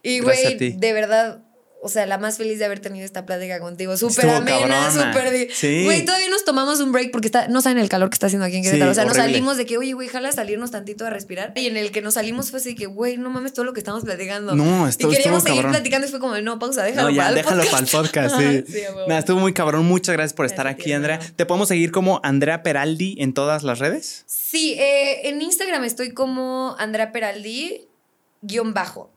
Y, 0.04 0.20
güey, 0.20 0.58
de 0.76 0.92
verdad, 0.92 1.42
o 1.80 1.88
sea, 1.88 2.06
la 2.06 2.18
más 2.18 2.38
feliz 2.38 2.58
de 2.58 2.64
haber 2.64 2.80
tenido 2.80 3.04
esta 3.04 3.24
plática 3.24 3.60
contigo. 3.60 3.96
Súper 3.96 4.28
amena, 4.30 4.90
súper. 4.90 5.48
Sí. 5.52 5.84
Güey, 5.84 6.04
todavía 6.04 6.28
nos 6.28 6.44
tomamos 6.44 6.80
un 6.80 6.90
break 6.90 7.12
porque 7.12 7.28
está, 7.28 7.46
no 7.48 7.62
saben 7.62 7.78
el 7.78 7.88
calor 7.88 8.10
que 8.10 8.14
está 8.14 8.26
haciendo 8.26 8.46
aquí 8.46 8.56
en 8.56 8.64
Sí, 8.64 8.70
Querétaro. 8.70 8.90
o 8.90 8.94
sea, 8.94 9.04
nos 9.04 9.12
horrible. 9.12 9.32
salimos 9.32 9.56
de 9.56 9.66
que, 9.66 9.78
oye, 9.78 9.92
güey, 9.92 10.08
jala 10.08 10.32
salirnos 10.32 10.72
tantito 10.72 11.06
a 11.06 11.10
respirar. 11.10 11.52
Y 11.54 11.66
en 11.66 11.76
el 11.76 11.92
que 11.92 12.02
nos 12.02 12.14
salimos 12.14 12.50
fue 12.50 12.58
así 12.60 12.74
que, 12.74 12.86
güey, 12.86 13.16
no 13.16 13.30
mames 13.30 13.52
todo 13.52 13.64
lo 13.64 13.72
que 13.74 13.80
estamos 13.80 14.02
platicando. 14.04 14.56
No, 14.56 14.88
estuvo- 14.88 15.12
Y 15.12 15.16
queríamos 15.16 15.38
estuvo 15.38 15.48
seguir 15.50 15.62
cabrón. 15.62 15.72
platicando 15.72 16.06
y 16.08 16.10
fue 16.10 16.18
como, 16.20 16.36
no, 16.40 16.58
pausa, 16.58 16.82
déjalo 16.82 17.10
No, 17.10 17.14
ya, 17.14 17.22
para 17.22 17.28
el 17.28 17.34
déjalo 17.36 17.62
podcast. 17.62 17.92
para 17.92 18.02
el 18.02 18.08
podcast, 18.08 18.36
sí. 18.66 18.72
Sí. 18.72 18.82
Nada, 19.06 19.20
estuvo 19.20 19.38
muy 19.38 19.52
cabrón. 19.52 19.86
Muchas 19.86 20.14
gracias 20.14 20.32
por 20.34 20.46
estar 20.46 20.64
Gracias 20.66 20.80
aquí, 20.82 20.92
Andrea. 20.92 21.20
¿Te 21.36 21.46
podemos 21.46 21.68
seguir 21.68 21.92
como 21.92 22.20
Andrea 22.24 22.62
Peraldi 22.64 23.16
en 23.20 23.32
todas 23.34 23.62
las 23.62 23.78
redes? 23.78 24.24
Sí, 24.26 24.74
eh, 24.78 25.28
en 25.28 25.40
Instagram 25.42 25.84
estoy 25.84 26.12
como 26.12 26.74
Andrea 26.78 27.12
Peraldi, 27.12 27.86
guion 28.42 28.74
bajo. 28.74 29.10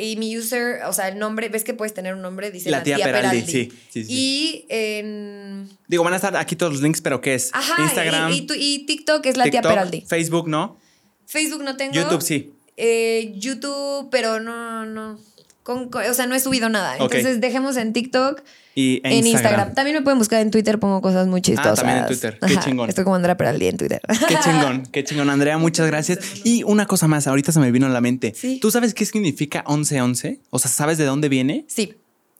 Y 0.00 0.16
mi 0.16 0.38
user, 0.38 0.82
o 0.86 0.92
sea, 0.92 1.08
el 1.08 1.18
nombre, 1.18 1.48
ves 1.48 1.64
que 1.64 1.74
puedes 1.74 1.92
tener 1.92 2.14
un 2.14 2.22
nombre, 2.22 2.52
dice 2.52 2.70
La 2.70 2.84
tía 2.84 2.98
Peraldi, 2.98 3.42
sí, 3.42 3.72
sí, 3.90 4.04
sí. 4.04 4.06
Y 4.08 4.64
en. 4.68 5.68
Digo, 5.88 6.04
van 6.04 6.12
a 6.12 6.16
estar 6.16 6.36
aquí 6.36 6.54
todos 6.54 6.72
los 6.72 6.82
links, 6.82 7.00
pero 7.00 7.20
¿qué 7.20 7.34
es? 7.34 7.50
Ajá, 7.52 7.82
Instagram, 7.82 8.32
y, 8.32 8.36
y 8.36 8.42
tu- 8.46 8.54
y 8.56 8.86
TikTok 8.86 9.26
es 9.26 9.36
la 9.36 9.50
tía 9.50 9.60
Peraldi. 9.60 10.02
Facebook, 10.02 10.48
¿no? 10.48 10.76
Facebook 11.26 11.62
no 11.64 11.76
tengo. 11.76 11.92
YouTube, 11.94 12.22
sí. 12.22 12.52
Eh, 12.76 13.32
YouTube, 13.36 14.08
pero 14.10 14.38
no, 14.38 14.86
no. 14.86 15.18
Con- 15.68 15.90
o 15.94 16.14
sea, 16.14 16.26
no 16.26 16.34
he 16.34 16.40
subido 16.40 16.68
nada. 16.70 16.94
Entonces 16.94 17.40
dejemos 17.40 17.76
en 17.76 17.92
TikTok, 17.92 18.42
Y 18.74 19.00
en, 19.04 19.12
en 19.12 19.12
Instagram. 19.26 19.26
Instagram. 19.26 19.74
También 19.74 19.96
me 19.98 20.02
pueden 20.02 20.18
buscar 20.18 20.40
en 20.40 20.50
Twitter, 20.50 20.78
pongo 20.78 21.02
cosas 21.02 21.26
muy 21.26 21.42
chistosas. 21.42 21.76
también 21.80 21.98
en 21.98 22.06
Twitter. 22.06 22.38
Qué 22.46 22.56
chingón. 22.58 22.88
Estoy 22.88 23.04
como 23.04 23.16
Andrea 23.16 23.36
Peraldi 23.36 23.66
en 23.68 23.76
Twitter. 23.76 24.00
Qué 24.28 24.36
chingón, 24.42 24.82
qué 24.92 25.04
chingón, 25.04 25.28
Andrea. 25.30 25.58
Muchas 25.58 25.86
gracias. 25.86 26.18
Y 26.44 26.62
una 26.64 26.86
cosa 26.86 27.06
más, 27.06 27.26
ahorita 27.26 27.52
se 27.52 27.60
me 27.60 27.70
vino 27.70 27.86
a 27.86 27.90
la 27.90 28.00
mente. 28.00 28.32
Sí. 28.34 28.58
¿Tú 28.60 28.70
sabes 28.70 28.94
qué 28.94 29.04
significa 29.04 29.62
1111? 29.68 30.40
O 30.50 30.58
sea, 30.58 30.70
¿sabes 30.70 30.96
de 30.98 31.04
dónde 31.04 31.28
viene? 31.28 31.64
Sí, 31.68 31.94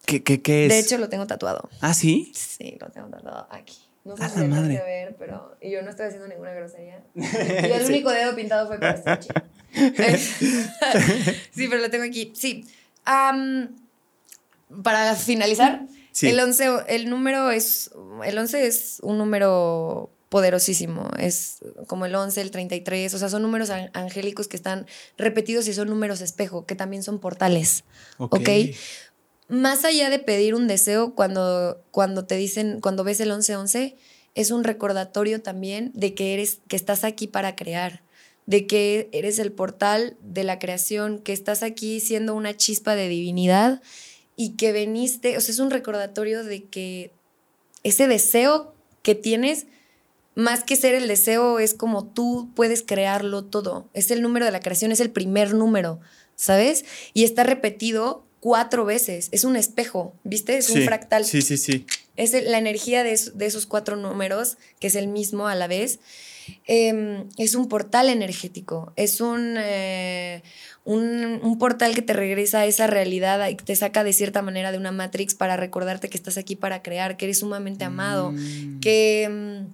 ¿Qué, 0.06 0.22
qué, 0.22 0.40
qué 0.40 0.64
es? 0.64 0.72
de 0.72 0.78
hecho 0.78 0.96
lo 0.96 1.10
tengo 1.10 1.26
tatuado. 1.26 1.68
¿Ah, 1.82 1.92
sí? 1.92 2.32
Sí, 2.34 2.78
lo 2.80 2.88
tengo 2.90 3.08
tatuado 3.08 3.46
aquí. 3.50 3.76
No 4.06 4.16
sé 4.16 4.26
si 4.30 4.40
madre. 4.46 4.78
a 4.78 4.84
ver, 4.84 5.16
pero 5.18 5.54
y 5.60 5.70
yo 5.70 5.82
no 5.82 5.90
estoy 5.90 6.06
haciendo 6.06 6.26
ninguna 6.28 6.54
grosería. 6.54 7.02
Y 7.14 7.72
el 7.72 7.84
único 7.84 8.10
dedo 8.10 8.34
pintado 8.34 8.66
fue 8.66 8.78
con 8.78 8.88
Versace. 8.88 9.28
sí, 11.54 11.66
pero 11.68 11.82
lo 11.82 11.90
tengo 11.90 12.04
aquí. 12.04 12.32
Sí. 12.34 12.64
Para 14.82 15.14
finalizar, 15.16 15.86
Sí. 16.12 16.28
el 16.28 16.38
11, 16.40 16.68
el 16.88 17.08
número 17.08 17.50
es, 17.50 17.90
el 18.24 18.36
11 18.38 18.66
es 18.66 18.98
un 19.02 19.16
número 19.18 20.10
poderosísimo. 20.28 21.08
Es 21.18 21.58
como 21.86 22.04
el 22.06 22.14
11, 22.14 22.40
el 22.42 22.50
33, 22.50 23.14
o 23.14 23.18
sea, 23.18 23.28
son 23.30 23.42
números 23.42 23.70
an- 23.70 23.90
angélicos 23.94 24.46
que 24.46 24.56
están 24.56 24.86
repetidos 25.16 25.66
y 25.68 25.74
son 25.74 25.88
números 25.88 26.20
espejo, 26.20 26.66
que 26.66 26.74
también 26.74 27.02
son 27.02 27.18
portales. 27.18 27.84
¿ok? 28.18 28.48
Más 29.48 29.84
allá 29.86 30.10
de 30.10 30.18
pedir 30.18 30.54
un 30.54 30.66
deseo, 30.68 31.14
cuando, 31.14 31.82
cuando 31.92 32.26
te 32.26 32.34
dicen, 32.34 32.80
cuando 32.82 33.04
ves 33.04 33.20
el 33.20 33.28
1111, 33.30 33.96
es 34.34 34.50
un 34.50 34.64
recordatorio 34.64 35.40
también 35.40 35.92
de 35.94 36.14
que 36.14 36.34
eres, 36.34 36.58
que 36.68 36.76
estás 36.76 37.04
aquí 37.04 37.26
para 37.26 37.56
crear, 37.56 38.02
de 38.48 38.66
que 38.66 39.10
eres 39.12 39.38
el 39.38 39.52
portal 39.52 40.16
de 40.22 40.42
la 40.42 40.58
creación, 40.58 41.18
que 41.18 41.34
estás 41.34 41.62
aquí 41.62 42.00
siendo 42.00 42.34
una 42.34 42.56
chispa 42.56 42.96
de 42.96 43.06
divinidad 43.06 43.82
y 44.36 44.56
que 44.56 44.72
veniste, 44.72 45.36
o 45.36 45.40
sea, 45.42 45.52
es 45.52 45.58
un 45.58 45.70
recordatorio 45.70 46.42
de 46.42 46.64
que 46.64 47.12
ese 47.82 48.08
deseo 48.08 48.74
que 49.02 49.14
tienes, 49.14 49.66
más 50.34 50.64
que 50.64 50.76
ser 50.76 50.94
el 50.94 51.08
deseo, 51.08 51.58
es 51.58 51.74
como 51.74 52.06
tú 52.06 52.48
puedes 52.56 52.82
crearlo 52.82 53.44
todo. 53.44 53.90
Es 53.92 54.10
el 54.10 54.22
número 54.22 54.46
de 54.46 54.52
la 54.52 54.60
creación, 54.60 54.92
es 54.92 55.00
el 55.00 55.10
primer 55.10 55.52
número, 55.52 56.00
¿sabes? 56.34 56.86
Y 57.12 57.24
está 57.24 57.44
repetido 57.44 58.24
cuatro 58.40 58.86
veces. 58.86 59.28
Es 59.30 59.44
un 59.44 59.56
espejo, 59.56 60.14
¿viste? 60.24 60.56
Es 60.56 60.70
un 60.70 60.84
fractal. 60.84 61.26
Sí, 61.26 61.42
sí, 61.42 61.58
sí. 61.58 61.84
Es 62.16 62.32
la 62.32 62.56
energía 62.56 63.04
de 63.04 63.12
esos 63.12 63.66
cuatro 63.66 63.96
números, 63.96 64.56
que 64.80 64.86
es 64.86 64.94
el 64.94 65.08
mismo 65.08 65.48
a 65.48 65.54
la 65.54 65.66
vez. 65.66 65.98
Eh, 66.66 67.24
es 67.36 67.54
un 67.54 67.68
portal 67.68 68.08
energético, 68.08 68.92
es 68.96 69.20
un, 69.20 69.54
eh, 69.58 70.42
un, 70.84 71.40
un 71.42 71.58
portal 71.58 71.94
que 71.94 72.02
te 72.02 72.12
regresa 72.12 72.60
a 72.60 72.66
esa 72.66 72.86
realidad 72.86 73.48
y 73.48 73.54
te 73.56 73.74
saca 73.76 74.04
de 74.04 74.12
cierta 74.12 74.42
manera 74.42 74.72
de 74.72 74.78
una 74.78 74.92
matrix 74.92 75.34
para 75.34 75.56
recordarte 75.56 76.08
que 76.08 76.16
estás 76.16 76.38
aquí 76.38 76.56
para 76.56 76.82
crear, 76.82 77.16
que 77.16 77.26
eres 77.26 77.38
sumamente 77.40 77.84
amado, 77.84 78.32
Mm. 78.32 78.80
que, 78.80 79.28
mm, 79.30 79.66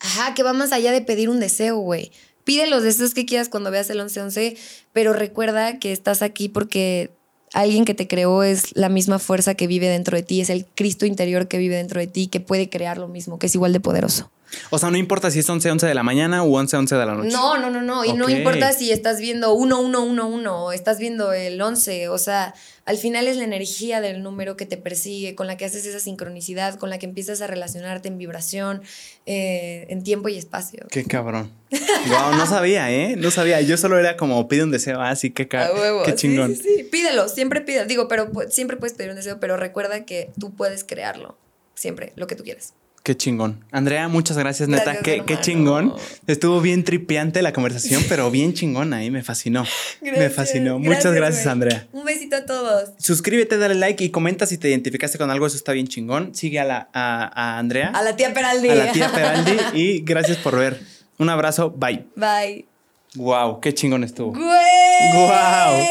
ajá, 0.00 0.34
que 0.34 0.42
va 0.42 0.52
más 0.52 0.72
allá 0.72 0.92
de 0.92 1.00
pedir 1.02 1.28
un 1.28 1.40
deseo, 1.40 1.78
güey. 1.78 2.10
Pide 2.44 2.66
los 2.66 2.82
deseos 2.82 3.14
que 3.14 3.24
quieras 3.24 3.48
cuando 3.48 3.70
veas 3.70 3.88
el 3.90 4.00
11-11, 4.00 4.56
pero 4.92 5.12
recuerda 5.12 5.78
que 5.78 5.92
estás 5.92 6.20
aquí 6.20 6.48
porque 6.48 7.10
alguien 7.54 7.84
que 7.84 7.94
te 7.94 8.06
creó 8.08 8.42
es 8.42 8.76
la 8.76 8.88
misma 8.88 9.18
fuerza 9.18 9.54
que 9.54 9.66
vive 9.66 9.88
dentro 9.88 10.16
de 10.16 10.24
ti, 10.24 10.40
es 10.40 10.50
el 10.50 10.66
Cristo 10.66 11.06
interior 11.06 11.48
que 11.48 11.56
vive 11.56 11.76
dentro 11.76 12.00
de 12.00 12.06
ti, 12.08 12.26
que 12.26 12.40
puede 12.40 12.68
crear 12.68 12.98
lo 12.98 13.08
mismo, 13.08 13.38
que 13.38 13.46
es 13.46 13.54
igual 13.54 13.72
de 13.72 13.80
poderoso. 13.80 14.30
O 14.70 14.78
sea, 14.78 14.90
no 14.90 14.96
importa 14.96 15.30
si 15.30 15.40
es 15.40 15.48
11, 15.48 15.70
11 15.70 15.86
de 15.86 15.94
la 15.94 16.02
mañana 16.02 16.42
o 16.42 16.58
11, 16.58 16.76
11 16.76 16.94
de 16.94 17.06
la 17.06 17.14
noche. 17.14 17.30
No, 17.30 17.58
no, 17.58 17.70
no, 17.70 17.82
no. 17.82 18.04
Y 18.04 18.12
no 18.12 18.28
importa 18.28 18.72
si 18.72 18.92
estás 18.92 19.20
viendo 19.20 19.52
1, 19.54 19.80
1, 19.80 20.02
1, 20.02 20.26
1 20.28 20.64
o 20.64 20.72
estás 20.72 20.98
viendo 20.98 21.32
el 21.32 21.60
11. 21.60 22.08
O 22.08 22.18
sea, 22.18 22.54
al 22.84 22.98
final 22.98 23.26
es 23.26 23.36
la 23.36 23.44
energía 23.44 24.00
del 24.00 24.22
número 24.22 24.56
que 24.56 24.66
te 24.66 24.76
persigue, 24.76 25.34
con 25.34 25.46
la 25.46 25.56
que 25.56 25.64
haces 25.64 25.86
esa 25.86 26.00
sincronicidad, 26.00 26.76
con 26.76 26.90
la 26.90 26.98
que 26.98 27.06
empiezas 27.06 27.40
a 27.40 27.46
relacionarte 27.46 28.08
en 28.08 28.18
vibración, 28.18 28.82
eh, 29.26 29.86
en 29.88 30.02
tiempo 30.02 30.28
y 30.28 30.36
espacio. 30.36 30.86
Qué 30.90 31.04
cabrón. 31.04 31.50
Wow, 31.70 32.36
no 32.36 32.46
sabía, 32.46 32.90
¿eh? 32.92 33.16
No 33.16 33.30
sabía. 33.30 33.60
Yo 33.60 33.76
solo 33.76 33.98
era 33.98 34.16
como 34.16 34.46
pide 34.48 34.64
un 34.64 34.70
deseo, 34.70 35.00
así 35.00 35.30
que 35.30 35.48
A 35.56 35.72
huevo. 35.72 36.02
qué 36.04 36.12
Sí, 36.12 36.18
chingón. 36.18 36.54
Sí, 36.54 36.62
sí, 36.62 36.84
Pídelo, 36.84 37.28
siempre 37.28 37.60
pídelo. 37.60 37.86
Digo, 37.86 38.08
pero 38.08 38.30
siempre 38.50 38.76
puedes 38.76 38.94
pedir 38.96 39.10
un 39.10 39.16
deseo, 39.16 39.40
pero 39.40 39.56
recuerda 39.56 40.04
que 40.04 40.30
tú 40.38 40.54
puedes 40.54 40.84
crearlo. 40.84 41.36
Siempre, 41.74 42.12
lo 42.16 42.26
que 42.26 42.36
tú 42.36 42.44
quieras. 42.44 42.74
Qué 43.04 43.14
chingón. 43.14 43.62
Andrea, 43.70 44.08
muchas 44.08 44.38
gracias, 44.38 44.66
neta. 44.66 44.94
Gracias, 44.94 45.24
qué, 45.26 45.38
chingón. 45.42 45.94
Estuvo 46.26 46.62
bien 46.62 46.84
tripiante 46.84 47.42
la 47.42 47.52
conversación, 47.52 48.02
pero 48.08 48.30
bien 48.30 48.54
chingona, 48.54 49.04
¿eh? 49.04 49.10
Me 49.10 49.22
fascinó. 49.22 49.66
Me 50.00 50.08
Gracias, 50.10 50.32
fascinó. 50.32 50.78
Muchas 50.78 51.12
gracias. 51.12 51.46
Andrea. 51.46 51.86
Un 51.92 52.06
besito 52.06 52.36
a 52.36 52.46
todos. 52.46 52.92
Suscríbete, 52.98 53.58
dale 53.58 53.74
like 53.74 54.02
y 54.02 54.08
comenta 54.08 54.46
si 54.46 54.56
te 54.56 54.70
identificaste 54.70 55.18
con 55.18 55.30
algo. 55.30 55.46
Eso 55.46 55.56
está 55.58 55.72
bien 55.72 55.86
chingón. 55.86 56.34
Sigue 56.34 56.58
a, 56.60 56.64
la, 56.64 56.88
a, 56.94 57.30
a 57.34 57.58
Andrea, 57.58 57.90
A 57.94 58.02
la 58.02 58.16
tía 58.16 58.32
Peraldi. 58.32 58.70
a 58.70 58.74
la 58.74 58.92
tía 58.92 59.12
Peraldi 59.14 59.56
y 59.74 60.00
gracias 60.00 60.38
por 60.38 60.56
ver. 60.56 60.80
Un 61.18 61.28
abrazo. 61.28 61.70
Bye. 61.72 62.06
Bye. 62.16 62.64
Wow, 63.16 63.60
qué 63.60 63.74
chingón 63.74 64.02
estuvo. 64.02 64.32
Güey. 64.32 65.12
Guau. 65.12 65.84